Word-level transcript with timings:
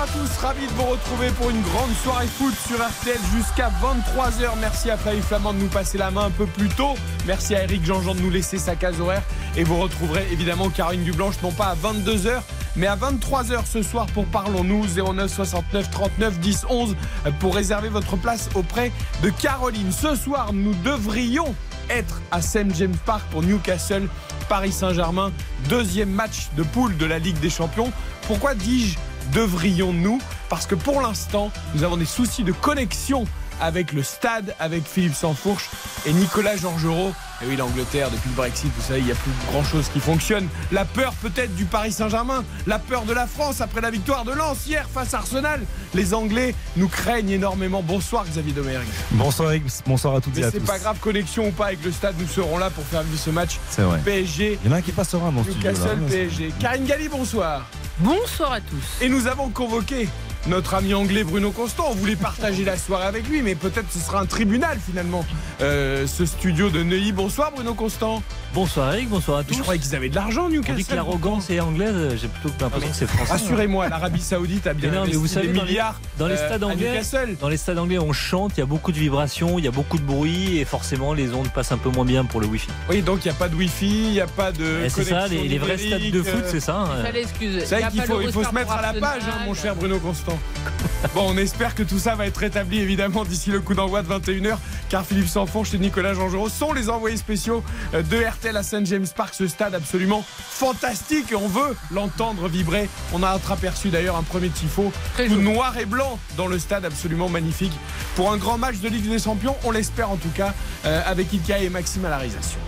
À 0.00 0.06
tous, 0.06 0.38
ravi 0.38 0.66
de 0.66 0.72
vous 0.72 0.86
retrouver 0.86 1.28
pour 1.32 1.50
une 1.50 1.60
grande 1.60 1.92
soirée 2.02 2.26
foot 2.26 2.54
sur 2.66 2.76
RTL 2.76 3.18
jusqu'à 3.36 3.70
23h. 3.82 4.48
Merci 4.58 4.90
à 4.90 4.96
Flavie 4.96 5.20
Flamand 5.20 5.52
de 5.52 5.58
nous 5.58 5.68
passer 5.68 5.98
la 5.98 6.10
main 6.10 6.26
un 6.26 6.30
peu 6.30 6.46
plus 6.46 6.70
tôt. 6.70 6.94
Merci 7.26 7.54
à 7.54 7.64
Eric 7.64 7.84
Jean-Jean 7.84 8.14
de 8.14 8.20
nous 8.20 8.30
laisser 8.30 8.56
sa 8.56 8.76
case 8.76 8.98
horaire. 8.98 9.22
Et 9.56 9.64
vous 9.64 9.78
retrouverez 9.78 10.26
évidemment 10.32 10.70
Caroline 10.70 11.04
Dublanche, 11.04 11.34
non 11.42 11.52
pas 11.52 11.66
à 11.66 11.74
22h, 11.74 12.40
mais 12.76 12.86
à 12.86 12.96
23h 12.96 13.66
ce 13.66 13.82
soir 13.82 14.06
pour 14.06 14.24
Parlons-nous 14.24 14.86
09 14.86 15.30
69 15.30 15.90
39 15.90 16.40
10 16.40 16.66
11 16.70 16.96
pour 17.38 17.54
réserver 17.54 17.90
votre 17.90 18.16
place 18.16 18.48
auprès 18.54 18.92
de 19.22 19.28
Caroline. 19.28 19.92
Ce 19.92 20.14
soir, 20.14 20.54
nous 20.54 20.72
devrions 20.82 21.54
être 21.90 22.22
à 22.30 22.40
St. 22.40 22.74
James 22.74 22.96
Park 23.04 23.24
pour 23.30 23.42
Newcastle, 23.42 24.08
Paris 24.48 24.72
Saint-Germain, 24.72 25.30
deuxième 25.68 26.10
match 26.10 26.48
de 26.56 26.62
poule 26.62 26.96
de 26.96 27.04
la 27.04 27.18
Ligue 27.18 27.38
des 27.40 27.50
Champions. 27.50 27.92
Pourquoi 28.26 28.54
dis-je 28.54 28.96
devrions-nous? 29.32 30.20
Parce 30.48 30.66
que 30.66 30.74
pour 30.74 31.00
l'instant, 31.00 31.50
nous 31.74 31.82
avons 31.84 31.96
des 31.96 32.04
soucis 32.04 32.44
de 32.44 32.52
connexion 32.52 33.24
avec 33.62 33.92
le 33.92 34.02
stade, 34.02 34.54
avec 34.58 34.84
Philippe 34.86 35.14
Sansfourche 35.14 35.68
et 36.06 36.12
Nicolas 36.14 36.56
Georgerot. 36.56 37.12
Et 37.42 37.46
oui, 37.46 37.56
l'Angleterre, 37.56 38.10
depuis 38.10 38.30
le 38.30 38.34
Brexit, 38.34 38.70
vous 38.74 38.82
savez, 38.82 39.00
il 39.00 39.04
n'y 39.06 39.12
a 39.12 39.14
plus 39.14 39.30
grand 39.50 39.62
chose 39.62 39.88
qui 39.92 40.00
fonctionne. 40.00 40.48
La 40.72 40.86
peur 40.86 41.12
peut-être 41.22 41.54
du 41.54 41.66
Paris 41.66 41.92
Saint-Germain, 41.92 42.42
la 42.66 42.78
peur 42.78 43.04
de 43.04 43.12
la 43.12 43.26
France 43.26 43.60
après 43.60 43.82
la 43.82 43.90
victoire 43.90 44.24
de 44.24 44.32
Lens 44.32 44.66
hier 44.66 44.88
face 44.92 45.12
à 45.12 45.18
Arsenal. 45.18 45.60
Les 45.94 46.14
Anglais 46.14 46.54
nous 46.76 46.88
craignent 46.88 47.30
énormément. 47.30 47.82
Bonsoir 47.82 48.24
Xavier 48.26 48.52
Domergue. 48.52 48.86
Bonsoir 49.12 49.52
bonsoir 49.86 50.16
à 50.16 50.20
toutes 50.22 50.36
Mais 50.36 50.42
et 50.42 50.44
à 50.44 50.50
c'est 50.50 50.60
tous. 50.60 50.66
pas 50.66 50.78
grave, 50.78 50.98
connexion 50.98 51.48
ou 51.48 51.52
pas 51.52 51.66
avec 51.66 51.84
le 51.84 51.92
stade, 51.92 52.14
nous 52.18 52.28
serons 52.28 52.56
là 52.56 52.70
pour 52.70 52.84
faire 52.84 53.02
vivre 53.02 53.18
ce 53.20 53.30
match 53.30 53.58
C'est 53.68 53.82
vrai. 53.82 54.00
PSG. 54.04 54.58
Il 54.64 54.70
y 54.70 54.72
en 54.72 54.76
a 54.76 54.78
un 54.78 54.82
qui 54.82 54.92
passe 54.92 55.10
serein 55.10 55.32
dans 55.32 55.44
ce 55.44 55.50
studio. 55.50 55.70
Newcastle. 55.70 55.98
PSG. 56.08 56.52
Karine 56.60 56.84
Galli, 56.86 57.08
bonsoir. 57.08 57.66
Bonsoir 58.02 58.52
à 58.52 58.60
tous. 58.62 59.02
Et 59.02 59.10
nous 59.10 59.26
avons 59.26 59.50
convoqué 59.50 60.08
notre 60.46 60.74
ami 60.74 60.94
anglais 60.94 61.24
Bruno 61.24 61.50
Constant. 61.50 61.86
On 61.90 61.94
voulait 61.94 62.16
partager 62.16 62.64
la 62.64 62.76
soirée 62.76 63.06
avec 63.06 63.28
lui, 63.28 63.42
mais 63.42 63.54
peut-être 63.54 63.90
ce 63.92 63.98
sera 63.98 64.20
un 64.20 64.26
tribunal 64.26 64.78
finalement, 64.84 65.24
euh, 65.60 66.06
ce 66.06 66.24
studio 66.26 66.70
de 66.70 66.82
Neuilly. 66.82 67.12
Bonsoir 67.12 67.52
Bruno 67.52 67.74
Constant. 67.74 68.22
Bonsoir 68.52 68.92
Eric, 68.94 69.08
bonsoir 69.10 69.38
à 69.38 69.44
tous. 69.44 69.54
Je 69.54 69.60
croyais 69.62 69.80
qu'ils 69.80 69.94
avaient 69.94 70.08
de 70.08 70.14
l'argent, 70.16 70.46
On 70.46 70.48
dit 70.48 70.56
Newcastle. 70.56 70.84
que 70.84 70.94
l'arrogance 70.94 71.50
est 71.50 71.60
anglaise, 71.60 72.18
j'ai 72.20 72.26
plutôt 72.26 72.52
l'impression 72.60 72.88
que 72.88 72.96
c'est 72.96 73.06
français. 73.06 73.30
Rassurez-moi, 73.32 73.88
l'Arabie 73.88 74.20
Saoudite 74.20 74.66
a 74.66 74.74
bien 74.74 74.90
Mais 74.90 74.96
non, 74.96 75.04
mais 75.06 75.12
vous 75.12 75.28
savez, 75.28 75.48
des 75.48 75.52
dans 75.52 75.62
les- 75.62 75.68
milliards 75.70 76.00
dans 76.18 76.26
les 76.26 76.34
euh, 76.34 76.46
stades 76.48 76.64
anglais, 76.64 76.90
Newcastle. 76.90 77.36
Dans 77.40 77.48
les 77.48 77.56
stades 77.56 77.78
anglais, 77.78 77.98
on 77.98 78.12
chante, 78.12 78.52
il 78.56 78.60
y 78.60 78.62
a 78.62 78.66
beaucoup 78.66 78.90
de 78.90 78.98
vibrations, 78.98 79.58
il 79.58 79.64
y 79.64 79.68
a 79.68 79.70
beaucoup 79.70 79.98
de 79.98 80.02
bruit 80.02 80.58
et 80.58 80.64
forcément 80.64 81.14
les 81.14 81.32
ondes 81.32 81.48
passent 81.50 81.70
un 81.70 81.78
peu 81.78 81.90
moins 81.90 82.04
bien 82.04 82.24
pour 82.24 82.40
le 82.40 82.48
wifi. 82.48 82.66
Oui, 82.88 83.02
donc 83.02 83.24
il 83.24 83.28
n'y 83.28 83.34
a 83.34 83.38
pas 83.38 83.48
de 83.48 83.54
Wi-Fi, 83.54 83.86
il 83.86 84.10
n'y 84.12 84.20
a 84.20 84.26
pas 84.26 84.50
de. 84.50 84.84
Et 84.84 84.88
c'est 84.88 85.04
ça, 85.04 85.28
les, 85.28 85.46
les 85.46 85.58
vrais 85.58 85.78
stades 85.78 86.10
de 86.10 86.22
foot, 86.22 86.42
euh, 86.44 86.48
c'est 86.50 86.60
ça. 86.60 86.76
hein. 86.76 87.02
Ça 87.04 87.12
l'excuse. 87.12 87.62
C'est 87.66 87.78
vrai 87.80 87.90
qu'il 87.90 88.02
faut, 88.02 88.20
il 88.20 88.32
faut 88.32 88.42
se 88.42 88.52
mettre 88.54 88.72
à 88.72 88.82
la 88.82 88.94
page, 88.98 89.22
hein, 89.28 89.44
mon 89.46 89.54
cher 89.54 89.76
Bruno 89.76 89.98
Constant. 90.00 90.29
Bon, 91.14 91.30
on 91.30 91.36
espère 91.38 91.74
que 91.74 91.82
tout 91.82 91.98
ça 91.98 92.14
va 92.14 92.26
être 92.26 92.36
rétabli 92.36 92.78
évidemment 92.78 93.24
d'ici 93.24 93.50
le 93.50 93.60
coup 93.60 93.74
d'envoi 93.74 94.02
de 94.02 94.08
21h, 94.08 94.56
car 94.90 95.04
Philippe 95.04 95.28
Sanfonche 95.28 95.72
et 95.74 95.78
Nicolas 95.78 96.14
Jean 96.14 96.28
sont 96.48 96.72
les 96.72 96.90
envoyés 96.90 97.16
spéciaux 97.16 97.64
euh, 97.94 98.02
de 98.02 98.16
RTL 98.22 98.56
à 98.56 98.62
St. 98.62 98.84
James 98.84 99.06
Park, 99.16 99.34
ce 99.34 99.46
stade 99.48 99.74
absolument 99.74 100.22
fantastique 100.38 101.32
et 101.32 101.36
on 101.36 101.48
veut 101.48 101.74
l'entendre 101.90 102.48
vibrer. 102.48 102.88
On 103.12 103.22
a 103.22 103.34
entreaperçu 103.34 103.88
d'ailleurs 103.88 104.16
un 104.16 104.22
premier 104.22 104.50
tifo 104.50 104.92
Très 105.14 105.26
tout 105.26 105.34
joli. 105.34 105.44
noir 105.44 105.76
et 105.78 105.86
blanc 105.86 106.18
dans 106.36 106.46
le 106.46 106.58
stade 106.58 106.84
absolument 106.84 107.28
magnifique. 107.28 107.72
Pour 108.14 108.30
un 108.30 108.36
grand 108.36 108.58
match 108.58 108.76
de 108.78 108.88
Ligue 108.88 109.08
des 109.08 109.18
Champions, 109.18 109.56
on 109.64 109.70
l'espère 109.70 110.10
en 110.10 110.16
tout 110.16 110.30
cas, 110.34 110.54
euh, 110.84 111.00
avec 111.06 111.32
Ika 111.32 111.58
et 111.58 111.70
Maxime 111.70 112.04
à 112.04 112.10
la 112.10 112.18
réalisation. 112.18 112.60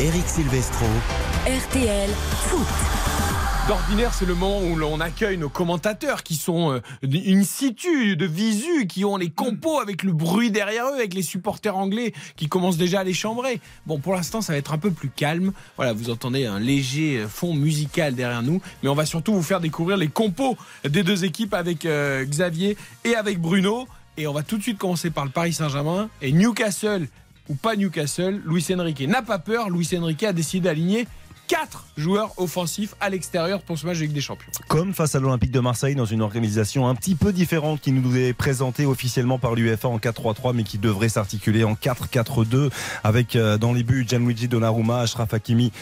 Eric 0.00 0.24
Silvestro, 0.28 0.86
RTL 1.46 2.10
Foot. 2.48 3.25
D'ordinaire, 3.68 4.14
c'est 4.14 4.26
le 4.26 4.36
moment 4.36 4.60
où 4.62 4.76
l'on 4.76 5.00
accueille 5.00 5.38
nos 5.38 5.48
commentateurs 5.48 6.22
qui 6.22 6.36
sont 6.36 6.70
euh, 6.70 6.80
in 7.02 7.42
situ, 7.42 8.16
de 8.16 8.24
visu, 8.24 8.86
qui 8.86 9.04
ont 9.04 9.16
les 9.16 9.28
compos 9.28 9.80
avec 9.80 10.04
le 10.04 10.12
bruit 10.12 10.52
derrière 10.52 10.86
eux, 10.86 10.94
avec 10.94 11.14
les 11.14 11.22
supporters 11.22 11.76
anglais 11.76 12.12
qui 12.36 12.48
commencent 12.48 12.76
déjà 12.76 13.00
à 13.00 13.04
les 13.04 13.12
chambrer. 13.12 13.60
Bon, 13.84 13.98
pour 13.98 14.14
l'instant, 14.14 14.40
ça 14.40 14.52
va 14.52 14.58
être 14.58 14.72
un 14.72 14.78
peu 14.78 14.92
plus 14.92 15.08
calme. 15.08 15.52
Voilà, 15.74 15.94
vous 15.94 16.10
entendez 16.10 16.46
un 16.46 16.60
léger 16.60 17.18
euh, 17.18 17.26
fond 17.26 17.54
musical 17.54 18.14
derrière 18.14 18.44
nous, 18.44 18.62
mais 18.84 18.88
on 18.88 18.94
va 18.94 19.04
surtout 19.04 19.34
vous 19.34 19.42
faire 19.42 19.58
découvrir 19.58 19.96
les 19.96 20.08
compos 20.08 20.56
des 20.88 21.02
deux 21.02 21.24
équipes 21.24 21.52
avec 21.52 21.86
euh, 21.86 22.24
Xavier 22.24 22.76
et 23.04 23.16
avec 23.16 23.40
Bruno. 23.40 23.88
Et 24.16 24.28
on 24.28 24.32
va 24.32 24.44
tout 24.44 24.58
de 24.58 24.62
suite 24.62 24.78
commencer 24.78 25.10
par 25.10 25.24
le 25.24 25.32
Paris 25.32 25.52
Saint-Germain 25.52 26.08
et 26.22 26.30
Newcastle 26.30 27.08
ou 27.48 27.56
pas 27.56 27.74
Newcastle. 27.74 28.40
Luis 28.46 28.64
Enrique 28.72 29.00
n'a 29.08 29.22
pas 29.22 29.40
peur. 29.40 29.70
Luis 29.70 29.88
Enrique 29.98 30.22
a 30.22 30.32
décidé 30.32 30.68
d'aligner 30.68 31.08
quatre 31.46 31.84
joueurs 31.96 32.32
offensifs 32.38 32.94
à 33.00 33.08
l'extérieur 33.08 33.62
pour 33.62 33.78
ce 33.78 33.86
match 33.86 33.98
de 33.98 34.02
Ligue 34.02 34.12
des 34.12 34.20
Champions. 34.20 34.50
Comme 34.68 34.92
face 34.94 35.14
à 35.14 35.20
l'Olympique 35.20 35.50
de 35.50 35.60
Marseille 35.60 35.94
dans 35.94 36.04
une 36.04 36.22
organisation 36.22 36.88
un 36.88 36.94
petit 36.94 37.14
peu 37.14 37.32
différente 37.32 37.80
qui 37.80 37.92
nous 37.92 38.16
est 38.16 38.32
présentée 38.32 38.86
officiellement 38.86 39.38
par 39.38 39.54
l'UEFA 39.54 39.88
en 39.88 39.98
4-3-3 39.98 40.54
mais 40.54 40.64
qui 40.64 40.78
devrait 40.78 41.08
s'articuler 41.08 41.64
en 41.64 41.74
4-4-2 41.74 42.70
avec 43.04 43.36
euh, 43.36 43.58
dans 43.58 43.72
les 43.72 43.82
buts 43.82 44.04
Gianluigi 44.06 44.48
Donnarumma, 44.48 45.00
Ashraf 45.00 45.32
Hakimi 45.34 45.72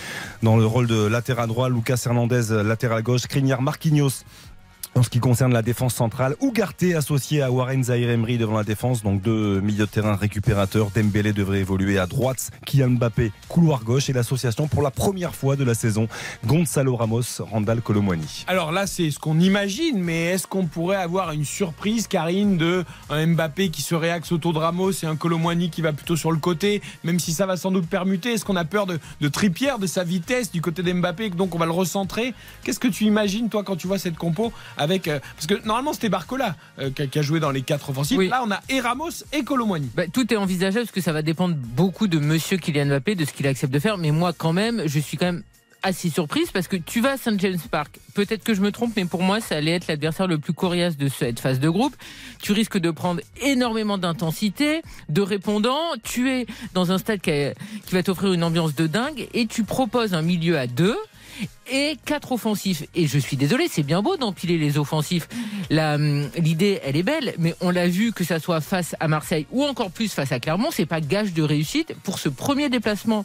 dans 0.43 0.57
le 0.57 0.67
rôle 0.67 0.87
de 0.87 1.07
latéral 1.07 1.49
droit, 1.49 1.69
Lucas 1.69 2.03
Hernandez 2.05 2.63
latéral 2.63 3.03
gauche, 3.03 3.23
Skriniar 3.23 3.63
Marquinhos 3.63 4.25
en 4.95 5.03
ce 5.03 5.11
qui 5.11 5.19
concerne 5.19 5.53
la 5.53 5.63
défense 5.63 5.95
centrale, 5.95 6.37
Ugarte 6.41 6.85
associé 6.97 7.43
à 7.43 7.51
Warren 7.51 7.85
Zahir 7.85 8.17
devant 8.39 8.57
la 8.57 8.65
défense, 8.65 9.03
donc 9.03 9.23
deux 9.23 9.61
milieux 9.61 9.87
de 9.87 9.91
terrain 9.91 10.15
récupérateurs. 10.15 10.91
Dembélé 10.95 11.33
devrait 11.33 11.61
évoluer 11.61 11.99
à 11.99 12.07
droite, 12.07 12.51
Kylian 12.65 12.91
Mbappé 12.91 13.33
couloir 13.49 13.83
gauche. 13.83 14.09
Et 14.09 14.13
l'association 14.13 14.69
pour 14.69 14.83
la 14.83 14.91
première 14.91 15.35
fois 15.35 15.57
de 15.57 15.65
la 15.65 15.75
saison 15.75 16.09
Gonzalo 16.47 16.97
Ramos, 16.97 17.23
Randall 17.41 17.81
Colomwani. 17.81 18.45
Alors 18.47 18.73
là, 18.73 18.87
c'est 18.87 19.11
ce 19.11 19.19
qu'on 19.19 19.41
imagine, 19.41 19.99
mais 19.99 20.27
est-ce 20.27 20.47
qu'on 20.47 20.67
pourrait 20.67 20.97
avoir 20.97 21.33
une 21.33 21.45
surprise, 21.45 22.07
Karine, 22.07 22.57
de 22.57 22.85
un 23.11 23.27
Mbappé 23.27 23.71
qui 23.71 23.83
se 23.83 23.95
réaxe 23.95 24.33
autour 24.33 24.53
de 24.53 24.59
Ramos 24.59 24.93
et 24.93 25.07
un 25.07 25.17
Colomwani 25.17 25.71
qui 25.71 25.83
va 25.83 25.93
plutôt 25.93 26.17
sur 26.17 26.31
le 26.31 26.39
côté, 26.39 26.83
même 27.03 27.19
si 27.19 27.33
ça 27.33 27.47
va 27.47 27.57
sans 27.57 27.71
doute 27.71 27.87
permuter? 27.87 28.35
Est-ce 28.35 28.45
qu'on 28.45 28.57
a 28.57 28.65
peur 28.65 28.87
de, 28.87 28.99
de 29.21 29.29
Trippier, 29.29 29.73
de 29.81 29.87
sa 29.87 30.05
vitesse 30.05 30.53
du 30.53 30.61
côté 30.61 30.83
d'Mbappé, 30.83 31.31
donc 31.31 31.55
on 31.55 31.59
va 31.59 31.67
le 31.67 31.73
recentrer? 31.73 32.35
Qu'est-ce 32.63 32.81
que 32.81 32.89
tu 32.89 33.05
imagines, 33.05 33.49
toi, 33.49 33.65
quand 33.65 33.77
tu 33.77 33.87
vois 33.87 33.99
cette 33.99 34.17
compo 34.17 34.53
avec 34.85 35.09
euh, 35.09 35.19
Parce 35.35 35.47
que 35.49 35.67
normalement, 35.67 35.93
c'était 35.93 36.09
Barcola 36.09 36.55
euh, 36.79 36.91
qui, 36.91 37.03
a, 37.03 37.07
qui 37.09 37.19
a 37.19 37.23
joué 37.23 37.41
dans 37.41 37.51
les 37.51 37.63
quatre 37.63 37.91
offensifs. 37.91 38.17
Oui. 38.17 38.29
Là, 38.29 38.43
on 38.47 38.51
a 38.53 38.61
et 38.69 38.81
Ramos 38.81 39.11
et 39.33 39.43
Colomwani. 39.43 39.91
Bah, 39.97 40.05
tout 40.13 40.33
est 40.33 40.37
envisageable 40.37 40.87
parce 40.87 40.95
que 40.95 41.01
ça 41.01 41.13
va 41.13 41.23
dépendre 41.23 41.57
beaucoup 41.57 42.07
de 42.07 42.19
monsieur 42.19 42.57
Kylian 42.57 42.87
Mbappé, 42.87 43.17
de 43.17 43.25
ce 43.25 43.33
qu'il 43.33 43.47
accepte 43.49 43.73
de 43.75 43.79
faire. 43.81 43.99
Mais 43.99 44.13
moi, 44.13 44.33
quand 44.33 44.53
même, 44.53 44.83
je 44.87 45.01
suis 45.01 45.17
quand 45.17 45.27
même 45.27 45.43
assez 45.83 46.09
surprise 46.09 46.51
parce 46.51 46.67
que 46.67 46.77
tu 46.77 47.03
vas 47.03 47.11
à 47.11 47.17
St. 47.19 47.39
James 47.41 47.59
Park. 47.71 47.99
Peut-être 48.15 48.43
que 48.43 48.55
je 48.55 48.63
me 48.63 48.73
trompe, 48.73 48.93
mais 48.97 49.05
pour 49.05 49.23
moi, 49.23 49.43
ça 49.43 49.57
allait 49.57 49.73
être 49.73 49.87
l'adversaire 49.87 50.27
le 50.27 50.39
plus 50.39 50.55
coriace 50.55 50.97
de 50.97 51.09
cette 51.09 51.41
phase 51.41 51.61
de 51.61 51.69
groupe. 51.69 51.95
Tu 52.41 52.53
risques 52.53 52.79
de 52.79 52.91
prendre 52.91 53.21
énormément 53.43 53.99
d'intensité, 53.99 54.81
de 55.11 55.21
répondants. 55.21 55.91
Tu 56.03 56.31
es 56.31 56.47
dans 56.73 56.91
un 56.91 56.97
stade 56.97 57.21
qui, 57.21 57.31
a- 57.33 57.53
qui 57.85 57.95
va 57.95 58.03
t'offrir 58.03 58.33
une 58.33 58.45
ambiance 58.45 58.75
de 58.75 58.87
dingue 58.87 59.29
et 59.35 59.47
tu 59.47 59.65
proposes 59.65 60.15
un 60.15 60.23
milieu 60.23 60.59
à 60.59 60.67
deux 60.67 60.97
et 61.71 61.97
quatre 62.05 62.33
offensifs. 62.33 62.85
Et 62.95 63.07
je 63.07 63.19
suis 63.19 63.37
désolé, 63.37 63.67
c'est 63.71 63.83
bien 63.83 64.03
beau 64.03 64.17
d'empiler 64.17 64.59
les 64.59 64.79
offensifs. 64.79 65.29
Hum, 65.71 66.29
L'idée, 66.37 66.81
elle 66.85 66.97
est 66.97 67.03
belle, 67.03 67.35
mais 67.39 67.55
on 67.61 67.71
l'a 67.71 67.89
vu 67.89 68.13
que 68.13 68.25
ça 68.25 68.39
soit 68.39 68.61
face 68.61 68.95
à 69.01 69.09
Marseille 69.09 69.47
ou 69.51 69.65
encore 69.65 69.91
plus 69.91 70.13
face 70.13 70.33
à 70.33 70.41
Clermont, 70.41 70.71
c'est 70.71 70.87
pas 70.87 71.01
gage 71.01 71.33
de 71.33 71.43
réussite. 71.43 71.95
Pour 72.03 72.19
ce 72.19 72.29
premier 72.29 72.69
déplacement 72.69 73.25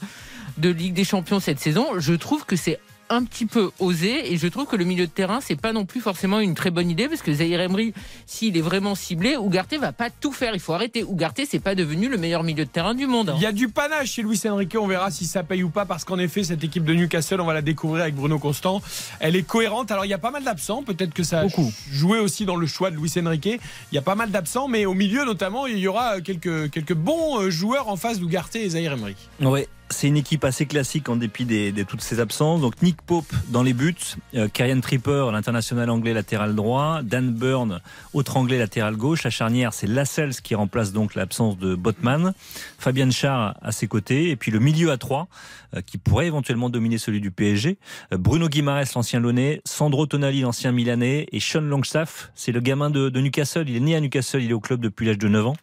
de 0.58 0.70
Ligue 0.70 0.94
des 0.94 1.04
Champions 1.04 1.40
cette 1.40 1.60
saison, 1.60 2.00
je 2.00 2.14
trouve 2.14 2.46
que 2.46 2.56
c'est 2.56 2.80
un 3.10 3.24
petit 3.24 3.46
peu 3.46 3.72
osé 3.80 4.32
et 4.34 4.38
je 4.38 4.48
trouve 4.48 4.66
que 4.68 4.76
le 4.76 4.86
milieu 4.86 5.08
de 5.08 5.12
terrain 5.12 5.40
c'est 5.42 5.60
pas 5.60 5.74
non 5.74 5.86
plus 5.86 6.00
forcément 6.02 6.40
une 6.40 6.54
très 6.56 6.70
bonne 6.72 6.90
idée 6.90 7.08
parce 7.08 7.22
que 7.22 7.34
Zahir 7.34 7.60
Emery 7.62 7.94
s'il 8.26 8.56
est 8.58 8.62
vraiment 8.62 8.96
ciblé 8.96 9.36
Ugarte 9.44 9.74
va 9.76 9.92
pas 9.92 10.10
tout 10.10 10.32
faire 10.32 10.54
il 10.54 10.60
faut 10.60 10.74
arrêter 10.74 11.02
Ugarte 11.02 11.42
c'est 11.50 11.60
pas 11.60 11.76
devenu 11.76 12.08
le 12.08 12.18
meilleur 12.18 12.44
milieu 12.44 12.66
de 12.66 12.70
terrain 12.70 12.94
du 12.94 13.08
monde 13.08 13.30
hein. 13.30 13.36
Il 13.38 13.42
y 13.44 13.46
a 13.46 13.52
du 13.52 13.70
panache 13.70 14.12
chez 14.12 14.22
Luis 14.22 14.40
Enrique, 14.46 14.76
on 14.80 14.88
verra 14.88 15.12
si 15.12 15.26
ça 15.26 15.44
paye 15.44 15.64
ou 15.64 15.70
pas, 15.70 15.86
parce 15.86 16.04
qu'en 16.04 16.20
effet, 16.20 16.44
cette 16.44 16.64
équipe 16.64 16.84
de 16.84 16.94
Newcastle, 16.94 17.40
on 17.42 17.46
va 17.46 17.54
la 17.54 17.62
découvrir 17.62 18.04
avec 18.04 18.16
Bruno 18.16 18.38
Constant. 18.40 18.82
Elle 19.20 19.36
est 19.36 19.44
cohérente. 19.44 19.92
Alors, 19.92 20.06
il 20.06 20.10
y 20.10 20.14
a 20.14 20.18
pas 20.18 20.32
mal 20.32 20.44
d'absents, 20.44 20.84
peut-être 20.84 21.14
que 21.14 21.24
ça 21.24 21.40
a 21.40 21.44
Beaucoup. 21.44 21.72
joué 21.92 22.20
aussi 22.20 22.46
dans 22.46 22.56
le 22.56 22.68
choix 22.68 22.92
de 22.92 22.96
Luis 22.98 23.14
Enrique. 23.18 23.46
Il 23.92 23.96
y 23.96 23.98
a 23.98 24.02
pas 24.02 24.16
mal 24.16 24.32
d'absents, 24.32 24.68
mais 24.68 24.86
au 24.86 24.94
milieu, 24.94 25.26
notamment, 25.26 25.68
il 25.68 25.78
y 25.78 25.88
aura 25.88 26.22
quelques, 26.22 26.70
quelques 26.72 26.94
bons 26.94 27.40
euh, 27.40 27.50
joueurs 27.50 27.88
en 27.88 27.96
face 27.96 28.20
d'Ugarte 28.20 28.56
et 28.56 28.70
Zahir 28.70 28.94
Emery. 28.94 29.16
Ouais. 29.42 29.68
C'est 29.90 30.08
une 30.08 30.18
équipe 30.18 30.44
assez 30.44 30.66
classique 30.66 31.10
en 31.10 31.16
dépit 31.16 31.46
de 31.46 31.84
toutes 31.84 32.02
ses 32.02 32.20
absences. 32.20 32.62
Donc 32.62 32.82
Nick 32.82 33.02
Pope 33.02 33.32
dans 33.50 33.64
les 33.64 33.74
buts, 33.74 33.96
euh, 34.36 34.48
Tripper, 34.82 35.30
l'international 35.32 35.90
anglais 35.90 36.14
latéral 36.14 36.56
droit, 36.56 37.02
Dan 37.04 37.32
Burn, 37.32 37.82
autre 38.14 38.38
anglais 38.38 38.58
latéral 38.58 38.96
gauche. 38.96 39.24
La 39.24 39.30
charnière, 39.30 39.74
c'est 39.74 39.88
Lascelles 39.88 40.36
qui 40.36 40.56
remplace 40.56 40.94
donc 40.94 41.16
l'absence 41.16 41.58
de 41.58 41.76
Botman. 41.76 42.34
Fabian 42.78 43.12
Char 43.12 43.58
à 43.62 43.72
ses 43.72 43.88
côtés. 43.88 44.30
Et 44.30 44.36
puis 44.36 44.52
le 44.52 44.60
milieu 44.60 44.92
à 44.92 44.98
trois, 44.98 45.28
euh, 45.76 45.82
qui 45.82 46.00
pourrait 46.00 46.26
éventuellement 46.26 46.70
dominer 46.70 46.98
celui 46.98 47.22
du 47.22 47.30
PSG. 47.30 47.78
Euh, 48.12 48.18
Bruno 48.18 48.50
Guimaraes, 48.50 48.92
l'ancien 48.96 49.20
Lyonnais, 49.20 49.62
Sandro 49.66 50.08
Tonali, 50.08 50.42
l'ancien 50.42 50.72
Milanais, 50.72 51.28
et 51.32 51.40
Sean 51.40 51.62
Longstaff, 51.62 52.32
c'est 52.34 52.52
le 52.52 52.60
gamin 52.60 52.90
de, 52.90 53.10
de 53.10 53.22
Newcastle. 53.22 53.70
Il 53.70 53.76
est 53.76 53.80
né 53.80 53.96
à 53.96 54.00
Newcastle, 54.00 54.42
il 54.42 54.50
est 54.50 54.54
au 54.54 54.60
club 54.60 54.80
depuis 54.80 55.06
l'âge 55.06 55.20
de 55.20 55.28
9 55.28 55.48
ans. 55.48 55.56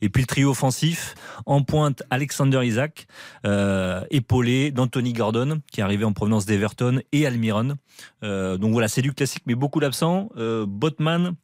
Et 0.00 0.10
puis 0.10 0.22
le 0.22 0.26
trio 0.26 0.50
offensif, 0.50 1.16
en 1.44 1.62
pointe 1.62 2.04
Alexander 2.10 2.64
Isaac, 2.64 3.08
euh, 3.46 3.67
épaulé 4.10 4.70
d'Anthony 4.70 5.12
Gordon, 5.12 5.60
qui 5.70 5.80
est 5.80 5.82
arrivé 5.82 6.04
en 6.04 6.12
provenance 6.12 6.46
d'Everton, 6.46 7.00
et 7.12 7.26
Almiron. 7.26 7.74
Euh, 8.22 8.56
donc 8.56 8.72
voilà, 8.72 8.88
c'est 8.88 9.02
du 9.02 9.12
classique, 9.12 9.42
mais 9.46 9.54
beaucoup 9.54 9.80
d'absents. 9.80 10.30
Euh, 10.36 10.66
Botman, 10.66 11.34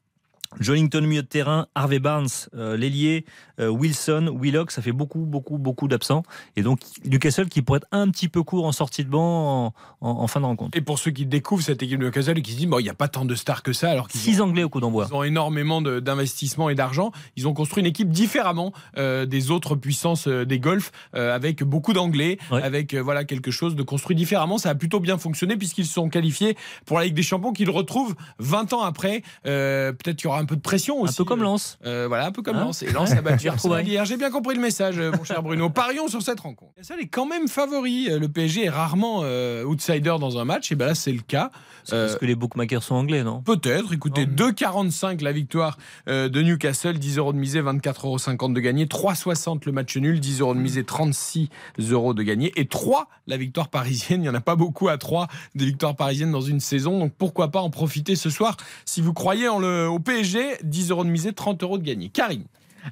Jollington 0.60 1.00
milieu 1.02 1.22
de 1.22 1.26
terrain, 1.26 1.66
Harvey 1.74 1.98
Barnes, 1.98 2.28
euh, 2.54 2.76
l'ailier, 2.76 3.24
euh, 3.60 3.68
Wilson, 3.68 4.36
Willock, 4.40 4.70
ça 4.70 4.82
fait 4.82 4.92
beaucoup, 4.92 5.20
beaucoup, 5.20 5.58
beaucoup 5.58 5.88
d'absents. 5.88 6.22
Et 6.56 6.62
donc 6.62 6.80
Newcastle 7.04 7.48
qui 7.48 7.62
pourrait 7.62 7.78
être 7.78 7.88
un 7.92 8.08
petit 8.10 8.28
peu 8.28 8.42
court 8.42 8.64
en 8.66 8.72
sortie 8.72 9.04
de 9.04 9.10
banc 9.10 9.66
en, 9.66 10.06
en- 10.08 10.20
en 10.22 10.26
fin 10.26 10.40
de 10.40 10.46
rencontre. 10.46 10.76
Et 10.76 10.80
pour 10.80 10.98
ceux 10.98 11.10
qui 11.10 11.26
découvrent 11.26 11.62
cette 11.62 11.82
équipe 11.82 11.98
de 12.00 12.04
Newcastle 12.06 12.38
et 12.38 12.42
qui 12.42 12.52
se 12.52 12.56
disent, 12.58 12.66
bon, 12.66 12.78
il 12.78 12.84
n'y 12.84 12.88
a 12.88 12.94
pas 12.94 13.08
tant 13.08 13.24
de 13.24 13.34
stars 13.34 13.62
que 13.62 13.72
ça, 13.72 13.90
alors 13.90 14.08
qu'ils 14.08 14.20
Six 14.20 14.40
ont, 14.40 14.44
Anglais 14.44 14.62
au 14.64 14.68
coup 14.68 14.80
d'envoi. 14.80 15.06
ils 15.10 15.14
ont 15.14 15.22
énormément 15.24 15.80
d'investissements 15.82 16.68
et 16.70 16.74
d'argent, 16.74 17.10
ils 17.36 17.46
ont 17.48 17.54
construit 17.54 17.80
une 17.82 17.86
équipe 17.88 18.10
différemment 18.10 18.72
euh, 18.98 19.26
des 19.26 19.50
autres 19.50 19.74
puissances 19.76 20.28
euh, 20.28 20.44
des 20.44 20.58
Golfs, 20.60 20.92
avec 21.14 21.62
beaucoup 21.62 21.92
d'Anglais, 21.92 22.38
Ouais. 22.50 22.62
avec 22.62 22.94
voilà 22.94 23.24
quelque 23.24 23.50
chose 23.50 23.74
de 23.76 23.82
construit 23.82 24.14
différemment. 24.16 24.58
Ça 24.58 24.70
a 24.70 24.74
plutôt 24.74 25.00
bien 25.00 25.18
fonctionné 25.18 25.56
puisqu'ils 25.56 25.86
se 25.86 25.92
sont 25.94 26.08
qualifiés 26.08 26.56
pour 26.86 26.98
la 26.98 27.04
Ligue 27.04 27.14
des 27.14 27.22
Champions, 27.22 27.52
qu'ils 27.52 27.70
retrouvent 27.70 28.14
20 28.38 28.72
ans 28.72 28.82
après. 28.82 29.22
Peut-être 29.44 30.16
qu'il 30.16 30.24
y 30.24 30.28
aura 30.28 30.43
un 30.44 30.46
peu 30.46 30.56
de 30.56 30.60
pression 30.60 31.00
Un 31.00 31.08
aussi. 31.08 31.16
peu 31.16 31.24
comme 31.24 31.42
Lens. 31.42 31.78
Euh, 31.86 32.04
voilà, 32.06 32.26
un 32.26 32.32
peu 32.32 32.42
comme 32.42 32.56
Hein 32.56 32.66
Lens. 32.66 32.82
Et 32.82 32.90
Lens 32.92 33.12
a 33.12 33.22
battu 33.22 33.48
hier. 33.84 34.04
J'ai 34.04 34.16
bien 34.16 34.30
compris 34.30 34.54
le 34.54 34.60
message, 34.60 34.98
euh, 34.98 35.10
mon 35.16 35.24
cher 35.24 35.42
Bruno. 35.42 35.70
Parions 35.70 36.08
sur 36.08 36.22
cette 36.22 36.40
rencontre. 36.40 36.72
Newcastle 36.76 37.00
est 37.00 37.08
quand 37.08 37.26
même 37.26 37.48
favori. 37.48 38.08
Euh, 38.10 38.18
Le 38.18 38.28
PSG 38.28 38.64
est 38.64 38.70
rarement 38.70 39.20
euh, 39.24 39.64
outsider 39.64 40.16
dans 40.20 40.38
un 40.38 40.44
match. 40.44 40.70
Et 40.70 40.74
ben 40.74 40.86
là, 40.86 40.94
c'est 40.94 41.12
le 41.12 41.22
cas. 41.22 41.50
Euh, 41.92 42.06
Parce 42.06 42.18
que 42.18 42.24
les 42.24 42.34
bookmakers 42.34 42.82
sont 42.82 42.94
anglais, 42.94 43.24
non? 43.24 43.42
Peut-être, 43.42 43.92
écoutez, 43.92 44.24
2,45 44.24 45.22
la 45.22 45.32
victoire 45.32 45.76
euh, 46.08 46.28
de 46.30 46.40
Newcastle, 46.40 46.98
10 46.98 47.18
euros 47.18 47.32
de 47.34 47.38
misée, 47.38 47.60
24,50 47.60 48.40
euros 48.40 48.48
de 48.54 48.60
gagné, 48.60 48.86
3,60 48.86 49.62
le 49.66 49.72
match 49.72 49.96
nul, 49.96 50.18
10 50.20 50.40
euros 50.40 50.54
de 50.54 50.60
misée, 50.60 50.84
36 50.84 51.50
euros 51.90 52.14
de 52.14 52.22
gagné, 52.22 52.52
et 52.56 52.66
3 52.66 53.08
la 53.26 53.36
victoire 53.36 53.68
parisienne. 53.68 54.20
Il 54.20 54.24
n'y 54.24 54.28
en 54.30 54.34
a 54.34 54.40
pas 54.40 54.56
beaucoup 54.56 54.88
à 54.88 54.96
3 54.96 55.28
des 55.54 55.66
victoires 55.66 55.94
parisiennes 55.94 56.32
dans 56.32 56.40
une 56.40 56.60
saison, 56.60 56.98
donc 56.98 57.12
pourquoi 57.18 57.48
pas 57.50 57.60
en 57.60 57.68
profiter 57.70 58.16
ce 58.16 58.30
soir 58.30 58.56
si 58.86 59.00
vous 59.02 59.12
croyez 59.12 59.48
en 59.48 59.58
le, 59.58 59.86
au 59.86 59.98
PSG, 59.98 60.33
10 60.62 60.90
euros 60.90 61.04
de 61.04 61.10
misée, 61.10 61.32
30 61.32 61.62
euros 61.62 61.78
de 61.78 61.84
gagné. 61.84 62.08
Karine. 62.08 62.44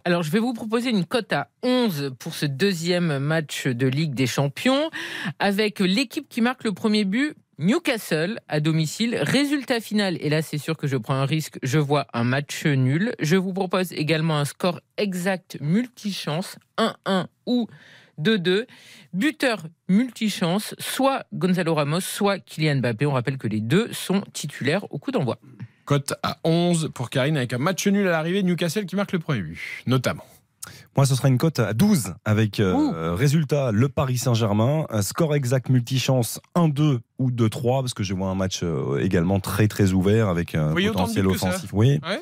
Alors, 0.04 0.22
je 0.22 0.30
vais 0.30 0.38
vous 0.38 0.54
proposer 0.54 0.90
une 0.90 1.04
cote 1.04 1.32
à 1.32 1.50
11 1.62 2.14
pour 2.18 2.34
ce 2.34 2.46
deuxième 2.46 3.18
match 3.18 3.66
de 3.66 3.86
Ligue 3.86 4.14
des 4.14 4.26
Champions, 4.26 4.90
avec 5.38 5.80
l'équipe 5.80 6.28
qui 6.28 6.40
marque 6.40 6.64
le 6.64 6.72
premier 6.72 7.04
but. 7.04 7.34
Newcastle 7.58 8.40
à 8.48 8.60
domicile, 8.60 9.16
résultat 9.20 9.78
final, 9.78 10.16
et 10.20 10.30
là 10.30 10.42
c'est 10.42 10.58
sûr 10.58 10.76
que 10.76 10.88
je 10.88 10.96
prends 10.96 11.14
un 11.14 11.26
risque, 11.26 11.58
je 11.62 11.78
vois 11.78 12.06
un 12.12 12.24
match 12.24 12.64
nul. 12.66 13.14
Je 13.20 13.36
vous 13.36 13.52
propose 13.52 13.92
également 13.92 14.38
un 14.38 14.44
score 14.44 14.80
exact 14.96 15.58
multichance, 15.60 16.56
1-1 16.78 17.26
ou 17.46 17.68
2-2. 18.18 18.66
Buteur 19.12 19.66
multichance, 19.88 20.74
soit 20.78 21.24
Gonzalo 21.32 21.74
Ramos, 21.74 22.00
soit 22.00 22.38
Kylian 22.38 22.76
Mbappé. 22.76 23.06
On 23.06 23.12
rappelle 23.12 23.38
que 23.38 23.48
les 23.48 23.60
deux 23.60 23.92
sont 23.92 24.22
titulaires 24.32 24.90
au 24.90 24.98
coup 24.98 25.12
d'envoi. 25.12 25.38
Cote 25.84 26.14
à 26.22 26.38
11 26.44 26.90
pour 26.94 27.10
Karine 27.10 27.36
avec 27.36 27.52
un 27.52 27.58
match 27.58 27.86
nul 27.86 28.06
à 28.06 28.12
l'arrivée, 28.12 28.42
Newcastle 28.42 28.86
qui 28.86 28.96
marque 28.96 29.12
le 29.12 29.18
premier 29.18 29.42
but, 29.42 29.58
notamment. 29.86 30.24
Moi, 30.96 31.06
ce 31.06 31.14
sera 31.14 31.28
une 31.28 31.38
cote 31.38 31.58
à 31.58 31.72
12 31.72 32.14
avec 32.24 32.60
euh, 32.60 33.14
résultat 33.14 33.72
le 33.72 33.88
Paris 33.88 34.18
Saint-Germain, 34.18 34.86
un 34.90 35.02
score 35.02 35.34
exact 35.34 35.70
multichance 35.70 36.38
1-2 36.54 36.98
ou 37.18 37.30
2-3 37.30 37.80
parce 37.80 37.94
que 37.94 38.02
je 38.02 38.14
vois 38.14 38.28
un 38.28 38.34
match 38.34 38.60
euh, 38.62 38.98
également 39.00 39.40
très 39.40 39.68
très 39.68 39.92
ouvert 39.92 40.28
avec 40.28 40.54
un 40.54 40.74
de 40.74 40.86
potentiel 40.86 41.26
offensif. 41.26 41.70
Oui. 41.72 41.98
Ouais. 42.06 42.20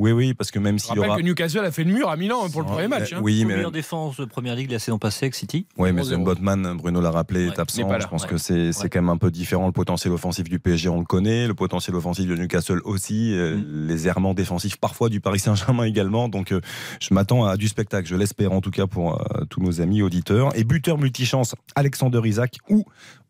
Oui, 0.00 0.12
oui, 0.12 0.34
parce 0.34 0.50
que 0.50 0.58
même 0.58 0.78
s'il 0.80 0.96
y 0.96 0.98
aura. 0.98 1.16
que 1.16 1.22
Newcastle 1.22 1.60
a 1.64 1.70
fait 1.70 1.84
le 1.84 1.92
mur 1.92 2.08
à 2.08 2.16
Milan 2.16 2.40
hein, 2.44 2.48
pour 2.50 2.62
le 2.62 2.66
premier 2.66 2.88
match. 2.88 3.12
hein. 3.12 3.20
Oui, 3.22 3.44
mais 3.44 3.54
meilleur 3.54 3.70
défense 3.70 4.16
de 4.18 4.24
première 4.24 4.56
ligue 4.56 4.70
la 4.70 4.78
saison 4.80 4.98
passée 4.98 5.26
avec 5.26 5.34
City. 5.34 5.66
Oui, 5.78 5.92
mais 5.92 6.02
0-0. 6.02 6.04
Sven 6.04 6.24
Botman, 6.24 6.76
Bruno 6.76 7.00
l'a 7.00 7.10
rappelé, 7.10 7.46
Ouais, 7.48 7.54
est 7.54 7.58
absent. 7.60 8.00
Je 8.00 8.06
pense 8.08 8.22
Ouais. 8.24 8.28
que 8.28 8.36
c'est 8.38 8.72
c'est 8.72 8.84
Ouais. 8.84 8.88
quand 8.90 9.00
même 9.00 9.10
un 9.10 9.16
peu 9.18 9.30
différent. 9.30 9.66
Le 9.66 9.72
potentiel 9.72 10.12
offensif 10.12 10.48
du 10.48 10.58
PSG, 10.58 10.88
on 10.88 10.98
le 10.98 11.04
connaît. 11.04 11.46
Le 11.46 11.54
potentiel 11.54 11.94
offensif 11.94 12.26
de 12.26 12.34
Newcastle 12.34 12.80
aussi. 12.84 13.34
euh, 13.34 13.56
Mm. 13.56 13.86
Les 13.88 14.08
errements 14.08 14.34
défensifs 14.34 14.76
parfois 14.78 15.08
du 15.08 15.20
Paris 15.20 15.38
Saint-Germain 15.40 15.84
également. 15.84 16.28
Donc, 16.28 16.52
euh, 16.52 16.60
je 17.00 17.12
m'attends 17.14 17.44
à 17.44 17.56
du 17.56 17.68
spectacle. 17.68 18.08
Je 18.08 18.16
l'espère 18.16 18.52
en 18.52 18.60
tout 18.60 18.70
cas 18.70 18.86
pour 18.86 19.20
euh, 19.20 19.44
tous 19.50 19.60
nos 19.60 19.80
amis 19.80 20.02
auditeurs. 20.02 20.56
Et 20.56 20.64
buteur 20.64 20.96
multichance, 20.98 21.54
Alexander 21.74 22.20
Isaac 22.24 22.56
ou 22.68 22.84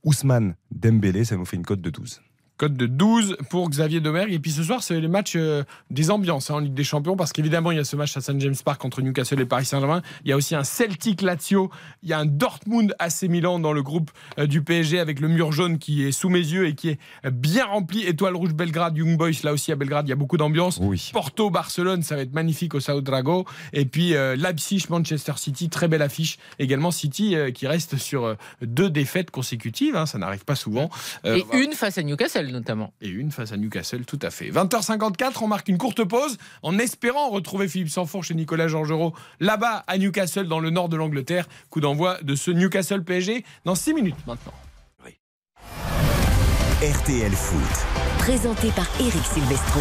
Ousmane 0.04 0.54
Dembélé. 0.70 1.24
Ça 1.24 1.36
nous 1.36 1.44
fait 1.44 1.56
une 1.56 1.64
cote 1.64 1.80
de 1.80 1.90
12. 1.90 2.20
Cote 2.60 2.74
de 2.74 2.84
12 2.84 3.38
pour 3.48 3.70
Xavier 3.70 4.00
Domergue. 4.00 4.34
Et 4.34 4.38
puis 4.38 4.50
ce 4.50 4.62
soir, 4.62 4.82
c'est 4.82 5.00
les 5.00 5.08
matchs 5.08 5.32
euh, 5.36 5.64
des 5.88 6.10
ambiances 6.10 6.50
hein, 6.50 6.56
en 6.56 6.58
Ligue 6.58 6.74
des 6.74 6.84
Champions, 6.84 7.16
parce 7.16 7.32
qu'évidemment, 7.32 7.70
il 7.70 7.78
y 7.78 7.80
a 7.80 7.84
ce 7.84 7.96
match 7.96 8.14
à 8.18 8.20
St. 8.20 8.38
James 8.38 8.54
Park 8.62 8.84
entre 8.84 9.00
Newcastle 9.00 9.40
et 9.40 9.46
Paris 9.46 9.64
Saint-Germain. 9.64 10.02
Il 10.26 10.28
y 10.28 10.32
a 10.34 10.36
aussi 10.36 10.54
un 10.54 10.62
Celtic 10.62 11.22
Lazio. 11.22 11.70
Il 12.02 12.10
y 12.10 12.12
a 12.12 12.18
un 12.18 12.26
Dortmund 12.26 12.94
AC 12.98 13.22
Milan 13.22 13.60
dans 13.60 13.72
le 13.72 13.82
groupe 13.82 14.10
euh, 14.38 14.46
du 14.46 14.62
PSG 14.62 14.98
avec 14.98 15.20
le 15.20 15.28
mur 15.28 15.52
jaune 15.52 15.78
qui 15.78 16.04
est 16.04 16.12
sous 16.12 16.28
mes 16.28 16.38
yeux 16.38 16.66
et 16.66 16.74
qui 16.74 16.90
est 16.90 16.98
euh, 17.24 17.30
bien 17.30 17.64
rempli. 17.64 18.04
Étoile 18.04 18.36
rouge 18.36 18.52
Belgrade, 18.52 18.94
Young 18.94 19.16
Boys, 19.16 19.30
là 19.42 19.54
aussi 19.54 19.72
à 19.72 19.76
Belgrade, 19.76 20.06
il 20.06 20.10
y 20.10 20.12
a 20.12 20.16
beaucoup 20.16 20.36
d'ambiance. 20.36 20.78
Oui. 20.82 21.10
Porto, 21.14 21.48
Barcelone, 21.48 22.02
ça 22.02 22.14
va 22.16 22.20
être 22.20 22.34
magnifique 22.34 22.74
au 22.74 22.80
Sao 22.80 23.00
Drago. 23.00 23.46
Et 23.72 23.86
puis 23.86 24.14
euh, 24.14 24.36
Leipzig, 24.36 24.84
Manchester 24.90 25.32
City, 25.36 25.70
très 25.70 25.88
belle 25.88 26.02
affiche. 26.02 26.36
Également 26.58 26.90
City 26.90 27.36
euh, 27.36 27.50
qui 27.52 27.66
reste 27.66 27.96
sur 27.96 28.24
euh, 28.26 28.34
deux 28.60 28.90
défaites 28.90 29.30
consécutives, 29.30 29.96
hein, 29.96 30.04
ça 30.04 30.18
n'arrive 30.18 30.44
pas 30.44 30.56
souvent. 30.56 30.90
Euh, 31.24 31.36
Et 31.36 31.46
une 31.56 31.72
face 31.72 31.96
à 31.96 32.02
Newcastle 32.02 32.49
notamment. 32.50 32.92
et 33.00 33.08
une 33.08 33.30
face 33.30 33.52
à 33.52 33.56
Newcastle, 33.56 34.04
tout 34.04 34.18
à 34.22 34.30
fait. 34.30 34.50
20h54, 34.50 35.42
on 35.42 35.48
marque 35.48 35.68
une 35.68 35.78
courte 35.78 36.04
pause 36.04 36.36
en 36.62 36.78
espérant 36.78 37.30
retrouver 37.30 37.68
Philippe 37.68 37.90
Sanfour 37.90 38.24
chez 38.24 38.34
Nicolas 38.34 38.68
Georgerot 38.68 39.14
là-bas 39.40 39.84
à 39.86 39.98
Newcastle 39.98 40.46
dans 40.48 40.60
le 40.60 40.70
nord 40.70 40.88
de 40.88 40.96
l'Angleterre. 40.96 41.46
Coup 41.70 41.80
d'envoi 41.80 42.18
de 42.22 42.34
ce 42.34 42.50
Newcastle 42.50 43.04
PSG 43.04 43.44
dans 43.64 43.74
6 43.74 43.94
minutes 43.94 44.26
maintenant. 44.26 44.52
RTL 46.82 47.32
Foot. 47.32 47.86
Présenté 48.20 48.70
par 48.70 48.86
Eric 48.98 49.22
Silvestro. 49.22 49.80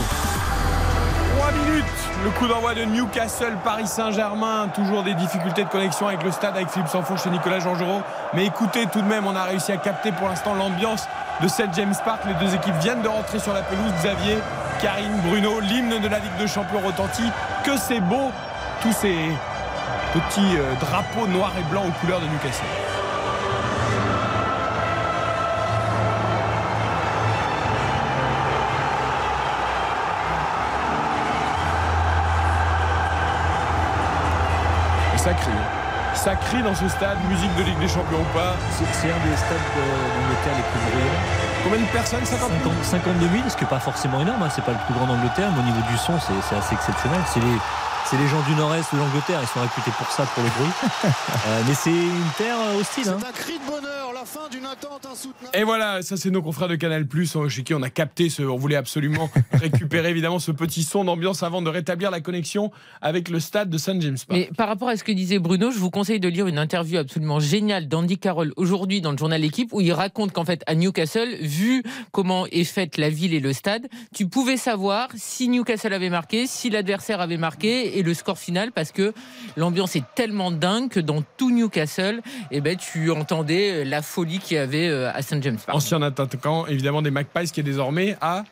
3 1.38 1.51
minutes, 1.54 1.86
le 2.25 2.30
coup 2.31 2.45
d'envoi 2.45 2.74
de 2.74 2.83
Newcastle, 2.83 3.54
Paris 3.63 3.88
Saint-Germain. 3.88 4.68
Toujours 4.75 5.04
des 5.04 5.13
difficultés 5.13 5.63
de 5.63 5.69
connexion 5.69 6.10
avec 6.10 6.22
le 6.24 6.31
stade, 6.31 6.57
avec 6.57 6.68
Philippe 6.68 6.89
Sanfour 6.89 7.18
chez 7.18 7.30
Nicolas 7.30 7.60
Georgerot. 7.60 8.01
Mais 8.33 8.48
écoutez, 8.48 8.86
tout 8.92 9.00
de 9.01 9.07
même, 9.07 9.25
on 9.25 9.33
a 9.33 9.45
réussi 9.45 9.72
à 9.72 9.77
capter 9.77 10.12
pour 10.12 10.27
l'instant 10.27 10.56
l'ambiance 10.56 11.06
de 11.41 11.47
cette 11.47 11.74
James 11.74 11.95
Park. 12.03 12.21
Les 12.25 12.33
deux 12.36 12.53
équipes 12.53 12.75
viennent 12.81 13.01
de 13.01 13.07
rentrer 13.07 13.39
sur 13.39 13.53
la 13.53 13.62
pelouse. 13.62 13.91
Xavier, 13.97 14.38
Karine, 14.81 15.19
Bruno, 15.24 15.59
l'hymne 15.59 16.00
de 16.00 16.07
la 16.07 16.19
Ligue 16.19 16.38
de 16.39 16.47
Champions 16.47 16.81
retentit. 16.86 17.29
Que 17.63 17.77
c'est 17.77 18.00
beau, 18.00 18.31
tous 18.81 18.93
ces 18.93 19.15
petits 20.13 20.58
euh, 20.58 20.74
drapeaux 20.79 21.27
noirs 21.27 21.53
et 21.60 21.63
blancs 21.72 21.86
aux 21.88 22.00
couleurs 22.00 22.19
de 22.19 22.25
Newcastle. 22.25 22.65
Ça 36.24 36.36
crie 36.36 36.62
dans 36.62 36.76
ce 36.76 36.88
stade, 36.90 37.18
musique 37.30 37.54
de 37.56 37.64
Ligue 37.64 37.80
des 37.80 37.88
Champions 37.88 38.20
ou 38.20 38.38
pas. 38.38 38.54
C'est 38.76 39.08
un 39.08 39.20
des 39.24 39.38
stades 39.38 39.70
de- 39.76 40.20
d'Angleterre 40.20 40.56
les 40.58 40.68
plus 40.68 40.92
bruyants. 40.92 41.20
Combien 41.64 41.80
de 41.80 41.86
personnes 41.92 42.26
50 42.26 42.50
000 42.62 42.74
50 42.84 42.84
52 42.84 43.30
000, 43.30 43.44
ce 43.50 43.56
qui 43.56 43.64
n'est 43.64 43.70
pas 43.70 43.80
forcément 43.80 44.20
énorme. 44.20 44.44
hein. 44.44 44.50
C'est 44.54 44.64
pas 44.66 44.74
le 44.74 44.84
plus 44.86 44.94
grand 44.94 45.08
d'Angleterre, 45.08 45.48
mais 45.56 45.60
au 45.62 45.64
niveau 45.64 45.82
du 45.90 45.98
son, 45.98 46.20
c'est 46.20 46.34
c'est 46.48 46.56
assez 46.58 46.76
exceptionnel. 46.76 47.20
C'est 47.26 47.40
les, 47.40 47.56
c'est 48.10 48.18
les 48.18 48.28
gens 48.28 48.42
du 48.48 48.56
nord-est 48.56 48.94
de 48.94 49.00
l'Angleterre. 49.00 49.39
Ils 49.42 49.48
sont 49.48 49.62
réputés 49.62 49.92
pour 49.98 50.08
ça, 50.12 50.25
pour 50.34 50.44
le 50.44 50.50
bruit. 50.50 50.70
Euh, 51.48 51.62
mais 51.68 51.74
c'est 51.74 51.89
une 51.89 52.30
terre 52.38 52.58
euh, 52.60 52.80
hostile. 52.82 53.08
hein. 53.08 53.18
C'est 53.20 53.28
un 53.28 53.32
cri 53.32 53.54
de 53.54 53.66
bonheur 53.66 54.12
la 54.13 54.25
fin 54.25 54.50
d'une 54.51 54.66
attente 54.66 55.06
insoutenable. 55.06 55.50
Et 55.58 55.63
voilà, 55.63 56.01
ça 56.01 56.18
c'est 56.18 56.30
nos 56.30 56.42
confrères 56.42 56.68
de 56.68 56.75
Canal 56.75 57.08
Plus 57.08 57.34
hein, 57.36 57.48
chez 57.48 57.63
qui 57.63 57.74
on 57.74 57.82
a 57.82 57.89
capté 57.89 58.30
ce. 58.30 58.44
On 58.44 58.58
voulait 58.58 58.75
absolument 58.75 59.30
récupérer 59.54 60.10
évidemment 60.10 60.39
ce 60.39 60.51
petit 60.51 60.84
son 60.84 61.06
d'ambiance 61.06 61.42
avant 61.42 61.62
de 61.62 61.70
rétablir 61.70 62.12
la 62.12 62.20
connexion 62.20 62.72
avec 63.01 63.30
le 63.30 63.39
stade 63.39 63.70
de 63.70 63.78
Saint 63.78 64.00
James 64.01 64.18
Park. 64.28 64.38
Mais 64.39 64.50
par 64.58 64.68
rapport 64.68 64.89
à 64.89 64.98
ce 64.98 65.04
que 65.06 65.13
disait 65.13 65.39
Bruno, 65.39 65.72
je 65.72 65.80
vous 65.80 65.89
conseille 65.89 66.20
de 66.20 66.28
lire 66.28 66.48
une 66.48 66.60
interview 66.60 66.98
absolument 67.00 67.39
géniale 67.39 67.88
d'Andy 67.88 68.18
Carroll 68.18 68.51
aujourd'hui 68.58 69.00
dans 69.01 69.12
le 69.12 69.18
journal 69.18 69.39
L'équipe 69.39 69.72
où 69.72 69.80
il 69.80 69.94
raconte 69.94 70.34
qu'en 70.34 70.46
fait 70.46 70.62
à 70.68 70.75
Newcastle, 70.75 71.38
vu 71.42 71.84
comment 72.12 72.46
est 72.48 72.66
faite 72.66 72.98
la 72.98 73.10
ville 73.10 73.34
et 73.34 73.39
le 73.39 73.54
stade, 73.54 73.88
tu 74.13 74.28
pouvais 74.28 74.58
savoir 74.58 75.08
si 75.16 75.48
Newcastle 75.48 75.94
avait 75.94 76.10
marqué, 76.10 76.48
si 76.48 76.70
l'adversaire 76.70 77.22
avait 77.22 77.38
marqué 77.38 77.99
et 78.00 78.03
le 78.03 78.13
score 78.13 78.38
final 78.38 78.72
parce 78.72 78.91
que 78.91 79.13
l'ambiance 79.58 79.96
est 79.96 80.03
tellement 80.15 80.51
dingue 80.51 80.89
que 80.89 81.00
dans 81.00 81.22
tout 81.38 81.51
Newcastle, 81.51 82.22
eh 82.51 82.62
ben, 82.62 82.77
tu 82.77 83.12
entendais 83.12 83.84
la 83.84 84.01
folie 84.01 84.39
qu'il 84.39 84.56
y 84.56 84.60
avait 84.60 84.88
euh, 84.88 85.12
à 85.13 85.22
St. 85.22 85.44
James 85.44 85.58
Park. 85.63 85.75
Ancien 85.75 86.01
attaquant 86.01 86.65
évidemment 86.65 87.01
des 87.01 87.12
Magpies 87.12 87.51
qui 87.51 87.60
est 87.60 87.63
désormais 87.63 88.18
à 88.22 88.44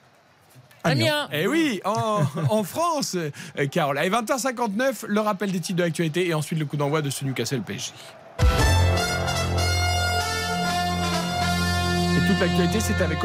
Amiens. 0.84 1.28
Eh 1.32 1.48
oui, 1.48 1.82
en, 1.86 2.22
en 2.50 2.64
France, 2.64 3.16
euh, 3.16 3.68
Carole. 3.68 3.98
Allez, 3.98 4.10
20h59, 4.10 5.06
le 5.08 5.20
rappel 5.20 5.52
des 5.52 5.60
titres 5.60 5.78
de 5.78 5.84
l'actualité 5.84 6.28
et 6.28 6.34
ensuite 6.34 6.60
le 6.60 6.66
coup 6.66 6.78
d'envoi 6.78 7.02
de 7.02 7.10
ce 7.10 7.26
Newcastle 7.26 7.62
PSG. 7.62 7.92
Toute 12.28 12.82
c'est 12.82 13.02
avec. 13.02 13.18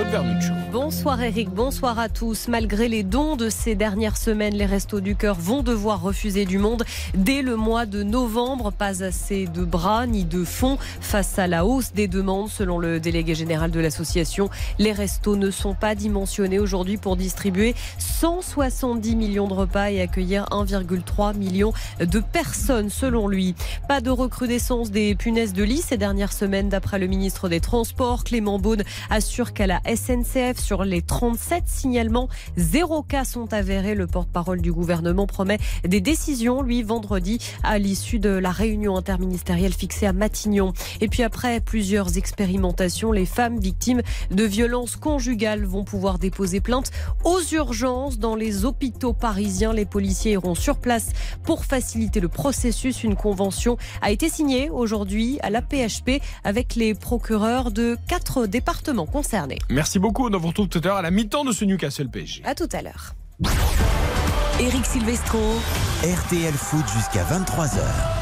Bonsoir 0.70 1.20
Eric, 1.20 1.50
bonsoir 1.50 1.98
à 1.98 2.08
tous. 2.08 2.46
Malgré 2.46 2.88
les 2.88 3.02
dons 3.02 3.34
de 3.36 3.48
ces 3.48 3.74
dernières 3.74 4.16
semaines, 4.16 4.54
les 4.54 4.64
Restos 4.64 5.00
du 5.00 5.16
Cœur 5.16 5.36
vont 5.38 5.62
devoir 5.62 6.00
refuser 6.00 6.44
du 6.44 6.58
monde 6.58 6.84
dès 7.14 7.42
le 7.42 7.56
mois 7.56 7.84
de 7.84 8.04
novembre. 8.04 8.70
Pas 8.70 9.02
assez 9.02 9.46
de 9.46 9.64
bras 9.64 10.06
ni 10.06 10.24
de 10.24 10.44
fonds 10.44 10.78
face 11.00 11.38
à 11.38 11.48
la 11.48 11.66
hausse 11.66 11.92
des 11.92 12.06
demandes. 12.06 12.48
Selon 12.48 12.78
le 12.78 13.00
délégué 13.00 13.34
général 13.34 13.72
de 13.72 13.80
l'association, 13.80 14.50
les 14.78 14.92
restos 14.92 15.36
ne 15.36 15.50
sont 15.50 15.74
pas 15.74 15.94
dimensionnés 15.94 16.60
aujourd'hui 16.60 16.96
pour 16.96 17.16
distribuer 17.16 17.74
170 17.98 19.16
millions 19.16 19.48
de 19.48 19.54
repas 19.54 19.90
et 19.90 20.00
accueillir 20.00 20.44
1,3 20.50 21.36
million 21.36 21.72
de 21.98 22.20
personnes 22.20 22.88
selon 22.88 23.26
lui. 23.26 23.56
Pas 23.88 24.00
de 24.00 24.10
recrudescence 24.10 24.92
des 24.92 25.16
punaises 25.16 25.54
de 25.54 25.64
lit 25.64 25.82
ces 25.82 25.96
dernières 25.96 26.32
semaines 26.32 26.68
d'après 26.68 27.00
le 27.00 27.08
ministre 27.08 27.48
des 27.48 27.60
Transports, 27.60 28.22
Clément 28.22 28.60
Beaune 28.60 28.84
assure 29.10 29.52
qu'à 29.52 29.66
la 29.66 29.80
SNCF, 29.84 30.58
sur 30.58 30.84
les 30.84 31.02
37 31.02 31.64
signalements, 31.66 32.28
zéro 32.56 33.02
cas 33.02 33.24
sont 33.24 33.52
avérés. 33.52 33.94
Le 33.94 34.06
porte-parole 34.06 34.60
du 34.60 34.72
gouvernement 34.72 35.26
promet 35.26 35.58
des 35.84 36.00
décisions, 36.00 36.62
lui, 36.62 36.82
vendredi, 36.82 37.38
à 37.62 37.78
l'issue 37.78 38.18
de 38.18 38.30
la 38.30 38.50
réunion 38.50 38.96
interministérielle 38.96 39.72
fixée 39.72 40.06
à 40.06 40.12
Matignon. 40.12 40.72
Et 41.00 41.08
puis 41.08 41.22
après 41.22 41.60
plusieurs 41.60 42.18
expérimentations, 42.18 43.12
les 43.12 43.26
femmes 43.26 43.58
victimes 43.58 44.02
de 44.30 44.44
violences 44.44 44.96
conjugales 44.96 45.64
vont 45.64 45.84
pouvoir 45.84 46.18
déposer 46.18 46.60
plainte 46.60 46.90
aux 47.24 47.40
urgences 47.52 48.18
dans 48.18 48.34
les 48.34 48.64
hôpitaux 48.64 49.12
parisiens. 49.12 49.72
Les 49.72 49.86
policiers 49.86 50.32
iront 50.32 50.54
sur 50.54 50.76
place 50.76 51.10
pour 51.44 51.64
faciliter 51.64 52.20
le 52.20 52.28
processus. 52.28 53.04
Une 53.04 53.16
convention 53.16 53.76
a 54.00 54.10
été 54.10 54.28
signée 54.28 54.70
aujourd'hui 54.70 55.38
à 55.42 55.50
la 55.50 55.62
PHP 55.62 56.20
avec 56.44 56.74
les 56.74 56.94
procureurs 56.94 57.70
de 57.70 57.96
quatre 58.08 58.46
départements 58.46 58.81
concernés. 59.06 59.58
Merci 59.70 59.98
beaucoup. 59.98 60.28
On 60.28 60.38
vous 60.38 60.48
retrouve 60.48 60.68
tout 60.68 60.80
à 60.84 60.86
l'heure 60.86 60.96
à 60.96 61.02
la 61.02 61.10
mi-temps 61.10 61.44
de 61.44 61.52
ce 61.52 61.64
Newcastle 61.64 62.08
PSG. 62.08 62.42
À 62.44 62.54
tout 62.54 62.68
à 62.72 62.82
l'heure. 62.82 63.14
Eric 64.60 64.84
Silvestro. 64.84 65.40
RTL 66.02 66.54
Foot 66.54 66.84
jusqu'à 66.94 67.24
23h 67.24 68.21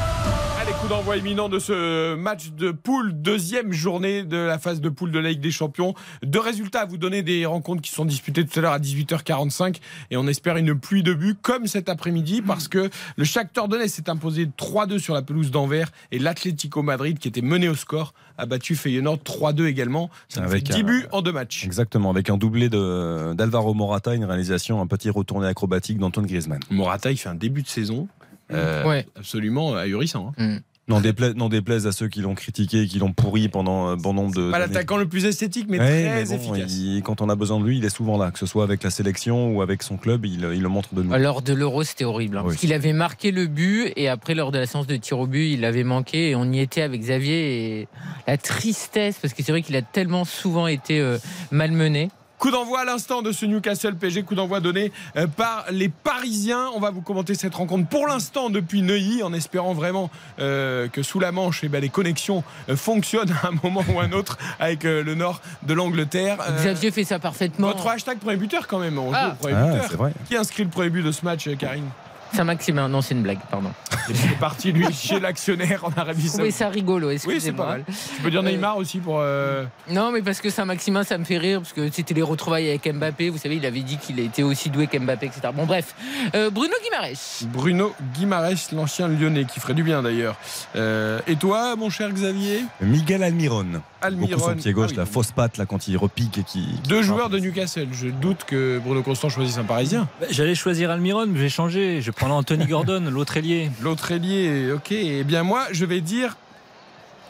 d'envoi 0.91 1.15
imminent 1.15 1.47
de 1.47 1.57
ce 1.57 2.15
match 2.15 2.49
de 2.51 2.71
poule, 2.71 3.13
deuxième 3.13 3.71
journée 3.71 4.23
de 4.23 4.35
la 4.35 4.59
phase 4.59 4.81
de 4.81 4.89
poule 4.89 5.09
de 5.11 5.19
la 5.19 5.29
Ligue 5.29 5.39
des 5.39 5.49
Champions. 5.49 5.93
Deux 6.21 6.41
résultats 6.41 6.81
à 6.81 6.85
vous 6.85 6.97
donner 6.97 7.23
des 7.23 7.45
rencontres 7.45 7.81
qui 7.81 7.91
sont 7.91 8.03
disputées 8.03 8.45
tout 8.45 8.59
à 8.59 8.61
l'heure 8.61 8.73
à 8.73 8.79
18h45 8.79 9.77
et 10.09 10.17
on 10.17 10.27
espère 10.27 10.57
une 10.57 10.77
pluie 10.77 11.01
de 11.01 11.13
buts 11.13 11.37
comme 11.41 11.65
cet 11.65 11.87
après-midi 11.87 12.41
parce 12.41 12.67
que 12.67 12.89
le 13.15 13.23
Shakhtar 13.23 13.69
Donetsk 13.69 13.95
s'est 13.95 14.09
imposé 14.09 14.47
3-2 14.47 14.99
sur 14.99 15.13
la 15.13 15.21
pelouse 15.21 15.49
d'Anvers 15.49 15.89
et 16.11 16.19
l'Atlético 16.19 16.83
Madrid 16.83 17.19
qui 17.19 17.29
était 17.29 17.41
mené 17.41 17.69
au 17.69 17.75
score 17.75 18.13
a 18.37 18.45
battu 18.45 18.75
Feyenoord 18.75 19.19
3-2 19.23 19.67
également. 19.67 20.09
Ça 20.27 20.43
avec 20.43 20.67
fait 20.67 20.73
10 20.73 20.83
buts 20.83 21.05
en 21.13 21.21
deux 21.21 21.31
matchs. 21.31 21.63
Exactement, 21.63 22.09
avec 22.09 22.29
un 22.29 22.35
doublé 22.35 22.67
d'Alvaro 22.67 23.73
Morata, 23.73 24.13
une 24.13 24.25
réalisation, 24.25 24.81
un 24.81 24.87
petit 24.87 25.09
retourné 25.09 25.47
acrobatique 25.47 25.99
d'Antoine 25.99 26.25
Griezmann. 26.25 26.59
Morata, 26.69 27.11
il 27.11 27.17
fait 27.17 27.29
un 27.29 27.35
début 27.35 27.61
de 27.61 27.69
saison 27.69 28.09
euh, 28.53 29.03
absolument 29.15 29.75
ahurissant. 29.75 30.33
Hein. 30.37 30.55
Mm. 30.55 30.57
N'en 30.91 31.49
déplaise, 31.49 31.87
à 31.87 31.91
ceux 31.91 32.07
qui 32.07 32.21
l'ont 32.21 32.35
critiqué, 32.35 32.87
qui 32.87 32.99
l'ont 32.99 33.13
pourri 33.13 33.49
pendant 33.49 33.89
euh, 33.89 33.95
bon 33.95 34.13
nombre 34.13 34.33
de. 34.33 34.51
Pas 34.51 34.59
l'attaquant 34.59 34.97
le 34.97 35.07
plus 35.07 35.25
esthétique, 35.25 35.67
mais 35.69 35.77
très 35.77 36.33
efficace. 36.33 36.73
quand 37.03 37.21
on 37.21 37.29
a 37.29 37.35
besoin 37.35 37.59
de 37.59 37.65
lui, 37.65 37.77
il 37.77 37.85
est 37.85 37.89
souvent 37.89 38.17
là, 38.17 38.31
que 38.31 38.39
ce 38.39 38.45
soit 38.45 38.63
avec 38.63 38.83
la 38.83 38.89
sélection 38.89 39.55
ou 39.55 39.61
avec 39.61 39.83
son 39.83 39.97
club, 39.97 40.25
il, 40.25 40.41
le 40.41 40.69
montre 40.69 40.93
de 40.93 41.03
nous. 41.03 41.15
Lors 41.15 41.41
de 41.41 41.53
l'Euro, 41.53 41.83
c'était 41.83 42.05
horrible. 42.05 42.37
Hein, 42.37 42.43
parce 42.43 42.57
qu'il 42.57 42.73
avait 42.73 42.93
marqué 42.93 43.31
le 43.31 43.47
but 43.47 43.93
et 43.95 44.07
après, 44.07 44.35
lors 44.35 44.51
de 44.51 44.59
la 44.59 44.65
séance 44.65 44.87
de 44.87 44.95
tir 44.95 45.19
au 45.19 45.27
but, 45.27 45.51
il 45.51 45.61
l'avait 45.61 45.83
manqué 45.83 46.31
et 46.31 46.35
on 46.35 46.45
y 46.51 46.59
était 46.59 46.81
avec 46.81 47.01
Xavier. 47.01 47.79
Et 47.79 47.87
la 48.27 48.37
tristesse, 48.37 49.17
parce 49.21 49.33
que 49.33 49.43
c'est 49.43 49.51
vrai 49.51 49.61
qu'il 49.61 49.75
a 49.75 49.81
tellement 49.81 50.25
souvent 50.25 50.67
été 50.67 50.99
euh, 50.99 51.17
malmené. 51.51 52.09
Coup 52.41 52.49
d'envoi 52.49 52.79
à 52.79 52.85
l'instant 52.85 53.21
de 53.21 53.31
ce 53.31 53.45
Newcastle 53.45 53.93
PG, 53.93 54.23
coup 54.23 54.33
d'envoi 54.33 54.61
donné 54.61 54.91
euh, 55.15 55.27
par 55.27 55.65
les 55.69 55.89
Parisiens. 55.89 56.71
On 56.73 56.79
va 56.79 56.89
vous 56.89 57.01
commenter 57.01 57.35
cette 57.35 57.53
rencontre 57.53 57.87
pour 57.87 58.07
l'instant 58.07 58.49
depuis 58.49 58.81
Neuilly, 58.81 59.21
en 59.21 59.31
espérant 59.31 59.75
vraiment 59.75 60.09
euh, 60.39 60.87
que 60.87 61.03
sous 61.03 61.19
la 61.19 61.31
Manche, 61.31 61.63
eh 61.63 61.69
ben, 61.69 61.79
les 61.79 61.89
connexions 61.89 62.43
euh, 62.67 62.75
fonctionnent 62.75 63.35
à 63.43 63.49
un 63.49 63.51
moment 63.61 63.83
ou 63.93 63.99
à 63.99 64.05
un 64.05 64.11
autre 64.11 64.39
avec 64.59 64.85
le 64.85 65.13
nord 65.13 65.39
de 65.67 65.75
l'Angleterre. 65.75 66.39
Xavier 66.57 66.89
fait 66.89 67.03
ça 67.03 67.19
parfaitement. 67.19 67.67
Votre 67.67 67.85
hashtag 67.85 68.17
premier 68.17 68.37
buteur 68.37 68.67
quand 68.67 68.79
même. 68.79 68.97
On 68.97 69.13
ah. 69.13 69.35
premier 69.39 69.53
ah, 69.55 69.77
buteur. 69.87 70.09
Qui 70.27 70.35
inscrit 70.35 70.63
le 70.63 70.71
premier 70.71 70.89
but 70.89 71.03
de 71.03 71.11
ce 71.11 71.23
match, 71.23 71.47
Karine? 71.59 71.91
Saint-Maximin, 72.33 72.87
non, 72.87 73.01
c'est 73.01 73.13
une 73.13 73.23
blague, 73.23 73.39
pardon. 73.49 73.71
C'est 74.13 74.37
parti, 74.39 74.71
lui, 74.71 74.91
chez 74.93 75.19
l'actionnaire 75.19 75.83
en 75.83 75.91
Arabie 75.95 76.27
Saoudite. 76.27 76.45
Oui, 76.45 76.51
ça 76.51 76.69
rigolo, 76.69 77.09
Oui, 77.09 77.39
c'est 77.39 77.51
pas 77.51 77.67
mal. 77.67 77.83
Tu 77.87 78.21
peux 78.21 78.31
dire 78.31 78.43
Neymar 78.43 78.77
aussi 78.77 78.99
pour. 78.99 79.19
Euh, 79.19 79.65
non, 79.89 80.11
mais 80.11 80.21
parce 80.21 80.39
que 80.39 80.49
Saint-Maximin, 80.49 81.03
ça 81.03 81.17
me 81.17 81.25
fait 81.25 81.37
rire, 81.37 81.59
parce 81.61 81.73
que 81.73 81.89
c'était 81.91 82.13
les 82.13 82.21
retrouvailles 82.21 82.69
avec 82.69 82.87
Mbappé. 82.91 83.29
Vous 83.29 83.37
savez, 83.37 83.57
il 83.57 83.65
avait 83.65 83.81
dit 83.81 83.97
qu'il 83.97 84.19
était 84.19 84.43
aussi 84.43 84.69
doué 84.69 84.87
qu'Mbappé, 84.87 85.25
etc. 85.27 85.49
Bon, 85.53 85.65
bref. 85.65 85.95
Euh, 86.35 86.49
Bruno 86.49 86.73
Guimarès. 86.83 87.43
Bruno 87.47 87.93
Guimarès, 88.13 88.71
l'ancien 88.71 89.07
lyonnais, 89.07 89.45
qui 89.45 89.59
ferait 89.59 89.73
du 89.73 89.83
bien 89.83 90.01
d'ailleurs. 90.01 90.35
Euh, 90.75 91.19
et 91.27 91.35
toi, 91.35 91.75
mon 91.75 91.89
cher 91.89 92.11
Xavier? 92.11 92.63
Miguel 92.81 93.23
Almiron. 93.23 93.81
Almiron. 94.01 94.39
son 94.39 94.55
pied 94.55 94.73
gauche, 94.73 94.91
ah 94.93 95.01
la 95.01 95.05
fausse 95.05 95.31
patte, 95.31 95.57
là, 95.57 95.65
quand 95.65 95.87
il 95.87 95.97
repique 95.97 96.37
et 96.37 96.43
qui. 96.43 96.67
Deux 96.87 97.01
joueurs 97.01 97.29
de 97.29 97.39
Newcastle. 97.39 97.87
Je 97.91 98.07
doute 98.07 98.45
que 98.45 98.79
Bruno 98.83 99.03
Constant 99.03 99.29
choisisse 99.29 99.57
un 99.57 99.63
Parisien. 99.63 100.07
Bah, 100.19 100.27
j'allais 100.31 100.55
choisir 100.55 100.89
Almiron, 100.89 101.27
mais 101.27 101.39
j'ai 101.39 101.49
changé. 101.49 102.01
Je 102.01 102.11
prends 102.21 102.37
Anthony 102.37 102.65
Gordon, 102.67 103.03
l'autre 103.09 103.37
ailier. 103.37 103.71
L'autre 103.81 104.11
ailier, 104.11 104.71
ok. 104.71 104.91
Eh 104.91 105.23
bien, 105.23 105.43
moi, 105.43 105.65
je 105.71 105.85
vais 105.85 106.01
dire. 106.01 106.37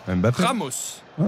Ramos. 0.07 1.01
Oh. 1.17 1.23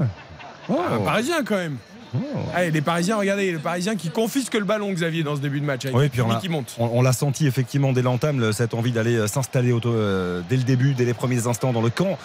un 0.70 1.00
Parisien, 1.00 1.44
quand 1.44 1.56
même. 1.56 1.78
Oh. 2.16 2.20
Allez, 2.54 2.72
les 2.72 2.82
Parisiens, 2.82 3.18
regardez, 3.18 3.52
le 3.52 3.60
Parisien 3.60 3.96
qui 3.96 4.10
confisque 4.10 4.54
le 4.54 4.66
ballon, 4.66 4.92
Xavier, 4.92 5.24
dans 5.24 5.36
ce 5.36 5.42
début 5.42 5.62
de 5.62 5.66
match. 5.66 5.88
oui, 5.94 6.10
puis 6.10 6.22
on, 6.22 6.38
qui 6.40 6.50
monte. 6.50 6.76
on, 6.78 7.02
l'a 7.02 7.14
senti 7.14 7.48
effectivement 7.48 7.92
dès 7.92 8.02
l'entame, 8.02 8.52
cette 8.54 8.74
envie 8.74 8.92
d'aller 8.92 9.16
euh, 9.16 9.28
s'installer 9.28 9.74
euh, 9.86 10.42
dès 10.48 10.58
le 10.58 10.64
début, 10.64 10.94
dès 10.94 11.06
les 11.06 11.14
premiers 11.14 11.48
instants 11.48 11.74
dans 11.74 11.82
le 11.82 11.90
camp 11.90 12.18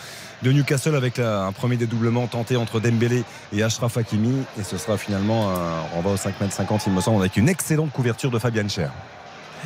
de 0.42 0.52
Newcastle 0.52 0.94
avec 0.94 1.18
un 1.18 1.52
premier 1.52 1.76
dédoublement 1.76 2.26
tenté 2.26 2.56
entre 2.56 2.80
Dembélé 2.80 3.24
et 3.52 3.62
Ashraf 3.62 3.96
Hakimi. 3.96 4.44
Et 4.58 4.62
ce 4.62 4.76
sera 4.76 4.98
finalement 4.98 5.50
un 5.50 5.80
renvoi 5.94 6.12
au 6.12 6.16
5 6.16 6.34
m 6.40 6.50
50, 6.50 6.86
il 6.86 6.92
me 6.92 7.00
semble, 7.00 7.20
avec 7.20 7.36
une 7.36 7.48
excellente 7.48 7.92
couverture 7.92 8.30
de 8.30 8.38
Fabian 8.38 8.68
Cher. 8.68 8.90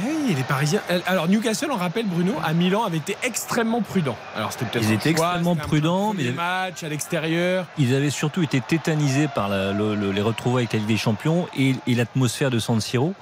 Hey, 0.00 0.34
les 0.34 0.42
Parisiens. 0.42 0.80
Alors 1.06 1.28
Newcastle, 1.28 1.68
on 1.70 1.76
rappelle 1.76 2.06
Bruno, 2.06 2.32
à 2.42 2.54
Milan 2.54 2.84
avait 2.84 2.96
été 2.96 3.14
extrêmement 3.22 3.82
prudent. 3.82 4.16
Alors 4.34 4.50
c'était 4.50 4.64
peut-être. 4.64 4.84
Ils 4.88 4.92
étaient 4.92 5.10
extrêmement 5.10 5.54
prudents, 5.54 6.14
mais 6.14 6.30
matchs 6.30 6.82
à 6.82 6.88
l'extérieur. 6.88 7.66
Ils 7.78 7.94
avaient 7.94 8.10
surtout 8.10 8.42
été 8.42 8.60
tétanisés 8.60 9.28
par 9.28 9.50
les 9.50 10.22
retrouvailles 10.22 10.64
avec 10.64 10.72
la 10.72 10.78
Ligue 10.78 10.88
des 10.88 10.96
Champions 10.96 11.46
et, 11.56 11.74
l'atmosphère 11.86 12.50
de 12.50 12.58
San 12.58 12.80
Siro. 12.80 13.14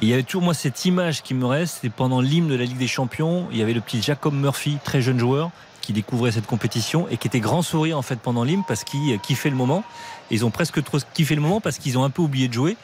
il 0.00 0.08
y 0.08 0.12
avait 0.12 0.22
toujours 0.22 0.42
moi 0.42 0.54
cette 0.54 0.84
image 0.84 1.22
qui 1.22 1.34
me 1.34 1.44
reste. 1.44 1.78
C'est 1.82 1.90
pendant 1.90 2.20
l'hymne 2.20 2.48
de 2.48 2.54
la 2.54 2.64
Ligue 2.64 2.78
des 2.78 2.86
Champions, 2.86 3.48
il 3.50 3.58
y 3.58 3.62
avait 3.62 3.74
le 3.74 3.80
petit 3.80 4.00
Jacob 4.00 4.32
Murphy, 4.32 4.78
très 4.84 5.02
jeune 5.02 5.18
joueur, 5.18 5.50
qui 5.80 5.92
découvrait 5.92 6.30
cette 6.30 6.46
compétition 6.46 7.08
et 7.10 7.16
qui 7.16 7.26
était 7.26 7.40
grand 7.40 7.62
sourire 7.62 7.98
en 7.98 8.02
fait 8.02 8.20
pendant 8.20 8.44
l'hymne 8.44 8.62
parce 8.68 8.84
qu'il 8.84 9.18
kiffait 9.18 9.50
le 9.50 9.56
moment. 9.56 9.82
ils 10.30 10.44
ont 10.44 10.50
presque 10.50 10.82
trop 10.84 10.98
kiffé 11.12 11.34
le 11.34 11.40
moment 11.40 11.60
parce 11.60 11.78
qu'ils 11.78 11.98
ont 11.98 12.04
un 12.04 12.10
peu 12.10 12.22
oublié 12.22 12.46
de 12.46 12.52
jouer. 12.52 12.76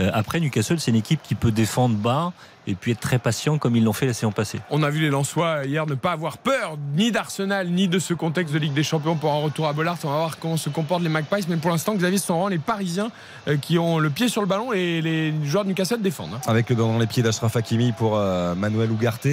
Euh, 0.00 0.10
après, 0.12 0.40
Newcastle, 0.40 0.80
c'est 0.80 0.90
une 0.90 0.96
équipe 0.96 1.20
qui 1.22 1.34
peut 1.34 1.52
défendre 1.52 1.96
bas 1.96 2.32
et 2.66 2.74
puis 2.74 2.92
être 2.92 3.00
très 3.00 3.18
patient 3.18 3.58
comme 3.58 3.76
ils 3.76 3.84
l'ont 3.84 3.92
fait 3.92 4.06
la 4.06 4.14
saison 4.14 4.32
passée. 4.32 4.60
On 4.70 4.82
a 4.82 4.90
vu 4.90 5.00
les 5.00 5.10
Lensois 5.10 5.64
hier 5.66 5.86
ne 5.86 5.94
pas 5.94 6.12
avoir 6.12 6.38
peur 6.38 6.76
ni 6.96 7.12
d'Arsenal 7.12 7.68
ni 7.68 7.88
de 7.88 7.98
ce 7.98 8.14
contexte 8.14 8.54
de 8.54 8.58
Ligue 8.58 8.72
des 8.72 8.82
Champions 8.82 9.16
pour 9.16 9.32
un 9.32 9.40
retour 9.40 9.66
à 9.68 9.72
Bollard. 9.72 9.98
On 10.04 10.08
va 10.08 10.16
voir 10.16 10.38
comment 10.38 10.56
se 10.56 10.68
comportent 10.70 11.02
les 11.02 11.08
Magpies. 11.08 11.44
Mais 11.48 11.56
pour 11.56 11.70
l'instant, 11.70 11.94
Xavier 11.94 12.18
rend 12.28 12.48
les 12.48 12.58
Parisiens 12.58 13.10
euh, 13.48 13.56
qui 13.56 13.78
ont 13.78 13.98
le 13.98 14.10
pied 14.10 14.28
sur 14.28 14.40
le 14.40 14.46
ballon 14.46 14.72
et 14.72 15.00
les 15.02 15.34
joueurs 15.44 15.64
de 15.64 15.68
Newcastle 15.70 16.00
défendent. 16.00 16.38
Avec 16.46 16.70
le 16.70 16.76
dans 16.76 16.98
les 16.98 17.06
pieds 17.06 17.22
d'Ashraf 17.22 17.54
Hakimi 17.56 17.92
pour 17.92 18.16
euh, 18.16 18.54
Manuel 18.54 18.90
Ugarte 18.90 19.26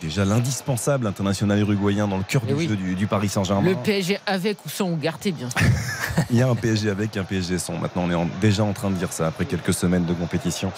déjà 0.00 0.24
l'indispensable 0.24 1.06
international 1.06 1.58
uruguayen 1.58 2.08
dans 2.08 2.16
le 2.16 2.22
cœur 2.22 2.40
Eh 2.46 2.48
du 2.48 2.54
oui. 2.54 2.68
jeu 2.68 2.74
du, 2.76 2.94
du 2.94 3.06
Paris 3.06 3.28
Saint-Germain. 3.28 3.68
Le 3.68 3.74
PSG 3.74 4.18
avec 4.26 4.64
ou 4.64 4.70
sans 4.70 4.88
Ougarté, 4.90 5.30
bien 5.30 5.50
sûr. 5.50 5.60
Il 6.30 6.36
y 6.38 6.42
a 6.42 6.48
un 6.48 6.54
PSG 6.54 6.88
avec, 6.88 7.16
un 7.18 7.24
PSG 7.24 7.58
sans. 7.58 7.74
Maintenant, 7.76 8.04
on 8.06 8.10
est 8.10 8.14
en- 8.14 8.28
déjà 8.40 8.64
en 8.64 8.72
train 8.72 8.88
de 8.90 8.94
dire 8.96 9.12
ça 9.12 9.26
après 9.26 9.44
quelques 9.44 9.74
semaines 9.74 10.06
de 10.06 10.14
compétition. 10.14 10.72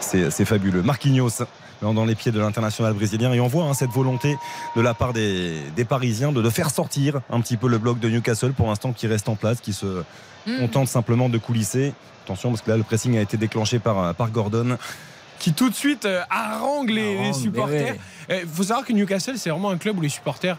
C'est 0.00 0.44
fabuleux. 0.44 0.82
Marquinhos 0.82 1.42
dans 1.82 2.04
les 2.04 2.14
pieds 2.14 2.30
de 2.32 2.38
l'international 2.38 2.92
brésilien 2.92 3.32
et 3.32 3.40
on 3.40 3.46
voit 3.46 3.64
hein, 3.64 3.74
cette 3.74 3.90
volonté 3.90 4.36
de 4.76 4.80
la 4.82 4.92
part 4.92 5.12
des, 5.14 5.54
des 5.76 5.84
Parisiens 5.86 6.30
de, 6.30 6.42
de 6.42 6.50
faire 6.50 6.70
sortir 6.70 7.20
un 7.30 7.40
petit 7.40 7.56
peu 7.56 7.68
le 7.68 7.78
bloc 7.78 7.98
de 8.00 8.08
Newcastle 8.10 8.52
pour 8.52 8.66
l'instant 8.66 8.92
qui 8.92 9.06
reste 9.06 9.28
en 9.28 9.36
place, 9.36 9.60
qui 9.60 9.72
se 9.72 10.02
Mm. 10.46 10.58
contente 10.60 10.88
simplement 10.88 11.28
de 11.28 11.36
coulisser. 11.36 11.92
Attention 12.24 12.48
parce 12.48 12.62
que 12.62 12.70
là 12.70 12.78
le 12.78 12.82
pressing 12.82 13.18
a 13.18 13.20
été 13.20 13.36
déclenché 13.36 13.78
par, 13.78 14.14
par 14.14 14.30
Gordon. 14.30 14.78
Qui 15.40 15.52
tout 15.52 15.68
de 15.70 15.74
suite 15.74 16.04
euh, 16.04 16.20
harangue 16.30 16.90
les, 16.90 17.14
Harangue, 17.16 17.26
les 17.26 17.32
supporters. 17.32 17.94
ouais. 17.94 17.98
Il 18.42 18.48
faut 18.48 18.62
savoir 18.62 18.86
que 18.86 18.92
Newcastle, 18.92 19.36
c'est 19.38 19.50
vraiment 19.50 19.70
un 19.70 19.76
club 19.76 19.98
où 19.98 20.00
les 20.02 20.08
supporters, 20.08 20.56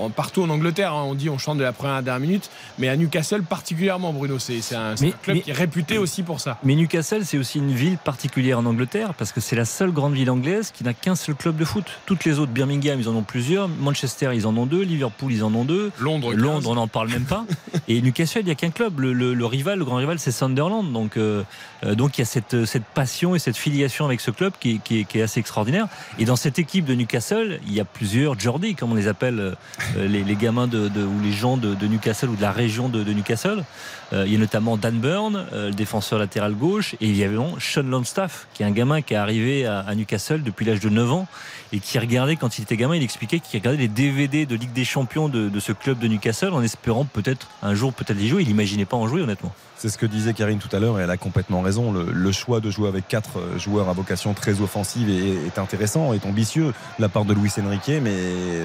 on- 0.00 0.08
partout 0.08 0.42
en 0.42 0.48
Angleterre, 0.48 0.94
hein, 0.94 1.02
on 1.04 1.14
dit 1.14 1.28
on 1.28 1.36
chante 1.36 1.58
de 1.58 1.62
la 1.62 1.72
première 1.72 1.92
à 1.92 1.96
la 1.98 2.02
dernière 2.02 2.26
minute, 2.26 2.50
mais 2.78 2.88
à 2.88 2.96
Newcastle 2.96 3.42
particulièrement, 3.42 4.14
Bruno, 4.14 4.38
c'est 4.38 4.56
un, 4.74 4.96
c'est 4.96 5.04
Mais- 5.04 5.08
un 5.12 5.16
club 5.22 5.36
mais- 5.36 5.42
qui 5.42 5.50
est 5.50 5.52
réputé 5.52 5.98
aussi 5.98 6.22
pour 6.22 6.40
ça. 6.40 6.56
Mais 6.64 6.74
Newcastle, 6.76 7.26
c'est 7.26 7.36
aussi 7.36 7.58
une 7.58 7.72
ville 7.74 7.98
particulière 7.98 8.58
en 8.58 8.64
Angleterre 8.64 9.12
parce 9.12 9.32
que 9.32 9.40
c'est 9.42 9.54
la 9.56 9.66
seule 9.66 9.90
grande 9.92 10.14
ville 10.14 10.30
anglaise 10.30 10.70
qui 10.74 10.82
n'a 10.82 10.94
qu'un 10.94 11.14
seul 11.14 11.34
club 11.34 11.56
de 11.58 11.64
foot. 11.66 11.84
Toutes 12.06 12.24
les 12.24 12.38
autres, 12.38 12.52
Birmingham, 12.52 12.98
ils 12.98 13.08
en 13.08 13.14
ont 13.14 13.22
plusieurs. 13.22 13.68
Manchester, 13.68 14.30
ils 14.32 14.46
en 14.46 14.56
ont 14.56 14.64
deux. 14.64 14.80
Liverpool, 14.82 15.30
ils 15.30 15.44
en 15.44 15.54
ont 15.54 15.64
deux. 15.64 15.90
Londres, 15.98 16.32
Londres, 16.32 16.60
15. 16.60 16.66
on 16.68 16.74
n'en 16.76 16.88
parle 16.88 17.08
même 17.08 17.24
pas. 17.24 17.44
Et 17.88 18.00
Newcastle, 18.00 18.40
il 18.40 18.46
n'y 18.46 18.50
a 18.52 18.54
qu'un 18.54 18.70
club. 18.70 18.98
Le, 19.00 19.12
le- 19.12 19.34
le 19.34 19.44
rival, 19.46 19.78
le 19.78 19.84
grand 19.84 19.96
rival, 19.96 20.18
c'est 20.18 20.32
Sunderland. 20.32 20.90
Donc, 20.92 21.16
euh, 21.18 21.42
euh, 21.84 21.94
donc 21.94 22.16
il 22.16 22.20
y 22.20 22.22
a 22.22 22.26
cette, 22.26 22.64
cette 22.64 22.84
passion 22.84 23.34
et 23.34 23.38
cette 23.38 23.56
filiation 23.58 24.06
avec 24.06 24.19
ce 24.20 24.30
club 24.30 24.52
qui, 24.60 24.80
est- 24.90 25.20
assez 25.20 25.40
extraordinaire. 25.40 25.88
Et 26.18 26.24
dans 26.24 26.36
cette 26.36 26.58
équipe 26.58 26.84
de 26.84 26.94
Newcastle, 26.94 27.60
il 27.66 27.74
y 27.74 27.80
a 27.80 27.84
plusieurs 27.84 28.38
Jordi, 28.38 28.74
comme 28.74 28.92
on 28.92 28.94
les 28.94 29.08
appelle, 29.08 29.40
euh, 29.40 29.54
les, 29.96 30.22
les 30.22 30.36
gamins 30.36 30.66
de, 30.66 30.88
ou 30.88 31.20
les 31.22 31.32
gens 31.32 31.56
de, 31.56 31.74
Newcastle 31.86 32.30
ou 32.30 32.36
de 32.36 32.42
la 32.42 32.52
région 32.52 32.88
de, 32.88 33.02
Newcastle. 33.02 33.64
Euh, 34.12 34.24
il 34.26 34.32
y 34.32 34.36
a 34.36 34.38
notamment 34.38 34.76
Dan 34.76 34.98
Burn, 34.98 35.46
euh, 35.52 35.68
le 35.68 35.74
défenseur 35.74 36.18
latéral 36.18 36.54
gauche, 36.54 36.94
et 36.94 37.06
il 37.06 37.16
y 37.16 37.24
avait 37.24 37.30
évidemment 37.34 37.56
Sean 37.60 37.82
Longstaff, 37.82 38.46
qui 38.54 38.62
est 38.62 38.66
un 38.66 38.70
gamin 38.70 39.02
qui 39.02 39.14
est 39.14 39.16
arrivé 39.16 39.66
à, 39.66 39.94
Newcastle 39.94 40.42
depuis 40.42 40.64
l'âge 40.64 40.80
de 40.80 40.88
9 40.88 41.12
ans 41.12 41.28
et 41.72 41.78
qui 41.78 41.98
regardait 41.98 42.36
quand 42.36 42.58
il 42.58 42.62
était 42.62 42.76
gamin, 42.76 42.96
il 42.96 43.02
expliquait 43.02 43.38
qu'il 43.38 43.60
regardait 43.60 43.78
les 43.78 43.88
DVD 43.88 44.46
de 44.46 44.56
Ligue 44.56 44.72
des 44.72 44.84
Champions 44.84 45.28
de, 45.28 45.60
ce 45.60 45.72
club 45.72 45.98
de 45.98 46.08
Newcastle 46.08 46.52
en 46.52 46.62
espérant 46.62 47.04
peut-être 47.04 47.48
un 47.62 47.74
jour 47.74 47.92
peut-être 47.92 48.20
y 48.20 48.28
jouer. 48.28 48.42
Il 48.42 48.48
n'imaginait 48.48 48.84
pas 48.84 48.96
en 48.96 49.06
jouer 49.06 49.22
honnêtement. 49.22 49.52
C'est 49.76 49.88
ce 49.88 49.96
que 49.96 50.04
disait 50.04 50.34
Karine 50.34 50.58
tout 50.58 50.74
à 50.76 50.78
l'heure 50.78 50.98
et 51.00 51.04
elle 51.04 51.10
a 51.10 51.16
complètement 51.16 51.62
raison. 51.62 51.90
Le, 51.90 52.32
choix 52.32 52.60
de 52.60 52.70
jouer 52.70 52.88
avec 52.88 53.08
quatre 53.08 53.38
euh, 53.38 53.58
joueurs 53.58 53.88
à 53.88 53.94
vocation 53.94 54.09
très 54.14 54.60
offensive 54.60 55.08
est, 55.08 55.46
est 55.46 55.58
intéressant, 55.58 56.12
est 56.12 56.26
ambitieux 56.26 56.66
de 56.98 57.02
la 57.02 57.08
part 57.08 57.24
de 57.24 57.32
Luis 57.32 57.52
Enrique, 57.64 57.92
mais 58.02 58.10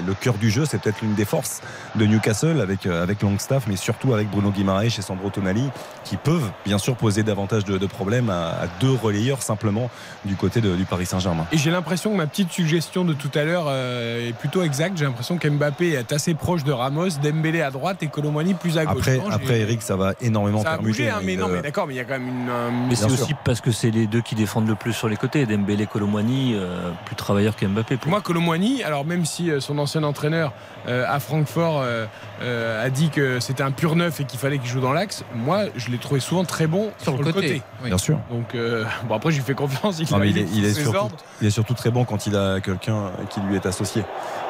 le 0.06 0.14
cœur 0.14 0.34
du 0.34 0.50
jeu, 0.50 0.64
c'est 0.64 0.80
peut-être 0.80 1.00
l'une 1.02 1.14
des 1.14 1.24
forces 1.24 1.60
de 1.94 2.04
Newcastle 2.04 2.60
avec, 2.60 2.86
euh, 2.86 3.02
avec 3.02 3.22
Longstaff, 3.22 3.64
mais 3.68 3.76
surtout 3.76 4.12
avec 4.12 4.28
Bruno 4.30 4.50
Guimaraes 4.50 4.86
et 4.86 4.90
Sandro 5.02 5.30
Tonali, 5.30 5.68
qui 6.04 6.16
peuvent 6.16 6.50
bien 6.64 6.78
sûr 6.78 6.96
poser 6.96 7.22
davantage 7.22 7.64
de, 7.64 7.78
de 7.78 7.86
problèmes 7.86 8.30
à, 8.30 8.48
à 8.62 8.66
deux 8.80 8.92
relayeurs 8.92 9.42
simplement 9.42 9.90
du 10.24 10.34
côté 10.34 10.60
de- 10.60 10.74
du 10.74 10.84
Paris 10.84 11.06
Saint-Germain. 11.06 11.46
Et 11.52 11.58
j'ai 11.58 11.70
l'impression 11.70 12.10
que 12.10 12.16
ma 12.16 12.26
petite 12.26 12.50
suggestion 12.50 13.04
de 13.04 13.12
tout 13.12 13.30
à 13.34 13.44
l'heure 13.44 13.66
euh, 13.68 14.28
est 14.28 14.32
plutôt 14.32 14.62
exacte. 14.62 14.96
J'ai 14.98 15.04
l'impression 15.04 15.38
qu'Mbappé 15.38 15.90
est 15.92 16.12
assez 16.12 16.34
proche 16.34 16.64
de 16.64 16.72
Ramos, 16.72 17.08
Dembélé 17.22 17.62
à 17.62 17.70
droite 17.70 18.02
et 18.02 18.08
Colomani 18.08 18.54
plus 18.54 18.78
à 18.78 18.84
gauche. 18.84 18.96
Après, 18.98 19.18
Non, 19.18 19.30
après 19.30 19.60
Eric, 19.60 19.82
ça 19.82 19.96
va 19.96 20.14
énormément 20.20 20.62
ça 20.62 20.72
a 20.72 20.78
bougé, 20.78 21.08
hein, 21.10 21.20
mais 21.22 21.36
non, 21.36 21.48
mais 21.48 21.60
d'accord, 21.62 21.86
mais 21.86 21.94
il 21.94 21.98
y 21.98 22.00
a 22.00 22.04
quand 22.04 22.18
même 22.18 22.28
une. 22.28 22.48
un- 22.50 22.88
Mais 22.88 22.94
c'est 22.94 23.04
aussi 23.06 23.34
parce 23.44 23.60
que 23.60 23.70
c'est 23.72 23.90
les 23.90 24.06
deux 24.06 24.20
qui 24.22 24.34
défendent 24.34 24.68
le 24.68 24.74
plus 24.74 24.92
sur 24.92 25.08
les 25.08 25.16
côtés. 25.16 25.35
Dembélé, 25.44 25.86
Colomwani, 25.86 26.54
euh, 26.54 26.90
plus 27.04 27.16
travailleurs 27.16 27.56
qu'Mbappé. 27.56 27.96
Pour 27.96 28.10
moi, 28.10 28.20
Colomwani, 28.20 28.82
alors 28.82 29.04
même 29.04 29.24
si 29.24 29.50
euh, 29.50 29.60
son 29.60 29.78
ancien 29.78 30.02
entraîneur 30.02 30.52
à 30.86 31.20
Francfort 31.20 31.80
euh, 31.82 32.06
euh, 32.42 32.84
a 32.84 32.90
dit 32.90 33.08
que 33.08 33.40
c'était 33.40 33.62
un 33.62 33.70
pur 33.70 33.96
neuf 33.96 34.20
et 34.20 34.24
qu'il 34.24 34.38
fallait 34.38 34.58
qu'il 34.58 34.68
joue 34.68 34.80
dans 34.80 34.92
l'axe, 34.92 35.24
moi, 35.34 35.64
je 35.74 35.90
l'ai 35.90 35.98
trouvé 35.98 36.20
souvent 36.20 36.44
très 36.44 36.66
bon 36.66 36.92
Sur 36.98 37.16
le 37.16 37.32
côté. 37.32 37.62
Oui. 37.82 37.88
Bien 37.88 37.98
sûr. 37.98 38.18
Donc, 38.30 38.54
euh, 38.54 38.84
bon, 39.08 39.14
après, 39.14 39.30
je 39.30 39.36
lui 39.36 39.44
fais 39.44 39.54
confiance. 39.54 39.98
Il, 39.98 40.08
Non, 40.10 40.18
mais 40.18 40.30
il, 40.30 40.38
est, 40.38 40.46
il 40.52 40.74
surtout, 40.74 40.96
ordres. 40.96 41.16
il 41.40 41.46
est 41.46 41.50
surtout 41.50 41.74
très 41.74 41.90
bon 41.90 42.04
quand 42.04 42.26
il 42.26 42.36
a 42.36 42.60
quelqu'un 42.60 43.10
qui 43.30 43.40
lui 43.40 43.56
est 43.56 43.66
associé. 43.66 44.04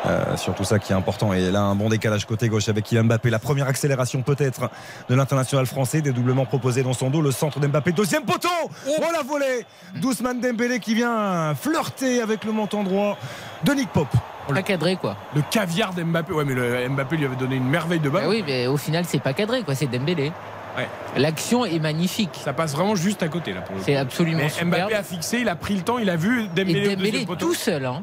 Euh, 0.06 0.36
surtout 0.36 0.64
ça 0.64 0.78
qui 0.78 0.92
est 0.92 0.96
important. 0.96 1.32
Et 1.32 1.50
là, 1.50 1.62
un 1.62 1.74
bon 1.74 1.88
décalage 1.88 2.26
côté 2.26 2.48
gauche 2.48 2.68
avec 2.68 2.84
Kylian 2.84 3.04
Mbappé. 3.04 3.30
La 3.30 3.38
première 3.38 3.68
accélération 3.68 4.22
peut-être 4.22 4.70
de 5.08 5.14
l'international 5.14 5.66
français. 5.66 6.00
Dédoublement 6.00 6.46
proposé 6.46 6.82
dans 6.82 6.92
son 6.92 7.10
dos. 7.10 7.22
Le 7.22 7.30
centre 7.30 7.60
d'Mbappé. 7.60 7.92
Deuxième 7.92 8.24
poteau 8.24 8.48
Oh 8.86 9.04
la 9.12 9.22
volée 9.22 9.64
D'Ousmane 10.00 10.40
Dembélé 10.40 10.80
qui 10.80 10.94
vient 10.94 11.54
flirter 11.54 12.20
avec 12.20 12.44
le 12.44 12.52
montant 12.52 12.82
droit 12.82 13.16
de 13.64 13.72
Nick 13.72 13.90
Pope. 13.92 14.14
Pas 14.54 14.62
cadré, 14.62 14.96
quoi. 14.96 15.16
Le 15.34 15.42
caviar 15.50 15.92
d'Mbappé. 15.92 16.32
Ouais, 16.32 16.44
mais 16.44 16.54
le 16.54 16.88
Mbappé 16.88 17.16
lui 17.16 17.24
avait 17.24 17.36
donné 17.36 17.56
une 17.56 17.68
merveille 17.68 18.00
de 18.00 18.08
balle. 18.08 18.24
Bah 18.24 18.28
oui, 18.30 18.44
mais 18.46 18.66
au 18.66 18.76
final, 18.76 19.04
c'est 19.06 19.20
pas 19.22 19.32
cadré, 19.32 19.62
quoi. 19.62 19.74
C'est 19.74 19.86
Dembélé. 19.86 20.32
Ouais. 20.76 20.88
L'action 21.16 21.64
est 21.64 21.78
magnifique. 21.78 22.38
Ça 22.44 22.52
passe 22.52 22.72
vraiment 22.74 22.94
juste 22.96 23.22
à 23.22 23.28
côté 23.28 23.52
là 23.54 23.62
pour 23.62 23.74
le 23.74 23.80
coup. 23.80 23.84
C'est 23.86 23.96
absolument 23.96 24.42
Mais 24.42 24.48
superbe. 24.50 24.74
Mbappé 24.74 24.94
a 24.94 25.02
fixé, 25.02 25.38
il 25.40 25.48
a 25.48 25.56
pris 25.56 25.74
le 25.74 25.80
temps, 25.80 25.98
il 25.98 26.10
a 26.10 26.16
vu 26.16 26.48
Dembélé, 26.54 26.90
Et 26.90 26.96
Dembélé 26.96 27.26
tout 27.38 27.54
seul, 27.54 27.86
hein. 27.86 28.02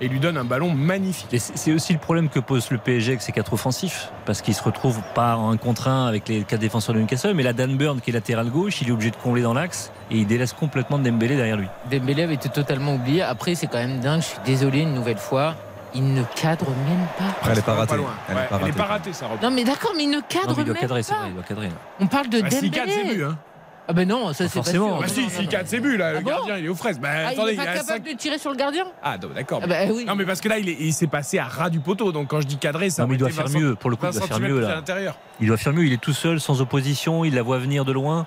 et 0.00 0.06
lui 0.06 0.20
donne 0.20 0.36
un 0.36 0.44
ballon 0.44 0.70
magnifique. 0.70 1.34
C'est 1.36 1.72
aussi 1.72 1.92
le 1.92 1.98
problème 1.98 2.28
que 2.28 2.38
pose 2.38 2.70
le 2.70 2.78
PSG 2.78 3.10
avec 3.10 3.22
ses 3.22 3.32
quatre 3.32 3.52
offensifs, 3.54 4.12
parce 4.24 4.40
qu'il 4.40 4.54
se 4.54 4.62
retrouve 4.62 5.00
pas 5.16 5.34
en 5.36 5.50
un 5.50 5.56
contre 5.56 5.88
un 5.88 6.06
avec 6.06 6.28
les 6.28 6.42
quatre 6.42 6.60
défenseurs 6.60 6.94
de 6.94 7.00
Newcastle, 7.00 7.34
mais 7.34 7.42
la 7.42 7.52
Dan 7.54 7.76
Burn 7.76 8.00
qui 8.00 8.10
est 8.10 8.14
latéral 8.14 8.50
gauche, 8.50 8.80
il 8.82 8.88
est 8.88 8.92
obligé 8.92 9.10
de 9.10 9.16
combler 9.16 9.42
dans 9.42 9.54
l'axe 9.54 9.90
et 10.12 10.18
il 10.18 10.26
délaisse 10.28 10.52
complètement 10.52 10.98
Dembélé 11.00 11.34
derrière 11.34 11.56
lui. 11.56 11.66
Dembélé 11.90 12.22
avait 12.22 12.34
été 12.34 12.48
totalement 12.48 12.94
oublié. 12.94 13.22
Après, 13.22 13.56
c'est 13.56 13.66
quand 13.66 13.78
même 13.78 13.98
dingue. 13.98 14.20
Je 14.20 14.26
suis 14.26 14.38
désolé 14.44 14.82
une 14.82 14.94
nouvelle 14.94 15.18
fois. 15.18 15.56
Il 15.94 16.14
ne 16.14 16.22
cadre 16.34 16.70
même 16.70 17.06
pas. 17.18 17.24
Après, 17.30 17.50
elle 17.50 17.56
n'est 17.56 17.62
pas 17.62 17.74
ratée. 17.74 17.94
Elle 17.94 18.00
Ouais, 18.00 18.42
est 18.42 18.48
pas 18.48 18.56
est 18.56 18.58
ratée. 18.60 18.72
pas 18.72 18.84
ratée, 18.84 19.12
ça. 19.12 19.26
Non, 19.42 19.50
mais 19.50 19.64
d'accord, 19.64 19.92
mais 19.96 20.04
il 20.04 20.10
ne 20.10 20.16
Non, 20.16 20.22
cadre 20.28 20.46
mais 20.56 20.62
il 20.62 20.64
doit 20.64 20.74
même 20.74 20.80
cadrer, 20.80 21.02
c'est 21.02 21.12
pas. 21.12 21.20
vrai, 21.20 21.28
il 21.30 21.34
doit 21.34 21.42
cadrer. 21.42 21.68
On 22.00 22.06
parle 22.06 22.28
de 22.28 22.40
Bah, 22.40 22.50
s'il 22.50 22.70
cadre 22.70 22.88
Dembélé. 22.88 23.14
buts, 23.16 23.24
hein. 23.24 23.38
Ah 23.88 23.92
ben 23.94 24.08
non, 24.08 24.28
ça 24.28 24.34
c'est 24.34 24.44
pas 24.44 24.48
forcément. 24.50 24.86
sûr. 24.86 24.96
Bah 25.00 25.06
Non, 25.08 25.12
si, 25.12 25.22
non, 25.24 25.28
s'il 25.28 25.44
non. 25.44 25.50
cadre 25.50 25.68
ses 25.68 25.80
buts, 25.80 25.96
là, 25.96 26.06
Ah 26.06 26.12
le 26.14 26.20
bon 26.20 26.30
gardien, 26.30 26.56
il 26.56 26.64
est 26.64 26.68
aux 26.68 26.74
fraises. 26.76 27.00
Bah, 27.00 27.08
Ah, 27.12 27.28
attendez, 27.30 27.52
il 27.52 27.58
n'est 27.58 27.64
il 27.64 27.66
pas 27.66 27.74
capable 27.74 28.06
de 28.06 28.12
tirer 28.12 28.38
sur 28.38 28.50
le 28.50 28.56
gardien? 28.56 28.84
Ah, 29.02 29.18
d'accord. 29.18 29.60
Ah 29.62 29.66
bah 29.66 29.76
oui. 29.92 30.04
Non, 30.06 30.14
mais 30.14 30.24
parce 30.24 30.40
que 30.40 30.48
là, 30.48 30.58
il 30.58 30.68
est- 30.68 30.76
il 30.80 30.92
s'est 30.94 31.08
passé 31.08 31.38
à 31.38 31.44
ras 31.44 31.68
du 31.68 31.80
poteau. 31.80 32.12
Donc, 32.12 32.28
quand 32.28 32.40
je 32.40 32.46
dis 32.46 32.58
cadré, 32.58 32.90
ça 32.90 33.02
Non, 33.02 33.08
mais 33.08 33.16
il 33.16 33.18
doit 33.18 33.30
faire 33.30 33.44
été 33.46 33.54
20 33.54 33.58
mieux, 33.60 33.74
pour 33.74 33.90
le 33.90 33.96
coup, 33.96 34.06
il 34.06 34.12
20 34.12 34.18
doit 34.20 34.28
faire 34.28 34.40
mieux 34.40 34.60
là. 34.60 34.80
Il 35.40 35.48
doit 35.48 35.56
faire 35.56 35.72
mieux, 35.72 35.84
il 35.84 35.92
est 35.92 36.00
tout 36.00 36.12
seul, 36.14 36.40
sans 36.40 36.60
opposition, 36.60 37.24
il 37.24 37.34
la 37.34 37.42
voit 37.42 37.58
venir 37.58 37.84
de 37.84 37.90
loin, 37.92 38.26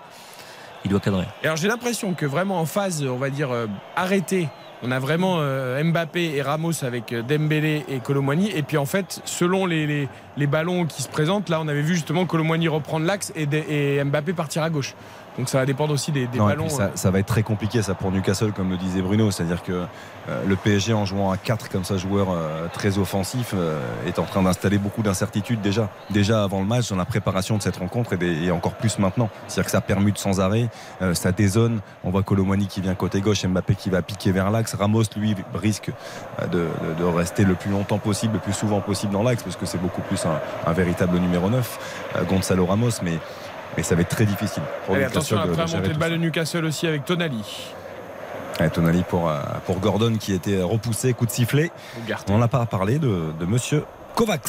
il 0.83 0.91
doit 0.91 0.99
cadrer. 0.99 1.25
Et 1.41 1.45
alors 1.45 1.55
j'ai 1.57 1.69
l'impression 1.69 2.13
que 2.13 2.25
vraiment 2.25 2.59
en 2.59 2.65
phase, 2.65 3.03
on 3.05 3.17
va 3.17 3.29
dire, 3.29 3.49
euh, 3.51 3.65
arrêtée, 3.95 4.49
on 4.83 4.91
a 4.91 4.99
vraiment 4.99 5.37
euh, 5.39 5.83
Mbappé 5.83 6.35
et 6.35 6.41
Ramos 6.41 6.83
avec 6.83 7.13
euh, 7.13 7.21
Dembélé 7.21 7.85
et 7.89 7.99
Colomwani. 7.99 8.51
Et 8.51 8.63
puis 8.63 8.77
en 8.77 8.85
fait, 8.85 9.21
selon 9.25 9.65
les, 9.65 10.07
les, 10.37 10.47
ballons 10.47 10.85
qui 10.85 11.01
se 11.01 11.07
présentent, 11.07 11.49
là 11.49 11.59
on 11.61 11.67
avait 11.67 11.81
vu 11.81 11.95
justement 11.95 12.25
Colomwani 12.25 12.67
reprendre 12.67 13.05
l'axe 13.05 13.31
et, 13.35 13.47
et 13.69 14.03
Mbappé 14.03 14.33
partir 14.33 14.63
à 14.63 14.69
gauche. 14.69 14.93
Donc 15.37 15.49
ça 15.49 15.57
va 15.59 15.65
dépendre 15.65 15.93
aussi 15.93 16.11
des, 16.13 16.27
des 16.27 16.37
Non, 16.37 16.45
ballons. 16.47 16.69
ça, 16.69 16.91
ça 16.95 17.11
va 17.11 17.19
être 17.19 17.25
très 17.25 17.43
compliqué 17.43 17.81
ça 17.81 17.93
pour 17.93 18.09
Newcastle 18.11 18.53
comme 18.53 18.69
le 18.69 18.77
disait 18.77 19.01
Bruno. 19.01 19.31
C'est-à-dire 19.31 19.63
que 19.63 19.83
euh, 20.29 20.43
le 20.47 20.55
PSG 20.55 20.93
en 20.93 21.05
jouant 21.05 21.29
à 21.31 21.37
4 21.37 21.69
comme 21.69 21.83
ça 21.83 21.97
joueur 21.97 22.27
euh, 22.31 22.67
très 22.71 22.97
offensif 22.97 23.51
euh, 23.53 23.81
est 24.07 24.17
en 24.17 24.23
train 24.23 24.41
d'installer 24.41 24.77
beaucoup 24.77 25.01
d'incertitudes 25.01 25.59
déjà. 25.61 25.89
Déjà 26.09 26.43
avant 26.43 26.59
le 26.61 26.65
match 26.65 26.89
dans 26.89 26.95
la 26.95 27.03
préparation 27.05 27.57
de 27.57 27.61
cette 27.61 27.75
rencontre 27.77 28.13
et, 28.13 28.17
des- 28.17 28.43
et 28.45 28.51
encore 28.51 28.75
plus 28.75 28.97
maintenant. 28.97 29.29
C'est-à-dire 29.47 29.65
que 29.65 29.71
ça 29.71 29.81
permute 29.81 30.17
sans 30.17 30.39
arrêt 30.39 30.69
euh, 31.01 31.13
ça 31.13 31.31
dézone. 31.33 31.81
On 32.05 32.11
voit 32.11 32.23
Colomani 32.23 32.67
qui 32.67 32.79
vient 32.79 32.95
côté 32.95 33.19
gauche 33.19 33.45
Mbappé 33.45 33.75
qui 33.75 33.89
va 33.89 34.01
piquer 34.01 34.31
vers 34.31 34.51
l'axe. 34.51 34.73
Ramos 34.75 35.03
lui 35.17 35.35
risque 35.53 35.91
de, 36.41 36.47
de- 36.59 36.67
de 36.97 37.03
rester 37.03 37.43
le 37.43 37.55
plus 37.55 37.71
longtemps 37.71 37.97
possible 37.99 38.35
le 38.35 38.39
plus 38.39 38.53
souvent 38.53 38.79
possible 38.79 39.11
dans 39.11 39.23
l'axe 39.23 39.43
parce 39.43 39.57
que 39.57 39.65
c'est 39.65 39.81
beaucoup 39.81 40.01
plus 40.01 40.25
un, 40.25 40.39
un 40.65 40.73
véritable 40.73 41.17
numéro 41.19 41.49
9 41.49 41.79
euh, 42.15 42.23
Gonzalo 42.23 42.65
Ramos. 42.65 42.89
Mais 43.03 43.19
mais 43.77 43.83
ça 43.83 43.95
va 43.95 44.01
être 44.01 44.09
très 44.09 44.25
difficile 44.25 44.63
pour 44.85 44.95
allez, 44.95 45.05
attention 45.05 45.37
après 45.37 45.51
de 45.51 45.57
la 45.57 45.65
gérer 45.65 45.81
montée 45.93 46.09
de 46.11 46.15
Newcastle 46.17 46.65
aussi 46.65 46.87
avec 46.87 47.05
Tonali. 47.05 47.43
Ouais, 48.59 48.69
Tonali 48.69 49.03
pour, 49.03 49.29
euh, 49.29 49.39
pour 49.65 49.79
Gordon 49.79 50.15
qui 50.17 50.33
était 50.33 50.61
repoussé, 50.61 51.13
coup 51.13 51.25
de 51.25 51.31
sifflet. 51.31 51.71
On 52.29 52.37
n'a 52.37 52.47
pas 52.47 52.65
parlé 52.65 52.99
de, 52.99 53.33
de 53.37 53.45
monsieur 53.45 53.83
Kovacs, 54.15 54.47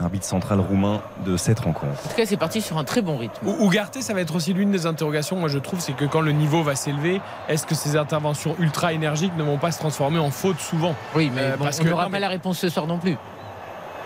arbitre 0.00 0.24
central 0.24 0.60
roumain 0.60 1.02
de 1.26 1.36
cette 1.36 1.60
rencontre. 1.60 1.92
En 2.06 2.08
tout 2.08 2.16
cas, 2.16 2.24
c'est 2.26 2.38
parti 2.38 2.62
sur 2.62 2.78
un 2.78 2.84
très 2.84 3.02
bon 3.02 3.18
rythme. 3.18 3.46
Ou- 3.46 3.66
Ugarte, 3.68 4.00
ça 4.00 4.14
va 4.14 4.22
être 4.22 4.34
aussi 4.34 4.54
l'une 4.54 4.70
des 4.72 4.86
interrogations, 4.86 5.36
moi 5.36 5.48
je 5.50 5.58
trouve, 5.58 5.78
c'est 5.80 5.92
que 5.92 6.06
quand 6.06 6.22
le 6.22 6.32
niveau 6.32 6.62
va 6.62 6.74
s'élever, 6.74 7.20
est-ce 7.48 7.66
que 7.66 7.74
ces 7.74 7.96
interventions 7.96 8.56
ultra 8.58 8.92
énergiques 8.94 9.36
ne 9.36 9.42
vont 9.44 9.58
pas 9.58 9.72
se 9.72 9.78
transformer 9.78 10.18
en 10.18 10.30
faute 10.30 10.58
souvent? 10.58 10.94
Oui, 11.14 11.30
mais 11.34 11.42
Euh, 11.42 11.56
bon, 11.58 11.64
parce 11.64 11.80
on 11.80 11.84
que- 11.84 11.88
n'aura 11.90 12.04
pas 12.04 12.08
mais- 12.12 12.20
la 12.20 12.28
réponse 12.28 12.58
ce 12.58 12.70
soir 12.70 12.86
non 12.86 12.98
plus. 12.98 13.16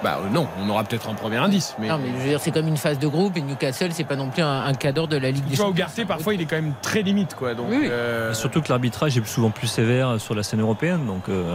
Bah 0.02 0.18
euh, 0.24 0.28
non, 0.30 0.46
on 0.62 0.68
aura 0.70 0.84
peut-être 0.84 1.08
un 1.08 1.14
premier 1.14 1.38
indice. 1.38 1.74
Mais, 1.78 1.88
Non, 1.88 1.98
mais 1.98 2.08
je 2.16 2.22
veux 2.22 2.28
dire, 2.28 2.40
c'est 2.40 2.52
comme 2.52 2.68
une 2.68 2.76
phase 2.76 2.98
de 3.00 3.08
groupe 3.08 3.36
et 3.36 3.40
Newcastle, 3.40 3.90
c'est 3.92 4.04
pas 4.04 4.14
non 4.16 4.28
plus 4.30 4.42
un, 4.42 4.62
un 4.64 4.74
cadre 4.74 5.08
de 5.08 5.16
la 5.16 5.30
Ligue 5.32 5.44
des 5.44 5.50
tu 5.50 5.56
vois, 5.56 5.66
Champions. 5.66 5.86
Ugarte, 5.86 6.06
parfois 6.06 6.34
il 6.34 6.40
est 6.40 6.44
quand 6.46 6.56
même 6.56 6.74
très 6.82 7.02
limite. 7.02 7.34
Quoi, 7.34 7.54
donc, 7.54 7.66
Oui, 7.70 7.78
oui. 7.82 7.88
euh, 7.90 8.32
surtout 8.32 8.62
que 8.62 8.68
l'arbitrage 8.68 9.16
est 9.18 9.26
souvent 9.26 9.50
plus 9.50 9.66
sévère 9.66 10.20
sur 10.20 10.34
la 10.36 10.42
scène 10.44 10.60
européenne, 10.60 11.04
donc 11.06 11.28
euh, 11.28 11.54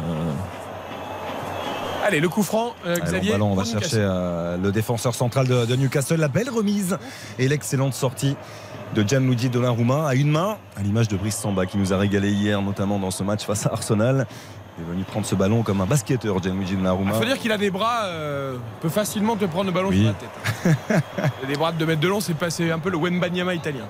Allez, 2.05 2.19
le 2.19 2.27
coup 2.27 2.43
franc, 2.43 2.73
euh, 2.85 2.97
Xavier. 2.99 3.31
ballon, 3.31 3.53
on 3.53 3.55
va 3.55 3.63
chercher 3.63 3.95
euh, 3.99 4.57
le 4.57 4.71
défenseur 4.73 5.15
central 5.15 5.47
de, 5.47 5.65
de 5.65 5.75
Newcastle. 5.77 6.17
La 6.19 6.27
belle 6.27 6.49
remise 6.49 6.97
et 7.39 7.47
l'excellente 7.47 7.93
sortie 7.93 8.35
de 8.93 9.03
Gianluigi 9.07 9.49
Donnarumma 9.49 10.05
à 10.09 10.13
une 10.13 10.29
main, 10.29 10.57
à 10.77 10.81
l'image 10.81 11.07
de 11.07 11.15
Brice 11.15 11.37
Samba 11.37 11.65
qui 11.65 11.77
nous 11.77 11.93
a 11.93 11.97
régalé 11.97 12.29
hier, 12.31 12.61
notamment 12.61 12.99
dans 12.99 13.09
ce 13.09 13.23
match 13.23 13.45
face 13.45 13.65
à 13.65 13.71
Arsenal. 13.71 14.27
Il 14.77 14.83
est 14.83 14.87
venu 14.91 15.03
prendre 15.03 15.25
ce 15.25 15.35
ballon 15.35 15.61
comme 15.61 15.81
un 15.81 15.85
basketteur, 15.85 16.41
Gianluigi 16.41 16.73
Il 16.73 16.77
Donnarumma. 16.77 17.13
faut 17.13 17.25
dire 17.25 17.37
qu'il 17.37 17.51
a 17.51 17.57
des 17.59 17.69
bras, 17.69 18.05
euh, 18.05 18.57
peut 18.81 18.89
facilement 18.89 19.35
te 19.35 19.45
prendre 19.45 19.65
le 19.65 19.71
ballon 19.71 19.89
Oui. 19.89 19.99
sur 19.99 20.07
la 20.07 20.13
tête. 20.13 21.03
Il 21.41 21.45
a 21.45 21.47
des 21.47 21.55
bras 21.57 21.71
de 21.71 21.77
2 21.77 21.85
mètres 21.85 22.01
de 22.01 22.07
long, 22.07 22.19
c'est 22.19 22.33
pas- 22.33 22.49
c'est 22.49 22.71
un 22.71 22.79
peu 22.79 22.89
le 22.89 22.97
Wembanyama 22.97 23.53
italien. 23.53 23.85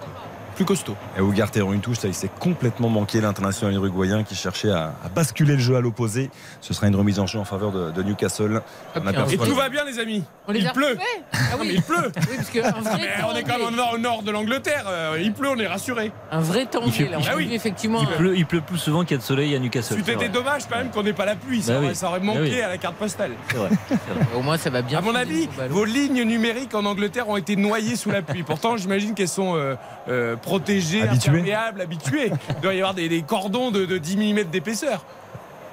Plus 0.56 0.66
costaud. 0.66 0.96
Et 1.18 1.22
Ugarte 1.22 1.58
en 1.58 1.74
une 1.74 1.82
touche, 1.82 1.98
ça 2.00 2.08
il 2.08 2.14
s'est 2.14 2.30
complètement 2.40 2.90
manqué 2.90 3.22
l'international 3.22 3.74
uruguayen 3.76 4.24
qui 4.24 4.36
cherchait 4.36 4.70
à, 4.72 4.94
à 5.04 5.10
basculer 5.10 5.54
le 5.54 5.60
jeu 5.60 5.76
à 5.76 5.82
l'opposé. 5.82 6.30
Ce 6.62 6.74
sera 6.74 6.88
une 6.88 6.96
remise 6.96 7.20
en 7.20 7.26
jeu 7.28 7.40
en 7.40 7.46
faveur 7.46 7.72
de, 7.72 7.92
de 7.92 8.04
Newcastle. 8.04 8.62
On 8.96 9.00
Hop, 9.00 9.08
aperçoit 9.08 9.34
Et 9.34 9.38
tout 9.50 9.56
va 9.56 9.70
bien, 9.70 9.84
les 9.86 10.00
amis. 10.00 10.24
On 10.48 10.52
les 10.52 10.60
il 10.62 10.72
pleut. 10.72 10.98
Ah 11.34 11.38
Non, 11.58 11.64
il 11.64 11.82
pleut. 11.82 12.12
Oui, 12.30 12.36
parce 12.38 12.50
qu'un 12.50 12.72
vrai 12.72 12.98
Mais 13.00 13.24
on 13.32 13.36
est 13.36 13.44
quand 13.44 13.58
même 13.58 13.68
au 13.94 13.98
nord, 13.98 14.24
de 14.24 14.32
l'Angleterre. 14.32 14.86
euh, 14.88 15.18
il 15.22 15.34
pleut, 15.34 15.50
on 15.50 15.58
est 15.58 15.68
rassuré. 15.68 16.12
Un 16.32 16.40
vrai 16.42 16.66
temps 16.66 16.82
Il 16.86 16.92
fait- 16.92 17.08
là. 17.10 17.18
On 17.20 17.24
Ah 17.28 17.34
a 17.34 17.36
oui. 17.36 17.48
vu 17.48 17.54
effectivement. 17.54 18.00
Il 18.02 18.08
pleut, 18.18 18.38
il 18.38 18.46
pleut 18.46 18.62
plus 18.62 18.78
souvent 18.78 19.02
qu'il 19.04 19.12
y 19.12 19.14
a 19.16 19.18
de 19.18 19.24
soleil 19.24 19.56
à 19.56 19.60
Newcastle. 19.60 20.00
Vrai. 20.02 20.30
dommage 20.30 20.64
quand 20.70 20.78
même 20.78 20.90
qu'on 20.90 21.04
n'ait 21.04 21.14
pas 21.14 21.26
la 21.26 21.36
pluie. 21.36 21.62
Ça, 21.62 21.74
Bah 21.74 21.80
aurait, 21.80 21.88
oui. 21.90 21.96
ça 21.96 22.08
aurait 22.10 22.20
Bah 22.20 22.26
manqué 22.28 22.42
oui. 22.42 22.62
à 22.62 22.68
la 22.68 22.78
carte 22.78 22.96
postale. 22.96 23.32
C'est 23.50 23.58
vrai. 23.58 23.70
Au 24.36 24.42
moins, 24.42 24.58
ça 24.58 24.70
va 24.70 24.82
bien. 24.82 25.00
À 25.00 25.02
mon 25.02 25.16
avis, 25.16 25.48
vos 25.70 25.86
lignes 25.86 26.24
numériques 26.24 26.74
en 26.76 26.86
Angleterre 26.86 27.30
ont 27.30 27.38
été 27.38 27.56
noyées 27.56 27.96
sous 27.96 28.12
la 28.12 28.22
pluie. 28.22 28.44
Pourtant, 28.44 28.78
j'imagine 28.78 29.14
qu'elles 29.16 29.28
sont 29.28 29.56
euh, 29.56 29.76
euh, 30.10 30.36
protégées, 30.44 31.02
Habituées. 31.02 31.30
imperméables, 31.32 31.82
habituées. 31.82 32.32
Il 32.50 32.62
doit 32.62 32.74
y 32.74 32.78
avoir 32.78 32.94
des, 32.94 33.10
des 33.10 33.22
cordons 33.24 33.72
de, 33.72 33.86
de 33.86 33.98
10 33.98 34.18
mm 34.18 34.44
d'épaisseur. 34.52 35.04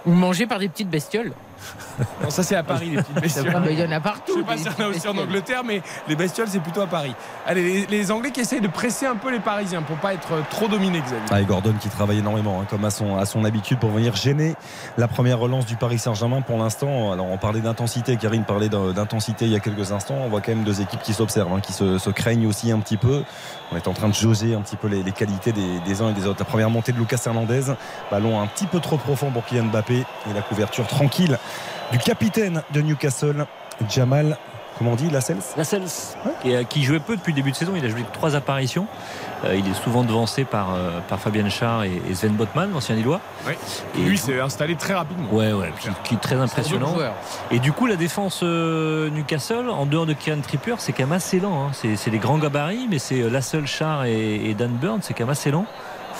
Ou 0.07 0.13
mangé 0.13 0.47
par 0.47 0.59
des 0.59 0.69
petites 0.69 0.89
bestioles. 0.89 1.33
Non, 2.23 2.31
ça 2.31 2.43
c'est 2.43 2.57
à 2.57 2.63
Paris, 2.63 2.91
les 2.91 2.97
petites 3.03 3.21
bestioles. 3.21 3.63
Il 3.71 3.79
y 3.79 3.85
en 3.85 3.93
a 3.93 4.01
partout. 4.01 4.35
Je 4.35 4.41
sais 4.41 4.45
pas 4.45 4.57
si 4.57 4.65
y 4.65 4.83
en 4.83 4.87
a 4.87 4.89
aussi 4.89 5.09
en. 5.09 5.17
Angleterre, 5.21 5.63
mais 5.65 5.83
les 6.09 6.17
bestioles, 6.17 6.49
c'est 6.49 6.61
plutôt 6.61 6.81
à 6.81 6.87
Paris. 6.87 7.15
Allez, 7.47 7.63
les, 7.63 7.87
les 7.87 8.11
Anglais 8.11 8.31
qui 8.31 8.41
essayent 8.41 8.61
de 8.61 8.69
presser 8.69 9.07
un 9.07 9.17
peu 9.17 9.31
les 9.31 9.39
Parisiens 9.39 9.83
pour 9.83 9.97
pas 9.97 10.15
être 10.15 10.29
trop 10.49 10.67
dominés, 10.67 11.01
Xavier. 11.01 11.19
Ah, 11.31 11.41
et 11.41 11.45
Gordon 11.45 11.75
qui 11.81 11.89
travaille 11.89 12.19
énormément, 12.19 12.61
hein, 12.61 12.67
comme 12.69 12.85
à 12.85 12.91
son, 12.91 13.17
à 13.17 13.27
son 13.27 13.45
habitude, 13.45 13.79
pour 13.79 13.91
venir 13.91 14.17
gêner 14.17 14.55
la 14.97 15.09
première 15.09 15.39
relance 15.39 15.67
du 15.67 15.77
Paris 15.77 15.99
Saint-Germain 15.99 16.41
pour 16.41 16.59
l'instant. 16.59 17.13
Alors, 17.13 17.27
on 17.31 17.39
parlait 17.39 17.61
d'intensité, 17.61 18.17
Karine 18.17 18.45
parlait 18.45 18.69
d'intensité 18.69 19.45
il 19.45 19.53
y 19.53 19.57
a 19.57 19.61
quelques 19.61 19.93
instants. 19.93 20.17
On 20.25 20.29
voit 20.29 20.41
quand 20.41 20.53
même 20.53 20.65
deux 20.65 20.81
équipes 20.81 21.03
qui 21.03 21.13
s'observent, 21.13 21.53
hein, 21.53 21.61
qui 21.61 21.73
se, 21.73 21.99
se 21.99 22.11
craignent 22.11 22.47
aussi 22.47 22.73
un 22.73 22.81
petit 22.81 22.97
peu. 22.97 23.23
On 23.73 23.77
est 23.77 23.87
en 23.87 23.93
train 23.93 24.09
de 24.09 24.15
jauger 24.15 24.55
un 24.55 24.63
petit 24.63 24.77
peu 24.77 24.89
les, 24.89 25.03
les 25.03 25.13
qualités 25.13 25.53
des, 25.53 25.81
des 25.81 26.03
uns 26.03 26.11
et 26.11 26.15
des 26.15 26.27
autres. 26.27 26.41
La 26.41 26.45
première 26.45 26.71
montée 26.71 26.93
de 26.93 26.99
Lucas 26.99 27.21
Hernandez, 27.25 27.75
ballon 28.11 28.41
un 28.41 28.47
petit 28.47 28.67
peu 28.67 28.81
trop 28.81 28.97
profond 28.97 29.31
pour 29.31 29.45
Kylian 29.45 29.67
Mbappé 29.67 29.99
et 29.99 30.35
la 30.35 30.43
couverture 30.43 30.87
tranquille 30.87 31.39
du 31.93 31.99
capitaine 31.99 32.63
de 32.73 32.81
Newcastle, 32.81 33.47
Jamal. 33.89 34.37
Comment 34.79 34.93
on 34.93 34.97
dit, 34.97 35.11
Lascelles 35.11 35.37
Lascelles, 35.59 35.83
qui, 36.71 36.85
jouait 36.85 37.01
peu 37.01 37.15
depuis 37.15 37.33
le 37.33 37.37
début 37.37 37.51
de 37.51 37.57
saison, 37.57 37.73
il 37.77 37.85
a 37.85 37.91
joué 37.91 38.03
trois 38.15 38.35
apparitions. 38.35 38.87
Euh, 39.45 39.55
il 39.55 39.69
est 39.71 39.75
souvent 39.75 40.05
devancé 40.05 40.45
par, 40.45 40.75
euh, 40.75 41.01
par 41.07 41.19
Fabien 41.21 41.47
Char 41.51 41.85
et, 41.85 42.01
et 42.09 42.15
Sven 42.15 42.33
Botman, 42.33 42.71
l'ancien 42.73 42.95
Lillois. 42.95 43.21
Ouais. 43.47 43.59
Et 43.99 44.01
Lui 44.01 44.17
s'est 44.17 44.41
installé 44.41 44.77
très 44.77 44.95
rapidement. 44.95 45.29
Ouais, 45.33 45.53
ouais, 45.53 45.71
qui, 45.79 45.91
qui 46.05 46.15
est 46.15 46.19
très 46.19 46.37
impressionnant. 46.37 46.95
Et 47.51 47.59
du 47.59 47.73
coup, 47.73 47.85
la 47.85 47.97
défense 47.97 48.41
euh, 48.43 49.11
Newcastle, 49.11 49.69
en 49.69 49.85
dehors 49.85 50.07
de 50.07 50.15
Kieran 50.15 50.41
Trippier, 50.41 50.77
c'est 50.79 50.93
quand 50.93 51.03
même 51.03 51.13
assez 51.13 51.41
lent. 51.41 51.67
hein. 51.67 51.71
C'est 51.75 51.97
c'est 51.97 52.11
des 52.11 52.19
grands 52.19 52.39
gabarits, 52.39 52.87
mais 52.89 52.99
c'est 52.99 53.21
euh, 53.21 53.29
Lassell, 53.29 53.67
Char 53.67 54.05
et, 54.07 54.37
et 54.49 54.55
Dan 54.55 54.71
Burn, 54.71 55.01
c'est 55.03 55.13
quand 55.13 55.25
même 55.25 55.31
assez 55.31 55.51
lent. 55.51 55.67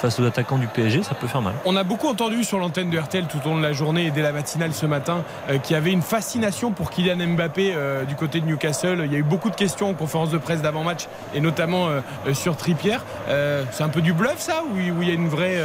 Face 0.01 0.19
aux 0.19 0.25
attaquants 0.25 0.57
du 0.59 0.67
PSG, 0.67 1.03
ça 1.03 1.15
peut 1.15 1.27
faire 1.27 1.43
mal. 1.43 1.53
On 1.67 1.77
a 1.77 1.85
beaucoup 1.85 2.09
entendu 2.09 2.43
sur 2.43 2.59
l'antenne 2.59 2.89
de 2.89 2.99
RTL 2.99 3.27
tout 3.27 3.39
au 3.45 3.51
long 3.51 3.59
de 3.59 3.63
la 3.63 3.73
journée 3.75 4.07
et 4.07 4.11
dès 4.11 4.23
la 4.23 4.33
matinale 4.33 4.73
ce 4.73 4.87
matin 4.87 5.25
euh, 5.51 5.59
qu'il 5.59 5.75
y 5.75 5.77
avait 5.77 5.91
une 5.93 6.01
fascination 6.03 6.71
pour 6.71 6.91
Kylian 6.91 7.17
Mbappé 7.35 7.73
euh, 7.75 8.05
du 8.05 8.15
côté 8.15 8.41
de 8.41 8.47
Newcastle. 8.47 9.03
Il 9.05 9.13
y 9.13 9.17
a 9.17 9.19
eu 9.19 9.23
beaucoup 9.23 9.51
de 9.51 9.55
questions 9.57 9.91
en 9.91 9.95
conférence 9.95 10.31
de 10.31 10.39
presse 10.39 10.63
d'avant-match 10.63 11.07
et 11.35 11.41
notamment 11.41 11.89
euh, 11.89 12.01
sur 12.33 12.57
Trippier. 12.57 12.97
Euh, 13.29 13.63
c'est 13.73 13.83
un 13.83 13.89
peu 13.91 14.01
du 14.01 14.13
bluff 14.15 14.39
ça 14.39 14.63
ou 14.73 14.79
il 15.03 15.07
y 15.09 15.11
a 15.11 15.15
une 15.15 15.29
vraie 15.29 15.59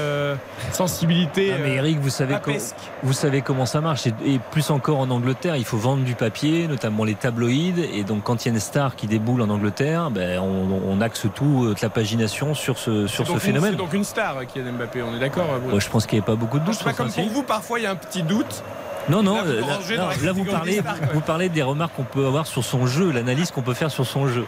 sensibilité 0.74 1.54
Ah, 1.56 1.60
mais 1.64 1.76
Eric, 1.76 2.00
vous 2.00 2.10
savez, 2.10 2.34
com- 2.34 2.54
papesque 2.54 2.76
vous 3.04 3.14
savez 3.14 3.42
comment 3.42 3.66
ça 3.66 3.82
marche. 3.82 4.08
Et, 4.08 4.14
et 4.26 4.40
plus 4.52 4.70
encore 4.70 5.00
en 5.00 5.10
Angleterre, 5.12 5.56
il 5.56 5.64
faut 5.66 5.78
vendre 5.78 6.04
du 6.04 6.16
papier, 6.16 6.68
notamment 6.68 7.04
les 7.04 7.16
tabloïds. 7.16 7.88
Et 7.94 8.04
donc, 8.04 8.24
quand 8.24 8.44
il 8.44 8.50
y 8.50 8.52
a 8.52 8.54
une 8.56 8.60
star 8.60 8.96
qui 8.96 9.08
déboule 9.08 9.42
en 9.42 9.50
Angleterre, 9.50 10.10
ben, 10.12 10.40
on, 10.40 10.82
on 10.90 11.02
axe 11.02 11.22
tout, 11.34 11.68
toute 11.70 11.82
la 11.82 11.90
pagination 11.90 12.54
sur 12.54 12.78
ce, 12.78 13.08
sur 13.08 13.26
ce 13.28 13.34
une- 13.34 13.40
phénomène. 13.40 13.72
C'est 13.72 13.78
donc 13.78 13.94
une 13.94 14.04
star 14.04 14.25
Kylian 14.52 14.74
Mbappé, 14.74 15.02
on 15.04 15.16
est 15.16 15.20
d'accord 15.20 15.48
Moi, 15.70 15.80
je 15.80 15.90
pense 15.90 16.06
qu'il 16.06 16.18
n'y 16.18 16.24
avait 16.24 16.34
pas 16.34 16.40
beaucoup 16.40 16.60
de 16.60 16.64
Non, 16.64 16.72
doute 16.72 16.78
C'est 16.78 16.84
pas 16.84 16.94
sur 16.94 16.98
comme 17.06 17.12
pour 17.12 17.34
vous, 17.34 17.44
parfois 17.44 17.80
il 17.80 17.84
y 17.84 17.86
a 17.86 17.92
un 17.92 17.96
petit 17.96 18.24
doute. 18.24 18.64
Non, 19.08 19.22
non, 19.22 19.36
Là, 19.36 19.44
vous 19.44 19.52
euh, 19.52 19.62
là, 19.98 20.08
non, 20.26 20.34
vous, 20.34 20.46
parlez, 20.46 20.82
vous 21.14 21.22
parlez 21.22 21.50
des 21.50 21.62
remarques 21.62 21.94
qu'on 21.96 22.04
peut 22.04 22.26
avoir 22.26 22.48
sur 22.48 22.64
son 22.64 22.88
jeu, 22.88 23.12
l'analyse 23.12 23.52
qu'on 23.52 23.62
peut 23.62 23.76
faire 23.76 23.92
sur 23.92 24.06
son 24.06 24.28
jeu. 24.28 24.46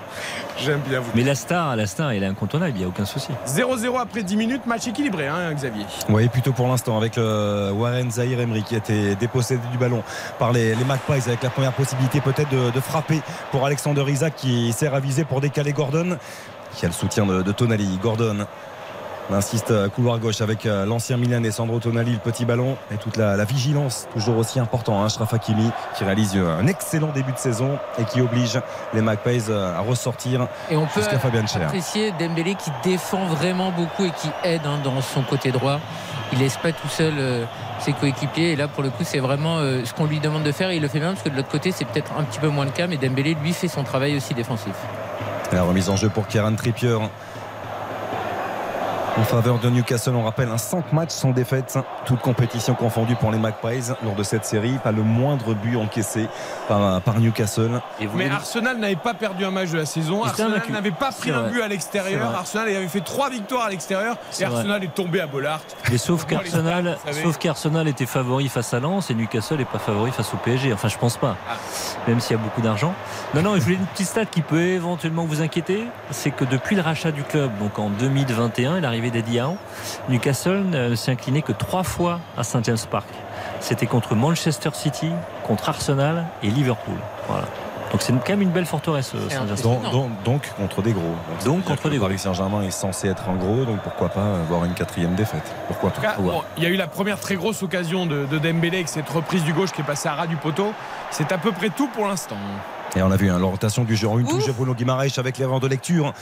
J'aime 0.57 0.79
bien 0.79 0.99
vous. 0.99 1.11
Mais 1.13 1.21
la 1.21 1.35
star, 1.35 1.75
la 1.75 1.85
star, 1.85 2.09
elle 2.09 2.23
est 2.23 2.27
incontournable, 2.27 2.73
il 2.75 2.79
n'y 2.79 2.85
a 2.85 2.87
aucun 2.87 3.05
souci. 3.05 3.29
0-0 3.45 3.99
après 3.99 4.23
10 4.23 4.35
minutes, 4.35 4.65
match 4.65 4.87
équilibré, 4.87 5.27
hein, 5.27 5.53
Xavier. 5.53 5.85
Oui, 6.09 6.27
plutôt 6.27 6.53
pour 6.53 6.67
l'instant, 6.67 6.97
avec 6.97 7.17
le 7.17 7.71
Warren 7.71 8.09
Zahir 8.09 8.39
Emery 8.39 8.63
qui 8.63 8.73
a 8.73 8.79
été 8.79 9.13
dépossédé 9.15 9.61
du 9.71 9.77
ballon 9.77 10.01
par 10.39 10.53
les, 10.53 10.73
les 10.73 10.85
Magpies, 10.85 11.27
avec 11.27 11.43
la 11.43 11.51
première 11.51 11.73
possibilité 11.73 12.19
peut-être 12.19 12.49
de, 12.49 12.71
de 12.71 12.79
frapper 12.79 13.21
pour 13.51 13.63
Alexander 13.63 14.03
Isaac 14.07 14.33
qui 14.35 14.73
sert 14.73 14.95
à 14.95 14.99
viser 14.99 15.23
pour 15.23 15.39
décaler 15.39 15.71
Gordon, 15.71 16.17
qui 16.75 16.85
a 16.85 16.89
le 16.89 16.95
soutien 16.95 17.27
de, 17.27 17.43
de 17.43 17.51
Tonali. 17.51 17.99
Gordon 18.01 18.47
on 19.29 19.33
insiste 19.33 19.71
euh, 19.71 19.89
couloir 19.89 20.19
gauche 20.19 20.41
avec 20.41 20.65
euh, 20.65 20.85
l'ancien 20.85 21.17
Milanais 21.17 21.51
Sandro 21.51 21.79
Tonali, 21.79 22.13
le 22.13 22.19
petit 22.19 22.45
ballon 22.45 22.77
et 22.93 22.97
toute 22.97 23.17
la, 23.17 23.35
la 23.35 23.45
vigilance, 23.45 24.07
toujours 24.13 24.37
aussi 24.37 24.59
important. 24.59 25.01
Hein, 25.01 25.05
Ashraf 25.05 25.33
Hakimi 25.33 25.69
qui 25.97 26.03
réalise 26.03 26.33
euh, 26.35 26.59
un 26.59 26.67
excellent 26.67 27.11
début 27.11 27.33
de 27.33 27.37
saison 27.37 27.77
et 27.99 28.05
qui 28.05 28.21
oblige 28.21 28.59
les 28.93 29.01
Magpies 29.01 29.51
à 29.51 29.79
ressortir 29.79 30.47
Et 30.69 30.77
on 30.77 30.85
peut 30.85 31.01
jusqu'à 31.01 31.19
Fabien 31.19 31.45
Cher. 31.45 31.63
apprécier 31.63 32.13
Dembélé 32.19 32.55
qui 32.55 32.71
défend 32.83 33.25
vraiment 33.25 33.71
beaucoup 33.71 34.05
et 34.05 34.11
qui 34.11 34.29
aide 34.43 34.61
hein, 34.65 34.79
dans 34.83 35.01
son 35.01 35.21
côté 35.23 35.51
droit. 35.51 35.79
Il 36.33 36.39
laisse 36.39 36.57
pas 36.57 36.71
tout 36.71 36.87
seul 36.89 37.13
euh, 37.17 37.45
ses 37.79 37.93
coéquipiers. 37.93 38.51
Et 38.51 38.55
là, 38.55 38.67
pour 38.67 38.83
le 38.83 38.89
coup, 38.89 39.03
c'est 39.03 39.19
vraiment 39.19 39.57
euh, 39.57 39.85
ce 39.85 39.93
qu'on 39.93 40.05
lui 40.05 40.19
demande 40.19 40.43
de 40.43 40.51
faire. 40.51 40.69
Et 40.69 40.75
il 40.77 40.81
le 40.81 40.87
fait 40.87 40.99
bien 40.99 41.13
parce 41.13 41.23
que 41.23 41.29
de 41.29 41.35
l'autre 41.35 41.49
côté, 41.49 41.71
c'est 41.71 41.85
peut-être 41.85 42.11
un 42.17 42.23
petit 42.23 42.39
peu 42.39 42.49
moins 42.49 42.65
le 42.65 42.71
cas. 42.71 42.87
Mais 42.87 42.97
Dembélé, 42.97 43.35
lui, 43.41 43.53
fait 43.53 43.67
son 43.67 43.83
travail 43.83 44.15
aussi 44.15 44.33
défensif. 44.33 44.73
La 45.53 45.63
remise 45.63 45.89
en 45.89 45.95
jeu 45.95 46.09
pour 46.09 46.27
Kieran 46.27 46.53
Trippier. 46.55 46.97
En 49.17 49.23
faveur 49.23 49.57
de 49.57 49.69
Newcastle, 49.69 50.15
on 50.15 50.23
rappelle 50.23 50.49
un 50.49 50.59
5 50.59 50.93
matchs 50.93 51.09
sans 51.09 51.31
défaite, 51.31 51.79
toute 52.05 52.19
compétition 52.19 52.75
confondue 52.75 53.15
pour 53.15 53.31
les 53.31 53.39
Magpies 53.39 53.91
lors 54.03 54.13
de 54.13 54.21
cette 54.21 54.45
série. 54.45 54.77
Pas 54.83 54.91
le 54.91 55.01
moindre 55.01 55.55
but 55.55 55.75
encaissé 55.75 56.27
par, 56.67 57.01
par 57.01 57.19
Newcastle. 57.19 57.81
Et 57.99 58.05
vous 58.05 58.15
Mais 58.15 58.29
Arsenal 58.29 58.77
n'avait 58.77 58.95
pas 58.95 59.15
perdu 59.15 59.43
un 59.43 59.49
match 59.49 59.71
de 59.71 59.77
la 59.77 59.87
saison. 59.87 60.23
Arsenal 60.23 60.61
n'avait 60.69 60.91
pas 60.91 61.11
pris 61.11 61.31
un 61.31 61.41
vrai. 61.41 61.51
but 61.51 61.61
à 61.63 61.67
l'extérieur. 61.67 62.29
Arsenal 62.35 62.67
avait 62.67 62.87
fait 62.87 63.01
trois 63.01 63.31
victoires 63.31 63.65
à 63.65 63.69
l'extérieur. 63.71 64.17
Et 64.39 64.45
vrai. 64.45 64.55
Arsenal 64.55 64.83
est 64.83 64.93
tombé 64.93 65.19
à 65.19 65.25
Bollard. 65.25 65.61
Mais 65.89 65.97
sauf 65.97 66.25
qu'Arsenal, 66.25 66.97
sauf 67.23 67.37
était 67.87 68.05
favori 68.05 68.49
face 68.49 68.73
à 68.75 68.79
Lens 68.79 69.09
et 69.09 69.15
Newcastle 69.15 69.57
n'est 69.57 69.65
pas 69.65 69.79
favori 69.79 70.11
face 70.11 70.31
au 70.33 70.37
PSG. 70.37 70.73
Enfin, 70.73 70.89
je 70.89 70.97
pense 70.97 71.17
pas. 71.17 71.35
Ah. 71.49 71.55
Même 72.07 72.19
s'il 72.19 72.37
y 72.37 72.39
a 72.39 72.43
beaucoup 72.43 72.61
d'argent. 72.61 72.93
Non, 73.33 73.41
non, 73.41 73.55
je 73.55 73.61
voulais 73.61 73.75
une 73.75 73.85
petite 73.87 74.07
stat 74.07 74.25
qui 74.25 74.41
peut 74.41 74.61
éventuellement 74.61 75.25
vous 75.25 75.41
inquiéter. 75.41 75.85
C'est 76.11 76.31
que 76.31 76.45
depuis 76.45 76.75
le 76.75 76.83
rachat 76.83 77.11
du 77.11 77.23
club, 77.23 77.49
donc 77.59 77.79
en 77.79 77.89
2021, 77.89 78.79
l'arrivée 78.79 79.06
d'Eddie 79.11 79.39
Howe, 79.39 79.55
Newcastle 80.09 80.63
ne 80.69 80.95
s'est 80.95 81.11
incliné 81.11 81.41
que 81.41 81.51
trois 81.51 81.83
fois 81.83 82.19
à 82.37 82.43
St 82.43 82.63
James 82.63 82.77
Park. 82.89 83.07
C'était 83.59 83.87
contre 83.87 84.15
Manchester 84.15 84.69
City, 84.73 85.11
contre 85.43 85.69
Arsenal 85.69 86.25
et 86.43 86.47
Liverpool. 86.49 86.97
Voilà. 87.27 87.45
Donc 87.91 88.01
c'est 88.01 88.11
quand 88.11 88.29
même 88.29 88.41
une 88.41 88.49
belle 88.51 88.65
forteresse, 88.65 89.13
euh. 89.15 89.19
Donc, 89.63 89.81
donc- 89.91 90.23
donc 90.25 90.53
contre 90.57 90.81
des 90.81 90.91
gros. 90.91 91.03
Donc 91.03 91.15
c'est-à-dire 91.39 91.63
contre 91.65 91.89
des 91.89 91.97
gros. 91.97 92.07
Paris 92.07 92.19
Saint-Germain 92.19 92.61
est 92.63 92.71
censé 92.71 93.07
être 93.07 93.29
un 93.29 93.35
gros, 93.35 93.63
donc 93.63 93.79
pourquoi 93.81 94.09
pas 94.09 94.25
avoir 94.41 94.65
une 94.65 94.73
quatrième 94.73 95.15
défaite? 95.15 95.49
Pourquoi 95.67 95.91
pas? 95.91 96.01
Bon, 96.33 96.43
il 96.57 96.63
y 96.63 96.65
a 96.65 96.69
eu 96.69 96.75
la 96.75 96.87
première 96.87 97.17
très 97.17 97.35
grosse 97.35 97.63
occasion 97.63 98.05
de, 98.05 98.25
de 98.25 98.37
Dembélé 98.39 98.77
avec 98.77 98.89
cette 98.89 99.07
reprise 99.09 99.41
du 99.43 99.53
gauche 99.53 99.71
qui 99.71 99.79
est 99.81 99.85
passée 99.85 100.09
à 100.09 100.15
ras 100.15 100.27
du 100.27 100.35
poteau. 100.35 100.73
C'est 101.11 101.31
à 101.31 101.37
peu 101.37 101.53
près 101.53 101.69
tout 101.69 101.87
pour 101.87 102.05
l'instant. 102.07 102.35
Et 102.97 103.03
on 103.03 103.11
a 103.11 103.15
vu 103.15 103.29
hein, 103.29 103.37
l'orientation 103.37 103.83
du 103.83 103.95
jeu 103.95 104.07
en 104.07 104.17
une 104.17 104.25
Ouf. 104.25 104.31
touche 104.31 104.47
de 104.47 104.51
Bruno 104.51 104.73
Guimaraes 104.73 105.19
avec 105.19 105.37
l'erreur 105.37 105.59
de 105.59 105.67
lecture 105.67 106.13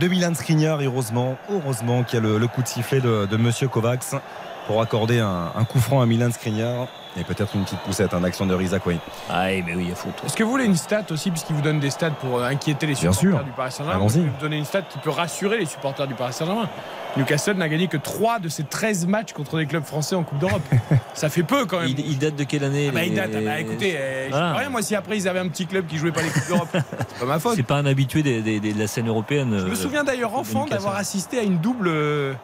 de 0.00 0.08
Milan 0.08 0.34
Skriniar. 0.34 0.82
Et 0.82 0.86
heureusement, 0.86 1.38
heureusement 1.48 2.02
qu'il 2.02 2.16
y 2.16 2.18
a 2.18 2.20
le, 2.26 2.38
le 2.38 2.48
coup 2.48 2.62
de 2.62 2.66
sifflet 2.66 3.00
de, 3.00 3.26
de 3.26 3.36
Monsieur 3.36 3.68
Kovacs 3.68 4.16
pour 4.66 4.80
accorder 4.82 5.20
un, 5.20 5.52
un 5.56 5.64
coup 5.64 5.80
franc 5.80 6.00
à 6.00 6.06
Milan 6.06 6.30
Skriniar. 6.30 6.86
Et 7.18 7.24
peut-être 7.24 7.54
une 7.54 7.64
petite 7.64 7.78
poussette, 7.78 8.12
un 8.12 8.22
action 8.24 8.44
de 8.44 8.60
Isaac, 8.60 8.82
oui. 8.84 8.98
Ah, 9.30 9.46
mais 9.46 9.74
oui, 9.74 9.84
il 9.84 9.88
y 9.88 9.92
a 9.92 9.94
faute. 9.94 10.12
Est-ce 10.26 10.36
que 10.36 10.44
vous 10.44 10.50
voulez 10.50 10.66
une 10.66 10.76
stat 10.76 11.02
aussi, 11.10 11.30
puisqu'il 11.30 11.56
vous 11.56 11.62
donne 11.62 11.80
des 11.80 11.88
stats 11.88 12.10
pour 12.10 12.36
euh, 12.36 12.44
inquiéter 12.46 12.86
les 12.86 12.92
Bien 12.92 13.10
supporters 13.10 13.38
sûr. 13.38 13.44
du 13.44 13.50
Paris 13.52 13.72
Saint-Germain? 13.72 14.06
Vous 14.06 14.22
donner 14.38 14.58
une 14.58 14.66
stat 14.66 14.82
qui 14.82 14.98
peut 14.98 15.08
rassurer 15.08 15.56
les 15.56 15.64
supporters 15.64 16.06
du 16.06 16.12
Paris 16.12 16.34
Saint-Germain. 16.34 16.68
Newcastle 17.16 17.54
n'a 17.56 17.70
gagné 17.70 17.88
que 17.88 17.96
3 17.96 18.38
de 18.40 18.50
ses 18.50 18.64
13 18.64 19.06
matchs 19.06 19.32
contre 19.32 19.56
des 19.56 19.64
clubs 19.64 19.82
français 19.84 20.14
en 20.14 20.24
Coupe 20.24 20.36
d'Europe. 20.40 20.60
Ça 21.14 21.30
fait 21.30 21.42
peu 21.42 21.64
quand 21.64 21.78
même. 21.80 21.88
Il, 21.88 22.00
il 22.00 22.18
date 22.18 22.36
de 22.36 22.44
quelle 22.44 22.64
année 22.64 22.88
Ah 22.90 22.92
bah, 22.94 23.00
les- 23.00 23.06
il 23.08 23.14
date. 23.14 23.30
Ah 23.34 23.38
bah, 23.42 23.60
écoutez, 23.60 23.94
euh, 23.96 24.26
je 24.26 24.30
Voilà. 24.32 24.48
sais 24.48 24.52
pas 24.52 24.58
rien, 24.60 24.68
moi 24.68 24.82
si 24.82 24.94
après 24.94 25.16
ils 25.16 25.26
avaient 25.26 25.38
un 25.40 25.48
petit 25.48 25.64
club 25.66 25.86
qui 25.86 25.96
jouait 25.96 26.12
pas 26.12 26.20
les 26.20 26.28
Coupes 26.28 26.48
d'Europe, 26.48 26.68
c'est 26.74 27.18
pas 27.20 27.24
ma 27.24 27.38
faute. 27.38 27.54
C'est 27.56 27.62
pas 27.62 27.76
un 27.76 27.86
habitué 27.86 28.22
des- 28.22 28.42
des- 28.42 28.60
des- 28.60 28.74
de 28.74 28.78
la 28.78 28.88
scène 28.88 29.08
européenne. 29.08 29.56
Je 29.58 29.64
me 29.64 29.74
souviens 29.74 30.04
d'ailleurs 30.04 30.36
enfant 30.36 30.66
d'avoir 30.66 30.96
assisté 30.96 31.38
à 31.38 31.42
une 31.44 31.56
double 31.60 31.88
euh, 31.88 32.34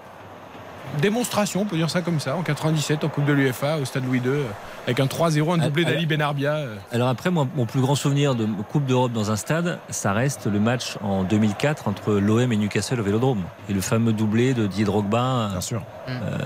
démonstration, 1.01 1.63
on 1.63 1.65
peut 1.65 1.77
dire 1.77 1.91
ça 1.91 2.03
comme 2.03 2.21
ça, 2.21 2.37
en 2.37 2.43
97 2.43 3.05
en 3.05 3.09
Coupe 3.09 3.25
de 3.25 3.33
l'UFA 3.33 3.79
au 3.79 3.85
Stade 3.85 4.05
Louis 4.05 4.19
II, 4.19 4.29
euh, 4.29 4.45
avec 4.87 5.01
un 5.01 5.07
3-0, 5.07 5.55
un 5.55 5.59
doublé 5.59 5.85
Ah, 5.87 5.91
d'Ali 5.93 6.07
Benarbia. 6.07 6.55
euh. 6.57 6.77
Alors 6.93 7.09
après, 7.09 7.31
moi, 7.31 7.47
mon 7.57 7.67
plus 7.67 7.81
grand 7.81 7.95
souvenir 7.95 8.35
de 8.35 8.47
Coupe 8.71 8.85
d'Europe 8.87 9.13
dans 9.13 9.31
un 9.31 9.37
stade, 9.37 9.79
ça 9.91 10.13
reste 10.13 10.47
le 10.47 10.61
match 10.61 10.97
en 11.03 11.23
2004 11.25 11.89
entre 11.89 12.15
l'OM 12.15 12.53
et 12.53 12.57
Newcastle 12.57 13.01
au 13.01 13.03
Vélodrome. 13.03 13.43
Et 13.69 13.73
le 13.73 13.81
fameux 13.81 14.13
doublé 14.13 14.55
de 14.55 14.67
Didier 14.67 14.85
Drogba. 14.85 15.49
Bien 15.53 15.61
sûr. 15.61 15.83
euh, 16.09 16.39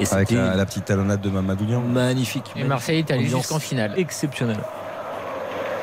et 0.00 0.04
Avec 0.12 0.30
la, 0.30 0.54
la 0.54 0.66
petite 0.66 0.84
talonnade 0.86 1.20
de 1.20 1.28
Mamadou 1.30 1.64
Niang. 1.64 1.82
magnifique. 1.86 2.52
Et 2.56 2.64
Marseille 2.64 2.98
est 3.00 3.10
allé 3.10 3.26
jusqu'en 3.26 3.58
finale. 3.58 3.92
Exceptionnel. 3.96 4.58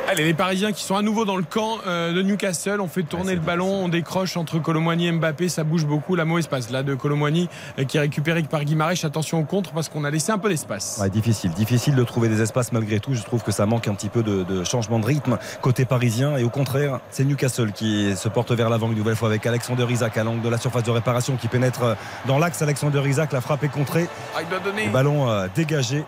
Allez, 0.09 0.25
les 0.25 0.33
Parisiens 0.33 0.73
qui 0.73 0.83
sont 0.83 0.95
à 0.95 1.01
nouveau 1.01 1.23
dans 1.23 1.37
le 1.37 1.43
camp 1.43 1.77
euh, 1.87 2.13
de 2.13 2.21
Newcastle, 2.21 2.81
on 2.81 2.87
fait 2.87 3.03
tourner 3.03 3.29
Ouais, 3.29 3.35
le 3.35 3.41
ballon, 3.41 3.85
on 3.85 3.87
décroche 3.87 4.35
entre 4.35 4.59
Colomboigny 4.59 5.07
et 5.07 5.11
Mbappé, 5.13 5.47
ça 5.47 5.63
bouge 5.63 5.85
beaucoup, 5.85 6.15
la 6.15 6.25
mauvaise 6.25 6.47
passe 6.47 6.69
là 6.69 6.83
de 6.83 6.93
Colomboigny 6.93 7.47
euh, 7.79 7.85
qui 7.85 7.97
est 7.97 8.01
récupéré 8.01 8.43
par 8.43 8.65
Guimarães, 8.65 9.05
attention 9.05 9.39
au 9.39 9.43
contre 9.43 9.71
parce 9.71 9.87
qu'on 9.87 10.03
a 10.03 10.11
laissé 10.11 10.31
un 10.33 10.37
peu 10.37 10.49
d'espace. 10.49 10.99
Ouais, 11.01 11.09
difficile, 11.09 11.51
difficile 11.51 11.95
de 11.95 12.03
trouver 12.03 12.27
des 12.27 12.41
espaces 12.41 12.73
malgré 12.73 12.99
tout. 12.99 13.13
Je 13.13 13.23
trouve 13.23 13.43
que 13.43 13.51
ça 13.51 13.65
manque 13.65 13.87
un 13.87 13.95
petit 13.95 14.09
peu 14.09 14.23
de, 14.23 14.43
de 14.43 14.63
changement 14.65 14.99
de 14.99 15.05
rythme 15.05 15.37
côté 15.61 15.85
parisien. 15.85 16.35
Et 16.35 16.43
au 16.43 16.49
contraire, 16.49 16.99
c'est 17.09 17.23
Newcastle 17.23 17.71
qui 17.71 18.15
se 18.15 18.27
porte 18.27 18.51
vers 18.51 18.69
l'avant 18.69 18.91
une 18.91 18.97
nouvelle 18.97 19.15
fois 19.15 19.29
avec 19.29 19.45
Alexander 19.45 19.85
Isaac 19.89 20.17
à 20.17 20.25
l'angle 20.25 20.41
de 20.41 20.49
la 20.49 20.57
surface 20.57 20.83
de 20.83 20.91
réparation 20.91 21.37
qui 21.37 21.47
pénètre 21.47 21.95
dans 22.27 22.39
l'axe. 22.39 22.61
Alexander 22.61 23.01
Isaac, 23.07 23.31
la 23.31 23.41
frappe 23.41 23.63
est 23.63 23.69
contrée. 23.69 24.07
Ah, 24.35 24.39
il 24.41 24.49
doit 24.49 24.59
donner. 24.59 24.85
Le 24.85 24.91
ballon 24.91 25.29
euh, 25.29 25.47
dégagé. 25.55 26.03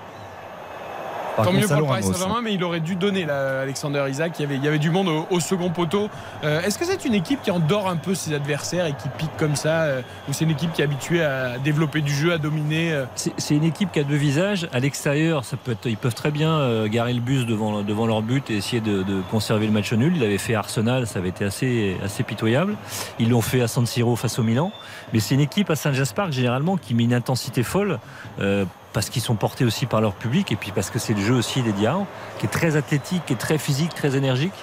Par 1.35 1.45
Tant 1.45 1.53
mieux 1.53 1.67
pour 1.67 1.77
le 1.77 1.85
Paris. 1.85 2.03
Saint-Germain, 2.03 2.41
mais 2.41 2.53
il 2.53 2.63
aurait 2.63 2.79
dû 2.79 2.95
donner 2.95 3.25
là, 3.25 3.61
Alexander 3.61 4.05
Isaac. 4.09 4.33
Il 4.39 4.43
y 4.43 4.45
avait, 4.45 4.55
il 4.55 4.63
y 4.63 4.67
avait 4.67 4.79
du 4.79 4.89
monde 4.89 5.07
au, 5.09 5.27
au 5.29 5.39
second 5.39 5.69
poteau. 5.69 6.09
Euh, 6.43 6.61
Est-ce 6.61 6.77
que 6.77 6.85
c'est 6.85 7.03
une 7.05 7.13
équipe 7.13 7.41
qui 7.41 7.51
endort 7.51 7.89
un 7.89 7.97
peu 7.97 8.15
ses 8.15 8.33
adversaires 8.33 8.85
et 8.85 8.93
qui 8.93 9.09
pique 9.17 9.35
comme 9.37 9.55
ça 9.55 9.83
euh, 9.83 10.01
Ou 10.29 10.33
c'est 10.33 10.45
une 10.45 10.51
équipe 10.51 10.71
qui 10.73 10.81
est 10.81 10.85
habituée 10.85 11.23
à 11.23 11.57
développer 11.57 12.01
du 12.01 12.13
jeu, 12.13 12.31
à 12.33 12.37
dominer 12.37 12.93
euh 12.93 13.05
C'est 13.15 13.55
une 13.55 13.63
équipe 13.63 13.91
qui 13.91 13.99
a 13.99 14.03
deux 14.03 14.15
visages. 14.15 14.67
À 14.71 14.79
l'extérieur, 14.79 15.43
ça 15.43 15.57
peut 15.57 15.73
être, 15.73 15.87
ils 15.87 15.97
peuvent 15.97 16.15
très 16.15 16.31
bien 16.31 16.87
garer 16.87 17.13
le 17.13 17.21
bus 17.21 17.45
devant, 17.45 17.81
devant 17.81 18.07
leur 18.07 18.21
but 18.21 18.49
et 18.49 18.57
essayer 18.57 18.81
de, 18.81 19.03
de 19.03 19.21
conserver 19.29 19.65
le 19.65 19.71
match 19.73 19.91
nul. 19.93 20.13
Ils 20.15 20.21
l'avaient 20.21 20.37
fait 20.37 20.55
à 20.55 20.59
Arsenal, 20.59 21.07
ça 21.07 21.19
avait 21.19 21.29
été 21.29 21.45
assez, 21.45 21.97
assez 22.03 22.23
pitoyable. 22.23 22.75
Ils 23.19 23.29
l'ont 23.29 23.41
fait 23.41 23.61
à 23.61 23.67
San 23.67 23.85
Siro 23.85 24.15
face 24.15 24.39
au 24.39 24.43
Milan. 24.43 24.71
Mais 25.13 25.19
c'est 25.19 25.35
une 25.35 25.41
équipe 25.41 25.69
à 25.69 25.75
Saint-Just 25.75 26.13
Park 26.13 26.31
généralement 26.31 26.77
qui 26.77 26.93
met 26.93 27.03
une 27.03 27.13
intensité 27.13 27.63
folle. 27.63 27.99
Parce 28.95 29.09
qu'ils 29.09 29.21
sont 29.21 29.35
portés 29.35 29.65
aussi 29.65 29.87
par 29.87 29.99
leur 29.99 30.13
public 30.13 30.53
et 30.53 30.55
puis 30.55 30.71
parce 30.71 30.89
que 30.89 30.99
c'est 30.99 31.13
le 31.13 31.19
jeu 31.19 31.33
aussi 31.33 31.61
des 31.61 31.73
Diarra 31.73 32.05
qui 32.39 32.45
est 32.45 32.49
très 32.49 32.77
athlétique, 32.77 33.25
qui 33.25 33.33
est 33.33 33.35
très 33.35 33.57
physique, 33.57 33.93
très 33.93 34.15
énergique. 34.15 34.53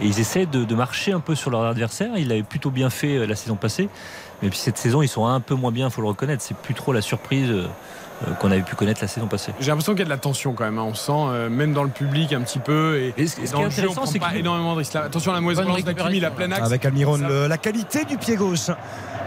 Et 0.00 0.06
ils 0.06 0.20
essaient 0.20 0.46
de, 0.46 0.74
marcher 0.76 1.10
un 1.10 1.18
peu 1.18 1.34
sur 1.34 1.50
leur 1.50 1.64
adversaire. 1.64 2.12
Ils 2.16 2.28
l'avaient 2.28 2.44
plutôt 2.44 2.70
bien 2.70 2.90
fait 2.90 3.16
euh, 3.16 3.26
la 3.26 3.34
saison 3.34 3.56
passée. 3.56 3.88
Mais 4.40 4.50
puis 4.50 4.58
cette 4.58 4.78
saison, 4.78 5.02
ils 5.02 5.08
sont 5.08 5.26
un 5.26 5.40
peu 5.40 5.56
moins 5.56 5.72
bien, 5.72 5.88
il 5.88 5.92
faut 5.92 6.00
le 6.00 6.06
reconnaître. 6.06 6.42
C'est 6.42 6.56
plus 6.56 6.74
trop 6.74 6.92
la 6.92 7.02
surprise 7.02 7.50
euh, 7.50 7.66
qu'on 8.40 8.50
avait 8.50 8.62
pu 8.62 8.74
connaître 8.74 9.00
la 9.02 9.08
saison 9.08 9.26
passée. 9.26 9.52
J'ai 9.60 9.68
l'impression 9.68 9.92
qu'il 9.92 10.00
y 10.00 10.02
a 10.02 10.06
de 10.06 10.10
la 10.10 10.16
tension 10.18 10.52
quand 10.52 10.64
même. 10.64 10.78
hein. 10.78 10.86
On 10.88 10.94
sent, 10.94 11.12
euh, 11.12 11.48
même 11.50 11.72
dans 11.72 11.84
le 11.84 11.90
public, 11.90 12.32
un 12.32 12.40
petit 12.42 12.58
peu. 12.58 12.96
Et, 12.98 13.14
Et 13.16 13.26
ce- 13.26 13.40
et 13.40 13.46
ce 13.46 13.52
dans 13.52 13.58
qui 13.58 13.64
est 13.64 13.66
le 13.66 13.70
jeu, 13.70 13.76
on 13.76 13.90
intéressant, 13.92 14.02
prend 14.02 14.06
c'est 14.10 14.18
pas 14.18 14.34
énormément 14.36 14.72
de 14.74 14.78
risques. 14.78 14.96
Attention 14.96 15.32
à 15.32 15.34
la 15.34 15.40
mauvaise 15.40 15.58
relance 15.58 15.84
d'Akimi, 15.84 16.20
la 16.20 16.30
pleine 16.30 16.52
axe. 16.52 16.66
Avec 16.66 16.84
Almiron, 16.84 17.16
le- 17.18 17.46
la 17.46 17.58
qualité 17.58 18.04
du 18.04 18.16
pied 18.18 18.36
gauche 18.36 18.70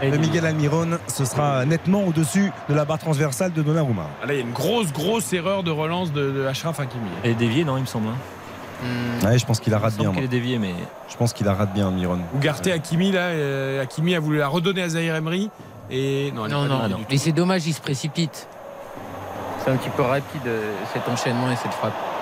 Et 0.02 0.10
de 0.10 0.16
Miguel 0.18 0.44
Almiron, 0.44 0.98
ce 1.08 1.24
sera 1.24 1.64
nettement 1.64 2.04
au-dessus 2.04 2.52
de 2.68 2.74
la 2.74 2.84
barre 2.84 2.98
transversale 2.98 3.52
de 3.54 3.62
Donnarumma. 3.62 4.06
Ah, 4.22 4.26
Là, 4.26 4.34
il 4.34 4.36
y 4.36 4.42
a 4.42 4.44
une 4.44 4.52
grosse, 4.52 4.92
grosse 4.92 5.32
erreur 5.32 5.62
de 5.62 5.70
relance 5.70 6.12
de, 6.12 6.30
de 6.32 6.44
Ashraf 6.46 6.78
Hakimi. 6.80 7.08
Elle 7.24 7.30
est 7.30 7.34
déviée, 7.34 7.64
non, 7.64 7.78
il 7.78 7.82
me 7.82 7.86
semble. 7.86 8.08
hein. 8.08 8.14
Hmm. 8.82 9.24
Ouais, 9.26 9.38
je 9.38 9.46
pense 9.46 9.58
qu'il 9.58 9.72
la 9.72 9.78
rate 9.78 9.96
bien. 9.96 10.12
est 10.12 10.28
déviée, 10.28 10.58
mais 10.58 10.74
Je 11.08 11.16
pense 11.16 11.32
qu'il 11.32 11.46
la 11.46 11.54
rate 11.54 11.72
bien, 11.72 11.88
Almiron. 11.88 12.18
Ougarté 12.34 12.72
Hakimi, 12.72 13.10
là, 13.10 13.20
euh, 13.28 13.82
Hakimi 13.82 14.14
a 14.14 14.20
voulu 14.20 14.36
la 14.36 14.48
redonner 14.48 14.82
à 14.82 14.88
Zahir 14.90 15.14
Emery. 15.16 15.48
Et 15.90 16.30
non, 16.34 16.44
elle 16.44 16.52
Non, 16.52 16.62
pas 16.62 16.68
non, 16.68 16.76
donnée 16.80 16.88
non. 16.92 16.98
du 16.98 17.04
tout. 17.06 17.12
Et 17.14 17.16
c'est 17.16 17.32
dommage, 17.32 17.66
il 17.66 17.72
se 17.72 17.80
précipite. 17.80 18.48
C'est 19.66 19.72
un 19.72 19.76
petit 19.78 19.90
peu 19.90 20.02
rapide 20.02 20.46
euh, 20.46 20.72
cet 20.92 21.08
enchaînement 21.08 21.50
et 21.50 21.56
cette 21.56 21.74
frappe. 21.74 22.15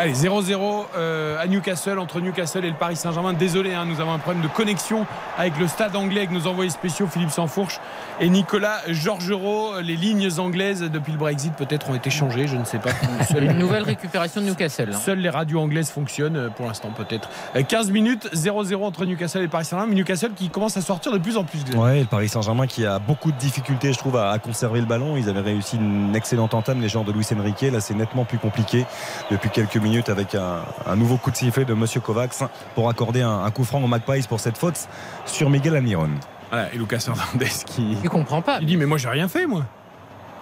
Allez, 0.00 0.12
0-0 0.12 0.84
euh, 0.96 1.42
à 1.42 1.48
Newcastle, 1.48 1.98
entre 1.98 2.20
Newcastle 2.20 2.64
et 2.64 2.68
le 2.70 2.76
Paris 2.76 2.94
Saint-Germain. 2.94 3.32
Désolé, 3.32 3.74
hein, 3.74 3.84
nous 3.84 4.00
avons 4.00 4.12
un 4.12 4.18
problème 4.20 4.44
de 4.44 4.48
connexion 4.48 5.06
avec 5.36 5.58
le 5.58 5.66
stade 5.66 5.96
anglais, 5.96 6.18
avec 6.20 6.30
nos 6.30 6.46
envoyés 6.46 6.70
spéciaux 6.70 7.08
Philippe 7.08 7.32
Sansfourche 7.32 7.80
et 8.20 8.28
Nicolas 8.28 8.78
Georgerot. 8.86 9.80
Les 9.80 9.96
lignes 9.96 10.28
anglaises 10.38 10.82
depuis 10.82 11.10
le 11.10 11.18
Brexit 11.18 11.52
peut-être 11.54 11.90
ont 11.90 11.96
été 11.96 12.10
changées, 12.10 12.46
je 12.46 12.54
ne 12.56 12.64
sais 12.64 12.78
pas. 12.78 12.90
Seules- 13.28 13.42
Une 13.42 13.58
nouvelle 13.58 13.82
récupération 13.82 14.40
de 14.40 14.46
Newcastle. 14.46 14.90
hein. 14.94 14.98
Seules 15.04 15.18
les 15.18 15.30
radios 15.30 15.58
anglaises 15.60 15.90
fonctionnent 15.90 16.36
euh, 16.36 16.48
pour 16.48 16.66
l'instant 16.66 16.90
peut-être. 16.96 17.28
Euh, 17.56 17.64
15 17.64 17.90
minutes, 17.90 18.28
0-0 18.32 18.76
entre 18.84 19.04
Newcastle 19.04 19.42
et 19.42 19.48
Paris 19.48 19.64
Saint-Germain. 19.64 19.90
Mais 19.92 19.96
Newcastle 19.96 20.30
qui 20.36 20.48
commence 20.48 20.76
à 20.76 20.80
sortir 20.80 21.10
de 21.10 21.18
plus 21.18 21.36
en 21.36 21.42
plus. 21.42 21.58
Ouais, 21.76 22.00
le 22.00 22.06
Paris 22.06 22.28
Saint-Germain 22.28 22.68
qui 22.68 22.86
a 22.86 23.00
beaucoup 23.00 23.32
de 23.32 23.38
difficultés, 23.38 23.92
je 23.92 23.98
trouve, 23.98 24.16
à, 24.16 24.30
à 24.30 24.38
conserver 24.38 24.78
le 24.78 24.86
ballon. 24.86 25.16
Ils 25.16 25.28
avaient 25.28 25.40
réussi 25.40 25.74
une 25.76 26.14
excellente 26.14 26.54
entame, 26.54 26.80
les 26.80 26.88
joueurs 26.88 27.04
de 27.04 27.10
Luis 27.10 27.26
Enrique. 27.36 27.62
Là, 27.62 27.80
c'est 27.80 27.94
nettement 27.94 28.24
plus 28.24 28.38
compliqué 28.38 28.86
depuis 29.32 29.50
quelques 29.50 29.74
minutes 29.74 29.87
avec 30.08 30.34
un, 30.34 30.60
un 30.86 30.96
nouveau 30.96 31.16
coup 31.16 31.30
de 31.30 31.36
sifflet 31.36 31.64
de 31.64 31.74
Monsieur 31.74 32.00
Kovacs 32.00 32.34
pour 32.74 32.88
accorder 32.88 33.22
un, 33.22 33.42
un 33.44 33.50
coup 33.50 33.64
franc 33.64 33.82
au 33.82 33.86
Magpies 33.86 34.26
pour 34.28 34.40
cette 34.40 34.58
faute 34.58 34.88
sur 35.26 35.50
Miguel 35.50 35.76
Almiron. 35.76 36.10
Voilà, 36.50 36.72
et 36.72 36.78
Lucas 36.78 37.04
Hernandez 37.08 37.50
qui, 37.66 37.96
Il 38.02 38.08
comprend 38.08 38.42
pas. 38.42 38.58
il 38.60 38.66
dit 38.66 38.76
mais 38.76 38.86
moi 38.86 38.98
j'ai 38.98 39.08
rien 39.08 39.28
fait 39.28 39.46
moi. 39.46 39.64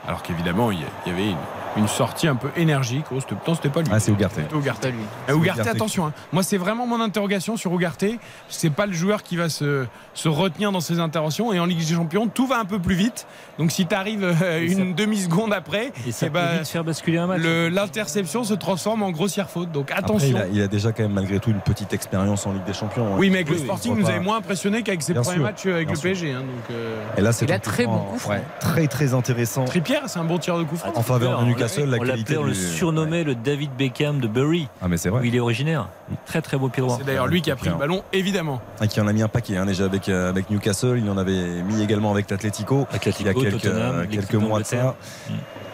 Alors 0.07 0.23
qu'évidemment 0.23 0.71
il 0.71 0.79
y 1.07 1.11
avait 1.11 1.31
une, 1.31 1.37
une 1.79 1.89
sortie 1.89 2.27
un 2.29 2.37
peu 2.37 2.49
énergique. 2.57 3.05
Oh, 3.11 3.21
c'était- 3.21 3.35
non, 3.47 3.55
c'était 3.55 3.69
pas 3.69 3.83
lui. 3.83 3.89
Ah, 3.93 4.01
c'est 4.01 4.13
Ugarte. 4.13 4.35
Pas 4.81 4.89
lui. 4.89 5.39
Ugarte. 5.41 5.67
attention, 5.67 6.07
hein. 6.07 6.13
moi 6.33 6.43
c'est 6.43 6.57
vraiment 6.57 6.87
mon 6.87 7.01
interrogation 7.01 7.57
sur 7.57 7.73
Ugarte. 7.75 8.05
C'est 8.49 8.71
pas 8.71 8.87
le 8.87 8.93
joueur 8.93 9.23
qui 9.23 9.37
va 9.37 9.49
se, 9.49 9.85
se 10.15 10.29
retenir 10.29 10.73
dans 10.73 10.81
ses 10.81 11.01
interventions. 11.01 11.53
Et 11.53 11.59
en 11.61 11.67
Ligue 11.67 11.79
des 11.87 11.95
Champions, 11.95 12.29
tout 12.29 12.47
va 12.47 12.59
un 12.59 12.65
peu 12.65 12.79
plus 12.79 12.95
vite. 12.95 13.27
Donc 13.59 13.73
si 13.73 13.87
tu 13.87 13.95
arrives 13.95 14.25
Et 14.59 14.73
une 14.73 14.95
demi-seconde 14.95 15.53
après, 15.53 15.93
et 16.07 16.13
ça 16.13 16.27
eh 16.27 16.31
peut 16.31 16.39
ben, 16.39 16.59
vite 16.59 16.69
faire 16.69 16.85
basculer 16.85 17.19
un 17.19 17.27
match. 17.27 17.41
le- 17.43 17.69
l'interception 17.69 18.45
se 18.45 18.55
transforme 18.55 19.03
en 19.03 19.11
grossière 19.11 19.51
faute. 19.51 19.71
Donc 19.73 19.91
Après, 19.91 20.05
attention. 20.05 20.29
il, 20.29 20.37
a, 20.37 20.47
il 20.47 20.63
a 20.63 20.69
déjà 20.69 20.93
quand 20.93 21.03
même 21.03 21.13
malgré 21.13 21.41
tout 21.41 21.51
une 21.51 21.61
petite 21.61 21.93
expérience 21.93 22.47
en 22.47 22.53
Ligue 22.53 22.65
des 22.65 22.73
Champions. 22.75 23.07
hein. 23.07 23.17
oui, 23.19 23.29
mais 23.31 23.37
avec 23.39 23.51
le 23.51 23.59
Sporting, 23.59 23.97
nous 23.99 24.07
avait 24.07 24.19
pas- 24.19 24.23
moins 24.23 24.37
impressionné 24.39 24.83
qu'avec 24.83 25.03
ses 25.03 25.13
Bien 25.13 25.23
premiers 25.23 25.37
sûr, 25.37 25.45
matchs 25.45 25.67
avec 25.67 25.87
bien 25.89 25.95
le 25.95 26.01
sûr. 26.01 26.11
PSG. 26.11 26.33
hein. 26.33 26.41
donc, 26.41 26.71
euh, 26.71 27.03
Et 27.19 27.21
là, 27.21 27.33
c'est 27.33 27.45
Il 27.47 27.53
a 27.53 27.59
très 27.59 27.87
bon 27.87 27.99
coup 27.99 28.29
ouais, 28.31 28.43
très 28.61 28.87
très 28.87 29.13
intéressant. 29.15 29.65
Trippier, 29.65 29.96
c'est 30.07 30.19
un 30.19 30.25
bon 30.25 30.39
tir 30.39 30.59
de 30.59 30.65
coup 30.65 30.77
franc. 30.77 30.93
En 30.95 31.03
faveur 31.03 31.41
de 31.41 31.47
Newcastle, 31.47 31.85
la 31.89 31.97
on 31.97 32.01
qualité 32.01 32.37
on 32.37 32.45
le 32.45 32.55
surnommait 32.55 33.25
le 33.25 33.35
David 33.35 33.71
Beckham 33.77 34.21
de 34.21 34.29
Bury, 34.29 34.69
Ah 34.83 34.89
mais 34.89 34.97
c'est 34.97 35.09
où 35.11 35.15
vrai. 35.17 35.27
il 35.27 35.35
est 35.35 35.41
originaire. 35.41 35.89
Très 36.27 36.43
très 36.43 36.57
beau 36.57 36.69
pied 36.69 36.83
droit. 36.83 36.97
C'est 36.99 37.05
d'ailleurs 37.05 37.27
lui 37.27 37.43
qui 37.43 37.51
a 37.51 37.57
pris 37.57 37.69
le 37.71 37.77
ballon, 37.77 38.03
évidemment. 38.13 38.61
Et 38.83 38.89
qui 38.89 39.01
en 39.01 39.07
a 39.09 39.13
mis 39.13 39.23
un 39.23 39.29
paquet 39.29 39.57
hein, 39.57 39.67
déjà 39.67 39.85
avec, 39.85 40.09
euh, 40.09 40.29
avec 40.31 40.51
Newcastle. 40.51 40.99
Il 40.99 41.09
en 41.11 41.17
avait 41.19 41.63
mis 41.63 41.83
également 41.83 42.11
avec 42.11 42.31
l'Atlético. 42.31 42.87
Atlético, 42.93 43.21
il 43.21 43.27
y 43.27 43.47
a 43.47 43.51
quelques, 43.51 43.63
Tottenham, 43.63 43.95
euh, 43.97 44.07
quelques 44.11 44.35
mois 44.35 44.61
de 44.61 44.65
ça. 44.65 44.97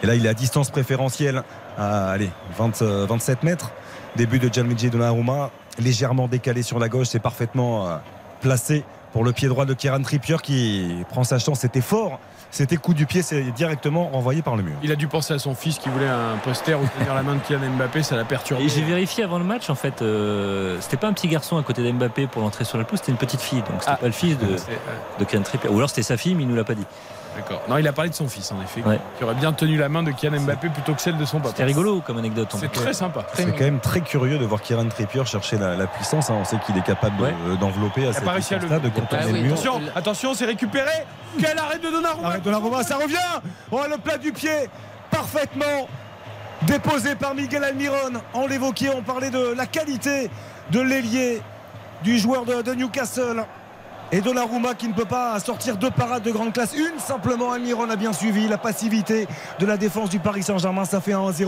Et 0.01 0.07
là, 0.07 0.15
il 0.15 0.25
est 0.25 0.29
à 0.29 0.33
distance 0.33 0.69
préférentielle 0.69 1.43
à 1.77 2.09
allez, 2.11 2.29
20, 2.57 2.81
euh, 2.81 3.05
27 3.07 3.43
mètres. 3.43 3.71
Début 4.15 4.37
de 4.39 4.47
Gianluigi 4.53 4.89
Donnarumma, 4.89 5.49
légèrement 5.79 6.27
décalé 6.27 6.61
sur 6.61 6.77
la 6.77 6.87
gauche, 6.89 7.07
c'est 7.07 7.19
parfaitement 7.19 7.87
euh, 7.87 7.95
placé 8.41 8.83
pour 9.11 9.23
le 9.23 9.31
pied 9.31 9.47
droit 9.47 9.65
de 9.65 9.73
Kieran 9.73 10.01
Trippier 10.01 10.37
qui 10.43 11.03
prend 11.09 11.23
sa 11.23 11.39
chance. 11.39 11.59
C'était 11.61 11.81
fort. 11.81 12.19
C'était 12.53 12.77
coup 12.77 12.93
du 12.93 13.07
pied, 13.07 13.23
c'est 13.23 13.41
directement 13.51 14.09
renvoyé 14.09 14.43
par 14.43 14.55
le 14.55 14.61
mur. 14.61 14.75
Il 14.83 14.91
a 14.91 14.95
dû 14.95 15.07
penser 15.07 15.33
à 15.33 15.39
son 15.39 15.55
fils 15.55 15.79
qui 15.79 15.89
voulait 15.89 16.07
un 16.07 16.37
poster 16.43 16.75
ou 16.79 16.85
tenir 16.99 17.15
la 17.15 17.23
main 17.23 17.33
de 17.33 17.39
Kylian 17.39 17.71
Mbappé, 17.77 18.03
ça 18.03 18.15
l'a 18.15 18.25
perturbé. 18.25 18.63
Et 18.63 18.69
j'ai 18.69 18.83
vérifié 18.83 19.23
avant 19.23 19.39
le 19.39 19.43
match, 19.43 19.71
en 19.71 19.75
fait, 19.75 20.03
euh, 20.03 20.77
c'était 20.79 20.97
pas 20.97 21.07
un 21.07 21.13
petit 21.13 21.27
garçon 21.27 21.57
à 21.57 21.63
côté 21.63 21.81
d'Mbappé 21.81 22.27
pour 22.27 22.43
l'entrée 22.43 22.63
sur 22.63 22.77
la 22.77 22.83
pelouse, 22.83 22.99
c'était 22.99 23.11
une 23.11 23.17
petite 23.17 23.41
fille. 23.41 23.61
Donc 23.63 23.79
c'était 23.79 23.93
Ah. 23.93 23.97
pas 23.97 24.05
le 24.05 24.11
fils 24.11 24.37
de, 24.37 24.45
euh, 24.45 24.57
de 25.19 25.25
Kylian 25.25 25.41
Trippier. 25.41 25.67
Ou 25.71 25.77
alors 25.77 25.89
c'était 25.89 26.03
sa 26.03 26.15
fille, 26.15 26.35
mais 26.35 26.43
il 26.43 26.47
nous 26.49 26.55
l'a 26.55 26.63
pas 26.63 26.75
dit. 26.75 26.85
D'accord. 27.35 27.61
Non, 27.67 27.77
il 27.77 27.87
a 27.87 27.93
parlé 27.93 28.09
de 28.09 28.15
son 28.15 28.27
fils, 28.27 28.51
en 28.51 28.61
effet, 28.61 28.81
Ouais. 28.87 28.99
qui 29.17 29.23
aurait 29.23 29.33
bien 29.35 29.53
tenu 29.53 29.77
la 29.77 29.89
main 29.89 30.03
de 30.03 30.11
Kylian 30.11 30.41
Mbappé 30.41 30.69
plutôt 30.69 30.93
que 30.93 31.01
celle 31.01 31.17
de 31.17 31.25
son 31.25 31.37
papa. 31.37 31.49
C'était 31.49 31.63
rigolo 31.63 32.01
comme 32.01 32.17
anecdote. 32.17 32.53
en 32.53 32.57
C'est 32.59 32.71
très 32.71 32.93
sympa. 32.93 33.25
C'est 33.33 33.45
quand 33.45 33.59
même 33.63 33.79
très 33.79 34.01
curieux 34.01 34.37
de 34.37 34.45
voir 34.45 34.61
Kieran 34.61 34.87
Trippier 34.87 35.25
chercher 35.25 35.57
la, 35.57 35.75
la 35.75 35.87
puissance. 35.87 36.29
hein. 36.29 36.35
On 36.39 36.45
sait 36.45 36.57
qu'il 36.65 36.77
est 36.77 36.83
capable 36.85 37.21
Ouais. 37.21 37.33
euh, 37.47 37.55
d'envelopper 37.55 38.05
à 38.05 38.09
a 38.09 38.13
cette 38.13 38.23
le- 38.23 38.79
de 38.79 38.89
contourner 38.89 39.23
Ah 39.23 39.25
oui, 39.27 39.31
le 39.33 39.39
mur. 39.41 39.53
Attention, 39.53 39.81
attention, 39.95 40.33
c'est 40.33 40.45
récupéré. 40.45 40.91
Quel 41.39 41.57
arrêt 41.57 41.79
de 41.79 41.89
Donnarumma 41.89 42.27
Arrête 42.27 42.43
de 42.43 42.51
la 42.51 42.57
Roma, 42.57 42.83
ça 42.83 42.95
revient 42.97 43.15
Oh 43.71 43.81
le 43.89 43.97
plat 43.97 44.17
du 44.17 44.31
pied 44.31 44.69
Parfaitement 45.09 45.87
déposé 46.63 47.15
par 47.15 47.35
Miguel 47.35 47.63
Almiron. 47.63 48.13
On 48.33 48.47
l'évoquait, 48.47 48.89
on 48.95 49.01
parlait 49.01 49.29
de 49.29 49.53
la 49.55 49.65
qualité 49.65 50.29
de 50.71 50.79
l'ailier 50.79 51.41
du 52.03 52.17
joueur 52.17 52.45
de, 52.45 52.61
de 52.61 52.73
Newcastle. 52.73 53.43
Et 54.13 54.21
Donnarumma 54.21 54.75
qui 54.75 54.87
ne 54.87 54.93
peut 54.93 55.05
pas 55.05 55.39
sortir 55.39 55.75
deux 55.75 55.89
parades 55.89 56.21
de 56.21 56.29
grande 56.29 56.53
classe. 56.53 56.75
Une 56.75 56.99
simplement, 56.99 57.51
Almiron 57.51 57.89
a 57.89 57.95
bien 57.95 58.13
suivi 58.13 58.47
la 58.47 58.59
passivité 58.59 59.27
de 59.57 59.65
la 59.65 59.75
défense 59.75 60.11
du 60.11 60.19
Paris 60.19 60.43
Saint-Germain. 60.43 60.85
Ça 60.85 61.01
fait 61.01 61.13
un 61.13 61.31
1-0 61.31 61.47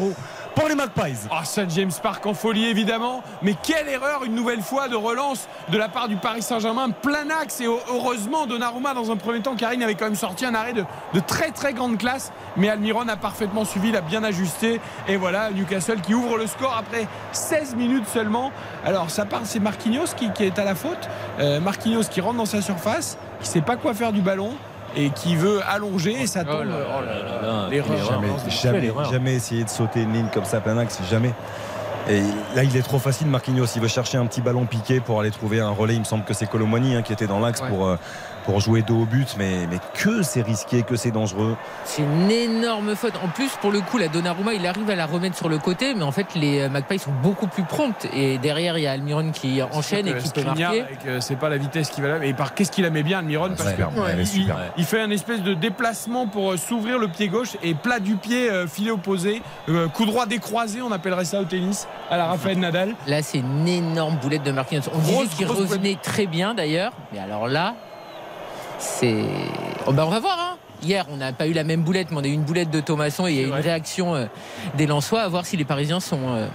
pour 0.55 0.67
les 0.67 0.73
Magpies. 0.73 1.27
Ah, 1.29 1.45
St. 1.45 1.69
James 1.69 1.91
Park 2.01 2.25
en 2.25 2.33
folie 2.33 2.65
évidemment, 2.65 3.21
mais 3.43 3.55
quelle 3.61 3.87
erreur 3.87 4.23
une 4.23 4.33
nouvelle 4.33 4.61
fois 4.61 4.87
de 4.87 4.95
relance 4.95 5.47
de 5.69 5.77
la 5.77 5.89
part 5.89 6.07
du 6.07 6.15
Paris 6.15 6.41
Saint-Germain, 6.41 6.89
plein 6.89 7.29
axe 7.29 7.61
et 7.61 7.67
heureusement 7.67 8.47
Donnarumma 8.47 8.95
dans 8.95 9.11
un 9.11 9.17
premier 9.17 9.41
temps, 9.41 9.55
Karine 9.55 9.83
avait 9.83 9.93
quand 9.95 10.05
même 10.05 10.15
sorti 10.15 10.45
un 10.45 10.55
arrêt 10.55 10.73
de, 10.73 10.85
très 11.27 11.51
très 11.51 11.73
grande 11.73 11.99
classe, 11.99 12.31
mais 12.57 12.69
Almiron 12.69 13.07
a 13.09 13.17
parfaitement 13.17 13.65
suivi, 13.65 13.89
il 13.89 13.95
a 13.95 14.01
bien 14.01 14.23
ajusté 14.23 14.79
et 15.07 15.17
voilà 15.17 15.51
Newcastle 15.51 16.01
qui 16.01 16.15
ouvre 16.15 16.37
le 16.37 16.47
score 16.47 16.75
après 16.75 17.07
16 17.31 17.75
minutes 17.75 18.07
seulement. 18.07 18.51
Alors 18.85 19.11
ça 19.11 19.25
part, 19.25 19.41
c'est 19.43 19.59
Marquinhos 19.59 20.15
qui, 20.15 20.31
qui 20.31 20.45
est 20.45 20.57
à 20.57 20.63
la 20.63 20.73
faute, 20.73 21.09
Euh, 21.37 21.59
Marquinhos 21.59 22.05
qui 22.09 22.21
rentre 22.21 22.37
dans 22.37 22.45
sa 22.45 22.54
surface, 22.61 23.17
qui 23.41 23.47
sait 23.47 23.61
pas 23.61 23.75
quoi 23.77 23.93
faire 23.93 24.11
du 24.11 24.21
ballon. 24.21 24.51
et 24.97 25.09
qui 25.09 25.35
veut 25.35 25.59
allonger 25.67 26.21
et 26.21 26.27
ça 26.27 26.45
tombe. 26.45 26.61
Oh 26.61 26.63
là 26.63 26.75
Oh 26.97 27.05
là 27.05 27.41
là. 27.41 27.67
L'erreur. 27.69 27.97
Jamais, 28.09 28.27
jamais, 28.49 28.93
jamais 29.11 29.33
essayer 29.35 29.63
de 29.65 29.69
sauter 29.69 30.03
une 30.03 30.13
ligne 30.13 30.27
comme 30.33 30.45
ça 30.45 30.61
plein 30.61 30.77
axe, 30.77 30.99
jamais. 31.09 31.33
Et 32.09 32.21
là, 32.55 32.63
il 32.63 32.77
est 32.77 32.81
trop 32.83 32.99
facile, 32.99 33.27
Marquinhos. 33.27 33.65
Il 33.75 33.81
veut 33.81 33.87
chercher 33.89 34.17
un 34.17 34.25
petit 34.27 34.39
ballon 34.41 34.65
piqué 34.65 34.99
pour 35.01 35.19
aller 35.19 35.31
trouver 35.31 35.59
un 35.59 35.71
relais. 35.71 35.95
Il 35.95 35.99
me 35.99 36.05
semble 36.05 36.23
que 36.23 36.33
c'est 36.33 36.45
Colomwani 36.45 36.95
hein, 36.95 37.01
qui 37.01 37.11
était 37.11 37.27
dans 37.27 37.39
l'axe 37.39 37.61
Ouais. 37.61 37.67
pour, 37.67 37.87
euh, 37.87 37.97
pour 38.45 38.59
jouer 38.59 38.81
dos 38.81 39.01
au 39.01 39.05
but. 39.05 39.35
Mais, 39.37 39.67
mais 39.69 39.79
que 39.93 40.21
c'est 40.23 40.41
risqué, 40.41 40.83
que 40.83 40.95
c'est 40.95 41.11
dangereux. 41.11 41.57
C'est 41.83 42.03
une 42.03 42.31
énorme 42.31 42.95
faute. 42.95 43.13
En 43.23 43.27
plus, 43.27 43.49
pour 43.61 43.71
le 43.71 43.81
coup, 43.81 43.97
la 43.97 44.07
Donnarumma, 44.07 44.53
il 44.53 44.65
arrive 44.65 44.89
à 44.89 44.95
la 44.95 45.05
remettre 45.05 45.35
sur 45.35 45.49
le 45.49 45.57
côté, 45.57 45.93
mais 45.95 46.03
en 46.03 46.11
fait, 46.11 46.27
les 46.35 46.61
euh, 46.61 46.69
Magpies 46.69 46.99
sont 46.99 47.13
beaucoup 47.23 47.47
plus 47.47 47.63
promptes. 47.63 48.07
Et 48.13 48.37
derrière, 48.37 48.77
il 48.77 48.83
y 48.83 48.87
a 48.87 48.91
Almiron 48.91 49.31
qui 49.31 49.61
enchaîne 49.61 50.07
et 50.07 50.15
qui 50.17 50.29
peut 50.29 50.43
marquer. 50.43 50.85
c'est 51.19 51.37
pas 51.37 51.49
la 51.49 51.57
vitesse 51.57 51.89
qui 51.89 52.01
va 52.01 52.19
là. 52.19 52.25
Et 52.25 52.33
par 52.33 52.53
qu'est-ce 52.53 52.71
qu'il 52.71 52.83
la 52.83 52.89
met 52.89 53.03
bien, 53.03 53.19
Almiron 53.19 53.49
parce 53.57 53.73
que 53.73 53.81
ouais, 53.81 54.23
il, 54.77 54.85
fait 54.85 55.01
un 55.01 55.09
espèce 55.09 55.41
de 55.41 55.53
déplacement 55.53 56.27
pour 56.27 56.53
euh, 56.53 56.57
s'ouvrir 56.57 56.99
le 56.99 57.07
pied 57.07 57.27
gauche 57.27 57.57
et 57.63 57.73
plat 57.73 57.99
du 57.99 58.15
pied, 58.15 58.49
euh, 58.49 58.67
filet 58.67 58.91
opposé, 58.91 59.41
coup 59.93 60.05
droit 60.05 60.25
décroisé, 60.25 60.81
on 60.81 60.91
appellerait 60.91 61.25
ça 61.25 61.39
au 61.39 61.45
tennis, 61.45 61.87
à 62.09 62.17
la 62.17 62.27
Rafael 62.27 62.59
Nadal. 62.59 62.95
Là, 63.07 63.21
c'est 63.21 63.39
une 63.39 63.67
énorme 63.67 64.17
boulette 64.17 64.43
de 64.43 64.51
Marquinhos. 64.51 64.83
On 64.93 64.99
Grosse, 64.99 65.29
disait 65.29 65.35
qu'il 65.37 65.47
revenait 65.47 65.97
très 66.01 66.27
bien 66.27 66.53
d'ailleurs. 66.53 66.91
Mais 67.13 67.19
alors 67.19 67.47
là, 67.47 67.75
c'est. 68.85 69.15
Oh, 69.87 69.91
bah, 69.91 70.03
on 70.05 70.09
va 70.09 70.19
voir. 70.19 70.37
hein. 70.39 70.57
Hier, 70.83 71.05
on 71.09 71.17
n'a 71.17 71.31
pas 71.33 71.47
eu 71.47 71.53
la 71.53 71.63
même 71.63 71.81
boulette, 71.81 72.11
mais 72.11 72.17
on 72.17 72.23
a 72.23 72.27
eu 72.27 72.31
une 72.33 72.43
boulette 72.43 72.69
de 72.69 72.79
Thomasson 72.79 73.25
et 73.27 73.31
il 73.31 73.35
y 73.37 73.39
a 73.39 73.43
eu 73.43 73.47
une 73.47 73.53
réaction 73.53 74.13
euh, 74.15 74.25
des 74.75 74.85
Lensois 74.85 75.21
à 75.21 75.27
voir 75.27 75.45
si 75.45 75.57
les 75.57 75.63
Parisiens 75.65 75.99
sont 75.99 76.19
euh, 76.29 76.47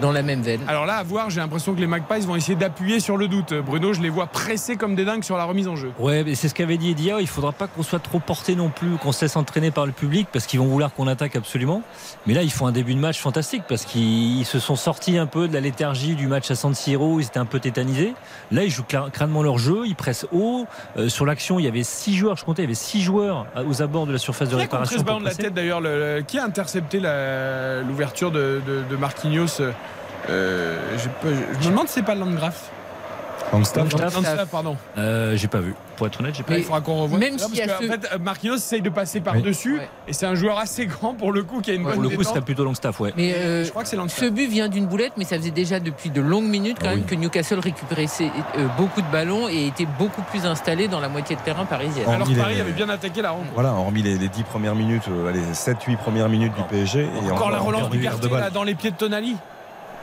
dans 0.00 0.10
la 0.12 0.22
même 0.22 0.42
veine. 0.42 0.60
Alors 0.68 0.86
là, 0.86 0.96
à 0.96 1.02
voir, 1.02 1.30
j'ai 1.30 1.40
l'impression 1.40 1.74
que 1.74 1.80
les 1.80 1.86
Magpies 1.86 2.20
vont 2.26 2.34
essayer 2.36 2.56
d'appuyer 2.56 2.98
sur 3.00 3.16
le 3.16 3.28
doute. 3.28 3.52
Bruno, 3.54 3.92
je 3.92 4.00
les 4.00 4.08
vois 4.08 4.26
pressés 4.26 4.76
comme 4.76 4.94
des 4.94 5.04
dingues 5.04 5.22
sur 5.22 5.36
la 5.36 5.44
remise 5.44 5.68
en 5.68 5.76
jeu. 5.76 5.92
Ouais, 5.98 6.24
mais 6.24 6.34
c'est 6.34 6.48
ce 6.48 6.54
qu'avait 6.54 6.78
dit 6.78 6.90
Edia. 6.90 7.20
Il 7.20 7.26
faudra 7.28 7.52
pas 7.52 7.66
qu'on 7.68 7.82
soit 7.82 7.98
trop 7.98 8.18
porté 8.18 8.54
non 8.56 8.68
plus, 8.70 8.96
qu'on 8.96 9.12
se 9.12 9.20
laisse 9.24 9.36
entraîner 9.36 9.70
par 9.70 9.86
le 9.86 9.92
public 9.92 10.28
parce 10.32 10.46
qu'ils 10.46 10.58
vont 10.60 10.66
vouloir 10.66 10.92
qu'on 10.94 11.06
attaque 11.06 11.36
absolument. 11.36 11.82
Mais 12.26 12.34
là, 12.34 12.42
ils 12.42 12.50
font 12.52 12.66
un 12.66 12.72
début 12.72 12.94
de 12.94 13.00
match 13.00 13.18
fantastique 13.18 13.62
parce 13.68 13.84
qu'ils 13.84 14.38
ils 14.40 14.44
se 14.46 14.58
sont 14.58 14.76
sortis 14.76 15.18
un 15.18 15.26
peu 15.26 15.46
de 15.46 15.52
la 15.52 15.60
léthargie 15.60 16.14
du 16.14 16.26
match 16.26 16.50
à 16.50 16.54
San 16.54 16.74
Siro. 16.74 17.20
Ils 17.20 17.26
étaient 17.26 17.38
un 17.38 17.44
peu 17.44 17.60
tétanisés. 17.60 18.14
Là, 18.50 18.64
ils 18.64 18.70
jouent 18.70 18.84
crânement 19.12 19.42
leur 19.42 19.58
jeu. 19.58 19.82
Ils 19.86 19.94
pressent 19.94 20.26
haut. 20.32 20.66
Euh, 20.96 21.08
sur 21.08 21.26
l'action, 21.26 21.58
il 21.58 21.64
y 21.64 21.68
avait 21.68 21.82
six 21.84 22.16
joueurs. 22.16 22.36
Je 22.36 22.44
comptais, 22.44 22.62
il 22.62 22.64
y 22.64 22.68
avait 22.68 22.74
six 22.74 23.02
joueurs 23.02 23.46
euh, 23.56 23.64
aux 23.68 23.82
abords 23.82 24.06
de 24.06 24.12
la 24.12 24.18
surface 24.18 24.48
de 24.48 24.56
Qui 24.56 24.62
a 24.62 24.66
contré 24.66 24.78
réparation. 24.96 24.98
ce 24.98 25.04
ballon 25.04 25.18
pour 25.18 25.24
de 25.24 25.30
la 25.30 25.34
tête 25.36 25.54
d'ailleurs 25.54 25.80
le- 25.80 26.16
le- 26.16 26.22
Qui 26.22 26.38
a 26.38 26.44
intercepté 26.44 27.00
l'ouverture 27.86 28.30
de, 28.30 28.60
de- 28.66 28.82
de 28.90 28.96
Marquinhos 28.96 29.60
euh, 30.30 30.78
Je 30.98 31.66
me 31.66 31.70
demande 31.72 31.88
si 31.88 31.94
c'est 31.94 32.02
pas 32.02 32.14
Landgraf. 32.14 32.70
Longstaff. 33.52 33.82
Longstaff. 33.92 34.14
Landgraf, 34.14 34.48
pardon. 34.48 34.76
Euh, 34.96 35.36
j'ai 35.36 35.48
pas 35.48 35.58
vu. 35.60 35.74
Pour 35.96 36.06
être 36.06 36.20
honnête, 36.20 36.34
j'ai 36.34 36.42
pas 36.42 36.54
Il 36.54 36.58
vu. 36.60 36.62
faudra 36.62 36.80
qu'on 36.80 37.02
revoie. 37.02 37.18
même 37.18 37.34
a 37.34 37.38
parce 37.38 37.50
ce- 37.52 37.86
fait, 37.86 38.18
Marquinhos 38.18 38.54
essaye 38.56 38.80
de 38.80 38.88
passer 38.88 39.20
par-dessus 39.20 39.76
Ouais. 39.76 39.88
et 40.08 40.14
c'est 40.14 40.24
un 40.24 40.34
joueur 40.34 40.58
assez 40.58 40.86
grand 40.86 41.12
pour 41.12 41.32
le 41.32 41.42
coup 41.42 41.60
qui 41.60 41.70
a 41.70 41.74
une 41.74 41.80
Ouais, 41.82 41.88
bonne 41.88 41.94
Pour 41.96 42.02
le 42.04 42.16
coup, 42.16 42.22
serait 42.22 42.40
plutôt 42.40 42.64
Longstaff, 42.64 42.98
ouais. 43.00 43.12
Mais 43.14 43.34
euh, 43.34 43.62
Je 43.64 43.68
crois 43.70 43.82
que 43.82 43.88
c'est 43.90 43.96
ce 44.08 44.24
but 44.30 44.46
vient 44.48 44.68
d'une 44.68 44.86
boulette, 44.86 45.12
mais 45.18 45.24
ça 45.24 45.36
faisait 45.36 45.50
déjà 45.50 45.80
depuis 45.80 46.08
de 46.08 46.22
longues 46.22 46.46
minutes 46.48 46.78
quand 46.80 46.86
Ah 46.88 46.90
même 46.94 47.00
oui. 47.00 47.04
que 47.06 47.14
Newcastle 47.14 47.58
récupérait 47.58 48.06
ses- 48.06 48.30
euh, 48.56 48.66
beaucoup 48.78 49.02
de 49.02 49.10
ballons 49.12 49.48
et 49.50 49.66
était 49.66 49.86
beaucoup 49.98 50.22
plus 50.22 50.46
installé 50.46 50.88
dans 50.88 51.00
la 51.00 51.08
moitié 51.10 51.36
de 51.36 51.40
terrain 51.42 51.66
parisienne. 51.66 52.08
Alors 52.08 52.26
il 52.30 52.36
Paris 52.36 52.58
avait 52.58 52.72
bien 52.72 52.88
attaqué 52.88 53.20
la 53.20 53.32
rencontre. 53.32 53.50
Voilà, 53.52 53.72
hormis 53.72 54.02
les, 54.02 54.16
les 54.16 54.28
10 54.28 54.44
premières 54.44 54.74
minutes, 54.74 55.04
euh, 55.10 55.28
allez, 55.28 55.42
7-8 55.52 55.96
premières 55.98 56.30
minutes 56.30 56.54
du 56.56 56.62
PSG. 56.62 57.00
Et 57.26 57.30
Encore 57.30 57.50
la 57.50 57.58
relance 57.58 57.90
du 57.90 58.00
quartier 58.00 58.30
dans 58.54 58.64
les 58.64 58.74
pieds 58.74 58.92
de 58.92 58.96
Tonali. 58.96 59.36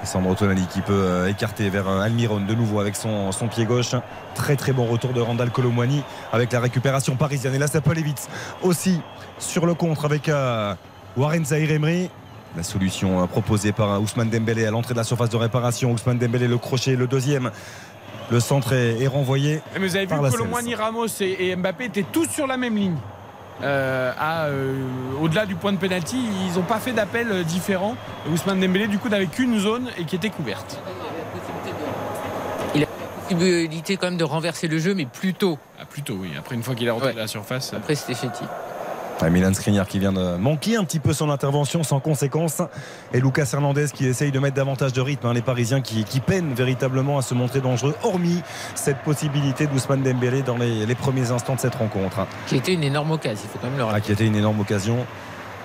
Et 0.02 0.06
Sandro 0.06 0.34
Tonali 0.34 0.66
qui 0.68 0.82
peut 0.82 0.94
euh, 0.94 1.28
écarter 1.28 1.70
vers 1.70 1.88
euh, 1.90 2.00
Almiron 2.00 2.40
de 2.40 2.54
nouveau 2.54 2.80
avec 2.80 2.96
son, 2.96 3.32
son 3.32 3.48
pied 3.48 3.66
gauche. 3.66 3.96
Très 4.34 4.56
très 4.56 4.72
bon 4.72 4.86
retour 4.86 5.12
de 5.12 5.20
Randall 5.20 5.52
Colomwani 5.52 6.04
avec 6.32 6.54
la 6.54 6.62
récupération 6.62 7.16
parisienne. 7.16 7.54
Et 7.56 7.60
là 7.60 7.68
ça 7.68 7.82
peut 7.82 7.92
aller 7.92 8.02
vite. 8.02 8.30
Aussi 8.62 9.02
sur 9.40 9.66
le 9.66 9.74
contre 9.74 10.06
avec 10.06 10.30
euh, 10.30 10.74
Warren 11.18 11.44
Zahir 11.44 11.72
Emery. 11.72 12.10
La 12.56 12.64
solution 12.64 13.22
euh, 13.22 13.28
proposée 13.28 13.74
par 13.74 14.02
Ousmane 14.02 14.30
Dembélé 14.30 14.66
à 14.66 14.72
l'entrée 14.72 14.94
de 14.94 15.00
la 15.00 15.04
surface 15.04 15.30
de 15.30 15.38
réparation. 15.38 15.92
Ousmane 15.92 16.18
Dembélé 16.18 16.48
le 16.48 16.58
crochet, 16.58 16.96
le 16.96 17.08
deuxième. 17.08 17.52
Le 18.32 18.40
centre 18.40 18.74
est, 18.74 19.02
est 19.02 19.08
renvoyé. 19.08 19.60
Mais 19.74 19.88
vous 19.88 19.96
avez 19.96 20.06
vu 20.06 20.10
Par 20.10 20.30
Colomwani, 20.30 20.76
Ramos 20.76 21.08
et, 21.20 21.50
et 21.50 21.56
Mbappé 21.56 21.86
étaient 21.86 22.06
tous 22.12 22.30
sur 22.30 22.48
la 22.48 22.58
même 22.58 22.76
ligne. 22.76 22.98
Euh, 23.62 24.12
euh, 24.22 24.74
au-delà 25.22 25.46
du 25.46 25.56
point 25.56 25.74
de 25.74 25.78
pénalty, 25.78 26.18
ils 26.48 26.56
n'ont 26.58 26.64
pas 26.66 26.80
fait 26.80 26.94
d'appel 26.94 27.28
euh, 27.32 27.44
différent. 27.44 27.96
Ousmane 28.32 28.60
Dembélé, 28.60 28.88
du 28.88 28.98
coup, 29.00 29.10
n'avait 29.10 29.28
qu'une 29.28 29.60
zone 29.60 29.90
et 29.98 30.06
qui 30.06 30.16
était 30.16 30.30
couverte. 30.30 30.80
Il 32.76 32.84
a 32.84 32.86
la 32.86 33.24
possibilité 33.24 33.98
quand 33.98 34.08
même 34.08 34.18
de 34.18 34.24
renverser 34.24 34.68
le 34.68 34.78
jeu, 34.80 34.94
mais 34.96 35.06
plus 35.06 35.34
tôt. 35.34 35.58
Ah, 35.80 35.86
plutôt, 35.86 36.14
oui. 36.16 36.32
Après, 36.38 36.56
une 36.56 36.64
fois 36.64 36.76
qu'il 36.76 36.88
est 36.88 36.92
rentré 36.92 37.08
Ouais. 37.10 37.14
de 37.14 37.20
la 37.20 37.28
surface. 37.28 37.74
Après, 37.74 37.96
c'était 37.96 38.14
féti. 38.16 38.44
Ah, 39.22 39.30
Milan 39.30 39.54
Skriniar 39.54 39.86
qui 39.86 40.00
vient 40.00 40.14
de 40.14 40.38
manquer 40.38 40.78
un 40.78 40.86
petit 40.86 41.00
peu 41.00 41.12
son 41.12 41.30
intervention 41.30 41.84
sans 41.84 42.00
conséquence. 42.00 42.62
Et 43.14 43.20
Lucas 43.20 43.50
Hernandez 43.54 43.88
qui 43.94 44.06
essaye 44.06 44.32
de 44.32 44.40
mettre 44.40 44.56
davantage 44.56 44.94
de 44.94 45.02
rythme. 45.02 45.28
hein, 45.28 45.34
les 45.34 45.42
Parisiens 45.42 45.82
qui, 45.82 46.06
qui 46.06 46.22
peinent 46.22 46.54
véritablement 46.54 47.18
à 47.18 47.22
se 47.22 47.34
montrer 47.34 47.60
dangereux, 47.60 47.96
hormis 48.04 48.42
cette 48.76 49.00
possibilité 49.00 49.68
d'Ousmane 49.68 50.04
Dembélé 50.04 50.42
dans 50.42 50.58
les, 50.58 50.86
les 50.86 50.96
premiers 50.96 51.32
instants 51.32 51.56
de 51.56 51.60
cette 51.60 51.76
rencontre. 51.76 52.26
Qui 52.48 52.56
était 52.56 52.74
une 52.74 52.84
énorme 52.84 53.12
occasion, 53.12 53.44
il 53.46 53.50
faut 53.52 53.60
quand 53.60 53.68
même 53.70 53.78
le 53.78 53.84
Ah, 53.84 53.88
rappeler. 53.88 54.02
qui 54.04 54.12
était 54.14 54.26
une 54.26 54.36
énorme 54.38 54.60
occasion. 54.62 55.06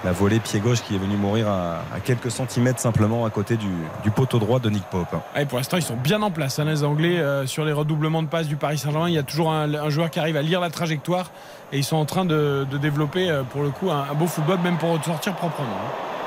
La 0.04 0.12
volée 0.12 0.38
pied 0.38 0.60
gauche 0.60 0.82
qui 0.82 0.94
est 0.94 0.98
venue 0.98 1.16
mourir 1.16 1.48
à, 1.48 1.76
à 1.94 1.98
quelques 1.98 2.30
centimètres 2.30 2.78
simplement 2.78 3.24
à 3.24 3.30
côté 3.30 3.56
du, 3.56 3.70
du 4.02 4.10
poteau 4.10 4.38
droit 4.38 4.58
de 4.58 4.68
Nick 4.68 4.84
Pope. 4.90 5.16
Ah, 5.34 5.40
et 5.40 5.46
pour 5.46 5.56
l'instant, 5.56 5.78
ils 5.78 5.82
sont 5.82 5.96
bien 5.96 6.20
en 6.20 6.30
place, 6.30 6.58
hein, 6.58 6.64
les 6.66 6.84
Anglais. 6.84 7.18
euh, 7.18 7.46
sur 7.46 7.64
les 7.64 7.72
redoublements 7.72 8.22
de 8.22 8.28
passes 8.28 8.46
du 8.46 8.56
Paris 8.56 8.76
Saint-Germain, 8.76 9.08
il 9.08 9.14
y 9.14 9.18
a 9.18 9.22
toujours 9.22 9.50
un, 9.50 9.72
un 9.72 9.88
joueur 9.88 10.10
qui 10.10 10.18
arrive 10.20 10.36
à 10.36 10.42
lire 10.42 10.60
la 10.60 10.68
trajectoire. 10.68 11.30
Et 11.72 11.78
ils 11.78 11.84
sont 11.84 11.96
en 11.96 12.04
train 12.04 12.26
de, 12.26 12.66
de 12.70 12.76
développer, 12.76 13.30
euh, 13.30 13.44
pour 13.44 13.62
le 13.62 13.70
coup, 13.70 13.90
un, 13.90 14.04
un 14.10 14.14
beau 14.14 14.26
football, 14.26 14.58
même 14.62 14.76
pour 14.76 15.02
sortir 15.02 15.34
proprement. 15.36 15.68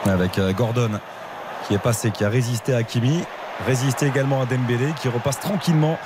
hein. 0.06 0.10
Avec 0.12 0.40
euh, 0.40 0.54
Gordon 0.54 1.00
qui 1.68 1.76
est 1.76 1.80
passé, 1.80 2.10
qui 2.10 2.24
a 2.26 2.30
résisté 2.30 2.74
à 2.74 2.82
Kimi, 2.82 3.24
résisté 3.68 4.08
également 4.08 4.42
à 4.42 4.46
Dembélé, 4.46 4.88
qui 5.00 5.08
repasse 5.08 5.40
tranquillement 5.40 6.00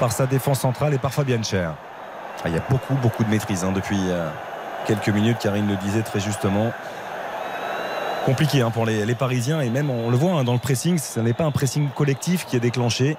par 0.00 0.10
sa 0.10 0.26
défense 0.26 0.58
centrale 0.60 0.92
et 0.94 0.98
par 0.98 1.12
Fabian 1.12 1.42
Cher. 1.44 1.74
Ah, 2.42 2.48
il 2.48 2.54
y 2.54 2.58
a 2.58 2.62
beaucoup, 2.68 2.94
beaucoup 2.94 3.22
de 3.22 3.28
maîtrise 3.28 3.62
hein, 3.62 3.70
depuis 3.72 4.00
quelques 4.86 5.10
minutes. 5.10 5.36
Karine 5.38 5.68
le 5.68 5.76
disait 5.76 6.02
très 6.02 6.18
justement. 6.18 6.72
Compliqué 8.24 8.60
hein, 8.60 8.70
pour 8.70 8.86
les, 8.86 9.14
Parisiens 9.14 9.60
et 9.60 9.68
même 9.68 9.90
on 9.90 10.08
le 10.08 10.16
voit 10.16 10.32
hein, 10.32 10.44
dans 10.44 10.52
le 10.52 10.58
pressing, 10.58 10.96
ce 10.98 11.18
n'est 11.18 11.32
pas 11.32 11.44
un 11.44 11.50
pressing 11.50 11.88
collectif 11.90 12.46
qui 12.46 12.56
est 12.56 12.60
déclenché. 12.60 13.16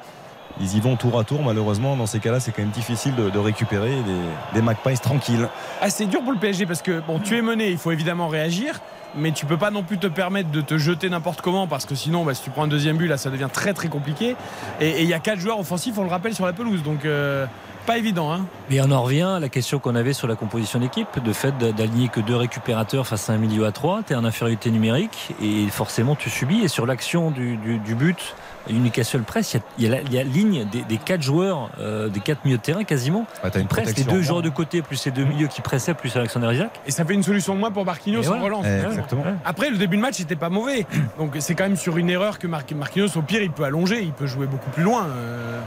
Ils 0.61 0.77
y 0.77 0.79
vont 0.79 0.95
tour 0.95 1.19
à 1.19 1.23
tour, 1.23 1.41
malheureusement. 1.41 1.97
Dans 1.97 2.05
ces 2.05 2.19
cas-là, 2.19 2.39
c'est 2.39 2.51
quand 2.51 2.61
même 2.61 2.71
difficile 2.71 3.13
de, 3.15 3.39
récupérer 3.39 3.89
des, 3.89 4.53
des 4.53 4.61
Magpies 4.61 4.99
tranquilles. 5.01 5.49
Ah, 5.81 5.89
c'est 5.89 6.05
dur 6.05 6.21
pour 6.21 6.31
le 6.31 6.37
PSG 6.37 6.65
parce 6.65 6.81
que 6.81 7.01
bon, 7.01 7.19
tu 7.19 7.35
es 7.35 7.41
mené, 7.41 7.69
il 7.69 7.77
faut 7.77 7.91
évidemment 7.91 8.27
réagir, 8.27 8.79
mais 9.15 9.31
tu 9.31 9.45
peux 9.45 9.57
pas 9.57 9.71
non 9.71 9.83
plus 9.83 9.97
te 9.97 10.07
permettre 10.07 10.51
de 10.51 10.61
te 10.61 10.77
jeter 10.77 11.09
n'importe 11.09 11.41
comment 11.41 11.67
parce 11.67 11.85
que 11.85 11.95
sinon, 11.95 12.23
bah, 12.23 12.33
si 12.33 12.43
tu 12.43 12.49
prends 12.51 12.63
un 12.63 12.67
deuxième 12.67 12.97
but, 12.97 13.07
là, 13.07 13.17
ça 13.17 13.29
devient 13.29 13.49
très 13.51 13.73
très 13.73 13.87
compliqué. 13.87 14.35
Et 14.79 14.89
et 14.89 15.01
il 15.01 15.09
y 15.09 15.13
a 15.13 15.19
quatre 15.19 15.39
joueurs 15.39 15.59
offensifs, 15.59 15.97
on 15.97 16.03
le 16.03 16.09
rappelle, 16.09 16.35
sur 16.35 16.45
la 16.45 16.53
pelouse, 16.53 16.83
donc 16.83 17.03
euh, 17.03 17.45
pas 17.85 17.97
évident. 17.97 18.31
Hein. 18.31 18.45
Mais 18.69 18.79
on 18.81 18.91
en 18.91 19.01
revient 19.03 19.21
à 19.35 19.39
la 19.39 19.49
question 19.49 19.79
qu'on 19.79 19.95
avait 19.95 20.13
sur 20.13 20.27
la 20.27 20.35
composition 20.35 20.79
d'équipe, 20.79 21.21
de 21.23 21.33
fait 21.33 21.57
d'aligner 21.57 22.07
que 22.09 22.19
deux 22.19 22.35
récupérateurs 22.35 23.05
face 23.07 23.29
à 23.29 23.33
un 23.33 23.37
milieu 23.37 23.65
à 23.65 23.71
trois, 23.71 24.01
tu 24.05 24.13
es 24.13 24.15
en 24.15 24.25
infériorité 24.25 24.71
numérique 24.71 25.29
et 25.41 25.67
forcément 25.69 26.15
tu 26.15 26.29
subis. 26.29 26.61
Et 26.63 26.67
sur 26.67 26.85
l'action 26.85 27.31
du, 27.31 27.57
du- 27.57 27.77
du 27.79 27.95
but, 27.95 28.35
Newcastle 28.69 29.23
presse, 29.23 29.57
il 29.77 29.83
y 29.83 29.87
a, 29.87 29.89
y 29.89 29.91
la, 29.91 30.01
il 30.01 30.13
y 30.13 30.17
a 30.19 30.23
la 30.23 30.29
ligne 30.29 30.65
des, 30.71 30.83
des 30.83 30.97
quatre 30.97 31.21
joueurs, 31.21 31.69
euh, 31.79 32.07
des 32.07 32.21
quatre 32.21 32.45
milieux 32.45 32.57
de 32.57 32.61
terrain 32.61 32.83
quasiment. 32.85 33.25
Ah, 33.43 33.49
une 33.57 33.67
Presse, 33.67 33.95
les 33.97 34.03
deux 34.05 34.21
joueurs 34.21 34.41
de 34.41 34.49
côté, 34.49 34.81
plus 34.81 35.03
les 35.05 35.11
deux 35.11 35.25
milieux 35.25 35.47
qui 35.47 35.59
pressaient, 35.61 35.93
plus 35.93 36.15
Alexander 36.15 36.49
Isaac. 36.53 36.79
Et 36.87 36.91
ça 36.91 37.03
fait 37.03 37.13
une 37.13 37.23
solution 37.23 37.55
de 37.55 37.59
moins 37.59 37.71
pour 37.71 37.83
Marquinhos 37.85 38.21
Et 38.23 38.27
en 38.29 38.41
relance. 38.41 38.65
Eh, 38.65 38.85
exactement. 38.85 39.23
Après, 39.43 39.69
le 39.69 39.77
début 39.77 39.97
de 39.97 40.01
match 40.01 40.19
n'était 40.19 40.37
pas 40.37 40.49
mauvais. 40.49 40.85
Donc 41.19 41.35
c'est 41.39 41.55
quand 41.55 41.65
même 41.65 41.75
sur 41.75 41.97
une 41.97 42.09
erreur 42.09 42.39
que 42.39 42.47
Mar- 42.47 42.61
Marquinhos, 42.75 43.17
au 43.17 43.21
pire, 43.21 43.41
il 43.41 43.51
peut 43.51 43.63
allonger, 43.65 44.01
il 44.01 44.13
peut 44.13 44.27
jouer 44.27 44.47
beaucoup 44.47 44.69
plus 44.69 44.83
loin. 44.83 45.07
euh. 45.09 45.59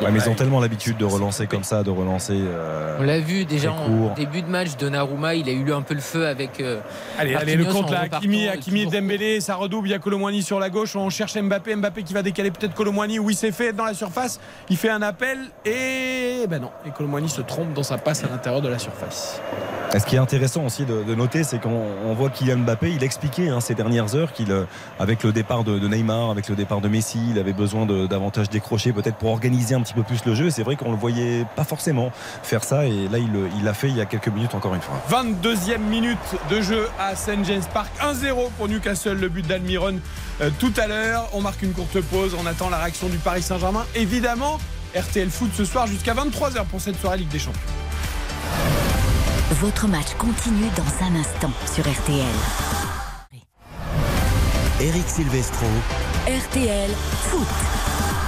Ouais, 0.00 0.12
mais 0.12 0.20
ils 0.20 0.28
ont 0.30 0.34
tellement 0.34 0.60
l'habitude 0.60 0.96
de 0.96 1.04
relancer 1.04 1.46
comme 1.48 1.64
ça, 1.64 1.82
de 1.82 1.90
relancer. 1.90 2.34
euh, 2.36 2.98
On 3.00 3.02
l'a 3.02 3.18
vu 3.18 3.44
déjà 3.44 3.72
en 3.72 3.86
court. 3.86 4.10
début 4.14 4.42
de 4.42 4.48
match, 4.48 4.76
Donnarumma, 4.78 5.34
il 5.34 5.48
a 5.48 5.52
eu 5.52 5.72
un 5.72 5.82
peu 5.82 5.94
le 5.94 6.00
feu 6.00 6.26
avec. 6.26 6.60
euh, 6.60 6.78
Allez, 7.18 7.34
allez, 7.34 7.56
le 7.56 7.64
compte 7.64 7.90
là, 7.90 8.02
Hakimi, 8.10 8.48
Hakimi 8.48 8.82
et. 8.82 8.86
Dembélé, 8.86 9.40
ça 9.40 9.56
redouble, 9.56 9.88
il 9.88 9.90
y 9.90 9.94
a 9.94 9.98
Colomwani 9.98 10.42
sur 10.42 10.60
la 10.60 10.70
gauche, 10.70 10.94
on 10.94 11.10
cherche 11.10 11.36
Mbappé, 11.36 11.74
Mbappé 11.74 12.04
qui 12.04 12.14
va 12.14 12.22
décaler 12.22 12.50
peut-être 12.52 12.74
Colomwani, 12.74 13.18
oui 13.18 13.34
c'est 13.34 13.50
fait 13.50 13.72
dans 13.72 13.84
la 13.84 13.94
surface, 13.94 14.38
il 14.70 14.76
fait 14.76 14.90
un 14.90 15.02
appel 15.02 15.38
et 15.64 16.46
ben 16.48 16.60
non, 16.62 16.70
et 16.86 16.90
Colomwani 16.90 17.28
se 17.28 17.40
trompe 17.40 17.72
dans 17.74 17.82
sa 17.82 17.98
passe 17.98 18.22
à 18.24 18.28
l'intérieur 18.28 18.62
de 18.62 18.68
la 18.68 18.78
surface. 18.78 19.40
Et 19.94 19.98
ce 19.98 20.04
qui 20.06 20.16
est 20.16 20.18
intéressant 20.18 20.64
aussi 20.66 20.84
de, 20.84 21.02
de 21.02 21.14
noter, 21.14 21.44
c'est 21.44 21.58
qu'on 21.60 21.82
on 22.06 22.12
voit 22.12 22.28
Kylian 22.28 22.58
Mbappé, 22.58 22.92
il 22.92 23.02
expliquait 23.02 23.48
hein, 23.48 23.60
ces 23.60 23.74
dernières 23.74 24.14
heures 24.14 24.32
qu'il, 24.34 24.52
euh, 24.52 24.64
avec 25.00 25.22
le 25.24 25.32
départ 25.32 25.64
de, 25.64 25.78
de 25.78 25.88
Neymar, 25.88 26.30
avec 26.30 26.48
le 26.50 26.56
départ 26.56 26.82
de 26.82 26.88
Messi, 26.88 27.18
il 27.30 27.38
avait 27.38 27.54
besoin 27.54 27.86
de 27.86 28.06
davantage 28.06 28.50
décrocher, 28.50 28.92
peut-être 28.92 29.16
pour 29.16 29.30
organiser 29.30 29.74
un 29.74 29.80
petit 29.80 29.87
peu 29.94 30.02
plus 30.02 30.24
le 30.24 30.34
jeu. 30.34 30.50
C'est 30.50 30.62
vrai 30.62 30.76
qu'on 30.76 30.90
le 30.90 30.96
voyait 30.96 31.44
pas 31.56 31.64
forcément 31.64 32.10
faire 32.42 32.64
ça, 32.64 32.86
et 32.86 33.08
là 33.08 33.18
il 33.18 33.30
le- 33.32 33.48
il 33.56 33.64
l'a 33.64 33.74
fait 33.74 33.88
il 33.88 33.96
y 33.96 34.00
a 34.00 34.06
quelques 34.06 34.28
minutes 34.28 34.54
encore 34.54 34.74
une 34.74 34.80
fois. 34.80 34.94
22e 35.08 35.82
minute 35.82 36.18
de 36.50 36.60
jeu 36.60 36.88
à 36.98 37.14
St. 37.16 37.44
James 37.44 37.62
Park, 37.72 37.88
1-0 38.00 38.50
pour 38.56 38.68
Newcastle, 38.68 39.14
le 39.18 39.28
but 39.28 39.46
d'Almiron 39.46 39.98
euh, 40.40 40.50
tout 40.58 40.72
à 40.76 40.86
l'heure. 40.86 41.28
On 41.32 41.40
marque 41.40 41.62
une 41.62 41.72
courte 41.72 42.00
pause, 42.02 42.36
on 42.40 42.46
attend 42.46 42.70
la 42.70 42.78
réaction 42.78 43.08
du 43.08 43.16
Paris 43.18 43.42
Saint-Germain. 43.42 43.84
Évidemment, 43.94 44.58
RTL 44.96 45.28
Foot 45.30 45.50
ce 45.56 45.64
soir 45.64 45.86
jusqu'à 45.86 46.14
23h 46.14 46.64
pour 46.66 46.80
cette 46.80 46.98
soirée 47.00 47.18
Ligue 47.18 47.28
des 47.28 47.38
Champions. 47.38 47.60
Votre 49.60 49.88
match 49.88 50.14
continue 50.18 50.68
dans 50.76 51.06
un 51.06 51.16
instant 51.20 51.50
sur 51.72 51.84
RTL. 51.84 52.24
Eric 54.80 55.08
Silvestro. 55.08 55.66
RTL 56.28 56.90
Foot. 57.30 57.48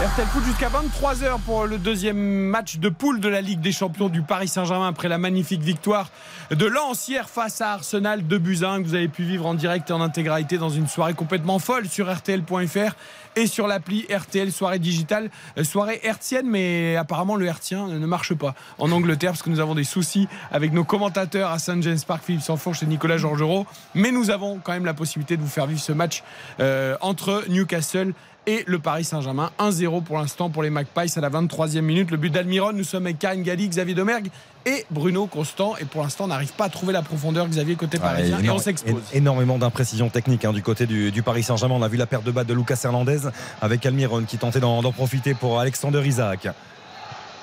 RTL 0.03 0.27
Foot 0.29 0.45
jusqu'à 0.45 0.71
23h 0.71 1.41
pour 1.45 1.67
le 1.67 1.77
deuxième 1.77 2.17
match 2.17 2.79
de 2.79 2.89
poule 2.89 3.21
de 3.21 3.29
la 3.29 3.43
Ligue 3.43 3.61
des 3.61 3.71
Champions 3.71 4.09
du 4.09 4.23
Paris 4.23 4.49
Saint-Germain 4.49 4.89
après 4.89 5.09
la 5.09 5.19
magnifique 5.19 5.61
victoire 5.61 6.11
de 6.51 6.65
Lens 6.65 7.11
face 7.27 7.61
à 7.61 7.73
Arsenal 7.73 8.27
de 8.27 8.39
Buzyn 8.39 8.83
que 8.83 8.87
vous 8.87 8.95
avez 8.95 9.09
pu 9.09 9.25
vivre 9.25 9.45
en 9.45 9.53
direct 9.53 9.91
et 9.91 9.93
en 9.93 10.01
intégralité 10.01 10.57
dans 10.57 10.71
une 10.71 10.89
soirée 10.89 11.13
complètement 11.13 11.59
folle 11.59 11.87
sur 11.87 12.11
RTL.fr 12.11 12.95
et 13.37 13.47
sur 13.47 13.67
l'appli 13.67 14.07
RTL 14.11 14.51
soirée 14.51 14.79
digitale, 14.79 15.31
euh, 15.59 15.65
soirée 15.65 16.01
hertzienne 16.03 16.47
mais 16.49 16.97
apparemment 16.97 17.37
le 17.37 17.45
hertzien 17.45 17.87
ne 17.87 18.07
marche 18.07 18.33
pas 18.33 18.55
en 18.79 18.91
Angleterre 18.93 19.33
parce 19.33 19.43
que 19.43 19.51
nous 19.51 19.61
avons 19.61 19.75
des 19.75 19.85
soucis 19.85 20.29
avec 20.51 20.73
nos 20.73 20.83
commentateurs 20.83 21.51
à 21.51 21.59
St 21.59 21.83
James 21.83 22.01
Park, 22.07 22.23
Philippe 22.25 22.43
Sanfourche 22.43 22.83
et 22.83 22.87
Nicolas 22.87 23.19
Georgerot. 23.19 23.67
Mais 23.95 24.13
nous 24.13 24.31
avons 24.31 24.61
quand 24.63 24.73
même 24.73 24.87
la 24.87 24.95
possibilité 24.95 25.37
de 25.37 25.43
vous 25.43 25.49
faire 25.49 25.67
vivre 25.67 25.81
ce 25.81 25.93
match 25.93 26.25
euh, 26.59 26.97
entre 27.03 27.45
Newcastle 27.49 28.15
et 28.30 28.30
le 28.67 28.79
Paris 28.79 29.05
Saint-Germain. 29.05 29.51
1-0 29.59 30.03
pour 30.03 30.19
l'instant 30.19 30.51
pour 30.51 30.63
les 30.63 30.71
Magpies 30.71 31.13
à 31.17 31.21
la 31.21 31.31
23e 31.31 31.81
minute. 31.81 32.11
Le 32.11 32.17
but 32.17 32.31
d'Almiron, 32.31 32.73
nous 32.73 32.85
sommes 32.85 33.07
avec 33.07 33.19
Karine 33.19 33.43
Galli, 33.43 33.69
Xavier 33.69 33.95
Domergue 33.95 34.31
et 34.67 34.85
Bruno 34.91 35.27
Constant. 35.27 35.77
Et 35.81 35.85
pour 35.85 36.03
l'instant, 36.03 36.25
on 36.25 36.29
n'arrive 36.29 36.53
pas 36.53 36.65
à 36.65 36.69
trouver 36.69 36.93
la 36.93 37.03
profondeur, 37.03 37.49
Xavier, 37.49 37.77
côté 37.77 37.99
parisien. 37.99 38.41
Et 38.41 38.51
on 38.51 38.59
s'expose. 38.59 39.03
Énormément 39.13 39.59
d'imprécisions 39.59 40.09
techniques 40.09 40.45
hein, 40.45 40.53
du 40.53 40.63
côté 40.63 40.87
du, 40.87 41.11
du 41.11 41.23
Paris 41.23 41.43
Saint-Germain. 41.43 41.77
On 41.77 41.83
a 41.83 41.89
vu 41.89 41.97
la 41.97 42.07
perte 42.07 42.25
de 42.25 42.31
balle 42.31 42.47
de 42.47 42.55
Lucas 42.55 42.81
Hernandez 42.85 43.21
avec 43.61 43.85
Almiron 43.87 44.25
qui 44.25 44.39
tentait 44.39 44.61
d'en 44.61 44.83
profiter 44.93 45.35
pour 45.35 45.61
Alexander 45.61 46.03
Isaac. 46.07 46.49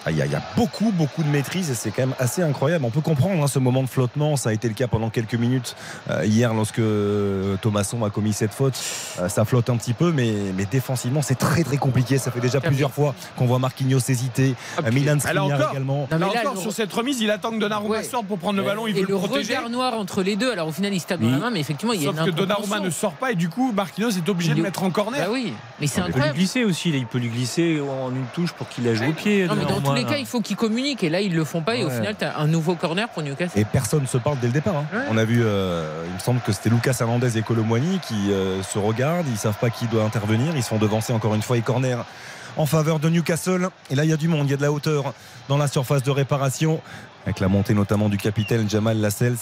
Ah, 0.08 0.12
Il 0.12 0.18
y, 0.18 0.22
a, 0.22 0.26
il 0.26 0.32
y 0.32 0.36
a 0.36 0.42
beaucoup, 0.56 0.92
beaucoup 0.94 1.22
de 1.22 1.28
maîtrise 1.28 1.70
et 1.70 1.76
c'est 1.76 1.92
quand 1.92 2.04
même 2.04 2.16
assez 2.18 2.42
incroyable. 2.42 2.86
On 2.86 2.92
peut 2.92 3.02
comprendre 3.02 3.44
hein, 3.44 3.48
ce 3.48 3.60
moment 3.60 3.84
de 3.84 3.90
flottement. 3.90 4.38
Ça 4.38 4.52
a 4.52 4.54
été 4.54 4.70
le 4.70 4.74
cas 4.74 4.88
pendant 4.88 5.10
quelques 5.10 5.34
minutes 5.36 5.76
euh, 6.10 6.26
hier 6.26 6.54
lorsque 6.54 6.80
euh, 6.80 7.58
Thomasson 7.62 8.02
a 8.06 8.10
commis 8.10 8.32
cette 8.32 8.54
faute. 8.54 8.74
Euh, 9.20 9.28
ça 9.28 9.44
flotte 9.44 9.70
un 9.70 9.76
petit 9.76 9.92
peu, 9.94 10.14
mais, 10.14 10.32
mais 10.56 10.64
défensivement, 10.66 11.22
c'est 11.22 11.36
très, 11.36 11.64
très 11.66 11.76
compliqué. 11.76 12.18
Ça 12.20 12.32
fait 12.32 12.40
déjà 12.40 12.62
plusieurs 12.62 12.94
fois 12.94 13.16
qu'on 13.36 13.48
voit 13.48 13.60
Marquinhos 13.60 14.00
hésiter. 14.08 14.56
Euh, 14.82 14.92
Milan 14.94 15.20
Skriniar 15.20 15.46
encore, 15.46 15.72
également. 15.72 16.08
Non, 16.10 16.18
mais 16.18 16.20
Là 16.20 16.28
là, 16.36 16.40
encore, 16.42 16.54
le- 16.56 16.62
sur 16.62 16.72
cette 16.72 16.94
remise, 16.94 17.20
il 17.20 17.30
attend 17.30 17.52
que 17.52 17.58
Donnarumma 17.60 17.98
Ouais. 17.98 18.04
sorte 18.04 18.28
pour 18.28 18.38
prendre 18.40 18.58
le 18.60 18.64
ballon. 18.66 18.88
Il 18.88 18.98
et 18.98 19.02
veut 19.02 19.08
le, 19.08 19.14
le 19.14 19.20
protéger. 19.20 19.58
regard 19.58 19.70
noir 19.70 19.94
entre 19.96 20.24
les 20.24 20.38
deux. 20.38 20.52
Alors 20.54 20.70
au 20.70 20.72
final, 20.72 20.94
il 20.94 21.02
se 21.02 21.08
tape 21.08 21.20
dans 21.20 21.30
la 21.32 21.38
main, 21.38 21.50
mais 21.52 21.60
effectivement, 21.60 21.92
il 21.94 22.02
y 22.02 22.08
a 22.08 22.12
Sauf 22.12 22.20
une 22.22 22.26
que 22.28 22.32
Donnarumma 22.32 22.80
ne 22.80 22.90
sort 22.90 23.14
pas 23.14 23.34
et 23.34 23.36
du 23.36 23.50
coup, 23.50 23.74
Marquinhos 23.74 24.12
est 24.12 24.30
obligé 24.30 24.52
Il 24.52 24.56
de 24.58 24.62
mettre 24.62 24.84
en 24.84 24.90
corner. 24.90 25.26
Bah 25.26 25.32
oui, 25.34 25.52
mais 25.82 25.88
c'est 25.88 26.00
Il 26.00 26.04
peut 26.04 26.08
lui 26.08 26.14
incroyable. 26.14 26.38
glisser 26.38 26.64
aussi, 26.64 26.92
il 26.92 27.06
peut 27.06 27.18
lui 27.18 27.28
glisser 27.30 27.82
en 27.82 28.12
une 28.12 28.26
touche 28.34 28.54
pour 28.54 28.70
qu'il 28.70 28.86
la 28.86 28.94
joue 28.96 29.10
au 29.10 29.14
pied. 29.14 29.48
Les 29.98 30.06
cas, 30.06 30.18
il 30.18 30.26
faut 30.26 30.42
qu'ils 30.42 30.56
communiquent. 30.56 31.04
Et 31.04 31.10
là, 31.10 31.22
ils 31.22 31.36
le 31.36 31.44
font 31.44 31.62
pas. 31.62 31.76
Et 31.76 31.84
au 31.84 31.90
final, 31.90 32.16
tu 32.18 32.26
as 32.26 32.38
un 32.38 32.48
nouveau 32.48 32.76
corner 32.76 33.08
pour 33.10 33.24
Newcastle. 33.24 33.60
Et 33.60 33.66
personne 33.66 34.02
ne 34.04 34.08
se 34.08 34.18
parle 34.18 34.40
dès 34.40 34.48
le 34.48 34.54
départ. 34.54 34.76
hein. 34.78 35.00
On 35.10 35.18
a 35.18 35.26
vu, 35.26 35.42
euh, 35.44 36.04
il 36.08 36.14
me 36.14 36.20
semble 36.20 36.40
que 36.42 36.52
c'était 36.52 36.70
Lucas 36.70 36.96
Hernandez 37.00 37.38
et 37.38 37.42
Colomboigny 37.42 38.00
qui 38.08 38.32
euh, 38.32 38.62
se 38.64 38.80
regardent, 38.80 39.28
ils 39.30 39.38
savent 39.38 39.58
pas 39.60 39.70
qui 39.70 39.88
doit 39.88 40.04
intervenir, 40.04 40.56
ils 40.56 40.64
se 40.64 40.70
font 40.70 40.78
devancer 40.78 41.14
encore 41.14 41.36
une 41.36 41.42
fois 41.42 41.58
et 41.58 41.62
corner 41.62 42.06
en 42.58 42.66
faveur 42.66 43.00
de 43.00 43.10
Newcastle. 43.10 43.70
Et 43.90 43.96
là, 43.96 44.04
il 44.04 44.10
y 44.10 44.14
a 44.14 44.18
du 44.18 44.28
monde, 44.28 44.48
il 44.48 44.52
y 44.52 44.54
a 44.54 44.58
de 44.58 44.62
la 44.64 44.72
hauteur 44.72 45.14
dans 45.48 45.58
la 45.58 45.68
surface 45.68 46.04
de 46.04 46.12
réparation, 46.12 46.82
avec 47.26 47.40
la 47.40 47.48
montée 47.48 47.74
notamment 47.74 48.10
du 48.10 48.18
capitaine 48.18 48.70
Jamal 48.70 48.98
Lascelles. 49.00 49.36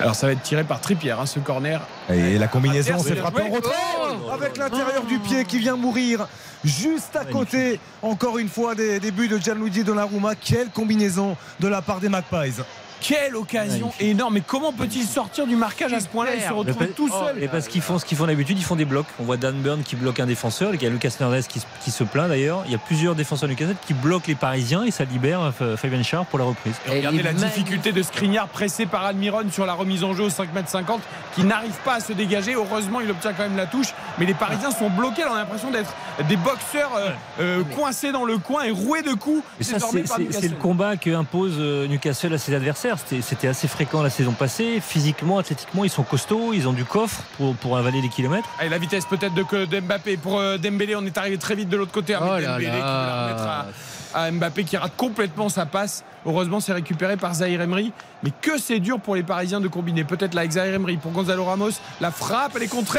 Alors 0.00 0.14
ça 0.14 0.26
va 0.26 0.32
être 0.32 0.42
tiré 0.42 0.64
par 0.64 0.80
Trippier, 0.80 1.12
hein, 1.12 1.26
ce 1.26 1.38
corner. 1.40 1.80
Et 2.12 2.38
la 2.38 2.48
combinaison, 2.48 2.94
Ah, 2.96 3.02
c'est 3.02 3.12
bien 3.12 3.22
frappé 3.22 3.42
en 3.42 3.50
retrait 3.50 3.74
Oh 4.00 4.30
avec 4.30 4.56
l'intérieur 4.56 5.04
du 5.04 5.18
pied 5.18 5.44
qui 5.44 5.58
vient 5.58 5.76
mourir 5.76 6.26
juste 6.64 7.16
à 7.16 7.24
côté, 7.24 7.80
encore 8.02 8.38
une 8.38 8.48
fois, 8.48 8.74
des 8.74 9.00
débuts 9.00 9.28
de 9.28 9.38
Gianluigi 9.38 9.84
Donnarumma. 9.84 10.34
Quelle 10.34 10.70
combinaison 10.70 11.36
de 11.60 11.68
la 11.68 11.82
part 11.82 12.00
des 12.00 12.08
Magpies. 12.08 12.60
Quelle 13.00 13.36
occasion 13.36 13.86
Magnifique. 13.86 14.02
énorme. 14.06 14.34
Mais 14.34 14.42
comment 14.46 14.72
peut-il 14.72 15.04
sortir 15.04 15.46
du 15.46 15.56
marquage 15.56 15.92
à 15.92 16.00
ce 16.00 16.08
point-là 16.08 16.32
Il 16.36 16.42
se 16.42 16.52
retrouve 16.52 16.86
tout 16.94 17.08
seul. 17.08 17.42
Et 17.42 17.48
parce 17.48 17.68
qu'ils 17.68 17.80
font 17.82 17.98
ce 17.98 18.04
qu'ils 18.04 18.16
font 18.18 18.26
d'habitude, 18.26 18.58
ils 18.58 18.64
font 18.64 18.76
des 18.76 18.84
blocs. 18.84 19.06
On 19.18 19.24
voit 19.24 19.36
Dan 19.36 19.56
Burn 19.60 19.82
qui 19.82 19.96
bloque 19.96 20.20
un 20.20 20.26
défenseur, 20.26 20.74
il 20.74 20.82
y 20.82 20.86
a 20.86 20.90
Lucas 20.90 21.10
Hernandez 21.18 21.42
qui, 21.48 21.60
se- 21.60 21.66
qui 21.82 21.90
se 21.90 22.04
plaint 22.04 22.28
d'ailleurs. 22.28 22.62
Il 22.66 22.72
y 22.72 22.74
a 22.74 22.78
plusieurs 22.78 23.14
défenseurs 23.14 23.48
de 23.48 23.54
Newcastle 23.54 23.76
qui 23.86 23.94
bloquent 23.94 24.26
les 24.28 24.34
Parisiens 24.34 24.84
et 24.84 24.90
ça 24.90 25.04
libère 25.04 25.52
euh, 25.62 25.76
Fabien 25.76 26.02
Char 26.02 26.26
pour 26.26 26.38
la 26.38 26.44
reprise. 26.44 26.74
Et 26.86 26.90
regardez 26.98 27.22
la 27.22 27.32
difficulté 27.32 27.92
de 27.92 28.02
Skriniar 28.02 28.48
pressé 28.48 28.86
par 28.86 29.04
Almiron 29.04 29.44
sur 29.50 29.66
la 29.66 29.72
remise 29.74 30.04
en 30.04 30.14
jeu 30.14 30.24
au 30.24 30.28
5m50 30.28 30.98
qui 31.34 31.44
n'arrive 31.44 31.76
pas 31.84 31.94
à 31.94 32.00
se 32.00 32.12
dégager. 32.12 32.54
Heureusement, 32.54 33.00
il 33.00 33.10
obtient 33.10 33.32
quand 33.32 33.44
même 33.44 33.56
la 33.56 33.66
touche. 33.66 33.88
Mais 34.18 34.26
les 34.26 34.34
Parisiens 34.34 34.70
sont 34.70 34.90
bloqués. 34.90 35.22
On 35.30 35.34
a 35.34 35.38
l'impression 35.38 35.70
d'être 35.70 35.94
des 36.28 36.36
boxeurs 36.36 36.90
euh, 36.96 37.10
euh, 37.40 37.62
coincés 37.76 38.12
dans 38.12 38.24
le 38.24 38.38
coin 38.38 38.64
et 38.64 38.70
roués 38.70 39.02
de 39.02 39.12
coups. 39.14 39.42
C'est 39.60 39.78
le 39.78 40.56
combat 40.56 40.96
que 40.96 41.10
impose 41.14 41.58
Newcastle 41.58 42.34
à 42.34 42.38
ses 42.38 42.54
adversaires. 42.54 42.89
C'était 42.98 43.22
c'était 43.22 43.48
assez 43.48 43.68
fréquent 43.68 44.02
la 44.02 44.10
saison 44.10 44.32
passée. 44.32 44.80
Physiquement, 44.80 45.38
athlétiquement, 45.38 45.84
ils 45.84 45.90
sont 45.90 46.02
costauds, 46.02 46.52
ils 46.52 46.66
ont 46.68 46.72
du 46.72 46.84
coffre 46.84 47.22
pour, 47.36 47.54
pour 47.56 47.76
avaler 47.76 48.00
les 48.00 48.08
kilomètres. 48.08 48.48
Allez, 48.58 48.68
la 48.70 48.78
vitesse 48.78 49.04
peut-être 49.06 49.34
de, 49.34 49.42
que- 49.42 49.64
d'Mbappé. 49.64 50.16
Pour 50.16 50.38
euh, 50.38 50.58
Dembélé, 50.58 50.96
on 50.96 51.04
est 51.06 51.16
arrivé 51.18 51.38
très 51.38 51.54
vite 51.54 51.68
de 51.68 51.76
l'autre 51.76 51.92
côté 51.92 52.14
avec 52.14 52.28
Oh 52.28 52.32
là 52.38 52.56
qui 52.58 52.64
veut 52.64 52.70
la 52.70 53.24
remettre 53.24 53.44
là. 53.44 53.66
à, 54.14 54.22
à 54.24 54.30
Mbappé 54.30 54.64
qui 54.64 54.76
rate 54.76 54.92
complètement 54.96 55.48
sa 55.48 55.66
passe. 55.66 56.04
Heureusement, 56.26 56.60
c'est 56.60 56.72
récupéré 56.72 57.16
par 57.16 57.32
Zahir 57.34 57.60
Emery. 57.62 57.92
Mais 58.22 58.30
que 58.42 58.58
c'est 58.58 58.78
dur 58.80 59.00
pour 59.00 59.14
les 59.14 59.22
Parisiens 59.22 59.60
de 59.60 59.68
combiner. 59.68 60.04
Peut-être 60.04 60.34
là 60.34 60.40
avec 60.42 60.52
Zahir 60.52 60.74
Emery 60.74 60.96
pour 60.96 61.12
Gonzalo 61.12 61.44
Ramos. 61.44 61.70
La 62.00 62.10
frappe, 62.10 62.52
elle 62.56 62.64
est 62.64 62.68
contrée. 62.68 62.98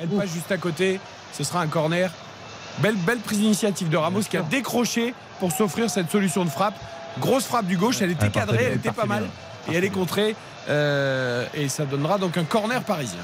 Elle 0.00 0.08
passe 0.08 0.30
juste 0.32 0.50
à 0.52 0.58
côté. 0.58 1.00
Ce 1.32 1.44
sera 1.44 1.60
un 1.60 1.66
corner. 1.66 2.10
Belle, 2.80 2.96
belle 2.96 3.18
prise 3.18 3.38
d'initiative 3.38 3.88
de 3.88 3.96
Ramos 3.96 4.20
qui 4.22 4.36
a 4.36 4.42
décroché 4.42 5.14
pour 5.40 5.50
s'offrir 5.52 5.88
cette 5.90 6.10
solution 6.10 6.44
de 6.44 6.50
frappe. 6.50 6.74
Grosse 7.20 7.44
frappe 7.44 7.66
du 7.66 7.76
gauche, 7.76 8.00
elle 8.00 8.10
était 8.12 8.26
Elle 8.26 8.32
cadrée, 8.32 8.64
elle 8.70 8.76
était 8.78 8.92
pas 8.92 9.06
mal. 9.06 9.24
bien. 9.66 9.74
Et 9.74 9.76
elle 9.76 9.84
est 9.84 9.90
contrée. 9.90 10.34
Euh, 10.68 11.46
et 11.54 11.68
ça 11.68 11.84
donnera 11.84 12.18
donc 12.18 12.36
un 12.36 12.44
corner 12.44 12.82
parisien. 12.82 13.18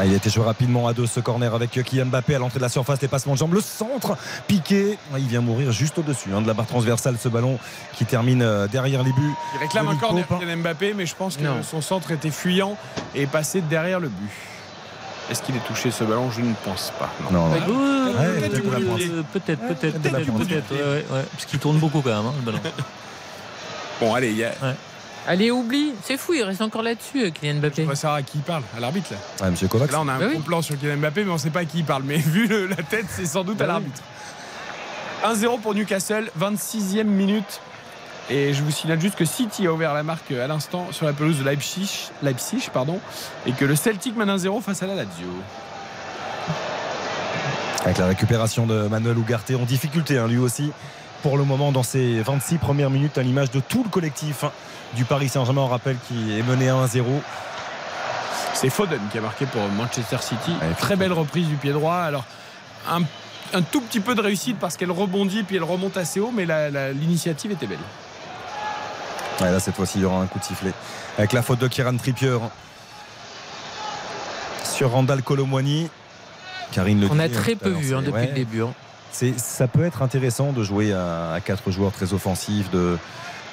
Ah, 0.00 0.06
il 0.06 0.12
a 0.12 0.16
été 0.16 0.30
joué 0.30 0.44
rapidement 0.44 0.86
à 0.86 0.92
deux 0.92 1.06
ce 1.08 1.18
corner 1.18 1.52
avec 1.52 1.72
Kylian 1.72 2.06
Mbappé 2.06 2.36
à 2.36 2.38
l'entrée 2.38 2.60
de 2.60 2.62
la 2.62 2.68
surface, 2.68 3.02
les 3.02 3.08
passements 3.08 3.32
de 3.32 3.38
jambes, 3.38 3.54
le 3.54 3.60
centre 3.60 4.16
piqué. 4.46 4.96
Ah, 5.12 5.18
Il 5.18 5.26
vient 5.26 5.40
mourir 5.40 5.72
juste 5.72 5.98
au-dessus 5.98 6.28
hein, 6.32 6.40
de 6.40 6.46
la 6.46 6.54
barre 6.54 6.66
transversale 6.68 7.16
ce 7.20 7.28
ballon 7.28 7.58
qui 7.96 8.04
termine 8.04 8.42
euh, 8.42 8.68
derrière 8.68 9.02
les 9.02 9.10
buts. 9.12 9.32
Il 9.56 9.58
réclame 9.58 9.86
de 9.86 9.90
un 9.90 9.96
corner 9.96 10.24
hein. 10.30 10.36
Kylian 10.38 10.58
Mbappé, 10.58 10.94
mais 10.94 11.04
je 11.04 11.16
pense 11.16 11.36
que 11.36 11.42
Non. 11.42 11.64
son 11.64 11.80
centre 11.80 12.12
était 12.12 12.30
fuyant 12.30 12.76
et 13.16 13.22
est 13.22 13.26
passé 13.26 13.60
derrière 13.60 13.98
le 13.98 14.08
but. 14.08 14.30
Est-ce 15.30 15.42
qu'il 15.42 15.54
est 15.56 15.66
touché 15.66 15.90
ce 15.90 16.04
ballon? 16.04 16.30
Je 16.30 16.40
ne 16.40 16.54
pense 16.64 16.92
pas. 16.98 17.10
Non. 17.30 17.48
Non, 17.48 17.50
Ouais, 17.52 17.58
ouais. 17.60 18.48
peut-être 18.48 18.62
peut-être 18.62 19.26
Peut-être, 19.32 19.60
peut-être, 19.68 19.68
peut-être 19.68 20.00
de 20.02 20.08
la 20.08 20.18
peut-être, 20.18 20.32
pointe. 20.32 20.48
peut-être. 20.48 20.70
ouais, 20.72 20.78
ouais, 20.82 21.04
ouais. 21.10 21.24
Parce 21.32 21.44
qu'il 21.44 21.58
tourne 21.58 21.78
beaucoup 21.78 22.00
quand 22.00 22.10
même, 22.16 22.26
hein, 22.26 22.34
le 22.44 22.52
ballon. 22.52 22.60
Bon, 24.00 24.14
allez, 24.14 24.30
il 24.30 24.36
y 24.36 24.44
a... 24.44 24.52
Allez, 25.26 25.50
oublie. 25.50 25.92
C'est 26.04 26.16
fou, 26.16 26.32
il 26.34 26.42
reste 26.42 26.62
encore 26.62 26.82
là-dessus, 26.82 27.24
euh, 27.24 27.30
Kylian 27.30 27.56
on 27.56 27.58
Mbappé. 27.58 27.82
va 27.84 27.94
savoir 27.96 28.18
à 28.18 28.22
qui 28.22 28.38
il 28.38 28.42
parle, 28.42 28.62
à 28.76 28.80
l'arbitre. 28.80 29.10
Là. 29.10 29.44
Ouais, 29.44 29.50
Monsieur 29.50 29.66
Kovacs. 29.68 29.90
Là, 29.92 29.98
on 30.00 30.08
a 30.08 30.12
un 30.12 30.18
Bah 30.20 30.26
bon 30.28 30.36
oui. 30.36 30.42
plan 30.42 30.62
sur 30.62 30.78
Kylian 30.78 30.96
Mbappé, 30.98 31.24
mais 31.24 31.30
on 31.30 31.34
ne 31.34 31.38
sait 31.38 31.50
pas 31.50 31.60
à 31.60 31.64
qui 31.64 31.78
il 31.80 31.84
parle. 31.84 32.04
Mais 32.06 32.16
vu 32.18 32.46
le- 32.46 32.66
la 32.68 32.76
tête, 32.76 33.06
c'est 33.10 33.26
sans 33.26 33.42
doute 33.44 33.60
à 33.60 33.66
Bah 33.66 33.80
oui. 33.80 33.84
l'arbitre. 35.24 35.48
1-0 35.50 35.58
pour 35.60 35.74
Newcastle, 35.74 36.30
26e 36.38 37.04
minute. 37.08 37.60
Et 38.30 38.52
je 38.52 38.62
vous 38.62 38.70
signale 38.70 39.00
juste 39.00 39.14
que 39.14 39.24
City 39.24 39.66
a 39.66 39.72
ouvert 39.72 39.94
la 39.94 40.02
marque 40.02 40.32
à 40.32 40.46
l'instant 40.46 40.88
sur 40.92 41.06
la 41.06 41.14
pelouse 41.14 41.38
de 41.38 41.44
Leipzig, 41.44 42.10
Leipzig 42.22 42.68
pardon, 42.72 43.00
et 43.46 43.52
que 43.52 43.64
le 43.64 43.74
Celtic 43.74 44.16
mène 44.16 44.28
1-0 44.28 44.60
face 44.60 44.82
à 44.82 44.86
la 44.86 44.94
Lazio. 44.94 45.28
Avec 47.84 47.96
la 47.96 48.06
récupération 48.06 48.66
de 48.66 48.86
Manuel 48.88 49.16
Ugarte 49.16 49.52
en 49.52 49.64
difficulté, 49.64 50.18
hein, 50.18 50.26
lui 50.28 50.36
aussi, 50.36 50.72
pour 51.22 51.38
le 51.38 51.44
moment, 51.44 51.72
dans 51.72 51.82
ses 51.82 52.20
26 52.20 52.58
premières 52.58 52.90
minutes, 52.90 53.16
à 53.16 53.22
l'image 53.22 53.50
de 53.50 53.60
tout 53.60 53.82
le 53.82 53.88
collectif 53.88 54.44
hein, 54.44 54.52
du 54.94 55.04
Paris 55.04 55.30
Saint-Germain. 55.30 55.62
On 55.62 55.68
rappelle 55.68 55.96
qui 56.06 56.38
est 56.38 56.42
mené 56.42 56.68
à 56.68 56.74
1-0. 56.74 57.04
C'est 58.52 58.68
Foden 58.68 59.00
qui 59.10 59.18
a 59.18 59.20
marqué 59.22 59.46
pour 59.46 59.62
Manchester 59.68 60.18
City. 60.20 60.52
Très 60.78 60.96
belle 60.96 61.12
reprise 61.12 61.46
du 61.46 61.54
pied 61.54 61.72
droit. 61.72 61.96
Alors, 61.96 62.24
un, 62.90 63.02
un 63.54 63.62
tout 63.62 63.80
petit 63.80 64.00
peu 64.00 64.14
de 64.14 64.20
réussite 64.20 64.58
parce 64.58 64.76
qu'elle 64.76 64.90
rebondit 64.90 65.44
puis 65.44 65.56
elle 65.56 65.64
remonte 65.64 65.96
assez 65.96 66.20
haut, 66.20 66.32
mais 66.34 66.44
l'initiative 66.92 67.52
était 67.52 67.66
belle. 67.66 67.78
Ouais, 69.40 69.50
là, 69.52 69.60
cette 69.60 69.76
fois-ci, 69.76 69.98
il 69.98 70.02
y 70.02 70.04
aura 70.04 70.20
un 70.20 70.26
coup 70.26 70.38
de 70.38 70.44
sifflet. 70.44 70.72
Avec 71.16 71.32
la 71.32 71.42
faute 71.42 71.58
de 71.60 71.68
Kieran 71.68 71.96
Trippier 71.96 72.38
sur 74.64 74.90
Randall 74.90 75.22
Colomwani. 75.22 75.88
Karine 76.72 77.00
le 77.00 77.08
On 77.10 77.18
a 77.18 77.28
très 77.28 77.52
à 77.52 77.56
peu 77.56 77.70
vu 77.70 77.94
hein, 77.94 78.00
depuis 78.02 78.12
ouais. 78.20 78.26
le 78.26 78.32
début. 78.34 78.62
hein. 78.62 78.72
C'est- 79.10 79.38
ça 79.38 79.66
peut 79.68 79.84
être 79.84 80.02
intéressant 80.02 80.52
de 80.52 80.62
jouer 80.62 80.92
à, 80.92 81.32
à 81.32 81.40
quatre 81.40 81.70
joueurs 81.70 81.92
très 81.92 82.12
offensifs, 82.12 82.70
de, 82.70 82.98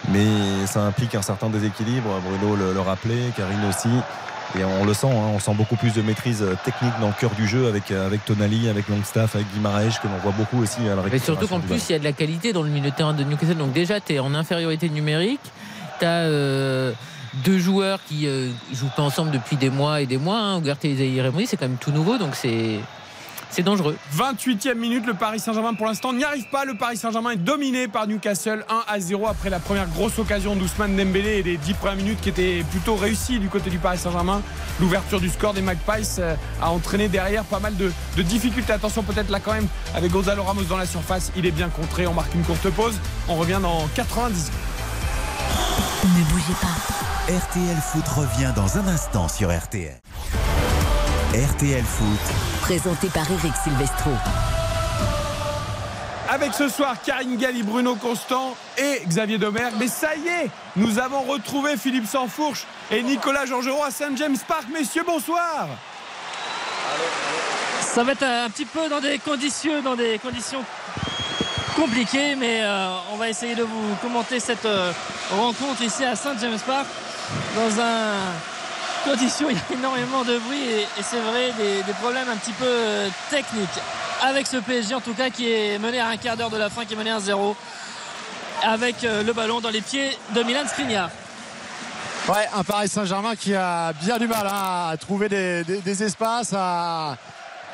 mais 0.09 0.25
ça 0.67 0.81
implique 0.81 1.15
un 1.15 1.21
certain 1.21 1.49
déséquilibre. 1.49 2.09
Bruno 2.27 2.55
le, 2.55 2.73
le 2.73 2.79
rappelait, 2.81 3.31
Karine 3.37 3.63
aussi. 3.69 3.87
Et 4.59 4.63
on 4.63 4.85
le 4.85 4.93
sent, 4.93 5.07
hein, 5.07 5.31
on 5.33 5.39
sent 5.39 5.53
beaucoup 5.55 5.75
plus 5.75 5.93
de 5.93 6.01
maîtrise 6.01 6.43
technique 6.65 6.93
dans 7.01 7.07
le 7.07 7.13
cœur 7.19 7.31
du 7.31 7.47
jeu 7.47 7.67
avec, 7.67 7.89
avec 7.91 8.23
Tonali, 8.25 8.69
avec 8.69 8.87
Longstaff, 8.89 9.35
avec 9.35 9.47
Guimaraes, 9.53 9.99
que 10.01 10.07
l'on 10.07 10.17
voit 10.21 10.33
beaucoup 10.37 10.61
aussi 10.61 10.81
à 10.87 10.95
la 10.95 11.01
Mais 11.11 11.19
surtout 11.19 11.47
qu'en 11.47 11.59
plus, 11.61 11.89
il 11.89 11.93
y 11.93 11.95
a 11.95 11.99
de 11.99 12.03
la 12.03 12.11
qualité 12.13 12.53
dans 12.53 12.61
le 12.61 12.69
milieu 12.69 12.91
de 12.91 12.95
terrain 12.95 13.13
de 13.13 13.23
Newcastle. 13.23 13.55
Donc 13.57 13.73
déjà, 13.73 13.99
tu 13.99 14.13
es 14.13 14.19
en 14.19 14.33
infériorité 14.35 14.89
numérique. 14.89 15.39
Tu 15.99 16.05
as 16.05 16.93
deux 17.43 17.59
joueurs 17.59 17.99
qui 18.07 18.27
euh, 18.27 18.49
jouent 18.71 18.91
pas 18.95 19.03
ensemble 19.03 19.31
depuis 19.31 19.57
des 19.57 19.69
mois 19.69 20.01
et 20.01 20.05
des 20.05 20.17
mois. 20.17 20.39
Hein. 20.39 20.61
Et 20.83 20.95
Zahir 20.95 21.31
c'est 21.47 21.57
quand 21.57 21.67
même 21.67 21.77
tout 21.77 21.91
nouveau. 21.91 22.17
Donc 22.17 22.35
c'est 22.35 22.79
C'est 23.49 23.63
dangereux. 23.63 23.95
28e 24.15 24.75
minute, 24.75 25.05
le 25.05 25.13
Paris 25.13 25.39
Saint-Germain 25.39 25.73
pour 25.73 25.85
l'instant 25.85 26.13
n'y 26.13 26.23
arrive 26.23 26.47
pas. 26.49 26.65
Le 26.65 26.75
Paris 26.75 26.97
Saint-Germain 26.97 27.31
est 27.31 27.37
dominé 27.37 27.87
par 27.87 28.07
Newcastle 28.07 28.65
1 28.69 28.83
à 28.87 28.99
0 28.99 29.27
après 29.27 29.49
la 29.49 29.59
première 29.59 29.87
grosse 29.87 30.17
occasion 30.19 30.55
d'Ousmane 30.55 30.95
Dembélé 30.95 31.39
et 31.39 31.43
les 31.43 31.57
10 31.57 31.73
premières 31.73 31.97
minutes 31.97 32.21
qui 32.21 32.29
étaient 32.29 32.63
plutôt 32.71 32.95
réussies 32.95 33.39
du 33.39 33.49
côté 33.49 33.69
du 33.69 33.77
Paris 33.77 33.97
Saint-Germain. 33.97 34.41
L'ouverture 34.79 35.19
du 35.19 35.29
score 35.29 35.53
des 35.53 35.61
Magpies 35.61 36.19
euh, 36.19 36.35
a 36.61 36.69
entraîné 36.69 37.07
derrière 37.07 37.43
pas 37.43 37.59
mal 37.59 37.75
de 37.75 38.21
difficultés. 38.21 38.73
Attention 38.73 39.03
peut-être 39.03 39.29
là 39.29 39.39
quand 39.39 39.53
même 39.53 39.67
avec 39.93 40.11
Gonzalo 40.11 40.43
Ramos 40.43 40.63
dans 40.63 40.77
la 40.77 40.85
surface. 40.85 41.31
Il 41.35 41.45
est 41.45 41.51
bien 41.51 41.69
contré. 41.69 42.07
On 42.07 42.13
marque 42.13 42.33
une 42.33 42.43
courte 42.43 42.69
pause. 42.69 42.95
On 43.27 43.35
revient 43.35 43.59
dans 43.61 43.87
90 43.95 44.51
Ne 46.05 46.23
bougez 46.25 46.53
pas. 46.61 47.33
RTL 47.33 47.77
Foot 47.81 48.07
revient 48.09 48.53
dans 48.55 48.77
un 48.77 48.87
instant 48.87 49.27
sur 49.27 49.49
RTL. 49.49 49.99
RTL 51.33 51.83
Foot, 51.83 52.35
Présenté 52.61 53.07
par 53.07 53.25
Eric 53.31 53.53
Silvestro. 53.63 54.11
Avec 56.29 56.53
ce 56.53 56.69
soir 56.69 56.97
Karine 57.03 57.37
Galli, 57.37 57.63
Bruno 57.63 57.95
Constant 57.95 58.55
et 58.77 59.01
Xavier 59.07 59.39
Domergue. 59.39 59.73
Mais 59.79 59.87
ça 59.87 60.15
y 60.15 60.27
est, 60.27 60.51
nous 60.75 60.99
avons 60.99 61.21
retrouvé 61.21 61.75
Philippe 61.75 62.05
Sansfourche 62.05 62.67
et 62.91 63.01
Nicolas 63.01 63.47
Georgerot 63.47 63.83
à 63.83 63.89
Saint 63.89 64.15
James 64.15 64.37
Park. 64.47 64.65
Messieurs, 64.71 65.03
bonsoir. 65.07 65.69
Ça 67.81 68.03
va 68.03 68.11
être 68.11 68.23
un 68.23 68.49
petit 68.51 68.65
peu 68.65 68.89
dans 68.89 69.01
des 69.01 69.17
conditions, 69.17 69.81
dans 69.81 69.95
des 69.95 70.19
conditions 70.19 70.63
compliquées, 71.75 72.35
mais 72.35 72.61
euh, 72.61 72.87
on 73.11 73.17
va 73.17 73.29
essayer 73.29 73.55
de 73.55 73.63
vous 73.63 73.95
commenter 74.01 74.39
cette 74.39 74.65
euh, 74.65 74.91
rencontre 75.31 75.81
ici 75.81 76.03
à 76.03 76.15
Saint 76.15 76.35
James 76.39 76.57
Park 76.65 76.85
dans 77.55 77.81
un 77.81 78.15
condition 79.03 79.49
il 79.51 79.55
y 79.55 79.59
a 79.59 79.77
énormément 79.77 80.23
de 80.23 80.37
bruit 80.39 80.63
et, 80.63 80.87
c'est 81.03 81.19
vrai 81.19 81.51
des, 81.57 81.93
problèmes 82.01 82.29
un 82.29 82.37
petit 82.37 82.53
peu 82.53 82.65
euh, 82.65 83.09
techniques 83.29 83.79
avec 84.23 84.47
ce 84.47 84.57
PSG 84.57 84.95
en 84.95 85.01
tout 85.01 85.13
cas 85.13 85.29
qui 85.29 85.51
est 85.51 85.77
mené 85.77 85.99
à 85.99 86.07
un 86.07 86.17
quart 86.17 86.37
d'heure 86.37 86.49
de 86.49 86.57
la 86.57 86.69
fin, 86.69 86.85
qui 86.85 86.93
est 86.93 86.97
mené 86.97 87.11
à 87.11 87.19
0 87.19 87.55
avec 88.63 89.01
le 89.03 89.33
ballon 89.33 89.59
dans 89.59 89.69
les 89.69 89.81
pieds 89.81 90.17
de 90.33 90.41
Milan 90.41 90.61
Skriniar. 90.65 91.09
Ouais, 92.27 92.47
un 92.55 92.63
Paris 92.63 92.87
Saint-Germain 92.87 93.35
qui 93.35 93.53
a 93.53 93.93
bien 93.93 94.17
du 94.17 94.27
mal 94.27 94.47
hein, 94.47 94.89
à 94.91 94.97
trouver 94.97 95.29
des, 95.29 95.63
des- 95.63 95.81
des 95.81 96.03
espaces, 96.03 96.53
à, 96.57 97.17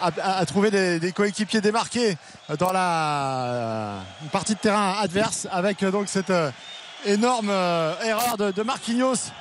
à- 0.02 0.46
trouver 0.46 0.72
des, 0.72 1.00
des 1.00 1.12
coéquipiers 1.12 1.62
démarqués 1.62 2.18
dans 2.58 2.72
la 2.72 4.00
une 4.22 4.30
partie 4.30 4.56
de 4.56 4.60
terrain 4.60 4.96
adverse 5.00 5.48
avec 5.52 5.84
euh, 5.84 5.92
donc 5.92 6.08
cette 6.08 6.30
euh, 6.30 6.52
énorme 7.06 7.50
euh, 7.50 7.94
erreur 8.04 8.38
de, 8.38 8.64
Marquinhos 8.64 9.32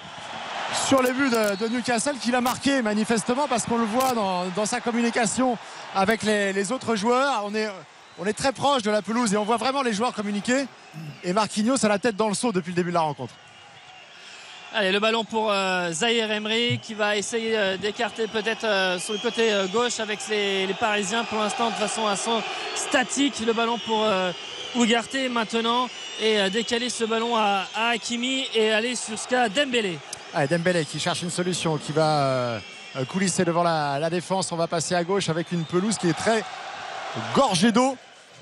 sur 0.86 1.02
les 1.02 1.12
buts 1.12 1.30
de, 1.30 1.68
Newcastle 1.68 2.16
qu'il 2.20 2.34
a 2.34 2.40
marqué 2.40 2.82
manifestement 2.82 3.48
parce 3.48 3.64
qu'on 3.64 3.78
le 3.78 3.84
voit 3.84 4.12
dans, 4.14 4.66
sa 4.66 4.80
communication 4.80 5.58
avec 5.94 6.22
les, 6.22 6.52
les 6.52 6.72
autres 6.72 6.94
joueurs. 6.96 7.42
On 7.44 7.54
est, 7.54 7.68
on 8.18 8.26
est 8.26 8.32
très 8.32 8.52
proche 8.52 8.82
de 8.82 8.90
la 8.90 9.02
pelouse 9.02 9.34
et 9.34 9.36
on 9.36 9.44
voit 9.44 9.56
vraiment 9.56 9.82
les 9.82 9.92
joueurs 9.92 10.12
communiquer. 10.12 10.66
Et 11.24 11.32
Marquinhos 11.32 11.84
a 11.84 11.88
la 11.88 11.98
tête 11.98 12.16
dans 12.16 12.28
le 12.28 12.34
seau 12.34 12.52
depuis 12.52 12.70
le 12.70 12.76
début 12.76 12.90
de 12.90 12.94
la 12.94 13.00
rencontre. 13.00 13.34
Allez, 14.72 14.92
le 14.92 15.00
ballon 15.00 15.24
pour 15.24 15.50
euh, 15.50 15.90
Zahir 15.90 16.30
Emery 16.30 16.78
qui 16.80 16.94
va 16.94 17.16
essayer 17.16 17.58
euh, 17.58 17.76
d'écarter 17.76 18.28
peut-être 18.28 18.62
euh, 18.62 19.00
sur 19.00 19.14
le 19.14 19.18
côté 19.18 19.52
euh, 19.52 19.66
gauche 19.66 19.98
avec 19.98 20.20
les, 20.28 20.68
Parisiens 20.78 21.24
pour 21.24 21.40
l'instant 21.40 21.70
de 21.70 21.74
façon 21.74 22.06
assez 22.06 22.30
statique. 22.76 23.34
Le 23.44 23.52
ballon 23.52 23.78
pour 23.84 24.04
euh, 24.04 24.30
Ugarte 24.76 25.16
maintenant 25.28 25.88
et 26.22 26.48
décaler 26.50 26.88
ce 26.88 27.02
ballon 27.02 27.36
à, 27.36 27.66
à 27.74 27.88
Hakimi 27.88 28.46
et 28.54 28.70
aller 28.70 28.94
jusqu'à 29.08 29.48
Dembélé. 29.48 29.98
Allez, 30.32 30.46
Dembélé 30.46 30.84
qui 30.84 31.00
cherche 31.00 31.22
une 31.22 31.30
solution, 31.30 31.76
qui 31.76 31.90
va 31.90 32.60
coulisser 33.08 33.44
devant 33.44 33.64
la 33.64 34.10
défense. 34.10 34.52
On 34.52 34.56
va 34.56 34.68
passer 34.68 34.94
à 34.94 35.02
gauche 35.02 35.28
avec 35.28 35.50
une 35.50 35.64
pelouse 35.64 35.98
qui 35.98 36.08
est 36.08 36.16
très 36.16 36.44
gorgée 37.34 37.72
d'eau. 37.72 37.96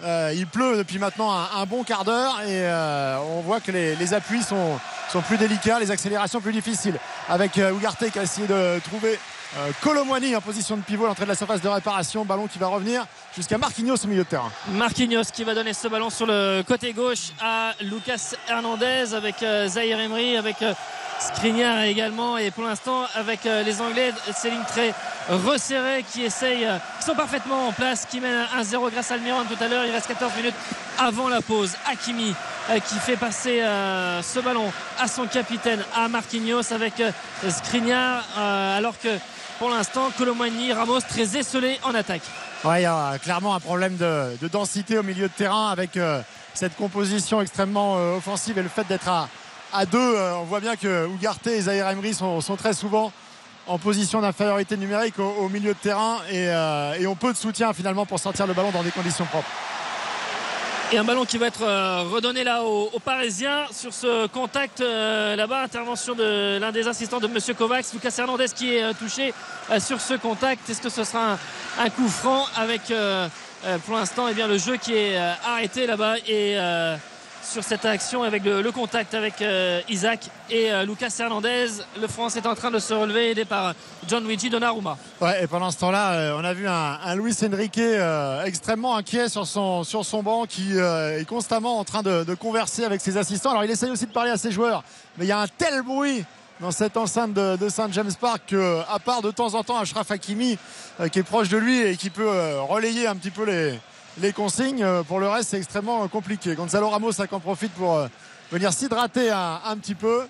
Euh, 0.05 0.33
il 0.35 0.47
pleut 0.47 0.77
depuis 0.77 0.99
maintenant 0.99 1.33
un, 1.33 1.67
bon 1.67 1.83
quart 1.83 2.05
d'heure 2.05 2.41
et 2.43 2.63
euh, 2.67 3.19
on 3.37 3.41
voit 3.41 3.61
que 3.61 3.73
les, 3.73 4.15
appuis 4.15 4.43
sont, 4.43 4.79
sont 5.11 5.23
plus 5.23 5.37
délicats, 5.37 5.81
les 5.81 5.91
accélérations 5.91 6.41
plus 6.41 6.53
difficiles. 6.53 6.99
Avec 7.29 7.59
euh, 7.59 7.73
Ugarte 7.73 8.11
qui 8.11 8.19
a 8.19 8.23
essayé 8.23 8.47
de 8.47 8.79
trouver 8.81 9.19
euh, 9.59 9.71
Colomwani 9.83 10.37
en 10.37 10.41
position 10.41 10.77
de 10.77 10.83
pivot 10.83 11.05
à 11.05 11.09
l'entrée 11.09 11.25
de 11.25 11.31
la 11.31 11.35
surface 11.35 11.61
de 11.61 11.69
réparation. 11.69 12.25
Ballon 12.25 12.47
qui 12.47 12.59
va 12.59 12.69
revenir 12.69 13.07
jusqu'à 13.35 13.59
Marquinhos 13.59 13.97
au 14.05 14.07
milieu 14.07 14.25
de 14.25 14.29
terrain. 14.29 14.53
Marquinhos 14.73 15.31
qui 15.33 15.43
va 15.43 15.55
donner 15.55 15.73
ce 15.73 15.89
ballon 15.89 16.11
sur 16.11 16.27
le 16.27 16.63
côté 16.67 16.93
gauche 16.93 17.33
à 17.41 17.73
Lucas 17.81 18.35
Hernandez 18.49 19.15
avec 19.15 19.37
Zahir 19.67 19.99
Emery, 19.99 20.37
avec 20.37 20.57
Skriniar 21.21 21.83
également 21.83 22.39
et 22.39 22.51
pour 22.51 22.65
l'instant 22.65 23.05
avec 23.15 23.45
euh, 23.45 23.63
les 23.63 23.81
Anglais 23.81 24.13
ces 24.35 24.51
lignes 24.51 24.65
très 24.69 24.95
resserrées 25.29 26.05
qui 26.13 26.23
essayent 26.23 26.65
euh, 26.65 26.79
qui 27.01 27.07
sont 27.07 27.15
parfaitement 27.15 27.69
en 27.69 27.73
place 27.73 28.07
qui 28.07 28.21
mènent 28.21 28.47
1-0 28.57 28.91
grâce 28.93 29.11
à 29.11 29.15
Almiron 29.15 29.45
tout 29.45 29.63
à 29.63 29.69
l'heure. 29.69 29.85
Il 29.85 29.91
reste 29.91 30.07
14 30.07 30.33
minutes 30.37 30.55
avant 30.97 31.29
la 31.29 31.41
pause. 31.41 31.73
Hakimi 31.91 32.35
euh, 32.71 32.79
qui 32.79 32.95
fait 32.97 33.17
passer 33.17 33.61
ce 34.23 34.41
ballon 34.41 34.73
à 34.99 35.09
son 35.09 35.27
capitaine 35.27 35.83
à 35.97 36.09
Marquinhos 36.09 36.73
avec 36.73 37.03
Skriniar 37.49 38.25
alors 38.37 38.99
que 38.99 39.09
pour 39.59 39.71
l'instant 39.71 40.11
Colomani 40.17 40.73
Ramos 40.73 41.01
très 41.01 41.37
esselé 41.37 41.81
en 41.83 41.95
attaque. 41.95 42.23
Ouais, 42.65 42.81
il 42.81 42.85
y 42.85 42.87
a 42.87 43.19
clairement 43.19 43.55
un 43.55 43.61
problème 43.61 43.97
de, 43.97 44.37
de 44.41 44.49
densité 44.49 44.99
au 44.99 45.03
milieu 45.03 45.29
de 45.29 45.33
terrain 45.33 45.69
avec 45.69 45.99
cette 46.55 46.77
composition 46.77 47.41
extrêmement 47.41 47.95
offensive 48.17 48.59
et 48.59 48.63
le 48.63 48.69
fait 48.69 48.87
d'être 48.87 49.09
à, 49.09 49.29
à 49.73 49.87
deux. 49.87 49.99
euh, 49.99 50.37
on 50.37 50.45
voit 50.45 50.61
bien 50.61 50.77
que 50.77 51.09
Ugarte 51.09 51.47
et 51.47 51.61
Zahir 51.63 51.89
Emery 51.89 52.15
sont, 52.15 52.41
très 52.57 52.73
souvent 52.73 53.13
en 53.67 53.79
position 53.79 54.21
d'infériorité 54.21 54.77
numérique 54.77 55.19
au, 55.19 55.49
milieu 55.49 55.75
de 55.75 55.79
terrain 55.79 56.19
et, 56.31 56.49
euh, 56.49 56.95
et 56.99 57.07
ont 57.07 57.15
peu 57.15 57.33
de 57.33 57.37
soutien 57.37 57.73
finalement 57.75 58.07
pour 58.07 58.19
sortir 58.19 58.47
le 58.47 58.55
ballon 58.55 58.71
dans 58.71 58.83
des 58.83 58.91
conditions 58.91 59.27
propres. 59.27 59.49
Et 60.91 60.97
un 60.97 61.05
ballon 61.05 61.27
qui 61.27 61.37
va 61.37 61.49
être 61.49 61.65
euh, 61.65 62.05
redonné 62.11 62.45
là 62.45 62.65
aux, 62.65 62.99
Parisiens 63.05 63.67
sur 63.71 63.93
ce 63.93 64.27
contact 64.29 64.81
là-bas. 64.81 65.63
Intervention 65.63 66.15
de 66.15 66.59
l'un 66.59 66.73
des 66.73 66.89
assistants 66.89 67.21
de 67.21 67.27
Monsieur 67.27 67.53
Kovacs, 67.53 67.93
Lucas 67.93 68.15
Hernandez 68.17 68.47
qui 68.55 68.75
est 68.75 68.95
touché 68.95 69.35
sur 69.81 70.01
ce 70.01 70.15
contact. 70.15 70.69
Est-ce 70.71 70.81
que 70.81 70.89
ce 70.89 71.05
sera 71.05 71.37
un, 71.79 71.91
coup 71.91 72.09
franc 72.09 72.47
avec 72.57 72.91
pour 73.85 73.97
l'instant 73.97 74.29
eh 74.29 74.47
le 74.47 74.57
jeu 74.57 74.77
qui 74.79 74.95
est 74.95 75.19
arrêté 75.45 75.87
là-bas 75.87 76.17
et 76.27 76.57
sur 77.49 77.65
cette 77.65 77.85
action 77.87 78.23
avec 78.23 78.45
le, 78.45 78.71
contact 78.73 79.15
avec 79.15 79.41
euh, 79.41 79.81
Isaac 79.89 80.29
et 80.51 80.71
euh, 80.71 80.85
Lucas 80.85 81.15
Hernandez. 81.19 81.69
Le 82.01 82.07
France 82.07 82.37
est 82.37 82.47
en 82.47 82.55
train 82.55 82.71
de 82.71 82.79
se 82.79 82.93
relever 82.93 83.31
aidé 83.31 83.45
par 83.47 83.75
John 84.07 84.27
Luigi 84.27 84.51
Donnarumma. 84.51 84.99
Ouais, 85.21 85.45
et 85.45 85.47
pendant 85.47 85.71
ce 85.71 85.79
temps-là, 85.79 86.13
euh, 86.13 86.39
on 86.39 86.45
a 86.45 86.53
vu 86.53 86.69
un, 86.69 87.15
Luis 87.17 87.35
Enrique 87.43 87.81
extrêmement 88.45 88.97
inquiet 88.97 89.29
sur 89.29 89.47
son, 89.47 89.83
sur 89.83 90.05
son 90.05 90.23
banc 90.23 90.45
qui 90.47 90.77
est 90.77 91.27
constamment 91.27 91.79
en 91.79 91.85
train 91.85 92.03
de, 92.03 92.35
converser 92.35 92.85
avec 92.85 93.01
ses 93.01 93.17
assistants. 93.17 93.51
Alors 93.51 93.65
il 93.65 93.71
essaye 93.71 93.91
aussi 93.91 94.07
de 94.07 94.13
parler 94.13 94.31
à 94.31 94.37
ses 94.37 94.53
joueurs, 94.53 94.85
mais 95.17 95.25
il 95.25 95.29
y 95.29 95.33
a 95.33 95.41
un 95.41 95.49
tel 95.49 95.83
bruit 95.83 96.25
dans 96.61 96.71
cette 96.71 96.97
enceinte 96.97 97.33
de, 97.33 97.69
Saint 97.69 97.91
James 97.93 98.13
Park 98.21 98.43
que, 98.49 98.81
à 98.89 98.99
part 98.99 99.23
de 99.23 99.31
temps 99.31 99.55
en 99.55 99.65
temps 99.65 99.79
Ashraf 99.79 100.11
Hakimi 100.11 100.59
qui 101.11 101.19
est 101.19 101.25
proche 101.25 101.49
de 101.49 101.57
lui 101.57 101.81
et 101.81 101.97
qui 101.97 102.11
peut 102.11 102.29
relayer 102.69 103.07
un 103.07 103.17
petit 103.17 103.31
peu 103.31 103.45
les, 103.45 103.79
les 104.21 104.33
consignes, 104.33 104.83
euh, 104.83 105.03
pour 105.03 105.21
le 105.21 105.29
reste 105.29 105.51
c'est 105.51 105.59
extrêmement 105.59 106.05
euh, 106.05 106.09
compliqué. 106.09 106.55
Gonzalo 106.55 106.89
Ramos 106.89 107.21
a 107.21 107.27
qu'en 107.27 107.41
profite 107.41 107.73
pour 107.73 107.97
euh, 107.97 108.09
venir 108.51 108.73
s'hydrater 108.73 109.31
un, 109.31 109.77
petit 109.77 109.95
peu. 109.95 110.27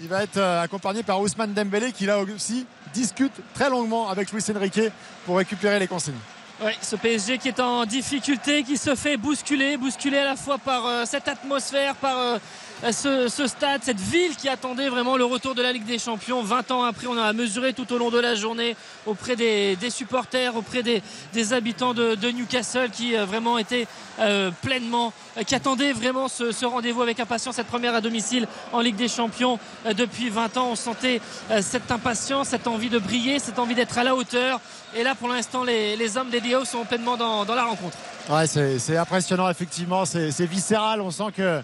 Il 0.00 0.08
va 0.08 0.22
être 0.22 0.40
accompagné 0.40 1.02
par 1.02 1.20
Ousmane 1.20 1.52
Dembélé 1.52 1.92
qui 1.92 2.06
là 2.06 2.18
aussi 2.20 2.66
discute 2.92 3.32
très 3.54 3.70
longuement 3.70 4.08
avec 4.08 4.32
Luis 4.32 4.42
Enrique 4.54 4.80
pour 5.26 5.36
récupérer 5.36 5.78
les 5.78 5.86
consignes. 5.86 6.14
Oui, 6.64 6.72
ce 6.80 6.96
PSG 6.96 7.38
qui 7.38 7.48
est 7.48 7.60
en 7.60 7.84
difficulté, 7.84 8.62
qui 8.62 8.76
se 8.76 8.94
fait 8.94 9.16
bousculer, 9.16 9.76
bousculer 9.76 10.18
à 10.18 10.24
la 10.24 10.36
fois 10.36 10.58
par 10.58 11.06
cette 11.06 11.28
atmosphère, 11.28 11.94
par 11.96 12.38
ce, 12.90 13.46
stade, 13.46 13.82
cette 13.84 14.00
ville 14.00 14.34
qui 14.34 14.48
attendait 14.48 14.88
vraiment 14.88 15.16
le 15.16 15.24
retour 15.24 15.54
de 15.54 15.62
la 15.62 15.72
Ligue 15.72 15.84
des 15.84 16.00
Champions. 16.00 16.42
20 16.42 16.70
ans 16.72 16.82
après, 16.82 17.06
on 17.06 17.16
a 17.16 17.32
mesuré 17.32 17.72
tout 17.74 17.92
au 17.92 17.98
long 17.98 18.10
de 18.10 18.18
la 18.18 18.34
journée 18.34 18.76
auprès 19.06 19.36
des, 19.36 19.76
supporters, 19.90 20.56
auprès 20.56 20.82
des, 20.82 21.52
habitants 21.52 21.94
de, 21.94 22.30
Newcastle 22.32 22.90
qui 22.90 23.16
euh, 23.16 23.24
vraiment 23.24 23.58
étaient 23.58 23.86
euh, 24.18 24.50
pleinement, 24.62 25.12
euh, 25.36 25.42
qui 25.42 25.54
attendaient 25.54 25.92
vraiment 25.92 26.28
ce, 26.28 26.64
rendez-vous 26.64 27.02
avec 27.02 27.20
impatience, 27.20 27.56
cette 27.56 27.66
première 27.66 27.94
à 27.94 28.00
domicile 28.00 28.48
en 28.72 28.80
Ligue 28.80 28.96
des 28.96 29.08
Champions. 29.08 29.58
Depuis 29.96 30.28
20 30.28 30.56
ans, 30.56 30.70
on 30.72 30.76
sentait 30.76 31.20
cette 31.60 31.90
impatience, 31.90 32.48
cette 32.48 32.66
envie 32.66 32.88
de 32.88 32.98
briller, 32.98 33.38
cette 33.38 33.58
envie 33.58 33.74
d'être 33.74 33.98
à 33.98 34.04
la 34.04 34.16
hauteur. 34.16 34.60
Et 34.96 35.02
là, 35.02 35.14
pour 35.14 35.28
l'instant, 35.28 35.62
les, 35.62 36.16
hommes 36.16 36.30
des 36.30 36.40
Dio 36.40 36.64
sont 36.64 36.84
pleinement 36.84 37.16
dans, 37.16 37.44
dans 37.44 37.54
la 37.54 37.64
rencontre. 37.64 37.96
Ouais, 38.28 38.46
c'est 38.46 38.96
impressionnant, 38.96 39.48
effectivement. 39.50 40.04
C'est 40.04 40.46
viscéral. 40.46 41.00
On 41.00 41.10
sent 41.10 41.32
que 41.36 41.62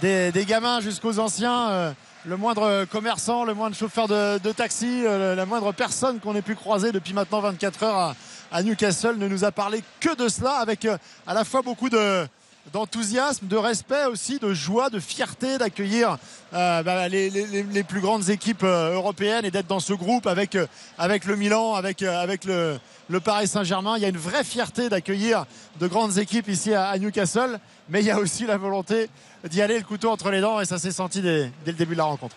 des, 0.00 0.44
gamins 0.46 0.80
jusqu'aux 0.80 1.18
anciens, 1.18 1.68
euh, 1.70 1.92
le 2.26 2.36
moindre 2.36 2.84
commerçant, 2.86 3.44
le 3.44 3.54
moindre 3.54 3.76
chauffeur 3.76 4.08
de, 4.08 4.52
taxi, 4.52 5.02
euh, 5.04 5.34
la 5.34 5.46
moindre 5.46 5.72
personne 5.72 6.20
qu'on 6.20 6.34
ait 6.34 6.42
pu 6.42 6.54
croiser 6.54 6.92
depuis 6.92 7.12
maintenant 7.12 7.40
24 7.40 7.82
heures 7.82 8.14
à, 8.50 8.62
Newcastle 8.62 9.16
ne 9.16 9.26
nous 9.26 9.44
a 9.44 9.50
parlé 9.50 9.82
que 10.00 10.14
de 10.14 10.28
cela, 10.28 10.56
avec 10.56 10.84
euh, 10.84 10.96
à 11.26 11.34
la 11.34 11.44
fois 11.44 11.62
beaucoup 11.62 11.88
de, 11.88 12.26
d'enthousiasme, 12.72 13.46
de 13.46 13.56
respect 13.56 14.04
aussi, 14.06 14.38
de 14.38 14.54
joie, 14.54 14.90
de 14.90 15.00
fierté 15.00 15.58
d'accueillir 15.58 16.18
bah, 16.52 17.08
les, 17.08 17.84
plus 17.86 18.00
grandes 18.00 18.30
équipes 18.30 18.62
européennes 18.62 19.44
et 19.44 19.50
d'être 19.50 19.66
dans 19.66 19.80
ce 19.80 19.92
groupe 19.92 20.26
avec, 20.26 20.54
le 20.54 21.36
Milan, 21.36 21.74
avec, 21.74 22.00
le, 22.00 22.78
Paris 23.24 23.48
Saint-Germain. 23.48 23.96
Il 23.96 24.02
y 24.02 24.06
a 24.06 24.08
une 24.08 24.16
vraie 24.16 24.44
fierté 24.44 24.88
d'accueillir 24.88 25.46
de 25.80 25.88
grandes 25.88 26.18
équipes 26.18 26.48
ici 26.48 26.72
à, 26.72 26.96
Newcastle, 26.96 27.58
mais 27.88 28.00
il 28.00 28.06
y 28.06 28.10
a 28.12 28.18
aussi 28.18 28.46
la 28.46 28.56
volonté 28.56 29.08
d'y 29.48 29.62
aller 29.62 29.78
le 29.78 29.84
couteau 29.84 30.10
entre 30.10 30.30
les 30.30 30.40
dents 30.40 30.60
et 30.60 30.64
ça 30.64 30.78
s'est 30.78 30.92
senti 30.92 31.20
dès, 31.20 31.50
le 31.66 31.72
début 31.72 31.94
de 31.94 31.98
la 31.98 32.04
rencontre. 32.04 32.36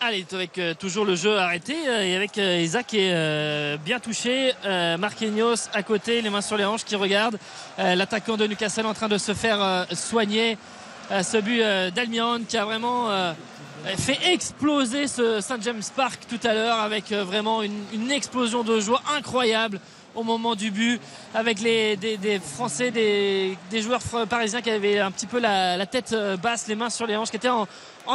Allez, 0.00 0.26
avec 0.32 0.58
euh, 0.58 0.74
toujours 0.74 1.04
le 1.04 1.14
jeu 1.14 1.38
arrêté 1.38 1.74
euh, 1.86 2.02
et 2.02 2.14
avec 2.14 2.36
euh, 2.36 2.60
Isaac 2.60 2.88
qui 2.88 2.98
est 2.98 3.78
bien 3.78 4.00
touché. 4.00 4.52
Marquinhos 4.98 5.68
à 5.72 5.82
côté, 5.82 6.20
les 6.20 6.30
mains 6.30 6.40
sur 6.40 6.56
les 6.56 6.64
hanches 6.64 6.84
qui 6.84 6.96
regarde. 6.96 7.38
L'attaquant 7.78 8.36
de 8.36 8.46
Newcastle 8.46 8.86
en 8.86 8.94
train 8.94 9.08
de 9.08 9.18
se 9.18 9.34
faire 9.34 9.86
soigner. 9.92 10.58
ce 11.10 11.38
but 11.38 11.60
d'Almiron 11.94 12.40
qui 12.46 12.56
a 12.56 12.64
vraiment 12.64 13.08
fait 13.96 14.18
exploser 14.32 15.06
ce 15.06 15.40
Saint 15.40 15.60
James 15.60 15.82
Park 15.96 16.22
tout 16.28 16.40
à 16.46 16.54
l'heure 16.54 16.78
avec 16.78 17.12
vraiment 17.12 17.62
une 17.62 18.10
explosion 18.10 18.62
de 18.62 18.80
joie 18.80 19.02
incroyable 19.16 19.80
au 20.14 20.22
moment 20.22 20.54
du 20.54 20.70
but 20.70 21.00
avec 21.34 21.60
les, 21.60 21.96
des, 21.96 22.38
Français, 22.38 22.90
des, 22.90 23.56
joueurs 23.82 24.00
parisiens 24.28 24.62
qui 24.62 24.70
avaient 24.70 24.98
un 24.98 25.10
petit 25.10 25.26
peu 25.26 25.40
la, 25.40 25.86
tête 25.86 26.14
basse, 26.42 26.66
les 26.68 26.74
mains 26.74 26.90
sur 26.90 27.06
les 27.06 27.16
hanches, 27.16 27.30
qui 27.30 27.36
étaient 27.36 27.48
en, 27.48 27.66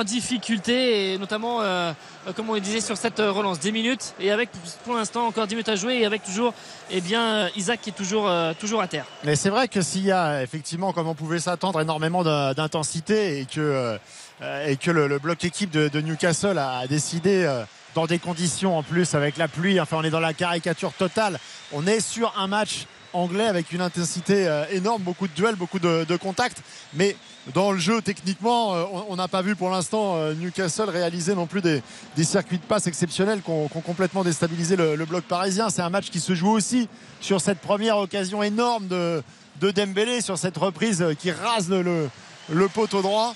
difficulté 0.05 1.13
et 1.13 1.17
notamment 1.17 1.61
euh, 1.61 1.91
comme 2.35 2.47
on 2.51 2.53
le 2.53 2.59
disait 2.59 2.79
sur 2.79 2.95
cette 2.95 3.17
relance 3.17 3.59
10 3.59 3.71
minutes 3.71 4.13
et 4.19 4.31
avec 4.31 4.49
pour 4.85 4.95
l'instant 4.95 5.25
encore 5.25 5.47
10 5.47 5.55
minutes 5.55 5.69
à 5.69 5.75
jouer 5.75 5.97
et 5.97 6.05
avec 6.05 6.23
toujours 6.23 6.53
eh 6.91 7.01
bien 7.01 7.49
Isaac 7.55 7.81
qui 7.81 7.89
est 7.89 7.93
toujours 7.93 8.29
euh, 8.29 8.53
toujours 8.59 8.81
à 8.81 8.87
terre. 8.87 9.05
Mais 9.23 9.35
c'est 9.35 9.49
vrai 9.49 9.67
que 9.67 9.81
s'il 9.81 10.05
y 10.05 10.11
a 10.11 10.43
effectivement 10.43 10.93
comme 10.93 11.07
on 11.07 11.15
pouvait 11.15 11.39
s'attendre 11.39 11.81
énormément 11.81 12.23
d'intensité 12.23 13.39
et 13.39 13.45
que 13.45 13.97
euh, 14.41 14.75
le, 14.85 15.19
bloc 15.19 15.43
équipe 15.43 15.71
de, 15.71 15.99
Newcastle 15.99 16.57
a 16.57 16.87
décidé 16.87 17.43
euh, 17.45 17.63
dans 17.95 18.05
des 18.05 18.19
conditions 18.19 18.77
en 18.77 18.83
plus 18.83 19.15
avec 19.15 19.37
la 19.37 19.47
pluie 19.47 19.79
enfin 19.79 19.97
on 19.99 20.03
est 20.03 20.09
dans 20.09 20.19
la 20.19 20.33
caricature 20.33 20.93
totale 20.93 21.39
on 21.71 21.87
est 21.87 21.99
sur 21.99 22.33
un 22.37 22.47
match 22.47 22.85
anglais 23.13 23.47
avec 23.47 23.71
une 23.71 23.81
intensité 23.81 24.47
euh, 24.47 24.65
énorme, 24.71 25.01
beaucoup 25.01 25.27
de 25.27 25.33
duels, 25.33 25.55
beaucoup 25.55 25.79
de, 25.79 26.17
contacts. 26.17 26.61
Mais 26.93 27.15
dans 27.53 27.71
le 27.71 27.79
jeu, 27.79 28.01
techniquement, 28.01 28.75
euh, 28.75 28.83
on 29.09 29.15
n'a 29.15 29.27
pas 29.27 29.41
vu 29.41 29.55
pour 29.55 29.69
l'instant 29.69 30.15
euh, 30.15 30.33
Newcastle 30.33 30.89
réaliser 30.89 31.35
non 31.35 31.47
plus 31.47 31.61
des, 31.61 31.81
circuits 32.23 32.57
de 32.57 32.63
passe 32.63 32.87
exceptionnels 32.87 33.41
qui 33.41 33.49
ont, 33.49 33.67
complètement 33.67 34.23
déstabilisé 34.23 34.75
le, 34.75 35.05
bloc 35.05 35.23
parisien. 35.23 35.69
C'est 35.69 35.81
un 35.81 35.89
match 35.89 36.09
qui 36.09 36.19
se 36.19 36.35
joue 36.35 36.49
aussi 36.49 36.87
sur 37.21 37.41
cette 37.41 37.59
première 37.59 37.97
occasion 37.97 38.43
énorme 38.43 38.87
de, 38.87 39.23
de 39.61 39.71
Dembélé, 39.71 40.21
sur 40.21 40.37
cette 40.37 40.57
reprise 40.57 41.05
qui 41.19 41.31
rase 41.31 41.69
le 41.69 42.67
poteau 42.69 43.01
droit. 43.01 43.35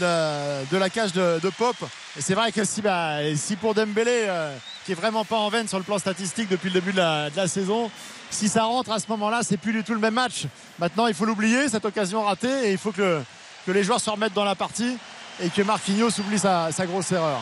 De, 0.00 0.76
la 0.76 0.90
cage 0.90 1.12
de, 1.12 1.50
Pop. 1.58 1.76
Et 2.16 2.20
c'est 2.20 2.34
vrai 2.34 2.52
que 2.52 2.64
si, 2.64 2.80
bah, 2.80 3.18
pour 3.60 3.74
Dembélé, 3.74 4.24
euh, 4.26 4.54
qui 4.84 4.92
est 4.92 4.94
vraiment 4.94 5.24
pas 5.24 5.36
en 5.36 5.48
veine 5.48 5.68
sur 5.68 5.78
le 5.78 5.84
plan 5.84 5.98
statistique 5.98 6.48
depuis 6.48 6.68
le 6.68 6.80
début 6.80 6.92
de 6.92 6.98
la, 6.98 7.48
saison, 7.48 7.90
si 8.30 8.48
ça 8.48 8.64
rentre 8.64 8.90
à 8.90 8.98
ce 8.98 9.06
moment-là, 9.08 9.40
c'est 9.42 9.56
plus 9.56 9.72
du 9.72 9.84
tout 9.84 9.92
le 9.92 10.00
même 10.00 10.14
match. 10.14 10.44
Maintenant, 10.78 11.06
il 11.06 11.14
faut 11.14 11.24
l'oublier, 11.24 11.68
cette 11.68 11.84
occasion 11.84 12.22
ratée, 12.22 12.68
et 12.68 12.72
il 12.72 12.78
faut 12.78 12.92
que, 12.92 13.20
les 13.66 13.84
joueurs 13.84 14.00
se 14.00 14.10
remettent 14.10 14.34
dans 14.34 14.44
la 14.44 14.54
partie 14.54 14.96
et 15.40 15.48
que 15.48 15.62
Marquinhos 15.62 16.10
oublie 16.18 16.38
sa, 16.38 16.70
grosse 16.80 17.12
erreur. 17.12 17.40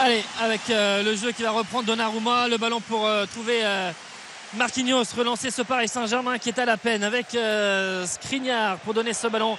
Allez, 0.00 0.24
avec 0.40 0.60
euh, 0.70 1.02
le 1.02 1.16
jeu 1.16 1.32
qui 1.32 1.42
va 1.42 1.52
reprendre 1.52 1.86
Donnarumma, 1.86 2.48
le 2.48 2.58
ballon 2.58 2.80
pour 2.80 3.06
euh, 3.06 3.24
trouver 3.26 3.62
Marquinhos, 4.54 5.04
relancer 5.16 5.50
ce 5.50 5.62
Paris 5.62 5.88
Saint-Germain 5.88 6.38
qui 6.38 6.50
est 6.50 6.58
à 6.58 6.64
la 6.64 6.76
peine 6.76 7.04
avec 7.04 7.28
Skriniar 8.06 8.78
pour 8.78 8.94
donner 8.94 9.14
ce 9.14 9.28
ballon 9.28 9.56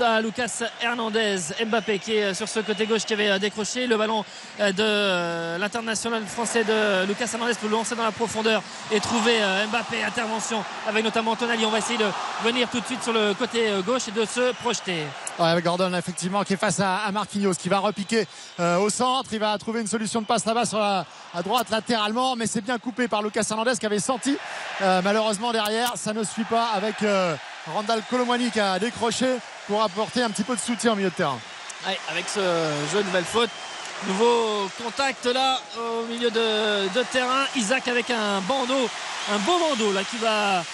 à 0.00 0.20
Lucas 0.20 0.62
Hernandez, 0.80 1.38
Mbappé 1.66 1.98
qui 1.98 2.14
est 2.14 2.34
sur 2.34 2.48
ce 2.48 2.60
côté 2.60 2.86
gauche 2.86 3.04
qui 3.04 3.14
avait 3.14 3.38
décroché 3.38 3.86
le 3.86 3.96
ballon 3.96 4.24
de 4.58 5.58
l'international 5.58 6.24
français 6.26 6.64
de 6.64 7.06
Lucas 7.06 7.28
Hernandez 7.32 7.54
pour 7.54 7.68
le 7.68 7.76
lancer 7.76 7.94
dans 7.94 8.04
la 8.04 8.12
profondeur 8.12 8.62
et 8.90 9.00
trouver 9.00 9.38
Mbappé. 9.70 10.04
Intervention 10.04 10.64
avec 10.88 11.04
notamment 11.04 11.36
Tonali. 11.36 11.64
On 11.64 11.70
va 11.70 11.78
essayer 11.78 11.98
de 11.98 12.06
venir 12.44 12.68
tout 12.68 12.80
de 12.80 12.86
suite 12.86 13.02
sur 13.02 13.12
le 13.12 13.34
côté 13.34 13.70
gauche 13.86 14.08
et 14.08 14.12
de 14.12 14.24
se 14.24 14.52
projeter. 14.54 15.04
Ouais, 15.38 15.62
Gordon 15.62 15.94
effectivement 15.94 16.44
qui 16.44 16.54
est 16.54 16.58
face 16.58 16.80
à, 16.80 17.10
Marquinhos 17.12 17.54
qui 17.54 17.68
va 17.68 17.78
repiquer 17.78 18.26
euh, 18.60 18.76
au 18.78 18.90
centre. 18.90 19.30
Il 19.32 19.38
va 19.38 19.56
trouver 19.58 19.80
une 19.80 19.86
solution 19.86 20.20
de 20.20 20.26
passe 20.26 20.44
là-bas 20.44 20.66
sur 20.66 20.78
la, 20.78 21.06
à 21.34 21.42
droite 21.42 21.70
latéralement. 21.70 22.36
Mais 22.36 22.46
c'est 22.46 22.60
bien 22.60 22.78
coupé 22.78 23.08
par 23.08 23.22
Lucas 23.22 23.46
Hernandez 23.50 23.72
qui 23.78 23.86
avait 23.86 23.98
senti 23.98 24.36
euh, 24.82 25.00
malheureusement 25.02 25.52
derrière. 25.52 25.92
Ça 25.96 26.12
ne 26.12 26.22
suit 26.22 26.44
pas 26.44 26.68
avec 26.74 27.02
euh, 27.02 27.34
Randall 27.66 28.02
Colomwani 28.10 28.50
qui 28.50 28.60
a 28.60 28.78
décroché 28.78 29.38
pour 29.66 29.82
apporter 29.82 30.22
un 30.22 30.30
petit 30.30 30.42
peu 30.42 30.54
de 30.54 30.60
soutien 30.60 30.92
au 30.92 30.96
milieu 30.96 31.10
de 31.10 31.14
terrain. 31.14 31.38
Avec 32.08 32.28
ce 32.28 32.40
jeu 32.92 33.02
nouvelle 33.02 33.24
faute. 33.24 33.50
Nouveau 34.06 34.68
contact 34.82 35.26
là 35.26 35.60
au 35.78 36.06
milieu 36.06 36.30
de, 36.30 36.88
de, 36.88 37.02
terrain. 37.12 37.44
Isaac 37.54 37.86
avec 37.86 38.10
un 38.10 38.40
bandeau, 38.40 38.88
un 39.32 39.38
beau 39.38 39.58
bandeau 39.58 39.92
là 39.92 40.02
qui 40.02 40.16
va 40.16 40.64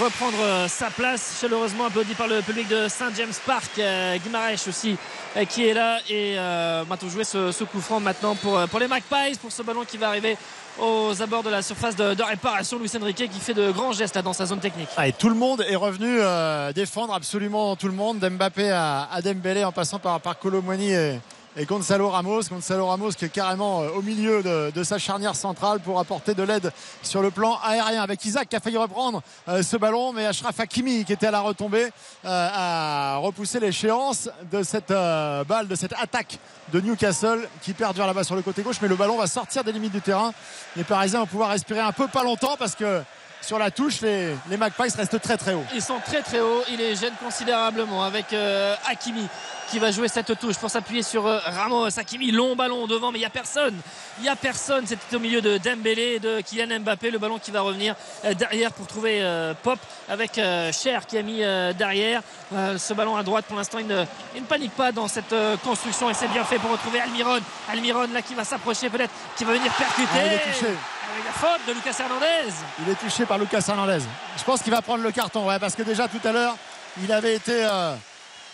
reprendre 0.00 0.68
sa 0.68 0.90
place. 0.90 1.38
Chaleureusement 1.40 1.86
applaudi 1.86 2.14
par 2.14 2.28
le 2.28 2.40
public 2.40 2.68
de 2.68 2.88
Saint 2.88 3.12
James 3.14 3.32
Park. 3.46 3.70
Euh, 3.78 4.16
Guimarães 4.18 4.68
aussi 4.68 4.96
euh, 5.36 5.44
qui 5.46 5.66
est 5.66 5.72
là 5.72 5.98
et 6.10 6.34
euh, 6.36 6.84
maintenant 6.84 7.08
jouer 7.08 7.24
ce, 7.24 7.64
coup 7.64 7.80
franc 7.80 8.00
maintenant 8.00 8.34
pour, 8.34 8.78
les 8.78 8.88
Magpies 8.88 9.38
pour 9.40 9.50
ce 9.50 9.62
ballon 9.62 9.84
qui 9.84 9.96
va 9.96 10.08
arriver 10.08 10.36
aux 10.78 11.22
abords 11.22 11.42
de 11.42 11.48
la 11.48 11.62
surface 11.62 11.96
de, 11.96 12.22
réparation. 12.22 12.78
Luis 12.78 12.90
Enrique 13.00 13.30
qui 13.30 13.40
fait 13.40 13.54
de 13.54 13.70
grands 13.70 13.92
gestes 13.92 14.18
dans 14.18 14.32
sa 14.32 14.46
zone 14.46 14.60
technique. 14.60 14.88
Ah, 14.96 15.10
tout 15.12 15.28
le 15.28 15.34
monde 15.34 15.64
est 15.66 15.76
revenu 15.76 16.18
euh, 16.20 16.72
défendre 16.72 17.14
absolument 17.14 17.76
tout 17.76 17.88
le 17.88 17.94
monde, 17.94 18.18
d'Mbappé 18.18 18.70
à, 18.70 19.08
à 19.10 19.22
Dembélé 19.22 19.64
en 19.64 19.72
passant 19.72 19.98
par, 19.98 20.20
par 20.20 20.38
Colomwani 20.38 20.92
et, 20.92 21.20
et 21.56 21.64
Gonzalo 21.64 22.08
Ramos. 22.08 22.42
Gonzalo 22.48 22.86
Ramos 22.86 23.10
qui 23.10 23.26
est 23.26 23.28
carrément 23.28 23.80
au 23.80 24.02
milieu 24.02 24.42
de, 24.42 24.82
sa 24.82 24.98
charnière 24.98 25.36
centrale 25.36 25.80
pour 25.80 25.98
apporter 26.00 26.34
de 26.34 26.42
l'aide 26.42 26.72
sur 27.02 27.22
le 27.22 27.30
plan 27.30 27.58
aérien 27.62 28.02
avec 28.02 28.24
Isaac 28.24 28.48
qui 28.48 28.56
a 28.56 28.60
failli 28.60 28.76
reprendre 28.76 29.22
euh, 29.48 29.62
ce 29.62 29.76
ballon 29.76 30.12
mais 30.12 30.26
Ashraf 30.26 30.58
Hakimi 30.58 31.04
qui 31.04 31.12
était 31.12 31.28
à 31.28 31.30
la 31.30 31.40
retombée 31.40 31.90
euh, 32.24 32.48
a 32.52 33.16
repoussé 33.18 33.60
l'échéance 33.60 34.28
de 34.50 34.62
cette 34.62 34.90
euh, 34.90 35.44
balle, 35.44 35.68
de 35.68 35.74
cette 35.74 35.92
attaque 35.92 36.38
de 36.72 36.80
Newcastle 36.80 37.48
qui 37.62 37.74
perdure 37.74 38.06
là-bas 38.06 38.24
sur 38.24 38.34
le 38.34 38.42
côté 38.42 38.62
gauche 38.62 38.76
mais 38.82 38.88
le 38.88 38.96
ballon 38.96 39.16
va 39.16 39.26
sortir 39.26 39.62
des 39.62 39.72
limites 39.72 39.92
du 39.92 40.00
terrain. 40.00 40.32
Les 40.76 40.84
Parisiens 40.84 41.20
vont 41.20 41.26
pouvoir 41.26 41.50
respirer 41.50 41.80
un 41.80 41.92
peu 41.92 42.08
pas 42.08 42.24
longtemps 42.24 42.56
parce 42.58 42.74
que 42.74 43.02
sur 43.42 43.58
la 43.58 43.70
touche, 43.70 44.00
les, 44.02 44.36
Magpies 44.56 44.94
restent 44.96 45.20
très 45.20 45.36
très 45.36 45.52
haut. 45.54 45.64
Ils 45.74 45.82
sont 45.82 45.98
très 46.04 46.22
très 46.22 46.40
hauts. 46.40 46.62
Il 46.70 46.78
les 46.78 46.94
gêne 46.94 47.14
considérablement 47.22 48.04
avec 48.04 48.32
euh, 48.32 48.74
Hakimi 48.88 49.26
qui 49.72 49.78
va 49.78 49.90
jouer 49.90 50.08
cette 50.08 50.38
touche 50.38 50.58
pour 50.58 50.68
s'appuyer 50.68 51.02
sur 51.02 51.26
euh, 51.26 51.38
Ramos. 51.46 51.98
Hakimi, 51.98 52.30
long 52.30 52.54
ballon 52.54 52.86
devant, 52.86 53.10
mais 53.10 53.16
il 53.16 53.22
n'y 53.22 53.26
a 53.26 53.30
personne. 53.30 53.74
Il 54.18 54.24
n'y 54.24 54.28
a 54.28 54.36
personne. 54.36 54.86
C'était 54.86 55.16
au 55.16 55.18
milieu 55.18 55.40
de 55.40 55.56
Dembélé 55.56 56.16
et 56.16 56.18
de 56.18 56.42
Kylian 56.42 56.80
Mbappé. 56.80 57.10
Le 57.10 57.18
ballon 57.18 57.38
qui 57.38 57.50
va 57.50 57.62
revenir 57.62 57.94
euh, 58.26 58.34
derrière 58.34 58.70
pour 58.72 58.86
trouver 58.86 59.22
euh, 59.22 59.54
Pop 59.62 59.78
avec 60.10 60.34
Cher 60.72 61.06
qui 61.06 61.16
a 61.16 61.22
mis 61.22 61.38
derrière. 61.78 62.20
ce 62.52 62.92
ballon 62.92 63.16
à 63.16 63.22
droite, 63.22 63.46
pour 63.46 63.56
l'instant, 63.56 63.78
il 63.78 63.86
ne, 63.86 64.04
il 64.34 64.42
ne, 64.42 64.46
panique 64.46 64.72
pas 64.72 64.92
dans 64.92 65.08
cette 65.08 65.34
construction 65.64 66.10
et 66.10 66.14
c'est 66.14 66.28
bien 66.28 66.44
fait 66.44 66.58
pour 66.58 66.70
retrouver 66.70 67.00
Almiron. 67.00 67.40
Almiron 67.70 68.08
là 68.12 68.20
qui 68.20 68.34
va 68.34 68.44
s'approcher 68.44 68.90
peut-être, 68.90 69.12
qui 69.36 69.44
va 69.44 69.54
venir 69.54 69.72
percuter. 69.72 70.08
Ah, 70.12 70.26
il 70.26 70.32
est 70.32 70.52
touché. 70.52 70.66
Avec 70.66 71.24
la 71.24 71.32
faute 71.32 71.66
de 71.66 71.72
Lucas 71.72 71.96
Hernandez. 71.98 72.52
Il 72.84 72.92
est 72.92 72.96
touché 72.96 73.24
par 73.24 73.38
Lucas 73.38 73.64
Hernandez. 73.66 74.04
Je 74.36 74.44
pense 74.44 74.60
qu'il 74.60 74.72
va 74.72 74.82
prendre 74.82 75.02
le 75.02 75.12
carton, 75.12 75.46
ouais, 75.46 75.58
parce 75.58 75.74
que 75.74 75.82
déjà 75.82 76.08
tout 76.08 76.20
à 76.26 76.32
l'heure, 76.32 76.56
il 77.02 77.10
avait 77.10 77.36
été 77.36 77.64
euh, 77.64 77.94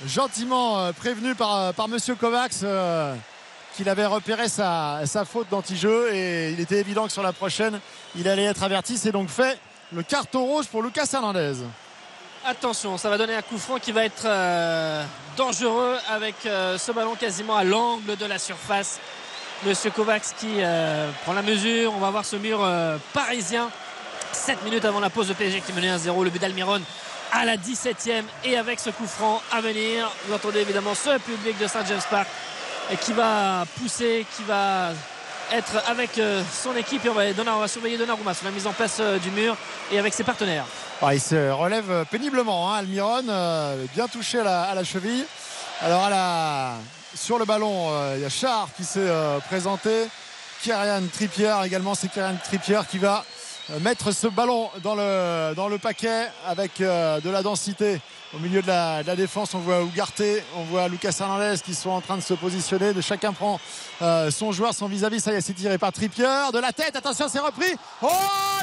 gentiment 0.07 0.79
euh, 0.79 0.93
prévenu 0.93 1.35
par, 1.35 1.75
par 1.75 1.89
Monsieur 1.89 2.15
Kovacs 2.15 2.63
euh, 2.63 3.15
qu'il 3.77 3.89
avait 3.89 4.07
repéré 4.07 4.49
sa, 4.49 5.05
faute 5.25 5.49
d'anti-jeu 5.51 6.13
et 6.13 6.51
il 6.51 6.61
était 6.61 6.79
évident 6.79 7.07
que 7.07 7.13
sur 7.13 7.23
la 7.23 7.33
prochaine, 7.33 7.81
il 8.17 8.29
allait 8.29 8.45
être 8.45 8.63
averti. 8.63 8.99
C'est 8.99 9.13
donc 9.13 9.29
fait 9.29 9.59
le 9.93 10.03
carton 10.03 10.45
rouge 10.45 10.67
pour 10.67 10.83
Lucas 10.83 11.09
Hernandez. 11.13 11.55
Attention, 12.45 12.99
ça 12.99 13.09
va 13.09 13.19
donner 13.19 13.35
un 13.35 13.43
coup 13.43 13.59
franc 13.59 13.79
qui 13.79 13.93
va 13.93 14.05
être 14.05 14.25
euh, 14.25 15.05
dangereux 15.37 15.97
avec 16.11 16.35
euh, 16.47 16.77
ce 16.77 16.91
ballon 16.93 17.15
quasiment 17.15 17.57
à 17.57 17.63
l'angle 17.63 18.17
de 18.17 18.27
la 18.27 18.39
surface. 18.39 18.99
Monsieur 19.67 19.91
Kovacs 19.91 20.35
qui 20.39 20.57
euh, 20.59 21.11
prend 21.25 21.33
la 21.33 21.43
mesure. 21.43 21.93
On 21.95 21.99
va 21.99 22.11
voir 22.11 22.25
ce 22.25 22.37
mur 22.37 22.61
euh, 22.63 22.97
parisien. 23.13 23.71
7 24.33 24.65
minutes 24.65 24.85
avant 24.85 25.01
la 25.01 25.11
pause 25.11 25.29
de 25.29 25.35
PSG 25.35 25.63
qui 25.63 25.73
menait 25.73 25.91
1-0. 25.91 26.25
Le 26.25 26.31
but 26.31 26.41
d'Almiron 26.41 26.81
à 27.33 27.45
la 27.45 27.57
17e 27.57 28.25
et 28.45 28.57
avec 28.57 28.81
ce 28.81 28.91
coup 28.91 29.07
franc 29.07 29.43
à 29.53 29.61
venir. 29.61 30.11
Vous 30.27 30.35
entendez 30.35 30.61
évidemment 30.61 30.95
ce 30.95 31.19
public 31.19 31.59
de 31.59 31.67
Saint 31.67 31.85
James 31.87 32.01
Park 32.11 32.29
qui 33.01 33.13
va 33.13 33.65
pousser, 33.79 34.27
qui 34.37 34.43
va 34.45 34.91
être 35.53 35.83
avec 35.89 36.19
euh, 36.19 36.43
son 36.53 36.77
équipe 36.77 37.05
et 37.05 37.09
on 37.09 37.15
va, 37.15 37.33
Donnarumma, 37.33 37.57
on 37.57 37.61
va 37.61 37.69
surveiller 37.69 37.97
Donnarumma 37.97 38.35
sur 38.35 38.45
la 38.45 38.51
mise 38.51 38.67
en 38.67 38.73
place 38.73 38.99
euh, 39.01 39.19
du 39.19 39.31
mur 39.31 39.57
et 39.91 39.99
avec 39.99 40.13
ses 40.13 40.25
partenaires. 40.25 40.67
Ah, 41.01 41.15
il 41.15 41.21
se 41.21 41.51
relève 41.51 42.05
péniblement, 42.11 42.73
hein, 42.73 42.79
Almiron, 42.79 43.23
euh, 43.29 43.85
bien 43.95 44.09
touché 44.09 44.41
à 44.41 44.75
la, 44.75 44.85
cheville. 44.85 45.25
Alors 45.81 46.05
à 46.05 46.11
la, 46.11 46.75
sur 47.15 47.39
le 47.39 47.45
ballon, 47.45 47.89
euh, 47.91 48.15
il 48.17 48.23
y 48.23 48.25
a 48.25 48.29
Char 48.29 48.69
qui 48.77 48.83
s'est 48.83 48.99
euh, 49.01 49.39
présenté. 49.41 50.09
Kyrian 50.63 51.03
Trippier 51.13 51.55
également, 51.65 51.95
c'est 51.95 52.09
Kyrian 52.09 52.37
Trippier 52.43 52.81
qui 52.91 52.99
va 52.99 53.25
mettre 53.81 54.13
ce 54.13 54.27
ballon 54.27 54.71
dans 54.83 54.95
le, 54.95 55.55
dans 55.55 55.69
le 55.69 55.79
paquet 55.79 56.29
avec 56.47 56.79
de 56.79 57.31
la 57.31 57.43
densité 57.43 58.01
au 58.35 58.39
milieu 58.39 58.61
de 58.61 58.67
la, 58.67 59.03
défense, 59.17 59.55
on 59.55 59.59
voit 59.59 59.81
Ugarte, 59.83 60.23
on 60.57 60.63
voit 60.65 60.89
Lucas 60.89 61.17
Hernandez 61.19 61.55
qui 61.65 61.75
sont 61.75 61.91
en 61.91 62.01
train 62.01 62.17
de 62.17 62.23
se 62.23 62.35
positionner. 62.35 62.93
De 62.93 63.01
chacun 63.01 63.33
prend 63.33 63.59
euh, 64.03 64.31
son 64.31 64.53
joueur, 64.53 64.75
son 64.75 64.87
vis-à-vis. 64.87 65.21
Ça 65.21 65.33
y 65.33 65.37
est, 65.37 65.41
c'est 65.41 65.55
tiré 65.55 65.79
par 65.79 65.93
Trippier. 65.93 66.51
De 66.53 66.59
la 66.59 66.73
tête, 66.73 66.95
attention, 66.95 67.27
c'est 67.29 67.39
repris. 67.39 67.75
Oh, 68.03 68.09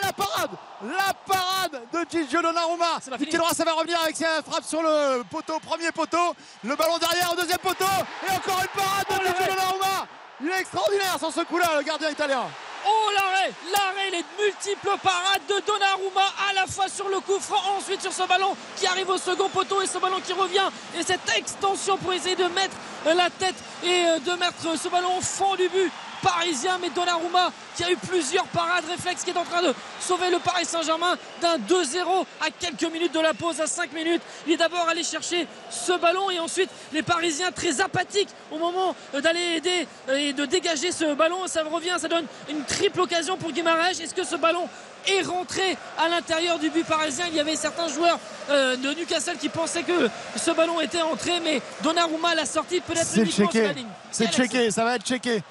la 0.03 0.13
parade 0.13 0.51
La 0.83 1.13
parade 1.25 1.81
de 1.91 1.99
Gigio 2.09 2.41
Donnarumma. 2.41 2.99
Pied 3.17 3.37
droit, 3.37 3.53
ça 3.53 3.63
va 3.63 3.73
revenir 3.73 3.99
avec 4.03 4.15
sa 4.15 4.43
frappe 4.43 4.63
sur 4.63 4.81
le 4.81 5.23
poteau, 5.23 5.59
premier 5.59 5.91
poteau. 5.91 6.35
Le 6.63 6.75
ballon 6.75 6.97
derrière 6.99 7.33
au 7.33 7.35
deuxième 7.35 7.59
poteau. 7.59 7.85
Et 8.27 8.31
encore 8.31 8.61
une 8.61 8.81
parade 8.81 9.05
de 9.09 9.15
oh, 9.15 9.37
Gigio 9.37 9.55
Donnarumma. 9.55 10.07
Il 10.41 10.49
est 10.49 10.59
extraordinaire 10.59 11.15
sur 11.17 11.31
ce 11.31 11.41
coup-là, 11.41 11.71
le 11.77 11.83
gardien 11.83 12.09
italien. 12.11 12.43
Oh 12.87 13.09
l'arrêt 13.15 13.51
L'arrêt, 13.71 14.09
les 14.11 14.25
multiples 14.43 14.97
parades 15.01 15.41
de 15.49 15.65
Donnarumma 15.65 16.33
à 16.49 16.53
la 16.53 16.67
fois 16.67 16.87
sur 16.87 17.09
le 17.09 17.19
coup 17.19 17.39
ensuite 17.77 18.01
sur 18.01 18.13
ce 18.13 18.27
ballon 18.27 18.55
qui 18.77 18.85
arrive 18.85 19.09
au 19.09 19.17
second 19.17 19.49
poteau 19.49 19.81
et 19.81 19.87
ce 19.87 19.97
ballon 19.97 20.19
qui 20.23 20.33
revient. 20.33 20.69
Et 20.97 21.03
cette 21.03 21.29
extension 21.35 21.97
pour 21.97 22.13
essayer 22.13 22.35
de 22.35 22.45
mettre 22.45 22.75
la 23.05 23.29
tête 23.29 23.55
et 23.83 24.05
euh, 24.05 24.19
de 24.19 24.31
mettre 24.33 24.77
ce 24.77 24.87
ballon 24.89 25.17
au 25.17 25.21
fond 25.21 25.55
du 25.55 25.67
but 25.69 25.91
parisien, 26.25 26.79
mais 26.81 26.89
Donnarumma 26.89 27.51
qui 27.75 27.83
a 27.83 27.91
eu 27.91 27.97
plusieurs 27.97 28.45
parades 28.45 28.85
réflexes 28.89 29.23
qui 29.23 29.29
est 29.29 29.37
en 29.37 29.43
train 29.43 29.61
de 29.61 29.73
sauver 29.99 30.31
le 30.31 30.39
Paris 30.39 30.65
Saint-Germain 30.65 31.15
d'un 31.41 31.57
2-0 31.57 32.25
à 32.41 32.49
quelques 32.49 32.91
minutes 32.91 33.13
de 33.13 33.19
la 33.19 33.33
pause, 33.33 33.61
à 33.61 33.67
5 33.67 33.93
minutes. 33.93 34.21
Il 34.47 34.53
est 34.53 34.57
d'abord 34.57 34.87
allé 34.89 35.03
chercher 35.03 35.47
ce 35.69 35.93
ballon 35.99 36.31
et 36.31 36.39
ensuite 36.39 36.69
les 36.93 37.03
Parisiens 37.03 37.51
très 37.51 37.79
apathiques 37.79 38.29
au 38.51 38.57
moment 38.57 38.95
d'aller 39.13 39.57
aider 39.57 39.87
et 40.15 40.33
de 40.33 40.45
dégager 40.45 40.91
ce 40.91 41.13
ballon. 41.13 41.45
Ça 41.47 41.63
revient, 41.63 41.95
ça 41.99 42.07
donne 42.07 42.25
une 42.49 42.63
triple 42.63 43.01
occasion 43.01 43.37
pour 43.37 43.51
Guimaraes. 43.51 44.01
Est-ce 44.01 44.15
que 44.15 44.23
ce 44.25 44.35
ballon 44.35 44.67
est 45.07 45.21
rentré 45.21 45.77
à 45.99 46.09
l'intérieur 46.09 46.57
du 46.57 46.71
but 46.71 46.85
parisien? 46.85 47.25
Il 47.29 47.35
y 47.35 47.39
avait 47.39 47.55
certains 47.55 47.87
joueurs 47.87 48.17
euh, 48.49 48.75
de 48.75 48.93
Newcastle 48.93 49.37
qui 49.37 49.49
pensaient 49.49 49.83
que 49.83 50.09
ce 50.35 50.51
ballon 50.51 50.81
était 50.81 51.03
entré, 51.03 51.39
mais 51.43 51.61
Donnarumma 51.83 52.33
l'a 52.33 52.45
sorti 52.45 52.81
peut-être 52.81 53.15
uniquement 53.15 53.51
sur 53.51 53.61
la 53.61 53.73
ligne. 53.73 53.87
C'est 54.11 54.31
checké, 54.31 54.71
ça 54.71 54.83
va 54.83 54.95
être 54.95 55.05
checké. 55.05 55.43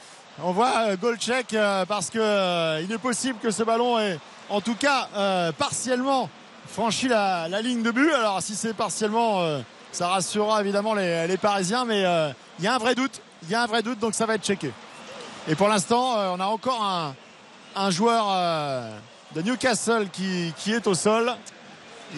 On 0.43 0.51
voit 0.51 0.89
euh, 0.89 0.97
goal 0.97 1.17
check 1.17 1.55
euh, 1.55 1.85
parce 1.85 2.11
que 2.11 2.19
euh, 2.19 2.81
il 2.83 2.91
est 2.91 2.99
possible 2.99 3.39
que 3.41 3.53
ce 3.53 3.63
ballon 3.63 4.01
ait 4.01 4.19
en 4.51 4.61
tout 4.61 4.75
cas 4.75 5.09
partiellement 5.57 6.29
franchi 6.67 7.09
la, 7.09 7.49
ligne 7.63 7.83
de 7.83 7.91
but. 7.91 8.13
Alors 8.13 8.43
si 8.43 8.55
c'est 8.57 8.75
partiellement, 8.75 9.43
ça 9.91 10.09
rassurera 10.09 10.61
évidemment 10.61 10.93
les, 10.93 11.39
Parisiens, 11.41 11.87
mais 11.87 12.01
il 12.59 12.65
y 12.65 12.69
a 12.69 12.75
un 12.75 12.79
vrai 12.79 12.95
doute. 12.95 13.23
Il 13.45 13.51
y 13.51 13.55
a 13.55 13.63
un 13.63 13.67
vrai 13.67 13.83
doute, 13.83 13.99
donc 13.99 14.15
ça 14.15 14.27
va 14.27 14.35
être 14.35 14.45
checké. 14.45 14.71
Et 15.49 15.55
pour 15.55 15.69
l'instant, 15.69 16.15
on 16.35 16.41
a 16.41 16.45
encore 16.45 16.85
un, 17.75 17.91
joueur 17.91 18.27
de 19.35 19.41
Newcastle 19.41 20.09
qui, 20.13 20.53
est 20.67 20.87
au 20.87 20.95
sol 20.95 21.35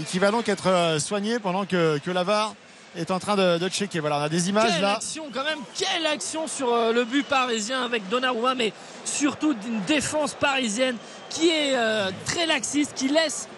et 0.01 0.03
qui 0.03 0.19
va 0.19 0.33
donc 0.33 0.49
être 0.49 0.97
soigné 0.99 1.39
pendant 1.39 1.65
que, 1.65 1.99
que 1.99 2.11
Lavar 2.11 2.55
est 2.97 3.11
en 3.11 3.19
train 3.19 3.37
de, 3.37 3.69
checker. 3.69 4.01
Voilà, 4.01 4.19
on 4.19 4.23
a 4.23 4.29
des 4.29 4.49
images 4.49 4.73
quelle 4.73 4.83
là. 4.83 4.95
Action 4.97 5.25
quand 5.33 5.45
même, 5.45 5.59
quelle 5.75 6.07
action 6.07 6.47
sur 6.47 6.73
euh, 6.73 6.93
le 6.93 7.05
but 7.05 7.25
parisien 7.25 7.85
avec 7.85 8.09
Donnarumma, 8.09 8.55
mais 8.55 8.73
surtout 9.05 9.55
d'une 9.55 9.81
défense 9.83 10.35
parisienne 10.35 10.97
qui 11.31 11.49
est 11.49 11.75
euh, 11.75 12.11
très 12.25 12.47
laxiste, 12.47 12.95
qui 12.95 13.09
laisse 13.09 13.49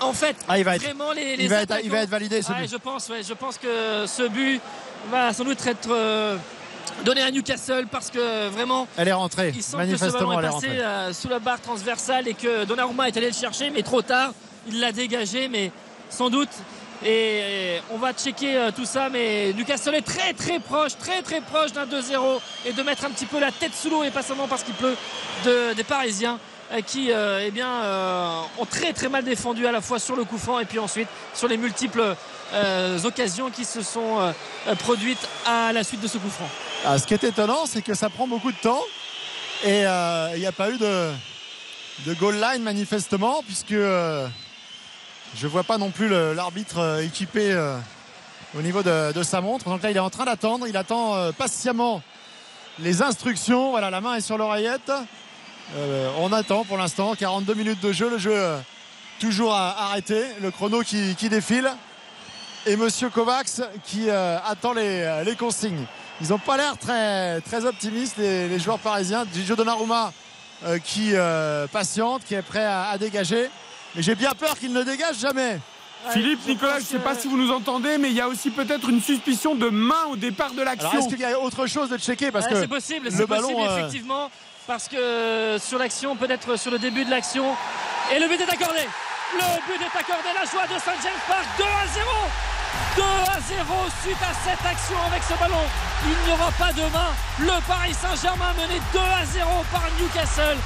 en 0.00 0.12
fait 0.12 0.36
ah, 0.46 0.58
il 0.58 0.64
va 0.64 0.76
vraiment 0.76 1.12
être, 1.12 1.38
les, 1.38 1.44
il, 1.44 1.48
va 1.48 1.62
être, 1.62 1.76
il 1.82 1.90
va 1.90 1.98
être 2.00 2.10
validé 2.10 2.42
ce 2.42 2.52
but. 2.52 2.70
Je 2.70 2.76
pense, 2.76 3.10
je 3.26 3.34
pense 3.34 3.56
que 3.56 4.04
ce 4.06 4.28
but 4.28 4.60
va 5.10 5.32
sans 5.32 5.44
doute 5.44 5.64
être 5.66 5.88
euh, 5.90 6.36
donné 7.04 7.22
à 7.22 7.30
Newcastle 7.30 7.86
parce 7.90 8.10
que 8.10 8.48
vraiment 8.48 8.86
elle 8.98 9.08
est 9.08 9.12
rentrée 9.12 9.54
il 9.56 9.76
manifestement 9.76 10.10
que 10.10 10.18
ce 10.18 10.24
ballon 10.24 10.40
est 10.40 10.42
passé 10.42 11.18
sous 11.18 11.28
la 11.28 11.38
barre 11.38 11.60
transversale 11.60 12.28
et 12.28 12.34
que 12.34 12.64
Donnarumma 12.64 13.08
est 13.08 13.16
allé 13.16 13.28
le 13.28 13.32
chercher 13.34 13.70
mais 13.70 13.82
trop 13.82 14.02
tard 14.02 14.32
il 14.68 14.80
l'a 14.80 14.92
dégagé 14.92 15.48
mais 15.48 15.70
sans 16.10 16.30
doute 16.30 16.50
et 17.04 17.80
on 17.90 17.98
va 17.98 18.12
checker 18.12 18.56
euh, 18.56 18.70
tout 18.74 18.84
ça, 18.84 19.08
mais 19.10 19.52
Newcastle 19.52 19.94
est 19.94 20.06
très 20.06 20.32
très 20.32 20.58
proche, 20.58 20.96
très 20.96 21.22
très 21.22 21.40
proche 21.40 21.72
d'un 21.72 21.86
2-0 21.86 22.40
et 22.64 22.72
de 22.72 22.82
mettre 22.82 23.04
un 23.04 23.10
petit 23.10 23.26
peu 23.26 23.38
la 23.38 23.52
tête 23.52 23.74
sous 23.74 23.90
l'eau 23.90 24.02
et 24.02 24.10
pas 24.10 24.22
seulement 24.22 24.48
parce 24.48 24.62
qu'il 24.62 24.74
pleut 24.74 24.96
des 25.44 25.84
Parisiens 25.84 26.38
euh, 26.72 26.80
qui 26.80 27.12
euh, 27.12 27.44
eh 27.46 27.50
bien, 27.50 27.68
ont 28.58 28.64
très 28.64 28.92
très 28.92 29.08
mal 29.08 29.24
défendu 29.24 29.66
à 29.66 29.72
la 29.72 29.80
fois 29.80 29.98
sur 29.98 30.16
le 30.16 30.24
coup 30.24 30.38
franc 30.38 30.58
et 30.58 30.64
puis 30.64 30.78
ensuite 30.78 31.08
sur 31.34 31.48
les 31.48 31.56
multiples 31.56 32.14
occasions 33.04 33.50
qui 33.50 33.64
se 33.64 33.82
sont 33.82 34.32
produites 34.78 35.28
à 35.44 35.72
la 35.72 35.82
suite 35.84 36.00
de 36.00 36.06
ce 36.06 36.18
coup 36.18 36.30
franc. 36.30 36.48
Ah, 36.84 36.98
ce 36.98 37.06
qui 37.06 37.14
est 37.14 37.24
étonnant, 37.24 37.66
c'est 37.66 37.82
que 37.82 37.94
ça 37.94 38.08
prend 38.08 38.28
beaucoup 38.28 38.52
de 38.52 38.58
temps 38.58 38.82
et 39.64 39.80
il 39.80 40.40
n'y 40.40 40.46
a 40.46 40.52
pas 40.52 40.70
eu 40.70 40.78
de, 40.78 41.10
de 42.06 42.14
goal 42.14 42.36
line 42.36 42.62
manifestement 42.62 43.42
puisque 43.44 43.74
je 45.36 45.46
ne 45.46 45.52
vois 45.52 45.64
pas 45.64 45.76
non 45.76 45.90
plus 45.90 46.08
l'arbitre 46.08 46.78
euh, 46.78 47.04
équipé 47.04 47.52
euh, 47.52 47.76
au 48.56 48.62
niveau 48.62 48.82
de, 48.82 49.22
sa 49.22 49.42
montre. 49.42 49.66
Donc 49.66 49.82
là, 49.82 49.90
il 49.90 49.96
est 49.96 50.00
en 50.00 50.08
train 50.08 50.24
d'attendre. 50.24 50.66
Il 50.66 50.76
attend 50.76 51.14
euh, 51.14 51.32
patiemment 51.32 52.02
les 52.78 53.02
instructions. 53.02 53.70
Voilà, 53.70 53.90
la 53.90 54.00
main 54.00 54.14
est 54.14 54.22
sur 54.22 54.38
l'oreillette. 54.38 54.90
on 56.18 56.32
attend 56.32 56.64
pour 56.64 56.78
l'instant. 56.78 57.14
42 57.14 57.52
minutes 57.52 57.82
de 57.82 57.92
jeu. 57.92 58.08
Le 58.08 58.18
jeu 58.18 58.56
toujours 59.20 59.54
arrêté. 59.54 60.24
Le 60.40 60.50
chrono 60.50 60.80
qui, 60.80 61.14
défile. 61.28 61.70
Et 62.64 62.76
Monsieur 62.76 63.10
Kovacs 63.10 63.60
qui 63.84 64.08
attend 64.10 64.72
les, 64.72 65.36
consignes. 65.38 65.84
Ils 66.22 66.28
n'ont 66.28 66.38
pas 66.38 66.56
l'air 66.56 66.78
très, 66.78 67.64
optimistes, 67.66 68.16
les, 68.16 68.58
joueurs 68.58 68.78
parisiens. 68.78 69.26
Gigi 69.34 69.54
Donnarumma 69.54 70.12
qui 70.84 71.12
patiente, 71.72 72.24
qui 72.24 72.34
est 72.34 72.42
prêt 72.42 72.64
à 72.64 72.96
dégager. 72.98 73.50
Mais 73.96 74.02
j'ai 74.02 74.14
bien 74.14 74.32
peur 74.32 74.58
qu'il 74.58 74.72
ne 74.72 74.82
dégage 74.82 75.18
jamais. 75.18 75.58
Philippe, 76.10 76.46
Nicolas, 76.46 76.74
je 76.74 76.80
ne 76.80 76.84
sais 76.84 76.98
pas 76.98 77.14
si 77.14 77.26
vous 77.26 77.36
nous 77.36 77.50
entendez, 77.50 77.98
mais 77.98 78.10
il 78.10 78.14
y 78.14 78.20
a 78.20 78.28
aussi 78.28 78.50
peut-être 78.50 78.88
une 78.90 79.00
suspicion 79.00 79.54
de 79.54 79.68
main 79.68 80.04
au 80.10 80.16
départ 80.16 80.52
de 80.52 80.62
l'action. 80.62 81.00
Est-ce 81.00 81.08
qu'il 81.08 81.18
y 81.18 81.24
a 81.24 81.40
autre 81.40 81.66
chose 81.66 81.88
de 81.88 81.96
checker 81.96 82.30
parce 82.30 82.46
que 82.46 82.54
C'est 82.54 82.68
possible, 82.68 83.08
c'est 83.10 83.26
possible, 83.26 83.60
euh, 83.60 83.78
effectivement. 83.78 84.30
Parce 84.66 84.88
que 84.88 85.56
sur 85.58 85.78
l'action, 85.78 86.14
peut-être 86.14 86.58
sur 86.58 86.70
le 86.70 86.78
début 86.78 87.04
de 87.04 87.10
l'action. 87.10 87.44
Et 88.14 88.20
le 88.20 88.28
but 88.28 88.40
est 88.40 88.52
accordé. 88.52 88.82
Le 89.34 89.40
but 89.66 89.82
est 89.82 89.98
accordé. 89.98 90.28
La 90.34 90.44
joie 90.44 90.66
de 90.66 90.78
Saint 90.80 91.00
James 91.02 91.22
Park 91.26 91.46
2 91.58 91.64
à 91.64 91.86
0. 91.94 92.06
2 92.96 93.02
à 93.02 93.40
0 93.40 93.64
suite 94.02 94.22
à 94.22 94.34
cette 94.44 94.66
action 94.66 94.96
avec 95.06 95.22
ce 95.22 95.34
ballon. 95.40 95.64
Il 96.04 96.26
n'y 96.26 96.32
aura 96.32 96.50
pas 96.52 96.72
demain. 96.72 97.10
Le 97.40 97.66
Paris 97.66 97.94
Saint-Germain 97.94 98.52
mené 98.54 98.80
2 98.92 98.98
à 98.98 99.24
0 99.24 99.48
par 99.72 99.88
Newcastle 99.98 100.56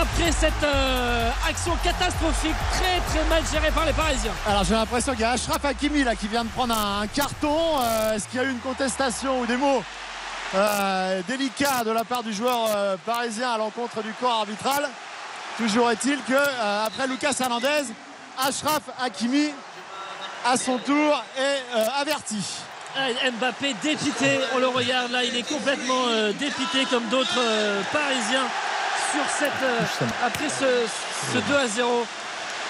après 0.00 0.32
cette 0.32 0.62
euh, 0.62 1.30
action 1.48 1.72
catastrophique 1.82 2.54
très 2.72 3.00
très 3.08 3.24
mal 3.28 3.42
gérée 3.50 3.70
par 3.70 3.86
les 3.86 3.92
Parisiens. 3.92 4.32
Alors 4.46 4.64
j'ai 4.64 4.74
l'impression 4.74 5.12
qu'il 5.12 5.22
y 5.22 5.24
a 5.24 5.30
Ashraf 5.30 5.64
Hakimi 5.64 6.04
là 6.04 6.14
qui 6.14 6.28
vient 6.28 6.44
de 6.44 6.50
prendre 6.50 6.74
un, 6.76 7.06
carton. 7.06 7.80
Euh, 7.80 8.14
est-ce 8.14 8.28
qu'il 8.28 8.40
y 8.40 8.44
a 8.44 8.46
eu 8.46 8.50
une 8.50 8.60
contestation 8.60 9.40
ou 9.40 9.46
des 9.46 9.56
mots 9.56 9.82
euh, 10.54 11.22
délicats 11.26 11.84
de 11.84 11.90
la 11.90 12.04
part 12.04 12.22
du 12.22 12.32
joueur 12.32 12.98
parisien 13.04 13.50
à 13.50 13.58
l'encontre 13.58 14.02
du 14.02 14.12
corps 14.20 14.40
arbitral? 14.40 14.88
Toujours 15.56 15.90
est-il 15.90 16.18
que 16.22 16.86
après 16.86 17.08
Lucas 17.08 17.34
Hernandez, 17.40 17.86
Ashraf 18.38 18.82
Hakimi 19.02 19.50
à 20.46 20.56
son 20.56 20.78
tour 20.78 21.24
est 21.36 22.00
averti. 22.00 22.44
Mbappé 23.38 23.74
dépité, 23.82 24.38
on 24.54 24.58
le 24.58 24.68
regarde 24.68 25.10
là, 25.10 25.24
il 25.24 25.36
est 25.36 25.48
complètement 25.48 26.06
dépité 26.38 26.84
comme 26.90 27.04
d'autres 27.08 27.40
Parisiens 27.92 28.46
sur 29.12 29.24
cette, 29.38 29.62
euh, 29.62 30.06
après 30.24 30.48
ce, 30.48 31.38
2 31.38 31.56
à 31.56 31.66
0. 31.66 32.06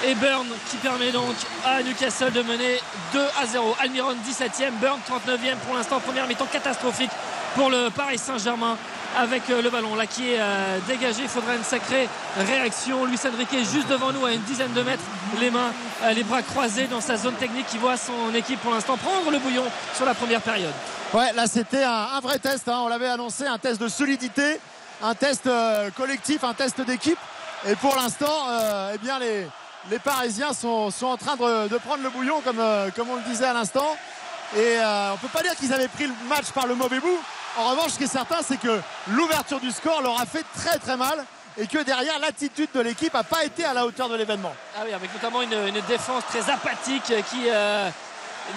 Et 0.05 0.15
Burn 0.15 0.47
qui 0.71 0.77
permet 0.77 1.11
donc 1.11 1.35
à 1.65 1.83
Newcastle 1.83 2.31
de 2.31 2.43
mener 2.43 2.81
2 3.13 3.21
à 3.43 3.47
0. 3.47 3.77
Almiron 3.81 4.15
17e, 4.15 4.71
Burn 4.81 5.01
39e 5.09 5.57
pour 5.67 5.75
l'instant, 5.75 5.99
première 5.99 6.29
mi-temps 6.29 6.47
catastrophique 6.47 7.11
pour 7.57 7.69
le 7.69 7.91
Paris 7.91 8.19
Saint-Germain 8.19 8.77
avec 9.17 9.51
euh, 9.51 9.61
le 9.61 9.71
ballon 9.71 9.97
là 9.97 10.07
qui 10.07 10.31
est 10.31 10.39
euh, 10.39 10.79
dégagé. 10.87 11.23
Il 11.23 11.29
faudra 11.29 11.57
une 11.57 11.65
sacrée 11.65 12.09
réaction. 12.37 13.07
Luis 13.07 13.19
Enrique 13.27 13.53
est 13.55 13.73
juste 13.73 13.89
devant 13.89 14.13
nous 14.13 14.25
à 14.25 14.33
une 14.33 14.43
dizaine 14.43 14.73
de 14.73 14.83
mètres, 14.83 15.03
les 15.41 15.51
mains, 15.51 15.73
les 16.15 16.23
bras 16.23 16.43
croisés 16.43 16.87
dans 16.87 17.01
sa 17.01 17.17
zone 17.17 17.35
technique 17.35 17.67
qui 17.67 17.79
voit 17.79 17.97
son 17.97 18.33
équipe 18.37 18.61
pour 18.61 18.73
l'instant 18.73 18.97
prendre 18.97 19.33
le 19.33 19.41
bouillon 19.41 19.65
sur 19.97 20.05
la 20.07 20.15
première 20.15 20.43
période. 20.43 20.75
Ouais, 21.13 21.33
là 21.33 21.47
c'était 21.47 21.83
un, 21.83 22.21
vrai 22.21 22.39
test. 22.39 22.69
Hein. 22.69 22.81
On 22.85 22.89
l'avait 22.89 23.09
annoncé, 23.09 23.47
un 23.47 23.59
test 23.59 23.81
de 23.81 23.89
solidité 23.89 24.61
un 25.03 25.15
test 25.15 25.47
euh, 25.47 25.91
collectif, 25.91 26.45
un 26.45 26.55
test 26.55 26.81
d'équipe. 26.81 27.19
Et 27.67 27.75
pour 27.77 27.97
l'instant, 27.97 28.49
euh, 28.49 28.93
eh 28.95 28.99
bien 28.99 29.19
les, 29.19 29.47
les 29.91 29.99
Parisiens 29.99 30.53
sont, 30.53 30.91
sont 30.91 31.07
en 31.07 31.17
train 31.17 31.37
de, 31.37 31.69
de, 31.69 31.79
prendre 31.79 32.03
le 32.03 32.11
bouillon, 32.11 32.41
comme, 32.43 32.61
euh, 32.61 32.91
comme 32.95 33.11
on 33.11 33.17
le 33.17 33.23
disait 33.23 33.47
à 33.47 33.53
l'instant. 33.53 33.97
Et 34.57 34.79
on 34.81 35.13
ne 35.13 35.19
peut 35.19 35.29
pas 35.29 35.43
dire 35.43 35.55
qu'ils 35.57 35.75
avaient 35.75 35.89
pris 35.89 36.07
le 36.07 36.15
match 36.27 36.53
par 36.53 36.67
le 36.67 36.75
mauvais 36.75 37.01
bout. 37.01 37.19
En 37.59 37.69
revanche, 37.69 37.91
ce 37.93 37.99
qui 37.99 38.05
est 38.05 38.07
certain, 38.07 38.39
c'est 38.43 38.57
que 38.57 38.81
l'ouverture 39.09 39.61
du 39.61 39.71
score 39.71 40.01
leur 40.01 40.19
a 40.19 40.25
fait 40.25 40.45
très 40.55 40.79
très 40.79 40.97
mal 40.97 41.23
et 41.59 41.67
que 41.67 41.83
derrière 41.83 42.19
l'attitude 42.19 42.71
de 42.73 42.81
l'équipe 42.81 43.13
n'a 43.13 43.25
pas 43.25 43.45
été 43.45 43.67
à 43.67 43.75
la 43.75 43.85
hauteur 43.85 44.09
de 44.09 44.15
l'événement. 44.17 44.55
Ah 44.75 44.85
oui, 44.87 44.95
avec 44.95 45.13
notamment 45.13 45.43
une, 45.43 45.53
une 45.53 45.81
défense 45.87 46.23
très 46.31 46.51
apathique 46.51 47.13
qui 47.29 47.51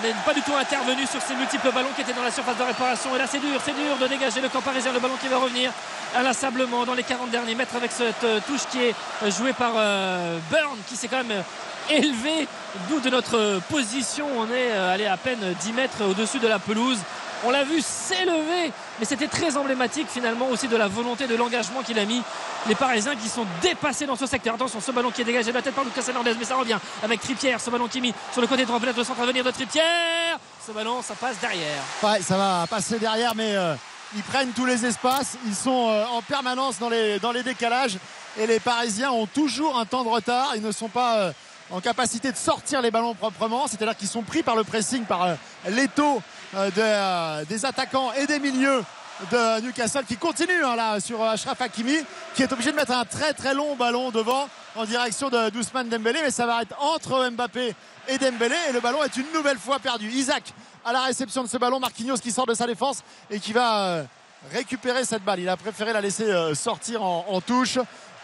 n'est 0.03 0.13
pas 0.25 0.33
du 0.33 0.41
tout 0.41 0.55
intervenu 0.55 1.05
sur 1.05 1.21
ces 1.21 1.35
multiples 1.35 1.71
ballons 1.71 1.89
qui 1.95 2.01
étaient 2.01 2.13
dans 2.13 2.23
la 2.23 2.31
surface 2.31 2.57
de 2.57 2.63
réparation. 2.63 3.15
Et 3.15 3.19
là, 3.19 3.25
c'est 3.27 3.39
dur, 3.39 3.59
c'est 3.63 3.73
dur 3.75 3.97
de 3.99 4.07
dégager 4.07 4.41
le 4.41 4.49
camp 4.49 4.61
parisien. 4.61 4.91
Le 4.91 4.99
ballon 4.99 5.15
qui 5.19 5.27
va 5.27 5.37
revenir 5.37 5.71
inlassablement 6.15 6.85
dans 6.85 6.93
les 6.93 7.03
40 7.03 7.29
derniers 7.29 7.55
mètres 7.55 7.75
avec 7.75 7.91
cette 7.91 8.23
euh, 8.23 8.39
touche 8.47 8.65
qui 8.69 8.83
est 8.83 8.95
euh, 9.23 9.31
jouée 9.31 9.53
par 9.53 9.73
euh, 9.75 10.37
Burn 10.49 10.77
qui 10.87 10.95
s'est 10.95 11.07
quand 11.07 11.23
même 11.23 11.43
élevé. 11.89 12.47
D'où 12.89 12.99
de 13.01 13.09
notre 13.09 13.59
position, 13.69 14.25
on 14.37 14.49
est 14.49 14.71
allé 14.71 15.05
à 15.05 15.17
peine 15.17 15.39
10 15.61 15.73
mètres 15.73 16.05
au-dessus 16.05 16.39
de 16.39 16.47
la 16.47 16.59
pelouse. 16.59 16.99
On 17.43 17.51
l'a 17.51 17.63
vu 17.63 17.81
s'élever, 17.81 18.71
mais 19.01 19.07
c'était 19.07 19.27
très 19.27 19.57
emblématique 19.57 20.07
finalement 20.07 20.47
aussi 20.49 20.67
de 20.67 20.77
la 20.77 20.87
volonté, 20.87 21.25
de 21.25 21.35
l'engagement 21.35 21.81
qu'il 21.81 21.97
a 21.97 22.05
mis. 22.05 22.21
Les 22.67 22.75
Parisiens 22.75 23.15
qui 23.15 23.29
sont 23.29 23.47
dépassés 23.59 24.05
dans 24.05 24.15
ce 24.15 24.27
secteur. 24.27 24.53
Attention, 24.53 24.79
ce 24.79 24.91
ballon 24.91 25.09
qui 25.09 25.21
est 25.21 25.25
dégagé 25.25 25.49
de 25.49 25.55
la 25.55 25.63
tête 25.63 25.73
par 25.73 25.83
Lucas 25.83 26.03
Hernandez, 26.07 26.35
mais 26.37 26.45
ça 26.45 26.55
revient 26.55 26.77
avec 27.01 27.19
Trippier. 27.19 27.55
Ce 27.57 27.71
ballon 27.71 27.87
qui 27.87 27.97
est 27.97 28.01
mis 28.01 28.13
sur 28.31 28.41
le 28.41 28.47
côté 28.47 28.63
droit, 28.63 28.79
peut-être 28.79 28.97
le 28.97 29.03
centre 29.03 29.21
à 29.21 29.25
venir 29.25 29.43
de 29.43 29.49
Trippier. 29.49 29.81
Ce 30.65 30.71
ballon, 30.71 31.01
ça 31.01 31.15
passe 31.15 31.39
derrière. 31.39 31.81
Ouais, 32.03 32.21
ça 32.21 32.37
va 32.37 32.67
passer 32.69 32.99
derrière, 32.99 33.33
mais 33.33 33.55
euh, 33.55 33.73
ils 34.15 34.21
prennent 34.21 34.51
tous 34.51 34.67
les 34.67 34.85
espaces. 34.85 35.35
Ils 35.47 35.55
sont 35.55 35.89
euh, 35.89 36.05
en 36.05 36.21
permanence 36.21 36.77
dans 36.77 36.89
les, 36.89 37.43
décalages. 37.43 37.97
Et 38.37 38.45
les 38.45 38.59
Parisiens 38.59 39.09
ont 39.09 39.25
toujours 39.25 39.79
un 39.79 39.85
temps 39.85 40.03
de 40.03 40.09
retard. 40.09 40.51
Ils 40.55 40.61
ne 40.61 40.71
sont 40.71 40.89
pas. 40.89 41.17
Euh, 41.17 41.31
en 41.73 41.79
capacité 41.79 42.33
de 42.33 42.35
sortir 42.35 42.81
les 42.81 42.91
ballons 42.91 43.15
proprement, 43.15 43.65
c'est-à-dire 43.65 43.95
qu'ils 43.95 44.09
sont 44.09 44.23
pris 44.23 44.43
par 44.43 44.57
le 44.57 44.65
pressing, 44.65 45.05
par 45.05 45.37
l'étau 45.69 46.21
des 46.53 47.65
attaquants 47.65 48.11
et 48.13 48.27
des 48.27 48.39
milieux 48.39 48.83
de 49.31 49.61
Newcastle 49.61 50.03
qui 50.05 50.17
continue 50.17 50.63
hein, 50.63 50.75
là 50.75 50.99
sur 50.99 51.23
Ashraf 51.23 51.61
Hakimi 51.61 51.97
qui 52.33 52.43
est 52.43 52.51
obligé 52.51 52.71
de 52.71 52.75
mettre 52.75 52.91
un 52.91 53.05
très 53.05 53.33
très 53.33 53.53
long 53.53 53.75
ballon 53.75 54.09
devant 54.09 54.49
en 54.75 54.83
direction 54.85 55.29
de 55.29 55.49
Doucement 55.49 55.83
Dembélé 55.83 56.19
mais 56.23 56.31
ça 56.31 56.45
va 56.45 56.63
être 56.63 56.75
entre 56.81 57.29
Mbappé 57.29 57.73
et 58.07 58.17
Dembélé 58.17 58.55
et 58.69 58.73
le 58.73 58.79
ballon 58.79 59.03
est 59.03 59.15
une 59.15 59.31
nouvelle 59.33 59.57
fois 59.57 59.79
perdu. 59.79 60.09
Isaac 60.09 60.53
à 60.83 60.91
la 60.91 61.03
réception 61.03 61.43
de 61.43 61.47
ce 61.47 61.57
ballon 61.57 61.79
Marquinhos 61.79 62.17
qui 62.17 62.31
sort 62.31 62.47
de 62.47 62.53
sa 62.53 62.65
défense 62.65 63.03
et 63.29 63.39
qui 63.39 63.53
va 63.53 63.85
euh, 63.85 64.03
récupérer 64.51 65.05
cette 65.05 65.23
balle. 65.23 65.39
Il 65.39 65.49
a 65.49 65.55
préféré 65.55 65.93
la 65.93 66.01
laisser 66.01 66.25
euh, 66.25 66.55
sortir 66.55 67.03
en 67.03 67.39
touche 67.41 67.77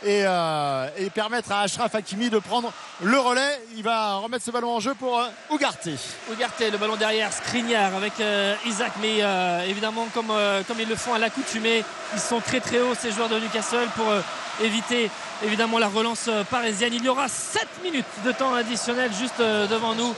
euh, 0.06 0.90
et, 0.98 1.10
permettre 1.10 1.52
à 1.52 1.62
Ashraf 1.62 1.96
Hakimi 1.96 2.30
de 2.30 2.38
prendre 2.38 2.72
le 3.02 3.18
relais. 3.18 3.60
Il 3.76 3.84
va 3.84 4.18
remettre 4.18 4.46
ce 4.46 4.52
ballon 4.52 4.76
en 4.76 4.80
jeu 4.80 4.94
pour 4.94 5.20
euh, 5.20 5.28
Ougarté. 5.50 5.96
Ougarté, 6.32 6.70
le 6.70 6.78
ballon 6.78 6.96
derrière, 6.96 7.34
Skriniar 7.34 7.96
avec 7.96 8.20
euh, 8.20 8.56
Isaac, 8.68 8.92
mais 9.02 9.24
évidemment 9.68 10.08
comme, 10.14 10.32
comme 10.68 10.80
ils 10.80 10.88
le 10.88 10.96
font 10.96 11.14
à 11.14 11.20
l'accoutumée, 11.20 11.84
ils 12.14 12.20
sont 12.20 12.40
très 12.40 12.60
très 12.60 12.80
hauts 12.80 12.94
ces 12.94 13.12
joueurs 13.12 13.30
de 13.30 13.40
Newcastle 13.40 13.88
pour 13.96 14.06
éviter 14.64 15.10
évidemment 15.44 15.80
la 15.80 15.88
relance 15.88 16.30
parisienne. 16.50 16.94
Il 16.94 17.04
y 17.04 17.10
aura 17.10 17.28
7 17.28 17.68
minutes 17.84 18.06
de 18.26 18.32
temps 18.32 18.54
additionnel 18.54 19.12
juste 19.14 19.40
devant 19.40 19.96
nous. 19.96 20.14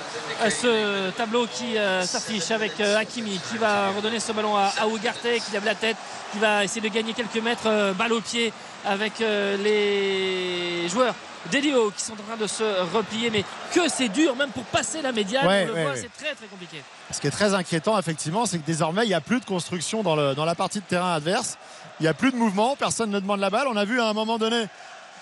Ce 0.49 1.09
tableau 1.11 1.47
qui 1.47 1.75
s'affiche 2.03 2.51
avec 2.51 2.79
Hakimi 2.79 3.39
qui 3.49 3.57
va 3.57 3.89
redonner 3.89 4.19
ce 4.19 4.31
ballon 4.31 4.55
à, 4.55 4.87
Ougarté 4.87 5.39
qui 5.39 5.51
lève 5.51 5.65
la 5.65 5.75
tête, 5.75 5.97
qui 6.31 6.39
va 6.39 6.63
essayer 6.63 6.81
de 6.81 6.93
gagner 6.93 7.13
quelques 7.13 7.43
mètres, 7.43 7.93
balle 7.93 8.13
au 8.13 8.21
pied 8.21 8.53
avec 8.85 9.21
euh, 9.21 9.57
les 9.57 10.89
joueurs 10.89 11.13
d'Elio 11.51 11.91
qui 11.91 12.03
sont 12.03 12.13
en 12.13 12.23
train 12.27 12.37
de 12.37 12.47
se 12.47 12.63
replier. 12.95 13.29
Mais 13.29 13.43
que 13.73 13.89
c'est 13.89 14.09
dur 14.09 14.35
même 14.35 14.49
pour 14.49 14.63
passer 14.65 15.01
la 15.01 15.11
médiane 15.11 15.45
on 15.45 15.73
le 15.75 15.83
voit 15.83 15.95
c'est 15.95 16.11
très 16.13 16.35
très 16.35 16.47
compliqué. 16.47 16.81
Ce 17.11 17.19
qui 17.19 17.27
est 17.27 17.31
très 17.31 17.53
inquiétant 17.53 17.97
effectivement 17.97 18.45
c'est 18.45 18.59
que 18.59 18.65
désormais 18.65 19.05
il 19.05 19.09
n'y 19.09 19.13
a 19.13 19.21
plus 19.21 19.39
de 19.39 19.45
construction 19.45 20.03
dans, 20.03 20.15
le, 20.15 20.35
dans 20.35 20.45
la 20.45 20.55
partie 20.55 20.79
de 20.79 20.85
terrain 20.85 21.13
adverse. 21.13 21.57
Il 21.99 22.03
n'y 22.03 22.09
a 22.09 22.13
plus 22.13 22.31
de 22.31 22.37
mouvement 22.37 22.75
personne 22.75 23.09
ne 23.09 23.19
demande 23.19 23.39
la 23.39 23.49
balle. 23.49 23.67
On 23.67 23.77
a 23.77 23.85
vu 23.85 23.99
à 23.99 24.07
un 24.07 24.13
moment 24.13 24.37
donné 24.37 24.67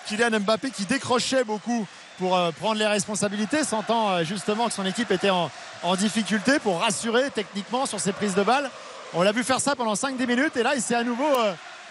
Kylian 0.06 0.40
Mbappé 0.40 0.70
qui 0.70 0.84
décrochait 0.84 1.44
beaucoup 1.44 1.86
pour 2.18 2.36
euh, 2.36 2.50
prendre 2.50 2.76
les 2.76 2.86
responsabilités 2.86 3.62
sentant 3.62 4.10
euh, 4.10 4.24
justement 4.24 4.66
que 4.66 4.72
son 4.72 4.86
équipe 4.86 5.10
était 5.12 5.30
en, 5.30 5.50
en 5.82 5.96
difficulté 5.96 6.58
pour 6.58 6.80
rassurer 6.80 7.30
techniquement 7.30 7.86
sur 7.86 8.00
ses 8.00 8.12
prises 8.12 8.34
de 8.34 8.42
balles. 8.42 8.70
On 9.14 9.22
l'a 9.22 9.32
vu 9.32 9.44
faire 9.44 9.60
ça 9.60 9.76
pendant 9.76 9.94
5-10 9.94 10.26
minutes 10.26 10.56
et 10.56 10.62
là 10.62 10.74
il 10.74 10.82
s'est 10.82 10.94
à 10.94 11.04
nouveau 11.04 11.24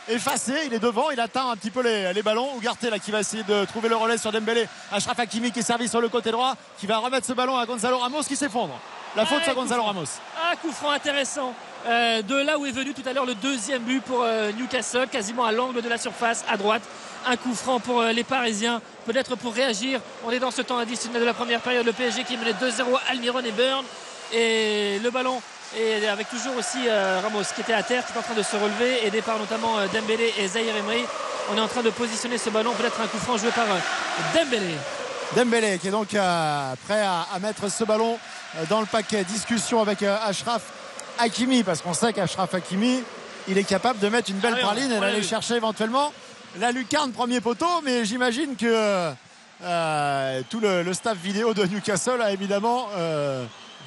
effacé. 0.09 0.53
Il 0.65 0.73
est 0.73 0.79
devant, 0.79 1.09
il 1.11 1.19
atteint 1.19 1.49
un 1.49 1.55
petit 1.55 1.71
peu 1.71 1.81
les, 1.81 2.21
ballons. 2.21 2.55
Ougarté 2.55 2.89
là 2.89 2.99
qui 2.99 3.11
va 3.11 3.19
essayer 3.19 3.43
de 3.43 3.65
trouver 3.65 3.89
le 3.89 3.95
relais 3.95 4.17
sur 4.17 4.31
Dembélé. 4.31 4.67
Ashraf 4.91 5.19
Hakimi 5.19 5.51
qui 5.51 5.59
est 5.59 5.63
servi 5.63 5.87
sur 5.87 6.01
le 6.01 6.09
côté 6.09 6.31
droit, 6.31 6.55
qui 6.77 6.87
va 6.87 6.97
remettre 6.97 7.25
ce 7.25 7.33
ballon 7.33 7.57
à 7.57 7.65
Gonzalo 7.65 7.97
Ramos 7.97 8.23
qui 8.23 8.35
s'effondre. 8.35 8.79
La 9.15 9.25
faute 9.25 9.43
sur 9.43 9.55
Gonzalo 9.55 9.83
Ramos. 9.83 10.05
Un 10.51 10.55
coup 10.57 10.71
franc 10.71 10.91
intéressant. 10.91 11.53
Euh, 11.87 12.21
de 12.21 12.35
là 12.35 12.59
où 12.59 12.65
est 12.65 12.71
venu 12.71 12.93
tout 12.93 13.07
à 13.07 13.13
l'heure 13.13 13.25
le 13.25 13.35
deuxième 13.35 13.81
but 13.83 14.03
pour 14.03 14.21
euh, 14.23 14.51
Newcastle, 14.51 15.07
quasiment 15.11 15.45
à 15.45 15.51
l'angle 15.51 15.81
de 15.81 15.89
la 15.89 15.97
surface 15.97 16.43
à 16.49 16.57
droite. 16.57 16.83
Un 17.25 17.37
coup 17.37 17.55
franc 17.55 17.79
pour 17.79 18.01
euh, 18.01 18.11
les 18.11 18.23
Parisiens, 18.23 18.81
peut-être 19.05 19.35
pour 19.35 19.53
réagir. 19.53 20.01
On 20.25 20.31
est 20.31 20.39
dans 20.39 20.51
ce 20.51 20.61
temps 20.61 20.77
additionnel 20.77 21.21
de 21.21 21.25
la 21.25 21.33
première 21.33 21.61
période. 21.61 21.85
Le 21.85 21.93
PSG 21.93 22.23
qui 22.25 22.37
menait 22.37 22.51
2-0 22.51 22.83
à 22.95 23.11
Almiron 23.11 23.39
et 23.39 23.51
Burn. 23.51 23.85
Et 24.33 24.99
le 24.99 25.09
ballon 25.09 25.41
et 25.75 26.07
avec 26.07 26.29
toujours 26.29 26.55
aussi 26.55 26.87
euh, 26.87 27.19
Ramos 27.21 27.43
qui 27.53 27.61
était 27.61 27.73
à 27.73 27.83
terre, 27.83 28.05
qui 28.05 28.13
est 28.13 28.17
en 28.17 28.21
train 28.21 28.35
de 28.35 28.43
se 28.43 28.55
relever, 28.55 29.05
aidé 29.05 29.21
par 29.21 29.37
notamment 29.37 29.77
euh, 29.77 29.87
Dembélé 29.93 30.33
et 30.37 30.47
Zahir 30.47 30.75
Emery. 30.75 31.03
On 31.51 31.57
est 31.57 31.61
en 31.61 31.67
train 31.67 31.83
de 31.83 31.89
positionner 31.89 32.37
ce 32.37 32.49
ballon, 32.49 32.73
peut-être 32.73 32.99
un 33.01 33.07
coup 33.07 33.17
franc 33.17 33.37
joué 33.37 33.51
par 33.51 33.65
euh, 33.65 33.79
Dembélé. 34.33 34.75
Dembélé 35.35 35.77
qui 35.77 35.89
est 35.89 35.91
donc 35.91 36.09
prêt 36.09 37.01
à, 37.01 37.39
mettre 37.41 37.69
ce 37.69 37.83
ballon 37.83 38.17
dans 38.69 38.79
le 38.79 38.85
paquet. 38.85 39.25
Discussion 39.25 39.81
avec 39.81 40.01
Ashraf 40.01 40.61
Hakimi 41.19 41.63
parce 41.63 41.81
qu'on 41.81 41.93
sait 41.93 42.13
qu'Ashraf 42.13 42.53
Hakimi 42.53 43.03
il 43.49 43.57
est 43.57 43.65
capable 43.65 43.99
de 43.99 44.07
mettre 44.07 44.31
une 44.31 44.37
belle 44.37 44.55
ah 44.57 44.61
praline 44.61 44.91
et 44.91 44.99
d'aller 44.99 45.21
chercher 45.21 45.55
éventuellement 45.55 46.13
la 46.59 46.71
lucarne 46.71 47.11
premier 47.11 47.41
poteau 47.41 47.81
mais 47.83 48.05
j'imagine 48.05 48.55
que 48.55 49.11
tout 50.49 50.61
le, 50.61 50.93
staff 50.93 51.17
vidéo 51.17 51.53
de 51.53 51.65
Newcastle 51.65 52.21
a 52.21 52.31
évidemment 52.31 52.87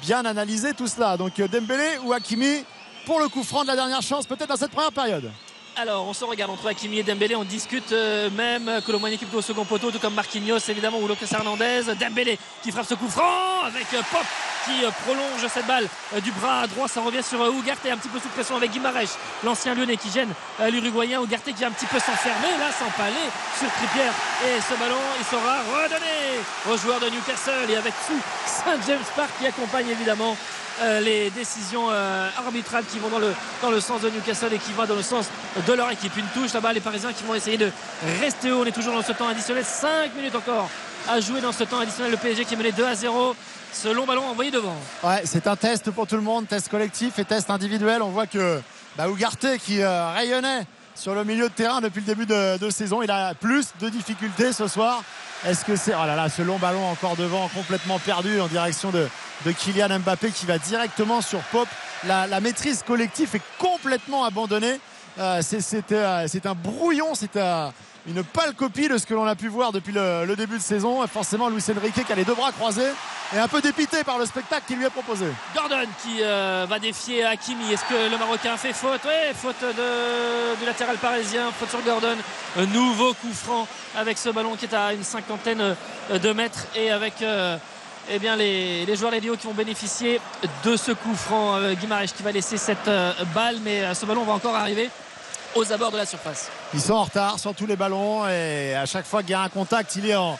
bien 0.01 0.25
analysé 0.25 0.73
tout 0.73 0.87
cela. 0.87 1.17
Donc 1.17 1.39
euh, 1.39 1.47
Dembélé 1.47 1.99
ou 2.03 2.13
Hakimi 2.13 2.63
pour 3.05 3.19
le 3.19 3.27
coup 3.29 3.43
franc 3.43 3.63
de 3.63 3.67
la 3.67 3.75
dernière 3.75 4.01
chance, 4.01 4.25
peut-être 4.25 4.49
dans 4.49 4.55
cette 4.55 4.71
première 4.71 4.91
période. 4.91 5.31
Alors, 5.77 6.05
on 6.05 6.13
se 6.13 6.25
regarde 6.25 6.51
entre 6.51 6.67
Hakimi 6.67 6.99
et 6.99 7.03
Dembélé. 7.03 7.35
On 7.35 7.45
discute 7.45 7.93
euh, 7.93 8.29
même 8.31 8.81
que 8.85 8.91
le 8.91 9.13
équipe 9.13 9.33
au 9.33 9.41
second 9.41 9.63
poteau, 9.63 9.89
tout 9.89 9.99
comme 9.99 10.13
Marquinhos 10.13 10.59
évidemment 10.67 10.99
ou 10.99 11.07
Lucas 11.07 11.27
Hernandez. 11.31 11.83
Dembélé 11.97 12.37
qui 12.61 12.71
frappe 12.71 12.87
ce 12.87 12.95
coup 12.95 13.07
franc 13.07 13.63
avec 13.65 13.85
euh, 13.93 14.01
Pop 14.11 14.25
qui 14.65 14.83
prolonge 15.03 15.47
cette 15.51 15.65
balle 15.65 15.87
du 16.21 16.31
bras 16.33 16.67
droit. 16.67 16.87
Ça 16.87 17.01
revient 17.01 17.23
sur 17.23 17.43
Ugarte 17.51 17.85
un 17.87 17.97
petit 17.97 18.09
peu 18.09 18.19
sous 18.19 18.27
pression 18.29 18.55
avec 18.57 18.71
Guimarães, 18.71 19.17
l'ancien 19.43 19.73
lyonnais 19.73 19.97
qui 19.97 20.11
gêne 20.11 20.29
l'Uruguayen. 20.69 21.23
Ugarte 21.23 21.45
qui 21.45 21.61
va 21.61 21.67
un 21.67 21.71
petit 21.71 21.87
peu 21.87 21.97
s'enfermer 21.97 22.57
là, 22.59 22.69
s'empaler 22.71 23.25
sur 23.57 23.67
Trippier. 23.71 24.11
Et 24.45 24.61
ce 24.61 24.77
ballon, 24.77 25.01
il 25.17 25.25
sera 25.25 25.61
redonné 25.63 26.43
aux 26.69 26.77
joueurs 26.77 26.99
de 26.99 27.09
Newcastle 27.09 27.71
et 27.71 27.75
avec 27.75 27.93
sous 28.05 28.19
Saint 28.45 28.77
James 28.85 28.99
Park 29.15 29.31
qui 29.39 29.47
accompagne 29.47 29.89
évidemment 29.89 30.35
euh, 30.35 30.70
les 31.01 31.29
décisions 31.31 31.89
euh, 31.89 32.29
arbitrales 32.37 32.85
qui 32.85 32.99
vont 32.99 33.09
dans 33.09 33.69
le, 33.69 33.81
sens 33.81 34.01
de 34.01 34.09
Newcastle 34.09 34.53
et 34.53 34.57
qui 34.57 34.71
vont 34.73 34.85
dans 34.85 34.95
le 34.95 35.03
sens 35.03 35.27
de 35.67 35.73
leur 35.73 35.89
équipe. 35.91 36.15
Une 36.17 36.25
touche 36.27 36.53
là-bas, 36.53 36.73
les 36.73 36.79
Parisiens 36.79 37.13
qui 37.13 37.23
vont 37.23 37.35
essayer 37.35 37.57
de 37.57 37.69
rester 38.19 38.51
haut. 38.51 38.61
On 38.61 38.65
est 38.65 38.71
toujours 38.71 38.93
dans 38.93 39.03
ce 39.03 39.11
temps 39.11 39.27
additionnel. 39.27 39.63
5 39.65 40.15
minutes 40.15 40.35
encore 40.35 40.69
à 41.09 41.19
jouer 41.19 41.41
dans 41.41 41.51
ce 41.51 41.63
temps 41.63 41.79
additionnel. 41.79 42.11
Le 42.11 42.17
PSG 42.17 42.45
qui 42.45 42.53
est 42.53 42.57
mené 42.57 42.71
2 42.71 42.85
à 42.85 42.95
0. 42.95 43.35
Ce 43.73 43.87
long 43.87 44.05
ballon 44.05 44.25
envoyé 44.25 44.51
devant. 44.51 44.75
Ouais, 45.03 45.21
c'est 45.25 45.47
un 45.47 45.55
test 45.55 45.91
pour 45.91 46.05
tout 46.05 46.15
le 46.15 46.21
monde, 46.21 46.47
test 46.47 46.69
collectif 46.69 47.17
et 47.19 47.25
test 47.25 47.49
individuel. 47.49 48.01
On 48.01 48.09
voit 48.09 48.27
que 48.27 48.59
bah, 48.97 49.05
qui 49.63 49.81
euh, 49.81 50.11
rayonnait 50.11 50.65
sur 50.93 51.15
le 51.15 51.23
milieu 51.23 51.47
de 51.47 51.53
terrain 51.53 51.79
depuis 51.79 52.01
le 52.01 52.05
début 52.05 52.25
de, 52.25 52.57
de 52.57 52.69
saison, 52.69 53.01
il 53.01 53.09
a 53.09 53.33
plus 53.33 53.67
de 53.79 53.89
difficultés 53.89 54.51
ce 54.51 54.67
soir. 54.67 55.03
Est-ce 55.45 55.65
que 55.65 55.75
c'est. 55.75 55.93
Oh 55.95 56.05
là 56.05 56.15
là, 56.15 56.29
ce 56.29 56.43
long 56.43 56.59
ballon 56.59 56.85
encore 56.87 57.15
devant, 57.15 57.47
complètement 57.47 57.97
perdu 57.97 58.39
en 58.39 58.47
direction 58.47 58.91
de, 58.91 59.07
de 59.45 59.51
Kylian 59.51 59.99
Mbappé 59.99 60.29
qui 60.29 60.45
va 60.45 60.59
directement 60.59 61.21
sur 61.21 61.39
Pop. 61.51 61.67
La, 62.05 62.39
maîtrise 62.39 62.83
collective 62.83 63.35
est 63.35 63.41
complètement 63.57 64.23
abandonnée. 64.23 64.79
Euh, 65.19 65.41
euh, 65.41 66.25
c'est 66.27 66.45
un 66.45 66.53
brouillon, 66.55 67.15
c'est 67.15 67.35
euh, 67.37 67.69
une 68.07 68.23
pâle 68.23 68.53
copie 68.53 68.87
de 68.87 68.97
ce 68.97 69.05
que 69.05 69.13
l'on 69.13 69.25
a 69.25 69.35
pu 69.35 69.47
voir 69.47 69.71
depuis 69.71 69.93
le, 69.93 70.35
début 70.35 70.57
de 70.57 70.63
saison. 70.63 71.05
Forcément, 71.07 71.49
Luis 71.49 71.63
Enrique 71.69 72.05
qui 72.05 72.11
a 72.11 72.15
les 72.15 72.23
deux 72.23 72.35
bras 72.35 72.51
croisés 72.51 72.91
et 73.33 73.37
un 73.37 73.47
peu 73.47 73.61
dépité 73.61 74.03
par 74.03 74.17
le 74.17 74.25
spectacle 74.25 74.63
qu'il 74.67 74.77
lui 74.77 74.85
est 74.85 74.89
proposé. 74.89 75.25
Gordon 75.55 75.87
qui 76.03 76.21
va 76.21 76.79
défier 76.79 77.23
Hakimi. 77.23 77.71
Est-ce 77.71 77.85
que 77.85 78.11
le 78.11 78.17
Marocain 78.17 78.57
fait 78.57 78.73
faute? 78.73 79.01
Oui, 79.05 79.33
faute 79.35 79.61
de, 79.61 80.59
du 80.59 80.65
latéral 80.65 80.97
parisien, 80.97 81.51
faute 81.51 81.69
sur 81.69 81.81
Gordon. 81.81 82.17
Un 82.57 82.65
nouveau 82.65 83.13
coup 83.13 83.33
franc 83.33 83.67
avec 83.95 84.17
ce 84.17 84.29
ballon 84.29 84.55
qui 84.55 84.65
est 84.65 84.73
à 84.73 84.93
une 84.93 85.03
cinquantaine 85.03 85.75
de 86.11 86.33
mètres 86.33 86.67
et 86.75 86.91
avec 86.91 87.23
eh 88.09 88.19
bien, 88.19 88.35
les, 88.35 88.95
joueurs 88.95 89.11
Léo 89.11 89.35
qui 89.35 89.47
vont 89.47 89.53
bénéficier 89.53 90.19
de 90.63 90.75
ce 90.75 90.91
coup 90.91 91.15
franc. 91.15 91.57
Euh, 91.57 91.75
qui 91.75 92.23
va 92.23 92.31
laisser 92.31 92.57
cette 92.57 92.87
euh, 92.87 93.13
balle, 93.33 93.57
mais 93.63 93.81
euh, 93.83 93.93
ce 93.93 94.05
ballon 94.05 94.23
va 94.23 94.33
encore 94.33 94.55
arriver 94.55 94.89
aux 95.55 95.71
abords 95.71 95.91
de 95.91 95.97
la 95.97 96.05
surface. 96.05 96.49
Ils 96.73 96.81
sont 96.81 96.93
en 96.93 97.03
retard 97.03 97.39
sur 97.39 97.53
tous 97.53 97.65
les 97.65 97.75
ballons 97.75 98.27
et 98.27 98.75
à 98.75 98.85
chaque 98.85 99.05
fois 99.05 99.21
qu'il 99.21 99.31
y 99.31 99.33
a 99.33 99.41
un 99.41 99.49
contact, 99.49 99.95
il 99.95 100.09
est 100.09 100.15
en, 100.15 100.37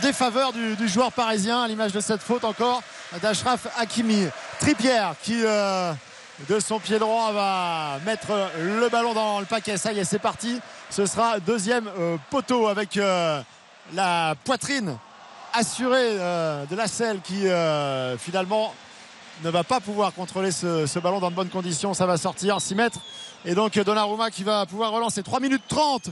défaveur 0.00 0.52
du, 0.52 0.88
joueur 0.88 1.12
parisien 1.12 1.62
à 1.62 1.68
l'image 1.68 1.92
de 1.92 2.00
cette 2.00 2.20
faute 2.20 2.44
encore 2.44 2.82
d'Ashraf 3.20 3.66
Hakimi. 3.78 4.26
Tripierre 4.60 5.14
qui 5.22 5.42
de 5.42 6.60
son 6.60 6.78
pied 6.78 6.98
droit 6.98 7.32
va 7.32 7.98
mettre 8.04 8.32
le 8.60 8.88
ballon 8.88 9.14
dans 9.14 9.40
le 9.40 9.46
paquet. 9.46 9.76
Ça 9.76 9.92
y 9.92 9.98
est, 9.98 10.04
c'est 10.04 10.18
parti. 10.18 10.60
Ce 10.90 11.06
sera 11.06 11.40
deuxième 11.40 11.88
poteau 12.30 12.68
avec 12.68 12.98
la 13.94 14.34
poitrine 14.44 14.96
assuré 15.52 16.18
euh, 16.18 16.64
de 16.66 16.76
la 16.76 16.86
selle 16.86 17.20
qui 17.22 17.48
euh, 17.48 18.16
finalement 18.16 18.74
ne 19.44 19.50
va 19.50 19.64
pas 19.64 19.80
pouvoir 19.80 20.12
contrôler 20.12 20.52
ce, 20.52 20.98
ballon 20.98 21.20
dans 21.20 21.30
de 21.30 21.36
bonnes 21.36 21.48
conditions. 21.48 21.94
Ça 21.94 22.06
va 22.06 22.16
sortir 22.16 22.60
6 22.60 22.74
mètres. 22.74 23.00
Et 23.44 23.54
donc 23.56 23.76
Donnarumma 23.76 24.30
qui 24.30 24.44
va 24.44 24.66
pouvoir 24.66 24.92
relancer 24.92 25.22
3 25.22 25.40
minutes 25.40 25.64
30 25.66 26.10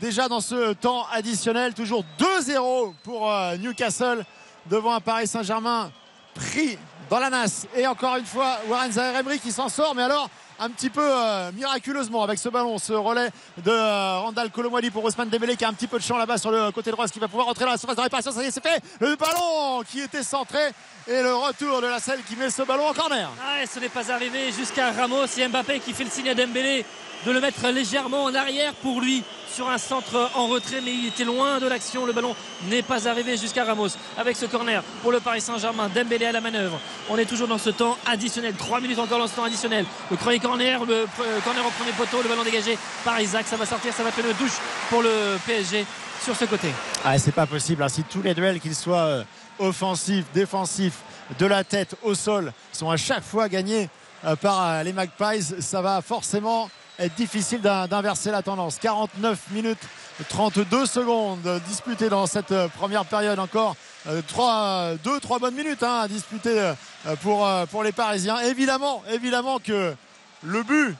déjà 0.00 0.28
dans 0.28 0.40
ce 0.40 0.72
temps 0.72 1.06
additionnel. 1.12 1.74
Toujours 1.74 2.04
2-0 2.18 2.94
pour 3.04 3.30
euh, 3.30 3.56
Newcastle 3.56 4.24
devant 4.66 4.94
un 4.94 5.00
Paris 5.00 5.28
Saint-Germain 5.28 5.92
pris 6.34 6.76
dans 7.08 7.20
la 7.20 7.30
nasse. 7.30 7.68
Et 7.76 7.86
encore 7.86 8.16
une 8.16 8.24
fois, 8.24 8.58
Warren 8.68 8.90
Zaire 8.90 9.22
qui 9.40 9.52
s'en 9.52 9.68
sort. 9.68 9.94
Mais 9.94 10.02
alors, 10.02 10.28
un 10.58 10.70
petit 10.70 10.90
peu 10.90 11.02
euh, 11.02 11.50
miraculeusement 11.52 12.22
avec 12.22 12.38
ce 12.38 12.48
ballon, 12.48 12.78
ce 12.78 12.92
relais 12.92 13.30
de 13.58 13.70
euh, 13.70 14.18
Randall 14.18 14.50
pour 14.50 15.04
Ousmane 15.04 15.28
Dembélé 15.28 15.56
qui 15.56 15.64
a 15.64 15.68
un 15.68 15.72
petit 15.72 15.86
peu 15.86 15.98
de 15.98 16.02
champ 16.02 16.16
là-bas 16.16 16.38
sur 16.38 16.50
le 16.50 16.70
côté 16.70 16.90
droit, 16.90 17.06
ce 17.06 17.12
qui 17.12 17.18
va 17.18 17.28
pouvoir 17.28 17.46
rentrer 17.46 17.64
dans 17.64 17.72
la 17.72 17.78
surface 17.78 17.96
de 17.96 18.02
réparation. 18.02 18.32
Ça 18.32 18.42
y 18.42 18.46
est, 18.46 18.50
c'est 18.50 18.62
fait. 18.62 18.82
Le 19.00 19.16
ballon 19.16 19.82
qui 19.90 20.00
était 20.00 20.22
centré 20.22 20.72
et 21.08 21.22
le 21.22 21.34
retour 21.34 21.80
de 21.80 21.86
la 21.86 21.98
selle 21.98 22.20
qui 22.28 22.36
met 22.36 22.50
ce 22.50 22.62
ballon 22.62 22.86
en 22.86 22.92
corner. 22.92 23.30
Ah, 23.40 23.66
ce 23.66 23.78
n'est 23.80 23.88
pas 23.88 24.10
arrivé 24.10 24.52
jusqu'à 24.52 24.92
Ramos 24.92 25.26
et 25.26 25.48
Mbappé 25.48 25.80
qui 25.80 25.92
fait 25.92 26.04
le 26.04 26.10
signe 26.10 26.30
à 26.30 26.34
Dembélé 26.34 26.84
de 27.26 27.30
le 27.30 27.40
mettre 27.40 27.68
légèrement 27.68 28.24
en 28.24 28.34
arrière 28.34 28.74
pour 28.74 29.00
lui 29.00 29.22
sur 29.52 29.68
un 29.68 29.78
centre 29.78 30.30
en 30.34 30.46
retrait, 30.46 30.80
mais 30.82 30.92
il 30.92 31.06
était 31.06 31.24
loin 31.24 31.60
de 31.60 31.66
l'action. 31.66 32.06
Le 32.06 32.12
ballon 32.12 32.34
n'est 32.68 32.82
pas 32.82 33.06
arrivé 33.06 33.36
jusqu'à 33.36 33.64
Ramos 33.64 33.88
avec 34.16 34.36
ce 34.36 34.46
corner 34.46 34.82
pour 35.02 35.12
le 35.12 35.20
Paris 35.20 35.40
Saint-Germain. 35.40 35.90
Dembélé 35.94 36.26
à 36.26 36.32
la 36.32 36.40
manœuvre. 36.40 36.80
On 37.10 37.18
est 37.18 37.26
toujours 37.26 37.48
dans 37.48 37.58
ce 37.58 37.70
temps 37.70 37.98
additionnel. 38.06 38.54
3 38.54 38.80
minutes 38.80 38.98
encore 38.98 39.18
dans 39.18 39.26
ce 39.26 39.36
temps 39.36 39.44
additionnel. 39.44 39.84
Le 40.10 40.16
premier 40.16 40.38
corner, 40.38 40.84
le 40.84 41.06
corner 41.44 41.66
au 41.66 41.70
premier 41.70 41.92
poteau, 41.92 42.22
le 42.22 42.28
ballon 42.28 42.44
dégagé 42.44 42.78
par 43.04 43.20
Isaac. 43.20 43.46
Ça 43.46 43.56
va 43.56 43.66
sortir, 43.66 43.92
ça 43.92 44.02
va 44.02 44.10
faire 44.10 44.24
une 44.24 44.36
douche 44.36 44.58
pour 44.88 45.02
le 45.02 45.36
PSG 45.46 45.84
sur 46.22 46.34
ce 46.34 46.44
côté. 46.46 46.68
Ah, 47.04 47.18
c'est 47.18 47.32
pas 47.32 47.46
possible. 47.46 47.82
Hein. 47.82 47.88
Si 47.88 48.04
tous 48.04 48.22
les 48.22 48.34
duels, 48.34 48.58
qu'ils 48.60 48.74
soient 48.74 48.96
euh, 48.96 49.24
offensifs, 49.58 50.24
défensifs, 50.32 51.00
de 51.38 51.46
la 51.46 51.64
tête, 51.64 51.96
au 52.02 52.14
sol, 52.14 52.52
sont 52.72 52.90
à 52.90 52.96
chaque 52.96 53.24
fois 53.24 53.48
gagnés 53.48 53.88
euh, 54.24 54.36
par 54.36 54.62
euh, 54.62 54.82
les 54.82 54.92
Magpies, 54.92 55.42
ça 55.60 55.82
va 55.82 56.00
forcément 56.02 56.68
difficile 57.16 57.60
d'inverser 57.60 58.30
la 58.30 58.42
tendance. 58.42 58.78
49 58.78 59.38
minutes 59.50 59.78
32 60.28 60.86
secondes 60.86 61.60
disputées 61.66 62.08
dans 62.08 62.26
cette 62.26 62.52
euh, 62.52 62.68
première 62.68 63.04
période 63.04 63.38
encore. 63.38 63.76
3, 64.26 64.94
2, 65.04 65.20
3 65.20 65.38
bonnes 65.38 65.54
minutes 65.54 65.82
hein, 65.82 66.00
à 66.00 66.08
disputer 66.08 66.58
euh, 66.58 66.74
pour, 67.22 67.46
euh, 67.46 67.66
pour 67.66 67.84
les 67.84 67.92
Parisiens. 67.92 68.38
Évidemment, 68.40 69.02
évidemment 69.10 69.58
que 69.58 69.94
le 70.42 70.62
but, 70.64 70.96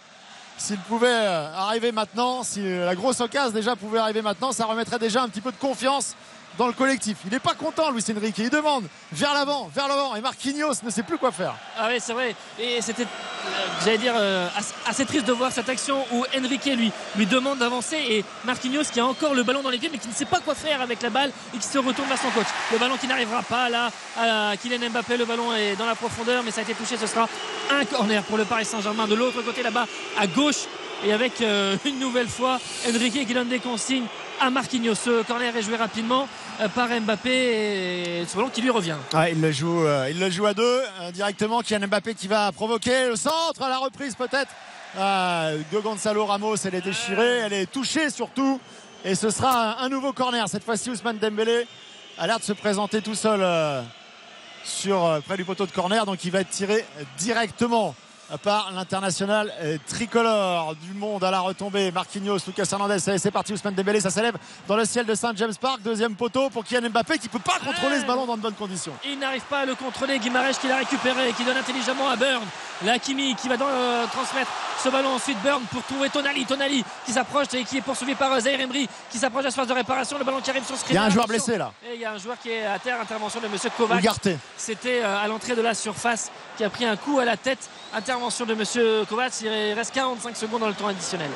s'il 0.56 0.78
pouvait 0.78 1.12
arriver 1.12 1.90
maintenant, 1.90 2.44
si 2.44 2.62
la 2.62 2.94
grosse 2.94 3.20
occasion 3.20 3.50
déjà 3.50 3.74
pouvait 3.74 3.98
arriver 3.98 4.22
maintenant, 4.22 4.52
ça 4.52 4.66
remettrait 4.66 5.00
déjà 5.00 5.22
un 5.22 5.28
petit 5.28 5.40
peu 5.40 5.50
de 5.50 5.56
confiance 5.56 6.14
dans 6.58 6.66
le 6.66 6.72
collectif. 6.72 7.18
Il 7.24 7.30
n'est 7.30 7.40
pas 7.40 7.54
content, 7.54 7.90
Luis 7.90 8.04
Enrique. 8.16 8.38
Il 8.38 8.50
demande 8.50 8.84
vers 9.12 9.34
l'avant, 9.34 9.70
vers 9.74 9.88
l'avant. 9.88 10.14
Et 10.16 10.20
Marquinhos 10.20 10.74
ne 10.82 10.90
sait 10.90 11.02
plus 11.02 11.18
quoi 11.18 11.32
faire. 11.32 11.54
Ah 11.78 11.88
oui, 11.88 11.96
c'est 12.00 12.12
vrai. 12.12 12.34
Et 12.58 12.80
c'était, 12.80 13.04
euh, 13.04 13.48
j'allais 13.84 13.98
dire, 13.98 14.14
euh, 14.16 14.48
assez 14.86 15.04
triste 15.04 15.26
de 15.26 15.32
voir 15.32 15.52
cette 15.52 15.68
action 15.68 16.04
où 16.12 16.24
Enrique 16.36 16.66
lui, 16.76 16.92
lui 17.16 17.26
demande 17.26 17.58
d'avancer 17.58 17.96
et 17.96 18.24
Marquinhos 18.44 18.84
qui 18.92 19.00
a 19.00 19.06
encore 19.06 19.34
le 19.34 19.42
ballon 19.42 19.62
dans 19.62 19.70
les 19.70 19.78
pieds 19.78 19.90
mais 19.90 19.98
qui 19.98 20.08
ne 20.08 20.14
sait 20.14 20.24
pas 20.24 20.40
quoi 20.40 20.54
faire 20.54 20.80
avec 20.80 21.02
la 21.02 21.10
balle 21.10 21.32
et 21.54 21.58
qui 21.58 21.66
se 21.66 21.78
retourne 21.78 22.08
vers 22.08 22.20
son 22.20 22.30
coach. 22.30 22.46
Le 22.72 22.78
ballon 22.78 22.96
qui 22.96 23.06
n'arrivera 23.06 23.42
pas 23.42 23.68
là 23.68 23.90
à 24.18 24.56
Kylian 24.56 24.90
Mbappé. 24.90 25.16
Le 25.16 25.24
ballon 25.24 25.54
est 25.54 25.76
dans 25.76 25.86
la 25.86 25.94
profondeur 25.94 26.42
mais 26.42 26.50
ça 26.50 26.60
a 26.60 26.64
été 26.64 26.74
touché. 26.74 26.96
Ce 26.96 27.06
sera 27.06 27.28
un 27.70 27.84
corner 27.84 28.22
pour 28.24 28.36
le 28.36 28.44
Paris 28.44 28.64
Saint-Germain. 28.64 29.06
De 29.06 29.14
l'autre 29.14 29.42
côté 29.42 29.62
là-bas, 29.62 29.86
à 30.18 30.26
gauche, 30.26 30.66
et 31.04 31.12
avec 31.12 31.40
euh, 31.40 31.76
une 31.84 31.98
nouvelle 31.98 32.28
fois 32.28 32.60
Enrique 32.88 33.26
qui 33.26 33.34
donne 33.34 33.48
des 33.48 33.58
consignes 33.58 34.06
Marquinhos. 34.50 34.94
Ce 34.94 35.22
corner 35.22 35.56
est 35.56 35.62
joué 35.62 35.76
rapidement 35.76 36.28
euh, 36.60 36.68
par 36.68 36.88
Mbappé 36.88 37.30
et 37.30 38.26
ballon 38.34 38.48
qui 38.48 38.62
lui 38.62 38.70
revient. 38.70 38.96
il, 39.30 39.40
le 39.40 39.52
joue, 39.52 39.84
euh, 39.84 40.08
il 40.10 40.18
le 40.18 40.30
joue 40.30 40.46
à 40.46 40.54
deux 40.54 40.82
directement. 41.12 41.62
Kylian 41.62 41.86
Mbappé 41.86 42.14
qui 42.14 42.28
va 42.28 42.50
provoquer 42.52 43.08
le 43.08 43.16
centre 43.16 43.62
à 43.62 43.68
la 43.68 43.78
reprise 43.78 44.14
peut-être 44.14 44.50
de 44.96 45.78
Gonzalo 45.80 46.26
Ramos. 46.26 46.56
Elle 46.64 46.74
est 46.74 46.82
déchirée, 46.82 47.38
elle 47.44 47.52
est 47.52 47.70
touchée 47.70 48.10
surtout. 48.10 48.60
Et 49.04 49.14
ce 49.14 49.30
sera 49.30 49.82
un, 49.82 49.88
nouveau 49.88 50.12
corner. 50.12 50.48
Cette 50.48 50.64
fois-ci, 50.64 50.90
Ousmane 50.90 51.18
Dembélé 51.18 51.66
a 52.18 52.26
l'air 52.26 52.38
de 52.38 52.44
se 52.44 52.52
présenter 52.52 53.02
tout 53.02 53.14
seul 53.14 53.44
sur, 54.64 55.20
près 55.26 55.36
du 55.36 55.44
poteau 55.44 55.66
de 55.66 55.72
corner. 55.72 56.06
Donc 56.06 56.24
il 56.24 56.30
va 56.30 56.40
être 56.40 56.50
tiré 56.50 56.84
directement 57.18 57.94
par 58.38 58.72
l'international 58.72 59.52
euh, 59.60 59.76
tricolore 59.86 60.74
du 60.76 60.94
monde 60.94 61.22
à 61.24 61.30
la 61.30 61.40
retombée. 61.40 61.90
Marquinhos, 61.90 62.38
Lucas 62.46 62.68
Hernandez, 62.70 62.98
c'est 62.98 63.30
parti. 63.30 63.52
Ousmane 63.52 63.74
Dembélé, 63.74 64.00
ça 64.00 64.10
s'élève 64.10 64.36
dans 64.66 64.76
le 64.76 64.84
ciel 64.84 65.04
de 65.04 65.14
Saint 65.14 65.32
James 65.36 65.54
Park. 65.60 65.80
Deuxième 65.82 66.14
poteau 66.14 66.48
pour 66.50 66.64
Kylian 66.64 66.88
Mbappé 66.90 67.18
qui 67.18 67.28
peut 67.28 67.38
pas 67.38 67.58
contrôler 67.64 68.00
ce 68.00 68.06
ballon 68.06 68.26
dans 68.26 68.36
de 68.36 68.42
bonnes 68.42 68.54
conditions. 68.54 68.92
Il 69.04 69.18
n'arrive 69.18 69.42
pas 69.42 69.60
à 69.60 69.66
le 69.66 69.74
contrôler. 69.74 70.18
Guimarães 70.18 70.58
qui 70.60 70.68
l'a 70.68 70.76
récupéré 70.76 71.30
et 71.30 71.32
qui 71.32 71.44
donne 71.44 71.56
intelligemment 71.56 72.08
à 72.08 72.16
Burn. 72.16 72.44
L'Akimi 72.84 73.34
qui 73.36 73.48
va 73.48 73.54
euh, 73.54 74.06
transmettre 74.06 74.50
ce 74.82 74.88
ballon 74.88 75.10
ensuite 75.10 75.38
Burn 75.42 75.62
pour 75.70 75.82
trouver 75.84 76.08
Tonali. 76.08 76.44
Tonali 76.46 76.84
qui 77.04 77.12
s'approche 77.12 77.46
et 77.54 77.64
qui 77.64 77.78
est 77.78 77.82
poursuivi 77.82 78.14
par 78.14 78.32
euh, 78.32 78.40
Zaire 78.40 78.60
Emery 78.60 78.88
qui 79.10 79.18
s'approche 79.18 79.44
à 79.44 79.48
la 79.48 79.52
phase 79.52 79.68
de 79.68 79.74
réparation. 79.74 80.18
Le 80.18 80.24
ballon 80.24 80.40
qui 80.40 80.50
arrive 80.50 80.64
sur 80.64 80.76
ce 80.76 80.84
Il 80.88 80.94
y 80.94 80.98
a 80.98 81.04
un 81.04 81.10
joueur 81.10 81.26
blessé 81.26 81.58
là. 81.58 81.72
Et 81.84 81.94
il 81.94 82.00
y 82.00 82.04
a 82.04 82.12
un 82.12 82.18
joueur 82.18 82.38
qui 82.38 82.50
est 82.50 82.66
à 82.66 82.78
terre. 82.78 83.00
Intervention 83.00 83.40
de 83.40 83.48
Monsieur 83.48 83.70
Kovac. 83.76 84.04
C'était 84.56 85.02
à 85.02 85.26
l'entrée 85.26 85.56
de 85.56 85.62
la 85.62 85.74
surface 85.74 86.30
qui 86.62 86.66
a 86.66 86.70
pris 86.70 86.84
un 86.84 86.96
coup 86.96 87.18
à 87.18 87.24
la 87.24 87.36
tête. 87.36 87.68
Intervention 87.92 88.46
de 88.46 88.54
Monsieur 88.54 89.04
Kovac. 89.06 89.32
Il 89.40 89.48
reste 89.72 89.92
45 89.92 90.36
secondes 90.36 90.60
dans 90.60 90.68
le 90.68 90.74
temps 90.74 90.86
additionnel. 90.86 91.30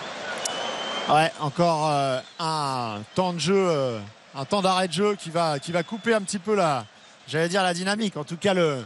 Ouais, 1.08 1.32
encore 1.40 1.90
euh, 1.90 2.20
un 2.38 3.00
temps 3.16 3.32
de 3.32 3.40
jeu, 3.40 3.56
euh, 3.56 3.98
un 4.36 4.44
temps 4.44 4.62
d'arrêt 4.62 4.86
de 4.86 4.92
jeu 4.92 5.16
qui 5.16 5.30
va, 5.30 5.58
qui 5.58 5.72
va 5.72 5.82
couper 5.82 6.14
un 6.14 6.20
petit 6.20 6.38
peu 6.38 6.54
la, 6.54 6.84
j'allais 7.26 7.48
dire 7.48 7.64
la 7.64 7.74
dynamique. 7.74 8.16
En 8.16 8.22
tout 8.22 8.36
cas, 8.36 8.54
le, 8.54 8.84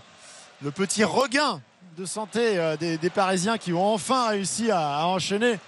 petit 0.74 1.05
regain 1.05 1.61
de 1.99 2.07
santé 2.07 2.59
euh, 2.59 2.78
des, 2.78 3.11
Parisiens 3.11 3.59
qui 3.59 3.74
ont 3.74 3.93
enfin 3.93 4.28
réussi 4.28 4.70
à, 4.70 5.07
enchaîner 5.09 5.59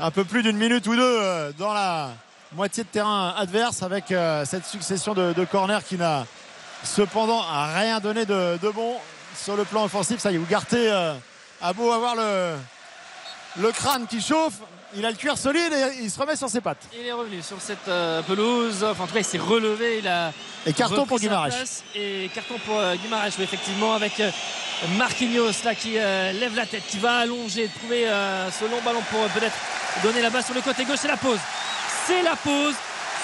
un 0.00 0.10
peu 0.10 0.24
plus 0.24 0.42
d'une 0.42 0.56
minute 0.56 0.88
ou 0.88 0.96
deux 0.96 1.52
dans 1.56 1.72
la 1.72 2.10
moitié 2.52 2.82
de 2.82 2.88
terrain 2.88 3.32
adverse 3.38 3.84
avec 3.84 4.06
cette 4.44 4.66
succession 4.66 5.14
de, 5.14 5.44
corners 5.44 5.84
qui 5.88 5.96
n'a 5.96 6.26
cependant 6.82 7.42
rien 7.76 8.00
donné 8.00 8.26
de 8.26 8.72
bon 8.74 8.96
sur 9.42 9.56
le 9.56 9.64
plan 9.64 9.84
offensif. 9.84 10.20
Ça 10.20 10.30
y 10.30 10.34
est, 10.34 10.38
Ougarté 10.38 10.90
euh, 10.90 11.14
a 11.62 11.72
beau 11.72 11.90
avoir 11.92 12.14
le, 12.14 12.56
le 13.58 13.72
crâne 13.72 14.06
qui 14.06 14.20
chauffe. 14.20 14.54
Il 14.96 15.06
a 15.06 15.10
le 15.10 15.16
cuir 15.16 15.38
solide 15.38 15.72
et 15.72 16.02
il 16.02 16.10
se 16.10 16.18
remet 16.18 16.34
sur 16.34 16.48
ses 16.48 16.60
pattes. 16.60 16.82
Il 16.92 17.06
est 17.06 17.12
revenu 17.12 17.40
sur 17.42 17.60
cette 17.60 17.86
euh, 17.86 18.22
pelouse. 18.22 18.82
Enfin, 18.82 19.04
en 19.04 19.06
tout 19.06 19.12
cas, 19.12 19.20
il 19.20 19.24
s'est 19.24 19.38
relevé. 19.38 19.98
Il 19.98 20.08
a 20.08 20.32
et 20.66 20.72
carton 20.72 21.06
pour 21.06 21.18
Guimaraes. 21.18 21.82
Et 21.94 22.28
carton 22.34 22.56
pour 22.66 22.78
euh, 22.78 22.96
Guimaraes, 22.96 23.28
effectivement, 23.28 23.94
avec 23.94 24.20
Marquinhos 24.98 25.64
là 25.64 25.74
qui 25.74 25.92
lève 25.92 26.56
la 26.56 26.66
tête, 26.66 26.82
qui 26.88 26.98
va 26.98 27.18
allonger, 27.18 27.70
trouver 27.78 28.06
ce 28.06 28.64
long 28.64 28.80
ballon 28.84 29.02
pour 29.10 29.20
peut-être 29.28 29.56
donner 30.02 30.22
la 30.22 30.30
balle 30.30 30.44
sur 30.44 30.54
le 30.54 30.60
côté 30.60 30.84
gauche. 30.84 30.98
C'est 31.00 31.08
la 31.08 31.16
pause. 31.16 31.38
C'est 32.06 32.22
la 32.22 32.34
pause 32.34 32.74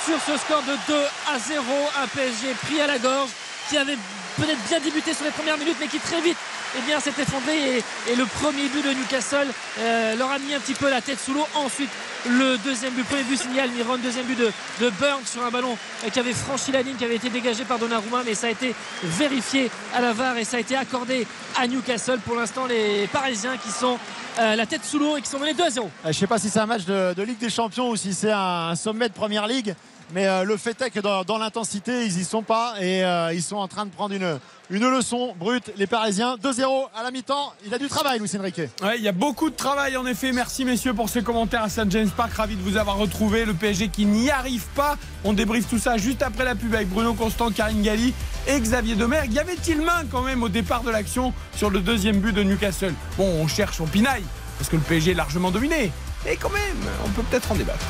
sur 0.04 0.20
ce 0.20 0.38
score 0.38 0.62
de 0.62 0.76
2 0.86 0.94
à 1.34 1.38
0. 1.38 1.64
Un 2.02 2.06
PSG 2.06 2.54
pris 2.62 2.80
à 2.80 2.86
la 2.86 2.98
gorge 2.98 3.30
qui 3.68 3.76
avait 3.76 3.96
peut-être 4.36 4.62
bien 4.68 4.80
débuté 4.80 5.14
sur 5.14 5.24
les 5.24 5.30
premières 5.30 5.58
minutes, 5.58 5.76
mais 5.80 5.88
qui 5.88 5.98
très 5.98 6.20
vite 6.20 6.36
eh 6.78 6.80
bien, 6.82 7.00
s'est 7.00 7.10
effondré. 7.10 7.78
Et, 7.78 8.16
le 8.16 8.24
premier 8.24 8.68
but 8.68 8.84
de 8.84 8.92
Newcastle 8.92 9.46
euh, 9.78 10.16
leur 10.16 10.30
a 10.30 10.38
mis 10.38 10.54
un 10.54 10.60
petit 10.60 10.74
peu 10.74 10.90
la 10.90 11.00
tête 11.00 11.18
sous 11.18 11.34
l'eau. 11.34 11.46
Ensuite, 11.54 11.90
le 12.28 12.58
deuxième 12.58 12.92
but, 12.94 13.04
premier 13.04 13.22
but 13.22 13.40
signal 13.40 13.70
Miron, 13.70 13.96
deuxième 13.98 14.26
but 14.26 14.38
de, 14.38 14.52
de 14.80 14.90
Burns 14.90 15.26
sur 15.26 15.44
un 15.44 15.50
ballon 15.50 15.76
euh, 16.04 16.10
qui 16.10 16.18
avait 16.18 16.32
franchi 16.32 16.72
la 16.72 16.82
ligne, 16.82 16.96
qui 16.96 17.04
avait 17.04 17.16
été 17.16 17.30
dégagé 17.30 17.64
par 17.64 17.78
Donnarumma, 17.78 18.22
mais 18.24 18.34
ça 18.34 18.48
a 18.48 18.50
été 18.50 18.74
vérifié 19.02 19.70
à 19.94 20.00
la 20.00 20.12
VAR 20.12 20.36
et 20.36 20.44
ça 20.44 20.56
a 20.56 20.60
été 20.60 20.76
accordé 20.76 21.26
à 21.56 21.66
Newcastle. 21.66 22.18
Pour 22.24 22.36
l'instant, 22.36 22.66
les 22.66 23.06
Parisiens 23.12 23.56
qui 23.56 23.70
sont 23.70 23.98
euh, 24.38 24.54
la 24.54 24.66
tête 24.66 24.84
sous 24.84 24.98
l'eau 24.98 25.16
et 25.16 25.22
qui 25.22 25.30
sont 25.30 25.38
menés 25.38 25.54
2 25.54 25.64
à 25.64 25.70
0. 25.70 25.90
Je 26.02 26.08
ne 26.08 26.12
sais 26.12 26.26
pas 26.26 26.38
si 26.38 26.50
c'est 26.50 26.58
un 26.58 26.66
match 26.66 26.84
de, 26.84 27.22
Ligue 27.22 27.38
des 27.38 27.50
Champions 27.50 27.90
ou 27.90 27.96
si 27.96 28.12
c'est 28.12 28.32
un, 28.32 28.74
sommet 28.74 29.08
de 29.08 29.14
Première 29.14 29.46
Ligue. 29.46 29.74
Mais 30.12 30.26
euh, 30.26 30.44
le 30.44 30.56
fait 30.56 30.80
est 30.82 30.90
que 30.90 31.00
dans, 31.00 31.38
l'intensité, 31.38 32.04
ils 32.04 32.18
y 32.20 32.24
sont 32.24 32.42
pas 32.42 32.74
et 32.80 33.04
euh, 33.04 33.32
ils 33.32 33.42
sont 33.42 33.56
en 33.56 33.68
train 33.68 33.86
de 33.86 33.90
prendre 33.90 34.14
une, 34.14 34.38
une 34.70 34.88
leçon 34.88 35.34
brute. 35.38 35.72
Les 35.76 35.86
Parisiens, 35.86 36.36
2-0 36.36 36.88
à 36.96 37.02
la 37.02 37.10
mi-temps. 37.10 37.52
Il 37.66 37.74
a 37.74 37.78
du 37.78 37.88
travail, 37.88 38.20
Luis 38.20 38.30
Enrique. 38.38 38.62
Ouais, 38.82 38.98
il 38.98 39.02
y 39.02 39.08
a 39.08 39.12
beaucoup 39.12 39.50
de 39.50 39.56
travail 39.56 39.96
en 39.96 40.06
effet. 40.06 40.32
Merci 40.32 40.64
messieurs 40.64 40.94
pour 40.94 41.08
ces 41.08 41.22
commentaires 41.22 41.64
à 41.64 41.68
Saint 41.68 41.90
James 41.90 42.10
Park. 42.10 42.32
Ravi 42.34 42.56
de 42.56 42.62
vous 42.62 42.76
avoir 42.76 42.96
retrouvé. 42.96 43.44
Le 43.44 43.54
PSG 43.54 43.88
qui 43.88 44.06
n'y 44.06 44.30
arrive 44.30 44.66
pas. 44.74 44.96
On 45.24 45.32
débriefe 45.32 45.68
tout 45.68 45.78
ça 45.78 45.96
juste 45.96 46.22
après 46.22 46.44
la 46.44 46.54
pub 46.54 46.74
avec 46.74 46.88
Bruno 46.88 47.14
Constant, 47.14 47.50
Karine 47.50 47.82
Galli 47.82 48.14
et 48.46 48.60
Xavier 48.60 48.94
Demergue. 48.94 49.32
Y 49.32 49.40
avait-il 49.40 49.82
main 49.82 50.04
quand 50.10 50.22
même 50.22 50.42
au 50.42 50.48
départ 50.48 50.82
de 50.82 50.90
l'action 50.90 51.32
sur 51.56 51.68
le 51.68 51.80
deuxième 51.80 52.20
but 52.20 52.32
de 52.32 52.44
Newcastle? 52.44 52.94
Bon, 53.18 53.28
on 53.42 53.48
cherche, 53.48 53.80
on 53.80 53.86
pinaille 53.86 54.24
parce 54.58 54.70
que 54.70 54.76
le 54.76 54.82
PSG 54.82 55.10
est 55.10 55.14
largement 55.14 55.50
dominé. 55.50 55.90
Mais 56.24 56.36
quand 56.36 56.50
même, 56.50 56.60
on 57.04 57.08
peut 57.10 57.22
peut-être 57.22 57.52
en 57.52 57.56
débattre. 57.56 57.84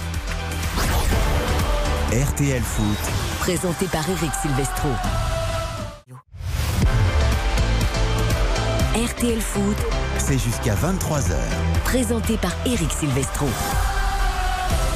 RTL 2.13 2.63
Foot. 2.63 2.99
Présenté 3.41 3.87
par 3.87 4.09
Eric 4.09 4.31
Silvestro. 4.41 4.89
RTL 8.95 9.41
Foot. 9.41 9.77
C'est 10.19 10.39
jusqu'à 10.39 10.77
23h. 10.77 11.35
Présenté 11.83 12.37
par 12.37 12.53
Eric 12.65 12.93
Silvestro. 12.93 13.49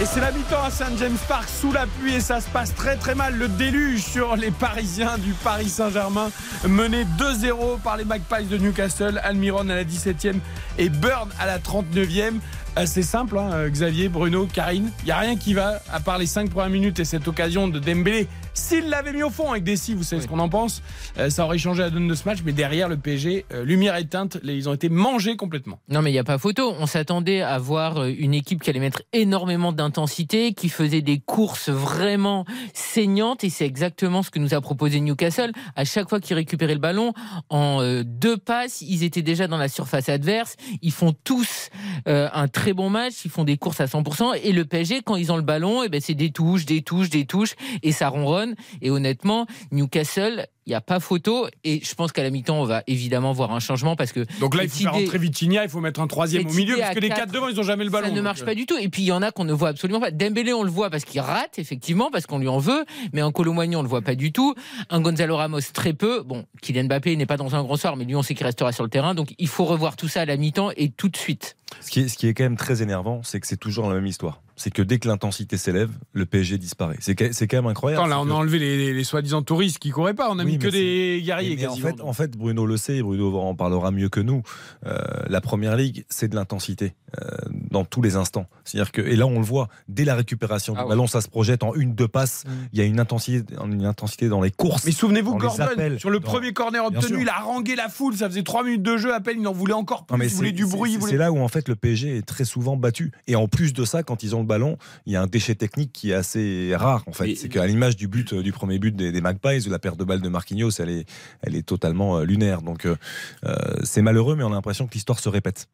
Et 0.00 0.06
c'est 0.06 0.20
la 0.20 0.32
mi-temps 0.32 0.62
à 0.64 0.70
Saint 0.70 0.96
James 0.98 1.18
Park 1.28 1.46
sous 1.46 1.72
la 1.72 1.86
pluie 1.86 2.14
et 2.14 2.20
ça 2.20 2.40
se 2.40 2.48
passe 2.48 2.74
très 2.74 2.96
très 2.96 3.14
mal. 3.14 3.36
Le 3.36 3.48
déluge 3.48 4.02
sur 4.02 4.34
les 4.34 4.50
Parisiens 4.50 5.18
du 5.18 5.32
Paris 5.32 5.68
Saint-Germain 5.68 6.30
mené 6.66 7.04
2-0 7.18 7.80
par 7.80 7.98
les 7.98 8.06
Magpies 8.06 8.46
de 8.48 8.56
Newcastle. 8.56 9.20
Almiron 9.22 9.68
à 9.68 9.74
la 9.74 9.84
17e 9.84 10.36
et 10.78 10.88
Burn 10.88 11.28
à 11.38 11.44
la 11.44 11.58
39e. 11.58 12.38
C'est 12.86 13.02
simple, 13.02 13.38
hein, 13.38 13.68
Xavier, 13.68 14.08
Bruno, 14.08 14.46
Karine. 14.46 14.90
Il 15.00 15.06
n'y 15.06 15.10
a 15.10 15.18
rien 15.18 15.36
qui 15.36 15.54
va 15.54 15.80
à 15.92 16.00
part 16.00 16.18
les 16.18 16.26
5 16.26 16.50
premières 16.50 16.70
minutes 16.70 16.98
et 17.00 17.04
cette 17.04 17.28
occasion 17.28 17.68
de 17.68 17.78
Dembélé 17.78 18.26
s'il 18.60 18.88
l'avait 18.88 19.12
mis 19.12 19.22
au 19.22 19.30
fond 19.30 19.50
avec 19.50 19.64
Dessy, 19.64 19.94
vous 19.94 20.02
savez 20.02 20.22
ce 20.22 20.28
qu'on 20.28 20.38
en 20.38 20.48
pense, 20.48 20.82
euh, 21.18 21.30
ça 21.30 21.44
aurait 21.44 21.58
changé 21.58 21.82
la 21.82 21.90
donne 21.90 22.06
de 22.06 22.14
ce 22.14 22.24
match. 22.24 22.38
Mais 22.44 22.52
derrière 22.52 22.88
le 22.88 22.96
PSG, 22.96 23.46
euh, 23.52 23.64
lumière 23.64 23.96
éteinte, 23.96 24.38
ils 24.44 24.68
ont 24.68 24.74
été 24.74 24.88
mangés 24.88 25.36
complètement. 25.36 25.80
Non, 25.88 26.02
mais 26.02 26.10
il 26.10 26.12
n'y 26.12 26.18
a 26.18 26.24
pas 26.24 26.38
photo. 26.38 26.74
On 26.78 26.86
s'attendait 26.86 27.40
à 27.40 27.58
voir 27.58 28.02
euh, 28.02 28.12
une 28.16 28.34
équipe 28.34 28.62
qui 28.62 28.70
allait 28.70 28.80
mettre 28.80 29.02
énormément 29.12 29.72
d'intensité, 29.72 30.52
qui 30.52 30.68
faisait 30.68 31.00
des 31.00 31.18
courses 31.18 31.70
vraiment 31.70 32.44
saignantes. 32.74 33.44
Et 33.44 33.50
c'est 33.50 33.66
exactement 33.66 34.22
ce 34.22 34.30
que 34.30 34.38
nous 34.38 34.54
a 34.54 34.60
proposé 34.60 35.00
Newcastle. 35.00 35.52
À 35.74 35.84
chaque 35.84 36.08
fois 36.08 36.20
qu'ils 36.20 36.36
récupéraient 36.36 36.74
le 36.74 36.80
ballon, 36.80 37.14
en 37.48 37.80
deux 38.04 38.36
passes, 38.36 38.82
ils 38.82 39.04
étaient 39.04 39.22
déjà 39.22 39.46
dans 39.46 39.56
la 39.56 39.68
surface 39.68 40.08
adverse. 40.08 40.56
Ils 40.82 40.92
font 40.92 41.14
tous 41.24 41.70
un 42.06 42.48
très 42.48 42.72
bon 42.72 42.90
match. 42.90 43.24
Ils 43.24 43.30
font 43.30 43.44
des 43.44 43.56
courses 43.56 43.80
à 43.80 43.86
100%. 43.86 44.38
Et 44.42 44.52
le 44.52 44.64
PSG, 44.64 45.00
quand 45.02 45.16
ils 45.16 45.32
ont 45.32 45.36
le 45.36 45.42
ballon, 45.42 45.82
et 45.82 45.86
eh 45.86 45.88
ben, 45.88 46.00
c'est 46.00 46.14
des 46.14 46.30
touches, 46.30 46.66
des 46.66 46.82
touches, 46.82 47.10
des 47.10 47.24
touches. 47.24 47.54
Et 47.82 47.92
ça 47.92 48.08
ronronne. 48.08 48.49
Et 48.82 48.90
honnêtement, 48.90 49.46
Newcastle, 49.72 50.46
il 50.70 50.74
n'y 50.74 50.76
a 50.76 50.80
pas 50.80 51.00
photo. 51.00 51.48
Et 51.64 51.80
je 51.84 51.94
pense 51.96 52.12
qu'à 52.12 52.22
la 52.22 52.30
mi-temps, 52.30 52.60
on 52.60 52.64
va 52.64 52.84
évidemment 52.86 53.32
voir 53.32 53.50
un 53.50 53.58
changement 53.58 53.96
parce 53.96 54.12
que. 54.12 54.24
Donc 54.38 54.54
là, 54.54 54.62
il 54.62 54.70
faut 54.70 54.78
faire 54.78 54.92
rentrer 54.92 55.18
Vitinha, 55.18 55.64
il 55.64 55.68
faut 55.68 55.80
mettre 55.80 56.00
un 56.00 56.06
troisième 56.06 56.46
au 56.46 56.52
milieu 56.52 56.76
parce 56.76 56.94
que 56.94 57.00
les 57.00 57.08
quatre 57.08 57.32
devant, 57.32 57.48
ils 57.48 57.56
n'ont 57.56 57.64
jamais 57.64 57.84
le 57.84 57.90
ballon. 57.90 58.06
Ça 58.06 58.14
ne 58.14 58.20
marche 58.20 58.44
pas 58.44 58.54
du 58.54 58.66
tout. 58.66 58.76
Et 58.78 58.88
puis 58.88 59.02
il 59.02 59.06
y 59.06 59.12
en 59.12 59.20
a 59.20 59.32
qu'on 59.32 59.44
ne 59.44 59.52
voit 59.52 59.70
absolument 59.70 59.98
pas. 59.98 60.12
Dembélé, 60.12 60.52
on 60.52 60.62
le 60.62 60.70
voit 60.70 60.88
parce 60.88 61.04
qu'il 61.04 61.20
rate, 61.20 61.58
effectivement, 61.58 62.10
parce 62.12 62.26
qu'on 62.26 62.38
lui 62.38 62.48
en 62.48 62.58
veut. 62.58 62.84
Mais 63.12 63.22
en 63.22 63.32
Colomboigny, 63.32 63.74
on 63.74 63.80
ne 63.80 63.84
le 63.84 63.90
voit 63.90 64.02
pas 64.02 64.14
du 64.14 64.30
tout. 64.30 64.54
Un 64.90 65.00
Gonzalo 65.00 65.36
Ramos, 65.36 65.60
très 65.72 65.92
peu. 65.92 66.22
Bon, 66.22 66.44
Kylian 66.62 66.84
Mbappé 66.84 67.16
n'est 67.16 67.26
pas 67.26 67.36
dans 67.36 67.56
un 67.56 67.62
grand 67.64 67.76
soir, 67.76 67.96
mais 67.96 68.04
lui, 68.04 68.14
on 68.14 68.22
sait 68.22 68.34
qu'il 68.34 68.46
restera 68.46 68.70
sur 68.70 68.84
le 68.84 68.90
terrain. 68.90 69.14
Donc 69.14 69.34
il 69.38 69.48
faut 69.48 69.64
revoir 69.64 69.96
tout 69.96 70.08
ça 70.08 70.20
à 70.20 70.24
la 70.24 70.36
mi-temps 70.36 70.70
et 70.76 70.90
tout 70.90 71.08
de 71.08 71.16
suite. 71.16 71.56
Ce 71.80 71.90
qui 71.90 72.00
est, 72.00 72.08
ce 72.08 72.16
qui 72.16 72.28
est 72.28 72.34
quand 72.34 72.44
même 72.44 72.56
très 72.56 72.82
énervant, 72.82 73.22
c'est 73.24 73.40
que 73.40 73.46
c'est 73.46 73.56
toujours 73.56 73.88
la 73.88 73.94
même 73.96 74.06
histoire 74.06 74.40
c'est 74.60 74.70
que 74.70 74.82
dès 74.82 74.98
que 74.98 75.08
l'intensité 75.08 75.56
s'élève, 75.56 75.88
le 76.12 76.26
PSG 76.26 76.58
disparaît. 76.58 76.98
C'est 77.00 77.14
quand 77.14 77.56
même 77.56 77.66
incroyable. 77.66 78.06
là, 78.10 78.20
on 78.20 78.28
a 78.28 78.34
enlevé 78.34 78.58
les, 78.58 79.04
soi-disant 79.04 79.40
touristes 79.40 79.78
qui 79.78 79.88
couraient 79.88 80.12
pas. 80.12 80.30
On 80.30 80.38
a 80.38 80.44
mis 80.44 80.58
que 80.60 80.68
des 80.68 81.22
guerriers. 81.24 81.66
en, 81.66 81.76
fait, 81.76 82.00
en 82.00 82.12
fait, 82.12 82.36
Bruno 82.36 82.66
le 82.66 82.76
sait, 82.76 83.02
Bruno 83.02 83.36
en 83.38 83.54
parlera 83.54 83.90
mieux 83.90 84.08
que 84.08 84.20
nous. 84.20 84.42
Euh, 84.86 84.98
la 85.28 85.40
première 85.40 85.76
ligue, 85.76 86.04
c'est 86.08 86.28
de 86.28 86.36
l'intensité 86.36 86.94
euh, 87.20 87.28
dans 87.70 87.84
tous 87.84 88.02
les 88.02 88.16
instants. 88.16 88.46
C'est-à-dire 88.64 88.92
que, 88.92 89.00
et 89.00 89.16
là, 89.16 89.26
on 89.26 89.38
le 89.38 89.44
voit, 89.44 89.68
dès 89.88 90.04
la 90.04 90.14
récupération 90.14 90.74
du 90.74 90.80
ah 90.80 90.86
ballon, 90.86 91.06
ça 91.06 91.20
se 91.20 91.28
projette 91.28 91.62
en 91.62 91.74
une, 91.74 91.94
deux 91.94 92.08
passes. 92.08 92.44
Mm. 92.44 92.50
Il 92.72 92.78
y 92.78 92.82
a 92.82 92.84
une 92.84 93.00
intensité, 93.00 93.54
une 93.64 93.84
intensité 93.84 94.28
dans 94.28 94.40
les 94.40 94.50
courses. 94.50 94.84
Mais 94.84 94.92
souvenez-vous, 94.92 95.36
Gordon, 95.36 95.66
sur 95.98 96.10
le 96.10 96.20
premier 96.20 96.52
corner 96.52 96.84
obtenu, 96.84 97.22
il 97.22 97.28
a 97.28 97.40
rangé 97.40 97.76
la 97.76 97.88
foule. 97.88 98.14
Ça 98.14 98.28
faisait 98.28 98.42
trois 98.42 98.64
minutes 98.64 98.82
de 98.82 98.96
jeu 98.96 99.14
à 99.14 99.20
peine. 99.20 99.40
Il 99.40 99.48
en 99.48 99.52
voulait 99.52 99.74
encore 99.74 100.06
plus. 100.06 100.24
il 100.24 100.34
voulait 100.34 100.52
du 100.52 100.66
bruit. 100.66 100.98
C'est 101.00 101.16
là 101.16 101.32
où, 101.32 101.40
en 101.40 101.48
fait, 101.48 101.68
le 101.68 101.76
PSG 101.76 102.18
est 102.18 102.26
très 102.26 102.44
souvent 102.44 102.76
battu. 102.76 103.12
Et 103.26 103.36
en 103.36 103.48
plus 103.48 103.72
de 103.72 103.84
ça, 103.84 104.02
quand 104.02 104.22
ils 104.22 104.36
ont 104.36 104.40
le 104.40 104.46
ballon, 104.46 104.76
il 105.06 105.12
y 105.12 105.16
a 105.16 105.22
un 105.22 105.26
déchet 105.26 105.54
technique 105.54 105.92
qui 105.92 106.10
est 106.10 106.14
assez 106.14 106.72
rare 106.74 107.02
en 107.06 107.12
fait. 107.12 107.34
C'est 107.34 107.48
qu'à 107.48 107.66
l'image 107.66 107.96
du 107.96 108.08
but 108.08 108.34
du 108.34 108.52
premier 108.52 108.78
but 108.78 108.94
des, 108.94 109.20
Magpies, 109.20 109.68
la 109.68 109.78
perte 109.78 109.98
de 109.98 110.04
balle 110.04 110.20
de 110.20 110.28
Marquinhos, 110.40 110.70
elle 110.78 110.88
est, 110.88 111.04
elle 111.42 111.54
est 111.54 111.66
totalement 111.66 112.18
euh, 112.18 112.24
lunaire. 112.24 112.62
Donc 112.62 112.86
euh, 112.86 112.96
euh, 113.44 113.54
c'est 113.84 114.00
malheureux, 114.00 114.36
mais 114.36 114.44
on 114.44 114.52
a 114.52 114.54
l'impression 114.54 114.86
que 114.86 114.94
l'histoire 114.94 115.18
se 115.18 115.28
répète. 115.28 115.68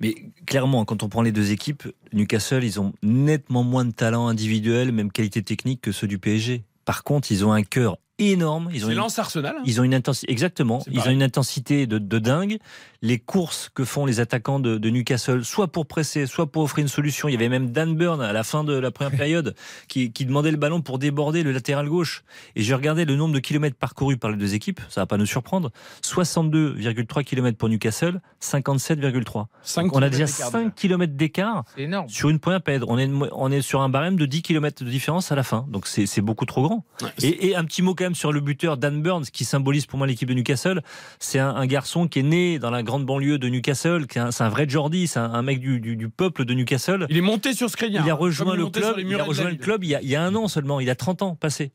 Mais 0.00 0.14
clairement, 0.44 0.84
quand 0.84 1.02
on 1.02 1.08
prend 1.08 1.22
les 1.22 1.32
deux 1.32 1.50
équipes, 1.50 1.88
Newcastle, 2.12 2.62
ils 2.62 2.78
ont 2.78 2.92
nettement 3.02 3.62
moins 3.62 3.86
de 3.86 3.90
talent 3.90 4.28
individuel, 4.28 4.92
même 4.92 5.10
qualité 5.10 5.42
technique 5.42 5.80
que 5.80 5.92
ceux 5.92 6.06
du 6.06 6.18
PSG. 6.18 6.62
Par 6.84 7.04
contre, 7.04 7.32
ils 7.32 7.46
ont 7.46 7.52
un 7.52 7.62
cœur 7.62 7.96
énorme. 8.18 8.70
Ils 8.72 8.86
ont 8.86 8.90
une, 8.90 8.98
Arsenal. 8.98 9.56
Ils 9.64 9.80
ont 9.80 9.84
une 9.84 9.94
intensité, 9.94 10.30
exactement. 10.30 10.82
Ils 10.90 11.00
ont 11.00 11.10
une 11.10 11.22
intensité 11.22 11.86
de, 11.86 11.98
de 11.98 12.18
dingue 12.18 12.58
les 13.02 13.18
courses 13.18 13.68
que 13.74 13.84
font 13.84 14.06
les 14.06 14.20
attaquants 14.20 14.60
de, 14.60 14.78
Newcastle, 14.88 15.44
soit 15.44 15.68
pour 15.68 15.86
presser, 15.86 16.26
soit 16.26 16.50
pour 16.50 16.62
offrir 16.62 16.82
une 16.82 16.88
solution. 16.88 17.28
Il 17.28 17.32
y 17.32 17.34
avait 17.34 17.48
même 17.48 17.70
Dan 17.70 17.96
Burn 17.96 18.20
à 18.20 18.32
la 18.32 18.44
fin 18.44 18.62
de 18.62 18.74
la 18.74 18.90
première 18.90 19.16
période 19.16 19.54
qui, 19.88 20.10
demandait 20.10 20.52
le 20.52 20.56
ballon 20.56 20.80
pour 20.80 21.00
déborder 21.00 21.42
le 21.42 21.50
latéral 21.50 21.88
gauche. 21.88 22.22
Et 22.54 22.62
j'ai 22.62 22.74
regardé 22.74 23.04
le 23.04 23.16
nombre 23.16 23.34
de 23.34 23.40
kilomètres 23.40 23.76
parcourus 23.76 24.16
par 24.16 24.30
les 24.30 24.36
deux 24.36 24.54
équipes, 24.54 24.80
ça 24.88 25.00
va 25.00 25.06
pas 25.06 25.16
nous 25.16 25.26
surprendre. 25.26 25.72
62,3 26.04 27.24
km 27.24 27.58
pour 27.58 27.68
Newcastle, 27.68 28.20
57,3. 28.40 29.46
On 29.92 30.02
a 30.02 30.08
déjà 30.08 30.28
5 30.28 30.74
km 30.74 31.14
d'écart 31.14 31.64
sur 32.06 32.28
une 32.30 32.38
première 32.38 32.62
période. 32.62 32.84
On 32.86 32.98
est, 32.98 33.10
on 33.32 33.50
est 33.50 33.62
sur 33.62 33.80
un 33.80 33.88
barème 33.88 34.16
de 34.16 34.26
10 34.26 34.42
km 34.42 34.84
de 34.84 34.88
différence 34.90 35.32
à 35.32 35.34
la 35.34 35.42
fin. 35.42 35.66
Donc 35.68 35.88
c'est 35.88 36.20
beaucoup 36.20 36.46
trop 36.46 36.62
grand. 36.62 36.84
et, 37.20 37.56
un 37.56 37.64
petit 37.64 37.82
mot 37.82 37.94
quand 38.02 38.06
même 38.06 38.14
sur 38.14 38.32
le 38.32 38.40
buteur 38.40 38.76
Dan 38.76 39.00
Burns 39.00 39.26
qui 39.32 39.44
symbolise 39.44 39.86
pour 39.86 39.96
moi 39.96 40.06
l'équipe 40.06 40.28
de 40.28 40.34
Newcastle. 40.34 40.82
C'est 41.20 41.38
un, 41.38 41.54
un, 41.54 41.66
garçon 41.66 42.08
qui 42.08 42.18
est 42.18 42.24
né 42.24 42.58
dans 42.58 42.70
la 42.70 42.82
grande 42.82 43.06
banlieue 43.06 43.38
de 43.38 43.48
Newcastle, 43.48 44.06
c'est 44.08 44.42
un, 44.42 44.48
vrai 44.48 44.68
Jordi, 44.68 45.06
c'est 45.06 45.20
un, 45.20 45.42
mec 45.42 45.60
du, 45.60 46.08
peuple 46.08 46.44
de 46.44 46.54
Newcastle. 46.54 47.06
Il 47.08 47.16
est 47.16 47.20
monté 47.20 47.52
sur 47.54 47.70
Skriniar. 47.70 48.04
Il 48.04 48.10
a 48.10 48.14
rejoint 48.14 48.56
le 48.56 48.66
club, 48.66 48.96
il 48.98 49.14
a 49.14 49.24
rejoint 49.24 49.50
le 49.50 49.56
club 49.56 49.84
il 49.84 49.90
y, 49.90 49.94
a, 49.94 50.02
il 50.02 50.08
y 50.08 50.16
a 50.16 50.22
un 50.22 50.34
an 50.34 50.48
seulement, 50.48 50.80
il 50.80 50.90
a 50.90 50.94
30 50.94 51.22
ans 51.22 51.34
passé. 51.36 51.72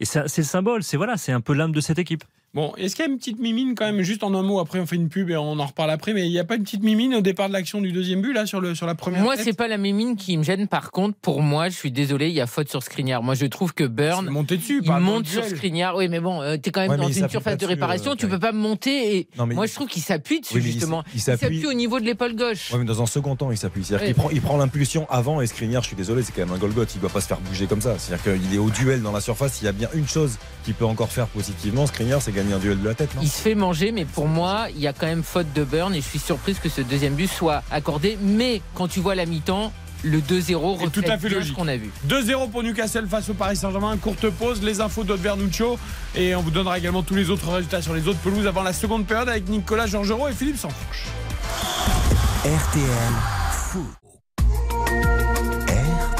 Et 0.00 0.04
c'est 0.04 0.22
le 0.36 0.42
symbole, 0.42 0.82
c'est 0.82 0.96
voilà, 0.96 1.16
c'est 1.16 1.32
un 1.32 1.40
peu 1.40 1.52
l'âme 1.54 1.72
de 1.72 1.80
cette 1.80 1.98
équipe. 1.98 2.24
Bon, 2.54 2.72
est-ce 2.76 2.94
qu'il 2.94 3.04
y 3.04 3.08
a 3.08 3.10
une 3.10 3.18
petite 3.18 3.40
mimine 3.40 3.74
quand 3.74 3.84
même, 3.84 4.00
juste 4.02 4.22
en 4.22 4.32
un 4.32 4.42
mot, 4.42 4.60
après 4.60 4.78
on 4.78 4.86
fait 4.86 4.94
une 4.94 5.08
pub 5.08 5.28
et 5.28 5.36
on 5.36 5.58
en 5.58 5.66
reparle 5.66 5.90
après, 5.90 6.14
mais 6.14 6.26
il 6.26 6.30
n'y 6.30 6.38
a 6.38 6.44
pas 6.44 6.54
une 6.54 6.62
petite 6.62 6.84
mimine 6.84 7.12
au 7.16 7.20
départ 7.20 7.48
de 7.48 7.52
l'action 7.52 7.80
du 7.80 7.90
deuxième 7.90 8.22
but, 8.22 8.32
là, 8.32 8.46
sur, 8.46 8.60
le, 8.60 8.76
sur 8.76 8.86
la 8.86 8.94
première 8.94 9.22
Moi, 9.22 9.36
c'est 9.36 9.56
pas 9.56 9.66
la 9.66 9.76
mimine 9.76 10.14
qui 10.14 10.36
me 10.36 10.44
gêne, 10.44 10.68
par 10.68 10.92
contre, 10.92 11.18
pour 11.20 11.42
moi, 11.42 11.68
je 11.68 11.74
suis 11.74 11.90
désolé, 11.90 12.28
il 12.28 12.34
y 12.34 12.40
a 12.40 12.46
faute 12.46 12.68
sur 12.68 12.80
Skriniar. 12.84 13.24
Moi, 13.24 13.34
je 13.34 13.46
trouve 13.46 13.74
que 13.74 13.82
Burn. 13.82 14.30
Monté 14.30 14.56
dessus, 14.56 14.82
il 14.84 14.92
monte 14.92 15.26
sur 15.26 15.44
Skriniar. 15.44 15.96
Oui, 15.96 16.08
mais 16.08 16.20
bon, 16.20 16.38
tu 16.38 16.44
euh, 16.44 16.56
t'es 16.58 16.70
quand 16.70 16.86
même 16.86 16.96
dans 16.96 17.08
une 17.08 17.28
surface 17.28 17.58
de 17.58 17.66
réparation, 17.66 18.12
euh, 18.12 18.16
tu 18.16 18.28
peux 18.28 18.38
pas 18.38 18.52
monter. 18.52 19.16
Et 19.16 19.28
moi, 19.36 19.66
je 19.66 19.74
trouve 19.74 19.88
qu'il 19.88 20.02
s'appuie 20.02 20.40
dessus, 20.40 20.62
justement. 20.62 21.02
Il 21.12 21.20
s'appuie 21.20 21.66
au 21.66 21.74
niveau 21.74 21.98
de 21.98 22.04
l'épaule 22.04 22.36
gauche. 22.36 22.70
Oui, 22.72 22.78
mais 22.78 22.84
dans 22.84 23.02
un 23.02 23.06
second 23.06 23.34
temps, 23.34 23.50
il 23.50 23.58
s'appuie. 23.58 23.84
C'est-à-dire 23.84 24.06
qu'il 24.06 24.14
prend, 24.14 24.30
il 24.30 24.40
prend 24.40 24.56
l'impulsion 24.56 25.08
avant 25.10 25.40
et 25.40 25.46
Skriniar, 25.48 25.82
je 25.82 25.88
suis 25.88 25.96
désolé, 25.96 26.22
c'est 26.22 26.32
quand 26.32 26.46
même 26.46 26.54
un 26.54 26.58
Golgoth, 26.58 26.94
il 26.94 27.00
doit 27.00 27.10
pas 27.10 27.20
se 27.20 27.26
faire 27.26 27.40
bouger 27.40 27.66
comme 27.66 27.80
ça. 27.80 27.98
C'est-à-dire 27.98 28.32
qu'il 28.32 28.54
est 28.54 28.58
au 28.58 28.70
duel 28.70 29.02
dans 29.02 29.12
la 29.12 29.20
surface, 29.20 29.60
il 29.60 29.64
y 29.64 29.68
a 29.68 29.72
bien 29.72 29.88
une 29.94 30.06
chose 30.06 30.38
qu'il 30.64 30.74
peut 30.74 30.86
encore 30.86 31.10
faire 31.10 31.26
positivement, 31.26 31.86
Skriniar, 31.86 32.20
c'est 32.20 32.32
gagner 32.32 32.54
un 32.54 32.58
duel 32.58 32.80
de 32.80 32.88
la 32.88 32.94
tête. 32.94 33.10
Il 33.22 33.28
se 33.28 33.40
fait 33.40 33.54
manger, 33.54 33.92
mais 33.92 34.04
pour 34.04 34.26
moi, 34.26 34.66
il 34.74 34.80
y 34.80 34.86
a 34.86 34.92
quand 34.92 35.06
même 35.06 35.22
faute 35.22 35.52
de 35.54 35.62
Burn 35.62 35.94
et 35.94 36.00
je 36.00 36.06
suis 36.06 36.18
surprise 36.18 36.58
que 36.58 36.68
ce 36.68 36.80
deuxième 36.80 37.14
but 37.14 37.30
soit 37.30 37.62
accordé. 37.70 38.18
Mais 38.20 38.62
quand 38.74 38.88
tu 38.88 39.00
vois 39.00 39.14
la 39.14 39.26
mi-temps, 39.26 39.72
le 40.02 40.20
2-0 40.20 40.54
reflète 40.56 40.92
tout 40.92 41.02
à 41.06 41.18
fait 41.18 41.28
bien 41.28 41.42
ce 41.42 41.52
qu'on 41.52 41.68
a 41.68 41.76
vu. 41.76 41.90
2-0 42.08 42.50
pour 42.50 42.62
Newcastle 42.62 43.06
face 43.08 43.28
au 43.28 43.34
Paris 43.34 43.56
Saint-Germain. 43.56 43.96
Courte 43.96 44.28
pause, 44.30 44.62
les 44.62 44.80
infos 44.80 45.04
d'Odvernuccio 45.04 45.78
et 46.14 46.34
on 46.34 46.42
vous 46.42 46.50
donnera 46.50 46.78
également 46.78 47.02
tous 47.02 47.14
les 47.14 47.30
autres 47.30 47.50
résultats 47.50 47.82
sur 47.82 47.94
les 47.94 48.06
autres 48.06 48.18
pelouses 48.20 48.46
avant 48.46 48.62
la 48.62 48.72
seconde 48.72 49.06
période 49.06 49.28
avec 49.28 49.48
Nicolas 49.48 49.86
Georgerot 49.86 50.28
et 50.28 50.32
Philippe 50.32 50.58
Sanfourche. 50.58 51.06
RTL 52.44 53.12
Foot. 53.52 53.86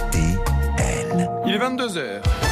RTL. 0.09 0.35
Il 1.47 1.53
est 1.53 1.59
22h. 1.59 2.44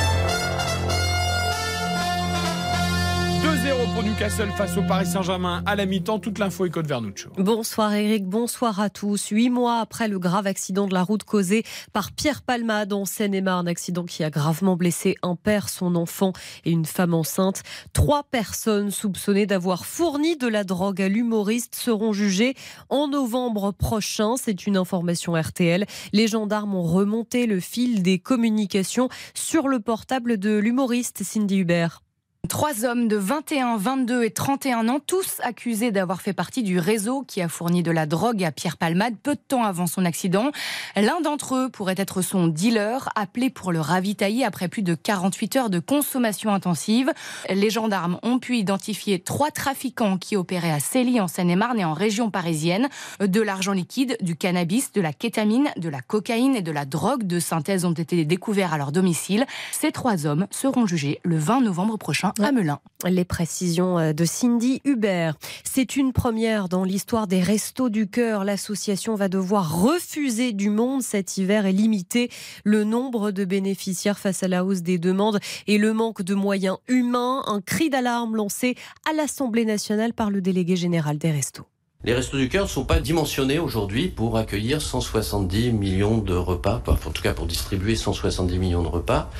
2-0 3.62 3.94
pour 3.94 4.02
Newcastle 4.02 4.50
face 4.56 4.76
au 4.76 4.82
Paris 4.82 5.06
Saint-Germain 5.06 5.62
à 5.66 5.76
la 5.76 5.86
mi-temps. 5.86 6.18
Toute 6.18 6.40
l'info 6.40 6.66
est 6.66 6.70
Code 6.70 6.88
Vernuccio. 6.88 7.30
Bonsoir 7.36 7.94
Eric, 7.94 8.24
bonsoir 8.24 8.80
à 8.80 8.90
tous. 8.90 9.28
Huit 9.28 9.50
mois 9.50 9.78
après 9.78 10.08
le 10.08 10.18
grave 10.18 10.48
accident 10.48 10.88
de 10.88 10.94
la 10.94 11.04
route 11.04 11.22
causé 11.22 11.62
par 11.92 12.10
Pierre 12.10 12.42
Palmade 12.42 12.92
en 12.92 13.04
Seine-et-Marne, 13.04 13.68
accident 13.68 14.04
qui 14.04 14.24
a 14.24 14.30
gravement 14.30 14.74
blessé 14.74 15.14
un 15.22 15.36
père, 15.36 15.68
son 15.68 15.94
enfant 15.94 16.32
et 16.64 16.72
une 16.72 16.86
femme 16.86 17.14
enceinte. 17.14 17.62
Trois 17.92 18.24
personnes 18.24 18.90
soupçonnées 18.90 19.46
d'avoir 19.46 19.86
fourni 19.86 20.36
de 20.36 20.48
la 20.48 20.64
drogue 20.64 21.00
à 21.00 21.08
l'humoriste 21.08 21.76
seront 21.76 22.12
jugées 22.12 22.54
en 22.88 23.06
novembre 23.06 23.70
prochain. 23.70 24.34
C'est 24.36 24.66
une 24.66 24.76
information 24.76 25.34
RTL. 25.34 25.86
Les 26.12 26.26
gendarmes 26.26 26.74
ont 26.74 26.82
remonté 26.82 27.46
le 27.46 27.60
fil 27.60 28.02
des 28.02 28.18
communications 28.18 29.08
sur 29.34 29.68
le 29.68 29.78
portable 29.78 30.38
de 30.38 30.58
l'humoriste 30.58 31.22
Cindy 31.22 31.58
Hubert. 31.58 32.00
Trois 32.48 32.84
hommes 32.84 33.06
de 33.06 33.16
21, 33.16 33.76
22 33.76 34.24
et 34.24 34.30
31 34.30 34.88
ans, 34.88 34.98
tous 35.06 35.40
accusés 35.42 35.92
d'avoir 35.92 36.20
fait 36.20 36.32
partie 36.32 36.62
du 36.62 36.78
réseau 36.78 37.22
qui 37.26 37.40
a 37.40 37.48
fourni 37.48 37.82
de 37.82 37.90
la 37.90 38.04
drogue 38.04 38.42
à 38.42 38.50
Pierre 38.50 38.76
Palmade 38.76 39.14
peu 39.22 39.36
de 39.36 39.40
temps 39.40 39.64
avant 39.64 39.86
son 39.86 40.04
accident. 40.04 40.50
L'un 40.96 41.20
d'entre 41.20 41.54
eux 41.54 41.68
pourrait 41.70 41.94
être 41.96 42.20
son 42.20 42.48
dealer, 42.48 43.08
appelé 43.14 43.48
pour 43.48 43.72
le 43.72 43.80
ravitailler 43.80 44.44
après 44.44 44.68
plus 44.68 44.82
de 44.82 44.94
48 44.94 45.56
heures 45.56 45.70
de 45.70 45.78
consommation 45.78 46.52
intensive. 46.52 47.12
Les 47.48 47.70
gendarmes 47.70 48.18
ont 48.22 48.38
pu 48.38 48.56
identifier 48.56 49.20
trois 49.20 49.50
trafiquants 49.50 50.18
qui 50.18 50.36
opéraient 50.36 50.72
à 50.72 50.80
Célie 50.80 51.20
en 51.20 51.28
Seine-et-Marne 51.28 51.78
et 51.78 51.84
en 51.84 51.94
région 51.94 52.30
parisienne. 52.30 52.88
De 53.20 53.40
l'argent 53.40 53.72
liquide, 53.72 54.18
du 54.20 54.36
cannabis, 54.36 54.92
de 54.92 55.00
la 55.00 55.12
kétamine, 55.12 55.70
de 55.76 55.88
la 55.88 56.02
cocaïne 56.02 56.56
et 56.56 56.62
de 56.62 56.72
la 56.72 56.84
drogue 56.86 57.22
de 57.22 57.38
synthèse 57.38 57.84
ont 57.84 57.92
été 57.92 58.24
découverts 58.24 58.74
à 58.74 58.78
leur 58.78 58.92
domicile. 58.92 59.46
Ces 59.70 59.92
trois 59.92 60.26
hommes 60.26 60.48
seront 60.50 60.86
jugés 60.86 61.20
le 61.22 61.38
20 61.38 61.60
novembre 61.62 61.96
prochain 61.96 62.31
Saint-Martin 62.36 62.44
à 62.44 62.52
Melun. 62.52 62.80
Les 63.04 63.24
précisions 63.24 63.98
euh, 63.98 64.12
de 64.12 64.24
Cindy 64.24 64.80
Hubert. 64.84 65.36
C'est 65.64 65.96
une 65.96 66.12
première 66.12 66.68
dans 66.68 66.84
l'histoire 66.84 67.26
des 67.26 67.40
Restos 67.40 67.88
du 67.88 68.08
Cœur. 68.08 68.44
L'association 68.44 69.14
va 69.14 69.28
devoir 69.28 69.82
refuser 69.82 70.52
du 70.52 70.70
monde 70.70 71.02
cet 71.02 71.36
hiver 71.36 71.66
et 71.66 71.72
limiter 71.72 72.30
le 72.64 72.84
nombre 72.84 73.30
de 73.30 73.44
bénéficiaires 73.44 74.18
face 74.18 74.42
à 74.42 74.48
la 74.48 74.64
hausse 74.64 74.82
des 74.82 74.98
demandes 74.98 75.40
et 75.66 75.78
le 75.78 75.92
manque 75.92 76.22
de 76.22 76.34
moyens 76.34 76.78
humains. 76.88 77.42
Un 77.46 77.60
cri 77.60 77.90
d'alarme 77.90 78.36
lancé 78.36 78.76
à 79.08 79.12
l'Assemblée 79.12 79.64
nationale 79.64 80.12
par 80.12 80.30
le 80.30 80.40
délégué 80.40 80.76
général 80.76 81.18
des 81.18 81.30
Restos. 81.30 81.66
Les 82.04 82.14
Restos 82.14 82.36
du 82.36 82.48
Cœur 82.48 82.64
ne 82.64 82.68
sont 82.68 82.84
pas 82.84 82.98
dimensionnés 82.98 83.60
aujourd'hui 83.60 84.08
pour 84.08 84.36
accueillir 84.36 84.82
170 84.82 85.70
millions 85.70 86.18
de 86.18 86.34
repas, 86.34 86.82
en 86.88 87.10
tout 87.12 87.22
cas 87.22 87.32
pour 87.32 87.46
distribuer 87.46 87.94
170 87.94 88.58
millions 88.58 88.82
de 88.82 88.88
repas, 88.88 89.30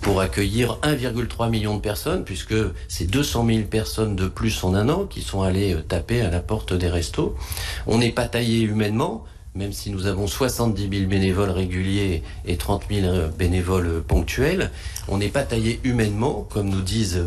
pour 0.00 0.20
accueillir 0.20 0.78
1,3 0.84 1.50
million 1.50 1.74
de 1.74 1.80
personnes, 1.80 2.22
puisque 2.22 2.54
c'est 2.86 3.10
200 3.10 3.46
000 3.46 3.58
personnes 3.62 4.14
de 4.14 4.28
plus 4.28 4.62
en 4.62 4.76
un 4.76 4.90
an 4.90 5.06
qui 5.06 5.22
sont 5.22 5.42
allées 5.42 5.74
euh, 5.74 5.80
taper 5.80 6.20
à 6.20 6.30
la 6.30 6.38
porte 6.38 6.72
des 6.72 6.88
restos. 6.88 7.34
On 7.88 7.98
n'est 7.98 8.12
pas 8.12 8.28
taillé 8.28 8.60
humainement, 8.60 9.24
même 9.56 9.72
si 9.72 9.90
nous 9.90 10.06
avons 10.06 10.28
70 10.28 10.88
000 10.96 11.10
bénévoles 11.10 11.50
réguliers 11.50 12.22
et 12.46 12.56
30 12.56 12.84
000 12.92 13.06
euh, 13.08 13.28
bénévoles 13.28 14.04
ponctuels, 14.04 14.70
on 15.08 15.18
n'est 15.18 15.30
pas 15.30 15.42
taillé 15.42 15.80
humainement, 15.82 16.46
comme 16.48 16.68
nous 16.68 16.80
disent 16.80 17.24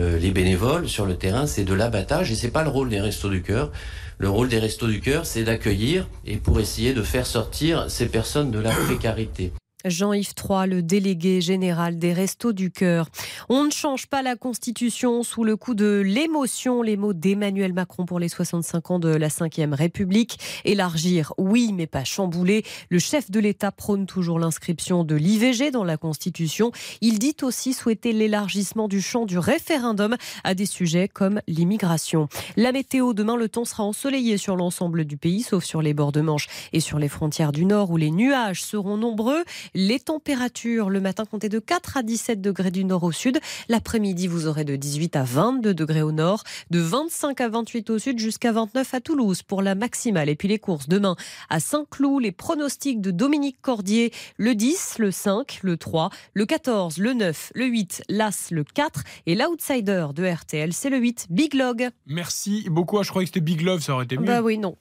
euh, 0.00 0.18
les 0.18 0.32
bénévoles 0.32 0.88
sur 0.88 1.06
le 1.06 1.16
terrain, 1.16 1.46
c'est 1.46 1.64
de 1.64 1.74
l'abattage 1.74 2.32
et 2.32 2.34
c'est 2.34 2.50
pas 2.50 2.64
le 2.64 2.68
rôle 2.68 2.88
des 2.88 3.00
Restos 3.00 3.30
du 3.30 3.42
Cœur. 3.42 3.70
Le 4.18 4.30
rôle 4.30 4.48
des 4.48 4.58
Restos 4.58 4.86
du 4.86 5.00
Cœur, 5.00 5.26
c'est 5.26 5.44
d'accueillir 5.44 6.08
et 6.24 6.36
pour 6.36 6.60
essayer 6.60 6.94
de 6.94 7.02
faire 7.02 7.26
sortir 7.26 7.90
ces 7.90 8.06
personnes 8.06 8.50
de 8.50 8.58
la 8.58 8.70
précarité. 8.70 9.52
Jean-Yves 9.84 10.32
Troy, 10.32 10.66
le 10.66 10.82
délégué 10.82 11.42
général 11.42 11.98
des 11.98 12.14
Restos 12.14 12.52
du 12.52 12.70
Cœur. 12.70 13.08
On 13.50 13.64
ne 13.64 13.70
change 13.70 14.06
pas 14.06 14.22
la 14.22 14.34
Constitution 14.34 15.22
sous 15.22 15.44
le 15.44 15.56
coup 15.56 15.74
de 15.74 16.02
l'émotion. 16.04 16.80
Les 16.80 16.96
mots 16.96 17.12
d'Emmanuel 17.12 17.74
Macron 17.74 18.06
pour 18.06 18.18
les 18.18 18.30
65 18.30 18.90
ans 18.92 18.98
de 18.98 19.08
la 19.08 19.28
Ve 19.28 19.74
République. 19.74 20.38
Élargir, 20.64 21.34
oui, 21.36 21.72
mais 21.74 21.86
pas 21.86 22.04
chambouler. 22.04 22.64
Le 22.88 22.98
chef 22.98 23.30
de 23.30 23.38
l'État 23.40 23.72
prône 23.72 24.06
toujours 24.06 24.38
l'inscription 24.38 25.04
de 25.04 25.16
l'IVG 25.16 25.70
dans 25.70 25.84
la 25.84 25.98
Constitution. 25.98 26.72
Il 27.02 27.18
dit 27.18 27.36
aussi 27.42 27.74
souhaiter 27.74 28.12
l'élargissement 28.12 28.88
du 28.88 29.02
champ 29.02 29.26
du 29.26 29.38
référendum 29.38 30.16
à 30.44 30.54
des 30.54 30.66
sujets 30.66 31.08
comme 31.08 31.40
l'immigration. 31.46 32.28
La 32.56 32.72
météo, 32.72 33.12
demain, 33.12 33.36
le 33.36 33.50
temps 33.50 33.66
sera 33.66 33.84
ensoleillé 33.84 34.38
sur 34.38 34.56
l'ensemble 34.56 35.04
du 35.04 35.18
pays, 35.18 35.42
sauf 35.42 35.62
sur 35.62 35.82
les 35.82 35.92
bords 35.92 36.12
de 36.12 36.22
Manche 36.22 36.48
et 36.72 36.80
sur 36.80 36.98
les 36.98 37.08
frontières 37.08 37.52
du 37.52 37.66
Nord 37.66 37.90
où 37.90 37.98
les 37.98 38.10
nuages 38.10 38.62
seront 38.62 38.96
nombreux. 38.96 39.44
Les 39.74 39.98
températures, 39.98 40.88
le 40.88 41.00
matin, 41.00 41.24
comptez 41.24 41.48
de 41.48 41.58
4 41.58 41.96
à 41.96 42.02
17 42.02 42.40
degrés 42.40 42.70
du 42.70 42.84
nord 42.84 43.02
au 43.02 43.10
sud. 43.12 43.40
L'après-midi, 43.68 44.26
vous 44.28 44.46
aurez 44.46 44.64
de 44.64 44.76
18 44.76 45.16
à 45.16 45.24
22 45.24 45.74
degrés 45.74 46.02
au 46.02 46.12
nord, 46.12 46.44
de 46.70 46.78
25 46.78 47.40
à 47.40 47.48
28 47.48 47.90
au 47.90 47.98
sud, 47.98 48.18
jusqu'à 48.18 48.52
29 48.52 48.94
à 48.94 49.00
Toulouse 49.00 49.42
pour 49.42 49.62
la 49.62 49.74
maximale. 49.74 50.28
Et 50.28 50.36
puis 50.36 50.46
les 50.48 50.58
courses 50.58 50.88
demain 50.88 51.16
à 51.50 51.58
Saint-Cloud, 51.60 52.22
les 52.22 52.30
pronostics 52.32 53.00
de 53.00 53.10
Dominique 53.10 53.56
Cordier, 53.62 54.12
le 54.36 54.54
10, 54.54 54.96
le 54.98 55.10
5, 55.10 55.58
le 55.62 55.76
3, 55.76 56.10
le 56.34 56.46
14, 56.46 56.98
le 56.98 57.12
9, 57.14 57.52
le 57.54 57.66
8, 57.66 58.02
l'As, 58.08 58.48
le 58.52 58.62
4 58.64 59.02
et 59.26 59.34
l'outsider 59.34 60.06
de 60.14 60.24
RTL, 60.26 60.72
c'est 60.72 60.90
le 60.90 60.98
8, 60.98 61.26
Big 61.30 61.54
Log. 61.54 61.88
Merci 62.06 62.66
beaucoup. 62.70 62.98
Ah, 62.98 63.02
je 63.02 63.10
croyais 63.10 63.26
que 63.26 63.30
c'était 63.34 63.44
Big 63.44 63.60
Love, 63.60 63.80
ça 63.82 63.94
aurait 63.94 64.04
été 64.04 64.16
mieux. 64.18 64.24
Bah 64.26 64.40
oui, 64.40 64.56
non. 64.58 64.76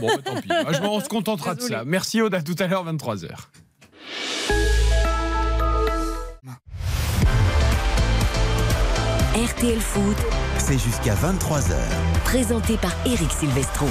Bon, 0.00 0.06
bah, 0.06 0.22
tant 0.24 0.40
pis. 0.40 0.48
Je- 0.48 0.86
on 0.86 1.00
se 1.00 1.08
contentera 1.08 1.54
de 1.54 1.60
ça. 1.62 1.84
Merci 1.84 2.20
Aude, 2.22 2.34
à 2.34 2.42
tout 2.42 2.54
à 2.60 2.66
l'heure, 2.68 2.84
23h. 2.84 3.48
RTL 9.34 9.80
Foot, 9.80 10.16
C'est 10.58 10.78
jusqu'à 10.78 11.14
23h. 11.14 11.74
présenté 12.24 12.76
par 12.76 12.92
Eric 13.06 13.30
Silvestro. 13.32 13.86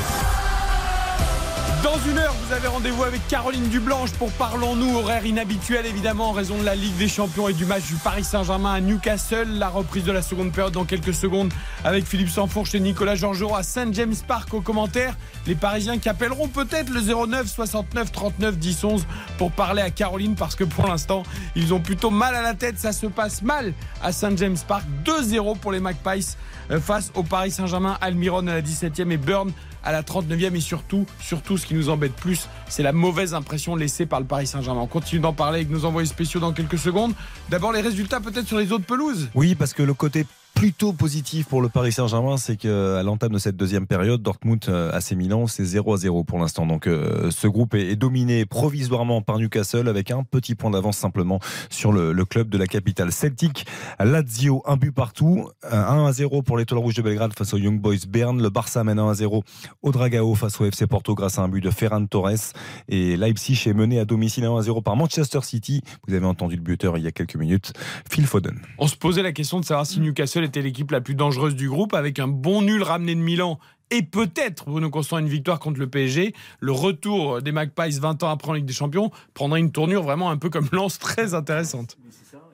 Dans 1.86 2.00
une 2.10 2.18
heure, 2.18 2.34
vous 2.44 2.52
avez 2.52 2.68
rendez-vous 2.68 3.04
avec 3.04 3.28
Caroline 3.28 3.70
Dublanche 3.70 4.10
pour 4.14 4.32
Parlons-nous, 4.32 4.98
horaire 4.98 5.24
inhabituel 5.24 5.86
évidemment 5.86 6.30
en 6.30 6.32
raison 6.32 6.58
de 6.58 6.66
la 6.66 6.74
Ligue 6.74 6.96
des 6.98 7.08
Champions 7.08 7.48
et 7.48 7.54
du 7.54 7.64
match 7.64 7.86
du 7.86 7.94
Paris 7.94 8.24
Saint-Germain 8.24 8.74
à 8.74 8.82
Newcastle. 8.82 9.48
La 9.60 9.70
reprise 9.70 10.04
de 10.04 10.12
la 10.12 10.24
seconde 10.24 10.52
période 10.52 10.74
dans 10.74 10.86
quelques 10.86 11.14
secondes 11.14 11.54
avec 11.84 12.08
Philippe 12.08 12.30
Sanfourche 12.30 12.74
et 12.74 12.80
Nicolas 12.80 13.14
Georgerot 13.14 13.56
à 13.56 13.62
Saint 13.62 13.92
James 13.92 14.16
Park 14.28 14.52
au 14.56 14.62
commentaire. 14.62 15.16
Les 15.46 15.54
Parisiens 15.54 16.00
qui 16.00 16.10
appelleront 16.10 16.48
peut-être 16.48 16.90
le 16.90 17.02
09 17.02 17.46
69 17.46 18.12
39 18.12 18.58
10 18.58 18.84
11 18.84 19.08
pour 19.38 19.52
parler 19.52 19.84
à 19.84 19.92
Caroline 19.92 20.34
parce 20.34 20.56
que 20.56 20.64
pour 20.64 20.88
l'instant, 20.88 21.22
ils 21.56 21.72
ont 21.72 21.82
plutôt 21.82 22.10
mal 22.10 22.34
à 22.34 22.42
la 22.42 22.56
tête. 22.56 22.80
Ça 22.80 22.94
se 22.94 23.06
passe 23.06 23.44
mal 23.44 23.74
à 24.02 24.12
Saint 24.12 24.36
James 24.38 24.58
Park. 24.68 24.86
2-0 25.06 25.60
pour 25.60 25.72
les 25.72 25.80
Magpies 25.80 26.36
euh, 26.72 26.80
face 26.80 27.12
au 27.14 27.22
Paris 27.22 27.52
Saint-Germain. 27.52 27.96
Almiron 28.02 28.48
à 28.48 28.56
la 28.56 28.62
17e 28.64 29.12
et 29.12 29.18
Burn 29.18 29.52
à 29.86 29.92
la 29.92 30.02
39e 30.02 30.56
et 30.56 30.60
surtout, 30.60 31.06
surtout 31.20 31.58
ce 31.58 31.66
qui 31.66 31.76
nous 31.76 31.90
embête 31.90 32.14
plus, 32.14 32.50
c'est 32.68 32.84
la 32.84 32.92
mauvaise 32.92 33.34
impression 33.34 33.76
laissée 33.76 34.06
par 34.06 34.20
le 34.20 34.26
Paris 34.26 34.48
Saint-Germain. 34.48 34.82
On 34.82 34.88
continue 34.88 35.22
d'en 35.22 35.34
parler 35.34 35.60
avec 35.60 35.70
nos 35.70 35.86
envoyés 35.86 36.08
spéciaux 36.08 36.40
dans 36.40 36.52
quelques 36.52 36.80
secondes. 36.80 37.14
D'abord 37.50 37.72
les 37.72 37.82
résultats 37.82 38.20
peut-être 38.20 38.48
sur 38.48 38.58
les 38.58 38.72
autres 38.72 38.86
pelouses? 38.86 39.30
Oui, 39.36 39.56
parce 39.56 39.74
que 39.74 39.84
le 39.84 39.94
côté 39.94 40.26
plutôt 40.56 40.94
positif 40.94 41.46
pour 41.48 41.62
le 41.62 41.70
Paris 41.70 41.92
Saint-Germain, 41.92 42.38
c'est 42.38 42.56
qu'à 42.56 43.04
l'entame 43.04 43.34
de 43.34 43.38
cette 43.38 43.58
deuxième 43.58 43.86
période, 43.86 44.22
Dortmund 44.24 44.64
euh, 44.70 44.92
AC 44.92 45.12
Milan, 45.12 45.48
c'est 45.48 45.66
0 45.66 45.94
à 45.94 45.98
0 45.98 46.24
pour 46.24 46.40
l'instant. 46.40 46.66
Donc 46.66 46.88
euh, 46.88 47.30
ce 47.30 47.48
groupe 47.48 47.76
est, 47.76 47.96
dominé 47.96 48.46
provisoirement 48.46 49.22
par 49.22 49.38
Newcastle 49.38 49.88
avec 49.88 50.12
un 50.12 50.24
petit 50.24 50.56
point 50.56 50.72
d'avance 50.72 50.98
simplement 50.98 51.40
sur 51.70 51.92
le, 51.92 52.14
club 52.26 52.50
de 52.50 52.58
la 52.58 52.68
capitale. 52.68 53.12
Celtic, 53.12 53.68
Lazio, 54.00 54.64
un 54.66 54.78
but 54.78 54.92
partout, 54.92 55.50
Euh, 55.72 55.86
1 55.86 56.06
à 56.06 56.12
0 56.12 56.42
pour 56.42 56.58
l'étoile 56.58 56.80
rouge 56.80 56.96
de 56.96 57.02
Belgrade 57.02 57.34
face 57.38 57.54
aux 57.54 57.58
Young 57.58 57.80
Boys 57.80 58.06
Bern. 58.08 58.42
Le 58.42 58.50
Barça 58.50 58.84
mène 58.84 59.00
1 59.00 59.10
à 59.10 59.14
0 59.14 59.44
au 59.82 59.92
Dragao 59.92 60.36
face 60.36 60.60
au 60.62 60.66
FC 60.66 60.88
Porto 60.88 61.16
grâce 61.16 61.38
à 61.38 61.42
un 61.42 61.50
but 61.50 61.62
de 61.62 61.70
Ferran 61.70 62.06
Torres. 62.06 62.54
Et 62.88 63.18
Leipzig 63.18 63.62
est 63.68 63.74
mené 63.74 64.00
à 64.00 64.06
domicile 64.06 64.46
1 64.46 64.58
à 64.58 64.62
0 64.62 64.82
par 64.82 64.96
Manchester 64.96 65.40
City. 65.42 65.82
Vous 66.08 66.14
avez 66.14 66.26
entendu 66.26 66.56
le 66.56 66.62
buteur 66.62 66.98
il 66.98 67.04
y 67.04 67.08
a 67.08 67.12
quelques 67.12 67.36
minutes, 67.36 67.74
Phil 68.10 68.26
Foden. 68.26 68.60
On 68.78 68.88
se 68.88 68.96
posait 68.96 69.24
la 69.24 69.32
question 69.32 69.60
de 69.60 69.66
savoir 69.66 69.86
si 69.86 70.00
Newcastle 70.00 70.45
était 70.46 70.62
l'équipe 70.62 70.90
la 70.92 71.02
plus 71.02 71.16
dangereuse 71.16 71.56
du 71.56 71.70
groupe 71.70 71.94
avec 71.94 72.20
un 72.20 72.28
bon 72.28 72.62
nul 72.62 72.82
ramené 72.84 73.14
de 73.16 73.20
Milan. 73.20 73.60
Et 73.92 74.02
peut-être 74.02 74.66
Bruno 74.66 74.90
Constant 74.90 75.20
une 75.20 75.28
victoire 75.30 75.60
contre 75.60 75.80
le 75.80 75.88
PSG. 75.88 76.34
Le 76.60 76.72
retour 76.72 77.42
des 77.44 77.52
Magpies 77.52 78.00
20 78.00 78.24
ans 78.24 78.30
après 78.30 78.50
en 78.50 78.54
Ligue 78.54 78.66
des 78.66 78.74
Champions 78.74 79.12
prendra 79.36 79.60
une 79.60 79.72
tournure 79.72 80.02
vraiment 80.02 80.32
un 80.32 80.38
peu 80.38 80.50
comme 80.50 80.68
Lance 80.72 80.98
très 80.98 81.34
intéressante. 81.36 81.98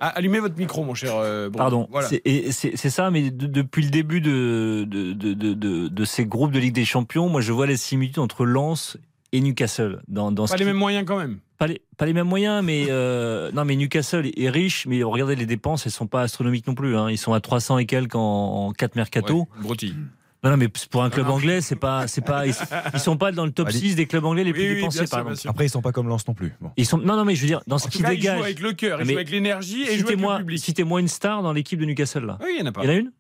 Ah, 0.01 0.07
allumez 0.09 0.39
votre 0.39 0.57
micro, 0.57 0.84
mon 0.84 0.93
cher. 0.95 1.13
euh, 1.15 1.49
Bruno. 1.49 1.57
Pardon, 1.57 1.88
Voilà. 1.91 2.07
c'est 2.09 2.76
ça, 2.89 3.11
mais 3.11 3.30
de- 3.31 3.45
depuis 3.47 3.84
le 3.84 3.91
début 3.91 4.19
de, 4.19 4.85
de, 4.89 5.13
de, 5.13 5.34
de, 5.34 5.53
de- 5.53 5.88
de 5.88 6.05
ces 6.05 6.26
groupes 6.26 6.51
de 6.51 6.59
Ligue 6.59 6.73
des 6.73 6.85
Champions, 6.85 7.30
moi 7.30 7.39
je 7.41 7.51
vois 7.53 7.68
les 7.68 7.77
similitudes 7.77 8.19
entre 8.19 8.43
Lens 8.45 8.97
et 9.31 9.41
Newcastle. 9.41 10.01
Dans, 10.07 10.31
dans 10.31 10.47
ce 10.47 10.51
Pas 10.53 10.57
les 10.57 10.63
qui- 10.63 10.67
mêmes 10.67 10.77
moyens 10.77 11.05
quand 11.05 11.17
même. 11.17 11.39
pas 11.57 11.67
les, 11.67 11.81
pas 11.97 12.05
les 12.05 12.13
mêmes 12.13 12.27
moyens, 12.27 12.63
mais 12.63 12.85
euh, 12.89 13.51
non, 13.53 13.65
mais 13.65 13.75
Newcastle 13.75 14.29
est 14.35 14.49
riche, 14.49 14.85
mais 14.87 15.03
regardez 15.03 15.35
les 15.35 15.45
dépenses, 15.45 15.85
elles 15.85 15.91
sont 15.91 16.07
pas 16.07 16.21
astronomiques 16.21 16.67
non 16.67 16.75
plus. 16.75 16.95
Hein. 16.97 17.09
Ils 17.09 17.17
sont 17.17 17.33
à 17.33 17.39
300 17.41 17.77
et 17.79 17.85
quelques 17.85 18.15
en, 18.15 18.67
en 18.67 18.71
4 18.73 18.95
mercato. 18.95 19.47
Ouais, 19.57 19.61
broutille. 19.63 19.95
Non, 20.43 20.49
non, 20.49 20.57
mais 20.57 20.69
pour 20.89 21.03
un 21.03 21.11
club 21.11 21.27
non. 21.27 21.33
anglais, 21.33 21.61
c'est 21.61 21.75
pas, 21.75 22.07
c'est 22.07 22.21
pas, 22.25 22.47
ils, 22.47 22.55
ils 22.95 22.99
sont 22.99 23.15
pas 23.15 23.31
dans 23.31 23.45
le 23.45 23.51
top 23.51 23.67
Allez. 23.67 23.77
6 23.77 23.95
des 23.95 24.07
clubs 24.07 24.25
anglais 24.25 24.43
les 24.43 24.53
plus 24.53 24.69
Oui, 24.69 24.75
dépensés, 24.77 25.05
par 25.05 25.23
sûr, 25.27 25.37
sûr. 25.37 25.49
Après, 25.51 25.67
ils 25.67 25.69
sont 25.69 25.83
pas 25.83 25.91
comme 25.91 26.07
Lens 26.07 26.27
non 26.27 26.33
plus. 26.33 26.53
Bon. 26.59 26.71
Ils 26.77 26.85
sont, 26.87 26.97
non, 26.97 27.15
non, 27.15 27.25
mais 27.25 27.35
je 27.35 27.41
veux 27.41 27.47
dire, 27.47 27.61
dans 27.67 27.75
En 27.75 27.79
ce 27.79 27.87
qui 27.89 28.01
cas, 28.01 28.11
il 28.11 28.15
joue 28.15 28.21
dégage. 28.21 28.41
avec 28.41 28.59
le 28.59 28.73
cœur, 28.73 28.99
il 29.01 29.05
Mais 29.05 29.13
joue 29.13 29.19
avec 29.19 29.29
l'énergie 29.29 29.83
et 29.83 29.93
il 29.93 29.99
joue 29.99 29.99
avec 29.99 30.01
le 30.01 30.07
Citez-moi, 30.07 30.37
public. 30.39 30.59
citez-moi 30.63 30.99
une 30.99 31.07
star 31.07 31.43
dans 31.43 31.53
l'équipe 31.53 31.79
de 31.79 31.85
Newcastle 31.85 32.25
là. 32.25 32.39
Oui, 32.41 32.47
il 32.53 32.55
n'y 32.55 32.63
en 32.63 32.65
a 32.65 32.71
pas. 32.71 32.81
Il 32.83 32.87
y 32.87 32.89
en 32.89 32.93
a 32.93 32.97
une? 32.97 33.11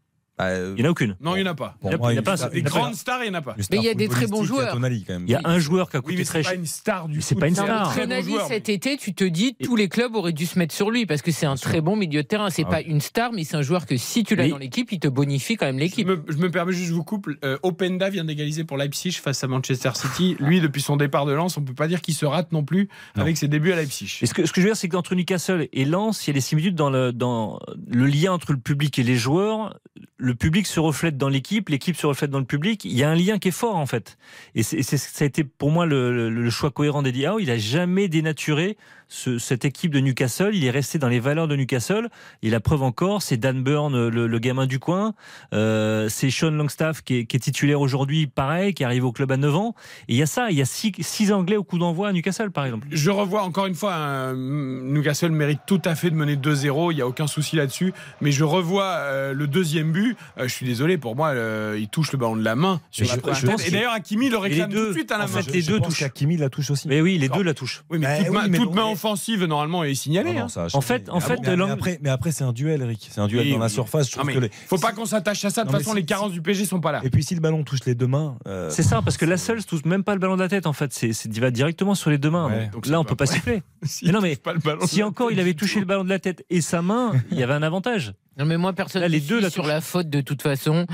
Il 0.41 0.73
n'y 0.75 0.81
en 0.83 0.85
a 0.85 0.89
aucune. 0.89 1.15
Non, 1.21 1.35
il 1.35 1.43
n'y 1.43 1.47
en 1.47 1.51
a 1.51 1.55
pas. 1.55 1.75
il 1.83 1.89
y 1.89 1.91
a- 1.91 1.95
a 1.95 1.97
pas 1.97 2.07
Des 2.07 2.13
il 2.13 2.15
y 2.15 2.19
a 2.19 2.21
pas- 2.63 2.69
grandes 2.69 2.95
stars, 2.95 3.23
il 3.23 3.29
n'y 3.29 3.35
en 3.35 3.39
a 3.39 3.41
pas. 3.41 3.55
Mais 3.71 3.77
il 3.77 3.83
y 3.83 3.89
a 3.89 3.93
des 3.93 4.07
très 4.07 4.27
bons 4.27 4.43
joueurs. 4.43 4.77
Il 4.81 5.29
y 5.29 5.35
a 5.35 5.41
un 5.45 5.59
joueur 5.59 5.89
qui 5.89 5.97
a 5.97 5.99
Oui, 5.99 6.05
coûté 6.05 6.17
mais 6.17 6.23
très 6.23 6.39
c'est 6.39 6.43
pas 6.43 6.49
cher. 6.51 6.59
une 6.59 6.65
star 6.65 7.07
du 7.07 7.21
c'est 7.21 7.35
pas 7.35 7.47
une 7.47 7.59
un 7.59 7.63
star. 7.63 7.95
Tonali, 7.95 8.23
joueur, 8.31 8.47
cet 8.47 8.69
été, 8.69 8.97
tu 8.97 9.13
te 9.13 9.23
dis 9.23 9.55
tous 9.63 9.75
les 9.75 9.89
clubs 9.89 10.15
auraient 10.15 10.33
dû 10.33 10.45
se 10.45 10.57
mettre 10.59 10.73
sur 10.73 10.91
lui 10.91 11.05
parce 11.05 11.21
que 11.21 11.31
c'est 11.31 11.45
un 11.45 11.55
très 11.55 11.81
bon 11.81 11.95
milieu 11.95 12.23
de 12.23 12.27
terrain. 12.27 12.49
C'est 12.49 12.63
Ah 12.67 12.71
pas 12.71 12.81
une 12.81 13.01
star, 13.01 13.31
mais 13.33 13.43
c'est 13.43 13.55
un 13.57 13.61
joueur 13.61 13.85
que 13.85 13.97
si 13.97 14.23
tu 14.23 14.35
l'as 14.35 14.43
Mais- 14.43 14.49
dans 14.49 14.57
l'équipe, 14.57 14.91
il 14.91 14.99
te 14.99 15.07
bonifie 15.07 15.55
quand 15.57 15.65
même 15.65 15.79
l'équipe. 15.79 16.07
je 16.27 16.37
me 16.37 16.49
permets 16.49 16.71
juste, 16.73 16.87
je 16.89 16.93
vous 16.93 17.03
coupe. 17.03 17.29
Euh, 17.43 17.57
Openda 17.63 18.09
vient 18.09 18.23
d'égaliser 18.25 18.63
pour 18.63 18.77
Leipzig 18.77 19.13
face 19.13 19.43
à 19.43 19.47
Manchester 19.47 19.91
City. 19.95 20.35
Lui, 20.39 20.61
depuis 20.61 20.81
son 20.81 20.97
départ 20.97 21.25
de 21.25 21.33
Lens, 21.33 21.57
on 21.57 21.61
peut 21.61 21.73
pas 21.73 21.87
dire 21.87 22.01
qu'il 22.01 22.13
se 22.13 22.25
rate 22.25 22.51
non 22.51 22.63
plus 22.63 22.89
Non. 23.15 23.21
avec 23.23 23.37
ses 23.37 23.47
débuts 23.47 23.71
à 23.71 23.75
Leipzig. 23.75 24.19
Et 24.21 24.25
ce 24.25 24.33
que, 24.33 24.45
ce 24.45 24.51
que 24.51 24.61
je 24.61 24.65
veux 24.67 24.71
dire, 24.71 24.77
c'est 24.77 24.87
qu'entre 24.89 25.15
Newcastle 25.15 25.67
et 25.71 25.85
Lens, 25.85 26.25
il 26.25 26.29
y 26.29 26.31
a 26.31 26.33
des 26.33 26.41
similitudes 26.41 26.75
dans 26.75 26.89
le, 26.89 27.11
dans 27.11 27.59
le 27.89 28.05
lien 28.05 28.31
entre 28.33 28.51
le 28.53 28.57
public 28.59 28.97
et 28.99 29.03
les 29.03 29.15
joueurs. 29.15 29.77
Le 30.17 30.30
public 30.33 30.67
se 30.67 30.79
reflète 30.79 31.17
dans 31.17 31.29
l'équipe, 31.29 31.69
l'équipe 31.69 31.95
se 31.95 32.05
reflète 32.07 32.29
dans 32.31 32.39
le 32.39 32.45
public. 32.45 32.85
Il 32.85 32.93
y 32.93 33.03
a 33.03 33.09
un 33.09 33.15
lien 33.15 33.39
qui 33.39 33.49
est 33.49 33.51
fort, 33.51 33.75
en 33.75 33.85
fait. 33.85 34.17
Et 34.55 34.63
c'est, 34.63 34.81
ça 34.83 35.23
a 35.23 35.27
été 35.27 35.43
pour 35.43 35.71
moi 35.71 35.85
le, 35.85 36.13
le- 36.13 36.29
le 36.29 36.49
choix 36.49 36.71
cohérent 36.71 37.01
d'Eddie 37.01 37.25
Howe. 37.25 37.39
Il 37.39 37.49
a 37.51 37.57
jamais 37.57 38.07
dénaturé 38.07 38.77
ce- 39.13 39.37
cette 39.39 39.65
équipe 39.65 39.91
de 39.91 39.99
Newcastle. 39.99 40.51
Il 40.53 40.63
est 40.63 40.71
resté 40.71 40.97
dans 40.97 41.09
les 41.09 41.19
valeurs 41.19 41.47
de 41.49 41.55
Newcastle. 41.57 42.09
Et 42.43 42.49
la 42.49 42.61
preuve 42.61 42.81
encore, 42.81 43.21
c'est 43.21 43.35
Dan 43.35 43.61
Burn, 43.61 44.07
le, 44.07 44.25
le 44.25 44.39
gamin 44.39 44.65
du 44.67 44.79
coin. 44.79 45.13
Euh, 45.53 46.07
c'est 46.09 46.29
Sean 46.31 46.51
Longstaff 46.51 47.01
qui 47.01 47.17
est, 47.17 47.25
qui 47.25 47.35
est 47.35 47.39
titulaire 47.41 47.81
aujourd'hui, 47.81 48.27
pareil, 48.27 48.73
qui 48.73 48.85
arrive 48.85 49.03
au 49.05 49.11
club 49.11 49.31
à 49.33 49.37
9 49.37 49.53
ans. 49.55 49.75
Et 50.07 50.13
il 50.13 50.15
y 50.17 50.21
a 50.21 50.25
ça, 50.25 50.49
il 50.49 50.57
y 50.57 50.61
a 50.61 50.65
six, 50.65 50.93
six 51.01 51.31
Anglais 51.33 51.57
au 51.57 51.63
coup 51.63 51.77
d'envoi 51.77 52.07
à 52.07 52.13
Newcastle, 52.13 52.51
par 52.51 52.63
exemple. 52.65 52.87
Je 52.89 53.11
revois 53.11 53.43
encore 53.43 53.65
une 53.65 53.75
fois, 53.75 53.93
un- 53.95 54.33
Newcastle 54.35 55.31
mérite 55.31 55.59
tout 55.67 55.81
à 55.83 55.95
fait 55.95 56.09
de 56.09 56.15
mener 56.15 56.37
2-0, 56.37 56.91
il 56.91 56.95
n'y 56.95 57.01
a 57.01 57.07
aucun 57.07 57.27
souci 57.27 57.57
là-dessus. 57.57 57.93
Mais 58.21 58.31
je 58.31 58.45
revois 58.45 58.85
euh, 58.85 59.33
le 59.33 59.47
deuxième 59.47 59.91
but. 59.91 60.15
Euh, 60.37 60.47
je 60.47 60.53
suis 60.53 60.65
désolé, 60.65 60.97
pour 60.97 61.17
moi, 61.17 61.29
euh, 61.29 61.77
il 61.77 61.89
touche 61.89 62.13
le 62.13 62.17
ballon 62.17 62.37
de 62.37 62.43
la 62.43 62.55
main 62.55 62.79
sur 62.91 63.05
la 63.05 63.33
je- 63.33 63.47
je 63.47 63.67
Et 63.67 63.71
d'ailleurs, 63.71 63.91
Hakimi 63.93 64.29
le 64.29 64.37
réclame 64.37 64.69
deux, 64.71 64.83
tout 64.85 64.87
de 64.89 64.93
suite 64.93 65.11
à 65.11 65.17
la 65.17 65.25
en 65.25 65.27
main. 65.27 65.41
fait, 65.41 65.51
les 65.51 65.61
deux 65.63 65.75
je 65.75 65.79
touchent. 65.81 65.99
qu'Hakimi 65.99 66.37
la 66.37 66.49
touche 66.49 66.71
aussi. 66.71 66.87
Mais 66.87 67.01
oui, 67.01 67.17
les 67.17 67.27
deux 67.27 67.43
la 67.43 67.53
touchent. 67.53 67.83
Oui, 67.89 67.99
mais 67.99 68.07
Bah 68.07 68.17
toute, 68.19 68.27
oui, 68.29 68.33
main, 68.35 68.47
mais 68.47 68.57
toute 68.57 68.73
main 68.73 68.83
offensive, 69.05 69.43
normalement, 69.45 69.83
est 69.83 69.95
signalée. 69.95 70.33
Non, 70.33 70.39
non, 70.39 70.45
hein. 70.45 70.49
ça 70.49 70.63
a 70.65 70.67
En 70.77 70.81
fait- 70.81 71.09
en 71.09 71.15
Mais 71.15 71.21
fait, 71.21 71.39
mais, 71.43 71.69
après, 71.71 71.99
mais 72.01 72.09
après, 72.09 72.31
c'est 72.31 72.43
un 72.43 72.53
duel, 72.53 72.81
Eric. 72.81 73.07
C'est 73.11 73.19
un 73.21 73.27
duel 73.27 73.45
Oui, 73.47 73.51
dans 73.53 73.59
la 73.59 73.69
surface. 73.69 74.09
Je 74.09 74.15
Non, 74.17 74.23
trouve 74.23 74.27
mais 74.27 74.33
que 74.35 74.39
les- 74.45 74.51
faut 74.67 74.77
pas 74.77 74.91
qu'on 74.91 75.05
s'attache 75.05 75.43
à 75.45 75.49
ça. 75.49 75.63
De 75.63 75.69
toute 75.69 75.77
façon, 75.77 75.93
les 75.93 76.05
carences 76.05 76.31
du 76.31 76.41
PG 76.41 76.65
sont 76.65 76.79
pas 76.79 76.91
là. 76.91 77.01
Et 77.03 77.09
puis 77.09 77.23
si 77.23 77.33
le 77.35 77.41
ballon 77.41 77.63
touche 77.63 77.79
les 77.85 77.95
deux 77.95 78.07
mains, 78.07 78.37
euh, 78.47 78.69
C'est 78.69 78.83
ça, 78.83 79.01
parce 79.01 79.17
que 79.17 79.25
la 79.25 79.37
seule 79.37 79.63
touche 79.65 79.85
même 79.85 80.03
pas 80.03 80.13
le 80.13 80.19
ballon 80.19 80.35
de 80.35 80.41
la 80.41 80.49
tête, 80.49 80.67
en 80.67 80.73
fait. 80.73 80.93
C'est, 80.93 81.09
il 81.25 81.39
va 81.41 81.51
directement 81.51 81.95
sur 81.95 82.09
les 82.09 82.17
deux 82.17 82.29
mains. 82.29 82.47
Ouais. 82.47 82.69
Donc 82.71 82.85
là, 82.87 82.99
on 82.99 83.03
peut 83.03 83.15
pas 83.15 83.25
siffler. 83.25 83.63
Mais 84.03 84.11
non, 84.11 84.21
mais 84.21 84.37
Si 84.85 84.95
de 84.95 84.99
la 85.01 85.07
encore 85.07 85.27
tête 85.29 85.37
il 85.37 85.39
avait 85.41 85.53
touché 85.55 85.79
le 85.79 85.85
ballon 85.85 86.03
de 86.03 86.09
la 86.09 86.19
tête 86.19 86.45
et 86.49 86.61
sa 86.61 86.81
main, 86.81 87.13
il 87.31 87.39
y 87.39 87.43
avait 87.43 87.53
un 87.53 87.63
avantage. 87.63 88.13
Non, 88.37 88.45
mais 88.45 88.55
moi, 88.57 88.71
personne 88.71 89.01
Là, 89.01 89.09
les 89.09 89.19
ne 89.19 89.27
deux, 89.27 89.41
la 89.41 89.49
sur 89.49 89.65
la 89.67 89.81
faute 89.81 90.09
de 90.09 90.21
toute 90.21 90.41
façon 90.41 90.85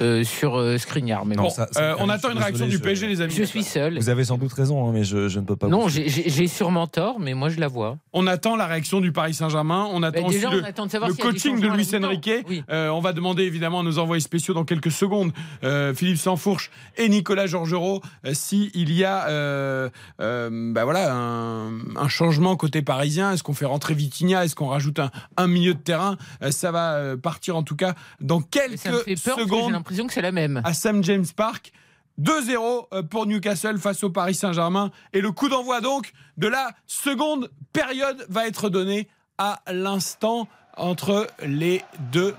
euh, 0.00 0.22
sur 0.22 0.56
euh, 0.58 0.78
Skriniar. 0.78 1.26
Mais 1.26 1.34
Non, 1.34 1.44
bon, 1.44 1.50
ça- 1.50 1.66
ça- 1.72 1.82
Euh, 1.82 1.94
on 1.98 2.08
attend 2.08 2.30
une 2.30 2.38
réaction 2.38 2.66
désolé, 2.66 2.70
du 2.70 2.78
PSG, 2.78 3.06
je- 3.06 3.10
les 3.10 3.20
amis. 3.20 3.34
je 3.34 3.42
suis 3.42 3.64
seul. 3.64 3.98
Vous 3.98 4.08
avez 4.10 4.24
sans 4.24 4.38
doute 4.38 4.52
raison, 4.52 4.86
hein, 4.88 4.92
mais 4.94 5.02
je, 5.02 5.28
je 5.28 5.40
ne 5.40 5.44
peux 5.44 5.56
pas. 5.56 5.66
Non, 5.66 5.82
vous- 5.82 5.88
j'ai- 5.88 6.46
sûrement 6.46 6.86
tort, 6.86 7.18
mais 7.18 7.34
moi 7.34 7.48
je 7.48 7.58
la 7.58 7.66
vois. 7.66 7.98
On 8.12 8.28
attend 8.28 8.54
la 8.54 8.66
réaction 8.66 9.00
du 9.00 9.10
Paris 9.10 9.34
Saint-Germain. 9.34 9.88
On 9.92 10.04
attend 10.04 10.20
Bah, 10.20 10.26
aussi 10.28 10.36
déjà, 10.36 10.50
le, 10.50 10.64
attend 10.64 10.86
de 10.86 10.90
savoir 10.92 11.10
le 11.10 11.16
des 11.16 11.22
coaching 11.22 11.58
de 11.58 11.66
Luis. 11.66 11.90
Enrique. 12.04 12.30
Oui. 12.48 12.62
Euh, 12.70 12.90
on 12.90 13.00
va 13.00 13.12
demander 13.12 13.42
évidemment 13.42 13.80
à 13.80 13.82
nos 13.82 13.98
envoyés 13.98 14.20
spéciaux 14.20 14.54
dans 14.54 14.64
quelques 14.64 14.92
secondes, 14.92 15.32
euh, 15.64 15.94
Philippe 15.94 16.18
Sansfourche 16.18 16.70
et 16.96 17.08
Nicolas 17.08 17.46
Georgerot, 17.48 18.02
euh, 18.24 18.34
s'il 18.34 18.92
y 18.92 19.04
a 19.04 19.26
euh, 19.28 19.88
euh, 20.20 20.72
bah 20.72 20.84
voilà, 20.84 21.12
un, 21.12 21.70
un 21.96 22.08
changement 22.08 22.54
côté 22.56 22.82
parisien. 22.82 23.32
Est-ce 23.32 23.42
qu'on 23.42 23.52
fait 23.54 23.64
rentrer 23.66 23.94
Vitinha? 23.94 24.44
Est-ce 24.44 24.54
qu'on 24.54 24.68
rajoute 24.68 25.00
un, 25.00 25.10
un 25.36 25.48
milieu 25.48 25.74
de 25.74 25.80
terrain? 25.80 26.16
Euh, 26.42 26.50
Ça 26.52 26.70
va 26.70 26.83
euh, 26.92 27.16
partir 27.16 27.56
en 27.56 27.62
tout 27.62 27.76
cas 27.76 27.94
dans 28.20 28.40
quelques 28.40 28.78
ça 28.78 28.92
me 28.92 28.98
fait 28.98 29.14
peur 29.14 29.36
parce 29.36 29.48
que 29.48 29.54
j'ai 29.54 29.56
secondes 29.56 29.72
l'impression 29.72 30.06
que 30.06 30.12
c'est 30.12 30.22
la 30.22 30.32
même. 30.32 30.60
à 30.64 30.74
Sam 30.74 31.02
James 31.02 31.26
Park. 31.34 31.72
2-0 32.20 32.86
euh, 32.92 33.02
pour 33.02 33.26
Newcastle 33.26 33.78
face 33.78 34.04
au 34.04 34.10
Paris 34.10 34.34
Saint-Germain. 34.34 34.92
Et 35.12 35.20
le 35.20 35.32
coup 35.32 35.48
d'envoi 35.48 35.80
donc 35.80 36.12
de 36.36 36.46
la 36.46 36.70
seconde 36.86 37.50
période 37.72 38.24
va 38.28 38.46
être 38.46 38.68
donné 38.68 39.08
à 39.36 39.60
l'instant 39.66 40.46
entre 40.76 41.26
les 41.44 41.82
deux 42.12 42.34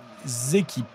équipes. 0.53 0.85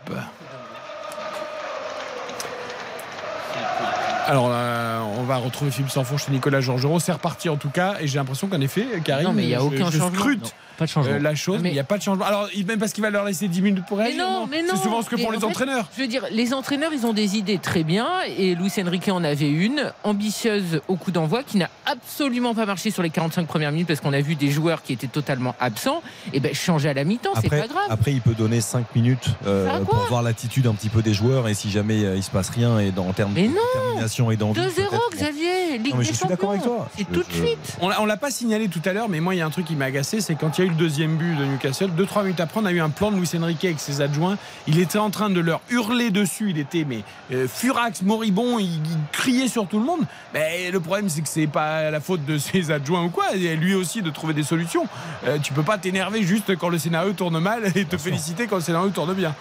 Alors 4.27 4.48
là, 4.48 5.02
on 5.20 5.24
va 5.24 5.36
retrouver 5.36 5.70
Philippe 5.70 5.90
Sanfourche 5.90 6.24
et 6.28 6.32
Nicolas 6.32 6.60
Georgerot. 6.60 6.98
C'est 7.01 7.12
reparti 7.12 7.48
en 7.48 7.56
tout 7.56 7.70
cas. 7.70 7.97
Et 8.01 8.06
j'ai 8.09 8.18
l'impression 8.18 8.48
qu'en 8.48 8.60
effet, 8.60 8.86
Karim, 9.05 9.26
Non, 9.28 9.32
mais 9.32 9.44
il 9.44 9.51
y 9.51 9.55
a 9.55 9.59
je- 9.59 9.64
aucun 9.64 9.90
je 9.90 9.98
changement. 9.98 10.18
scrute 10.18 10.42
Non, 10.44 10.51
pas 10.78 10.84
de 10.86 10.90
changement. 10.90 11.12
euh, 11.12 11.18
la 11.18 11.34
chose, 11.34 11.60
Mais- 11.62 11.70
il 11.70 11.74
n'y 11.74 11.78
a 11.78 11.84
pas 11.84 11.98
de 11.98 12.02
changement. 12.02 12.24
Alors, 12.24 12.48
même 12.66 12.78
parce 12.78 12.92
qu'il 12.92 13.02
va 13.02 13.10
leur 13.10 13.24
laisser 13.24 13.48
10 13.48 13.60
minutes 13.62 13.84
pour 13.86 13.98
Mais 13.98 14.05
réagir. 14.05 14.24
non, 14.28 14.47
mais 14.51 14.62
non. 14.62 14.68
C'est 14.76 14.82
souvent 14.82 15.02
ce 15.02 15.10
que 15.10 15.16
font 15.16 15.28
en 15.28 15.30
les 15.30 15.38
fait, 15.38 15.44
entraîneurs. 15.44 15.88
Je 15.97 16.02
veux 16.02 16.09
dire, 16.09 16.24
les 16.30 16.55
entraîneurs, 16.55 16.92
ils 16.92 17.05
ont 17.06 17.12
des 17.12 17.36
idées 17.36 17.59
très 17.59 17.82
bien, 17.84 18.06
et 18.36 18.55
Luis 18.55 18.72
Enrique 18.84 19.09
en 19.09 19.22
avait 19.24 19.48
une, 19.51 19.92
ambitieuse 20.05 20.80
au 20.88 20.97
coup 20.97 21.10
d'envoi, 21.10 21.42
qui 21.42 21.56
n'a 21.59 21.68
absolument 21.86 22.55
pas 22.55 22.66
marché 22.66 22.90
sur 22.90 23.02
les 23.02 23.10
45 23.10 23.47
premières 23.47 23.72
minutes, 23.72 23.88
parce 23.88 24.01
qu'on 24.01 24.12
a 24.12 24.20
vu 24.20 24.34
des 24.36 24.51
joueurs 24.51 24.82
qui 24.82 24.92
étaient 24.92 25.06
totalement 25.06 25.55
absents. 25.60 26.02
Et 26.32 26.40
ben, 26.40 26.55
changer 26.55 26.88
à 26.88 26.94
la 26.94 27.05
mi-temps, 27.05 27.30
c'est 27.34 27.47
Après, 27.47 27.60
pas 27.62 27.66
grave. 27.68 27.86
après, 27.88 28.12
il 28.12 28.20
peut 28.20 28.34
donner 28.34 28.60
5 28.60 28.94
minutes 28.94 29.28
euh, 29.47 29.80
pour 29.80 29.97
voir 30.09 30.22
l'attitude 30.22 30.66
un 30.66 30.74
petit 30.74 30.88
peu 30.88 31.02
des 31.02 31.14
joueurs 31.14 31.48
et 31.48 31.55
si 31.55 31.70
jamais 31.70 32.05
euh, 32.05 32.16
il 32.16 32.22
se 32.22 32.30
passe 32.30 32.51
rien 32.51 32.78
et 32.78 32.90
dans, 32.90 33.06
en 33.09 33.12
termes 33.12 33.32
Mais 33.34 33.42
de 33.48 33.48
non 33.48 33.60
détermination 33.74 34.30
et 34.30 34.36
d'envie. 34.36 34.60
2-0, 34.60 34.74
peut-être- 34.74 35.09
Xavier, 35.14 35.78
Ligue 35.78 35.92
Non, 35.92 35.98
mais 35.98 36.04
des 36.04 36.10
je 36.10 36.16
suis 36.16 36.26
d'accord 36.28 36.50
avec 36.50 36.62
Champions. 36.62 36.76
toi. 36.78 36.88
C'est 36.96 37.04
tout 37.12 37.22
de 37.22 37.32
suite. 37.32 37.76
On 37.80 37.88
l'a- 37.88 38.00
on 38.00 38.06
l'a 38.06 38.16
pas 38.16 38.30
signalé 38.30 38.68
tout 38.68 38.80
à 38.84 38.92
l'heure, 38.92 39.08
mais 39.08 39.20
moi, 39.20 39.34
il 39.34 39.38
y 39.38 39.40
a 39.40 39.46
un 39.46 39.50
truc 39.50 39.66
qui 39.66 39.76
m'a 39.76 39.86
agacé, 39.86 40.20
c'est 40.20 40.34
quand 40.34 40.58
il 40.58 40.60
y 40.60 40.64
a 40.64 40.66
eu 40.66 40.70
le 40.70 40.76
deuxième 40.76 41.16
but 41.16 41.34
de 41.36 41.44
Newcastle, 41.44 41.90
2-3 41.96 42.22
minutes 42.22 42.40
après, 42.40 42.60
on 42.60 42.64
a 42.64 42.72
eu 42.72 42.80
un 42.80 42.90
plan 42.90 43.10
de 43.10 43.16
Luis 43.16 43.28
Enrique 43.40 43.64
avec 43.64 43.80
ses 43.80 44.00
adjoints. 44.00 44.38
Il 44.66 44.78
était 44.78 44.98
en 44.98 45.10
train 45.10 45.30
de 45.30 45.40
leur 45.40 45.60
hurler 45.70 46.10
dessus. 46.10 46.50
Il 46.50 46.58
était 46.58 46.84
mais 46.88 47.02
euh, 47.32 47.46
furax, 47.48 48.02
moribond, 48.02 48.58
il, 48.58 48.66
il 48.66 48.80
criait 49.12 49.48
sur 49.48 49.66
tout 49.66 49.78
le 49.78 49.84
monde. 49.84 50.00
Mais 50.34 50.70
le 50.70 50.80
problème, 50.80 51.08
c'est 51.08 51.20
que 51.22 51.28
c'est 51.28 51.46
pas 51.46 51.90
la 51.90 52.00
faute 52.00 52.24
de 52.24 52.38
ses 52.38 52.70
adjoints 52.70 53.04
ou 53.04 53.10
quoi. 53.10 53.26
Il 53.34 53.42
y 53.42 53.48
a 53.48 53.54
lui 53.54 53.74
aussi 53.74 54.02
de 54.02 54.10
trouver 54.10 54.34
des 54.34 54.42
solutions. 54.44 54.86
Euh, 55.26 55.38
tu 55.38 55.52
peux 55.52 55.62
pas 55.62 55.78
t'énerver 55.78 56.22
juste 56.22 56.56
quand 56.56 56.68
le 56.68 56.78
scénario 56.78 57.12
tourne 57.12 57.38
mal 57.40 57.70
et 57.74 57.84
te 57.84 57.96
féliciter 57.96 58.46
quand 58.46 58.56
le 58.56 58.62
scénario 58.62 58.90
tourne 58.90 59.14
bien. 59.14 59.34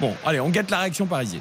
Bon, 0.00 0.14
allez, 0.26 0.40
on 0.40 0.48
guette 0.50 0.70
la 0.70 0.78
réaction 0.80 1.06
parisienne 1.06 1.40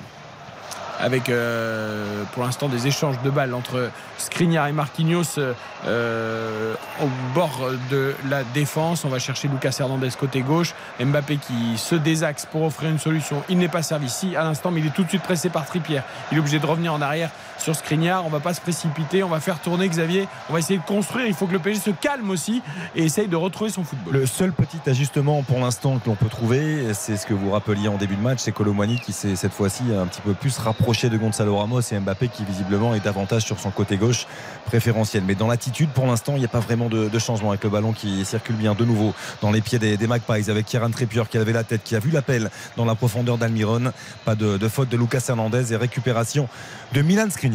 avec 0.99 1.29
euh, 1.29 2.23
pour 2.33 2.43
l'instant 2.43 2.69
des 2.69 2.87
échanges 2.87 3.21
de 3.23 3.29
balles 3.29 3.53
entre 3.53 3.89
Skriniar 4.17 4.67
et 4.67 4.71
Marquinhos 4.71 5.37
euh, 5.37 5.53
euh, 5.85 6.73
au 7.01 7.07
bord 7.33 7.71
de 7.89 8.15
la 8.29 8.43
défense. 8.43 9.05
On 9.05 9.09
va 9.09 9.19
chercher 9.19 9.47
Lucas 9.47 9.75
Hernandez 9.79 10.09
côté 10.19 10.41
gauche. 10.41 10.73
Mbappé 10.99 11.37
qui 11.37 11.77
se 11.77 11.95
désaxe 11.95 12.45
pour 12.45 12.63
offrir 12.63 12.89
une 12.89 12.99
solution. 12.99 13.43
Il 13.49 13.57
n'est 13.57 13.67
pas 13.67 13.83
servi 13.83 14.07
ici 14.07 14.35
à 14.35 14.43
l'instant, 14.43 14.71
mais 14.71 14.79
il 14.79 14.87
est 14.87 14.93
tout 14.93 15.03
de 15.03 15.09
suite 15.09 15.23
pressé 15.23 15.49
par 15.49 15.65
Trippier. 15.65 16.01
Il 16.31 16.37
est 16.37 16.39
obligé 16.39 16.59
de 16.59 16.65
revenir 16.65 16.93
en 16.93 17.01
arrière 17.01 17.29
sur 17.63 17.75
Skriniar. 17.75 18.25
On 18.25 18.29
va 18.29 18.41
pas 18.41 18.53
se 18.53 18.61
précipiter. 18.61 19.23
On 19.23 19.29
va 19.29 19.39
faire 19.39 19.59
tourner 19.59 19.87
Xavier. 19.87 20.27
On 20.49 20.53
va 20.53 20.59
essayer 20.59 20.77
de 20.77 20.85
construire. 20.85 21.25
Il 21.25 21.33
faut 21.33 21.47
que 21.47 21.53
le 21.53 21.59
PSG 21.59 21.81
se 21.81 21.89
calme 21.91 22.29
aussi 22.29 22.61
et 22.95 23.05
essaye 23.05 23.27
de 23.27 23.35
retrouver 23.35 23.71
son 23.71 23.83
football. 23.83 24.13
Le 24.13 24.25
seul 24.25 24.51
petit 24.51 24.79
ajustement 24.85 25.43
pour 25.43 25.59
l'instant 25.59 25.97
que 25.99 26.09
l'on 26.09 26.15
peut 26.15 26.27
trouver, 26.27 26.93
c'est 26.93 27.15
ce 27.15 27.25
que 27.25 27.33
vous 27.33 27.51
rappeliez 27.51 27.87
en 27.87 27.97
début 27.97 28.15
de 28.15 28.21
match, 28.21 28.39
c'est 28.41 28.51
Colomani 28.51 28.99
qui 28.99 29.13
s'est 29.13 29.35
cette 29.35 29.53
fois-ci 29.53 29.83
un 29.97 30.05
petit 30.05 30.21
peu 30.21 30.33
plus 30.33 30.57
rapproché 30.57 31.09
de 31.09 31.17
Gonzalo 31.17 31.55
Ramos 31.55 31.81
et 31.81 31.99
Mbappé 31.99 32.27
qui 32.27 32.43
visiblement 32.43 32.93
est 32.93 32.99
davantage 32.99 33.43
sur 33.43 33.59
son 33.59 33.71
côté 33.71 33.97
gauche 33.97 34.27
préférentiel. 34.65 35.23
Mais 35.25 35.35
dans 35.35 35.47
l'attitude, 35.47 35.89
pour 35.89 36.05
l'instant, 36.05 36.33
il 36.35 36.39
n'y 36.39 36.45
a 36.45 36.49
pas 36.49 36.59
vraiment 36.59 36.89
de, 36.89 37.19
changement 37.19 37.51
avec 37.51 37.63
le 37.63 37.69
ballon 37.69 37.93
qui 37.93 38.25
circule 38.25 38.55
bien 38.55 38.73
de 38.73 38.83
nouveau 38.83 39.13
dans 39.41 39.51
les 39.51 39.61
pieds 39.61 39.79
des, 39.79 40.07
Magpies 40.07 40.49
avec 40.51 40.65
Kieran 40.65 40.91
Trippier 40.91 41.23
qui 41.29 41.37
avait 41.37 41.53
la 41.53 41.63
tête, 41.63 41.81
qui 41.83 41.95
a 41.95 41.99
vu 41.99 42.11
l'appel 42.11 42.49
dans 42.75 42.83
la 42.83 42.95
profondeur 42.95 43.37
d'Almiron. 43.37 43.93
Pas 44.25 44.35
de, 44.35 44.57
de 44.57 44.67
faute 44.67 44.89
de 44.89 44.97
Lucas 44.97 45.23
Hernandez 45.29 45.71
et 45.71 45.77
récupération 45.77 46.49
de 46.91 47.01
Milan 47.01 47.29
Skriniar. 47.29 47.52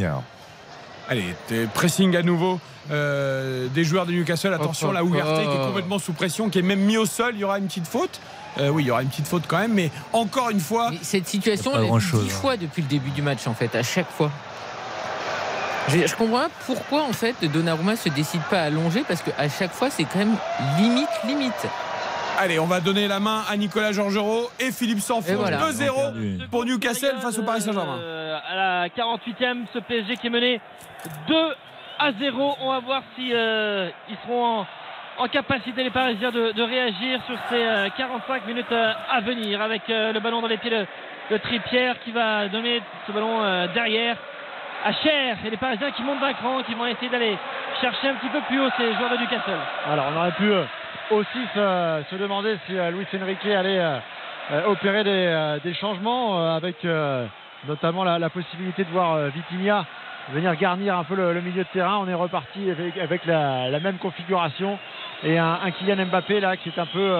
Allez, 1.08 1.34
pressing 1.74 2.14
à 2.16 2.22
nouveau 2.22 2.60
euh, 2.90 3.68
des 3.68 3.84
joueurs 3.84 4.06
de 4.06 4.12
Newcastle. 4.12 4.52
Attention, 4.54 4.92
la 4.92 5.02
hop, 5.02 5.10
Ougarté 5.10 5.42
qui 5.42 5.48
est 5.48 5.60
hop. 5.60 5.66
complètement 5.66 5.98
sous 5.98 6.12
pression, 6.12 6.48
qui 6.48 6.58
est 6.58 6.62
même 6.62 6.80
mis 6.80 6.96
au 6.96 7.06
sol. 7.06 7.32
Il 7.34 7.40
y 7.40 7.44
aura 7.44 7.58
une 7.58 7.66
petite 7.66 7.86
faute. 7.86 8.20
Euh, 8.58 8.68
oui, 8.68 8.84
il 8.84 8.86
y 8.86 8.90
aura 8.90 9.02
une 9.02 9.08
petite 9.08 9.26
faute 9.26 9.44
quand 9.46 9.58
même, 9.58 9.74
mais 9.74 9.90
encore 10.12 10.50
une 10.50 10.60
fois, 10.60 10.90
Mais 10.90 10.98
cette 11.02 11.28
situation, 11.28 11.70
on 11.74 11.96
l'a 11.96 11.98
vu 11.98 12.18
dix 12.18 12.32
hein. 12.32 12.40
fois 12.40 12.56
depuis 12.56 12.82
le 12.82 12.88
début 12.88 13.10
du 13.10 13.22
match, 13.22 13.46
en 13.46 13.54
fait, 13.54 13.74
à 13.74 13.82
chaque 13.82 14.10
fois. 14.10 14.30
Je, 15.88 16.06
je 16.06 16.14
comprends 16.16 16.40
pas 16.40 16.50
pourquoi, 16.66 17.04
en 17.04 17.12
fait, 17.12 17.36
Donnarumma 17.44 17.96
se 17.96 18.08
décide 18.08 18.42
pas 18.50 18.62
à 18.62 18.70
longer, 18.70 19.04
parce 19.06 19.22
qu'à 19.22 19.48
chaque 19.48 19.72
fois, 19.72 19.90
c'est 19.90 20.04
quand 20.04 20.18
même 20.18 20.36
limite, 20.78 21.08
limite. 21.26 21.66
Allez, 22.38 22.58
on 22.58 22.66
va 22.66 22.80
donner 22.80 23.08
la 23.08 23.20
main 23.20 23.42
à 23.50 23.56
Nicolas 23.56 23.92
Georgerot 23.92 24.48
et 24.60 24.70
Philippe 24.72 25.00
Sanfon. 25.00 25.36
voilà. 25.36 25.58
2-0 25.58 26.48
pour 26.50 26.64
Newcastle 26.64 27.16
face 27.20 27.38
au 27.38 27.42
Paris 27.42 27.60
Saint-Germain. 27.60 27.98
Euh, 28.00 28.38
à 28.50 28.56
la 28.56 28.88
48e, 28.88 29.66
ce 29.72 29.78
PSG 29.80 30.16
qui 30.16 30.26
est 30.28 30.30
mené 30.30 30.60
2 31.28 31.34
à 31.98 32.12
0. 32.12 32.56
On 32.60 32.70
va 32.72 32.78
voir 32.80 33.02
si 33.16 33.30
euh, 33.32 33.88
ils 34.08 34.16
seront 34.24 34.60
en, 34.60 34.66
en 35.18 35.28
capacité, 35.28 35.82
les 35.82 35.90
Parisiens, 35.90 36.30
de, 36.30 36.52
de 36.52 36.62
réagir 36.62 37.20
sur 37.26 37.36
ces 37.50 37.56
euh, 37.56 37.88
45 37.96 38.46
minutes 38.46 38.66
euh, 38.72 38.92
à 39.10 39.20
venir 39.20 39.60
avec 39.60 39.82
euh, 39.90 40.12
le 40.12 40.20
ballon 40.20 40.40
dans 40.40 40.48
les 40.48 40.58
pieds 40.58 40.70
de, 40.70 40.86
de 41.30 41.36
Trippier 41.38 41.92
qui 42.04 42.12
va 42.12 42.48
donner 42.48 42.80
ce 43.06 43.12
ballon 43.12 43.42
euh, 43.42 43.66
derrière 43.74 44.16
à 44.84 44.92
Cher 44.92 45.36
et 45.44 45.50
les 45.50 45.56
Parisiens 45.56 45.90
qui 45.90 46.02
montent 46.02 46.20
d'un 46.20 46.32
cran, 46.34 46.62
qui 46.62 46.72
vont 46.74 46.86
essayer 46.86 47.08
d'aller 47.08 47.36
chercher 47.80 48.10
un 48.10 48.14
petit 48.14 48.28
peu 48.28 48.40
plus 48.42 48.60
haut 48.60 48.70
ces 48.78 48.94
joueurs 48.94 49.10
de 49.10 49.16
Newcastle. 49.16 49.58
Alors 49.90 50.06
on 50.14 50.16
aurait 50.16 50.30
pu 50.32 50.52
euh, 50.52 50.62
aussi 51.10 51.38
se, 51.54 52.16
demander 52.16 52.56
si 52.66 52.78
euh, 52.78 52.90
Luis 52.90 53.06
Enrique 53.20 53.44
allait 53.46 53.78
euh, 53.78 53.98
euh, 54.52 54.66
opérer 54.66 55.04
des, 55.04 55.74
changements 55.74 56.54
avec 56.54 56.76
notamment 57.66 58.04
la, 58.04 58.30
possibilité 58.30 58.84
de 58.84 58.90
voir 58.90 59.18
Vitinha 59.28 59.84
venir 60.32 60.54
garnir 60.56 60.96
un 60.96 61.04
peu 61.04 61.14
le, 61.14 61.40
milieu 61.40 61.64
de 61.64 61.68
terrain. 61.72 61.98
On 61.98 62.08
est 62.08 62.14
reparti 62.14 62.70
avec, 62.70 63.26
la, 63.26 63.80
même 63.80 63.98
configuration 63.98 64.78
et 65.22 65.38
un, 65.38 65.70
Kylian 65.78 66.06
Mbappé 66.06 66.40
là 66.40 66.56
qui 66.56 66.70
est 66.70 66.78
un 66.78 66.86
peu 66.86 67.14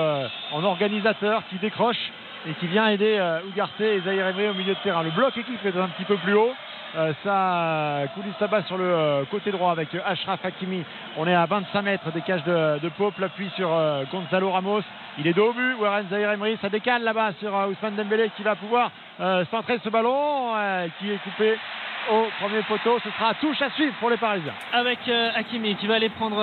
en 0.52 0.64
organisateur, 0.64 1.42
qui 1.50 1.56
décroche 1.56 2.10
et 2.46 2.54
qui 2.54 2.66
vient 2.66 2.88
aider 2.88 3.16
euh, 3.18 3.40
et 3.80 4.00
Zahir 4.00 4.28
Emery 4.28 4.48
au 4.48 4.54
milieu 4.54 4.74
de 4.74 4.80
terrain. 4.80 5.02
Le 5.02 5.10
bloc 5.10 5.36
équipe 5.36 5.64
est 5.64 5.76
un 5.76 5.88
petit 5.88 6.04
peu 6.04 6.16
plus 6.16 6.34
haut. 6.34 6.52
Euh, 6.96 7.12
ça 7.22 8.10
coulisse 8.14 8.38
là-bas 8.40 8.62
sur 8.62 8.78
le 8.78 8.84
euh, 8.84 9.24
côté 9.30 9.50
droit 9.50 9.72
avec 9.72 9.94
euh, 9.94 10.00
Ashraf 10.06 10.42
Hakimi. 10.44 10.84
On 11.18 11.26
est 11.26 11.34
à 11.34 11.44
25 11.44 11.82
mètres 11.82 12.10
des 12.12 12.22
cages 12.22 12.44
de, 12.44 12.78
de 12.78 12.88
Pope. 12.88 13.18
L'appui 13.18 13.50
sur 13.56 13.68
Gonzalo 14.10 14.50
Ramos. 14.50 14.82
Il 15.18 15.26
est 15.26 15.34
dos 15.34 15.50
au 15.50 15.52
but. 15.52 15.74
Warren 15.78 16.06
Zahir 16.08 16.32
Emery. 16.32 16.56
Ça 16.62 16.68
décale 16.68 17.02
là-bas 17.02 17.32
sur 17.40 17.52
Ousmane 17.52 17.96
Dembélé 17.96 18.30
qui 18.36 18.42
va 18.42 18.54
pouvoir 18.54 18.90
centrer 19.50 19.78
ce 19.82 19.88
ballon 19.88 20.52
qui 20.98 21.10
est 21.10 21.18
coupé 21.18 21.58
au 22.10 22.26
premier 22.40 22.62
poteau. 22.62 22.98
Ce 23.02 23.10
sera 23.10 23.34
touche 23.34 23.60
à 23.60 23.70
suivre 23.70 23.94
pour 23.98 24.10
les 24.10 24.16
Parisiens. 24.16 24.54
Avec 24.72 24.98
Hakimi 25.34 25.74
qui 25.76 25.86
va 25.86 25.96
aller 25.96 26.08
prendre 26.10 26.38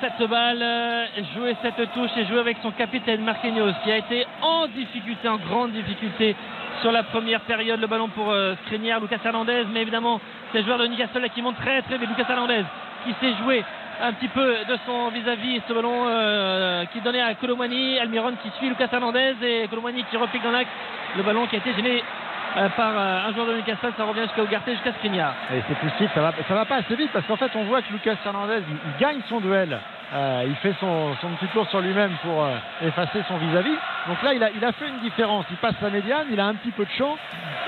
cette 0.00 0.28
balle, 0.28 1.08
jouer 1.34 1.56
cette 1.62 1.92
touche 1.92 2.10
et 2.16 2.26
jouer 2.26 2.40
avec 2.40 2.56
son 2.62 2.72
capitaine 2.72 3.22
Marquinhos 3.22 3.72
qui 3.84 3.92
a 3.92 3.98
été 3.98 4.26
en 4.42 4.66
difficulté, 4.66 5.28
en 5.28 5.38
grande 5.38 5.72
difficulté 5.72 6.34
sur 6.80 6.92
la 6.92 7.02
première 7.02 7.40
période. 7.40 7.80
Le 7.80 7.86
ballon 7.86 8.08
pour 8.08 8.30
euh, 8.30 8.54
Lucas 8.70 9.18
Hernandez, 9.24 9.64
mais 9.72 9.82
évidemment 9.82 10.20
c'est 10.52 10.58
le 10.58 10.64
joueur 10.64 10.78
de 10.78 10.86
Newcastle 10.86 11.20
là 11.20 11.28
qui 11.28 11.42
monte 11.42 11.56
très 11.56 11.82
très 11.82 11.98
vite. 11.98 12.08
Lucas 12.08 12.30
Hernandez 12.30 12.64
qui 13.04 13.14
s'est 13.20 13.34
joué 13.42 13.64
un 14.02 14.12
petit 14.12 14.28
peu 14.28 14.56
de 14.68 14.78
son 14.86 15.08
vis-à-vis 15.10 15.60
ce 15.68 15.72
ballon 15.72 16.06
euh, 16.06 16.84
qui 16.86 17.00
donnait 17.00 17.20
à 17.20 17.34
Colomani, 17.34 17.98
Almiron 17.98 18.32
qui 18.42 18.50
suit 18.58 18.68
Lucas 18.68 18.88
Hernandez 18.92 19.34
et 19.42 19.68
Colomani 19.68 20.04
qui 20.10 20.16
repique 20.16 20.42
dans 20.42 20.50
l'axe. 20.50 20.70
Le 21.16 21.22
ballon 21.22 21.46
qui 21.46 21.56
a 21.56 21.58
été 21.58 21.74
gêné 21.74 22.02
par 22.76 22.92
euh, 22.96 23.28
un 23.28 23.32
joueur 23.32 23.46
de 23.46 23.54
Newcastle, 23.54 23.92
ça 23.96 24.04
revient 24.04 24.22
jusqu'à 24.22 24.42
Ougarté, 24.42 24.72
jusqu'à 24.72 24.92
Skriniar. 24.92 25.34
Et 25.54 25.62
c'est 25.68 25.74
plus 25.76 25.90
ça 26.14 26.20
va, 26.20 26.32
ça 26.46 26.54
va 26.54 26.64
pas 26.64 26.76
assez 26.76 26.96
vite 26.96 27.10
parce 27.12 27.26
qu'en 27.26 27.36
fait 27.36 27.50
on 27.54 27.64
voit 27.64 27.82
que 27.82 27.92
Lucas 27.92 28.16
Hernandez 28.24 28.62
il, 28.68 29.00
gagne 29.00 29.20
son 29.28 29.40
duel. 29.40 29.78
Euh, 30.12 30.44
il 30.48 30.56
fait 30.56 30.74
son, 30.80 31.14
petit 31.38 31.46
tour 31.52 31.68
sur 31.68 31.80
lui-même 31.80 32.10
pour 32.22 32.44
euh, 32.44 32.56
effacer 32.82 33.22
son 33.28 33.36
vis-à-vis. 33.36 33.76
Donc 34.08 34.22
là 34.22 34.34
il 34.34 34.64
a, 34.64 34.72
fait 34.72 34.88
une 34.88 34.98
différence. 35.00 35.46
Il 35.50 35.56
passe 35.58 35.74
sa 35.80 35.90
médiane, 35.90 36.26
il 36.30 36.40
a 36.40 36.46
un 36.46 36.54
petit 36.54 36.72
peu 36.72 36.84
de 36.84 36.90
champ 36.90 37.16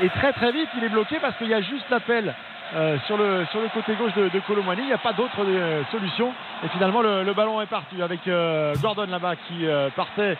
et 0.00 0.08
très 0.08 0.32
très 0.32 0.50
vite 0.50 0.68
il 0.76 0.84
est 0.84 0.88
bloqué 0.88 1.18
parce 1.20 1.36
qu'il 1.36 1.48
y 1.48 1.54
a 1.54 1.60
juste 1.60 1.88
l'appel 1.90 2.34
euh, 2.74 2.96
sur, 3.06 3.16
le, 3.16 3.44
côté 3.72 3.94
gauche 3.94 4.14
de, 4.14 4.40
Colomani. 4.46 4.82
Il 4.82 4.86
n'y 4.86 4.92
a 4.92 4.98
pas 4.98 5.12
d'autre 5.12 5.36
euh, 5.40 5.82
solution. 5.92 6.32
Et 6.64 6.68
finalement 6.68 7.02
le, 7.02 7.22
le 7.22 7.34
ballon 7.34 7.60
est 7.60 7.66
parti 7.66 8.02
avec 8.02 8.26
euh, 8.26 8.74
Gordon 8.82 9.06
là-bas 9.08 9.36
qui 9.46 9.66
euh, 9.66 9.90
partait 9.94 10.22
euh, 10.32 10.34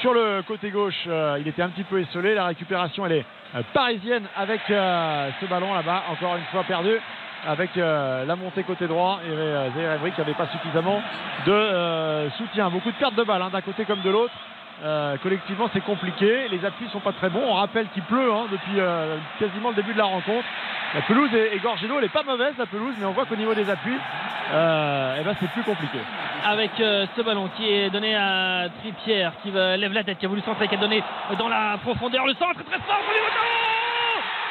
sur 0.00 0.14
le 0.14 0.42
côté 0.42 0.70
gauche. 0.70 1.04
Euh, 1.06 1.38
il 1.40 1.48
était 1.48 1.62
un 1.62 1.70
petit 1.70 1.84
peu 1.84 2.00
esselé. 2.00 2.34
La 2.34 2.46
récupération 2.46 3.06
elle 3.06 3.12
est 3.12 3.26
euh, 3.54 3.62
parisienne 3.72 4.24
avec 4.36 4.60
euh, 4.70 5.30
ce 5.40 5.46
ballon 5.46 5.74
là-bas. 5.74 6.04
Encore 6.10 6.36
une 6.36 6.44
fois 6.44 6.64
perdu 6.64 6.98
avec 7.46 7.76
euh, 7.76 8.24
la 8.24 8.36
montée 8.36 8.62
côté 8.62 8.86
droit 8.86 9.20
et 9.26 9.30
euh, 9.30 9.98
qui 10.14 10.20
n'avait 10.20 10.34
pas 10.34 10.46
suffisamment 10.48 11.02
de 11.46 11.52
euh, 11.52 12.30
soutien. 12.32 12.70
Beaucoup 12.70 12.90
de 12.90 12.96
pertes 12.96 13.16
de 13.16 13.24
balles 13.24 13.42
hein, 13.42 13.50
d'un 13.52 13.60
côté 13.60 13.84
comme 13.84 14.02
de 14.02 14.10
l'autre. 14.10 14.34
Euh, 14.82 15.16
collectivement, 15.22 15.70
c'est 15.72 15.84
compliqué. 15.84 16.48
Les 16.48 16.64
appuis 16.64 16.88
sont 16.90 17.00
pas 17.00 17.12
très 17.12 17.30
bons. 17.30 17.42
On 17.46 17.54
rappelle 17.54 17.88
qu'il 17.90 18.02
pleut 18.02 18.32
hein, 18.32 18.46
depuis 18.50 18.80
euh, 18.80 19.16
quasiment 19.38 19.70
le 19.70 19.76
début 19.76 19.92
de 19.92 19.98
la 19.98 20.04
rencontre. 20.04 20.46
La 20.94 21.02
pelouse 21.02 21.30
est, 21.34 21.62
gorgée. 21.62 21.86
Elle 21.86 22.04
est 22.04 22.08
pas 22.08 22.24
mauvaise 22.24 22.54
la 22.58 22.66
pelouse, 22.66 22.94
mais 22.98 23.06
on 23.06 23.12
voit 23.12 23.24
qu'au 23.24 23.36
niveau 23.36 23.54
des 23.54 23.70
appuis, 23.70 23.96
euh, 24.52 25.16
eh 25.20 25.24
ben, 25.24 25.36
c'est 25.40 25.50
plus 25.50 25.62
compliqué. 25.62 25.98
avec 26.44 26.72
ce 26.76 27.22
ballon 27.22 27.48
qui 27.56 27.72
est 27.72 27.90
donné 27.90 28.16
à 28.16 28.66
Trippier 28.80 29.28
qui 29.42 29.52
lève 29.52 29.92
la 29.92 30.04
tête, 30.04 30.18
qui 30.18 30.26
a 30.26 30.28
voulu 30.28 30.42
centrer, 30.42 30.68
qui 30.68 30.74
a 30.74 30.78
donné 30.78 31.02
dans 31.38 31.48
la 31.48 31.78
profondeur 31.82 32.26
le 32.26 32.34
centre 32.34 32.62
très 32.64 32.80
fort 32.80 33.00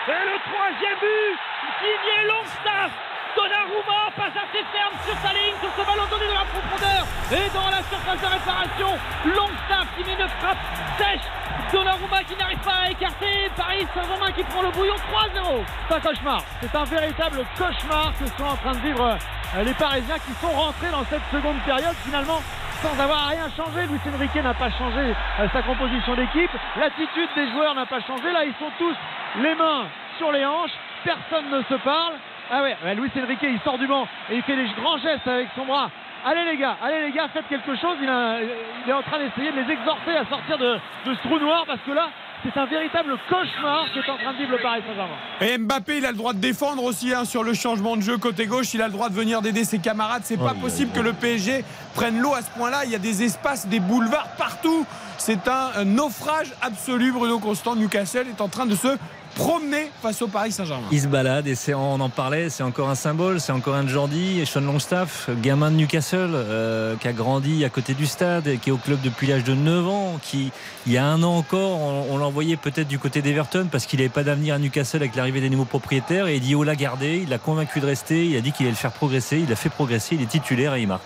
Et 0.08 0.12
le 0.12 0.52
troisième 0.52 1.00
but 1.00 1.38
signé 1.80 2.28
Longstaff 2.28 3.11
Donnarumma 3.36 4.12
passe 4.16 4.36
assez 4.36 4.64
ferme 4.72 4.96
sur 5.06 5.16
sa 5.22 5.34
ligne 5.34 5.56
sur 5.62 5.72
ce 5.72 5.84
ballon 5.88 6.06
donné 6.10 6.28
dans 6.28 6.40
la 6.40 6.50
profondeur 6.52 7.04
et 7.32 7.48
dans 7.54 7.70
la 7.70 7.82
surface 7.84 8.22
de 8.22 8.28
réparation 8.28 8.92
Longstaff 9.26 9.88
qui 9.96 10.04
met 10.04 10.14
une 10.14 10.30
frappe 10.40 10.64
sèche 10.98 11.28
Donnarumma 11.72 12.24
qui 12.24 12.36
n'arrive 12.36 12.60
pas 12.60 12.86
à 12.86 12.90
écarter 12.92 13.50
Paris 13.56 13.88
Saint-Germain 13.94 14.32
qui 14.36 14.44
prend 14.44 14.62
le 14.62 14.72
bouillon 14.72 14.96
3-0 14.96 15.64
C'est 15.88 15.96
un 15.96 16.00
cauchemar. 16.00 16.44
C'est 16.62 16.76
un 16.76 16.84
véritable 16.84 17.46
cauchemar 17.58 18.12
que 18.20 18.28
sont 18.28 18.44
en 18.44 18.58
train 18.58 18.74
de 18.74 18.84
vivre 18.84 19.18
euh, 19.56 19.64
les 19.64 19.74
Parisiens 19.74 20.20
qui 20.20 20.34
sont 20.42 20.52
rentrés 20.52 20.92
dans 20.92 21.06
cette 21.06 21.24
seconde 21.32 21.60
période 21.64 21.96
finalement 22.04 22.42
sans 22.82 23.00
avoir 23.00 23.28
rien 23.28 23.48
changé. 23.56 23.86
Luis 23.88 24.00
Enrique 24.14 24.36
n'a 24.36 24.54
pas 24.54 24.72
changé 24.72 25.14
euh, 25.40 25.48
sa 25.54 25.62
composition 25.62 26.16
d'équipe. 26.16 26.52
L'attitude 26.78 27.30
des 27.36 27.50
joueurs 27.52 27.76
n'a 27.76 27.86
pas 27.86 28.02
changé. 28.02 28.32
Là, 28.32 28.44
ils 28.44 28.56
sont 28.60 28.72
tous 28.78 28.96
les 29.42 29.56
mains 29.56 29.86
sur 30.18 30.32
les 30.32 30.46
hanches. 30.46 30.76
Personne 31.04 31.50
ne 31.52 31.62
se 31.64 31.76
parle. 31.84 32.14
Ah 32.54 32.62
ouais, 32.64 32.76
ouais, 32.84 32.96
Luis 32.96 33.10
Enrique, 33.24 33.40
il 33.44 33.60
sort 33.64 33.78
du 33.78 33.88
banc 33.88 34.06
et 34.30 34.36
il 34.36 34.44
fait 34.44 34.56
des 34.58 34.68
grands 34.80 34.98
gestes 34.98 35.26
avec 35.28 35.48
son 35.56 35.66
bras. 35.66 35.90
Allez 36.26 36.44
les 36.52 36.58
gars, 36.58 36.76
allez 36.84 37.02
les 37.08 37.12
gars, 37.12 37.28
faites 37.34 37.48
quelque 37.48 37.76
chose. 37.80 37.98
Il, 38.02 38.10
a- 38.10 38.38
il 38.42 38.90
est 38.90 38.94
en 38.94 39.02
train 39.02 39.18
d'essayer 39.20 39.52
de 39.52 39.58
les 39.62 39.72
exhorter 39.74 40.16
à 40.18 40.26
sortir 40.30 40.58
de, 40.58 40.76
de 41.10 41.16
ce 41.16 41.28
trou 41.28 41.40
noir 41.40 41.64
parce 41.66 41.80
que 41.82 41.92
là, 41.92 42.10
c'est 42.44 42.60
un 42.60 42.66
véritable 42.66 43.18
cauchemar 43.30 43.86
qui 43.94 44.00
est 44.00 44.10
en 44.10 44.18
train 44.18 44.34
de 44.34 44.38
vivre 44.38 44.52
le 44.52 44.58
Paris 44.62 44.82
Saint-Germain. 44.86 45.16
Et 45.42 45.58
Mbappé, 45.58 45.98
il 45.98 46.06
a 46.06 46.12
le 46.12 46.18
droit 46.18 46.34
de 46.34 46.40
défendre 46.40 46.84
aussi 46.84 47.14
hein, 47.14 47.24
sur 47.26 47.44
le 47.44 47.54
changement 47.54 47.96
de 47.96 48.02
jeu 48.02 48.18
côté 48.18 48.46
gauche. 48.48 48.74
Il 48.74 48.82
a 48.82 48.88
le 48.88 48.92
droit 48.94 49.10
de 49.10 49.16
venir 49.16 49.42
d'aider 49.42 49.64
ses 49.64 49.80
camarades. 49.80 50.22
C'est 50.26 50.38
pas 50.38 50.54
Ouais, 50.54 50.60
possible 50.62 50.92
que 50.92 51.00
le 51.00 51.14
PSG 51.14 51.64
prenne 51.96 52.20
l'eau 52.20 52.34
à 52.36 52.42
ce 52.42 52.50
point-là. 52.52 52.82
Il 52.86 52.92
y 52.92 52.96
a 52.96 53.00
des 53.00 53.24
espaces, 53.24 53.68
des 53.68 53.80
boulevards 53.80 54.28
partout. 54.38 54.86
C'est 55.18 55.48
un, 55.48 55.70
un 55.76 55.86
naufrage 55.86 56.52
absolu. 56.62 57.12
Bruno 57.12 57.40
Constant, 57.40 57.76
Newcastle 57.76 58.26
est 58.28 58.42
en 58.42 58.48
train 58.50 58.66
de 58.66 58.76
se 58.76 58.98
promener 59.36 59.90
face 60.02 60.22
au 60.22 60.28
Paris 60.28 60.52
Saint-Germain. 60.52 60.88
Il 60.92 61.02
se 61.02 61.08
balade 61.08 61.48
et 61.48 61.56
c'est, 61.56 61.74
on 61.74 62.00
en 62.00 62.10
parlait, 62.10 62.50
c'est 62.50 62.64
encore 62.64 62.90
un 62.90 62.96
symbole, 62.96 63.40
c'est 63.40 63.52
encore 63.52 63.76
un 63.76 63.88
Jordi 63.88 64.40
et 64.40 64.46
Sean 64.46 64.62
Longstaff, 64.62 65.30
gamin 65.42 65.72
de 65.72 65.78
Newcastle, 65.78 66.32
euh, 66.34 66.96
qui 66.96 67.08
a 67.08 67.14
grandi 67.14 67.66
à 67.66 67.70
côté 67.70 67.94
du 67.94 68.06
stade, 68.06 68.60
qui 68.62 68.70
est 68.70 68.72
au 68.72 68.78
club 68.78 69.00
depuis 69.02 69.28
l'âge 69.28 69.44
de 69.44 69.54
9 69.54 69.88
ans, 69.88 70.20
qui 70.22 70.52
il 70.86 70.94
y 70.94 70.98
a 70.98 71.06
un 71.06 71.22
an 71.24 71.38
encore, 71.38 71.80
on, 71.80 72.08
on 72.12 72.18
l'envoyait 72.18 72.58
peut-être 72.58 72.88
du 72.88 73.00
côté 73.00 73.22
d'Everton 73.22 73.68
parce 73.72 73.86
qu'il 73.86 74.00
n'avait 74.00 74.10
pas 74.10 74.24
d'avenir 74.24 74.56
à 74.56 74.60
Newcastle 74.60 74.98
avec 74.98 75.16
l'arrivée 75.16 75.42
des 75.42 75.50
nouveaux 75.50 75.66
propriétaires 75.66 76.28
et 76.28 76.36
il 76.36 76.42
dit 76.42 76.56
oh 76.56 76.64
l'a 76.64 76.76
gardé, 76.76 77.22
il 77.24 77.30
l'a 77.30 77.38
convaincu 77.38 77.80
de 77.80 77.86
rester, 77.86 78.26
il 78.26 78.36
a 78.36 78.42
dit 78.42 78.52
qu'il 78.52 78.66
allait 78.66 78.72
le 78.72 78.78
faire 78.78 78.92
progresser, 78.92 79.40
il 79.40 79.50
l'a 79.50 79.56
fait 79.56 79.70
progresser, 79.70 80.16
il 80.16 80.22
est 80.22 80.30
titulaire 80.30 80.76
et 80.76 80.82
il 80.82 80.88
marque. 80.88 81.04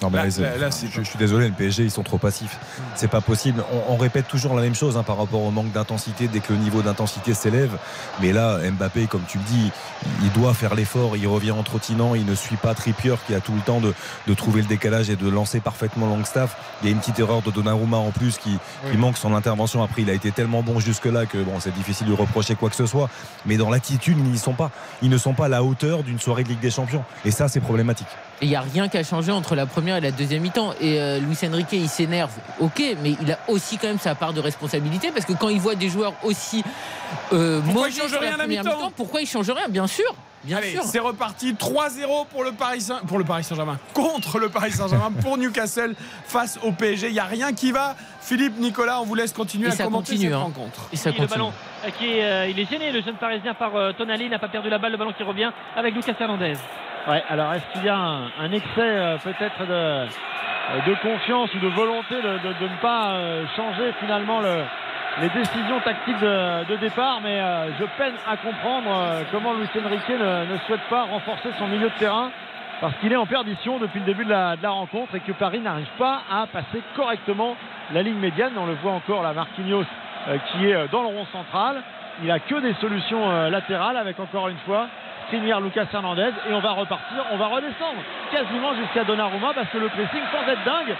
Non, 0.00 0.10
mais 0.10 0.18
Là, 0.18 0.24
là, 0.24 0.30
c'est- 0.30 0.42
là, 0.42 0.56
là, 0.56 0.70
c'est- 0.70 0.86
je, 0.86 1.02
je 1.02 1.08
suis 1.08 1.18
désolé, 1.18 1.48
le 1.48 1.54
PSG, 1.54 1.82
ils 1.84 1.90
sont 1.90 2.02
trop 2.04 2.18
passifs. 2.18 2.56
C'est 2.94 3.08
pas 3.08 3.20
possible. 3.20 3.64
On, 3.88 3.94
on 3.94 3.96
répète 3.96 4.28
toujours 4.28 4.54
la 4.54 4.62
même 4.62 4.74
chose 4.74 4.96
hein, 4.96 5.02
par 5.02 5.18
rapport 5.18 5.42
au 5.42 5.50
manque 5.50 5.72
d'intensité 5.72 6.28
dès 6.28 6.38
que 6.40 6.52
le 6.52 6.58
niveau 6.60 6.82
d'intensité 6.82 7.34
s'élève. 7.34 7.76
Mais 8.20 8.32
là, 8.32 8.58
Mbappé, 8.70 9.06
comme 9.06 9.22
tu 9.28 9.38
le 9.38 9.44
dis, 9.44 9.70
il 10.22 10.30
doit 10.32 10.54
faire 10.54 10.74
l'effort. 10.76 11.16
Il 11.16 11.26
revient 11.26 11.50
en 11.50 11.62
trottinant. 11.64 12.14
Il 12.14 12.26
ne 12.26 12.34
suit 12.36 12.56
pas 12.56 12.74
Trippier 12.74 13.14
qui 13.26 13.34
a 13.34 13.40
tout 13.40 13.52
le 13.54 13.60
temps 13.60 13.80
de, 13.80 13.92
de 14.28 14.34
trouver 14.34 14.60
le 14.62 14.68
décalage 14.68 15.10
et 15.10 15.16
de 15.16 15.28
lancer 15.28 15.58
parfaitement 15.60 16.06
Longstaff. 16.06 16.56
Il 16.82 16.86
y 16.86 16.88
a 16.90 16.92
une 16.92 17.00
petite 17.00 17.18
erreur 17.18 17.42
de 17.42 17.50
Donnarumma 17.50 17.96
en 17.96 18.10
plus 18.12 18.38
qui, 18.38 18.56
qui 18.90 18.96
manque 18.96 19.16
son 19.16 19.34
intervention. 19.34 19.82
Après, 19.82 20.02
il 20.02 20.10
a 20.10 20.14
été 20.14 20.30
tellement 20.30 20.62
bon 20.62 20.78
jusque-là 20.78 21.26
que 21.26 21.38
bon, 21.38 21.58
c'est 21.58 21.74
difficile 21.74 22.06
de 22.06 22.12
lui 22.12 22.20
reprocher 22.20 22.54
quoi 22.54 22.70
que 22.70 22.76
ce 22.76 22.86
soit. 22.86 23.10
Mais 23.46 23.56
dans 23.56 23.68
l'attitude, 23.70 24.16
ils 24.18 24.24
n'y 24.30 24.38
sont 24.38 24.52
pas. 24.54 24.70
Ils 25.02 25.10
ne 25.10 25.18
sont 25.18 25.34
pas 25.34 25.46
à 25.46 25.48
la 25.48 25.64
hauteur 25.64 26.04
d'une 26.04 26.20
soirée 26.20 26.44
de 26.44 26.48
Ligue 26.50 26.60
des 26.60 26.70
Champions. 26.70 27.02
Et 27.24 27.30
ça, 27.32 27.48
c'est 27.48 27.60
problématique. 27.60 28.06
Il 28.40 28.48
n'y 28.48 28.54
a 28.54 28.60
rien 28.60 28.88
qui 28.88 28.96
a 28.96 29.02
changé 29.02 29.32
entre 29.32 29.56
la 29.56 29.66
première 29.66 29.87
et 29.96 30.00
la 30.00 30.10
deuxième 30.10 30.42
mi-temps. 30.42 30.72
Et 30.80 31.00
euh, 31.00 31.18
Luis 31.18 31.38
Enrique, 31.44 31.68
il 31.72 31.88
s'énerve, 31.88 32.32
ok, 32.60 32.82
mais 33.02 33.14
il 33.20 33.32
a 33.32 33.38
aussi 33.48 33.78
quand 33.78 33.88
même 33.88 33.98
sa 33.98 34.14
part 34.14 34.32
de 34.32 34.40
responsabilité 34.40 35.10
parce 35.10 35.24
que 35.24 35.32
quand 35.32 35.48
il 35.48 35.60
voit 35.60 35.74
des 35.74 35.88
joueurs 35.88 36.12
aussi 36.22 36.62
euh, 37.32 37.60
Pourquoi 37.62 37.88
il 37.88 37.92
mauvais 37.96 38.00
change 38.02 38.10
sur 38.10 38.20
la 38.20 38.26
rien 38.26 38.34
à 38.34 38.36
la 38.38 38.44
première 38.44 38.64
mi-temps 38.64 38.92
pourquoi 38.96 39.20
il 39.22 39.26
change 39.26 39.50
rien? 39.50 39.68
Bien 39.68 39.86
sûr, 39.86 40.14
bien 40.44 40.58
Allez, 40.58 40.72
sûr. 40.72 40.82
c'est 40.84 40.98
reparti 40.98 41.52
3-0 41.54 42.26
pour 42.30 42.44
le 42.44 42.52
Paris 42.52 42.80
Saint 42.80 43.00
pour 43.06 43.18
le 43.18 43.24
Paris 43.24 43.44
Saint-Germain 43.44 43.78
contre 43.94 44.38
le 44.38 44.48
Paris 44.48 44.72
Saint-Germain 44.72 45.10
pour 45.22 45.38
Newcastle 45.38 45.94
face 46.26 46.58
au 46.62 46.72
PSG. 46.72 47.08
Il 47.08 47.14
y 47.14 47.20
a 47.20 47.24
rien 47.24 47.52
qui 47.52 47.72
va. 47.72 47.96
Philippe, 48.20 48.58
Nicolas, 48.58 49.00
on 49.00 49.04
vous 49.04 49.14
laisse 49.14 49.32
continuer 49.32 49.68
Et 49.68 49.70
à 49.70 49.74
ça 49.74 49.84
commenter 49.84 50.12
continue, 50.12 50.30
cette 50.30 50.34
hein. 50.34 50.42
rencontre. 50.42 50.88
Et 50.92 50.96
ça 50.96 51.10
Et 51.10 51.12
le 51.12 51.18
continue. 51.20 51.38
ballon 51.38 51.52
euh, 51.86 51.90
qui 51.98 52.06
est, 52.18 52.24
euh, 52.24 52.46
il 52.48 52.58
est 52.58 52.68
gêné, 52.70 52.92
le 52.92 53.00
jeune 53.02 53.16
parisien 53.16 53.54
par 53.54 53.74
euh, 53.76 53.92
Tonali, 53.92 54.24
il 54.24 54.30
n'a 54.30 54.38
pas 54.38 54.48
perdu 54.48 54.68
la 54.68 54.78
balle, 54.78 54.92
le 54.92 54.98
ballon 54.98 55.12
qui 55.16 55.22
revient 55.22 55.50
avec 55.76 55.94
Lucas 55.94 56.12
Hernandez. 56.20 56.54
Alors 57.08 57.54
est-ce 57.54 57.64
qu'il 57.72 57.84
y 57.84 57.88
a 57.88 57.96
un, 57.96 58.52
excès 58.52 58.68
euh, 58.78 59.16
peut-être 59.24 59.66
de, 59.66 59.72
euh, 59.72 60.06
de 60.86 60.94
confiance 60.96 61.48
ou 61.54 61.58
de 61.58 61.68
volonté 61.68 62.16
de, 62.16 62.64
ne 62.64 62.82
pas 62.82 63.12
euh, 63.12 63.44
changer 63.56 63.92
finalement 63.98 64.40
le- 64.40 64.64
les 65.22 65.30
décisions 65.30 65.80
tactiques 65.80 66.20
de, 66.20 66.76
départ? 66.76 67.20
Mais 67.22 67.40
je 67.78 67.84
peine 67.96 68.12
à 68.30 68.36
comprendre 68.36 69.24
comment 69.32 69.54
Luis 69.54 69.68
Enrique 69.82 70.08
ne, 70.10 70.58
souhaite 70.66 70.86
pas 70.90 71.04
renforcer 71.04 71.48
son 71.58 71.66
milieu 71.66 71.88
de 71.88 71.98
terrain 71.98 72.30
parce 72.82 72.94
qu'il 72.96 73.10
est 73.10 73.16
en 73.16 73.26
perdition 73.26 73.78
depuis 73.78 74.00
le 74.00 74.06
début 74.06 74.26
de 74.26 74.30
la, 74.30 74.54
la 74.62 74.70
rencontre 74.70 75.14
et 75.14 75.20
que 75.20 75.32
Paris 75.32 75.60
n'arrive 75.60 75.88
pas 75.98 76.20
à 76.30 76.46
passer 76.46 76.82
correctement 76.94 77.56
la 77.92 78.02
ligne 78.02 78.18
médiane. 78.18 78.52
On 78.58 78.66
le 78.66 78.74
voit 78.74 78.92
encore 78.92 79.22
là, 79.22 79.32
Marquinhos 79.32 79.86
qui 80.52 80.66
est 80.66 80.88
dans 80.92 81.00
le 81.00 81.08
rond 81.08 81.24
central. 81.32 81.82
Il 82.22 82.30
a 82.30 82.38
que 82.38 82.60
des 82.60 82.74
solutions 82.74 83.48
latérales 83.48 83.96
avec 83.96 84.20
encore 84.20 84.48
une 84.48 84.58
fois 84.58 84.88
Skriniar, 85.28 85.60
Lucas 85.60 85.86
Hernandez 85.92 86.32
et 86.48 86.54
on 86.54 86.60
va 86.60 86.72
repartir, 86.72 87.24
on 87.30 87.36
va 87.36 87.46
redescendre 87.46 88.00
quasiment 88.32 88.74
jusqu'à 88.74 89.04
Donnarumma 89.04 89.52
parce 89.54 89.68
que 89.68 89.78
le 89.78 89.88
pressing 89.88 90.22
sans 90.32 90.50
être 90.50 90.64
dingue, 90.64 90.96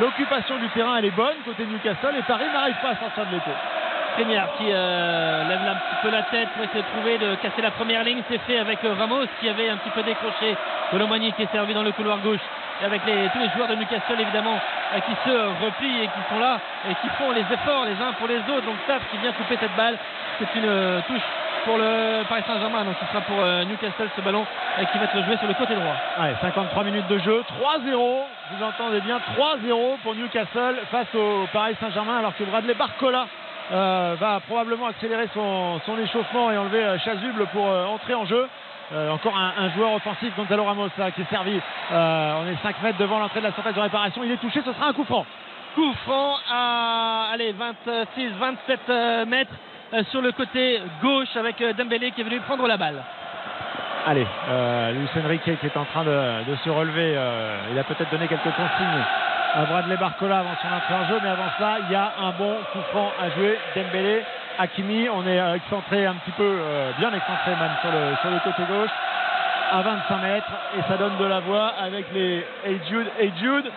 l'occupation 0.00 0.58
du 0.58 0.68
terrain 0.70 0.96
elle 0.96 1.04
est 1.04 1.16
bonne 1.16 1.36
côté 1.44 1.64
Newcastle 1.64 2.16
et 2.18 2.22
Paris 2.22 2.46
n'arrive 2.52 2.74
pas 2.82 2.90
à 2.90 2.96
sortir 2.96 3.26
de 3.26 3.32
l'étau. 3.32 3.54
Skriniar 4.14 4.48
qui 4.58 4.66
euh, 4.68 5.48
lève 5.48 5.60
un 5.62 5.74
petit 5.74 5.96
peu 6.02 6.10
la 6.10 6.22
tête 6.24 6.48
pour 6.50 6.64
essayer 6.64 6.82
de 6.82 6.88
trouver, 6.88 7.18
de 7.18 7.34
casser 7.36 7.62
la 7.62 7.70
première 7.70 8.04
ligne. 8.04 8.20
C'est 8.28 8.40
fait 8.42 8.58
avec 8.58 8.84
euh, 8.84 8.94
Ramos 8.98 9.24
qui 9.40 9.48
avait 9.48 9.70
un 9.70 9.76
petit 9.76 9.90
peu 9.90 10.02
décroché. 10.02 10.54
Colomani 10.90 11.32
qui 11.32 11.44
est 11.44 11.52
servi 11.52 11.72
dans 11.72 11.82
le 11.82 11.92
couloir 11.92 12.18
gauche. 12.18 12.44
Et 12.82 12.84
avec 12.84 13.00
tous 13.04 13.38
les 13.38 13.48
joueurs 13.56 13.68
de 13.68 13.74
Newcastle 13.76 14.20
évidemment 14.20 14.58
euh, 14.94 15.00
qui 15.00 15.12
se 15.24 15.64
replient 15.64 16.02
et 16.02 16.08
qui 16.08 16.22
sont 16.28 16.40
là 16.40 16.60
et 16.90 16.94
qui 16.96 17.08
font 17.16 17.30
les 17.30 17.40
efforts 17.40 17.86
les 17.86 17.96
uns 18.04 18.12
pour 18.18 18.28
les 18.28 18.40
autres. 18.52 18.66
Donc 18.66 18.76
Staff 18.84 19.02
qui 19.10 19.16
vient 19.16 19.32
couper 19.32 19.56
cette 19.58 19.76
balle. 19.76 19.96
C'est 20.38 20.58
une 20.58 21.02
touche 21.06 21.22
pour 21.64 21.78
le 21.78 22.24
Paris 22.28 22.42
Saint-Germain. 22.46 22.84
Donc 22.84 22.94
ce 23.00 23.06
sera 23.06 23.20
pour 23.22 23.36
euh, 23.38 23.64
Newcastle 23.64 24.08
ce 24.16 24.20
ballon 24.20 24.44
euh, 24.78 24.84
qui 24.84 24.98
va 24.98 25.04
être 25.04 25.24
joué 25.24 25.36
sur 25.36 25.46
le 25.46 25.54
côté 25.54 25.74
droit. 25.74 25.94
Ouais, 26.20 26.34
53 26.40 26.84
minutes 26.84 27.08
de 27.08 27.18
jeu, 27.18 27.42
3-0, 27.60 28.22
vous 28.52 28.64
entendez 28.64 29.00
bien, 29.00 29.20
3-0 29.38 29.98
pour 30.02 30.14
Newcastle 30.14 30.76
face 30.90 31.14
au 31.14 31.46
Paris 31.52 31.76
Saint-Germain 31.80 32.18
alors 32.18 32.36
que 32.36 32.44
Bradley 32.44 32.74
Barcola 32.74 33.26
euh, 33.72 34.16
va 34.18 34.40
probablement 34.40 34.86
accélérer 34.86 35.28
son, 35.34 35.80
son 35.86 35.98
échauffement 35.98 36.50
et 36.50 36.58
enlever 36.58 36.84
euh, 36.84 36.98
Chasuble 36.98 37.46
pour 37.52 37.68
euh, 37.68 37.86
entrer 37.86 38.14
en 38.14 38.26
jeu. 38.26 38.48
Encore 39.10 39.34
un, 39.34 39.54
un 39.56 39.70
joueur 39.70 39.94
offensif, 39.94 40.36
Gonzalo 40.36 40.64
Ramos, 40.64 40.90
là, 40.98 41.10
qui 41.12 41.22
est 41.22 41.30
servi. 41.30 41.58
On 41.90 42.46
est 42.46 42.62
5 42.62 42.82
mètres 42.82 42.98
devant 42.98 43.18
l'entrée 43.20 43.40
de 43.40 43.46
la 43.46 43.52
surface 43.52 43.74
de 43.74 43.80
réparation. 43.80 44.22
Il 44.22 44.30
est 44.30 44.36
touché, 44.36 44.60
ce 44.62 44.70
sera 44.70 44.88
un 44.88 44.92
coup 44.92 45.04
franc. 45.04 45.24
Coup 45.74 45.94
franc 46.04 46.36
à 46.50 47.30
allez, 47.32 47.52
26, 47.52 48.32
27 48.38 48.80
euh, 48.90 49.24
mètres 49.24 49.54
sur 50.10 50.22
le 50.22 50.32
côté 50.32 50.80
gauche 51.02 51.36
avec 51.36 51.60
euh, 51.60 51.72
Dembélé 51.74 52.10
qui 52.12 52.20
est 52.20 52.24
venu 52.24 52.40
prendre 52.40 52.66
la 52.66 52.76
balle. 52.76 53.02
Allez, 54.06 54.26
euh, 54.48 54.92
Luis 54.92 55.08
Enrique 55.24 55.42
qui 55.60 55.66
est 55.66 55.76
en 55.76 55.84
train 55.84 56.04
de, 56.04 56.50
de 56.50 56.56
se 56.64 56.70
relever. 56.70 57.14
euh, 57.16 57.56
il 57.70 57.78
a 57.78 57.84
peut-être 57.84 58.10
donné 58.10 58.26
quelques 58.26 58.42
consignes 58.42 59.04
à 59.54 59.64
Bradley 59.66 59.96
Barcola 59.98 60.38
avant 60.38 60.54
son 60.62 60.74
entrée 60.74 60.94
en 60.94 61.06
jeu, 61.08 61.20
mais 61.22 61.28
avant 61.28 61.44
cela, 61.58 61.76
il 61.86 61.92
y 61.92 61.94
a 61.94 62.10
un 62.22 62.30
bon 62.32 62.56
coup 62.72 62.80
franc 62.90 63.12
à 63.22 63.28
jouer. 63.30 63.58
Dembélé, 63.76 64.22
Hakimi, 64.58 65.08
on 65.10 65.26
est 65.26 65.38
euh, 65.38 65.54
excentré 65.54 66.06
un 66.06 66.14
petit 66.14 66.30
peu, 66.32 66.42
euh, 66.42 66.90
bien 66.98 67.12
excentré 67.12 67.50
même 67.50 67.76
sur 67.82 67.90
le, 67.92 68.16
sur 68.22 68.30
le 68.30 68.38
côté 68.40 68.62
gauche, 68.66 68.90
à 69.70 69.82
25 69.82 70.16
mètres, 70.22 70.52
et 70.78 70.82
ça 70.88 70.96
donne 70.96 71.16
de 71.18 71.24
la 71.26 71.40
voix 71.40 71.72
avec 71.82 72.06
les 72.14 72.44
Hey 72.66 72.80
Jude, 72.88 73.06
Hey 73.20 73.32
Jude. 73.38 73.70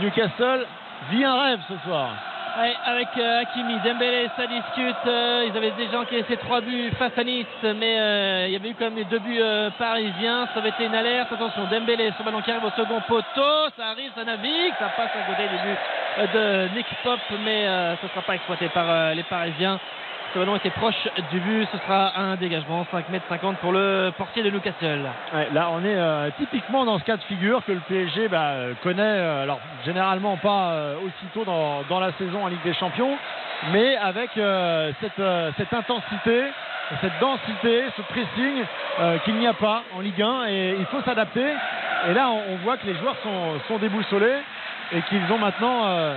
Newcastle 0.00 0.66
vit 1.10 1.24
un 1.24 1.40
rêve 1.42 1.60
ce 1.68 1.74
soir. 1.86 2.08
Avec 2.56 3.08
euh, 3.18 3.40
Hakimi, 3.40 3.80
Dembélé, 3.84 4.30
ça 4.36 4.46
discute. 4.46 4.94
euh, 5.06 5.44
ils 5.48 5.56
avaient 5.56 5.72
déjà 5.72 5.98
encaissé 5.98 6.36
trois 6.36 6.60
buts 6.60 6.92
face 6.96 7.10
à 7.18 7.24
Nice, 7.24 7.46
mais 7.64 7.98
euh, 7.98 8.44
il 8.46 8.52
y 8.52 8.56
avait 8.56 8.68
eu 8.70 8.74
quand 8.78 8.84
même 8.84 8.96
les 8.96 9.04
deux 9.06 9.18
buts 9.18 9.40
euh, 9.40 9.70
parisiens. 9.76 10.46
Ça 10.54 10.60
avait 10.60 10.68
été 10.68 10.84
une 10.86 10.94
alerte. 10.94 11.32
Attention, 11.32 11.64
Dembélé, 11.68 12.12
ce 12.16 12.22
ballon 12.22 12.40
qui 12.42 12.52
arrive 12.52 12.64
au 12.64 12.70
second 12.70 13.00
poteau. 13.08 13.70
Ça 13.76 13.88
arrive, 13.88 14.12
ça 14.14 14.22
navigue. 14.22 14.72
Ça 14.78 14.88
passe 14.96 15.10
à 15.16 15.26
côté 15.30 15.48
du 15.48 15.56
but 15.56 15.78
euh, 16.18 16.68
de 16.68 16.74
Nick 16.76 16.86
Pop, 17.02 17.18
mais 17.44 17.66
euh, 17.66 17.96
ce 17.96 18.06
ne 18.06 18.10
sera 18.10 18.22
pas 18.22 18.34
exploité 18.36 18.68
par 18.68 19.14
les 19.14 19.24
Parisiens. 19.24 19.80
Ce 20.34 20.38
ballon 20.40 20.56
était 20.56 20.70
proche 20.70 20.96
du 21.30 21.38
but. 21.38 21.68
Ce 21.70 21.78
sera 21.78 22.18
un 22.18 22.34
dégagement, 22.34 22.84
5 22.90 23.08
mètres 23.10 23.24
50 23.28 23.56
pour 23.58 23.70
le 23.70 24.10
portier 24.18 24.42
de 24.42 24.50
Newcastle. 24.50 25.08
Là, 25.52 25.68
on 25.70 25.84
est 25.84 25.94
euh, 25.94 26.28
typiquement 26.36 26.84
dans 26.84 26.98
ce 26.98 27.04
cas 27.04 27.16
de 27.16 27.22
figure 27.22 27.64
que 27.64 27.70
le 27.70 27.78
PSG 27.78 28.26
bah, 28.26 28.46
euh, 28.46 28.74
connaît, 28.82 29.00
euh, 29.00 29.44
alors 29.44 29.60
généralement 29.84 30.36
pas 30.36 30.96
aussitôt 31.06 31.44
dans, 31.44 32.00
la 32.00 32.10
saison 32.18 32.42
en 32.42 32.48
Ligue 32.48 32.64
des 32.64 32.74
Champions, 32.74 33.16
mais 33.70 33.96
avec 33.96 34.30
cette, 34.34 35.72
intensité, 35.72 36.42
cette 37.00 37.18
densité, 37.20 37.84
ce 37.96 38.02
pressing 38.02 39.20
qu'il 39.24 39.36
n'y 39.36 39.46
a 39.46 39.54
pas 39.54 39.84
en 39.96 40.00
Ligue 40.00 40.20
1 40.20 40.46
et 40.48 40.76
il 40.76 40.86
faut 40.86 41.00
s'adapter. 41.02 41.46
Et 42.08 42.12
là, 42.12 42.28
on, 42.28 42.56
voit 42.64 42.76
que 42.76 42.86
les 42.88 42.96
joueurs 42.96 43.16
sont, 43.22 43.78
déboussolés 43.78 44.40
et 44.90 45.00
qu'ils 45.02 45.32
ont 45.32 45.38
maintenant 45.38 46.16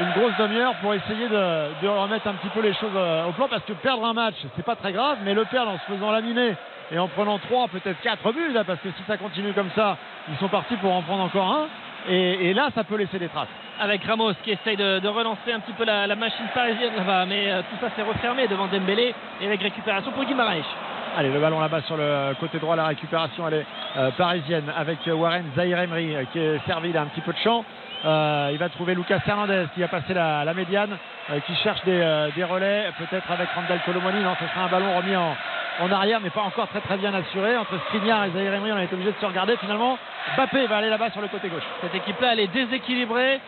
une 0.00 0.10
grosse 0.12 0.36
demi-heure 0.38 0.74
pour 0.82 0.92
essayer 0.94 1.28
de, 1.28 1.82
de 1.82 1.88
remettre 1.88 2.26
un 2.26 2.34
petit 2.34 2.48
peu 2.48 2.60
les 2.60 2.74
choses 2.74 2.90
euh, 2.96 3.26
au 3.26 3.32
plan 3.32 3.46
parce 3.48 3.62
que 3.64 3.72
perdre 3.74 4.04
un 4.04 4.12
match, 4.12 4.34
c'est 4.56 4.64
pas 4.64 4.76
très 4.76 4.92
grave, 4.92 5.18
mais 5.24 5.34
le 5.34 5.44
perdre 5.44 5.70
en 5.70 5.78
se 5.78 5.92
faisant 5.92 6.10
laminer 6.10 6.54
et 6.90 6.98
en 6.98 7.08
prenant 7.08 7.38
3, 7.38 7.68
peut-être 7.68 8.00
4 8.02 8.32
buts, 8.32 8.52
là, 8.52 8.64
parce 8.64 8.80
que 8.80 8.88
si 8.90 9.02
ça 9.06 9.16
continue 9.16 9.52
comme 9.52 9.70
ça, 9.74 9.96
ils 10.28 10.36
sont 10.36 10.48
partis 10.48 10.76
pour 10.76 10.92
en 10.92 11.02
prendre 11.02 11.22
encore 11.22 11.46
un. 11.46 11.66
Et, 12.08 12.50
et 12.50 12.54
là, 12.54 12.68
ça 12.74 12.84
peut 12.84 12.96
laisser 12.96 13.18
des 13.18 13.28
traces. 13.28 13.48
avec 13.80 14.04
Ramos 14.04 14.34
qui 14.42 14.50
essaye 14.50 14.76
de, 14.76 14.98
de 14.98 15.08
relancer 15.08 15.52
un 15.52 15.60
petit 15.60 15.72
peu 15.72 15.84
la, 15.84 16.06
la 16.06 16.16
machine 16.16 16.46
parisienne 16.52 16.92
là-bas, 16.96 17.24
mais 17.26 17.50
euh, 17.50 17.62
tout 17.62 17.76
ça 17.80 17.90
s'est 17.96 18.02
refermé 18.02 18.46
devant 18.46 18.66
Dembélé 18.66 19.14
et 19.40 19.46
avec 19.46 19.62
récupération 19.62 20.10
pour 20.12 20.24
Guimaraes. 20.24 20.68
Allez, 21.16 21.30
le 21.30 21.40
ballon 21.40 21.60
là-bas 21.60 21.82
sur 21.82 21.96
le 21.96 22.34
côté 22.40 22.58
droit, 22.58 22.76
la 22.76 22.86
récupération, 22.86 23.46
elle 23.48 23.54
est 23.54 23.66
euh, 23.96 24.10
parisienne 24.18 24.64
avec 24.76 24.98
Warren 25.06 25.44
euh, 25.56 26.24
qui 26.32 26.38
est 26.38 26.58
servi, 26.66 26.90
il 26.90 26.96
a 26.96 27.02
un 27.02 27.06
petit 27.06 27.20
peu 27.20 27.32
de 27.32 27.38
champ. 27.38 27.64
Euh, 28.04 28.50
il 28.52 28.58
va 28.58 28.68
trouver 28.68 28.94
Lucas 28.94 29.20
Hernandez 29.26 29.64
qui 29.74 29.82
a 29.82 29.88
passé 29.88 30.12
la, 30.12 30.52
médiane, 30.52 30.98
euh, 31.30 31.40
qui 31.46 31.54
cherche 31.56 31.82
des, 31.84 32.00
euh, 32.02 32.28
des 32.36 32.44
relais, 32.44 32.90
peut-être 32.98 33.30
avec 33.30 33.48
Randall 33.54 33.80
Colomoni. 33.86 34.22
Non, 34.22 34.34
ce 34.38 34.46
sera 34.46 34.66
un 34.66 34.68
ballon 34.68 34.94
remis 34.94 35.16
en, 35.16 35.90
arrière, 35.90 36.20
mais 36.20 36.30
pas 36.30 36.42
encore 36.42 36.68
très 36.68 36.98
bien 36.98 37.14
assuré. 37.14 37.56
Entre 37.56 37.78
Skriniar 37.88 38.26
et 38.26 38.30
Zahir 38.30 38.52
Emery, 38.52 38.72
on 38.72 38.78
été 38.78 38.94
obligé 38.94 39.12
de 39.12 39.18
se 39.18 39.24
regarder. 39.24 39.56
Finalement, 39.56 39.98
Bappé 40.36 40.66
va 40.66 40.78
aller 40.78 40.90
là-bas 40.90 41.10
sur 41.10 41.22
le 41.22 41.28
côté 41.28 41.48
gauche. 41.48 41.62
Cette 41.80 41.94
équipe-là, 41.94 42.34
elle 42.34 42.40
est 42.40 42.52
déséquilibrée. 42.52 43.40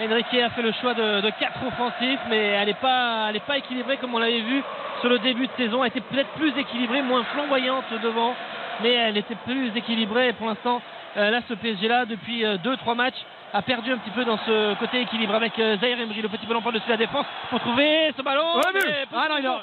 Enrique 0.00 0.34
a 0.34 0.50
fait 0.50 0.62
le 0.62 0.72
choix 0.80 0.94
de, 0.94 1.30
quatre 1.38 1.66
offensifs, 1.66 2.20
mais 2.28 2.46
elle 2.46 2.66
n'est 2.66 2.74
pas, 2.74 3.30
est 3.32 3.58
équilibrée 3.58 3.96
comme 3.96 4.14
on 4.14 4.18
l'avait 4.18 4.40
vu 4.40 4.62
sur 5.00 5.08
le 5.08 5.18
début 5.18 5.46
de 5.46 5.52
saison. 5.56 5.82
Elle 5.82 5.90
était 5.90 6.00
peut-être 6.00 6.30
plus 6.30 6.56
équilibrée, 6.56 7.02
moins 7.02 7.24
flamboyante 7.24 7.84
devant, 8.02 8.34
mais 8.82 8.92
elle 8.92 9.16
était 9.16 9.36
plus 9.44 9.76
équilibrée. 9.76 10.32
Pour 10.34 10.48
l'instant, 10.48 10.80
là, 11.16 11.40
ce 11.48 11.54
PSG-là, 11.54 12.06
depuis 12.06 12.44
2-3 12.44 12.96
matchs, 12.96 13.22
a 13.54 13.62
perdu 13.62 13.92
un 13.92 13.98
petit 13.98 14.10
peu 14.10 14.24
dans 14.24 14.36
ce 14.38 14.74
côté 14.74 15.00
équilibre 15.00 15.34
avec 15.34 15.56
euh, 15.58 15.76
Zahir 15.78 15.98
Emery, 16.00 16.20
le 16.20 16.28
petit 16.28 16.44
ballon 16.46 16.60
par-dessus 16.60 16.88
la 16.88 16.96
défense, 16.96 17.24
pour 17.50 17.60
trouver 17.60 18.12
ce 18.16 18.20
ballon. 18.22 18.56
Ouais, 18.56 18.62
mais- 18.74 18.80
mais- 18.84 19.06
Ah 19.14 19.26
non, 19.30 19.36
il 19.38 19.44
est 19.44 19.48
en- 19.48 19.60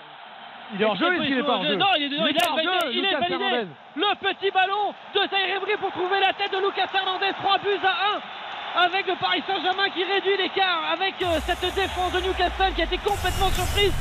il 0.74 0.82
est 0.82 0.86
en 0.86 0.96
jeu, 0.96 1.14
est-ce 1.14 1.24
qu'il 1.24 1.38
est 1.38 1.44
pas 1.44 1.58
en 1.58 1.64
jeu 1.64 1.76
Non, 1.76 1.86
il 1.98 2.14
est, 2.14 2.18
non, 2.18 2.26
Il 2.28 2.32
il 2.32 2.38
est 2.38 2.46
validé. 2.50 2.64
jeu, 2.64 2.92
Il 2.94 3.06
est 3.06 3.16
validé. 3.16 3.68
Le 3.96 4.16
petit 4.16 4.50
ballon 4.52 4.94
de 5.14 5.20
Zahir 5.30 5.56
Emery 5.58 5.76
pour 5.80 5.92
trouver 5.92 6.20
la 6.22 6.32
tête 6.34 6.52
de 6.54 6.58
Lucas 6.66 6.88
Hernandez. 6.96 7.34
3 7.44 7.58
buts 7.58 7.84
à 7.84 8.82
1 8.82 8.86
avec 8.86 9.06
le 9.08 9.16
Paris 9.16 9.44
Saint-Germain 9.46 9.90
qui 9.90 10.06
réduit 10.06 10.38
l'écart 10.38 10.84
avec 10.94 11.16
euh, 11.22 11.40
cette 11.42 11.76
défense 11.76 12.14
de 12.14 12.22
Newcastle 12.22 12.72
qui 12.74 12.82
a 12.82 12.86
été 12.86 12.98
complètement 13.00 13.50
surprise 13.52 13.92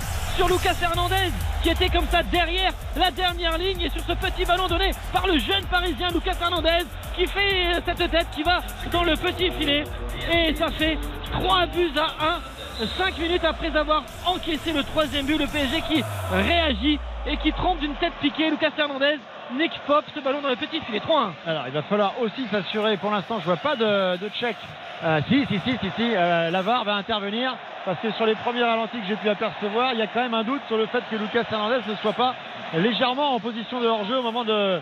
sur 0.41 0.49
Lucas 0.49 0.77
Hernandez 0.81 1.31
qui 1.63 1.69
était 1.69 1.91
comme 1.91 2.07
ça 2.07 2.23
derrière 2.23 2.73
la 2.97 3.11
dernière 3.11 3.59
ligne 3.59 3.83
et 3.83 3.91
sur 3.91 4.01
ce 4.01 4.13
petit 4.13 4.47
ballon 4.47 4.69
donné 4.69 4.91
par 5.13 5.27
le 5.27 5.39
jeune 5.39 5.67
parisien 5.67 6.09
Lucas 6.09 6.33
Hernandez 6.41 6.87
qui 7.15 7.27
fait 7.27 7.75
euh, 7.75 7.81
cette 7.85 8.11
tête 8.11 8.27
qui 8.35 8.43
va 8.43 8.61
dans 8.91 9.05
le 9.05 9.17
petit 9.17 9.51
filet. 9.51 9.85
Et 10.33 10.55
ça 10.55 10.71
fait 10.71 10.97
3 11.33 11.67
buts 11.67 11.93
à 11.95 12.41
1 12.81 12.87
5 12.87 13.19
minutes 13.19 13.45
après 13.45 13.77
avoir 13.77 14.03
encaissé 14.25 14.73
le 14.73 14.83
troisième 14.83 15.27
but. 15.27 15.37
Le 15.37 15.47
PSG 15.47 15.83
qui 15.83 16.03
réagit 16.33 16.99
et 17.27 17.37
qui 17.37 17.53
trompe 17.53 17.81
d'une 17.81 17.95
tête 17.97 18.15
piquée. 18.23 18.49
Lucas 18.49 18.71
Hernandez 18.79 19.19
Nick 19.59 19.73
Pop 19.87 20.07
ce 20.15 20.21
ballon 20.21 20.41
dans 20.41 20.49
le 20.49 20.57
petit 20.57 20.81
filet. 20.81 21.01
3-1 21.01 21.33
Alors, 21.47 21.65
il 21.67 21.75
va 21.75 21.83
falloir 21.83 22.15
aussi 22.23 22.47
s'assurer. 22.51 22.97
Pour 22.97 23.11
l'instant, 23.11 23.41
je 23.41 23.45
vois 23.45 23.59
pas 23.59 23.77
de, 23.77 24.17
de 24.17 24.29
check. 24.31 24.57
Euh, 25.03 25.21
si, 25.29 25.47
si, 25.47 25.59
si, 25.61 25.79
si, 25.79 25.91
si. 25.97 26.15
euh, 26.15 26.51
la 26.51 26.61
VAR 26.61 26.85
va 26.85 26.95
intervenir 26.97 27.57
parce 27.87 27.99
que 28.01 28.11
sur 28.13 28.27
les 28.27 28.35
premiers 28.35 28.63
ralentis 28.63 28.99
que 29.01 29.07
j'ai 29.09 29.17
pu 29.17 29.31
apercevoir, 29.31 29.95
il 29.95 29.99
y 29.99 30.03
a 30.03 30.07
quand 30.07 30.21
même 30.21 30.35
un 30.35 30.45
doute 30.45 30.61
sur 30.69 30.77
le 30.77 30.85
fait 30.87 31.03
que 31.11 31.17
Lucas 31.17 31.45
Hernandez 31.51 31.81
ne 31.89 31.95
soit 31.97 32.13
pas 32.13 32.35
légèrement 32.75 33.35
en 33.35 33.41
position 33.41 33.81
de 33.81 33.87
hors-jeu 33.87 34.19
au 34.19 34.23
moment 34.23 34.45
de, 34.45 34.79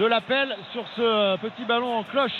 de 0.00 0.06
l'appel 0.06 0.56
sur 0.72 0.84
ce 0.96 1.02
euh, 1.02 1.36
petit 1.36 1.64
ballon 1.64 1.98
en 1.98 2.02
cloche 2.02 2.32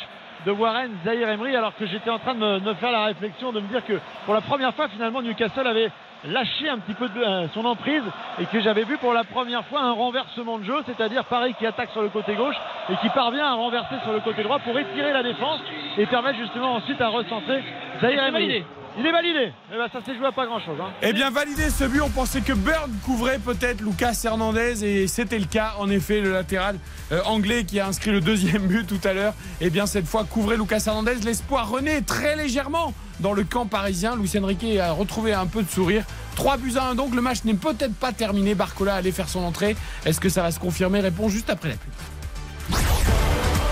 de 0.44 0.50
Warren 0.50 0.90
Zahir 1.04 1.28
Emery 1.28 1.54
alors 1.54 1.76
que 1.76 1.86
j'étais 1.86 2.10
en 2.10 2.18
train 2.18 2.34
de 2.34 2.40
me, 2.40 2.58
de 2.58 2.74
faire 2.74 2.90
la 2.90 3.04
réflexion 3.04 3.52
de 3.52 3.60
me 3.60 3.68
dire 3.68 3.84
que 3.86 4.00
pour 4.24 4.34
la 4.34 4.40
première 4.40 4.74
fois 4.74 4.88
finalement 4.88 5.22
Newcastle 5.22 5.66
avait 5.68 5.90
lâché 6.24 6.68
un 6.68 6.78
petit 6.78 6.94
peu 6.94 7.08
de, 7.08 7.20
euh, 7.20 7.48
son 7.54 7.64
emprise 7.64 8.02
et 8.40 8.46
que 8.46 8.60
j'avais 8.60 8.84
vu 8.84 8.98
pour 8.98 9.12
la 9.12 9.24
première 9.24 9.64
fois 9.66 9.80
un 9.80 9.92
renversement 9.92 10.58
de 10.58 10.64
jeu, 10.64 10.76
c'est-à-dire 10.86 11.24
Paris 11.24 11.54
qui 11.58 11.66
attaque 11.66 11.90
sur 11.90 12.02
le 12.02 12.08
côté 12.08 12.34
gauche 12.34 12.56
et 12.90 12.96
qui 12.96 13.08
parvient 13.10 13.46
à 13.46 13.54
renverser 13.54 13.96
sur 14.02 14.12
le 14.12 14.20
côté 14.20 14.42
droit 14.42 14.58
pour 14.58 14.78
étirer 14.78 15.12
la 15.12 15.22
défense 15.22 15.60
et 15.96 16.06
permettre 16.06 16.38
justement 16.38 16.74
ensuite 16.74 17.00
à 17.00 17.08
recentrer 17.08 17.62
Zahir 18.00 18.24
Emery. 18.26 18.64
Il 18.98 19.06
est 19.06 19.12
validé. 19.12 19.52
Eh 19.72 19.76
ben, 19.76 19.86
ça 19.92 20.04
s'est 20.04 20.16
joué 20.16 20.26
à 20.26 20.32
pas 20.32 20.46
grand-chose. 20.46 20.78
hein. 20.80 20.90
Eh 21.00 21.12
bien, 21.12 21.30
validé 21.30 21.70
ce 21.70 21.84
but, 21.84 22.00
on 22.00 22.10
pensait 22.10 22.40
que 22.40 22.52
Bird 22.52 22.90
couvrait 23.04 23.38
peut-être 23.38 23.80
Lucas 23.82 24.18
Hernandez 24.24 24.84
et 24.84 25.06
c'était 25.06 25.38
le 25.38 25.44
cas. 25.46 25.74
En 25.78 25.88
effet, 25.88 26.20
le 26.20 26.32
latéral 26.32 26.76
euh, 27.12 27.22
anglais 27.24 27.64
qui 27.64 27.78
a 27.78 27.86
inscrit 27.86 28.10
le 28.10 28.20
deuxième 28.20 28.66
but 28.66 28.86
tout 28.86 29.00
à 29.08 29.12
l'heure, 29.12 29.34
eh 29.60 29.70
bien, 29.70 29.86
cette 29.86 30.06
fois 30.06 30.24
couvrait 30.24 30.56
Lucas 30.56 30.82
Hernandez. 30.86 31.14
L'espoir 31.24 31.70
renaît 31.70 32.00
très 32.02 32.34
légèrement 32.36 32.92
dans 33.20 33.32
le 33.32 33.44
camp 33.44 33.66
parisien. 33.66 34.16
Luis 34.16 34.32
Enrique 34.42 34.76
a 34.78 34.90
retrouvé 34.92 35.32
un 35.34 35.46
peu 35.46 35.62
de 35.62 35.70
sourire. 35.70 36.04
3 36.34 36.56
buts 36.56 36.74
à 36.76 36.88
1 36.88 36.94
donc, 36.96 37.14
le 37.14 37.22
match 37.22 37.44
n'est 37.44 37.54
peut-être 37.54 37.94
pas 37.94 38.12
terminé. 38.12 38.54
Barcola 38.54 38.96
allait 38.96 39.12
faire 39.12 39.28
son 39.28 39.40
entrée. 39.44 39.76
Est-ce 40.04 40.20
que 40.20 40.28
ça 40.28 40.42
va 40.42 40.50
se 40.50 40.58
confirmer? 40.58 41.00
Réponse 41.00 41.30
juste 41.32 41.48
après 41.48 41.68
la 41.68 41.74
pub. 41.76 41.92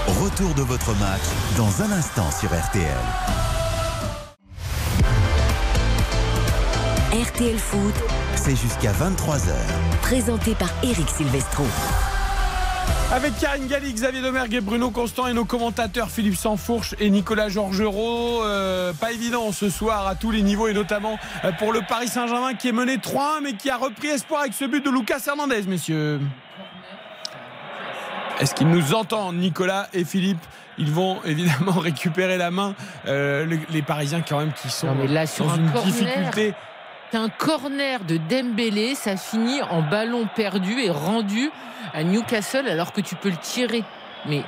Retour 0.07 0.55
de 0.55 0.62
votre 0.62 0.95
match 0.95 1.23
dans 1.57 1.82
un 1.82 1.93
instant 1.93 2.31
sur 2.31 2.51
RTL. 2.51 3.48
RTL 7.13 7.57
Foot, 7.59 7.95
C'est 8.37 8.55
jusqu'à 8.57 8.93
23h. 8.93 9.53
présenté 10.03 10.55
par 10.55 10.69
Eric 10.83 11.09
Silvestro. 11.09 11.65
Avec 13.11 13.39
Karine 13.39 13.67
Galli, 13.67 13.95
Xavier 13.95 14.21
Domergue 14.21 14.55
et 14.55 14.61
Bruno 14.61 14.91
Constant 14.91 15.27
et 15.27 15.33
nos 15.33 15.47
commentateurs 15.47 16.11
Philippe 16.11 16.37
Sansfourche 16.37 16.95
et 17.01 17.09
Nicolas 17.09 17.49
Georgerot. 17.49 18.43
Euh, 18.45 18.93
pas 18.93 19.13
évident 19.13 19.53
ce 19.53 19.71
soir 19.71 20.07
à 20.07 20.15
tous 20.17 20.31
les 20.31 20.43
niveaux 20.43 20.69
et 20.69 20.75
notamment 20.75 21.19
euh, 21.45 21.53
pour 21.53 21.73
le 21.73 21.81
Paris 21.81 22.09
Saint-Germain 22.09 22.53
qui 22.53 22.69
est 22.69 22.73
mené 22.73 22.97
3-1 22.99 23.21
mais 23.43 23.53
qui 23.55 23.71
a 23.71 23.79
repris 23.79 24.09
espoir 24.09 24.43
avec 24.43 24.53
ce 24.53 24.67
but 24.67 24.85
de 24.85 24.91
Lucas 24.91 25.21
Hernandez, 25.27 25.63
messieurs. 25.63 26.21
Est-ce 28.41 28.55
qu'ils 28.55 28.69
nous 28.69 28.93
entendent, 28.95 29.37
Nicolas 29.37 29.89
et 29.95 30.05
Philippe? 30.05 30.45
Ils 30.77 30.93
vont 30.93 31.19
évidemment 31.25 31.73
récupérer 31.81 32.37
la 32.37 32.51
main. 32.51 32.75
Euh, 33.07 33.47
les, 33.47 33.59
les 33.71 33.83
Parisiens 33.83 34.21
quand 34.21 34.39
même 34.39 34.53
qui 34.53 34.69
sont 34.69 34.89
Non, 34.89 34.95
mais 34.95 35.09
là, 35.09 35.27
sur 35.27 35.47
dans 35.47 35.53
un 35.55 35.57
une 35.57 35.73
difficulté. 35.85 36.55
Un 37.15 37.31
corner 37.31 38.05
de 38.05 38.19
Dembélé, 38.19 38.95
ça 38.95 39.17
finit 39.17 39.63
en 39.63 39.81
ballon 39.81 40.29
perdu 40.37 40.79
et 40.81 40.91
rendu 40.91 41.51
à 41.95 42.05
Newcastle 42.05 42.69
alors 42.69 42.93
que 42.93 43.01
tu 43.01 43.15
peux 43.15 43.31
le 43.31 43.37
tirer. 43.37 43.83
Mais 44.27 44.43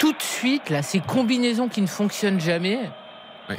tout 0.00 0.12
de 0.12 0.22
suite, 0.22 0.68
là, 0.68 0.82
ces 0.82 0.98
combinaisons 0.98 1.68
qui 1.68 1.80
ne 1.80 1.86
fonctionnent 1.86 2.40
jamais. 2.40 2.80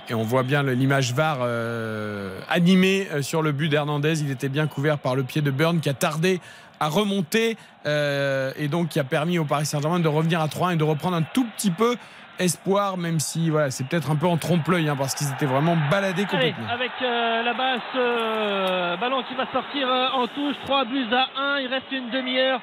Et 0.09 0.13
on 0.13 0.23
voit 0.23 0.43
bien 0.43 0.63
l'image 0.63 1.13
VAR 1.13 1.37
euh, 1.41 2.39
animée 2.49 3.07
euh, 3.11 3.21
sur 3.21 3.41
le 3.41 3.53
but 3.53 3.69
d'Hernandez. 3.69 4.21
Il 4.21 4.31
était 4.31 4.49
bien 4.49 4.67
couvert 4.67 4.97
par 4.97 5.15
le 5.15 5.23
pied 5.23 5.41
de 5.41 5.51
Burn 5.51 5.79
qui 5.79 5.89
a 5.89 5.93
tardé 5.93 6.41
à 6.79 6.89
remonter 6.89 7.57
euh, 7.85 8.51
et 8.57 8.67
donc 8.67 8.89
qui 8.89 8.99
a 8.99 9.05
permis 9.05 9.39
au 9.39 9.45
Paris 9.45 9.65
Saint-Germain 9.65 9.99
de 9.99 10.07
revenir 10.07 10.41
à 10.41 10.49
3 10.49 10.73
et 10.73 10.75
de 10.75 10.83
reprendre 10.83 11.15
un 11.15 11.21
tout 11.21 11.45
petit 11.55 11.71
peu 11.71 11.95
espoir, 12.39 12.97
même 12.97 13.19
si 13.19 13.49
voilà, 13.49 13.71
c'est 13.71 13.87
peut-être 13.87 14.09
un 14.11 14.15
peu 14.15 14.27
en 14.27 14.37
trompe-l'œil 14.37 14.89
hein, 14.89 14.95
parce 14.97 15.13
qu'ils 15.15 15.31
étaient 15.31 15.45
vraiment 15.45 15.75
baladés 15.91 16.25
Allez, 16.31 16.51
complètement. 16.51 16.67
avec 16.69 16.91
euh, 17.01 17.43
la 17.43 17.53
basse, 17.53 17.81
euh, 17.95 18.97
ballon 18.97 19.23
qui 19.23 19.35
va 19.35 19.45
sortir 19.51 19.87
euh, 19.89 20.07
en 20.13 20.27
touche, 20.27 20.55
3 20.65 20.85
buts 20.85 21.07
à 21.11 21.27
1, 21.55 21.59
il 21.59 21.67
reste 21.67 21.91
une 21.91 22.09
demi-heure 22.09 22.59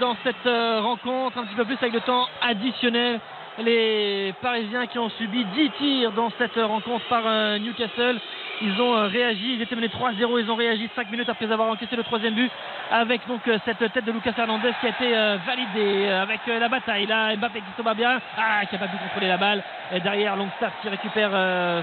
dans 0.00 0.16
cette 0.24 0.44
rencontre, 0.82 1.36
un 1.38 1.44
petit 1.44 1.54
peu 1.54 1.66
plus 1.66 1.76
avec 1.82 1.92
le 1.92 2.00
temps 2.00 2.26
additionnel. 2.40 3.20
Les 3.58 4.34
Parisiens 4.40 4.86
qui 4.86 4.98
ont 4.98 5.10
subi 5.10 5.44
10 5.54 5.70
tirs 5.78 6.12
dans 6.12 6.30
cette 6.38 6.56
rencontre 6.56 7.04
par 7.10 7.22
Newcastle, 7.58 8.18
ils 8.62 8.80
ont 8.80 8.96
euh, 8.96 9.06
réagi, 9.06 9.54
ils 9.54 9.62
étaient 9.62 9.74
menés 9.74 9.88
3-0, 9.88 10.40
ils 10.40 10.50
ont 10.50 10.54
réagi 10.54 10.88
5 10.94 11.10
minutes 11.10 11.28
après 11.28 11.50
avoir 11.50 11.68
encaissé 11.68 11.96
le 11.96 12.02
troisième 12.02 12.34
but 12.34 12.50
avec 12.90 13.26
donc 13.26 13.46
euh, 13.48 13.58
cette 13.64 13.78
tête 13.78 14.04
de 14.04 14.12
Lucas 14.12 14.32
Hernandez 14.36 14.72
qui 14.80 14.86
a 14.86 14.90
été 14.90 15.16
euh, 15.16 15.36
validée 15.46 16.08
avec 16.08 16.40
la 16.46 16.68
bataille. 16.68 17.06
Là, 17.06 17.36
Mbappé 17.36 17.60
qui 17.60 17.76
se 17.76 17.82
bat 17.82 17.94
bien, 17.94 18.20
ah, 18.38 18.64
qui 18.66 18.76
a 18.76 18.78
pas 18.78 18.88
pu 18.88 18.96
contrôler 18.96 19.28
la 19.28 19.36
balle. 19.36 19.62
Et 19.92 20.00
derrière, 20.00 20.36
Longstaff 20.36 20.72
qui 20.82 20.88
récupère 20.88 21.30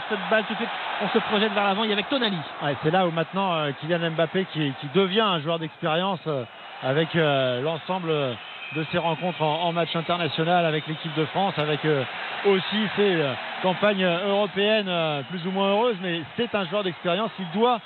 cette 0.09 0.19
balle 0.29 0.43
tout 0.45 0.53
de 0.53 0.57
suite. 0.57 0.69
On 1.01 1.09
se 1.09 1.19
projette 1.19 1.53
vers 1.53 1.63
l'avant. 1.63 1.83
Il 1.83 1.89
y 1.89 1.93
avait 1.93 2.03
Tonali. 2.03 2.37
Ouais, 2.61 2.75
c'est 2.83 2.91
là 2.91 3.07
où 3.07 3.11
maintenant 3.11 3.71
Kylian 3.79 4.11
Mbappé 4.11 4.45
qui, 4.51 4.73
qui 4.81 4.87
devient 4.93 5.21
un 5.21 5.39
joueur 5.39 5.59
d'expérience 5.59 6.19
avec 6.81 7.13
l'ensemble 7.13 8.11
de 8.75 8.85
ses 8.91 8.97
rencontres 8.97 9.41
en, 9.41 9.71
match 9.71 9.95
international 9.95 10.65
avec 10.65 10.87
l'équipe 10.87 11.13
de 11.15 11.25
France, 11.25 11.53
avec 11.57 11.83
euh, 11.85 12.03
aussi 12.45 12.87
ses 12.95 13.15
euh, 13.15 13.33
campagnes 13.61 14.05
européennes 14.05 14.87
euh, 14.89 15.21
plus 15.29 15.45
ou 15.47 15.51
moins 15.51 15.69
heureuses, 15.69 15.97
mais 16.01 16.21
c'est 16.37 16.53
un 16.55 16.65
joueur 16.65 16.83
d'expérience. 16.83 17.31
Il 17.39 17.59
doit 17.59 17.79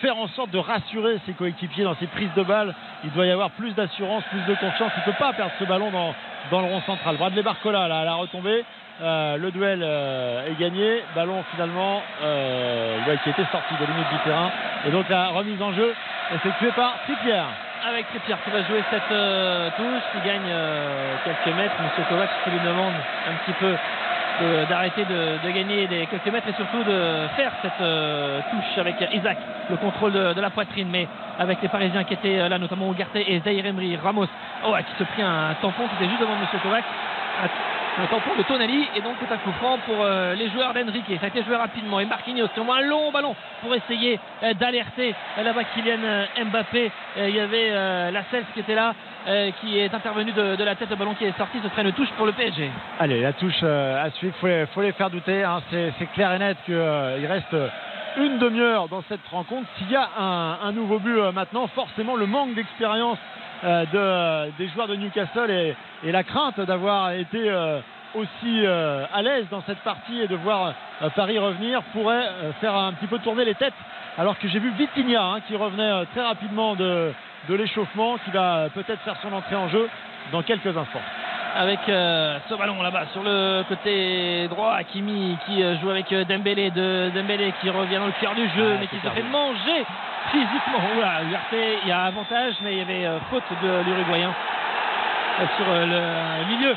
faire 0.00 0.16
en 0.18 0.26
sorte 0.26 0.50
de 0.50 0.58
rassurer 0.58 1.20
ses 1.26 1.32
coéquipiers 1.32 1.84
dans 1.84 1.94
ses 1.94 2.08
prises 2.08 2.34
de 2.34 2.42
balles. 2.42 2.74
Il 3.04 3.12
doit 3.12 3.24
y 3.24 3.30
avoir 3.30 3.50
plus 3.50 3.72
d'assurance, 3.76 4.24
plus 4.24 4.40
de 4.52 4.58
confiance. 4.58 4.90
Il 4.96 5.00
ne 5.00 5.04
peut 5.04 5.18
pas 5.18 5.32
perdre 5.32 5.52
ce 5.60 5.64
ballon 5.64 5.92
dans, 5.92 6.12
dans 6.50 6.60
le 6.60 6.66
rond 6.66 6.80
central. 6.80 7.16
Bradley 7.16 7.42
Barcola, 7.42 7.86
là, 7.86 8.00
à 8.00 8.04
la 8.04 8.14
retombée. 8.14 8.64
Le 9.00 9.50
duel 9.50 9.80
est 9.84 10.58
gagné. 10.58 11.04
Ballon 11.14 11.44
finalement 11.52 12.02
qui 13.22 13.30
était 13.30 13.46
sorti 13.52 13.74
de 13.74 13.86
limite 13.86 14.10
du 14.10 14.18
terrain. 14.24 14.50
Et 14.88 14.90
donc 14.90 15.08
la 15.08 15.28
remise 15.28 15.62
en 15.62 15.72
jeu 15.72 15.94
effectuée 16.34 16.72
par 16.72 16.96
Tripierre. 17.04 17.46
Avec 17.86 18.08
Tripierre 18.08 18.38
qui 18.42 18.50
va 18.50 18.62
jouer 18.62 18.82
cette 18.90 19.12
euh, 19.12 19.68
touche, 19.76 20.02
qui 20.12 20.26
gagne 20.26 20.48
euh, 20.48 21.16
quelques 21.22 21.54
mètres. 21.54 21.74
Monsieur 21.82 22.02
Kovac 22.08 22.30
qui 22.42 22.50
lui 22.50 22.60
demande 22.60 22.94
un 23.28 23.34
petit 23.44 23.52
peu 23.60 23.74
d'arrêter 24.68 25.04
de, 25.04 25.52
gagner 25.52 25.86
des 25.86 26.06
quelques 26.06 26.26
mètres 26.26 26.48
et 26.48 26.54
surtout 26.54 26.82
de 26.82 27.28
faire 27.36 27.52
cette 27.62 27.80
euh, 27.80 28.40
touche 28.50 28.78
avec 28.78 28.96
Isaac, 29.12 29.36
le 29.70 29.76
contrôle 29.76 30.12
de, 30.12 30.40
la 30.40 30.50
poitrine, 30.50 30.88
mais 30.90 31.06
avec 31.38 31.60
les 31.62 31.68
Parisiens 31.68 32.04
qui 32.04 32.14
étaient 32.14 32.48
là, 32.48 32.58
notamment 32.58 32.88
Ougarté 32.88 33.32
et 33.32 33.40
Zaire 33.40 33.66
Emery, 33.66 33.96
Ramos, 34.02 34.26
oh, 34.66 34.74
qui 34.76 34.98
se 34.98 35.04
prit 35.04 35.22
un 35.22 35.54
tampon 35.60 35.86
qui 35.86 35.94
était 35.96 36.08
juste 36.08 36.20
devant 36.20 36.36
Monsieur 36.36 36.58
Kovac. 36.60 36.84
Un 37.96 38.06
tampon 38.06 38.34
de 38.36 38.42
Tonali 38.42 38.88
et 38.96 39.00
donc 39.02 39.14
c'est 39.20 39.32
un 39.32 39.36
coup 39.36 39.52
franc 39.52 39.78
pour 39.86 39.94
euh, 40.00 40.34
les 40.34 40.50
joueurs 40.50 40.74
d'Enrique. 40.74 41.04
Ça 41.20 41.26
a 41.26 41.28
été 41.28 41.44
joué 41.44 41.54
rapidement 41.54 42.00
et 42.00 42.04
Marquinhos 42.04 42.48
sur 42.52 42.68
un 42.72 42.80
long 42.80 43.12
ballon 43.12 43.36
pour 43.62 43.72
essayer 43.72 44.18
euh, 44.42 44.52
d'alerter 44.54 45.14
euh, 45.38 45.42
là-bas 45.44 45.62
Kylian 45.62 46.26
Mbappé. 46.46 46.90
Il 47.18 47.30
y 47.30 47.38
avait 47.38 47.70
la 48.10 48.22
qui 48.52 48.58
était 48.58 48.74
là, 48.74 48.94
qui 49.60 49.78
est 49.78 49.94
intervenu 49.94 50.32
de, 50.32 50.64
la 50.64 50.74
tête, 50.74 50.90
le 50.90 50.96
ballon 50.96 51.14
qui 51.14 51.24
est 51.24 51.38
sorti. 51.38 51.58
Ce 51.62 51.68
serait 51.68 51.82
une 51.82 51.92
touche 51.92 52.10
pour 52.16 52.26
le 52.26 52.32
PSG. 52.32 52.68
Allez, 52.98 53.20
la 53.20 53.32
touche 53.32 53.62
à 53.62 54.10
suivre, 54.10 54.34
les, 54.42 54.66
faut 54.66 54.82
les 54.82 54.90
faire 54.92 55.10
douter. 55.10 55.44
hein. 55.44 55.62
C'est 55.70 56.12
clair 56.14 56.32
et 56.32 56.38
net 56.40 56.56
qu'il 56.66 56.74
reste 56.74 57.54
une 58.16 58.38
demi-heure 58.38 58.88
dans 58.88 59.02
cette 59.08 59.24
rencontre. 59.30 59.68
S'il 59.78 59.92
y 59.92 59.96
a 59.96 60.08
un, 60.16 60.72
nouveau 60.72 60.98
but 60.98 61.16
maintenant, 61.32 61.68
forcément 61.68 62.16
le 62.16 62.26
manque 62.26 62.54
d'expérience 62.54 63.18
de- 63.64 64.50
des 64.58 64.68
joueurs 64.68 64.88
de 64.88 64.96
Newcastle 64.96 65.50
et, 65.50 65.74
la 66.12 66.22
crainte 66.22 66.60
d'avoir 66.60 67.12
été 67.12 67.48
euh, 67.50 67.80
aussi 68.14 68.62
euh, 68.64 69.04
à 69.12 69.22
l'aise 69.22 69.46
dans 69.50 69.62
cette 69.62 69.78
partie 69.80 70.20
et 70.20 70.28
de 70.28 70.36
voir 70.36 70.74
euh, 71.02 71.10
Paris 71.10 71.38
revenir 71.38 71.82
pourrait 71.92 72.26
euh, 72.28 72.52
faire 72.60 72.74
un 72.76 72.92
petit 72.92 73.06
peu 73.06 73.18
tourner 73.18 73.44
les 73.44 73.54
têtes. 73.54 73.74
Alors 74.16 74.38
que 74.38 74.46
j'ai 74.48 74.60
vu 74.60 74.70
Vitinha 74.78 75.22
hein, 75.22 75.40
qui 75.48 75.56
revenait 75.56 75.82
euh, 75.82 76.04
très 76.12 76.22
rapidement 76.22 76.76
de, 76.76 77.12
l'échauffement, 77.48 78.16
qui 78.24 78.30
va 78.30 78.56
euh, 78.56 78.68
peut-être 78.68 79.00
faire 79.02 79.16
son 79.22 79.32
entrée 79.32 79.56
en 79.56 79.68
jeu 79.68 79.88
dans 80.30 80.42
quelques 80.42 80.76
instants. 80.76 81.02
Avec 81.54 81.78
euh, 81.88 82.38
ce 82.48 82.54
ballon 82.54 82.82
là-bas 82.82 83.06
sur 83.12 83.22
le 83.22 83.62
côté 83.68 84.48
droit 84.48 84.74
Hakimi 84.74 85.38
qui 85.46 85.62
euh, 85.62 85.78
joue 85.80 85.90
avec 85.90 86.12
euh, 86.12 86.24
Dembélé 86.24 86.70
de 86.72 87.12
Dembélé 87.14 87.54
qui 87.60 87.70
revient 87.70 87.96
dans 87.96 88.06
le 88.06 88.20
cœur 88.20 88.34
du 88.34 88.42
jeu 88.56 88.72
Ah, 88.74 88.78
mais 88.80 88.86
qui 88.88 88.96
se 88.96 89.08
fait 89.08 89.22
manger 89.22 89.86
physiquement. 90.32 90.80
Oula, 90.96 91.22
Ugarte, 91.22 91.80
il 91.82 91.88
y 91.88 91.92
a 91.92 92.02
avantage 92.02 92.54
mais 92.62 92.72
il 92.72 92.78
y 92.78 92.82
avait 92.82 93.08
faute 93.30 93.44
de 93.62 93.84
l'Uruguayen 93.86 94.34
sur 95.56 95.66
le 95.66 96.46
milieu 96.48 96.74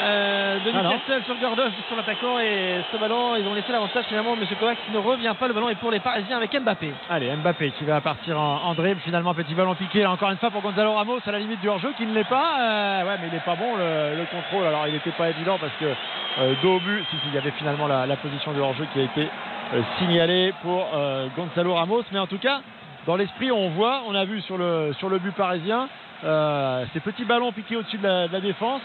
euh, 0.00 0.58
de 0.60 0.70
Ah. 0.74 0.82
Newcastle 0.82 1.22
sur 1.26 1.36
Gordon 1.38 1.70
sur 1.86 1.96
l'attaquant 1.96 2.38
et 2.38 2.80
ce 2.90 2.96
ballon 2.96 3.36
ils 3.36 3.46
ont 3.46 3.54
laissé 3.54 3.70
l'avantage 3.72 4.04
finalement 4.06 4.34
Monsieur 4.36 4.56
Kovac 4.56 4.78
qui 4.86 4.90
ne 4.92 4.98
revient 4.98 5.34
pas 5.38 5.46
le 5.48 5.54
ballon 5.54 5.68
est 5.68 5.74
pour 5.76 5.90
les 5.90 6.00
Parisiens 6.00 6.38
avec 6.38 6.52
Mbappé 6.58 6.92
Allez, 7.10 7.30
Mbappé 7.36 7.72
qui 7.78 7.84
va 7.84 8.00
partir 8.00 8.40
en, 8.40 8.62
en 8.64 8.74
dribble. 8.74 9.00
Finalement, 9.02 9.34
petit 9.34 9.54
ballon 9.54 9.74
piqué. 9.74 10.02
Là, 10.02 10.10
encore 10.10 10.30
une 10.30 10.38
fois 10.38 10.50
pour 10.50 10.62
Gonzalo 10.62 10.94
Ramos 10.94 11.18
à 11.26 11.30
la 11.32 11.38
limite 11.38 11.60
du 11.60 11.68
hors-jeu 11.68 11.92
qui 11.96 12.06
ne 12.06 12.14
l'est 12.14 12.24
pas. 12.28 12.58
Euh, 12.60 13.04
ouais, 13.04 13.16
mais 13.20 13.28
il 13.28 13.32
n'est 13.34 13.40
pas 13.40 13.54
bon 13.54 13.76
le, 13.76 14.16
le 14.16 14.24
contrôle. 14.26 14.66
Alors, 14.66 14.86
il 14.86 14.94
n'était 14.94 15.10
pas 15.12 15.28
évident 15.30 15.58
parce 15.60 15.72
que 15.78 15.84
euh, 15.86 16.54
dos 16.62 16.76
au 16.76 16.80
but, 16.80 17.04
si, 17.10 17.16
si, 17.16 17.22
il 17.28 17.34
y 17.34 17.38
avait 17.38 17.50
finalement 17.52 17.86
la, 17.86 18.06
la 18.06 18.16
position 18.16 18.52
de 18.52 18.60
hors-jeu 18.60 18.86
qui 18.92 19.00
a 19.00 19.02
été 19.04 19.28
euh, 19.74 19.82
signalée 19.98 20.52
pour 20.62 20.86
euh, 20.94 21.26
Gonzalo 21.36 21.74
Ramos. 21.74 22.02
Mais 22.12 22.18
en 22.18 22.26
tout 22.26 22.38
cas, 22.38 22.60
dans 23.06 23.16
l'esprit, 23.16 23.52
on 23.52 23.68
voit, 23.70 24.02
on 24.08 24.14
a 24.14 24.24
vu 24.24 24.40
sur 24.42 24.56
le, 24.56 24.92
sur 24.98 25.08
le 25.08 25.18
but 25.18 25.32
parisien, 25.34 25.88
euh, 26.24 26.84
ces 26.92 27.00
petits 27.00 27.24
ballons 27.24 27.52
piqués 27.52 27.76
au-dessus 27.76 27.98
de 27.98 28.32
la 28.32 28.40
défense 28.40 28.80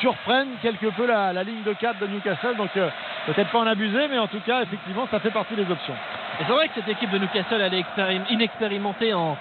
surprennent 0.00 0.56
quelque 0.62 0.86
peu 0.86 1.06
la, 1.06 1.32
ligne 1.44 1.62
de 1.64 1.72
4 1.72 1.98
de 2.00 2.06
Newcastle. 2.06 2.56
Donc, 2.56 2.70
euh, 2.76 2.88
peut-être 3.26 3.50
pas 3.50 3.58
en 3.58 3.66
abuser, 3.66 4.08
mais 4.08 4.18
en 4.18 4.26
tout 4.26 4.40
cas, 4.40 4.62
effectivement, 4.62 5.06
ça 5.10 5.20
fait 5.20 5.30
partie 5.30 5.54
des 5.54 5.70
options. 5.70 5.94
Et 6.40 6.44
c'est 6.46 6.52
vrai 6.52 6.68
que 6.68 6.74
cette 6.74 6.88
équipe 6.88 7.10
de 7.10 7.18
Newcastle, 7.18 7.60
elle 7.60 7.74
est 7.74 7.80
expérim- 7.80 8.24
inexpérimentée 8.30 9.14
en, 9.14 9.36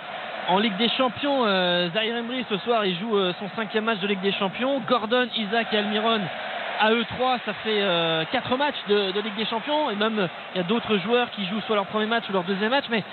en 0.50 0.60
Ligue 0.60 0.78
des 0.78 0.90
Champions. 0.90 1.46
Euh, 1.46 1.90
Zaire 1.94 2.18
Emery, 2.18 2.46
ce 2.50 2.58
soir, 2.58 2.86
il 2.86 2.98
joue 3.00 3.18
euh, 3.18 3.34
son 3.40 3.50
cinquième 3.56 3.86
match 3.86 4.00
de 4.00 4.08
Ligue 4.08 4.22
des 4.22 4.34
Champions. 4.34 4.82
Gordon, 4.88 5.28
Isaac 5.36 5.68
et 5.72 5.78
Almiron, 5.78 6.22
à 6.80 6.92
eux 6.92 7.06
trois, 7.06 7.38
ça 7.46 7.54
fait 7.54 7.82
euh, 7.82 8.24
quatre 8.32 8.56
matchs 8.58 8.84
de, 8.88 9.20
Ligue 9.22 9.36
des 9.38 9.46
Champions. 9.46 9.90
Et 9.90 9.96
même, 9.96 10.28
il 10.54 10.58
y 10.58 10.62
a 10.62 10.68
d'autres 10.68 10.98
joueurs 10.98 11.30
qui 11.32 11.46
jouent 11.46 11.62
soit 11.62 11.76
leur 11.76 11.86
premier 11.86 12.08
match 12.08 12.24
ou 12.30 12.34
leur 12.34 12.44
deuxième 12.44 12.72
match. 12.72 12.86
Mais 12.90 13.04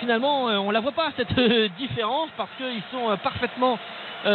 finalement, 0.00 0.46
on 0.46 0.72
la 0.72 0.80
voit 0.80 0.90
pas, 0.90 1.10
cette 1.16 1.38
différence, 1.78 2.28
parce 2.36 2.50
qu'ils 2.56 2.82
sont 2.90 3.16
parfaitement 3.22 3.78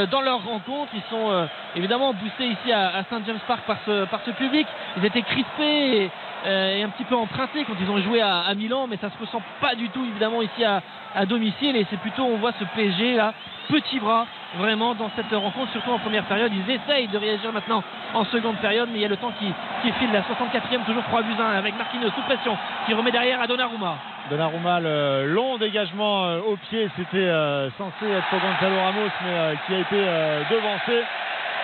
dans 0.08 0.22
leur 0.22 0.44
rencontre. 0.44 0.92
Ils 0.94 1.04
sont 1.10 1.32
euh, 1.32 1.46
évidemment 1.76 2.14
boostés 2.14 2.48
ici 2.48 2.72
à, 2.72 2.98
à 2.98 3.04
Saint 3.06 3.22
James 3.26 3.40
Park 3.48 3.62
par 3.66 3.78
ce, 3.86 4.06
par 4.06 4.22
ce 4.26 4.32
public. 4.32 4.68
Ils 4.98 5.06
étaient 5.06 5.22
crispés 5.22 6.10
euh, 6.46 6.78
et 6.78 6.84
un 6.84 6.90
petit 6.90 7.04
peu 7.04 7.16
empruntés 7.16 7.66
quand 7.66 7.74
ils 7.80 7.90
ont 7.90 8.02
joué 8.02 8.22
à, 8.22 8.54
Milan, 8.56 8.88
mais 8.88 8.98
ça 8.98 9.10
se 9.10 9.18
ressent 9.20 9.42
pas 9.60 9.76
du 9.76 9.90
tout 9.90 10.04
évidemment 10.06 10.42
ici 10.42 10.64
à, 10.64 10.82
à 11.16 11.26
domicile. 11.26 11.76
Et 11.76 11.86
c'est 11.90 12.00
plutôt, 12.00 12.24
on 12.24 12.38
voit 12.38 12.54
ce 12.60 12.64
PSG 12.76 13.16
là, 13.16 13.34
petit 13.68 14.00
bras, 14.00 14.26
vraiment 14.58 14.96
dans 14.96 15.10
cette 15.16 15.32
rencontre, 15.32 15.72
surtout 15.72 15.92
en 15.92 16.00
première 16.00 16.24
période. 16.26 16.52
Ils 16.54 16.72
essayent 16.72 17.08
de 17.08 17.18
réagir 17.18 17.52
maintenant 17.52 17.84
en 18.14 18.24
seconde 18.26 18.58
période, 18.58 18.90
mais 18.92 19.00
il 19.00 19.02
y 19.02 19.06
a 19.06 19.10
le 19.10 19.18
temps 19.18 19.34
qui, 19.40 19.52
qui 19.82 19.92
file. 19.94 20.12
La 20.12 20.22
64e, 20.22 20.86
toujours 20.86 21.04
3 21.04 21.24
buts 21.24 21.34
1 21.40 21.44
avec 21.44 21.78
Marquinhos 21.78 22.12
sous 22.12 22.22
pression, 22.22 22.58
qui 22.86 22.94
remet 22.94 23.12
derrière 23.12 23.42
à 23.42 23.48
Donnarumma. 23.48 23.96
Donnarumma, 24.30 24.80
le 24.80 25.26
long 25.28 25.58
dégagement 25.58 26.26
euh, 26.26 26.40
au 26.40 26.56
pied, 26.58 26.90
c'était 26.96 27.18
euh, 27.18 27.70
censé 27.78 28.06
être 28.06 28.28
pour 28.30 28.40
Gonzalo 28.40 28.76
Ramos, 28.80 29.12
mais 29.26 29.56
qui 29.66 29.74
a 29.74 29.80
été 29.80 30.06
devancé. 30.52 31.04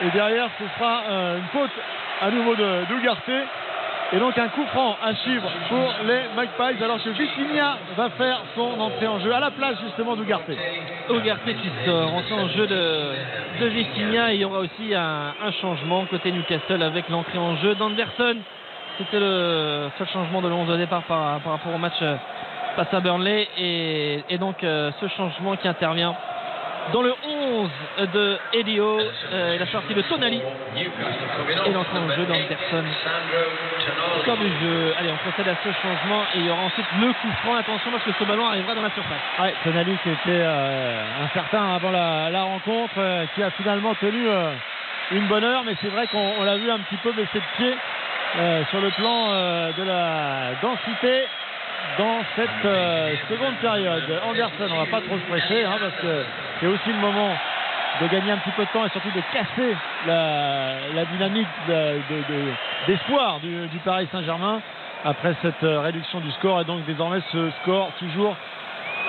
Et 0.02 0.10
derrière, 0.10 0.50
ce 0.60 0.66
sera 0.78 1.04
une 1.38 1.48
faute 1.52 1.72
à 2.22 2.32
nouveau 2.32 2.56
de 2.56 2.86
d'Ugarte. 2.90 3.30
Et 4.14 4.20
donc 4.20 4.38
un 4.38 4.48
coup 4.50 4.64
franc 4.68 4.96
à 5.04 5.16
suivre 5.16 5.50
pour 5.70 5.92
les 6.06 6.22
Magpies, 6.36 6.84
alors 6.84 7.02
que 7.04 7.10
Vitinha 7.10 7.78
va 7.98 8.12
faire 8.12 8.42
son 8.56 8.80
entrée 8.80 9.08
en 9.08 9.20
jeu 9.20 9.34
à 9.34 9.40
la 9.40 9.50
place 9.50 9.76
justement 9.84 10.16
d'Ugarte. 10.16 10.52
Ugarte 11.10 11.46
qui 11.46 11.72
sort, 11.84 12.14
entrée 12.14 12.36
en 12.36 12.48
jeu 12.50 12.68
de, 12.68 13.12
de. 13.60 13.70
Et 13.70 14.36
il 14.36 14.42
y 14.42 14.46
aura 14.46 14.60
aussi 14.60 14.94
un, 14.94 15.34
changement 15.60 16.06
côté 16.06 16.32
Newcastle 16.32 16.84
avec 16.84 17.10
l'entrée 17.10 17.40
en 17.40 17.56
jeu 17.56 17.74
d'Anderson. 17.74 18.36
C'était 19.00 19.20
le 19.20 19.90
seul 19.98 20.08
changement 20.10 20.44
de 20.44 20.48
l'11 20.48 20.68
de 20.68 20.78
départ 20.78 21.02
par, 21.04 21.42
rapport 21.44 21.74
au 21.74 21.80
match 21.80 21.94
euh, 22.04 22.16
face 22.76 22.94
à 22.94 23.00
Burnley. 23.00 23.48
Et, 23.58 24.24
et 24.30 24.38
donc 24.38 24.64
euh, 24.64 24.92
ce 25.02 25.08
changement 25.08 25.56
qui 25.56 25.68
intervient 25.68 26.16
dans 26.92 27.02
le 27.02 27.14
11 27.24 27.70
de 28.14 28.38
Elio, 28.54 29.00
euh, 29.32 29.58
la 29.58 29.66
sortie 29.68 29.94
de 29.94 30.02
Tonali 30.02 30.42
et 30.76 31.72
l'entrée 31.72 31.98
en 31.98 32.10
jeu 32.10 32.26
d'Anderson. 32.26 32.84
Score 34.22 34.38
du 34.38 34.48
jeu. 34.48 34.94
Allez, 35.00 35.12
on 35.12 35.30
procède 35.30 35.48
à 35.48 35.56
ce 35.64 35.72
changement 35.82 36.24
et 36.36 36.40
il 36.40 36.46
y 36.46 36.50
aura 36.50 36.64
ensuite 36.64 36.86
le 37.00 37.08
coup 37.14 37.32
franc. 37.44 37.56
Attention 37.56 37.92
parce 37.92 38.04
que 38.04 38.12
ce 38.20 38.24
ballon 38.26 38.46
arrivera 38.46 38.76
dans 38.76 38.82
la 38.82 38.92
surface. 38.92 39.54
Tonali 39.64 39.98
qui 40.04 40.10
était 40.10 40.42
euh, 40.42 41.26
incertain 41.26 41.76
avant 41.76 41.92
la, 41.92 42.44
rencontre, 42.44 42.96
euh, 42.98 43.26
qui 43.36 43.44
a 43.44 43.52
finalement 43.52 43.96
tenu 43.96 44.28
euh, 44.28 44.52
une 45.12 45.28
bonne 45.28 45.44
heure, 45.44 45.64
mais 45.66 45.76
c'est 45.82 45.90
vrai 45.90 46.08
qu'on 46.08 46.34
on 46.40 46.44
l'a 46.44 46.58
vu 46.58 46.70
un 46.70 46.80
petit 46.80 46.98
peu 46.98 47.12
baisser 47.12 47.40
de 47.40 47.58
pied 47.58 47.74
euh, 48.36 48.64
sur 48.72 48.82
le 48.82 48.90
plan 48.92 49.28
euh, 49.30 49.72
de 49.78 49.84
la 49.84 50.56
densité 50.62 51.26
dans 51.98 52.20
cette 52.36 52.66
euh, 52.66 53.16
seconde 53.30 53.56
période. 53.58 54.04
Anderson, 54.28 54.68
on 54.72 54.78
va 54.86 54.86
pas 54.92 55.02
trop 55.02 55.18
se 55.18 55.24
presser 55.26 55.64
hein, 55.64 55.76
parce 55.80 55.96
que 56.02 56.24
c'est 56.60 56.68
aussi 56.68 56.90
le 56.90 57.00
moment 57.00 57.36
de 58.02 58.08
gagner 58.08 58.32
un 58.32 58.38
petit 58.38 58.52
peu 58.52 58.64
de 58.66 58.70
temps 58.72 58.86
et 58.86 58.90
surtout 58.90 59.12
de 59.12 59.22
casser 59.32 59.76
la, 60.08 61.06
dynamique 61.06 61.48
de- 61.68 62.02
de- 62.10 62.34
de- 62.34 62.52
d'espoir 62.88 63.40
du, 63.40 63.68
du 63.68 63.78
Paris 63.80 64.08
Saint-Germain 64.12 64.62
après 65.06 65.36
cette 65.42 65.64
euh, 65.64 65.82
réduction 65.82 66.20
du 66.20 66.32
score 66.32 66.62
et 66.62 66.66
donc 66.66 66.86
désormais 66.86 67.20
ce 67.32 67.52
score 67.62 67.92
toujours 68.00 68.36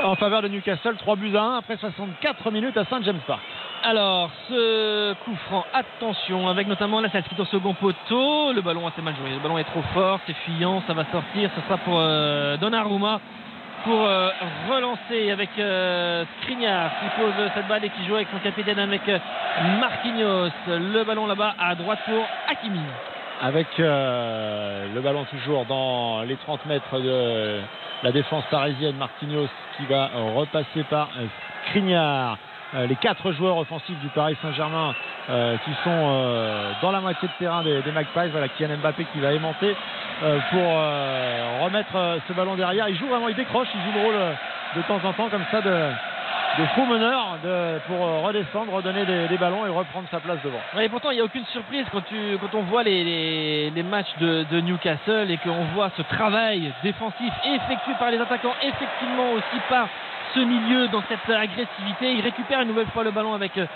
en 0.03 0.17
faveur 0.17 0.43
de 0.43 0.49
Newcastle 0.49 0.97
3 0.97 1.17
buts 1.17 1.35
à 1.37 1.41
1 1.43 1.59
après 1.59 1.77
64 1.77 2.51
minutes 2.51 2.77
à 2.77 2.85
Saint 2.85 3.01
James 3.03 3.21
Park. 3.27 3.41
Alors, 3.87 4.31
ce 4.49 5.13
coup 5.25 5.37
franc, 5.47 5.63
attention, 5.75 6.49
avec 6.49 6.67
notamment 6.67 7.03
la 7.03 7.11
qui 7.11 7.17
est 7.17 7.41
au 7.41 7.45
second 7.45 7.75
poteau. 7.75 8.53
Le 8.55 8.63
ballon 8.63 8.87
assez 8.87 9.03
mal 9.03 9.15
joué. 9.15 9.31
Le 9.31 9.41
ballon 9.41 9.59
est 9.59 9.65
trop 9.65 9.83
fort, 9.93 10.21
c'est 10.27 10.33
fuyant, 10.47 10.83
ça 10.87 10.95
va 10.95 11.05
sortir. 11.13 11.51
Ce 11.55 11.61
sera 11.61 11.77
pour 11.77 11.97
euh, 11.99 12.57
Donnarumma 12.57 13.21
pour 13.85 14.01
euh, 14.01 14.31
relancer 14.71 15.31
avec 15.31 15.51
euh, 15.59 16.25
Skriniar 16.41 16.93
qui 16.99 17.21
pose 17.21 17.35
cette 17.55 17.69
balle 17.69 17.85
et 17.85 17.91
qui 17.91 18.07
joue 18.07 18.15
avec 18.15 18.29
son 18.33 18.39
capitaine 18.39 18.79
avec 18.79 19.07
euh, 19.07 19.19
Marquinhos. 19.79 20.49
Le 20.67 21.05
ballon 21.05 21.27
là-bas 21.27 21.55
à 21.61 21.75
droite 21.75 21.99
pour 22.07 22.25
Hakimi. 22.49 22.81
avec 23.43 23.67
euh, 23.79 24.87
le 24.95 25.01
ballon 25.03 25.27
toujours 25.27 25.67
dans 25.67 26.23
les 26.23 26.37
30 26.37 26.65
mètres 26.65 26.99
de 26.99 27.61
la 28.03 28.13
défense 28.13 28.45
parisienne. 28.51 28.97
Marquinhos 28.97 29.49
qui 29.77 29.85
va 29.85 30.09
repasser 30.35 30.85
par 30.89 31.11
Skriniar. 31.69 32.39
Euh, 32.75 32.87
les 32.87 32.97
quatre 32.97 33.31
joueurs 33.33 33.57
offensifs 33.57 33.99
du 34.01 34.09
Paris 34.09 34.37
Saint-Germain 34.43 34.95
euh, 35.31 35.57
qui 35.65 35.71
sont 35.85 35.91
euh, 35.91 36.73
dans 36.83 36.91
la 36.91 37.01
moitié 37.01 37.29
de 37.29 37.33
terrain 37.39 37.63
des, 37.63 37.83
des 37.83 37.93
Magpies. 37.93 38.31
Voilà, 38.33 38.49
Kylian 38.49 38.79
Mbappé 38.79 39.07
qui 39.13 39.21
va 39.21 39.33
aimanter 39.33 39.77
pour 40.51 40.63
remettre 41.65 42.21
ce 42.29 42.33
ballon 42.33 42.55
derrière. 42.55 42.89
Il 42.89 42.97
joue 42.97 43.09
vraiment, 43.09 43.29
il 43.29 43.35
décroche, 43.35 43.67
il 43.75 43.81
joue 43.81 43.99
le 43.99 44.05
rôle 44.05 44.37
de 44.77 44.83
temps 44.83 45.01
en 45.05 45.13
temps 45.13 45.29
comme 45.29 45.45
ça 45.51 45.61
de, 45.61 45.91
faux 46.77 46.87
meneur 46.87 47.39
de- 47.43 47.79
pour 47.89 47.99
redescendre, 48.23 48.73
redonner 48.73 49.05
des, 49.05 49.37
ballons 49.39 49.67
et 49.67 49.69
reprendre 49.69 50.07
sa 50.13 50.21
place 50.21 50.39
devant. 50.45 50.61
Et 50.81 50.89
pourtant, 50.89 51.11
il 51.11 51.17
n'y 51.17 51.21
a 51.21 51.25
aucune 51.25 51.45
surprise 51.47 51.85
quand, 51.91 52.03
tu, 52.03 52.39
quand 52.41 52.57
on 52.57 52.63
voit 52.63 52.85
les 52.85 53.73
matchs 53.91 54.15
de, 54.21 54.45
de 54.51 54.61
Newcastle 54.61 55.31
et 55.31 55.37
qu'on 55.39 55.65
voit 55.75 55.91
ce 55.97 56.03
travail 56.03 56.73
défensif 56.85 57.33
effectué 57.45 57.93
par 57.99 58.11
les 58.11 58.21
attaquants, 58.21 58.55
effectivement 58.63 59.33
aussi 59.33 59.61
par 59.69 59.89
ce 60.35 60.41
milieu 60.41 60.89
dans 60.89 61.03
cette 61.09 61.29
agressivité. 61.31 62.13
Il 62.13 62.21
récupère 62.21 62.61
une 62.61 62.69
nouvelle 62.69 62.89
fois 62.89 63.05
le 63.05 63.11
ballon 63.11 63.35
avec 63.35 63.57
euh, 63.57 63.67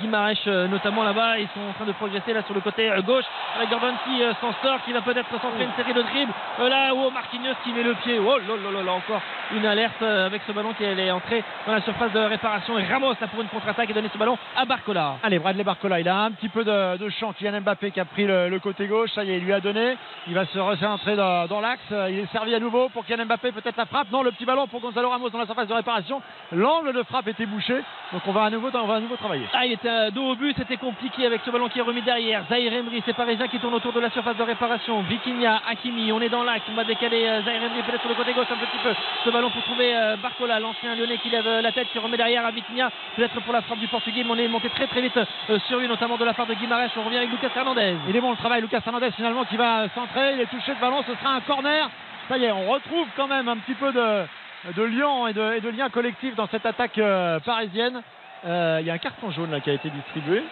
Guimaraes 0.00 0.34
euh, 0.46 0.66
notamment 0.68 1.04
là-bas. 1.04 1.38
Ils 1.38 1.48
sont 1.48 1.60
en 1.68 1.72
train 1.72 1.84
de 1.84 1.92
progresser 1.92 2.32
là 2.32 2.42
sur 2.42 2.54
le 2.54 2.60
côté 2.60 2.90
euh, 2.90 3.02
gauche 3.02 3.24
avec 3.56 3.68
Gordon 3.68 3.92
qui 4.04 4.22
s'en 4.40 4.52
sort, 4.62 4.82
qui 4.84 4.92
va 4.92 5.02
peut-être 5.02 5.30
centrer 5.40 5.64
une 5.64 5.74
série 5.76 5.92
de 5.92 6.02
dribbles. 6.02 6.32
Là, 6.58 6.92
oh, 6.94 7.10
Marquinhos 7.10 7.54
qui 7.64 7.72
met 7.72 7.82
le 7.82 7.94
pied. 7.94 8.18
Oh 8.18 8.38
là 8.38 8.70
là 8.72 8.82
là 8.82 8.92
encore 8.92 9.20
une 9.54 9.66
alerte 9.66 10.02
avec 10.02 10.42
ce 10.46 10.52
ballon 10.52 10.72
qui 10.72 10.84
est 10.84 11.10
entré 11.10 11.44
dans 11.66 11.72
la 11.72 11.82
surface 11.82 12.12
de 12.12 12.20
réparation. 12.20 12.78
Et 12.78 12.84
Ramos 12.84 13.14
là 13.20 13.26
pour 13.28 13.42
une 13.42 13.48
contre-attaque 13.48 13.90
et 13.90 13.92
donner 13.92 14.10
ce 14.12 14.18
ballon 14.18 14.38
à 14.56 14.64
Barcola. 14.64 15.16
Allez, 15.22 15.38
Bradley 15.38 15.64
Barcola, 15.64 16.00
il 16.00 16.08
a 16.08 16.18
un 16.22 16.30
petit 16.32 16.48
peu 16.48 16.64
de, 16.64 16.96
de 16.96 17.08
champ. 17.10 17.32
Kylian 17.32 17.60
Mbappé 17.60 17.90
qui 17.90 18.00
a 18.00 18.04
pris 18.04 18.26
le, 18.26 18.48
le 18.48 18.58
côté 18.58 18.86
gauche, 18.86 19.10
ça 19.14 19.24
y 19.24 19.30
est, 19.32 19.38
il 19.38 19.44
lui 19.44 19.52
a 19.52 19.60
donné. 19.60 19.96
Il 20.26 20.34
va 20.34 20.46
se 20.46 20.58
recentrer 20.58 21.16
dans, 21.16 21.46
dans 21.46 21.60
l'axe. 21.60 21.82
Il 21.90 22.20
est 22.20 22.32
servi 22.32 22.54
à 22.54 22.60
nouveau 22.60 22.88
pour 22.88 23.04
Kylian 23.04 23.26
Mbappé, 23.26 23.52
peut-être 23.52 23.76
la 23.76 23.86
frappe. 23.86 24.10
Non, 24.10 24.22
le 24.22 24.32
petit 24.32 24.46
ballon 24.46 24.66
pour 24.66 24.80
Gonzalo 24.80 25.10
Ramos 25.10 25.30
dans 25.30 25.38
la 25.38 25.46
surface 25.46 25.68
de 25.68 25.74
réparation. 25.74 26.05
L'angle 26.52 26.92
de 26.92 27.02
frappe 27.02 27.28
était 27.28 27.46
bouché, 27.46 27.74
donc 28.12 28.22
on 28.26 28.32
va 28.32 28.44
à 28.44 28.50
nouveau, 28.50 28.68
on 28.72 28.86
va 28.86 28.94
à 28.94 29.00
nouveau 29.00 29.16
travailler. 29.16 29.46
Ah, 29.52 29.66
il 29.66 29.72
était 29.72 29.88
à 29.88 30.10
dos 30.10 30.30
au 30.30 30.36
but, 30.36 30.54
c'était 30.56 30.76
compliqué 30.76 31.26
avec 31.26 31.40
ce 31.44 31.50
ballon 31.50 31.68
qui 31.68 31.78
est 31.78 31.82
remis 31.82 32.02
derrière. 32.02 32.44
Zahir 32.48 32.72
Emery, 32.72 33.02
c'est 33.04 33.14
Parisien 33.14 33.48
qui 33.48 33.58
tourne 33.58 33.74
autour 33.74 33.92
de 33.92 34.00
la 34.00 34.10
surface 34.10 34.36
de 34.36 34.42
réparation. 34.42 35.02
Vitinha, 35.02 35.60
Hakimi, 35.68 36.12
on 36.12 36.20
est 36.20 36.28
dans 36.28 36.44
l'axe, 36.44 36.64
on 36.70 36.74
va 36.74 36.84
décaler 36.84 37.26
euh, 37.26 37.42
Zahir 37.42 37.62
Emery 37.64 37.82
peut-être 37.82 38.00
sur 38.00 38.08
le 38.08 38.14
côté 38.14 38.32
gauche 38.32 38.46
un 38.50 38.56
petit 38.56 38.78
peu. 38.82 38.94
Ce 39.24 39.30
ballon 39.30 39.50
pour 39.50 39.62
trouver 39.64 39.96
euh, 39.96 40.16
Barcola, 40.16 40.60
l'ancien 40.60 40.94
lyonnais 40.94 41.18
qui 41.18 41.30
lève 41.30 41.46
euh, 41.46 41.60
la 41.60 41.72
tête, 41.72 41.88
qui 41.92 41.98
remet 41.98 42.16
derrière 42.16 42.46
à 42.46 42.50
Vitinha, 42.50 42.90
peut-être 43.16 43.40
pour 43.40 43.52
la 43.52 43.62
frappe 43.62 43.78
du 43.78 43.88
Portugais, 43.88 44.22
mais 44.24 44.30
on 44.30 44.38
est 44.38 44.48
monté 44.48 44.68
très 44.70 44.86
très 44.86 45.00
vite 45.00 45.18
sur 45.66 45.78
lui, 45.78 45.88
notamment 45.88 46.16
de 46.16 46.24
la 46.24 46.34
part 46.34 46.46
de 46.46 46.54
Guimaraes. 46.54 46.90
On 46.96 47.02
revient 47.02 47.18
avec 47.18 47.30
Lucas 47.30 47.50
Hernandez. 47.56 47.96
Il 48.08 48.16
est 48.16 48.20
bon 48.20 48.30
le 48.30 48.36
travail, 48.36 48.60
Lucas 48.60 48.80
Hernandez 48.86 49.10
finalement 49.12 49.44
qui 49.44 49.56
va 49.56 49.88
centrer. 49.94 50.34
Il 50.34 50.40
est 50.40 50.46
touché 50.46 50.74
de 50.74 50.80
ballon, 50.80 51.02
ce 51.06 51.14
sera 51.14 51.34
un 51.34 51.40
corner. 51.40 51.88
Ça 52.28 52.38
y 52.38 52.44
est, 52.44 52.52
on 52.52 52.68
retrouve 52.68 53.06
quand 53.16 53.28
même 53.28 53.48
un 53.48 53.56
petit 53.56 53.74
peu 53.74 53.92
de, 53.92 54.26
de 54.74 54.82
lien 54.82 55.26
et 55.28 55.32
de, 55.32 55.56
et 55.56 55.60
de 55.60 55.68
lien 55.68 55.88
collectif 55.90 56.34
dans 56.34 56.46
cette 56.48 56.66
attaque 56.66 56.98
euh, 56.98 57.38
parisienne. 57.40 58.02
Euh, 58.44 58.78
Il 58.80 58.86
y 58.86 58.90
a 58.90 58.94
un 58.94 58.98
carton 58.98 59.30
jaune 59.30 59.50
là, 59.50 59.60
qui 59.60 59.70
a 59.70 59.74
été 59.74 59.90
distribué. 59.90 60.42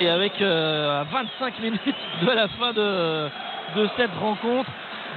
Et 0.00 0.08
avec 0.08 0.40
euh, 0.40 1.00
à 1.00 1.04
25 1.04 1.58
minutes 1.60 1.82
de 2.22 2.30
la 2.30 2.48
fin 2.48 2.72
de, 2.72 3.28
de 3.76 3.88
cette 3.96 4.14
rencontre, 4.20 4.70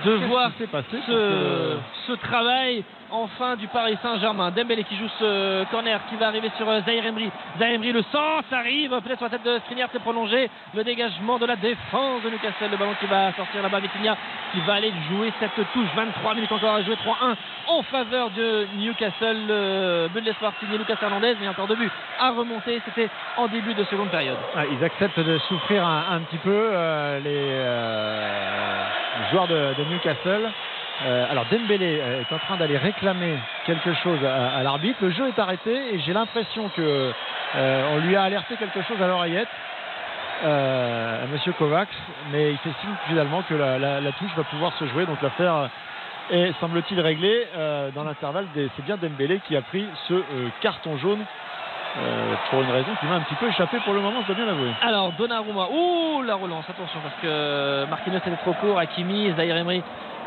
de 0.05 0.11
voir 0.11 0.51
passé 0.71 0.97
ce 1.07 2.13
travail 2.13 2.83
enfin 3.11 3.55
du 3.55 3.67
Paris 3.67 3.97
Saint-Germain. 4.01 4.51
Dembélé 4.51 4.83
qui 4.83 4.95
joue 4.97 5.07
ce 5.19 5.63
corner 5.71 5.99
qui 6.09 6.15
va 6.15 6.27
arriver 6.27 6.49
sur 6.57 6.67
euh, 6.69 6.81
Zahir 6.85 7.05
Emery. 7.05 7.29
Zahir 7.59 7.75
Emery 7.75 7.91
le 7.91 8.01
sent, 8.03 8.45
ça 8.49 8.57
arrive 8.57 8.89
peut-être 8.89 9.17
sur 9.17 9.25
la 9.25 9.29
tête 9.29 9.43
de 9.43 9.59
Skriniar, 9.65 9.89
c'est 9.91 10.01
prolongé. 10.01 10.49
Le 10.73 10.83
dégagement 10.83 11.37
de 11.37 11.45
la 11.45 11.55
défense 11.55 12.23
de 12.23 12.29
Newcastle, 12.29 12.71
le 12.71 12.77
ballon 12.77 12.95
qui 12.99 13.05
va 13.07 13.33
sortir 13.33 13.61
là-bas. 13.61 13.79
Vitinha 13.79 14.15
qui 14.53 14.61
va 14.61 14.75
aller 14.75 14.93
jouer 15.09 15.31
cette 15.39 15.55
touche. 15.73 15.87
23 15.95 16.35
minutes 16.35 16.51
encore 16.51 16.75
à 16.75 16.83
jouer 16.83 16.95
3-1 16.95 17.35
en 17.67 17.81
faveur 17.83 18.29
de 18.31 18.67
Newcastle. 18.77 19.37
Le 19.47 20.07
but 20.13 20.21
de 20.21 20.25
l'espoir 20.25 20.53
signé 20.59 20.77
Lucas 20.77 20.97
Hernandez, 21.01 21.35
mais 21.39 21.47
encore 21.47 21.67
deux 21.67 21.75
buts 21.75 21.91
à 22.19 22.31
remonter. 22.31 22.81
C'était 22.85 23.09
en 23.37 23.47
début 23.47 23.73
de 23.73 23.83
seconde 23.85 24.09
période. 24.09 24.37
Ah, 24.55 24.63
ils 24.71 24.83
acceptent 24.83 25.19
de 25.19 25.37
souffrir 25.49 25.85
un, 25.85 26.19
petit 26.21 26.37
peu 26.37 26.49
euh, 26.51 27.19
les 27.19 27.49
euh, 27.51 28.83
joueurs 29.31 29.47
de, 29.47 29.73
de 29.77 29.83
Newcastle. 29.89 30.51
Euh, 31.03 31.31
alors 31.31 31.45
Dembélé 31.51 31.99
euh, 31.99 32.21
est 32.21 32.33
en 32.33 32.37
train 32.37 32.57
d'aller 32.57 32.77
réclamer 32.77 33.37
quelque 33.65 33.93
chose 34.03 34.19
à, 34.23 34.61
l'arbitre. 34.61 34.99
Le 35.01 35.09
jeu 35.11 35.27
est 35.27 35.39
arrêté 35.39 35.95
et 35.95 35.99
j'ai 35.99 36.13
l'impression 36.13 36.69
que 36.75 37.11
euh, 37.55 37.93
on 37.93 38.05
lui 38.05 38.15
a 38.15 38.23
alerté 38.23 38.55
quelque 38.55 38.81
chose 38.83 39.01
à 39.01 39.07
l'oreillette. 39.07 39.47
Euh, 40.43 41.23
à 41.23 41.27
Monsieur 41.27 41.53
Kovacs, 41.53 41.95
mais 42.31 42.51
il 42.51 42.57
fait 42.57 42.71
signe 42.81 42.95
finalement 43.07 43.43
que 43.47 43.53
la, 43.53 44.11
touche 44.13 44.31
va 44.35 44.43
pouvoir 44.43 44.73
se 44.79 44.87
jouer. 44.87 45.05
Donc 45.05 45.21
l'affaire 45.21 45.69
est 46.31 46.51
semble-t-il 46.59 46.99
réglée. 46.99 47.47
Dans 47.93 48.03
l'intervalle, 48.03 48.47
c'est 48.55 48.83
bien 48.83 48.97
Dembélé 48.97 49.39
qui 49.47 49.55
a 49.55 49.61
pris 49.61 49.85
ce 50.07 50.23
carton 50.61 50.97
jaune 50.97 51.23
pour 52.49 52.61
une 52.61 52.71
raison 52.71 52.89
qui 52.99 53.05
m'a 53.05 53.15
un 53.15 53.21
petit 53.21 53.35
peu 53.35 53.49
échappé 53.49 53.77
pour 53.85 53.93
le 53.93 54.01
moment, 54.01 54.21
je 54.21 54.27
dois 54.27 54.35
bien 54.35 54.45
l'avouer. 54.45 54.71
Alors 54.81 55.11
Donnarumma, 55.11 55.67
ouh 55.71 56.23
la 56.23 56.33
relance, 56.33 56.65
attention 56.67 56.99
parce 57.03 57.21
que 57.21 57.85
Marquinhos 57.87 58.17
est 58.17 58.41
trop 58.41 58.53
court, 58.53 58.79
Hakimi, 58.79 59.31
Zahir 59.35 59.57
Emery 59.57 59.83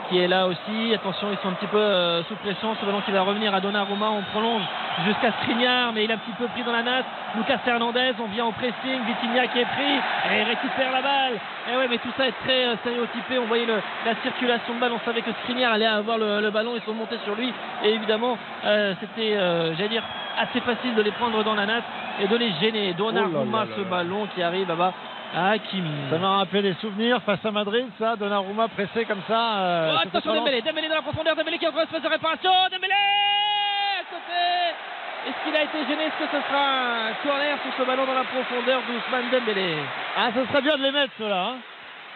qui 0.08 0.18
est 0.18 0.28
là 0.28 0.46
aussi, 0.46 0.92
attention 0.94 1.28
ils 1.32 1.38
sont 1.38 1.48
un 1.48 1.52
petit 1.54 1.66
peu 1.66 1.78
euh, 1.78 2.22
sous 2.24 2.34
pression, 2.36 2.74
ce 2.80 2.84
ballon 2.86 3.00
qui 3.02 3.10
va 3.12 3.22
revenir 3.22 3.54
à 3.54 3.60
Donnarumma, 3.60 4.10
on 4.10 4.22
prolonge 4.32 4.62
jusqu'à 5.06 5.32
Skriniar 5.42 5.92
mais 5.92 6.04
il 6.04 6.10
est 6.10 6.14
un 6.14 6.18
petit 6.18 6.32
peu 6.38 6.46
pris 6.48 6.62
dans 6.62 6.72
la 6.72 6.82
natte, 6.82 7.06
Lucas 7.36 7.58
Hernandez, 7.66 8.12
on 8.20 8.26
vient 8.28 8.46
au 8.46 8.52
pressing, 8.52 9.00
Vitinha 9.06 9.46
qui 9.48 9.60
est 9.60 9.64
pris 9.64 9.94
et 10.34 10.42
récupère 10.44 10.92
la 10.92 11.02
balle, 11.02 11.38
et 11.72 11.76
ouais 11.76 11.86
mais 11.88 11.98
tout 11.98 12.10
ça 12.16 12.26
est 12.28 12.34
très 12.44 12.66
euh, 12.66 12.76
stéréotypé, 12.76 13.38
on 13.38 13.46
voyait 13.46 13.66
le- 13.66 13.82
la 14.06 14.14
circulation 14.22 14.74
de 14.74 14.80
balle, 14.80 14.92
on 14.92 15.00
savait 15.04 15.22
que 15.22 15.32
Skriniar 15.42 15.72
allait 15.72 15.86
avoir 15.86 16.18
le, 16.18 16.40
le 16.40 16.50
ballon, 16.50 16.72
ils 16.76 16.82
sont 16.82 16.94
montés 16.94 17.18
sur 17.24 17.34
lui. 17.34 17.52
Et 17.84 17.90
évidemment 17.94 18.36
euh, 18.64 18.94
c'était, 19.00 19.36
j'allais 19.76 19.88
dire, 19.88 20.02
assez 20.38 20.60
facile 20.60 20.94
de 20.94 21.02
les 21.02 21.12
prendre 21.12 21.42
dans 21.44 21.54
la 21.54 21.66
natte 21.66 21.84
et 22.22 22.26
de 22.28 22.36
les 22.36 22.52
gêner. 22.60 22.92
Donnarumma, 22.94 23.38
Oh 23.44 23.50
là 23.52 23.64
là 23.64 23.66
ce 23.76 23.80
là. 23.82 23.86
ballon 23.90 24.26
qui 24.34 24.42
arrive 24.42 24.68
là-bas 24.68 24.92
à 25.34 25.50
Hakimi. 25.50 25.90
Ça 26.10 26.18
m'a 26.18 26.36
rappelé 26.38 26.62
des 26.62 26.74
souvenirs 26.80 27.20
face 27.26 27.44
à 27.44 27.50
Madrid, 27.50 27.86
ça, 27.98 28.16
Donnarumma 28.16 28.68
pressé 28.68 29.04
comme 29.04 29.22
ça. 29.28 29.58
euh, 29.58 29.92
Oh, 29.96 29.98
attention. 30.06 30.34
Dembélé, 30.34 30.62
Dembélé 30.62 30.88
dans 30.88 30.94
la 30.96 31.02
profondeur, 31.02 31.34
Dembélé 31.36 31.58
qui 31.58 31.64
est 31.64 31.68
en 31.68 31.72
phase 31.72 31.88
de 32.02 32.08
réparation, 32.08 32.50
Dembélé 32.70 32.94
à 32.94 34.04
côté 34.10 35.28
Est-ce 35.28 35.44
qu'il 35.44 35.56
a 35.56 35.62
été 35.64 35.78
gêné 35.88 36.04
Est-ce 36.04 36.18
que 36.24 36.30
ce 36.30 36.40
sera 36.48 37.08
un 37.08 37.12
corner 37.22 37.58
sur 37.62 37.72
ce 37.78 37.82
ballon 37.86 38.06
dans 38.06 38.14
la 38.14 38.24
profondeur 38.24 38.80
d'Ousmane 38.86 39.30
Dembélé 39.32 39.76
Ah, 40.16 40.28
ce 40.34 40.44
serait 40.46 40.62
bien 40.62 40.76
de 40.76 40.82
les 40.82 40.92
mettre, 40.92 41.12
ceux-là. 41.18 41.46
hein. 41.48 41.56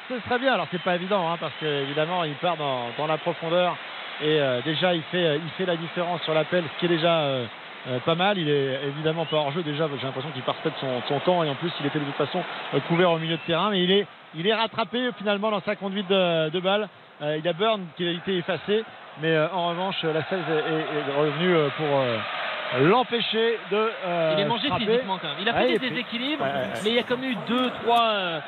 Ce 0.09 0.19
serait 0.20 0.39
bien. 0.39 0.55
Alors, 0.55 0.66
c'est 0.70 0.81
pas 0.82 0.95
évident, 0.95 1.31
hein, 1.31 1.36
parce 1.40 1.53
qu'évidemment, 1.61 2.24
il 2.24 2.35
part 2.35 2.57
dans, 2.57 2.86
dans 2.97 3.07
la 3.07 3.19
profondeur. 3.19 3.77
Et 4.23 4.40
euh, 4.40 4.61
déjà, 4.65 4.95
il 4.95 5.03
fait, 5.12 5.36
il 5.36 5.51
fait 5.59 5.66
la 5.66 5.77
différence 5.77 6.23
sur 6.23 6.35
l'appel, 6.35 6.65
ce 6.74 6.81
qui 6.81 6.86
est 6.86 6.97
déjà 6.97 7.19
euh, 7.20 7.45
euh, 7.86 7.98
pas 8.00 8.14
mal. 8.14 8.38
Il 8.38 8.48
est 8.48 8.80
évidemment 8.86 9.24
pas 9.26 9.36
hors 9.36 9.52
jeu. 9.52 9.62
Déjà, 9.62 9.88
j'ai 9.98 10.06
l'impression 10.06 10.30
qu'il 10.32 10.42
partait 10.42 10.70
de 10.70 10.74
son, 10.80 11.00
son 11.09 11.20
temps. 11.20 11.44
Et 11.44 11.48
en 11.48 11.55
plus, 11.55 11.70
il 11.80 11.86
était 11.86 11.98
de 11.98 12.05
toute 12.05 12.14
façon 12.14 12.42
euh, 12.74 12.80
couvert 12.88 13.10
au 13.12 13.18
milieu 13.18 13.36
de 13.36 13.42
terrain. 13.46 13.70
Mais 13.70 13.82
il 13.82 13.90
est, 13.90 14.06
il 14.34 14.46
est 14.46 14.55
rattrapé 14.55 15.10
finalement 15.16 15.50
dans 15.50 15.60
sa 15.60 15.76
conduite 15.76 16.09
de, 16.09 16.50
de 16.50 16.60
balle. 16.60 16.88
Euh, 17.22 17.36
il 17.38 17.44
y 17.44 17.48
a 17.48 17.52
Burn 17.52 17.82
qui 17.96 18.06
a 18.06 18.10
été 18.10 18.36
effacé. 18.36 18.84
Mais 19.20 19.30
euh, 19.30 19.48
en 19.52 19.68
revanche, 19.68 20.02
la 20.02 20.22
16 20.24 20.38
est, 20.48 21.18
revenue 21.18 21.56
pour 21.76 22.86
l'empêcher 22.86 23.59
de. 23.70 23.90
Il 24.34 24.40
est 24.40 24.44
mangé 24.44 24.68
frapper. 24.68 24.84
physiquement 24.86 25.18
quand 25.18 25.28
même. 25.28 25.36
Il 25.40 25.48
a 25.48 25.55
fait 25.55 25.78
des 25.78 25.90
déséquilibres, 25.90 26.44
Ouais, 26.44 26.50
ouais, 26.50 26.56
ouais. 26.56 26.80
mais 26.84 26.90
il 26.90 26.94
y 26.94 26.98
a 26.98 27.02
comme 27.02 27.24
eu 27.24 27.36
deux, 27.48 27.70
trois 27.82 28.40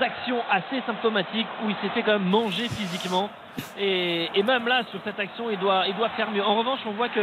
actions 0.00 0.42
assez 0.50 0.80
symptomatiques 0.86 1.46
où 1.64 1.70
il 1.70 1.76
s'est 1.76 1.94
fait 1.94 2.02
quand 2.02 2.18
même 2.18 2.28
manger 2.28 2.68
physiquement. 2.68 3.30
Et, 3.78 4.28
et 4.34 4.42
même 4.42 4.66
là, 4.68 4.82
sur 4.90 5.00
cette 5.04 5.18
action, 5.18 5.50
il 5.50 5.58
doit, 5.58 5.84
il 5.88 5.94
doit 5.96 6.08
faire 6.10 6.30
mieux. 6.30 6.42
En 6.44 6.54
revanche, 6.56 6.80
on 6.86 6.92
voit 6.92 7.08
que 7.08 7.20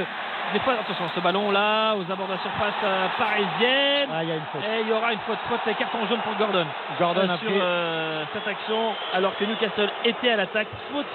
des 0.53 0.59
fois, 0.59 0.73
attention, 0.73 1.05
ce 1.13 1.19
ballon 1.19 1.51
là, 1.51 1.95
aux 1.95 2.09
abords 2.11 2.27
de 2.27 2.33
la 2.33 2.39
surface 2.39 2.73
euh, 2.83 3.07
parisienne. 3.17 4.09
Ah, 4.13 4.23
il 4.23 4.29
y 4.29 4.31
a 4.31 4.35
une 4.35 4.41
faute. 4.51 4.61
Et 4.63 4.81
il 4.81 4.87
y 4.87 4.91
aura 4.93 5.11
une 5.13 5.19
faute, 5.27 5.37
faute 5.49 5.75
carton 5.77 5.99
jaune 6.07 6.19
pour 6.23 6.35
Gordon. 6.35 6.65
Gordon 6.99 7.21
Euh, 7.21 7.33
a 7.33 7.37
sur 7.37 7.47
pris- 7.47 7.59
euh, 7.59 8.23
cette 8.33 8.47
action, 8.47 8.93
alors 9.13 9.35
que 9.37 9.43
Newcastle 9.45 9.89
était 10.05 10.29
à 10.29 10.35
l'attaque. 10.37 10.67
Faute 10.91 11.05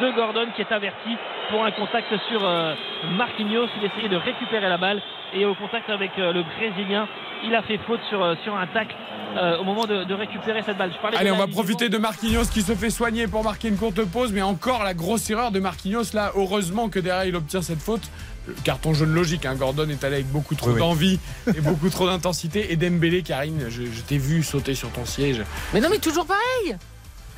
de 0.00 0.10
Gordon 0.12 0.46
qui 0.54 0.62
est 0.62 0.72
averti 0.72 1.16
pour 1.50 1.64
un 1.64 1.70
contact 1.70 2.14
sur 2.28 2.40
euh, 2.44 2.74
Marquinhos. 3.16 3.68
Il 3.78 3.84
essayait 3.84 4.08
de 4.08 4.16
récupérer 4.16 4.68
la 4.68 4.76
balle 4.78 5.00
et 5.34 5.44
au 5.46 5.54
contact 5.54 5.88
avec 5.90 6.12
euh, 6.18 6.32
le 6.32 6.42
Brésilien, 6.42 7.06
il 7.42 7.54
a 7.54 7.62
fait 7.62 7.78
faute 7.78 8.00
sur, 8.08 8.36
sur 8.44 8.56
un 8.56 8.66
tacle 8.68 8.94
euh, 9.36 9.58
au 9.58 9.64
moment 9.64 9.84
de, 9.84 10.04
de 10.04 10.14
récupérer 10.14 10.62
cette 10.62 10.76
balle. 10.78 10.90
Je 10.92 11.16
Allez, 11.18 11.30
de 11.30 11.34
on 11.34 11.38
va 11.38 11.48
profiter 11.48 11.88
de 11.88 11.98
Marquinhos 11.98 12.44
qui 12.52 12.62
se 12.62 12.72
fait 12.74 12.90
soigner 12.90 13.26
pour 13.26 13.42
marquer 13.42 13.68
une 13.68 13.76
courte 13.76 14.00
pause, 14.10 14.32
mais 14.32 14.42
encore 14.54 14.84
la 14.84 14.94
grosse 14.94 15.28
erreur 15.30 15.50
de 15.50 15.60
Marquinhos 15.60 16.12
là. 16.14 16.32
Heureusement 16.36 16.88
que 16.88 16.98
derrière 16.98 17.24
il 17.24 17.36
obtient 17.36 17.62
cette 17.62 17.80
faute. 17.80 18.02
Le 18.46 18.52
carton 18.62 18.92
jaune 18.92 19.12
logique, 19.14 19.46
hein. 19.46 19.54
Gordon 19.54 19.88
est 19.88 20.04
allé 20.04 20.16
avec 20.16 20.30
beaucoup 20.30 20.54
trop 20.54 20.68
Oui, 20.68 20.74
oui. 20.74 20.78
d'envie 20.80 21.18
et 21.56 21.60
beaucoup 21.62 21.88
trop 21.88 22.06
d'intensité. 22.06 22.72
Et 22.72 22.76
Dembélé, 22.76 23.22
Karine, 23.22 23.66
je, 23.70 23.84
je 23.84 24.00
t'ai 24.02 24.18
vu 24.18 24.42
sauter 24.42 24.74
sur 24.74 24.90
ton 24.90 25.06
siège. 25.06 25.42
Mais 25.72 25.80
non, 25.80 25.88
mais 25.90 25.98
toujours 25.98 26.26
pareil. 26.26 26.76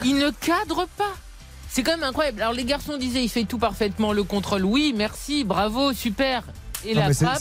Il 0.04 0.16
ne 0.16 0.30
cadre 0.30 0.86
pas. 0.98 1.14
C'est 1.68 1.82
quand 1.84 1.92
même 1.92 2.02
incroyable. 2.02 2.42
Alors 2.42 2.54
les 2.54 2.64
garçons 2.64 2.96
disaient 2.98 3.22
il 3.22 3.28
fait 3.28 3.44
tout 3.44 3.58
parfaitement 3.58 4.12
le 4.12 4.24
contrôle. 4.24 4.64
Oui, 4.64 4.94
merci, 4.96 5.44
bravo, 5.44 5.92
super. 5.92 6.42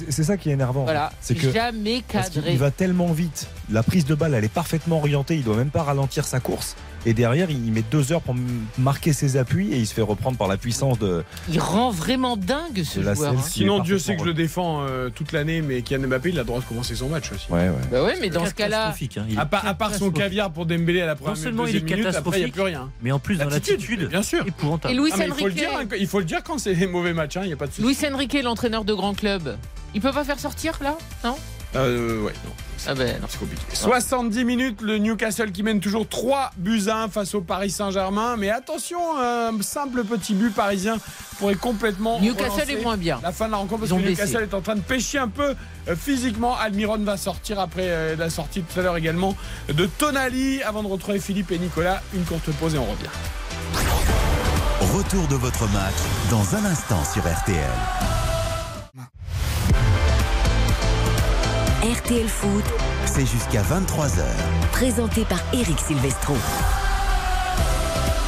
C'est- 0.10 0.24
ça 0.24 0.38
qui 0.38 0.50
est 0.50 0.54
énervant. 0.54 0.84
voilà, 0.84 1.12
C'est 1.22 1.36
que 1.36 1.52
jamais 1.52 2.04
parce 2.12 2.30
cadré. 2.30 2.54
il 2.54 2.58
va 2.58 2.72
tellement 2.72 3.12
vite. 3.14 3.48
La 3.72 3.84
prise 3.84 4.06
de 4.06 4.16
balle, 4.16 4.34
elle 4.34 4.44
est 4.46 4.48
parfaitement 4.54 4.98
orientée. 5.00 5.36
Il 5.36 5.44
doit 5.44 5.58
même 5.58 5.70
pas 5.70 5.84
ralentir 5.84 6.26
sa 6.26 6.40
course. 6.40 6.76
Et 7.06 7.14
derrière, 7.14 7.52
il 7.52 7.72
met 7.72 7.84
deux 7.92 8.12
heures 8.12 8.22
pour 8.22 8.36
marquer 8.78 9.14
ses 9.14 9.38
appuis 9.38 9.72
et 9.74 9.78
il 9.78 9.86
se 9.86 9.94
fait 9.94 10.02
reprendre 10.02 10.38
par 10.38 10.48
la 10.48 10.58
puissance 10.58 10.98
de. 11.00 11.24
Il 11.50 11.60
rend 11.60 11.92
vraiment 11.92 12.36
dingue 12.38 12.84
ce 12.84 13.02
joueur. 13.02 13.34
hein. 13.34 13.42
Sinon, 13.42 13.80
Dieu 13.80 14.00
sait 14.00 14.16
que 14.16 14.22
je 14.22 14.26
le 14.26 14.34
défends 14.34 14.82
euh, 14.88 15.10
toute 15.10 15.32
l'année, 15.32 15.62
mais 15.62 15.82
Kylian 15.84 16.08
Mbappé, 16.08 16.30
il 16.30 16.36
a 16.38 16.42
le 16.42 16.48
droit 16.48 16.60
de 16.60 16.66
commencer 16.66 16.96
son 16.96 17.10
match 17.10 17.32
aussi. 17.32 17.46
Ouais, 17.52 17.70
ouais. 17.70 17.76
Bah 17.92 18.04
ouais, 18.04 18.16
mais 18.22 18.30
dans 18.30 18.46
ce 18.46 18.54
cas-là, 18.54 18.78
Catastrophique, 18.94 19.18
hein. 19.18 19.26
À, 19.38 19.46
part- 19.46 19.68
à 19.68 19.74
part 19.74 19.90
son 19.90 19.94
catastrophique. 20.12 20.18
caviar 20.18 20.52
pour 20.52 20.66
Dembélé 20.66 21.02
à 21.02 21.06
la 21.06 21.16
première 21.16 21.36
Non 21.36 21.42
seulement 21.42 21.66
il 21.68 21.76
est 21.76 21.82
minute, 21.82 21.92
après 21.92 22.00
il 22.00 22.02
n'y 22.02 22.08
a 22.08 22.12
catastrophique, 22.14 22.54
plus 22.54 22.62
rien. 22.64 22.90
mais 23.02 23.12
en 23.12 23.20
plus 23.20 23.38
dans 23.38 23.50
L'attitude, 23.50 24.08
bien 24.10 24.24
sûr. 24.24 24.46
épouvantable. 24.48 24.94
et 24.94 24.98
Luis 24.98 25.12
Ah, 25.14 25.18
mais 25.20 25.26
il 25.28 25.32
faut 25.34 25.38
le 25.38 25.44
Enrique, 25.52 25.58
dire, 25.58 25.70
hein, 25.78 25.84
il 26.00 26.08
faut 26.08 26.20
le 26.20 26.26
dire 26.26 26.44
quand 26.44 26.58
c'est 26.58 26.88
mauvais 26.88 27.14
match, 27.14 27.38
hein, 27.38 27.42
il 27.44 27.48
n'y 27.48 27.54
a 27.54 27.58
pas 27.58 27.68
de 27.68 27.72
souci. 27.74 27.88
Luis 27.88 27.98
Enrique, 28.14 28.38
l'entraîneur 28.44 28.84
de 28.84 28.94
grand 28.94 29.14
club, 29.14 29.58
il 29.94 30.02
peut 30.02 30.12
pas 30.12 30.24
faire 30.24 30.40
sortir 30.40 30.78
là? 30.82 30.98
Non? 31.24 31.36
Euh, 31.76 32.22
ouais, 32.22 32.34
non. 32.46 32.52
Ah 32.88 32.94
ben 32.94 33.20
non. 33.22 33.28
C'est 33.30 33.40
compliqué. 33.40 33.64
70 33.74 34.46
minutes, 34.46 34.82
le 34.82 34.98
Newcastle 34.98 35.52
qui 35.52 35.64
mène 35.64 35.80
toujours 35.80 36.08
3 36.08 36.52
buts 36.58 36.84
à 36.88 37.04
1 37.04 37.10
face 37.10 37.34
au 37.34 37.42
Paris 37.42 37.72
Saint-Germain. 37.72 38.36
Mais 38.38 38.50
attention, 38.52 39.00
un 39.20 39.52
simple 39.62 40.04
petit 40.04 40.34
but 40.34 40.54
parisien 40.54 40.98
pourrait 41.40 41.56
complètement. 41.56 42.20
Newcastle 42.20 42.70
est 42.70 42.84
moins 42.84 42.98
bien. 42.98 43.20
La 43.24 43.32
fin 43.32 43.48
de 43.48 43.52
la 43.52 43.58
rencontre 43.58 43.82
parce 43.82 43.92
que 43.92 43.98
baissé. 43.98 44.10
Newcastle 44.12 44.44
est 44.44 44.54
en 44.54 44.62
train 44.62 44.76
de 44.76 44.82
pêcher 44.82 45.18
un 45.18 45.30
peu 45.30 45.56
euh, 45.88 45.96
physiquement. 45.96 46.58
Almiron 46.58 47.00
va 47.00 47.18
sortir 47.18 47.60
après 47.60 47.88
euh, 47.88 48.16
la 48.16 48.30
sortie 48.30 48.62
tout 48.62 48.80
à 48.80 48.84
l'heure 48.84 48.98
également 48.98 49.36
de 49.68 49.86
Tonali 49.86 50.62
avant 50.64 50.84
de 50.84 50.88
retrouver 50.88 51.20
Philippe 51.20 51.52
et 51.52 51.58
Nicolas. 51.58 52.02
Une 52.14 52.24
courte 52.24 52.52
pause 52.60 52.76
et 52.76 52.78
on 52.78 52.86
revient. 52.86 53.10
Retour 54.94 55.28
de 55.28 55.36
votre 55.36 55.68
match 55.72 55.96
dans 56.30 56.56
un 56.56 56.66
instant 56.66 57.04
sur 57.04 57.24
RTL. 57.24 57.60
RTL 61.86 62.28
Foot, 62.28 62.64
C'est 63.06 63.28
jusqu'à 63.28 63.62
23h. 63.62 64.24
présenté 64.72 65.24
par 65.24 65.38
Eric 65.54 65.80
Silvestro. 65.80 66.34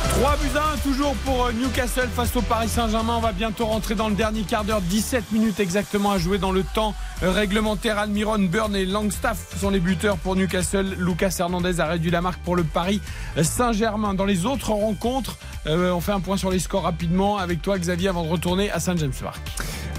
3 0.10 0.36
buts 0.38 0.56
à 0.56 0.74
1 0.74 0.78
toujours 0.78 1.16
pour 1.26 1.46
euh, 1.46 1.52
Newcastle 1.54 2.08
face 2.16 2.36
au 2.36 2.44
Paris 2.44 2.70
Saint-Germain. 2.70 3.16
On 3.18 3.22
va 3.22 3.32
bientôt 3.32 3.66
rentrer 3.66 3.96
dans 3.96 4.10
le 4.10 4.16
dernier 4.16 4.44
quart 4.44 4.64
d'heure. 4.64 4.82
17 4.82 5.32
minutes 5.32 5.60
exactement 5.60 6.12
à 6.12 6.20
jouer 6.20 6.38
dans 6.38 6.52
le 6.52 6.62
temps 6.62 6.94
euh, 7.24 7.32
réglementaire. 7.32 7.98
Almiron, 7.98 8.38
Burn 8.38 8.76
et 8.76 8.86
Langstaff 8.86 9.60
sont 9.60 9.72
les 9.72 9.80
buteurs 9.80 10.18
pour 10.18 10.36
Newcastle. 10.36 10.96
Lucas 11.00 11.36
Hernandez 11.40 11.80
a 11.80 11.88
réduit 11.88 12.12
la 12.12 12.22
marque 12.22 12.42
pour 12.44 12.56
le 12.56 12.64
Paris 12.64 13.02
Saint-Germain. 13.42 14.14
Dans 14.14 14.26
les 14.26 14.46
autres 14.46 14.70
rencontres, 14.72 15.38
euh, 15.66 15.92
on 15.92 16.00
fait 16.02 16.12
un 16.12 16.20
point 16.20 16.38
sur 16.38 16.52
les 16.52 16.60
scores 16.60 16.84
rapidement 16.84 17.38
avec 17.38 17.64
toi 17.64 17.80
Xavier 17.80 18.10
avant 18.10 18.24
de 18.24 18.30
retourner 18.30 18.70
à 18.70 18.80
Saint 18.80 18.96
James 18.98 19.14
Park. 19.20 19.42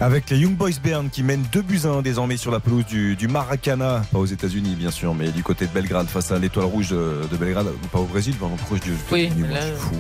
Avec 0.00 0.30
les 0.30 0.38
Young 0.38 0.54
Boys 0.54 0.70
Bern 0.82 1.10
qui 1.10 1.24
mènent 1.24 1.44
2 1.50 1.60
buts 1.62 1.80
à 1.82 1.88
1 1.88 2.02
désormais 2.02 2.36
sur 2.36 2.52
la 2.52 2.60
pelouse 2.60 2.86
du, 2.86 3.16
du 3.16 3.26
Maracana, 3.26 4.04
pas 4.12 4.18
aux 4.20 4.26
États-Unis 4.26 4.76
bien 4.78 4.92
sûr, 4.92 5.12
mais 5.12 5.30
du 5.32 5.42
côté 5.42 5.66
de 5.66 5.72
Belgrade 5.72 6.06
face 6.06 6.30
à 6.30 6.38
l'Étoile 6.38 6.66
Rouge 6.66 6.90
de, 6.90 7.22
de 7.28 7.36
Belgrade, 7.36 7.66
pas 7.90 7.98
au 7.98 8.04
Brésil, 8.04 8.36
pardon, 8.38 8.54
pourquoi 8.56 8.76
je 8.78 8.82
dis 8.92 8.96
Oui, 9.10 9.28
là- 9.50 9.60
je 9.60 9.66
suis 9.66 9.76
fou. 9.76 9.94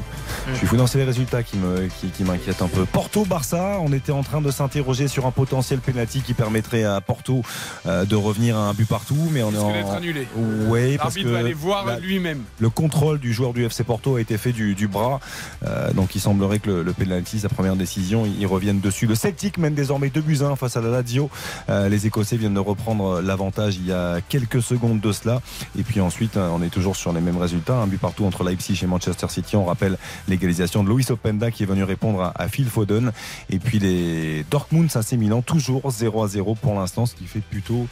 Je 0.52 0.56
suis 0.56 0.66
fou. 0.68 0.76
Non, 0.76 0.86
c'est 0.86 0.98
les 0.98 1.04
résultats 1.04 1.42
qui 1.42 1.56
me 1.56 1.88
qui, 2.00 2.06
qui 2.10 2.22
m'inquiètent 2.22 2.62
un 2.62 2.68
peu. 2.68 2.84
Porto 2.84 3.24
Barça, 3.24 3.78
on 3.80 3.92
était 3.92 4.12
en 4.12 4.22
train 4.22 4.40
de 4.40 4.52
s'interroger 4.52 5.08
sur 5.08 5.26
un 5.26 5.32
potentiel 5.32 5.80
penalty 5.80 6.20
qui 6.20 6.32
permettrait 6.32 6.84
à 6.84 7.00
Porto 7.00 7.42
euh, 7.86 8.04
de 8.04 8.14
revenir 8.14 8.56
à 8.56 8.68
un 8.68 8.74
but 8.74 8.86
partout, 8.88 9.16
mais 9.32 9.42
on 9.42 9.52
est 9.52 9.58
en 9.58 9.72
d'être 9.72 9.90
annulé. 9.90 10.28
Ouais, 10.68 10.96
parce 10.96 11.16
L'arbitre 11.16 11.26
que 11.28 11.32
va 11.32 11.38
aller 11.40 11.52
voir 11.54 11.98
lui-même. 11.98 12.42
le 12.60 12.70
contrôle 12.70 13.18
du 13.18 13.32
joueur 13.32 13.52
du 13.52 13.64
FC 13.64 13.82
Porto 13.82 14.14
a 14.14 14.20
été 14.20 14.38
fait 14.38 14.52
du, 14.52 14.76
du 14.76 14.86
bras. 14.86 15.18
Euh, 15.66 15.92
donc 15.92 16.14
il 16.14 16.20
semblerait 16.20 16.60
que 16.60 16.70
le, 16.70 16.82
le 16.84 16.92
penalty, 16.92 17.40
sa 17.40 17.48
première 17.48 17.74
décision, 17.74 18.24
ils 18.38 18.46
reviennent 18.46 18.80
dessus. 18.80 19.06
Le 19.08 19.16
Celtic 19.16 19.58
mène 19.58 19.74
désormais 19.88 20.10
2 20.10 20.20
buts 20.20 20.38
à 20.42 20.48
1 20.48 20.56
face 20.56 20.76
à 20.76 20.82
la 20.82 20.90
Lazio. 20.90 21.30
Euh, 21.70 21.88
les 21.88 22.06
Écossais 22.06 22.36
viennent 22.36 22.52
de 22.52 22.60
reprendre 22.60 23.22
l'avantage 23.22 23.76
il 23.76 23.86
y 23.86 23.92
a 23.92 24.20
quelques 24.20 24.60
secondes 24.60 25.00
de 25.00 25.12
cela. 25.12 25.40
Et 25.78 25.82
puis 25.82 26.02
ensuite, 26.02 26.36
euh, 26.36 26.50
on 26.52 26.62
est 26.62 26.68
toujours 26.68 26.94
sur 26.94 27.10
les 27.14 27.22
mêmes 27.22 27.38
résultats. 27.38 27.76
Un 27.76 27.86
but 27.86 27.98
partout 27.98 28.26
entre 28.26 28.44
Leipzig 28.44 28.78
et 28.82 28.86
Manchester 28.86 29.28
City. 29.30 29.56
On 29.56 29.64
rappelle 29.64 29.96
l'égalisation 30.28 30.84
de 30.84 30.90
Luis 30.90 31.06
Openda 31.08 31.50
qui 31.50 31.62
est 31.62 31.66
venu 31.66 31.84
répondre 31.84 32.34
à, 32.34 32.48
Phil 32.48 32.66
Foden. 32.66 33.12
Et 33.48 33.58
puis 33.58 33.78
les 33.78 34.44
Dortmund, 34.50 34.90
c'est 34.90 35.16
Milan, 35.16 35.40
toujours 35.40 35.90
0 35.90 36.22
à 36.22 36.28
0 36.28 36.54
pour 36.56 36.74
l'instant, 36.74 37.06
ce 37.06 37.14
qui 37.14 37.24
fait 37.24 37.40
plutôt 37.40 37.86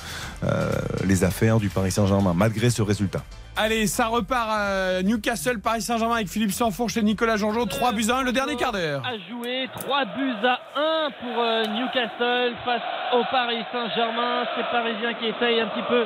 euh, 0.45 0.71
les 1.07 1.25
affaires 1.25 1.61
du 1.61 1.71
Paris 1.71 1.93
Saint-Germain, 1.93 2.35
malgré 2.37 2.69
ce 2.69 2.83
résultat. 2.83 3.25
Allez, 3.59 3.87
ça 3.87 4.09
repart 4.09 4.51
à 4.51 5.03
Newcastle, 5.03 5.61
Paris 5.61 5.81
Saint-Germain 5.81 6.17
avec 6.17 6.29
Philippe 6.29 6.51
Sanfourche 6.51 6.99
et 6.99 7.03
Nicolas 7.03 7.37
Jean-Jean. 7.37 7.65
3 7.65 7.93
buts 7.93 8.05
à 8.11 8.17
1, 8.19 8.23
le 8.25 8.33
dernier 8.33 8.55
quart 8.57 8.71
d'heure. 8.73 9.01
à 9.07 9.17
jouer. 9.31 9.67
3 9.73 10.05
buts 10.17 10.45
à 10.45 10.61
1 10.77 11.11
pour 11.23 11.43
euh, 11.43 11.65
Newcastle 11.65 12.53
face 12.67 12.83
au 13.15 13.23
Paris 13.31 13.65
Saint-Germain. 13.73 14.45
Ces 14.57 14.63
Parisiens 14.71 15.15
qui 15.15 15.27
essayent 15.29 15.61
un 15.61 15.69
petit 15.69 15.85
peu 15.89 16.05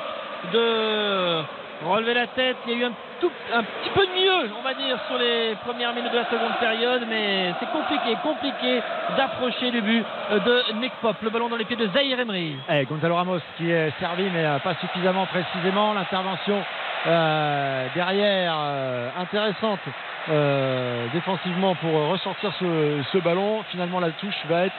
de 0.53 1.43
relever 1.89 2.15
la 2.15 2.29
tête. 2.29 2.57
Il 2.69 2.73
y 2.73 2.77
a 2.77 2.79
eu 2.79 2.85
un, 2.85 2.93
tout, 3.21 3.33
un 3.53 3.65
petit 3.65 3.91
peu 3.95 4.07
de 4.07 4.13
mieux, 4.13 4.51
on 4.57 4.63
va 4.63 4.75
dire, 4.75 4.97
sur 5.09 5.19
les 5.19 5.57
premières 5.67 5.93
minutes 5.93 6.13
de 6.13 6.19
la 6.19 6.31
seconde 6.31 6.55
période. 6.61 7.03
Mais 7.09 7.53
c'est 7.59 7.71
compliqué, 7.73 8.17
compliqué 8.23 8.81
d'approcher 9.17 9.73
le 9.73 9.81
but 9.81 10.05
euh, 10.31 10.39
de 10.39 10.79
Nick 10.81 10.93
Pop. 11.03 11.17
Le 11.21 11.31
ballon 11.31 11.49
dans 11.49 11.57
les 11.57 11.65
pieds 11.65 11.77
de 11.77 11.89
Zahir 11.89 12.21
Emery. 12.21 12.55
Eh, 12.71 12.85
Gonzalo 12.85 13.17
Ramos 13.17 13.41
qui 13.57 13.69
est 13.73 13.93
servi 13.99 14.31
mais 14.33 14.45
euh, 14.47 14.61
pas 14.61 14.77
suffisamment 14.81 15.27
précisément. 15.27 15.95
L'intervention 15.95 16.63
euh, 17.07 17.87
derrière 17.95 18.55
euh, 18.59 19.09
intéressante 19.19 19.81
euh, 20.29 21.07
défensivement 21.15 21.75
pour 21.77 22.09
ressortir 22.09 22.53
ce, 22.59 23.03
ce 23.11 23.19
ballon. 23.19 23.63
Finalement 23.71 24.01
la 24.01 24.11
touche 24.11 24.37
va 24.49 24.67
être 24.67 24.77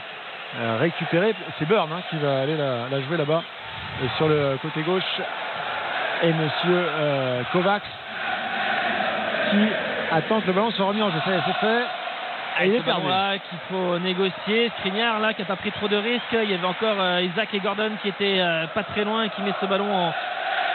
récupérée. 0.79 1.33
C'est 1.57 1.65
Burn 1.65 1.89
hein, 1.91 2.01
qui 2.09 2.17
va 2.17 2.41
aller 2.41 2.57
la, 2.57 2.89
la 2.91 3.01
jouer 3.01 3.17
là-bas 3.17 3.41
sur 4.17 4.27
le 4.27 4.57
côté 4.61 4.81
gauche. 4.83 5.03
Et 6.23 6.33
monsieur 6.33 6.85
Kovacs 7.51 7.81
qui 9.49 9.67
attend 10.11 10.41
que 10.41 10.47
le 10.47 10.53
ballon 10.53 10.71
soit 10.71 10.85
remis 10.85 11.01
en 11.01 11.09
jeu. 11.09 11.17
Ça 11.25 11.31
y 11.31 11.35
est, 11.35 11.41
c'est 11.45 11.65
fait. 11.65 11.83
Il 12.65 12.75
est 12.75 12.81
perdu. 12.81 13.07
qu'il 13.49 13.59
faut 13.69 13.97
négocier. 13.97 14.69
Skriniar 14.79 15.19
là 15.19 15.33
qui 15.33 15.41
n'a 15.41 15.47
pas 15.47 15.55
pris 15.55 15.71
trop 15.71 15.87
de 15.87 15.95
risques. 15.95 16.21
Il 16.33 16.51
y 16.51 16.53
avait 16.53 16.67
encore 16.67 16.97
Isaac 17.21 17.47
et 17.53 17.59
Gordon 17.59 17.91
qui 18.01 18.09
étaient 18.09 18.43
pas 18.75 18.83
très 18.83 19.05
loin 19.05 19.23
et 19.23 19.29
qui 19.29 19.41
met 19.41 19.53
ce 19.59 19.65
ballon 19.65 19.91
en, 19.91 20.13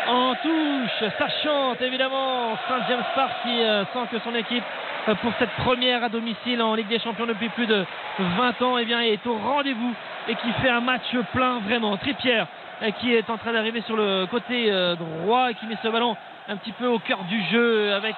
en 0.09 0.35
touche. 0.37 1.11
Ça 1.19 1.29
chante 1.43 1.81
évidemment. 1.83 2.57
Saint 2.69 2.87
James 2.89 3.05
Park 3.15 3.33
qui 3.43 3.63
euh, 3.63 3.85
sent 3.93 4.09
que 4.11 4.19
son 4.21 4.35
équipe 4.35 4.65
euh, 5.09 5.15
pour 5.17 5.33
cette 5.39 5.51
première 5.65 6.05
à 6.05 6.09
domicile 6.09 6.63
en 6.63 6.75
Ligue 6.75 6.89
des 6.89 6.99
Champions 6.99 7.27
depuis 7.27 7.49
plus 7.51 7.67
de 7.67 7.85
20 8.19 8.63
ans 8.63 8.79
eh 8.79 8.85
bien, 8.85 9.01
est 9.01 9.27
au 9.27 9.37
rendez-vous 9.37 9.95
et 10.29 10.35
qui 10.37 10.53
fait 10.63 10.71
un 10.71 10.81
match 10.81 11.15
plein 11.33 11.59
vraiment. 11.61 11.97
Tripierre 11.97 12.47
euh, 12.83 12.91
qui 13.01 13.15
est 13.15 13.29
en 13.31 13.39
train 13.39 13.53
d'arriver 13.53 13.83
sur 13.83 13.97
le 13.97 14.27
côté 14.27 14.71
droit 14.99 15.51
et 15.51 15.55
qui 15.55 15.67
met 15.67 15.77
ce 15.83 15.89
ballon 15.89 16.17
un 16.49 16.57
petit 16.57 16.73
peu 16.73 16.87
au 16.87 16.99
cœur 16.99 17.25
du 17.25 17.43
jeu 17.51 17.93
avec 17.93 18.17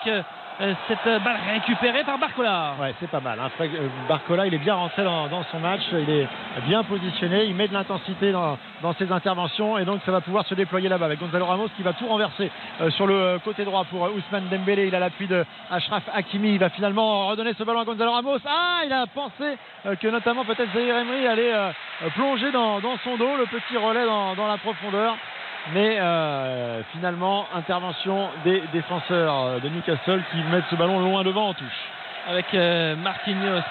cette 0.58 1.06
euh, 1.06 1.18
balle 1.20 1.38
récupérée 1.52 2.02
par 2.04 2.18
Barcola. 2.18 2.74
Ouais, 2.80 2.94
c'est 2.98 3.10
pas 3.10 3.20
mal. 3.20 3.38
hein. 3.38 3.48
Euh, 3.60 3.88
Barcola, 4.08 4.46
il 4.46 4.54
est 4.54 4.58
bien 4.58 4.74
rentré 4.74 5.04
dans, 5.04 5.28
son 5.50 5.60
match. 5.60 5.82
Il 5.92 6.10
est 6.10 6.28
bien 6.66 6.82
positionné. 6.82 7.44
Il 7.44 7.54
met 7.54 7.68
de 7.68 7.72
l'intensité 7.72 8.32
dans, 8.32 8.58
ses 8.98 9.12
interventions. 9.12 9.78
Et 9.78 9.84
donc, 9.84 10.00
ça 10.04 10.10
va 10.10 10.20
pouvoir 10.20 10.44
se 10.46 10.54
déployer 10.54 10.88
là-bas 10.88 11.06
avec 11.06 11.20
Gonzalo 11.20 11.46
Ramos 11.46 11.68
qui 11.76 11.82
va 11.82 11.92
tout 11.92 12.06
renverser 12.06 12.50
euh, 12.80 12.90
sur 12.90 13.06
le 13.06 13.14
euh, 13.14 13.38
côté 13.38 13.64
droit 13.64 13.84
pour 13.84 14.04
euh, 14.04 14.10
Ousmane 14.16 14.48
Dembélé. 14.48 14.88
Il 14.88 14.94
a 14.94 14.98
l'appui 14.98 15.28
de 15.28 15.44
Ashraf 15.70 16.02
Hakimi. 16.12 16.54
Il 16.54 16.58
va 16.58 16.70
finalement 16.70 17.28
redonner 17.28 17.54
ce 17.54 17.62
ballon 17.62 17.80
à 17.80 17.84
Gonzalo 17.84 18.12
Ramos. 18.12 18.38
Ah, 18.44 18.80
il 18.84 18.92
a 18.92 19.06
pensé 19.06 19.56
euh, 19.86 19.94
que 19.94 20.08
notamment 20.08 20.44
peut-être 20.44 20.72
Zahir 20.74 20.96
Emery 20.96 21.26
allait 21.26 21.54
euh, 21.54 21.70
euh, 22.02 22.10
plonger 22.16 22.50
dans, 22.50 22.80
son 23.04 23.16
dos. 23.16 23.36
Le 23.36 23.46
petit 23.46 23.76
relais 23.76 24.06
dans 24.06 24.48
la 24.48 24.58
profondeur. 24.58 25.16
Mais 25.74 25.98
euh, 26.00 26.82
finalement, 26.92 27.46
intervention 27.54 28.28
des 28.44 28.62
défenseurs 28.72 29.60
de 29.60 29.68
Newcastle 29.68 30.22
qui 30.32 30.38
mettent 30.50 30.64
ce 30.70 30.76
ballon 30.76 31.00
loin 31.00 31.22
devant 31.24 31.48
en 31.48 31.54
touche. 31.54 31.88
avec 32.28 32.52
euh, 32.52 32.94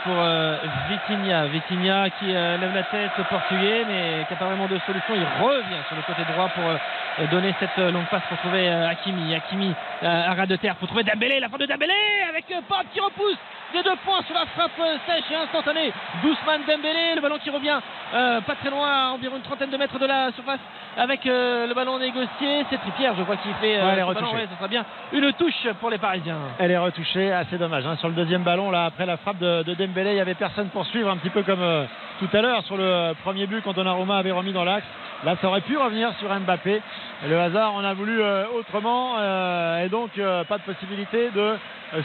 pour 0.04 0.16
euh, 0.18 0.58
Vitinha. 0.90 1.46
Vitinha 1.48 2.10
qui 2.12 2.26
euh, 2.36 2.58
lève 2.58 2.74
la 2.74 2.84
tête 2.84 3.12
au 3.20 3.24
portugais 3.24 3.86
mais 3.88 4.26
qui 4.28 4.34
n'a 4.34 4.40
pas 4.40 4.46
vraiment 4.46 4.68
de 4.68 4.80
solution. 4.86 5.14
Il 5.16 5.44
revient 5.44 5.82
sur 5.88 5.96
le 5.96 6.02
côté 6.04 6.24
droit 6.34 6.50
pour 6.50 7.30
donner 7.30 7.54
cette 7.60 7.78
longue 7.78 8.06
passe 8.10 8.24
pour 8.30 8.38
trouver 8.40 8.68
Hakimi. 8.70 9.36
Hakimi 9.36 9.74
à 10.02 10.34
ras 10.34 10.46
de 10.46 10.56
terre 10.56 10.76
pour 10.76 10.88
trouver 10.88 11.04
Dembélé. 11.04 11.40
La 11.40 11.50
frappe 11.50 11.62
de 11.62 11.66
Dembélé 11.66 11.94
avec 12.30 12.46
Pop 12.68 12.86
qui 12.94 13.00
repousse 13.00 13.38
des 13.74 13.84
deux 13.84 13.96
points 14.06 14.22
sur 14.24 14.34
la 14.36 14.46
frappe 14.46 14.72
euh, 14.80 14.96
sèche 15.06 15.26
et 15.32 15.36
instantanée 15.36 15.92
d'Ousmane 16.24 16.62
Dembélé. 16.68 17.16
Le 17.16 17.22
ballon 17.22 17.38
qui 17.38 17.50
revient 17.50 17.78
euh, 18.14 18.42
pas 18.42 18.56
très 18.56 18.70
loin, 18.70 18.88
à 18.88 19.12
environ 19.14 19.36
une 19.38 19.42
trentaine 19.44 19.70
de 19.70 19.78
mètres 19.78 20.00
de 20.00 20.06
la 20.06 20.32
surface 20.32 20.60
avec 20.98 21.26
euh, 21.26 21.68
le 21.68 21.74
ballon 21.74 22.00
négocié. 22.00 22.66
C'est 22.70 22.78
Tripierre, 22.80 23.14
je 23.18 23.24
vois 23.24 23.36
qu'il 23.38 23.54
fait 23.56 23.78
euh, 23.78 23.86
Ouais, 23.86 23.92
ce 23.92 23.96
ballon. 23.98 24.08
retouchée. 24.08 24.36
Ouais, 24.36 24.48
ça 24.50 24.56
sera 24.58 24.68
bien 24.68 24.86
une 25.12 25.34
touche 25.34 25.68
pour 25.80 25.90
les 25.90 25.98
Parisiens. 25.98 26.38
Elle 26.60 26.72
est 26.72 26.78
retouchée, 26.78 27.32
assez 27.32 27.58
dommage. 27.58 27.86
hein. 27.86 27.96
Sur 27.98 28.08
le 28.10 28.16
deuxième 28.16 28.44
ballon, 28.44 28.72
là, 28.72 28.86
après 28.86 29.06
la 29.06 29.18
frappe 29.18 29.38
de, 29.40 29.64
de 29.64 29.74
Dembélé, 29.74 30.12
il 30.12 30.16
n'y 30.16 30.22
avait 30.22 30.34
personne 30.36 30.70
pour 30.70 30.86
suivre, 30.86 31.10
un 31.10 31.18
petit 31.18 31.30
peu 31.30 31.44
comme 31.44 31.88
tout 32.20 32.30
à 32.36 32.42
l'heure 32.42 32.64
sur 32.64 32.78
le 32.78 33.14
premier 33.24 33.46
but 33.48 33.62
quand 33.64 33.74
Donnarumma 33.74 34.18
avait 34.18 34.32
remis 34.32 34.54
dans 34.54 34.64
l'axe. 34.64 34.88
Là, 35.24 35.36
ça 35.42 35.48
aurait 35.48 35.62
pu 35.62 35.78
revenir 35.78 36.14
sur 36.20 36.30
Mbappé. 36.30 36.82
Le 37.28 37.40
hasard 37.40 37.74
en 37.74 37.84
a 37.84 37.94
voulu 37.94 38.22
euh, 38.22 38.46
autrement, 38.56 39.16
euh, 39.18 39.84
et 39.84 39.90
donc 39.90 40.12
euh, 40.20 40.44
pas 40.44 40.60
de 40.60 40.64
possibilité 40.64 41.32
de 41.32 41.56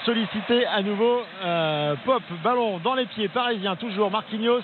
solliciter 0.05 0.65
à 0.67 0.81
nouveau 0.81 1.23
Pop, 2.05 2.23
ballon 2.43 2.79
dans 2.79 2.95
les 2.95 3.05
pieds 3.07 3.29
parisiens, 3.29 3.77
toujours 3.77 4.11
Marquinhos. 4.11 4.63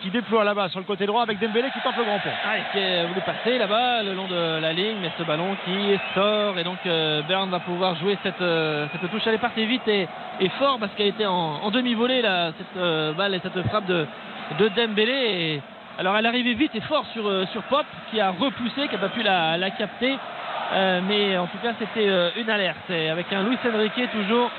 qui 0.00 0.10
déploie 0.10 0.44
là-bas 0.44 0.68
sur 0.68 0.78
le 0.78 0.84
côté 0.84 1.04
droit 1.04 1.24
avec 1.24 1.40
Dembélé 1.40 1.68
qui 1.72 1.80
tente 1.80 1.96
le 1.96 2.04
grand 2.04 2.20
pont. 2.20 2.30
Ah, 2.44 2.70
qui 2.72 2.78
a 2.78 3.06
voulu 3.06 3.20
passer 3.22 3.58
là-bas 3.58 4.04
le 4.04 4.14
long 4.14 4.28
de 4.28 4.60
la 4.60 4.72
ligne, 4.72 4.98
mais 5.02 5.10
ce 5.18 5.24
ballon 5.24 5.56
qui 5.64 5.98
sort 6.14 6.56
et 6.56 6.62
donc 6.62 6.78
Bern 7.26 7.50
va 7.50 7.58
pouvoir 7.58 7.96
jouer 7.96 8.16
cette, 8.22 8.38
touche. 9.10 9.22
Elle 9.26 9.34
est 9.34 9.38
partie 9.38 9.66
vite 9.66 9.88
et, 9.88 10.08
fort 10.60 10.78
parce 10.78 10.92
qu'elle 10.94 11.08
était 11.08 11.26
en, 11.26 11.68
demi-volée 11.70 12.22
cette 12.56 13.16
balle 13.16 13.34
et 13.34 13.40
cette 13.40 13.60
frappe 13.66 13.86
de, 13.86 14.06
de 14.60 14.68
Dembélé. 14.68 15.60
Alors 15.98 16.16
elle 16.16 16.26
arrivait 16.26 16.54
vite 16.54 16.74
et 16.74 16.80
fort 16.80 17.04
sur, 17.12 17.26
euh, 17.26 17.46
sur 17.52 17.62
Pop 17.64 17.86
qui 18.10 18.20
a 18.20 18.30
repoussé, 18.30 18.88
qui 18.88 18.94
n'a 18.94 19.00
pas 19.00 19.08
pu 19.08 19.22
la, 19.22 19.56
la 19.56 19.70
capter. 19.70 20.18
Euh, 20.72 21.00
mais 21.06 21.36
en 21.36 21.46
tout 21.46 21.58
cas 21.62 21.74
c'était 21.78 22.08
euh, 22.08 22.30
une 22.36 22.48
alerte 22.48 22.90
avec 22.90 23.30
un 23.32 23.42
Luis 23.42 23.58
Enrique 23.66 24.10
toujours 24.10 24.50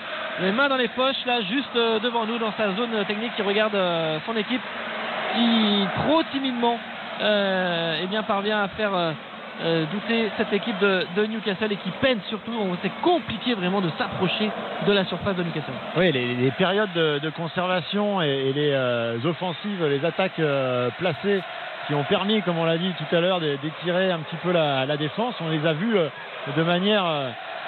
les 0.42 0.52
mains 0.52 0.70
dans 0.70 0.78
les 0.78 0.90
poches 0.90 1.26
là 1.26 1.42
juste 1.42 1.76
devant 1.76 2.26
nous 2.26 2.38
dans 2.38 2.52
sa 2.54 2.72
zone 2.76 3.04
technique 3.06 3.36
qui 3.36 3.42
regarde 3.42 3.76
son 4.26 4.36
équipe 4.36 4.62
qui 5.34 5.88
trop 5.96 6.22
timidement 6.32 6.78
eh 7.20 8.06
bien, 8.08 8.22
parvient 8.24 8.62
à 8.62 8.68
faire 8.68 8.92
euh, 9.62 9.86
douter 9.92 10.30
cette 10.38 10.52
équipe 10.52 10.80
de, 10.80 11.26
Newcastle 11.26 11.72
et 11.72 11.78
qui 11.78 11.92
peine 12.02 12.20
surtout. 12.30 12.52
C'est 12.82 12.92
compliqué 13.02 13.54
vraiment 13.54 13.82
de 13.82 13.90
s'approcher 13.98 14.50
de 14.86 14.92
la 14.92 15.06
surface 15.06 15.36
de 15.36 15.44
Newcastle. 15.44 15.74
Oui, 15.96 16.12
les, 16.12 16.52
périodes 16.52 16.94
de, 16.94 17.30
conservation 17.30 18.22
et, 18.22 18.52
les 18.54 18.72
euh, 18.72 19.18
offensives, 19.26 19.86
les 19.86 20.04
attaques 20.06 20.40
euh, 20.40 20.90
placées 20.98 21.42
qui 21.88 21.94
ont 21.94 22.04
permis, 22.04 22.42
comme 22.42 22.58
on 22.58 22.66
l'a 22.66 22.78
dit 22.78 22.94
tout 22.98 23.16
à 23.16 23.20
l'heure, 23.20 23.40
d'étirer 23.40 24.12
un 24.12 24.20
petit 24.20 24.38
peu 24.38 24.52
la, 24.52 24.98
défense, 24.98 25.36
on 25.42 25.50
les 25.50 25.66
a 25.66 25.74
vues 25.74 25.98
euh, 25.98 26.08
de 26.56 26.64
manière 26.64 27.06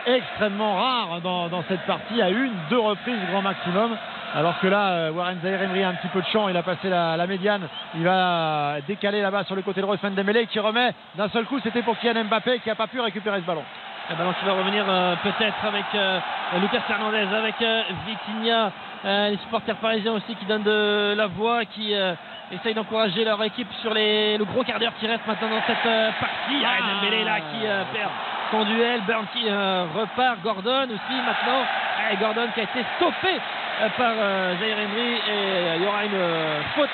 extrêmement 0.06 0.76
rare 0.76 1.22
dans, 1.22 1.48
dans 1.50 1.64
cette 1.68 1.86
partie, 1.86 2.22
à 2.22 2.30
une, 2.30 2.54
deux 2.70 2.80
reprises 2.80 3.20
grand 3.32 3.42
maximum. 3.42 3.96
Alors 4.34 4.60
que 4.60 4.68
là, 4.68 4.90
euh, 4.90 5.12
Warren 5.12 5.40
Zahir 5.42 5.62
Emery 5.62 5.84
a 5.84 5.90
un 5.90 5.94
petit 5.94 6.10
peu 6.10 6.22
de 6.22 6.28
champ, 6.28 6.50
il 6.50 6.58
a 6.58 6.64
passé 6.64 6.90
la, 6.90 7.16
la 7.16 7.26
médiane, 7.26 7.68
il 7.96 8.04
va 8.04 8.76
décaler 8.86 9.22
là-bas 9.22 9.46
sur 9.46 9.56
le 9.56 9.62
côté 9.62 9.82
de 9.82 9.86
Ousmane 9.86 10.16
Dembélé 10.16 10.46
qui 10.48 10.60
remet 10.60 10.94
d'un 11.16 11.30
seul 11.30 11.46
coup, 11.46 11.60
c'était 11.62 11.82
pour 11.84 11.98
Kylian 12.00 12.26
Mbappé 12.26 12.60
qui 12.60 12.68
n'a 12.68 12.76
pas 12.76 12.88
pu 12.88 13.00
récupérer 13.00 13.40
ce 13.40 13.46
ballon. 13.46 13.64
Un 14.10 14.16
ballon 14.16 14.34
qui 14.38 14.46
va 14.46 14.54
revenir 14.54 14.84
euh, 14.88 15.16
peut-être 15.24 15.66
avec 15.66 15.86
euh, 15.96 16.20
Lucas 16.60 16.84
Hernandez, 16.90 17.34
avec 17.34 17.56
euh, 17.62 17.82
Vitinha, 18.06 18.72
euh, 19.06 19.30
les 19.30 19.38
supporters 19.38 19.78
parisiens 19.78 20.14
aussi 20.14 20.36
qui 20.36 20.46
donnent 20.46 20.64
de 20.64 21.16
la 21.16 21.28
voix, 21.28 21.64
qui 21.66 21.94
essayent 22.52 22.74
d'encourager 22.74 23.24
leur 23.24 23.42
équipe 23.44 23.72
sur 23.82 23.94
les, 23.94 24.38
le 24.38 24.46
gros 24.46 24.64
quart 24.64 24.80
d'heure 24.80 24.94
qui 25.00 25.08
reste 25.08 25.26
maintenant 25.26 25.50
dans 25.50 25.64
cette 25.66 25.84
partie. 26.20 26.62
Ah, 26.64 27.02
Dembélé 27.02 27.24
là 27.24 27.40
qui 27.40 27.62
perd 27.94 28.12
son 28.52 28.64
duel, 28.66 29.02
Burn 29.08 29.26
qui 29.34 29.46
euh, 29.50 29.86
repart, 29.96 30.42
Gordon 30.42 30.84
aussi 30.86 31.16
maintenant, 31.26 31.64
Ah, 31.98 32.16
Gordon 32.16 32.48
qui 32.54 32.60
a 32.60 32.64
été 32.64 32.86
stoppé 32.98 33.34
euh, 33.82 33.90
par 33.98 34.14
euh, 34.16 34.56
Zaire 34.60 34.80
Emery 34.80 35.14
et 35.16 35.20
euh, 35.30 35.76
il 35.78 35.84
y 35.84 35.88
aura 35.88 36.06
une 36.06 36.64
faute 36.76 36.90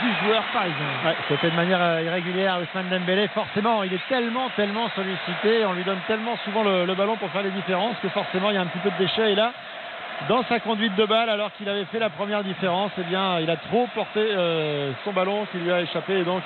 du 0.00 0.26
joueur 0.26 0.42
parisien. 0.52 0.86
C'était 1.28 1.50
de 1.50 1.56
manière 1.56 2.00
irrégulière 2.02 2.58
Ousmane 2.62 2.88
Dembélé. 2.88 3.26
Forcément, 3.28 3.82
il 3.82 3.92
est 3.92 4.08
tellement, 4.08 4.48
tellement 4.54 4.88
sollicité. 4.94 5.64
On 5.66 5.72
lui 5.72 5.82
donne 5.82 5.98
tellement 6.06 6.36
souvent 6.44 6.62
le, 6.62 6.84
le 6.84 6.94
ballon 6.94 7.16
pour 7.16 7.30
faire 7.30 7.42
les 7.42 7.50
différences 7.50 7.96
que 8.00 8.08
forcément, 8.10 8.50
il 8.50 8.54
y 8.54 8.58
a 8.58 8.60
un 8.60 8.66
petit 8.66 8.78
peu 8.78 8.90
de 8.90 8.98
déchet. 8.98 9.32
Et 9.32 9.34
là, 9.34 9.52
dans 10.28 10.42
sa 10.44 10.60
conduite 10.60 10.94
de 10.96 11.04
balle, 11.04 11.28
alors 11.28 11.52
qu'il 11.52 11.68
avait 11.68 11.84
fait 11.86 11.98
la 11.98 12.10
première 12.10 12.44
différence, 12.44 12.92
eh 12.98 13.02
bien, 13.04 13.40
il 13.40 13.50
a 13.50 13.56
trop 13.56 13.88
porté 13.94 14.20
euh, 14.20 14.92
son 15.04 15.12
ballon 15.12 15.46
qui 15.50 15.58
lui 15.58 15.72
a 15.72 15.80
échappé 15.80 16.18
et 16.18 16.24
donc 16.24 16.42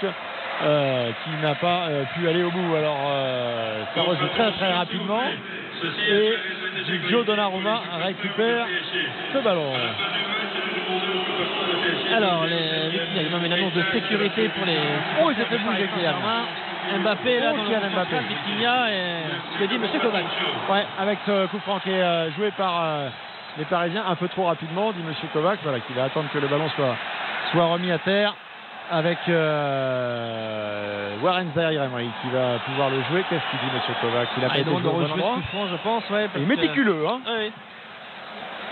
euh, 0.63 1.11
qui 1.23 1.31
n'a 1.43 1.55
pas 1.55 1.87
euh, 1.89 2.05
pu 2.15 2.27
aller 2.29 2.43
au 2.43 2.51
bout. 2.51 2.75
Alors, 2.75 2.97
euh, 3.09 3.83
ça 3.95 4.03
rejoue 4.03 4.27
très, 4.29 4.51
très 4.53 4.73
rapidement. 4.73 5.21
Et 6.09 6.33
Joe 7.11 7.27
Donnarumma 7.27 7.83
récupère 8.05 8.67
ce 9.33 9.39
ballon. 9.39 9.73
Alors, 12.15 12.47
les, 12.47 12.57
il 13.15 13.23
y 13.23 13.35
a 13.35 13.47
une 13.47 13.53
annonce 13.53 13.75
de 13.75 13.83
sécurité 13.93 14.49
pour 14.49 14.65
les. 14.65 14.79
Oh, 15.23 15.31
il 15.31 15.37
s'est 15.37 15.45
fait 15.45 15.59
bouger, 15.59 15.89
Kylian. 15.95 16.15
Mbappé 17.01 17.41
là 17.41 17.51
Oh, 17.53 17.57
dans 17.57 17.65
le 17.65 17.91
Mbappé. 17.91 18.17
Vitinha 18.29 18.91
et 18.91 19.59
que 19.59 19.65
dit 19.65 19.79
Monsieur 19.79 19.99
Kovac. 19.99 20.25
Ouais, 20.71 20.87
avec 20.99 21.19
ce 21.27 21.47
coup 21.49 21.59
franc 21.59 21.81
qui 21.81 21.91
est 21.91 22.31
joué 22.37 22.51
par 22.53 23.11
les 23.59 23.65
Parisiens 23.65 24.05
un 24.09 24.15
peu 24.17 24.29
trop 24.29 24.45
rapidement, 24.47 24.93
dit 24.93 25.03
Monsieur 25.07 25.29
Kovac, 25.33 25.59
voilà, 25.63 25.81
qui 25.81 25.93
va 25.93 26.05
attendre 26.05 26.29
que 26.33 26.39
le 26.39 26.47
ballon 26.49 26.69
soit, 26.71 26.95
soit 27.53 27.67
remis 27.67 27.91
à 27.91 27.99
terre 27.99 28.35
avec 28.91 29.19
euh, 29.29 31.17
Warren 31.23 31.51
Zahir 31.55 31.83
Emery 31.85 32.09
qui 32.23 32.29
va 32.31 32.59
pouvoir 32.65 32.91
le 32.91 33.03
jouer. 33.05 33.25
Qu'est-ce 33.29 33.43
qu'il 33.51 33.59
dit 33.69 33.75
Monsieur 33.75 33.95
Kovac? 34.01 34.29
Il 34.37 34.45
a 34.45 34.47
Ah, 34.47 34.51
pas 34.53 34.59
été 34.59 34.71
bon 34.71 34.81
franc, 34.81 35.67
je 35.71 35.77
pense. 35.83 36.11
Ouais, 36.11 36.29
parce 36.29 36.37
Il 36.37 36.43
est 36.43 36.55
que- 36.55 36.61
méticuleux, 36.61 37.07
hein. 37.09 37.21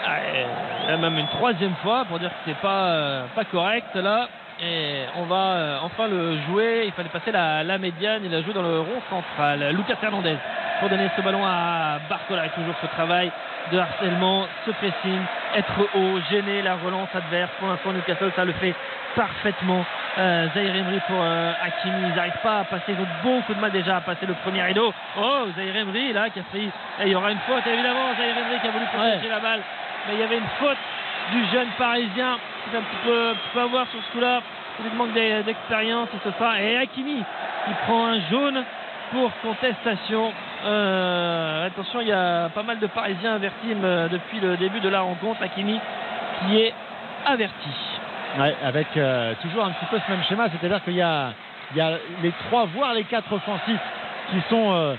Ah, 0.06 0.90
là, 0.90 0.96
même 0.98 1.18
une 1.18 1.26
troisième 1.28 1.74
fois 1.82 2.04
pour 2.04 2.18
dire 2.18 2.28
que 2.28 2.34
c'est 2.44 2.58
pas, 2.60 2.88
euh, 2.88 3.24
pas 3.34 3.44
correct 3.44 3.94
là. 3.94 4.28
Et 4.64 5.04
on 5.16 5.24
va 5.24 5.36
euh, 5.36 5.78
enfin 5.82 6.08
le 6.08 6.38
jouer. 6.48 6.84
Il 6.86 6.92
fallait 6.92 7.10
passer 7.10 7.30
la, 7.32 7.62
la 7.62 7.78
médiane. 7.78 8.22
Il 8.24 8.34
a 8.34 8.42
joué 8.42 8.54
dans 8.54 8.62
le 8.62 8.80
rond 8.80 9.02
central. 9.10 9.74
Lucas 9.76 9.96
Hernandez 10.02 10.36
pour 10.80 10.88
donner 10.88 11.08
ce 11.16 11.22
ballon 11.22 11.44
à 11.44 11.98
Barcola. 12.08 12.48
Toujours 12.48 12.74
ce 12.80 12.86
travail 12.86 13.30
de 13.72 13.78
harcèlement, 13.78 14.46
ce 14.66 14.70
pressing, 14.72 15.20
être 15.56 15.80
haut, 15.94 16.20
gêner 16.30 16.62
la 16.62 16.76
relance 16.76 17.08
adverse. 17.14 17.50
Pour 17.58 17.68
l'instant, 17.68 17.92
Newcastle, 17.92 18.32
ça 18.36 18.44
le 18.44 18.52
fait 18.54 18.74
parfaitement. 19.14 19.84
Euh, 20.16 20.46
Zaire 20.54 20.76
Emery 20.76 21.00
pour 21.08 21.20
euh, 21.20 21.52
Hakimi. 21.62 22.08
Ils 22.08 22.14
n'arrivent 22.14 22.42
pas 22.42 22.60
à 22.60 22.64
passer. 22.64 22.92
Ils 22.92 23.00
ont 23.00 23.08
beaucoup 23.22 23.54
de 23.54 23.60
mal 23.60 23.70
déjà 23.70 23.96
à 23.96 24.00
passer 24.00 24.26
le 24.26 24.34
premier 24.34 24.62
rideau. 24.62 24.92
Oh, 25.18 25.46
Zaire 25.56 25.76
Emery 25.76 26.12
là 26.12 26.30
qui 26.30 26.40
a 26.40 26.42
failli. 26.52 26.70
Et 27.00 27.06
il 27.06 27.08
y 27.08 27.14
aura 27.14 27.30
une 27.30 27.38
faute 27.40 27.66
évidemment. 27.66 28.14
Zaire 28.16 28.36
Emery 28.36 28.60
qui 28.60 28.68
a 28.68 28.70
voulu 28.70 28.86
protéger 28.86 29.28
la 29.28 29.40
balle. 29.40 29.60
Mais 30.06 30.14
il 30.14 30.20
y 30.20 30.22
avait 30.22 30.38
une 30.38 30.52
faute 30.58 30.78
du 31.32 31.44
jeune 31.52 31.68
parisien. 31.78 32.38
C'est 32.70 32.76
un 32.78 32.82
petit 32.82 32.96
peu, 33.04 33.34
peu 33.52 33.60
à 33.60 33.66
voir 33.66 33.86
sur 33.90 34.00
ce 34.02 34.12
coup-là. 34.12 34.40
Il 34.84 34.96
manque 34.96 35.12
d'e- 35.12 35.42
d'expérience 35.44 36.08
et 36.14 36.18
ce 36.24 36.30
sera. 36.32 36.60
Et 36.60 36.76
Hakimi 36.76 37.16
qui 37.66 37.74
prend 37.86 38.06
un 38.06 38.20
jaune 38.30 38.62
pour 39.12 39.30
contestation. 39.42 40.32
Euh, 40.64 41.66
attention, 41.66 42.00
il 42.00 42.08
y 42.08 42.12
a 42.12 42.48
pas 42.48 42.62
mal 42.62 42.78
de 42.78 42.86
Parisiens 42.86 43.34
avertis 43.34 43.74
euh, 43.82 44.08
depuis 44.08 44.40
le 44.40 44.56
début 44.56 44.80
de 44.80 44.88
la 44.88 45.00
rencontre. 45.02 45.42
Hakimi 45.42 45.78
qui 46.40 46.58
est 46.60 46.74
averti. 47.26 47.70
Avec 48.64 48.88
euh, 48.96 49.34
toujours 49.42 49.64
un 49.64 49.70
petit 49.70 49.86
peu 49.86 49.98
ce 50.04 50.10
même 50.10 50.24
schéma, 50.24 50.46
c'est-à-dire 50.50 50.82
qu'il 50.82 50.94
y 50.94 51.02
a, 51.02 51.32
les 52.22 52.32
trois, 52.46 52.64
voire 52.66 52.92
les 52.94 53.04
quatre 53.04 53.32
offensifs 53.32 53.80
qui 54.30 54.40
sont 54.50 54.96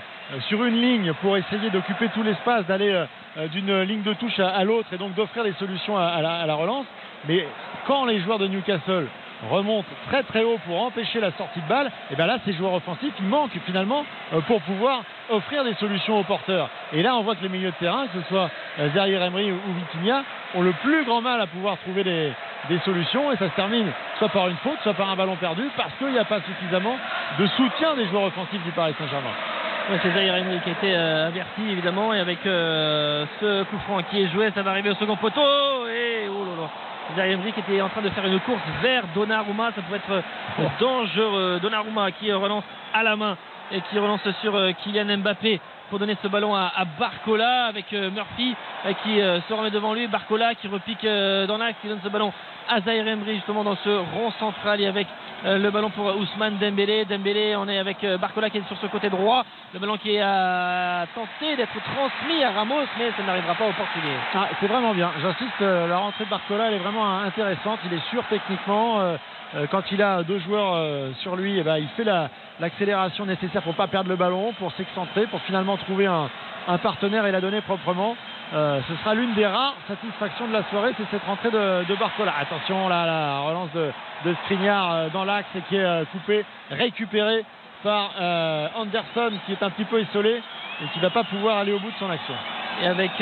sur 0.48 0.64
une 0.64 0.80
ligne 0.80 1.12
pour 1.20 1.36
essayer 1.36 1.68
d'occuper 1.70 2.08
tout 2.08 2.22
l'espace, 2.22 2.64
d'aller 2.66 3.04
d'une 3.52 3.82
ligne 3.82 4.02
de 4.02 4.14
touche 4.14 4.38
à, 4.38 4.64
l'autre 4.64 4.88
et 4.92 4.98
donc 4.98 5.14
d'offrir 5.14 5.44
des 5.44 5.52
solutions 5.54 5.96
à, 5.96 6.20
la, 6.20 6.54
relance. 6.54 6.86
Mais 7.28 7.46
quand 7.86 8.04
les 8.04 8.20
joueurs 8.20 8.38
de 8.38 8.46
Newcastle 8.46 9.06
remontent 9.50 9.88
très 10.08 10.22
très 10.22 10.42
haut 10.42 10.58
pour 10.66 10.82
empêcher 10.82 11.20
la 11.20 11.30
sortie 11.32 11.60
de 11.60 11.68
balle, 11.68 11.90
et 12.10 12.16
bien 12.16 12.26
là 12.26 12.38
ces 12.44 12.54
joueurs 12.54 12.72
offensifs 12.72 13.12
manquent 13.20 13.58
finalement 13.66 14.06
euh, 14.32 14.40
pour 14.42 14.62
pouvoir 14.62 15.02
offrir 15.28 15.62
des 15.64 15.74
solutions 15.74 16.18
aux 16.18 16.24
porteurs. 16.24 16.70
Et 16.94 17.02
là 17.02 17.14
on 17.16 17.22
voit 17.22 17.34
que 17.34 17.42
les 17.42 17.50
milieux 17.50 17.70
de 17.70 17.76
terrain, 17.76 18.06
que 18.06 18.22
ce 18.22 18.28
soit 18.28 18.50
euh, 18.78 18.88
Zaire 18.94 19.22
Emery 19.22 19.52
ou, 19.52 19.56
ou 19.56 19.72
Vitinha, 19.74 20.24
ont 20.54 20.62
le 20.62 20.72
plus 20.82 21.04
grand 21.04 21.20
mal 21.20 21.38
à 21.40 21.46
pouvoir 21.46 21.76
trouver 21.78 22.02
des, 22.02 22.32
des 22.68 22.78
solutions 22.80 23.32
et 23.32 23.36
ça 23.36 23.48
se 23.48 23.54
termine 23.54 23.90
soit 24.18 24.28
par 24.28 24.48
une 24.48 24.56
faute, 24.56 24.78
soit 24.82 24.94
par 24.94 25.10
un 25.10 25.16
ballon 25.16 25.36
perdu 25.36 25.62
parce 25.76 25.92
qu'il 25.98 26.08
n'y 26.08 26.18
a 26.18 26.24
pas 26.24 26.40
suffisamment 26.40 26.96
de 27.38 27.46
soutien 27.48 27.94
des 27.94 28.06
joueurs 28.06 28.24
offensifs 28.24 28.62
du 28.64 28.72
Paris 28.72 28.94
Saint-Germain. 28.98 29.34
Ouais, 29.88 30.00
c'est 30.02 30.10
Zaire 30.10 30.34
Emery 30.34 30.58
qui 30.64 30.70
a 30.70 30.72
été 30.72 30.96
euh, 30.96 31.28
averti 31.28 31.62
évidemment 31.70 32.12
et 32.12 32.18
avec 32.18 32.44
euh, 32.44 33.24
ce 33.40 33.62
coup 33.62 33.78
franc 33.86 34.02
qui 34.10 34.20
est 34.20 34.28
joué, 34.30 34.50
ça 34.52 34.62
va 34.62 34.72
arriver 34.72 34.90
au 34.90 34.94
second 34.94 35.14
poteau 35.14 35.86
et 35.86 36.28
oh 36.28 36.44
là 36.44 36.62
là. 36.62 36.70
Zaire 37.14 37.30
Emery 37.30 37.52
qui 37.52 37.60
était 37.60 37.80
en 37.80 37.88
train 37.88 38.02
de 38.02 38.10
faire 38.10 38.26
une 38.26 38.40
course 38.40 38.60
vers 38.82 39.04
Donnarumma, 39.14 39.70
ça 39.76 39.82
pouvait 39.82 39.98
être 39.98 40.10
euh, 40.10 40.66
dangereux. 40.80 41.60
Donnarumma 41.62 42.10
qui 42.10 42.32
relance 42.32 42.64
à 42.92 43.04
la 43.04 43.14
main 43.14 43.36
et 43.70 43.80
qui 43.82 43.96
relance 43.96 44.28
sur 44.40 44.58
Kylian 44.82 45.18
Mbappé. 45.18 45.60
Pour 45.90 45.98
donner 45.98 46.16
ce 46.22 46.28
ballon 46.28 46.54
à, 46.54 46.72
Barcola 46.98 47.66
avec 47.66 47.92
euh, 47.92 48.10
Murphy 48.10 48.54
euh, 48.84 48.92
qui 49.02 49.20
euh, 49.20 49.40
se 49.48 49.54
remet 49.54 49.70
devant 49.70 49.94
lui. 49.94 50.06
Barcola 50.06 50.54
qui 50.54 50.68
repique 50.68 51.04
dans 51.04 51.58
l'axe, 51.58 51.78
qui 51.80 51.88
donne 51.88 52.00
ce 52.02 52.08
ballon 52.08 52.32
à 52.68 52.80
Zaire 52.80 53.06
Emery 53.06 53.36
justement 53.36 53.62
dans 53.62 53.76
ce 53.76 53.90
rond 53.90 54.30
central 54.38 54.80
et 54.80 54.86
avec 54.86 55.06
le 55.44 55.70
ballon 55.70 55.90
pour 55.90 56.06
Ousmane 56.16 56.58
Dembélé. 56.58 57.04
Dembélé, 57.04 57.54
on 57.56 57.68
est 57.68 57.78
avec 57.78 58.04
Barcola 58.20 58.50
qui 58.50 58.58
est 58.58 58.66
sur 58.66 58.76
ce 58.78 58.86
côté 58.86 59.08
droit. 59.08 59.44
Le 59.72 59.78
ballon 59.78 59.96
qui 59.98 60.18
a 60.18 61.06
tenté 61.14 61.54
d'être 61.56 61.78
transmis 61.94 62.42
à 62.42 62.50
Ramos, 62.50 62.86
mais 62.98 63.12
ça 63.16 63.22
n'arrivera 63.22 63.54
pas 63.54 63.66
au 63.66 63.72
Portugais. 63.72 64.16
Ah, 64.34 64.48
c'est 64.58 64.66
vraiment 64.66 64.94
bien. 64.94 65.12
J'insiste, 65.20 65.60
la 65.60 65.98
rentrée 65.98 66.24
de 66.24 66.30
Barcola 66.30 66.68
elle 66.68 66.74
est 66.74 66.78
vraiment 66.78 67.20
intéressante. 67.20 67.78
Il 67.84 67.94
est 67.94 68.10
sûr 68.10 68.24
techniquement. 68.28 69.16
Euh, 69.56 69.66
quand 69.70 69.90
il 69.90 70.02
a 70.02 70.22
deux 70.22 70.38
joueurs 70.40 70.74
euh, 70.74 71.12
sur 71.20 71.34
lui, 71.34 71.58
eh 71.58 71.62
ben, 71.62 71.78
il 71.78 71.88
fait 71.96 72.04
la- 72.04 72.28
l'accélération 72.60 73.24
nécessaire 73.24 73.62
pour 73.62 73.74
pas 73.74 73.86
perdre 73.86 74.10
le 74.10 74.16
ballon, 74.16 74.52
pour 74.58 74.70
s'excentrer, 74.72 75.26
pour 75.26 75.40
finalement 75.42 75.76
trouver 75.76 76.06
un, 76.06 76.28
partenaire 76.82 77.24
et 77.26 77.32
la 77.32 77.40
donner 77.40 77.60
proprement. 77.60 78.16
Euh, 78.52 78.80
ce 78.88 78.96
sera 78.96 79.14
l'une 79.14 79.34
des 79.34 79.46
rares 79.46 79.76
satisfactions 79.86 80.48
de 80.48 80.52
la 80.52 80.64
soirée, 80.64 80.92
c'est 80.96 81.06
cette 81.10 81.24
rentrée 81.24 81.50
de, 81.50 81.94
Barcola. 81.94 82.34
Attention 82.40 82.88
là, 82.88 83.06
la 83.06 83.38
relance 83.40 83.72
de, 83.72 83.92
de 84.24 85.12
dans 85.12 85.24
l'axe 85.24 85.48
et 85.56 85.60
qui 85.68 85.76
est 85.76 85.84
euh, 85.84 86.04
coupé, 86.10 86.44
récupéré 86.70 87.44
par 87.84 88.10
Anderson 88.76 89.30
qui 89.46 89.52
est 89.52 89.62
un 89.62 89.70
petit 89.70 89.84
peu 89.84 90.00
isolé 90.00 90.42
et 90.82 90.88
qui 90.92 90.98
va 90.98 91.10
pas 91.10 91.22
pouvoir 91.24 91.58
aller 91.58 91.72
au 91.72 91.78
bout 91.78 91.90
de 91.90 91.96
son 92.00 92.10
action. 92.10 92.34
Et 92.82 92.86
avec 92.88 93.12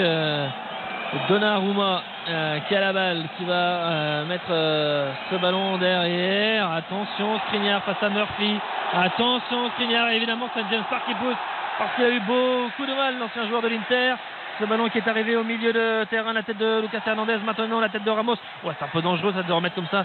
Donnarumma 1.28 2.03
euh, 2.28 2.59
qui 2.61 2.74
a 2.74 2.81
la 2.81 2.93
balle, 2.93 3.24
qui 3.36 3.45
va 3.45 3.53
euh, 3.55 4.24
mettre 4.27 4.51
euh, 4.51 5.12
ce 5.31 5.36
ballon 5.36 5.78
derrière. 5.78 6.70
Attention, 6.73 7.39
Skriniar 7.47 7.82
face 7.85 8.03
à 8.03 8.09
Murphy. 8.09 8.59
Attention, 8.93 9.70
Skriniar. 9.70 10.11
Évidemment, 10.11 10.49
c'est 10.55 10.65
James 10.70 10.85
Park 10.91 11.03
qui 11.07 11.15
pousse 11.15 11.36
parce 11.78 11.95
qu'il 11.95 12.05
a 12.05 12.11
eu 12.11 12.20
beaucoup 12.20 12.86
de 12.86 12.95
mal, 12.95 13.19
l'ancien 13.19 13.47
joueur 13.49 13.62
de 13.62 13.69
l'Inter. 13.69 14.15
Ce 14.59 14.65
ballon 14.65 14.89
qui 14.89 14.99
est 14.99 15.09
arrivé 15.09 15.35
au 15.35 15.43
milieu 15.43 15.73
de 15.73 16.05
terrain, 16.05 16.32
la 16.32 16.45
tête 16.45 16.59
de 16.59 16.81
Lucas 16.81 17.01
Hernandez, 17.05 17.39
maintenant 17.45 17.81
la 17.81 17.89
tête 17.89 18.05
de 18.05 18.11
Ramos. 18.11 18.36
Ouais, 18.62 18.73
c'est 18.78 18.85
un 18.85 18.89
peu 18.89 19.03
dangereux 19.03 19.32
ça 19.35 19.43
de 19.43 19.53
remettre 19.53 19.74
comme 19.74 19.89
ça 19.89 20.05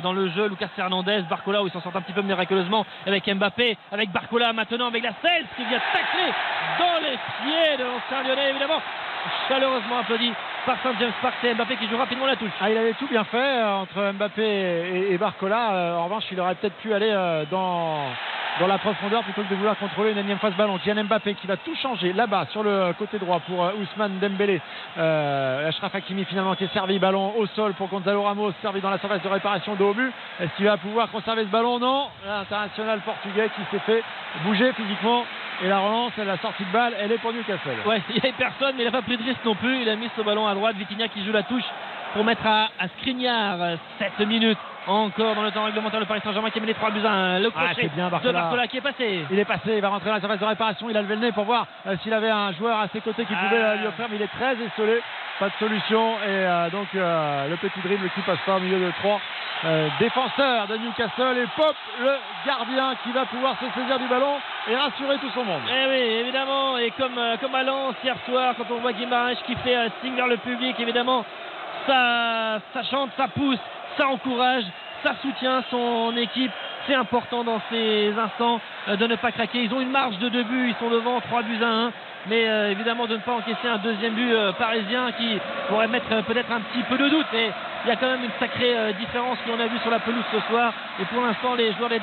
dans 0.00 0.14
le 0.14 0.28
jeu. 0.30 0.48
Lucas 0.48 0.68
Hernandez, 0.78 1.22
Barcola 1.28 1.62
où 1.62 1.66
il 1.66 1.72
s'en 1.72 1.82
sort 1.82 1.94
un 1.94 2.00
petit 2.00 2.14
peu 2.14 2.22
miraculeusement 2.22 2.86
avec 3.06 3.26
Mbappé, 3.26 3.76
avec 3.92 4.10
Barcola 4.12 4.54
maintenant 4.54 4.86
avec 4.86 5.02
la 5.02 5.12
Cels 5.20 5.44
qui 5.56 5.64
vient 5.64 5.80
tacler 5.92 6.32
dans 6.78 7.02
les 7.02 7.18
pieds 7.42 7.76
de 7.76 7.84
l'ancien 7.84 8.48
évidemment. 8.48 8.80
Chaleureusement 9.48 9.98
applaudi 9.98 10.32
par 10.64 10.76
Saint 10.82 10.94
James 10.98 11.12
Park, 11.22 11.34
c'est 11.40 11.54
Mbappé 11.54 11.76
qui 11.76 11.88
joue 11.88 11.96
rapidement 11.96 12.26
la 12.26 12.36
touche. 12.36 12.50
Ah, 12.60 12.68
il 12.70 12.76
avait 12.76 12.94
tout 12.94 13.06
bien 13.06 13.24
fait 13.24 13.36
euh, 13.36 13.76
entre 13.76 14.12
Mbappé 14.12 15.12
et, 15.12 15.16
Barcola. 15.18 15.72
Euh, 15.72 15.96
en 15.96 16.04
revanche, 16.04 16.24
il 16.32 16.40
aurait 16.40 16.56
peut-être 16.56 16.76
pu 16.78 16.92
aller 16.92 17.10
euh, 17.10 17.44
dans, 17.50 18.06
dans 18.58 18.66
la 18.66 18.78
profondeur 18.78 19.22
plutôt 19.22 19.42
que 19.42 19.48
de 19.48 19.54
vouloir 19.54 19.78
contrôler 19.78 20.10
une 20.10 20.18
énième 20.18 20.38
phase 20.38 20.54
ballon. 20.54 20.78
Kylian 20.78 21.04
Mbappé 21.04 21.34
qui 21.34 21.46
va 21.46 21.56
tout 21.56 21.74
changer 21.76 22.12
là-bas 22.12 22.46
sur 22.50 22.64
le 22.64 22.92
côté 22.98 23.18
droit 23.18 23.38
pour 23.40 23.70
Ousmane 23.80 24.18
Dembélé. 24.18 24.60
Euh, 24.98 25.68
Ashraf 25.68 25.94
Hakimi 25.94 26.24
finalement 26.24 26.56
qui 26.56 26.64
est 26.64 26.72
servi 26.72 26.98
ballon 26.98 27.34
au 27.36 27.46
sol 27.46 27.74
pour 27.74 27.86
Gonzalo 27.88 28.22
Ramos, 28.22 28.52
servi 28.62 28.80
dans 28.80 28.90
la 28.90 28.98
surface 28.98 29.22
de 29.22 29.28
réparation 29.28 29.76
de 29.76 29.84
haut. 29.84 29.94
Est-ce 30.40 30.50
qu'il 30.56 30.66
va 30.66 30.76
pouvoir 30.76 31.10
conserver 31.10 31.44
ce 31.44 31.48
ballon? 31.48 31.78
Non. 31.78 32.08
L'international 32.26 33.00
portugais 33.00 33.50
qui 33.54 33.62
s'est 33.70 33.82
fait 33.86 34.02
bouger 34.44 34.72
physiquement. 34.72 35.24
Et 35.62 35.68
la 35.68 35.78
relance, 35.78 36.12
la 36.18 36.36
sortie 36.38 36.64
de 36.64 36.70
balle, 36.70 36.94
elle 36.98 37.12
est 37.12 37.18
pour 37.18 37.32
Newcastle. 37.32 37.76
Ouais, 37.86 38.02
il 38.10 38.14
n'y 38.14 38.20
avait 38.20 38.32
personne, 38.32 38.74
mais 38.76 38.82
il 38.82 38.86
n'a 38.86 38.92
pas 38.92 39.02
pris 39.02 39.16
de 39.16 39.22
risque 39.22 39.44
non 39.44 39.54
plus. 39.54 39.80
Il 39.82 39.88
a 39.88 39.96
mis 39.96 40.10
ce 40.16 40.22
ballon 40.22 40.46
à 40.46 40.54
droite. 40.54 40.76
Vitinha 40.76 41.08
qui 41.08 41.24
joue 41.24 41.32
la 41.32 41.44
touche 41.44 41.64
pour 42.12 42.24
mettre 42.24 42.46
à, 42.46 42.68
à 42.78 42.88
Skriniar. 42.98 43.78
7 43.98 44.26
minutes 44.26 44.58
encore 44.86 45.34
dans 45.34 45.42
le 45.42 45.50
temps 45.50 45.64
réglementaire. 45.64 46.00
Le 46.00 46.06
Paris 46.06 46.20
Saint-Germain 46.24 46.50
qui 46.50 46.60
met 46.60 46.66
les 46.66 46.74
3 46.74 46.90
buts 46.90 47.04
à 47.04 47.10
1. 47.10 47.38
Le 47.40 47.50
Ah, 47.56 47.64
crochet 47.66 47.88
bien, 47.94 48.06
de 48.06 48.10
Barcola. 48.10 48.66
Qui 48.68 48.76
est 48.78 48.80
passé. 48.80 49.24
Il 49.30 49.38
est 49.38 49.44
passé, 49.44 49.74
il 49.76 49.80
va 49.80 49.88
rentrer 49.88 50.08
dans 50.08 50.14
la 50.14 50.20
surface 50.20 50.38
de 50.40 50.44
réparation. 50.44 50.88
Il 50.90 50.96
a 50.96 51.02
levé 51.02 51.16
le 51.16 51.20
nez 51.22 51.32
pour 51.32 51.44
voir 51.44 51.66
euh, 51.86 51.96
s'il 52.02 52.12
avait 52.12 52.30
un 52.30 52.52
joueur 52.52 52.78
à 52.78 52.88
ses 52.88 53.00
côtés 53.00 53.24
qui 53.24 53.34
pouvait 53.34 53.60
Ah. 53.62 53.66
euh, 53.72 53.76
lui 53.76 53.86
offrir, 53.88 54.06
mais 54.10 54.16
il 54.16 54.22
est 54.22 54.28
très 54.38 54.54
isolé. 54.54 55.02
Pas 55.38 55.48
de 55.48 55.54
solution. 55.58 56.12
Et 56.24 56.28
euh, 56.28 56.70
donc 56.70 56.86
euh, 56.94 57.48
le 57.50 57.56
petit 57.56 57.80
dribble 57.80 58.08
qui 58.14 58.20
passe 58.22 58.38
pas 58.46 58.56
au 58.56 58.60
milieu 58.60 58.78
de 58.86 58.90
trois 59.02 59.20
euh, 59.64 59.88
défenseurs 60.00 60.66
de 60.66 60.76
Newcastle. 60.78 61.36
Et 61.38 61.46
Pop, 61.56 61.76
le 62.00 62.12
gardien, 62.46 62.94
qui 63.04 63.12
va 63.12 63.26
pouvoir 63.26 63.54
se 63.60 63.66
saisir 63.78 63.98
du 63.98 64.06
ballon 64.08 64.36
et 64.68 64.76
rassurer 64.76 65.18
tout 65.18 65.30
son 65.34 65.44
monde. 65.44 65.60
Eh 65.68 65.86
oui, 65.90 66.00
évidemment, 66.20 66.78
et 66.78 66.90
comme, 66.92 67.18
comme 67.40 67.54
à 67.54 67.62
Lens 67.62 67.94
hier 68.02 68.16
soir, 68.26 68.54
quand 68.56 68.64
on 68.74 68.78
voit 68.80 68.92
Guimaraes 68.92 69.34
qui 69.46 69.54
fait 69.56 69.74
un 69.76 69.88
signe 70.02 70.14
vers 70.14 70.26
le 70.26 70.38
public, 70.38 70.74
évidemment, 70.80 71.24
ça, 71.86 72.58
ça 72.72 72.82
chante, 72.90 73.10
ça 73.16 73.28
pousse, 73.28 73.58
ça 73.96 74.08
encourage, 74.08 74.64
ça 75.02 75.14
soutient 75.22 75.62
son 75.70 76.16
équipe. 76.16 76.52
C'est 76.86 76.94
important 76.94 77.42
dans 77.42 77.60
ces 77.70 78.12
instants 78.16 78.60
euh, 78.88 78.96
de 78.96 79.06
ne 79.06 79.16
pas 79.16 79.32
craquer. 79.32 79.62
Ils 79.62 79.74
ont 79.74 79.80
une 79.80 79.90
marge 79.90 80.18
de 80.18 80.28
deux 80.28 80.44
buts, 80.44 80.68
ils 80.68 80.76
sont 80.76 80.90
devant 80.90 81.20
3 81.20 81.42
buts 81.42 81.62
à 81.62 81.68
1. 81.68 81.92
Mais 82.28 82.48
euh, 82.48 82.70
évidemment 82.70 83.06
de 83.06 83.14
ne 83.14 83.20
pas 83.20 83.32
encaisser 83.32 83.68
un 83.68 83.78
deuxième 83.78 84.14
but 84.14 84.32
euh, 84.32 84.52
parisien 84.52 85.12
qui 85.12 85.38
pourrait 85.68 85.88
mettre 85.88 86.08
peut-être 86.24 86.50
un 86.50 86.60
petit 86.60 86.82
peu 86.88 86.96
de 86.98 87.08
doute. 87.08 87.26
Mais 87.32 87.50
il 87.84 87.88
y 87.88 87.92
a 87.92 87.96
quand 87.96 88.06
même 88.06 88.24
une 88.24 88.38
sacrée 88.40 88.74
différence 88.98 89.38
qu'on 89.46 89.60
a 89.60 89.66
vu 89.66 89.78
sur 89.78 89.90
la 89.90 90.00
pelouse 90.00 90.24
ce 90.32 90.40
soir. 90.48 90.72
Et 91.00 91.04
pour 91.04 91.22
l'instant, 91.22 91.54
les 91.54 91.72
joueurs 91.74 91.88
des 91.88 92.00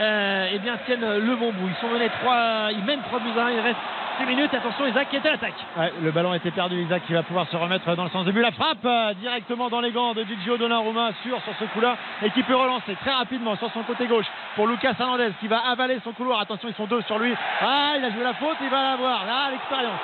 euh, 0.00 0.48
eh 0.52 0.58
bien, 0.58 0.78
tiennent 0.86 1.18
le 1.18 1.36
bon 1.36 1.52
bout. 1.52 1.68
Ils 1.68 1.80
sont 1.80 1.92
menés 1.92 2.10
3, 2.22 2.68
ils 2.72 2.84
mènent 2.84 3.02
3 3.02 3.18
buts 3.20 3.38
à 3.38 3.44
1. 3.44 3.50
Il 3.50 3.60
reste 3.60 3.76
6 4.20 4.26
minutes. 4.26 4.52
Attention, 4.52 4.86
Isaac 4.86 5.08
qui 5.08 5.16
est 5.16 5.26
à 5.26 5.30
l'attaque. 5.30 5.54
Le 6.02 6.10
ballon 6.10 6.34
était 6.34 6.50
perdu. 6.50 6.76
Isaac 6.82 7.04
qui 7.06 7.14
va 7.14 7.22
pouvoir 7.22 7.48
se 7.48 7.56
remettre 7.56 7.94
dans 7.96 8.04
le 8.04 8.10
sens 8.10 8.26
de 8.26 8.32
but. 8.32 8.42
La 8.42 8.50
frappe 8.50 8.84
euh, 8.84 9.14
directement 9.14 9.70
dans 9.70 9.80
les 9.80 9.92
gants 9.92 10.12
de 10.12 10.24
Gigio 10.24 10.58
Donnarumma 10.58 11.10
sur 11.22 11.40
sur 11.42 11.54
ce 11.58 11.64
coup-là 11.72 11.96
et 12.22 12.30
qui 12.30 12.42
peut 12.42 12.54
relancer 12.54 12.94
très 12.96 13.12
rapidement 13.12 13.56
sur 13.56 13.72
son 13.72 13.82
côté 13.82 14.06
gauche 14.06 14.26
pour 14.56 14.66
Lucas 14.66 14.92
Hernandez 14.98 15.30
qui 15.40 15.48
va 15.48 15.60
avaler 15.60 15.98
son 16.04 16.12
couloir. 16.12 16.40
Attention, 16.40 16.68
ils 16.68 16.74
sont 16.74 16.86
deux 16.86 17.00
sur 17.02 17.18
lui. 17.18 17.34
Ah, 17.62 17.94
il 17.96 18.04
a 18.04 18.10
joué 18.10 18.22
la 18.22 18.34
faute, 18.34 18.56
il 18.60 18.68
va 18.68 18.82
l'avoir. 18.82 19.24
Là, 19.24 19.44
à 19.46 19.50
l'expérience. 19.52 20.00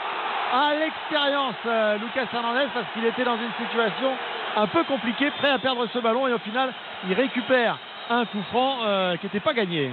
À 0.55 0.75
l'expérience, 0.75 1.57
euh, 1.67 1.99
Lucas 1.99 2.27
Hernandez 2.33 2.69
parce 2.73 2.87
qu'il 2.95 3.05
était 3.05 3.25
dans 3.25 3.37
une 3.37 3.67
situation 3.67 4.13
un 4.57 4.67
peu 4.67 4.83
compliquée, 4.85 5.31
prêt 5.33 5.51
à 5.51 5.59
perdre 5.59 5.87
ce 5.93 5.99
ballon 5.99 6.27
et 6.27 6.33
au 6.33 6.39
final, 6.39 6.73
il 7.07 7.13
récupère 7.13 7.77
un 8.09 8.25
coup 8.25 8.43
franc 8.51 8.79
euh, 8.83 9.17
qui 9.17 9.27
n'était 9.27 9.41
pas 9.41 9.53
gagné. 9.53 9.91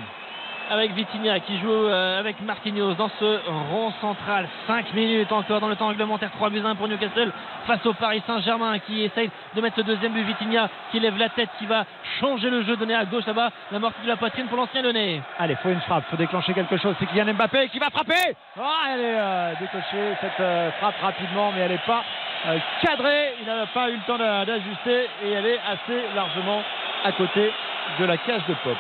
Avec 0.72 0.92
Vitinha 0.94 1.40
qui 1.42 1.60
joue 1.60 1.72
euh, 1.72 2.20
avec 2.20 2.42
Marquinhos 2.42 2.94
dans 2.96 3.10
ce 3.20 3.40
rond 3.72 3.92
central. 4.02 4.48
5 4.68 4.94
minutes 4.94 5.32
encore 5.32 5.60
dans 5.60 5.68
le 5.68 5.76
temps 5.76 5.88
réglementaire. 5.88 6.32
3 6.32 6.50
buts 6.50 6.62
1 6.66 6.76
pour 6.76 6.88
Newcastle 6.88 7.32
face 7.68 7.86
au 7.86 7.94
Paris 7.94 8.22
Saint-Germain 8.26 8.80
qui 8.80 9.04
essaye 9.04 9.30
de 9.56 9.62
mettre 9.62 9.78
le 9.78 9.84
deuxième 9.84 10.14
but. 10.14 10.24
Vitinha 10.24 10.70
qui 10.92 11.00
lève 11.00 11.18
la 11.18 11.30
tête, 11.30 11.50
qui 11.60 11.66
va 11.66 11.86
changer 12.20 12.50
le 12.50 12.64
jeu, 12.64 12.76
donner 12.78 12.96
à 12.96 13.06
gauche 13.06 13.26
là-bas 13.26 13.50
la 13.72 13.80
mortie 13.80 14.02
de 14.04 14.08
la 14.08 14.16
poitrine 14.18 14.46
pour 14.48 14.58
l'ancien 14.58 14.82
Lyonnais. 14.82 15.22
Allez, 15.40 15.56
faut 15.56 15.70
une 15.70 15.82
frappe, 15.82 16.06
faut 16.10 16.18
déclencher 16.18 16.54
quelque 16.54 16.78
chose. 16.78 16.96
C'est 17.00 17.06
Kylian 17.08 17.34
Mbappé 17.34 17.70
qui 17.70 17.80
va 17.80 17.90
frapper. 17.90 18.36
Ah, 18.60 18.64
elle 18.94 19.00
est 19.02 19.16
euh, 19.18 19.54
décochée 19.60 20.16
cette 20.22 20.40
euh, 20.40 20.72
frappe 20.80 20.96
rapidement, 21.02 21.52
mais 21.54 21.62
elle 21.62 21.72
n'est 21.72 21.78
pas 21.86 22.04
euh, 22.48 22.58
cadrée. 22.82 23.34
Il 23.42 23.48
n'a 23.48 23.66
pas 23.68 23.90
eu 23.90 23.94
le 23.96 24.02
temps 24.08 24.18
d'a- 24.18 24.46
d'ajuster 24.46 25.08
et 25.26 25.32
elle 25.32 25.46
est 25.46 25.60
assez 25.60 26.02
largement 26.16 26.62
à 27.04 27.12
côté 27.12 27.52
de 28.00 28.06
la 28.06 28.16
cage 28.18 28.42
de 28.48 28.54
Pop. 28.64 28.78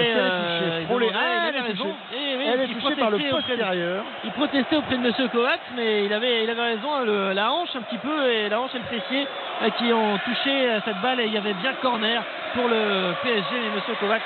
Est 0.00 0.14
euh, 0.16 0.85
Ah, 1.14 1.48
elle 1.48 1.56
est 1.56 1.58
touchée. 1.74 1.94
Eh 2.12 2.36
oui, 2.36 2.44
Elle 2.52 2.60
est 2.60 2.66
touchée 2.74 2.96
par 2.96 3.10
le 3.10 3.16
protestait 3.18 3.32
auprès 3.34 3.56
de- 3.56 3.58
postérieur. 3.62 4.04
Il 4.24 4.30
protestait 4.32 4.76
auprès 4.76 4.96
de 4.96 5.02
Monsieur 5.02 5.28
Kovacs, 5.28 5.60
mais 5.76 6.04
il 6.04 6.12
avait, 6.12 6.44
il 6.44 6.50
avait 6.50 6.62
raison. 6.62 7.00
le- 7.04 7.32
la 7.32 7.50
hanche 7.52 7.74
un 7.76 7.82
petit 7.82 7.98
peu 7.98 8.28
et 8.30 8.48
la 8.48 8.60
hanche 8.60 8.74
et 8.74 8.78
le 8.78 8.84
fessier 9.00 9.26
euh, 9.62 9.70
qui 9.78 9.92
ont 9.92 10.18
touché 10.24 10.70
euh, 10.70 10.80
cette 10.84 11.00
balle 11.00 11.20
et 11.20 11.26
il 11.26 11.32
y 11.32 11.38
avait 11.38 11.54
bien 11.54 11.72
corner 11.82 12.22
pour 12.54 12.68
le 12.68 13.14
PSG. 13.22 13.46
Mais 13.52 13.70
Monsieur 13.76 13.94
Kovacs, 14.00 14.22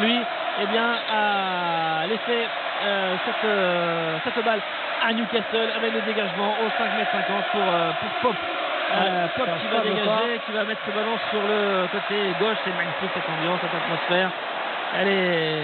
lui, 0.00 0.18
eh 0.62 0.66
bien, 0.66 0.94
a 1.10 2.06
laissé 2.06 2.46
euh, 2.84 3.14
cette, 3.24 3.44
euh, 3.44 4.16
cette 4.24 4.44
balle 4.44 4.60
à 5.04 5.12
Newcastle 5.12 5.70
avec 5.76 5.92
le 5.94 6.00
dégagement 6.02 6.54
au 6.64 6.68
5 6.78 6.84
m 6.98 7.06
50 7.12 7.44
pour, 7.52 7.60
euh, 7.62 7.90
pour 8.00 8.30
Pop. 8.30 8.36
Euh, 8.94 9.26
Pop 9.36 9.46
qui 9.60 9.66
va 9.68 9.80
dégager, 9.80 10.40
qui 10.46 10.52
va 10.52 10.64
mettre 10.64 10.80
ce 10.86 10.90
ballon 10.92 11.16
sur 11.30 11.40
le 11.42 11.86
côté 11.90 12.14
gauche. 12.38 12.58
C'est 12.64 12.76
magnifique 12.76 13.10
cette 13.14 13.28
ambiance, 13.28 13.58
cette 13.62 13.74
atmosphère. 13.74 14.30
Elle 15.00 15.08
est. 15.08 15.62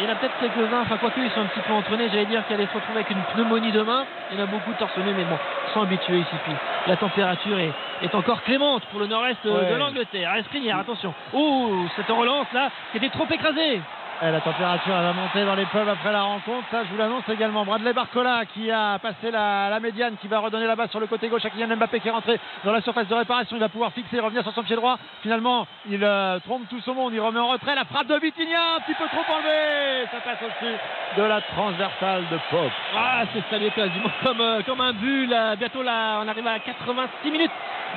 Il 0.00 0.06
y 0.06 0.08
en 0.08 0.12
a 0.12 0.16
peut-être 0.16 0.38
quelques-uns, 0.40 0.80
enfin 0.80 0.96
quoique 0.96 1.20
ils 1.20 1.30
sont 1.32 1.42
un 1.42 1.46
petit 1.46 1.60
peu 1.60 1.74
entraînés, 1.74 2.08
j'allais 2.08 2.24
dire 2.24 2.42
qu'elle 2.46 2.56
allait 2.58 2.68
se 2.68 2.72
retrouver 2.74 3.00
avec 3.00 3.10
une 3.10 3.22
pneumonie 3.34 3.70
demain. 3.70 4.06
Il 4.32 4.38
y 4.38 4.40
en 4.40 4.44
a 4.44 4.46
beaucoup 4.46 4.72
torse 4.78 4.96
nu, 4.96 5.12
mais 5.14 5.24
bon, 5.24 5.36
sont 5.74 5.82
habitués 5.82 6.20
ici. 6.20 6.34
Puis 6.44 6.54
la 6.86 6.96
température 6.96 7.58
est, 7.58 7.72
est 8.02 8.14
encore 8.14 8.42
clémente 8.44 8.82
pour 8.86 9.00
le 9.00 9.06
nord-est 9.08 9.44
euh, 9.44 9.60
Ouais. 9.60 9.70
de 9.72 9.76
l'Angleterre. 9.76 10.34
Escrinière, 10.36 10.78
attention. 10.78 11.12
Ouh, 11.34 11.86
cette 11.96 12.08
relance 12.08 12.46
là 12.54 12.70
qui 12.92 12.96
était 12.96 13.10
trop 13.10 13.26
écrasée. 13.30 13.82
Eh, 14.22 14.30
la 14.30 14.40
température 14.42 14.92
va 14.92 15.14
monter 15.14 15.46
dans 15.46 15.54
les 15.54 15.64
pubs 15.64 15.88
après 15.88 16.12
la 16.12 16.20
rencontre. 16.22 16.66
Ça, 16.70 16.84
je 16.84 16.90
vous 16.90 16.98
l'annonce 16.98 17.26
également. 17.26 17.64
Bradley 17.64 17.94
Barcola 17.94 18.44
qui 18.44 18.70
a 18.70 18.98
passé 18.98 19.30
la, 19.30 19.80
médiane, 19.80 20.16
qui 20.20 20.28
va 20.28 20.40
redonner 20.40 20.66
la 20.66 20.76
balle 20.76 20.90
sur 20.90 21.00
le 21.00 21.06
côté 21.06 21.28
gauche 21.28 21.46
à 21.46 21.48
Mbappé 21.48 22.00
qui 22.00 22.08
est 22.08 22.10
rentré 22.10 22.38
dans 22.62 22.72
la 22.72 22.82
surface 22.82 23.08
de 23.08 23.14
réparation. 23.14 23.56
Il 23.56 23.60
va 23.60 23.70
pouvoir 23.70 23.94
fixer, 23.94 24.20
revenir 24.20 24.42
sur 24.42 24.52
son 24.52 24.62
pied 24.62 24.76
droit. 24.76 24.98
Finalement, 25.22 25.66
il 25.88 26.04
euh, 26.04 26.38
trompe 26.40 26.68
tout 26.68 26.80
son 26.82 26.92
monde. 26.92 27.14
Il 27.14 27.20
remet 27.20 27.40
en 27.40 27.48
retrait 27.48 27.74
la 27.74 27.86
frappe 27.86 28.08
de 28.08 28.16
Vitinha, 28.16 28.76
un 28.76 28.80
petit 28.80 28.94
peu 28.94 29.06
trop 29.06 29.24
enlevé. 29.32 30.06
Ça 30.12 30.20
passe 30.20 30.42
au-dessus 30.42 30.76
de 31.16 31.22
la 31.22 31.40
transversale 31.40 32.24
de 32.30 32.38
Pop. 32.50 32.70
Ah, 32.94 33.22
c'est 33.32 33.42
salué 33.48 33.70
quasiment 33.70 34.10
comme, 34.22 34.40
euh, 34.42 34.60
comme 34.66 34.82
un 34.82 34.92
but. 34.92 35.30
Bientôt, 35.58 35.82
là, 35.82 36.20
on 36.22 36.28
arrive 36.28 36.46
à 36.46 36.58
86 36.58 37.30
minutes 37.30 37.52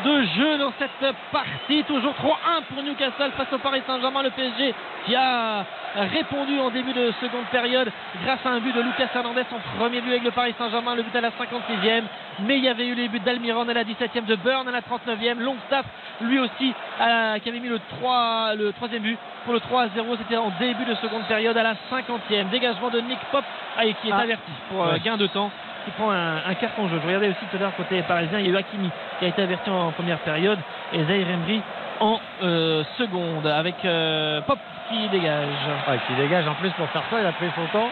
de 0.06 0.24
jeu 0.38 0.58
dans 0.58 0.72
cette 0.80 1.16
partie. 1.32 1.84
Toujours 1.84 2.14
3-1 2.14 2.64
pour 2.74 2.84
Newcastle 2.84 3.32
face 3.38 3.52
au 3.54 3.58
Paris 3.60 3.82
Saint-Germain. 3.88 4.24
Le 4.24 4.30
PSG 4.32 4.74
qui 5.06 5.16
a 5.16 5.66
répondu 5.96 6.60
en 6.60 6.70
début 6.70 6.94
de 6.94 7.12
seconde 7.22 7.46
période 7.52 7.92
grâce 8.26 8.40
à 8.46 8.50
un 8.50 8.60
but 8.60 8.74
de 8.76 8.82
Lucas 8.82 9.08
Hernandez, 9.14 9.44
son 9.50 9.60
premier 9.78 10.02
but 10.02 10.10
avec 10.12 10.24
le 10.24 10.32
Paris 10.32 10.56
Saint-Germain, 10.58 10.96
le 10.96 11.04
but 11.04 11.16
à 11.16 11.22
la 11.22 11.30
56e. 11.30 12.04
Mais 12.40 12.58
il 12.58 12.64
y 12.64 12.70
avait 12.70 12.88
eu 12.88 12.96
les 12.96 13.08
buts 13.08 13.20
d'Almiron 13.20 13.68
à 13.70 13.74
la 13.74 13.84
17e, 13.84 14.26
de 14.26 14.36
Burn 14.36 14.68
à 14.68 14.72
la 14.72 14.82
39e, 14.82 15.40
Longstaff 15.40 15.86
lui 16.22 16.40
aussi 16.40 16.74
à- 17.00 17.40
qui 17.40 17.50
avait 17.50 17.60
mis 17.60 17.70
le 17.70 17.80
3 18.00 18.54
le 18.56 18.72
troisième 18.74 19.02
but 19.04 19.18
pour 19.46 19.54
le 19.54 19.60
3 19.60 19.88
0 19.96 20.16
c'était 20.18 20.38
en 20.38 20.52
début 20.60 20.86
de 20.86 20.94
seconde 20.96 21.24
période 21.24 21.58
à 21.58 21.64
la 21.64 21.74
50e 21.92 22.50
dégagement 22.50 22.90
de 22.90 23.00
Nick 23.02 23.20
Pop 23.32 23.44
ah, 23.78 23.82
qui 23.84 24.10
est 24.10 24.12
Ah. 24.12 24.20
averti 24.20 24.52
pour 24.70 24.84
euh, 24.86 24.98
gain 25.04 25.18
de 25.18 25.28
temps 25.28 25.52
qui 25.86 25.92
prend 25.92 26.12
un, 26.12 26.54
carton 26.56 26.88
jaune. 26.88 27.00
Je 27.02 27.08
regardais 27.08 27.30
aussi 27.30 27.46
tout 27.52 27.58
à 27.58 27.60
l'heure 27.60 27.76
côté 27.76 28.02
parisien 28.04 28.40
il 28.40 28.48
y 28.48 28.50
a 28.50 28.52
eu 28.52 28.58
Hakimi 28.58 28.90
qui 29.20 29.26
a 29.26 29.28
été 29.28 29.42
averti 29.42 29.70
en 29.70 29.92
première 29.92 30.20
période 30.20 30.60
et 30.94 31.04
Zahir 31.04 31.30
Emery 31.30 31.62
en 32.00 32.20
euh, 32.42 32.84
seconde 32.98 33.48
avec 33.48 33.76
euh, 33.86 34.42
Pop 34.42 34.60
qui 34.90 35.08
dégage. 35.10 35.48
Ouais, 35.88 36.00
qui 36.08 36.14
dégage 36.16 36.48
en 36.48 36.56
plus 36.56 36.72
pour 36.72 36.90
faire 36.90 37.04
ça. 37.10 37.20
Il 37.20 37.26
a 37.26 37.32
pris 37.32 37.50
son 37.56 37.66
temps 37.78 37.90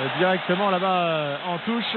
euh, 0.00 0.06
directement 0.18 0.70
là-bas 0.70 1.38
en 1.46 1.58
touche 1.58 1.96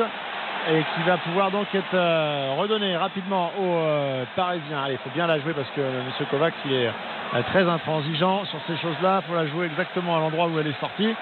et 0.69 0.83
qui 0.95 1.03
va 1.07 1.17
pouvoir 1.17 1.49
donc 1.51 1.67
être 1.73 1.93
euh, 1.93 2.55
redonné 2.57 2.97
rapidement 2.97 3.51
aux 3.57 3.77
euh, 3.77 4.23
Parisiens. 4.35 4.83
Allez, 4.83 4.95
il 4.95 4.97
faut 4.99 5.09
bien 5.15 5.25
la 5.27 5.39
jouer 5.39 5.53
parce 5.53 5.69
que 5.69 5.79
euh, 5.81 6.01
M. 6.19 6.25
Kovacs 6.29 6.53
il 6.65 6.73
est 6.73 6.87
euh, 6.87 7.41
très 7.51 7.67
intransigeant 7.67 8.43
sur 8.45 8.59
ces 8.67 8.75
choses-là. 8.77 9.21
Il 9.23 9.29
faut 9.29 9.35
la 9.35 9.47
jouer 9.47 9.67
exactement 9.67 10.17
à 10.17 10.19
l'endroit 10.19 10.47
où 10.47 10.59
elle 10.59 10.67
est 10.67 10.79
sortie. 10.79 11.13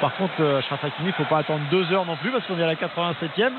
Par 0.00 0.14
contre, 0.16 0.34
Achraf 0.58 0.84
Hakimi, 0.84 1.06
il 1.06 1.06
ne 1.08 1.12
faut 1.12 1.24
pas 1.24 1.38
attendre 1.38 1.62
deux 1.70 1.90
heures 1.92 2.04
non 2.04 2.16
plus 2.16 2.30
parce 2.30 2.44
qu'on 2.46 2.58
est 2.58 2.62
à 2.62 2.66
la 2.66 2.74
87e. 2.74 3.52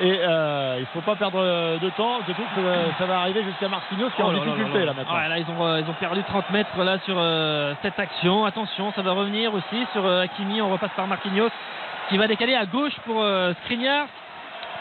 Et 0.00 0.08
il 0.08 0.80
ne 0.80 0.86
faut 0.94 1.00
pas 1.02 1.16
perdre 1.16 1.38
de 1.78 1.90
temps, 1.90 2.20
surtout 2.24 2.42
que 2.56 2.60
euh, 2.60 2.90
ça 2.98 3.04
va 3.04 3.20
arriver 3.20 3.42
jusqu'à 3.44 3.68
Marquinhos 3.68 4.08
qui 4.16 4.22
est 4.22 4.24
en 4.24 4.28
Oh 4.28 4.32
là 4.32 4.38
difficulté 4.38 4.78
là 4.78 4.78
là, 4.78 4.84
là. 4.86 4.92
maintenant. 4.94 5.14
Ouais, 5.16 5.28
là, 5.28 5.38
ils 5.38 5.46
ont, 5.50 5.76
ils 5.78 5.90
ont 5.90 5.94
perdu 6.00 6.22
30 6.22 6.50
mètres 6.50 6.82
là 6.82 6.98
sur 7.04 7.16
cette 7.82 7.98
action. 7.98 8.44
Attention, 8.44 8.92
ça 8.92 9.02
va 9.02 9.12
revenir 9.12 9.52
aussi 9.54 9.86
sur 9.92 10.06
Hakimi. 10.06 10.60
On 10.62 10.70
repasse 10.70 10.92
par 10.96 11.06
Marquinhos 11.06 11.50
qui 12.08 12.18
va 12.18 12.26
décaler 12.26 12.54
à 12.54 12.66
gauche 12.66 12.94
pour 13.06 13.24
Skriniar 13.64 14.06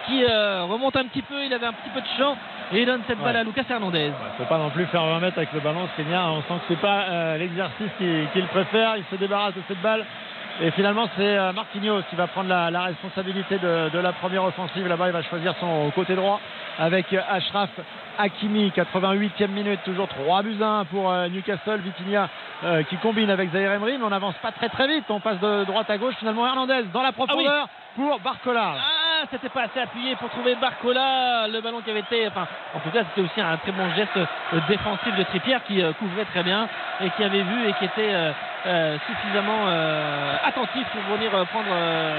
qui 0.07 0.23
euh, 0.23 0.64
remonte 0.64 0.95
un 0.95 1.06
petit 1.06 1.22
peu. 1.22 1.44
Il 1.44 1.53
avait 1.53 1.65
un 1.65 1.73
petit 1.73 1.90
peu 1.94 2.02
de 2.02 2.07
champ 2.18 2.36
et 2.72 2.82
il 2.82 2.86
donne 2.86 3.02
cette 3.07 3.19
balle 3.19 3.36
à 3.36 3.44
Lucas 3.44 3.64
Hernandez. 3.69 4.06
Il 4.06 4.10
ne 4.10 4.38
faut 4.38 4.49
pas 4.49 4.57
non 4.57 4.69
plus 4.69 4.86
faire 4.88 5.06
20 5.06 5.19
mètres 5.19 5.38
avec 5.38 5.53
le 5.53 5.60
ballon, 5.60 5.88
Skriniar. 5.94 6.34
On 6.34 6.41
sent 6.41 6.60
que 6.60 6.73
c'est 6.73 6.82
pas 6.82 7.03
euh, 7.10 7.38
l'exercice 7.38 7.90
qu'il 7.98 8.48
préfère. 8.48 8.98
Il 8.98 9.03
se 9.11 9.15
débarrasse 9.15 9.56
de 9.56 9.61
cette 9.68 9.82
balle. 9.82 10.06
Et 10.61 10.72
finalement, 10.72 11.07
c'est 11.15 11.38
euh, 11.38 11.53
Marquinhos 11.53 12.02
qui 12.10 12.15
va 12.15 12.28
prendre 12.28 12.49
la, 12.49 12.69
la 12.69 12.84
responsabilité 12.84 13.57
de, 13.57 13.90
de 13.90 13.99
la 13.99 14.14
première 14.14 14.44
offensive. 14.44 14.88
Là-bas, 14.88 15.07
il 15.07 15.14
va 15.14 15.23
choisir 15.23 15.56
son 15.60 15.91
côté 15.95 16.15
droit 16.15 16.40
avec 16.78 17.11
euh, 17.14 17.22
Ashraf 17.30 17.69
Hakimi, 18.18 18.69
88e 18.76 19.48
minute, 19.48 19.80
toujours 19.86 20.07
3 20.07 20.44
buts 20.44 20.57
à 20.61 20.80
1 20.82 20.86
pour 20.86 21.11
Newcastle. 21.30 21.80
Vitinha 21.80 22.30
euh, 22.64 22.84
qui 22.84 22.98
combine 22.98 23.32
avec 23.32 23.52
Zaire 23.52 23.72
Emery, 23.72 23.98
mais 23.98 24.03
on 24.03 24.10
n'avance 24.10 24.36
pas 24.40 24.52
très 24.52 24.69
très 24.69 24.88
vite. 24.88 25.06
On 25.10 25.19
passe 25.19 25.40
de 25.40 25.64
droite 25.64 25.90
à 25.90 25.98
gauche. 25.98 26.14
Finalement, 26.19 26.45
Hernandez 26.45 26.84
dans 26.94 27.02
la 27.02 27.11
profondeur 27.11 27.68
pour 27.95 28.19
Barcola. 28.19 28.73
Ah, 28.77 29.26
c'était 29.30 29.49
pas 29.49 29.63
assez 29.63 29.80
appuyé 29.80 30.15
pour 30.15 30.30
trouver 30.30 30.55
Barcola, 30.55 31.47
le 31.47 31.61
ballon 31.61 31.81
qui 31.81 31.91
avait 31.91 31.99
été. 31.99 32.27
Enfin, 32.27 32.47
en 32.73 32.80
tout 32.80 32.89
cas, 32.89 33.03
c'était 33.09 33.22
aussi 33.22 33.41
un 33.41 33.57
très 33.57 33.72
bon 33.72 33.89
geste 33.95 34.18
euh, 34.18 34.59
défensif 34.68 35.15
de 35.15 35.23
Trippière 35.23 35.63
qui 35.63 35.81
euh, 35.81 35.93
couvrait 35.93 36.26
très 36.26 36.43
bien 36.43 36.68
et 37.01 37.09
qui 37.11 37.23
avait 37.23 37.43
vu 37.43 37.68
et 37.68 37.73
qui 37.73 37.85
était 37.85 38.34
euh, 38.65 38.97
suffisamment 39.07 39.65
euh, 39.65 40.35
attentif 40.45 40.85
pour 40.93 41.15
venir 41.15 41.33
euh, 41.33 41.45
prendre 41.45 41.69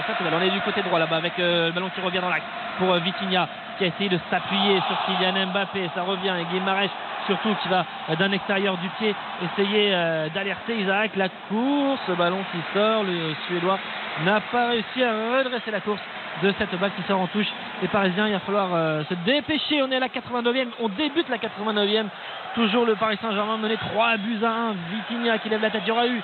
cette 0.06 0.22
balle. 0.24 0.34
On 0.40 0.42
est 0.42 0.50
du 0.50 0.60
côté 0.60 0.82
droit 0.82 0.98
là-bas 0.98 1.16
avec 1.16 1.34
le 1.38 1.70
ballon 1.70 1.88
qui 1.94 2.00
revient 2.00 2.18
dans 2.18 2.30
l'axe 2.30 2.44
pour 2.78 2.92
Vitinha 2.94 3.48
qui 3.78 3.84
a 3.84 3.86
essayé 3.86 4.08
de 4.08 4.18
s'appuyer 4.30 4.80
sur 4.88 4.96
Kylian 5.06 5.46
Mbappé. 5.46 5.90
Ça 5.94 6.02
revient 6.02 6.34
et 6.40 6.44
Guimarães 6.52 6.90
surtout 7.26 7.54
qui 7.62 7.68
va 7.68 7.84
d'un 8.16 8.32
extérieur 8.32 8.76
du 8.78 8.88
pied 8.98 9.14
essayer 9.42 9.90
d'alerter 10.34 10.80
Isaac. 10.80 11.12
La 11.16 11.28
course, 11.48 12.10
ballon 12.18 12.44
qui 12.50 12.58
sort, 12.74 13.04
le 13.04 13.34
Suédois 13.46 13.78
n'a 14.24 14.40
pas 14.40 14.68
réussi 14.68 15.02
à 15.02 15.38
redresser 15.38 15.70
la 15.70 15.80
course 15.80 16.02
de 16.42 16.52
cette 16.58 16.74
balle 16.78 16.90
qui 16.96 17.02
sort 17.04 17.20
en 17.20 17.26
touche. 17.28 17.46
Les 17.80 17.88
Parisiens, 17.88 18.26
il 18.26 18.32
va 18.32 18.40
falloir 18.40 18.70
euh, 18.74 19.02
se 19.08 19.14
dépêcher. 19.24 19.82
On 19.82 19.90
est 19.90 19.96
à 19.96 20.00
la 20.00 20.08
89e, 20.08 20.68
on 20.80 20.88
débute 20.88 21.28
la 21.28 21.38
89e. 21.38 22.06
Toujours 22.54 22.84
le 22.84 22.96
Paris 22.96 23.18
Saint-Germain 23.22 23.56
mené 23.56 23.76
3 23.76 24.16
buts 24.18 24.44
à 24.44 24.50
1. 24.50 24.72
Vitinha 24.90 25.38
qui 25.38 25.48
lève 25.48 25.62
la 25.62 25.70
tête. 25.70 25.82
Il 25.84 25.88
y 25.88 25.92
aura 25.92 26.06
eu 26.06 26.20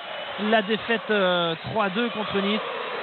la 0.51 0.63
défaite 0.63 1.11
euh, 1.11 1.55
3-2 1.75 2.11
contre 2.11 2.41
Nice. 2.41 2.61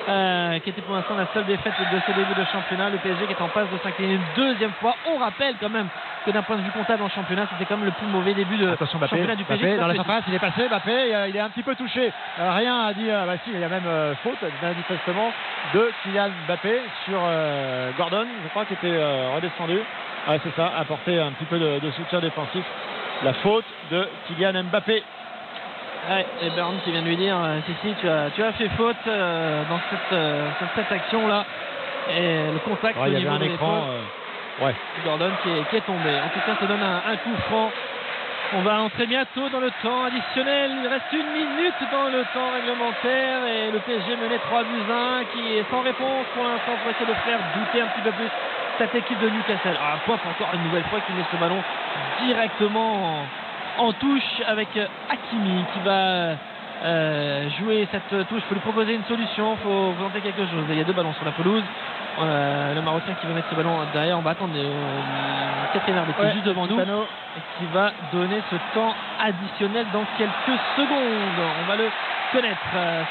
Euh, 0.07 0.60
qui 0.60 0.69
était 0.69 0.82
pour 0.82 0.95
l'instant 0.95 1.15
la 1.15 1.27
seule 1.34 1.45
défaite 1.45 1.73
de 1.91 1.99
ce 2.06 2.11
début 2.11 2.34
de 2.34 2.45
championnat. 2.52 2.90
Le 2.90 2.98
PSG 2.98 3.26
qui 3.26 3.34
est 3.34 3.41
en 3.41 3.49
passe 3.49 3.69
de 3.72 3.77
s'incliner 3.84 4.15
une 4.15 4.27
deuxième 4.36 4.73
fois. 4.73 4.95
On 5.10 5.18
rappelle 5.18 5.56
quand 5.60 5.69
même 5.69 5.88
que 6.26 6.32
d'un 6.32 6.41
point 6.41 6.57
de 6.57 6.61
vue 6.61 6.72
comptable 6.72 7.03
en 7.03 7.10
championnat, 7.10 7.48
c'était 7.52 7.65
quand 7.65 7.77
même 7.77 7.86
le 7.86 7.91
plus 7.91 8.07
mauvais 8.07 8.34
début 8.34 8.57
de 8.57 8.69
Attention 8.69 8.99
championnat 8.99 9.36
du 9.36 9.44
PSG. 9.44 9.77
Dans 9.77 9.88
la 9.88 9.94
surface, 9.94 10.23
il 10.27 10.34
est 10.34 10.40
passé, 10.40 10.68
Mbappé, 10.68 11.27
il 11.30 11.36
est 11.36 11.40
un 11.40 11.49
petit 11.49 11.64
peu 11.64 11.76
touché. 11.76 12.11
Euh, 12.40 12.53
rien 12.53 12.88
a 12.88 12.94
dit, 12.94 13.10
euh, 13.10 13.26
bah 13.26 13.36
si, 13.44 13.52
il 13.53 13.60
y 13.60 13.64
a 13.64 13.69
même 13.69 13.86
euh, 13.86 14.15
faute 14.23 14.38
manifestement 14.61 15.32
de 15.73 15.91
Kylian 16.03 16.30
Mbappé 16.48 16.82
sur 17.06 17.19
euh, 17.22 17.91
Gordon, 17.98 18.26
je 18.44 18.49
crois, 18.49 18.65
qui 18.65 18.73
était 18.73 18.98
redescendu. 19.36 19.80
Ouais, 20.27 20.40
c'est 20.44 20.56
ça, 20.56 20.72
apporter 20.77 21.19
un 21.19 21.32
petit 21.32 21.45
peu 21.45 21.60
de, 21.60 21.80
de 21.80 21.91
soutien 21.91 22.19
défensif. 22.19 22.64
La 23.23 23.34
faute 23.34 23.65
de 23.91 24.07
Kylian 24.27 24.64
Mbappé. 24.64 25.03
Ouais, 26.10 26.26
et 26.44 26.49
Bern 26.52 26.76
qui 26.84 26.91
vient 26.91 27.02
de 27.02 27.07
lui 27.07 27.18
dire 27.18 27.36
euh, 27.41 27.60
si 27.65 27.73
si 27.82 27.95
tu 27.99 28.07
as 28.07 28.30
tu 28.36 28.44
as 28.44 28.52
fait 28.53 28.69
faute 28.77 28.95
euh, 29.07 29.64
dans 29.69 29.80
cette 29.90 30.14
euh, 30.14 30.48
sur 30.60 30.68
cette 30.76 30.91
action 30.91 31.27
là 31.27 31.44
et 32.15 32.52
le 32.53 32.60
contact 32.60 32.95
Ouais, 32.99 33.07
au 33.07 33.11
il 33.11 33.14
y 33.14 33.18
niveau 33.23 33.34
avait 33.34 33.45
un 33.45 33.53
écran. 33.53 33.88
euh, 33.90 34.65
ouais. 34.65 34.76
Gordon 35.03 35.32
qui 35.41 35.49
est, 35.49 35.64
qui 35.72 35.76
est 35.77 35.86
tombé. 35.86 36.11
En 36.23 36.30
tout 36.30 36.40
cas, 36.45 36.53
ça 36.60 36.65
donne 36.68 36.84
un, 36.84 37.02
un 37.11 37.15
coup 37.18 37.36
franc. 37.49 37.72
On 38.53 38.61
va 38.61 38.80
entrer 38.82 39.07
bientôt 39.07 39.49
dans 39.49 39.60
le 39.60 39.72
temps 39.82 40.06
additionnel. 40.06 40.69
Il 40.84 40.88
reste 40.88 41.10
une 41.14 41.32
minute 41.34 41.82
dans 41.91 42.06
le 42.14 42.22
temps 42.32 42.53
réglementaire 42.53 43.41
et 43.49 43.72
le 43.72 43.80
PSG 43.80 44.15
menait 44.22 44.38
3 44.38 44.61
buts 44.64 44.86
1 44.86 45.23
qui 45.34 45.57
est 45.57 45.65
sans 45.72 45.82
réponse 45.82 46.26
pour 46.36 46.44
l'instant 46.44 46.77
pour 46.84 46.91
essayer 46.94 47.10
de 47.10 47.18
faire 47.26 47.40
douter 47.57 47.82
un 47.82 47.88
petit 47.88 48.02
peu 48.06 48.11
plus 48.11 48.30
cette 48.77 48.94
équipe 48.94 49.19
de 49.19 49.30
Newcastle. 49.30 49.73
Ah, 49.82 49.98
Pop 50.06 50.19
encore 50.30 50.53
une 50.53 50.61
nouvelle 50.69 50.84
fois 50.94 50.99
qui 51.02 51.14
met 51.14 51.26
ce 51.32 51.38
ballon 51.38 51.57
directement 52.22 52.94
en, 52.94 53.26
en 53.77 53.91
touche 53.93 54.41
avec 54.47 54.69
euh, 54.77 54.88
Hakimi 55.10 55.64
qui 55.73 55.80
va 55.84 56.35
euh, 56.84 57.49
jouer 57.60 57.88
cette 57.91 58.27
touche. 58.27 58.41
Il 58.43 58.47
faut 58.47 58.53
lui 58.56 58.61
proposer 58.61 58.95
une 58.95 59.03
solution, 59.06 59.53
il 59.53 59.64
faut 59.64 59.93
tenter 59.99 60.22
quelque 60.22 60.45
chose. 60.45 60.65
Il 60.69 60.77
y 60.77 60.81
a 60.81 60.84
deux 60.84 60.93
ballons 60.93 61.14
sur 61.14 61.26
la 61.26 61.31
pelouse. 61.31 61.64
Euh, 62.19 62.73
le 62.73 62.81
Marocain 62.81 63.14
qui 63.19 63.27
va 63.27 63.34
mettre 63.34 63.49
ce 63.49 63.56
ballon 63.56 63.80
derrière, 63.91 64.18
on 64.18 64.22
va 64.22 64.31
attendre 64.31 64.53
euh, 64.56 65.73
quatrième 65.73 65.99
arbitre 65.99 66.22
Ouais, 66.22 66.31
juste 66.31 66.45
devant 66.45 66.65
nous 66.65 66.80
et 66.80 67.41
qui 67.60 67.65
va 67.73 67.91
donner 68.14 68.41
ce 68.49 68.56
temps 68.73 68.93
additionnel 69.22 69.85
dans 69.91 70.06
quelques 70.18 70.60
secondes. 70.77 71.39
On 71.61 71.68
va 71.68 71.76
le 71.76 71.89
connaître. 72.31 72.61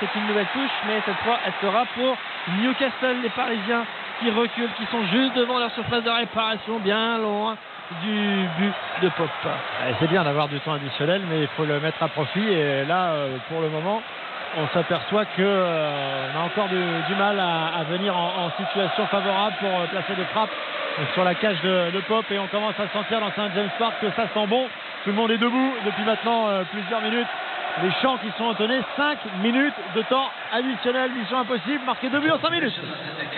C'est 0.01 0.19
une 0.19 0.27
nouvelle 0.27 0.47
touche, 0.53 0.73
mais 0.87 1.01
cette 1.05 1.19
fois, 1.19 1.39
elle 1.45 1.53
sera 1.61 1.85
pour 1.95 2.17
Newcastle, 2.63 3.17
les 3.23 3.29
Parisiens 3.31 3.85
qui 4.21 4.31
reculent, 4.31 4.73
qui 4.79 4.87
sont 4.87 5.05
juste 5.13 5.35
devant 5.35 5.59
leur 5.59 5.71
surface 5.73 6.03
de 6.03 6.11
réparation, 6.11 6.79
bien 6.79 7.19
loin 7.19 7.57
du 8.03 8.49
but 8.59 8.75
de 9.03 9.09
Pop. 9.11 9.29
Euh, 9.47 9.93
C'est 10.01 10.09
bien 10.09 10.25
d'avoir 10.25 10.49
du 10.49 10.61
temps 10.61 10.75
additionnel, 10.75 11.23
mais 11.29 11.43
il 11.43 11.49
faut 11.49 11.65
le 11.65 11.81
mettre 11.81 12.03
à 12.03 12.09
profit. 12.09 12.47
Et 12.47 12.85
là, 12.85 13.13
euh, 13.13 13.37
pour 13.49 13.61
le 13.61 13.69
moment, 13.69 14.03
on 14.57 14.69
s'aperçoit 14.69 15.25
qu'on 15.25 15.43
a 15.43 16.39
encore 16.45 16.69
du, 16.69 17.15
mal 17.17 17.39
à, 17.41 17.83
venir 17.85 18.17
en, 18.17 18.51
situation 18.57 19.07
favorable 19.07 19.57
pour 19.59 19.69
euh, 19.69 19.87
placer 19.87 20.15
des 20.15 20.25
frappes 20.27 20.51
euh, 20.99 21.03
sur 21.15 21.25
la 21.25 21.35
cage 21.35 21.61
de, 21.63 22.01
Pop. 22.07 22.25
Et 22.31 22.39
on 22.39 22.47
commence 22.47 22.79
à 22.79 22.89
sentir 22.93 23.21
dans 23.21 23.33
Saint 23.33 23.51
James 23.55 23.71
Park 23.79 23.95
que 24.01 24.11
ça 24.11 24.29
sent 24.33 24.47
bon. 24.47 24.67
Tout 25.05 25.11
le 25.11 25.17
monde 25.17 25.31
est 25.31 25.39
debout 25.39 25.73
depuis 25.85 26.05
maintenant 26.05 26.49
euh, 26.49 26.63
plusieurs 26.71 27.01
minutes. 27.01 27.29
Les 27.83 27.91
chants 28.01 28.17
qui 28.19 28.31
sont 28.39 28.45
entonnés, 28.45 28.81
5 28.97 29.19
minutes 29.43 29.75
de 29.97 30.03
temps 30.03 30.31
additionnel, 30.55 31.11
mission 31.13 31.39
impossible, 31.39 31.85
marquer 31.85 32.09
deux 32.09 32.21
buts 32.21 32.31
en 32.31 32.39
5 32.39 32.51
minutes. 32.51 32.81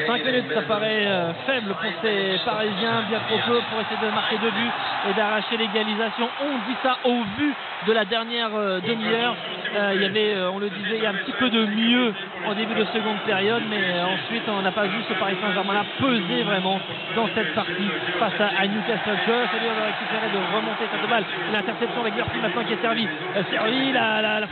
5 0.06 0.24
minutes, 0.24 0.44
ça 0.54 0.62
paraît 0.62 1.06
euh, 1.06 1.32
faible 1.46 1.68
pour 1.68 1.90
ces 2.02 2.38
Parisiens, 2.44 3.04
bien 3.08 3.20
trop 3.26 3.38
peu 3.46 3.60
pour 3.70 3.80
essayer 3.80 4.06
de 4.06 4.14
marquer 4.14 4.36
deux 4.38 4.50
buts 4.50 4.70
et 5.10 5.14
d'arracher 5.14 5.56
l'égalisation. 5.56 6.28
On 6.42 6.68
dit 6.68 6.76
ça 6.82 6.98
au 7.04 7.22
vu 7.38 7.54
de 7.86 7.92
la 7.92 8.04
dernière 8.04 8.50
euh, 8.54 8.80
demi-heure. 8.80 9.34
Euh, 9.76 9.92
il 9.94 10.02
y 10.02 10.04
avait, 10.06 10.36
on 10.52 10.58
le 10.58 10.70
disait, 10.70 10.96
il 10.96 11.02
y 11.02 11.06
a 11.06 11.10
un 11.10 11.14
petit 11.24 11.32
peu 11.32 11.50
de 11.50 11.64
mieux 11.66 12.14
en 12.46 12.54
début 12.54 12.74
de 12.74 12.84
seconde 12.86 13.18
période, 13.26 13.62
mais 13.68 14.00
ensuite 14.02 14.42
on 14.48 14.62
n'a 14.62 14.72
pas 14.72 14.86
vu 14.86 14.98
ce 15.08 15.14
Paris 15.14 15.36
Saint-Germain-là 15.40 15.84
peser 15.98 16.42
vraiment 16.44 16.80
dans 17.14 17.28
cette 17.34 17.54
partie 17.54 17.90
face 18.18 18.40
à, 18.40 18.60
à 18.60 18.66
Newcastle. 18.66 19.18
C'est-à-dire 19.26 19.74
de 19.74 19.84
récupérer, 19.84 20.28
de 20.32 20.56
remonter 20.56 20.84
cette 20.92 21.10
balle. 21.10 21.24
L'interception 21.52 22.00
avec 22.00 22.14
Murphy 22.16 22.38
maintenant 22.38 22.64
qui 22.64 22.72
est 22.74 22.82
servi. 22.82 23.06
Euh, 23.36 23.42
servi, 23.50 23.92
la, 23.92 24.22
la, 24.22 24.40
la 24.40 24.46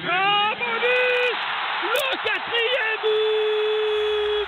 le 0.83 0.83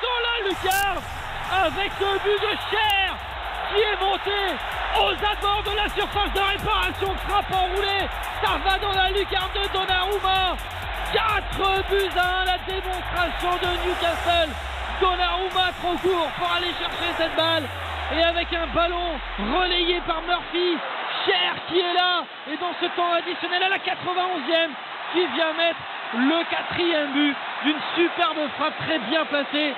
dans 0.03 0.21
la 0.27 0.49
lucarne 0.49 1.03
avec 1.65 1.93
ce 1.99 2.11
but 2.25 2.41
de 2.41 2.53
Cher 2.71 3.17
qui 3.71 3.81
est 3.81 4.01
monté 4.01 4.41
aux 5.01 5.13
abords 5.13 5.63
de 5.65 5.77
la 5.77 5.89
surface 5.89 6.33
de 6.33 6.41
réparation, 6.41 7.15
frappe 7.29 7.53
enroulée, 7.53 8.09
ça 8.43 8.59
va 8.65 8.79
dans 8.79 8.93
la 8.93 9.11
lucarne 9.11 9.51
de 9.55 9.69
Donnarumma. 9.73 10.57
4 11.13 11.89
buts 11.89 12.19
à 12.19 12.43
1, 12.43 12.45
la 12.45 12.59
démonstration 12.67 13.53
de 13.63 13.69
Newcastle. 13.87 14.51
Donnarumma 15.01 15.73
trop 15.81 15.97
court 15.99 16.31
pour 16.39 16.53
aller 16.53 16.73
chercher 16.79 17.11
cette 17.17 17.37
balle. 17.37 17.65
Et 18.17 18.23
avec 18.23 18.53
un 18.53 18.67
ballon 18.69 19.19
relayé 19.39 20.01
par 20.07 20.23
Murphy, 20.23 20.79
Cher 21.27 21.55
qui 21.69 21.81
est 21.81 21.95
là. 21.95 22.25
Et 22.51 22.57
dans 22.57 22.73
ce 22.81 22.87
temps 22.97 23.13
additionnel 23.13 23.63
à 23.63 23.69
la 23.69 23.79
91e, 23.79 24.71
qui 25.17 25.27
vient 25.35 25.53
mettre 25.55 25.81
le 26.15 26.45
quatrième 26.51 27.13
but 27.13 27.35
d'une 27.65 27.81
superbe 27.95 28.37
frappe 28.59 28.77
très 28.87 28.99
bien 28.99 29.25
placée. 29.25 29.73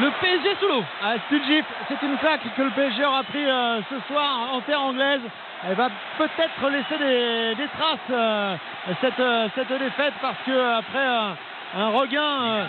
Le 0.00 0.10
PSG 0.20 0.56
sous 0.60 0.68
l'eau. 0.68 0.84
Ah, 1.02 1.14
c'est 1.28 2.02
une 2.06 2.16
claque 2.16 2.40
que 2.56 2.62
le 2.62 2.70
PSG 2.70 3.04
aura 3.04 3.22
pris 3.24 3.44
euh, 3.44 3.80
ce 3.90 4.00
soir 4.06 4.48
en 4.52 4.60
terre 4.62 4.80
anglaise. 4.80 5.20
Elle 5.68 5.74
va 5.74 5.88
peut-être 6.16 6.70
laisser 6.70 6.96
des, 6.98 7.68
traces 7.76 7.98
euh, 8.10 8.56
cette, 9.00 9.20
euh, 9.20 9.48
cette 9.54 9.78
défaite 9.78 10.14
parce 10.22 10.38
que 10.46 10.78
après 10.78 11.34
un 11.76 11.88
regain, 11.88 12.20
euh, 12.20 12.66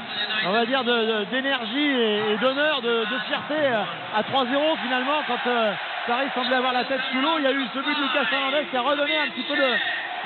on 0.47 0.51
va 0.51 0.65
dire, 0.65 0.84
d'énergie 0.84 1.89
et, 1.89 2.38
d'honneur, 2.41 2.81
de, 2.81 3.05
fierté 3.27 3.55
euh, 3.55 3.81
à 4.15 4.21
3-0 4.23 4.47
finalement 4.84 5.21
quand 5.27 5.49
euh, 5.49 5.73
Paris 6.07 6.27
semblait 6.35 6.55
avoir 6.55 6.73
la 6.73 6.84
tête 6.84 7.01
sous 7.11 7.21
l'eau. 7.21 7.38
Il 7.38 7.43
y 7.43 7.47
a 7.47 7.51
eu 7.51 7.65
ce 7.73 7.80
but 7.80 7.95
de 7.95 8.01
Lucas 8.01 8.30
Hernandez 8.31 8.65
qui 8.69 8.77
a 8.77 8.81
redonné 8.81 9.17
un 9.17 9.30
petit 9.30 9.43
peu 9.43 9.55
de 9.55 9.69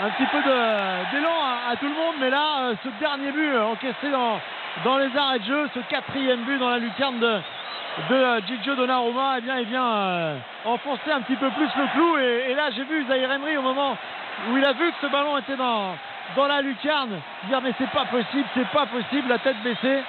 un 0.01 0.09
petit 0.09 0.25
peu 0.25 0.39
d'élan 0.41 1.35
à, 1.69 1.75
tout 1.75 1.85
le 1.85 1.93
monde, 1.93 2.15
mais 2.19 2.31
là, 2.31 2.73
ce 2.83 2.89
dernier 2.99 3.31
but 3.31 3.55
encaissé 3.59 4.09
dans, 4.11 4.39
dans 4.83 4.97
les 4.97 5.15
arrêts 5.15 5.37
de 5.37 5.43
jeu, 5.43 5.69
ce 5.75 5.81
quatrième 5.81 6.41
but 6.45 6.57
dans 6.57 6.71
la 6.71 6.79
lucarne 6.79 7.19
de, 7.19 7.39
de 8.09 8.41
Gigio 8.47 8.73
Donnarumma, 8.73 9.35
eh 9.37 9.41
bien, 9.41 9.59
il 9.59 9.67
vient 9.67 10.37
enfoncer 10.65 11.11
un 11.11 11.21
petit 11.21 11.35
peu 11.35 11.47
plus 11.51 11.69
le 11.77 11.93
clou. 11.93 12.17
Et, 12.17 12.51
et 12.51 12.55
là, 12.55 12.71
j'ai 12.75 12.85
vu 12.85 13.05
Zahir 13.07 13.31
Emery 13.33 13.55
au 13.57 13.61
moment 13.61 13.95
où 14.49 14.57
il 14.57 14.65
a 14.65 14.73
vu 14.73 14.91
que 14.91 14.97
ce 15.01 15.07
ballon 15.07 15.37
était 15.37 15.55
dans, 15.55 15.95
dans 16.35 16.47
la 16.47 16.61
lucarne, 16.61 17.19
dire 17.47 17.61
mais 17.61 17.73
c'est 17.77 17.89
pas 17.91 18.05
possible, 18.05 18.47
c'est 18.53 18.67
pas 18.69 18.85
possible, 18.85 19.29
la 19.29 19.39
tête 19.39 19.61
baissée. 19.63 20.03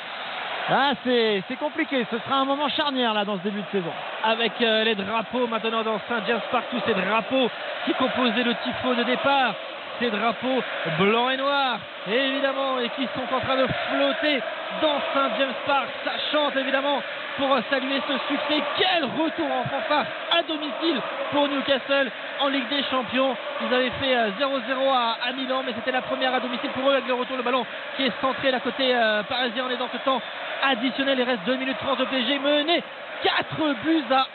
Ah, 0.70 0.92
c'est 1.04 1.42
c'est 1.46 1.56
compliqué, 1.56 2.06
ce 2.10 2.18
sera 2.18 2.36
un 2.36 2.44
moment 2.46 2.68
charnière 2.70 3.12
là 3.12 3.24
dans 3.24 3.36
ce 3.36 3.42
début 3.42 3.60
de 3.60 3.66
saison. 3.70 3.92
avec 4.24 4.52
euh, 4.62 4.84
les 4.84 4.94
drapeaux 4.94 5.46
maintenant 5.46 5.82
dans 5.82 6.00
Saint 6.08 6.22
James 6.26 6.40
Park, 6.50 6.64
tous 6.70 6.80
ces 6.86 6.94
drapeaux 6.94 7.50
qui 7.84 7.92
composaient 7.94 8.42
le 8.42 8.54
tifo 8.64 8.94
de 8.94 9.02
départ, 9.02 9.54
ces 9.98 10.10
drapeaux 10.10 10.62
blancs 10.98 11.32
et 11.32 11.36
noirs, 11.36 11.78
évidemment, 12.10 12.80
et 12.80 12.88
qui 12.90 13.06
sont 13.14 13.34
en 13.34 13.40
train 13.40 13.56
de 13.56 13.66
flotter 13.66 14.42
dans 14.80 14.98
Saint 15.12 15.30
James 15.38 15.54
Park. 15.66 15.88
Ça 16.04 16.12
chante 16.32 16.56
évidemment 16.56 17.02
pour 17.38 17.52
euh, 17.52 17.60
saluer 17.70 18.00
ce 18.06 18.14
succès. 18.28 18.62
Quel 18.76 19.04
retour 19.04 19.46
en 19.46 19.64
fanfare 19.64 20.06
à 20.30 20.42
domicile 20.42 21.00
pour 21.32 21.48
Newcastle 21.48 22.10
en 22.40 22.48
Ligue 22.48 22.68
des 22.68 22.82
Champions. 22.84 23.36
Ils 23.62 23.74
avaient 23.74 23.92
fait 24.00 24.16
euh, 24.16 24.30
0-0 24.40 24.92
à, 24.92 25.18
à 25.28 25.32
Milan, 25.32 25.62
mais 25.64 25.72
c'était 25.74 25.92
la 25.92 26.02
première 26.02 26.34
à 26.34 26.40
domicile 26.40 26.70
pour 26.70 26.88
eux 26.90 26.94
avec 26.94 27.06
le 27.06 27.14
retour. 27.14 27.36
Le 27.36 27.42
ballon 27.42 27.64
qui 27.96 28.04
est 28.04 28.12
centré 28.20 28.50
la 28.50 28.60
côté 28.60 28.94
euh, 28.94 29.22
parisien. 29.22 29.64
On 29.66 29.70
est 29.70 29.76
dans 29.76 29.90
ce 29.92 29.98
temps 29.98 30.20
additionnel. 30.64 31.18
Il 31.18 31.24
reste 31.24 31.44
2 31.46 31.56
minutes 31.56 31.78
30 31.80 32.00
au 32.00 32.06
PSG 32.06 32.38
mené 32.38 32.82
4 33.22 33.74
buts 33.84 34.04
à 34.10 34.26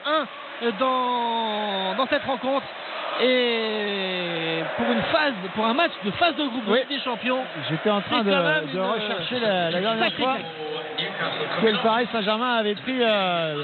1 0.66 0.72
dans, 0.80 1.96
dans 1.96 2.08
cette 2.08 2.24
rencontre. 2.24 2.66
Et 3.22 4.62
pour 4.78 4.90
une 4.92 5.02
phase, 5.04 5.34
pour 5.54 5.66
un 5.66 5.74
match 5.74 5.92
de 6.06 6.12
phase 6.12 6.36
de 6.36 6.48
groupe 6.48 6.64
Oui. 6.68 6.80
Des 6.88 7.00
Champions, 7.00 7.40
J'étais 7.70 7.90
en 7.90 8.00
train 8.02 8.24
de, 8.24 8.32
une, 8.32 8.80
rechercher 8.80 9.40
la, 9.40 9.72
la 9.72 9.82
dernière 9.82 10.14
fois 10.14 10.38
que 11.62 11.68
le 11.68 11.78
Paris 11.80 12.08
Saint-Germain 12.12 12.58
avait 12.58 12.76
pris 12.76 12.98
euh, 13.02 13.64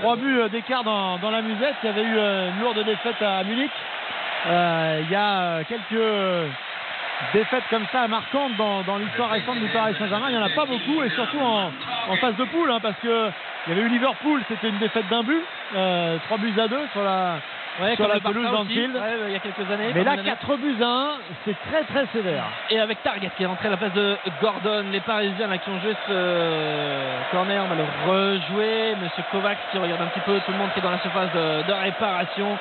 trois 0.00 0.16
buts 0.16 0.40
euh, 0.40 0.48
d'écart 0.48 0.82
dans, 0.82 1.18
dans 1.18 1.30
la 1.30 1.42
musette. 1.42 1.74
Il 1.82 1.86
y 1.86 1.90
avait 1.90 2.02
eu 2.02 2.16
euh, 2.18 2.50
une 2.50 2.60
lourde 2.60 2.84
défaite 2.84 3.20
à 3.22 3.44
Munich. 3.44 3.70
Euh, 4.48 5.00
il 5.04 5.10
y 5.10 5.14
a 5.14 5.40
euh, 5.40 5.62
quelques 5.68 6.50
défaites 7.32 7.64
comme 7.70 7.84
ça 7.92 8.06
marquantes 8.08 8.56
dans, 8.56 8.82
dans 8.82 8.96
l'histoire 8.98 9.30
récente 9.30 9.58
du 9.58 9.68
Paris 9.68 9.94
Saint-Germain. 9.98 10.26
Il 10.30 10.36
n'y 10.36 10.42
en 10.42 10.46
a 10.46 10.50
pas 10.50 10.66
beaucoup 10.66 11.02
et 11.02 11.10
surtout 11.10 11.40
en, 11.40 11.70
en 12.08 12.16
phase 12.16 12.36
de 12.36 12.44
poule 12.44 12.70
hein, 12.70 12.78
parce 12.82 12.96
que 13.02 13.30
il 13.66 13.74
y 13.74 13.78
avait 13.78 13.86
eu 13.86 13.90
Liverpool, 13.90 14.40
c'était 14.48 14.68
une 14.68 14.78
défaite 14.78 15.08
d'un 15.08 15.22
but, 15.22 15.42
euh, 15.76 16.16
3 16.26 16.38
buts 16.38 16.54
à 16.58 16.68
2 16.68 16.78
sur 16.92 17.02
la, 17.02 17.34
Ouais, 17.80 17.94
sur 17.94 18.08
la 18.08 18.18
pelouse 18.18 18.44
aussi, 18.44 18.52
d'Anfield. 18.56 18.96
ouais, 18.96 19.02
il 19.28 19.32
y 19.32 19.36
a 19.36 19.38
quelques 19.38 19.70
années. 19.70 19.92
Mais 19.94 20.02
là, 20.02 20.14
une 20.14 20.20
année. 20.20 20.30
4 20.30 20.56
buts 20.56 20.76
à 20.82 20.86
1, 20.86 21.08
c'est 21.44 21.56
très 21.70 21.84
très 21.84 22.06
sévère. 22.12 22.42
Et 22.70 22.80
avec 22.80 23.00
Target 23.04 23.30
qui 23.36 23.44
est 23.44 23.46
rentré 23.46 23.68
à 23.68 23.70
la 23.72 23.76
place 23.76 23.92
de 23.92 24.16
Gordon, 24.40 24.84
les 24.90 24.98
Parisiens 25.00 25.46
là, 25.46 25.58
qui 25.58 25.68
ont 25.70 25.78
joué 25.80 25.94
ce 26.08 27.30
corner, 27.30 27.62
on 27.64 27.68
va 27.68 27.74
le 27.76 28.10
rejouer. 28.10 28.96
Monsieur 29.00 29.22
Kovacs 29.30 29.58
qui 29.70 29.78
regarde 29.78 30.00
un 30.02 30.06
petit 30.06 30.20
peu 30.20 30.40
tout 30.44 30.50
le 30.50 30.58
monde 30.58 30.70
qui 30.72 30.80
est 30.80 30.82
dans 30.82 30.90
la 30.90 30.98
surface 31.00 31.30
de, 31.32 31.66
de 31.68 31.72
réparation. 31.72 32.56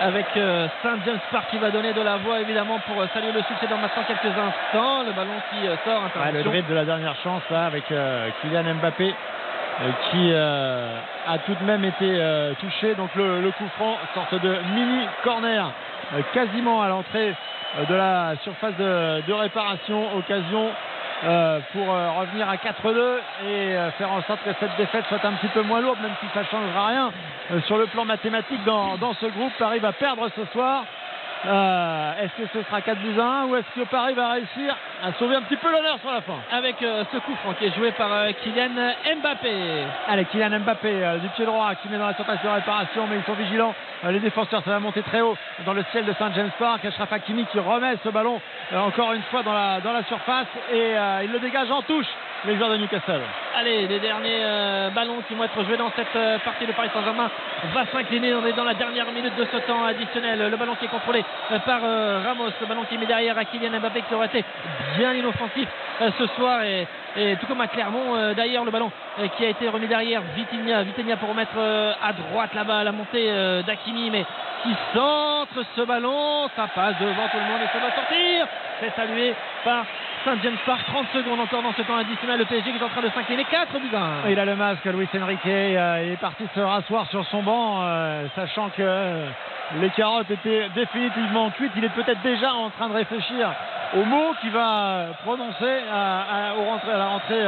Avec 0.00 0.26
euh, 0.36 0.68
Saint 0.80 0.96
James 1.04 1.18
Park 1.32 1.46
qui 1.50 1.58
va 1.58 1.70
donner 1.70 1.92
de 1.92 2.00
la 2.00 2.18
voix 2.18 2.40
évidemment 2.40 2.78
pour 2.86 3.00
euh, 3.02 3.06
saluer 3.12 3.32
le 3.32 3.42
succès 3.42 3.66
dans 3.68 3.78
maintenant 3.78 4.04
quelques 4.06 4.26
instants. 4.26 5.02
Le 5.02 5.12
ballon 5.12 5.34
qui 5.50 5.66
euh, 5.66 5.74
sort, 5.84 6.02
Ouais, 6.24 6.30
le 6.32 6.44
dribble 6.44 6.68
de 6.68 6.74
la 6.74 6.84
dernière 6.84 7.16
chance 7.16 7.42
là 7.50 7.66
avec 7.66 7.90
euh, 7.90 8.28
Kylian 8.40 8.74
Mbappé 8.74 9.08
euh, 9.12 9.88
qui 10.10 10.30
euh, 10.32 10.98
a 11.26 11.38
tout 11.38 11.54
de 11.54 11.64
même 11.64 11.84
été 11.84 12.20
touché. 12.60 12.94
Donc 12.94 13.12
le, 13.16 13.40
le 13.40 13.50
coup 13.50 13.66
franc, 13.76 13.96
sorte 14.14 14.40
de 14.40 14.56
mini 14.74 15.04
corner 15.24 15.72
quasiment 16.32 16.80
à 16.80 16.88
l'entrée 16.88 17.34
de 17.88 17.94
la 17.94 18.34
surface 18.44 18.76
de, 18.76 19.20
de 19.26 19.32
réparation. 19.32 20.16
Occasion 20.16 20.70
euh, 21.24 21.58
pour 21.72 21.92
euh, 21.92 22.10
revenir 22.12 22.48
à 22.48 22.56
4-2 22.56 23.18
et 23.44 23.76
euh, 23.76 23.90
faire 23.92 24.12
en 24.12 24.22
sorte 24.22 24.40
que 24.44 24.50
cette 24.60 24.76
défaite 24.76 25.04
soit 25.08 25.24
un 25.24 25.32
petit 25.32 25.48
peu 25.48 25.62
moins 25.62 25.80
lourde, 25.80 25.98
même 26.00 26.14
si 26.20 26.26
ça 26.32 26.40
ne 26.40 26.44
changera 26.46 26.86
rien 26.86 27.12
sur 27.66 27.76
le 27.76 27.86
plan 27.86 28.04
mathématique 28.04 28.62
dans, 28.64 28.96
dans 28.98 29.14
ce 29.14 29.26
groupe. 29.26 29.52
Paris 29.58 29.80
va 29.80 29.92
perdre 29.92 30.28
ce 30.36 30.44
soir. 30.52 30.84
Est-ce 31.44 32.42
que 32.42 32.48
ce 32.52 32.62
sera 32.62 32.80
4 32.82 32.98
buts 33.00 33.18
à 33.18 33.42
1 33.42 33.46
ou 33.46 33.56
est-ce 33.56 33.80
que 33.80 33.86
Paris 33.88 34.14
va 34.14 34.32
réussir 34.32 34.76
à 35.02 35.12
sauver 35.18 35.36
un 35.36 35.42
petit 35.42 35.56
peu 35.56 35.70
l'honneur 35.70 35.98
sur 36.00 36.10
la 36.10 36.20
fin 36.20 36.38
Avec 36.50 36.82
euh, 36.82 37.04
ce 37.12 37.18
coup 37.18 37.34
franc 37.36 37.54
qui 37.54 37.66
est 37.66 37.74
joué 37.74 37.92
par 37.92 38.12
euh, 38.12 38.30
Kylian 38.42 38.94
Mbappé. 39.20 39.52
Allez, 40.08 40.24
Kylian 40.26 40.60
Mbappé 40.60 40.88
euh, 40.88 41.18
du 41.18 41.28
pied 41.28 41.44
droit 41.44 41.74
qui 41.76 41.88
met 41.88 41.98
dans 41.98 42.06
la 42.06 42.14
surface 42.14 42.42
de 42.42 42.48
réparation, 42.48 43.06
mais 43.08 43.16
ils 43.16 43.24
sont 43.24 43.34
vigilants. 43.34 43.74
Les 44.08 44.20
défenseurs, 44.20 44.62
ça 44.64 44.70
va 44.70 44.80
monter 44.80 45.02
très 45.02 45.20
haut 45.20 45.36
dans 45.66 45.72
le 45.72 45.84
ciel 45.90 46.04
de 46.04 46.12
Saint 46.12 46.32
James 46.34 46.50
Park. 46.58 46.84
Ashraf 46.84 47.12
Hakimi 47.12 47.46
qui 47.46 47.58
remet 47.58 47.96
ce 48.04 48.08
ballon 48.10 48.40
encore 48.72 49.12
une 49.12 49.22
fois 49.22 49.42
dans 49.42 49.52
la, 49.52 49.80
dans 49.80 49.92
la 49.92 50.04
surface 50.04 50.46
et 50.72 50.94
il 51.24 51.32
le 51.32 51.40
dégage 51.40 51.68
en 51.70 51.82
touche, 51.82 52.06
les 52.44 52.56
joueurs 52.56 52.70
de 52.70 52.76
Newcastle. 52.76 53.20
Allez, 53.56 53.88
les 53.88 53.98
derniers 53.98 54.40
euh, 54.42 54.90
ballons 54.90 55.20
qui 55.26 55.34
vont 55.34 55.44
être 55.44 55.64
joués 55.64 55.76
dans 55.76 55.90
cette 55.96 56.14
euh, 56.14 56.38
partie 56.38 56.66
de 56.66 56.72
Paris 56.72 56.90
Saint-Germain 56.94 57.30
va 57.74 57.86
s'incliner. 57.90 58.34
On 58.34 58.46
est 58.46 58.52
dans 58.52 58.64
la 58.64 58.74
dernière 58.74 59.10
minute 59.10 59.34
de 59.36 59.44
ce 59.50 59.56
temps 59.66 59.84
additionnel. 59.84 60.48
Le 60.50 60.56
ballon 60.56 60.76
qui 60.76 60.84
est 60.84 60.88
contrôlé 60.88 61.24
euh, 61.50 61.58
par 61.60 61.80
Ramos, 61.80 62.52
le 62.60 62.66
ballon 62.66 62.84
qui 62.84 62.94
est 62.94 62.98
mis 62.98 63.06
derrière 63.06 63.36
à 63.36 63.44
Kylian 63.44 63.80
Mbappé 63.80 64.02
qui 64.02 64.14
aurait 64.14 64.26
été 64.26 64.44
bien 64.96 65.12
inoffensif 65.14 65.68
euh, 66.00 66.10
ce 66.18 66.26
soir. 66.28 66.62
Et, 66.62 66.86
tout 67.40 67.46
comme 67.46 67.60
à 67.60 67.66
Clermont 67.66 68.14
euh, 68.14 68.34
d'ailleurs 68.34 68.64
le 68.64 68.70
ballon 68.70 68.92
euh, 69.18 69.26
qui 69.36 69.44
a 69.44 69.48
été 69.48 69.68
remis 69.68 69.88
derrière 69.88 70.22
Vitinha, 70.36 71.16
pour 71.16 71.30
remettre 71.30 71.58
à 71.58 72.12
droite 72.12 72.54
là-bas 72.54 72.84
la 72.84 72.92
montée 72.92 73.26
d'Akimi. 73.66 74.10
Mais 74.10 74.24
qui 74.62 74.74
centre 74.94 75.64
ce 75.76 75.82
ballon, 75.82 76.48
ça 76.54 76.68
passe 76.74 76.94
devant 77.00 77.28
tout 77.28 77.38
le 77.38 77.50
monde 77.50 77.60
et 77.62 77.72
ça 77.72 77.78
va 77.78 77.94
sortir. 77.94 78.46
C'est 78.80 78.94
salué 78.94 79.34
par 79.64 79.84
Saint 80.28 80.36
James 80.42 80.58
Park, 80.66 80.82
30 80.86 81.06
secondes 81.14 81.40
encore 81.40 81.62
dans 81.62 81.72
ce 81.72 81.80
temps 81.80 81.96
additionnel. 81.96 82.38
Le 82.38 82.44
PSG 82.44 82.72
qui 82.72 82.76
est 82.76 82.82
en 82.82 82.90
train 82.90 83.00
de 83.00 83.08
s'incliner 83.08 83.46
4 83.46 83.72
buts 83.80 83.96
à 83.96 84.26
1. 84.26 84.30
Il 84.30 84.38
a 84.38 84.44
le 84.44 84.56
masque, 84.56 84.84
Luis 84.84 85.08
Enrique. 85.18 85.40
euh, 85.46 86.02
il 86.04 86.12
est 86.12 86.20
parti 86.20 86.44
se 86.54 86.60
rasseoir 86.60 87.06
sur 87.06 87.24
son 87.28 87.42
banc, 87.42 87.78
euh, 87.80 88.26
sachant 88.36 88.68
que 88.68 88.82
euh, 88.82 89.26
les 89.80 89.88
carottes 89.88 90.30
étaient 90.30 90.68
définitivement 90.74 91.48
cuites. 91.52 91.72
Il 91.76 91.84
est 91.84 91.94
peut-être 91.94 92.20
déjà 92.20 92.52
en 92.52 92.68
train 92.68 92.90
de 92.90 92.94
réfléchir 92.94 93.50
aux 93.96 94.04
mots 94.04 94.34
qu'il 94.42 94.50
va 94.50 95.06
prononcer 95.24 95.80
à, 95.90 96.52
la 96.86 97.06
rentrée 97.06 97.46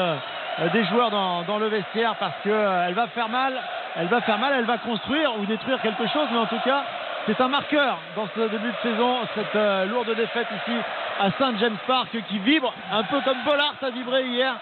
des 0.72 0.84
joueurs 0.84 1.10
dans, 1.10 1.42
dans 1.42 1.58
le 1.58 1.66
vestiaire 1.66 2.14
parce 2.18 2.36
qu'elle 2.42 2.94
va 2.94 3.08
faire 3.08 3.28
mal. 3.28 3.60
Elle 3.96 4.08
va 4.08 4.22
faire 4.22 4.38
mal, 4.38 4.54
elle 4.56 4.64
va 4.64 4.78
construire 4.78 5.38
ou 5.38 5.44
détruire 5.44 5.82
quelque 5.82 6.06
chose, 6.06 6.28
mais 6.32 6.38
en 6.38 6.46
tout 6.46 6.60
cas, 6.64 6.84
c'est 7.26 7.40
un 7.40 7.48
marqueur 7.48 7.98
dans 8.16 8.26
ce 8.34 8.40
début 8.48 8.70
de 8.70 8.90
saison, 8.90 9.18
cette 9.34 9.56
euh, 9.56 9.84
lourde 9.86 10.14
défaite 10.16 10.48
ici 10.50 10.76
à 11.20 11.30
Saint 11.38 11.52
James 11.58 11.76
Park 11.86 12.08
qui 12.28 12.38
vibre 12.38 12.72
un 12.92 13.02
peu 13.04 13.20
comme 13.20 13.36
Bollard 13.44 13.74
a 13.82 13.90
vibré 13.90 14.24
hier. 14.24 14.54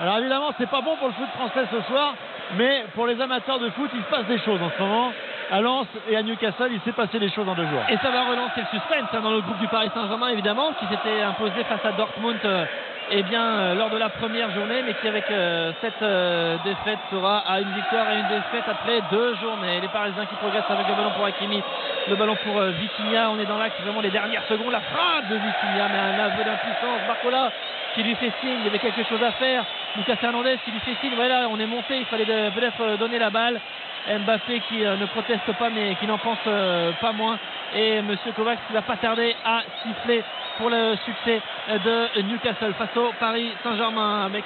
Alors 0.00 0.18
évidemment, 0.18 0.50
c'est 0.58 0.68
pas 0.68 0.80
bon 0.80 0.96
pour 0.96 1.08
le 1.08 1.14
foot 1.14 1.28
français 1.34 1.66
ce 1.70 1.80
soir, 1.82 2.14
mais 2.56 2.84
pour 2.94 3.06
les 3.06 3.20
amateurs 3.20 3.58
de 3.58 3.70
foot, 3.70 3.90
il 3.94 4.02
se 4.02 4.10
passe 4.10 4.26
des 4.26 4.38
choses 4.38 4.60
en 4.62 4.70
ce 4.76 4.82
moment. 4.82 5.12
À 5.50 5.60
Lens 5.60 5.86
et 6.08 6.16
à 6.16 6.22
Newcastle, 6.22 6.70
il 6.72 6.80
s'est 6.80 6.92
passé 6.92 7.18
des 7.18 7.30
choses 7.30 7.48
en 7.48 7.54
deux 7.54 7.66
jours. 7.66 7.82
Et 7.88 7.96
ça 7.98 8.10
va 8.10 8.24
relancer 8.24 8.60
le 8.60 8.78
suspense 8.78 9.08
hein, 9.12 9.20
dans 9.20 9.30
le 9.30 9.40
groupe 9.40 9.58
du 9.58 9.68
Paris 9.68 9.90
Saint-Germain, 9.94 10.28
évidemment, 10.28 10.72
qui 10.80 10.86
s'était 10.86 11.22
imposé 11.22 11.62
face 11.64 11.84
à 11.84 11.92
Dortmund 11.92 12.38
euh, 12.44 12.64
eh 13.10 13.22
bien, 13.22 13.42
euh, 13.42 13.74
lors 13.74 13.90
de 13.90 13.98
la 13.98 14.08
première 14.08 14.50
journée, 14.50 14.82
mais 14.84 14.94
qui, 14.94 15.06
avec 15.06 15.30
euh, 15.30 15.72
cette 15.80 16.02
euh, 16.02 16.56
défaite, 16.64 16.98
sera 17.10 17.38
à 17.38 17.60
une 17.60 17.72
victoire 17.72 18.10
et 18.10 18.18
une 18.18 18.28
défaite 18.28 18.64
après 18.66 19.00
deux 19.10 19.36
journées. 19.36 19.80
Les 19.80 19.88
Parisiens 19.88 20.26
qui 20.26 20.34
progressent 20.34 20.68
avec 20.68 20.88
le 20.88 20.94
ballon 20.94 21.10
pour 21.16 21.24
Hakimi, 21.24 21.62
le 22.08 22.16
ballon 22.16 22.36
pour 22.44 22.58
euh, 22.58 22.70
Vitinha. 22.70 23.30
On 23.30 23.38
est 23.38 23.46
dans 23.46 23.58
l'axe 23.58 23.80
vraiment 23.82 24.00
les 24.00 24.10
dernières 24.10 24.44
secondes. 24.48 24.72
La 24.72 24.80
frappe 24.80 25.28
de 25.28 25.36
Vitinha, 25.36 25.88
mais 25.88 25.98
un 25.98 26.24
aveu 26.24 26.42
d'impuissance. 26.42 27.06
Barcola 27.06 27.52
qui 27.94 28.02
lui 28.02 28.14
fait 28.16 28.32
signe, 28.40 28.58
il 28.60 28.64
y 28.64 28.68
avait 28.68 28.80
quelque 28.80 29.04
chose 29.04 29.22
à 29.22 29.32
faire. 29.32 29.64
Lucas 29.96 30.16
Hernandez 30.20 30.58
qui 30.64 30.72
lui 30.72 30.80
fait 30.80 30.96
signe. 31.00 31.14
Voilà, 31.14 31.48
on 31.48 31.60
est 31.60 31.66
monté, 31.66 31.98
il 31.98 32.06
fallait 32.06 32.24
peut-être 32.24 32.98
donner 32.98 33.18
la 33.18 33.30
balle. 33.30 33.60
Mbappé 34.08 34.60
qui 34.68 34.84
euh, 34.84 34.96
ne 34.96 35.06
proteste 35.06 35.52
pas 35.58 35.68
mais 35.70 35.94
qui 35.96 36.06
n'en 36.06 36.18
pense 36.18 36.38
euh, 36.46 36.92
pas 37.00 37.12
moins. 37.12 37.38
Et 37.74 38.00
Monsieur 38.02 38.32
Kovacs 38.32 38.58
qui 38.66 38.72
va 38.72 38.82
pas 38.82 38.96
tarder 38.96 39.34
à 39.44 39.62
siffler 39.82 40.22
pour 40.58 40.70
le 40.70 40.96
succès 41.04 41.40
euh, 41.70 42.08
de 42.14 42.22
Newcastle 42.22 42.72
face 42.74 42.96
au 42.96 43.12
Paris 43.18 43.52
Saint-Germain 43.62 44.26
avec 44.26 44.44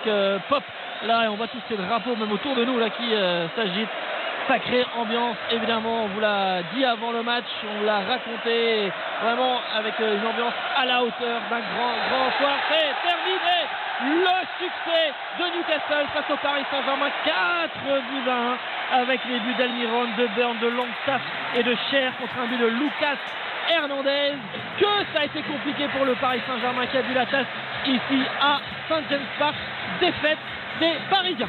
Pop. 0.49 0.62
Là 1.05 1.28
on 1.31 1.37
voit 1.37 1.49
tous 1.49 1.61
ces 1.69 1.77
drapeaux 1.77 2.16
même 2.16 2.32
autour 2.32 2.55
de 2.55 2.65
nous 2.65 2.78
là 2.78 2.89
qui 2.91 3.12
s'agitent. 3.57 3.89
Sacrée 4.49 4.85
ambiance 4.97 5.37
évidemment 5.53 6.05
on 6.05 6.09
vous 6.09 6.20
l'a 6.20 6.62
dit 6.74 6.85
avant 6.85 7.12
le 7.12 7.23
match 7.23 7.45
on 7.78 7.85
l'a 7.85 7.99
raconté 7.99 8.91
vraiment 9.23 9.61
avec 9.77 9.95
une 10.01 10.27
ambiance 10.27 10.55
à 10.77 10.87
la 10.87 11.03
hauteur 11.03 11.41
d'un 11.51 11.61
grand 11.61 11.95
grand 12.09 12.31
soir. 12.39 12.57
Terminé 12.69 13.69
le 14.02 14.36
succès 14.59 15.12
de 15.39 15.44
Newcastle 15.56 16.06
face 16.14 16.31
au 16.31 16.36
Paris 16.36 16.64
Saint-Germain 16.70 17.10
4 17.24 18.01
buts 18.09 18.31
à 18.31 18.97
1 18.97 19.01
avec 19.02 19.20
les 19.28 19.39
buts 19.40 19.55
d'Almiron, 19.59 20.06
de 20.16 20.27
Burn, 20.36 20.59
de 20.59 20.68
Longstaff 20.68 21.20
et 21.55 21.62
de 21.62 21.77
Cher 21.90 22.12
contre 22.18 22.32
un 22.43 22.47
but 22.47 22.59
de 22.59 22.66
Lucas 22.66 23.16
Hernandez. 23.68 24.35
Que 24.78 24.86
ça 25.12 25.20
a 25.20 25.24
été 25.24 25.43
compliqué 25.43 25.86
pour 25.89 26.05
le 26.05 26.14
Paris 26.14 26.40
Saint-Germain 26.47 26.86
qui 26.86 26.97
a 26.97 27.02
vu 27.02 27.14
la 27.14 27.27
tasse 27.27 27.47
ici 27.86 28.22
à 28.40 28.60
Saint 28.89 29.02
James 29.10 29.27
Park. 29.39 29.56
Défaite 30.01 30.39
des 30.81 30.94
Parisiens. 31.10 31.48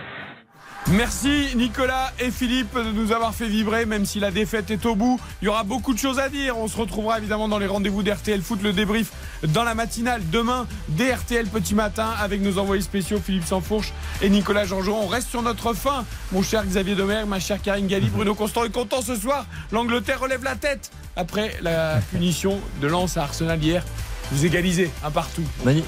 Merci 0.90 1.56
Nicolas 1.56 2.12
et 2.20 2.32
Philippe 2.32 2.76
de 2.76 2.92
nous 2.92 3.12
avoir 3.12 3.34
fait 3.34 3.48
vibrer, 3.48 3.86
même 3.86 4.06
si 4.06 4.20
la 4.20 4.32
défaite 4.32 4.72
est 4.72 4.86
au 4.86 4.96
bout. 4.96 5.20
Il 5.42 5.46
y 5.46 5.48
aura 5.48 5.64
beaucoup 5.64 5.94
de 5.94 6.00
choses 6.00 6.20
à 6.20 6.28
dire. 6.28 6.58
On 6.58 6.68
se 6.68 6.76
retrouvera 6.76 7.20
évidemment 7.20 7.48
dans 7.48 7.60
les 7.60 7.68
rendez-vous 7.68 8.04
d'RTL 8.04 8.42
Foot, 8.42 8.62
le 8.62 8.74
débrief 8.74 9.12
dans 9.48 9.64
la 9.64 9.76
matinale 9.76 10.22
demain 10.32 10.68
DRTL 10.90 11.48
Petit 11.48 11.76
Matin 11.76 12.10
avec 12.20 12.42
nos 12.42 12.58
envoyés 12.58 12.82
spéciaux 12.82 13.20
Philippe 13.24 13.46
Sansfourche 13.46 13.94
et 14.22 14.30
Nicolas 14.30 14.66
Jean-Jean. 14.66 15.00
On 15.04 15.08
reste 15.08 15.30
sur 15.30 15.42
notre 15.42 15.74
fin, 15.74 16.04
mon 16.32 16.42
cher 16.42 16.66
Xavier 16.66 16.96
Demer, 16.96 17.24
ma 17.26 17.40
chère 17.40 17.62
Karine 17.62 17.88
Galli, 17.88 18.08
Bruno 18.08 18.36
Constant 18.36 18.66
est 18.66 18.72
content 18.72 19.02
ce 19.02 19.16
soir. 19.16 19.46
L'Angleterre 19.72 20.20
relève 20.20 20.44
la 20.44 20.56
tête 20.56 20.92
après 21.16 21.58
la 21.62 22.00
punition 22.12 22.60
de 22.82 22.88
Lens 22.88 23.18
à 23.18 23.24
Arsenal 23.24 23.64
hier. 23.64 23.84
Vous 24.32 24.46
égalisez 24.46 24.90
un 25.04 25.12
partout. 25.12 25.44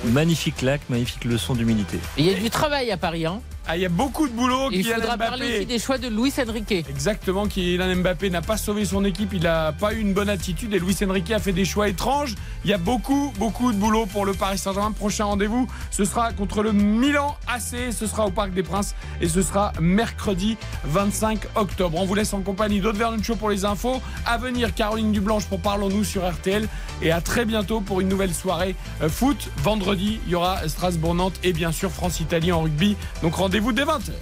magnifique 0.06 0.62
lac, 0.62 0.82
magnifique 0.90 1.26
leçon 1.26 1.56
d'humilité. 1.56 2.00
Il 2.18 2.26
y 2.26 2.34
a 2.34 2.34
du 2.34 2.50
travail 2.50 2.92
à 2.92 2.98
Paris. 2.98 3.26
Hein 3.26 3.42
ah, 3.66 3.78
il 3.78 3.82
y 3.82 3.86
a 3.86 3.90
beaucoup 3.90 4.28
de 4.28 4.34
boulot. 4.34 4.70
il 4.72 4.86
faudra 4.86 5.18
parler 5.18 5.56
aussi 5.58 5.66
des 5.66 5.80
choix 5.80 5.98
de 5.98 6.10
Luis 6.10 6.34
Enrique. 6.38 6.86
Exactement, 6.90 7.48
Kylian 7.48 7.96
Mbappé 7.96 8.30
n'a 8.30 8.42
pas 8.42 8.58
sauvé 8.58 8.84
son 8.84 9.06
équipe, 9.06 9.32
il 9.34 9.44
n'a 9.44 9.72
pas 9.72 9.94
eu 9.94 10.00
une 10.00 10.14
bonne 10.14 10.28
attitude 10.28 10.74
et 10.74 10.80
Luis 10.80 10.98
Enrique 11.08 11.32
a 11.32 11.40
fait 11.40 11.54
des 11.54 11.64
choix 11.64 11.88
étranges. 11.88 12.36
Il 12.66 12.72
y 12.72 12.74
a 12.74 12.78
beaucoup, 12.78 13.34
beaucoup 13.38 13.72
de 13.72 13.78
boulot 13.78 14.06
pour 14.06 14.26
le 14.26 14.34
Paris 14.34 14.58
Saint-Germain. 14.58 14.92
Prochain 14.92 15.26
rendez-vous, 15.26 15.68
ce 15.92 16.04
sera 16.04 16.34
contre 16.34 16.62
le 16.62 16.74
Milan 16.74 17.38
AC, 17.48 17.94
ce 17.94 18.06
sera 18.06 18.26
au 18.26 18.32
Parc 18.32 18.52
des 18.52 18.64
Princes 18.64 18.96
et 19.22 19.30
ce 19.30 19.42
sera 19.42 19.72
mercredi 19.80 20.58
25 20.84 21.40
octobre. 21.56 21.98
On 22.00 22.06
vous 22.06 22.16
laisse 22.16 22.34
en 22.34 22.42
compagnie 22.42 22.82
d'Aude 22.82 23.02
Show 23.24 23.36
pour 23.36 23.50
les 23.50 23.64
infos. 23.64 24.02
À 24.26 24.38
venir, 24.38 24.74
Caroline 24.74 25.12
Dublanche 25.14 25.46
pour 25.46 25.62
Parlons-nous 25.62 26.04
sur 26.04 26.30
RTL 26.30 26.68
et 27.02 27.12
à 27.12 27.22
très 27.22 27.46
bientôt 27.46 27.80
pour 27.80 28.02
une 28.02 28.10
nouvelle 28.10 28.34
soirée 28.34 28.76
euh, 29.02 29.10
foot. 29.10 29.50
Vendredi, 29.58 30.20
il 30.26 30.32
y 30.32 30.36
aura 30.36 30.68
Strasbourg-Nantes 30.68 31.40
et 31.44 31.54
bien 31.54 31.72
sûr 31.72 31.92
France-Italie 31.92 32.52
en 32.52 32.62
rugby. 32.62 32.98
Donc 33.22 33.34
rendez-vous 33.54 33.72
dès 33.72 33.84
20h. 33.84 34.14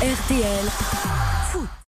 RTL. 0.00 1.87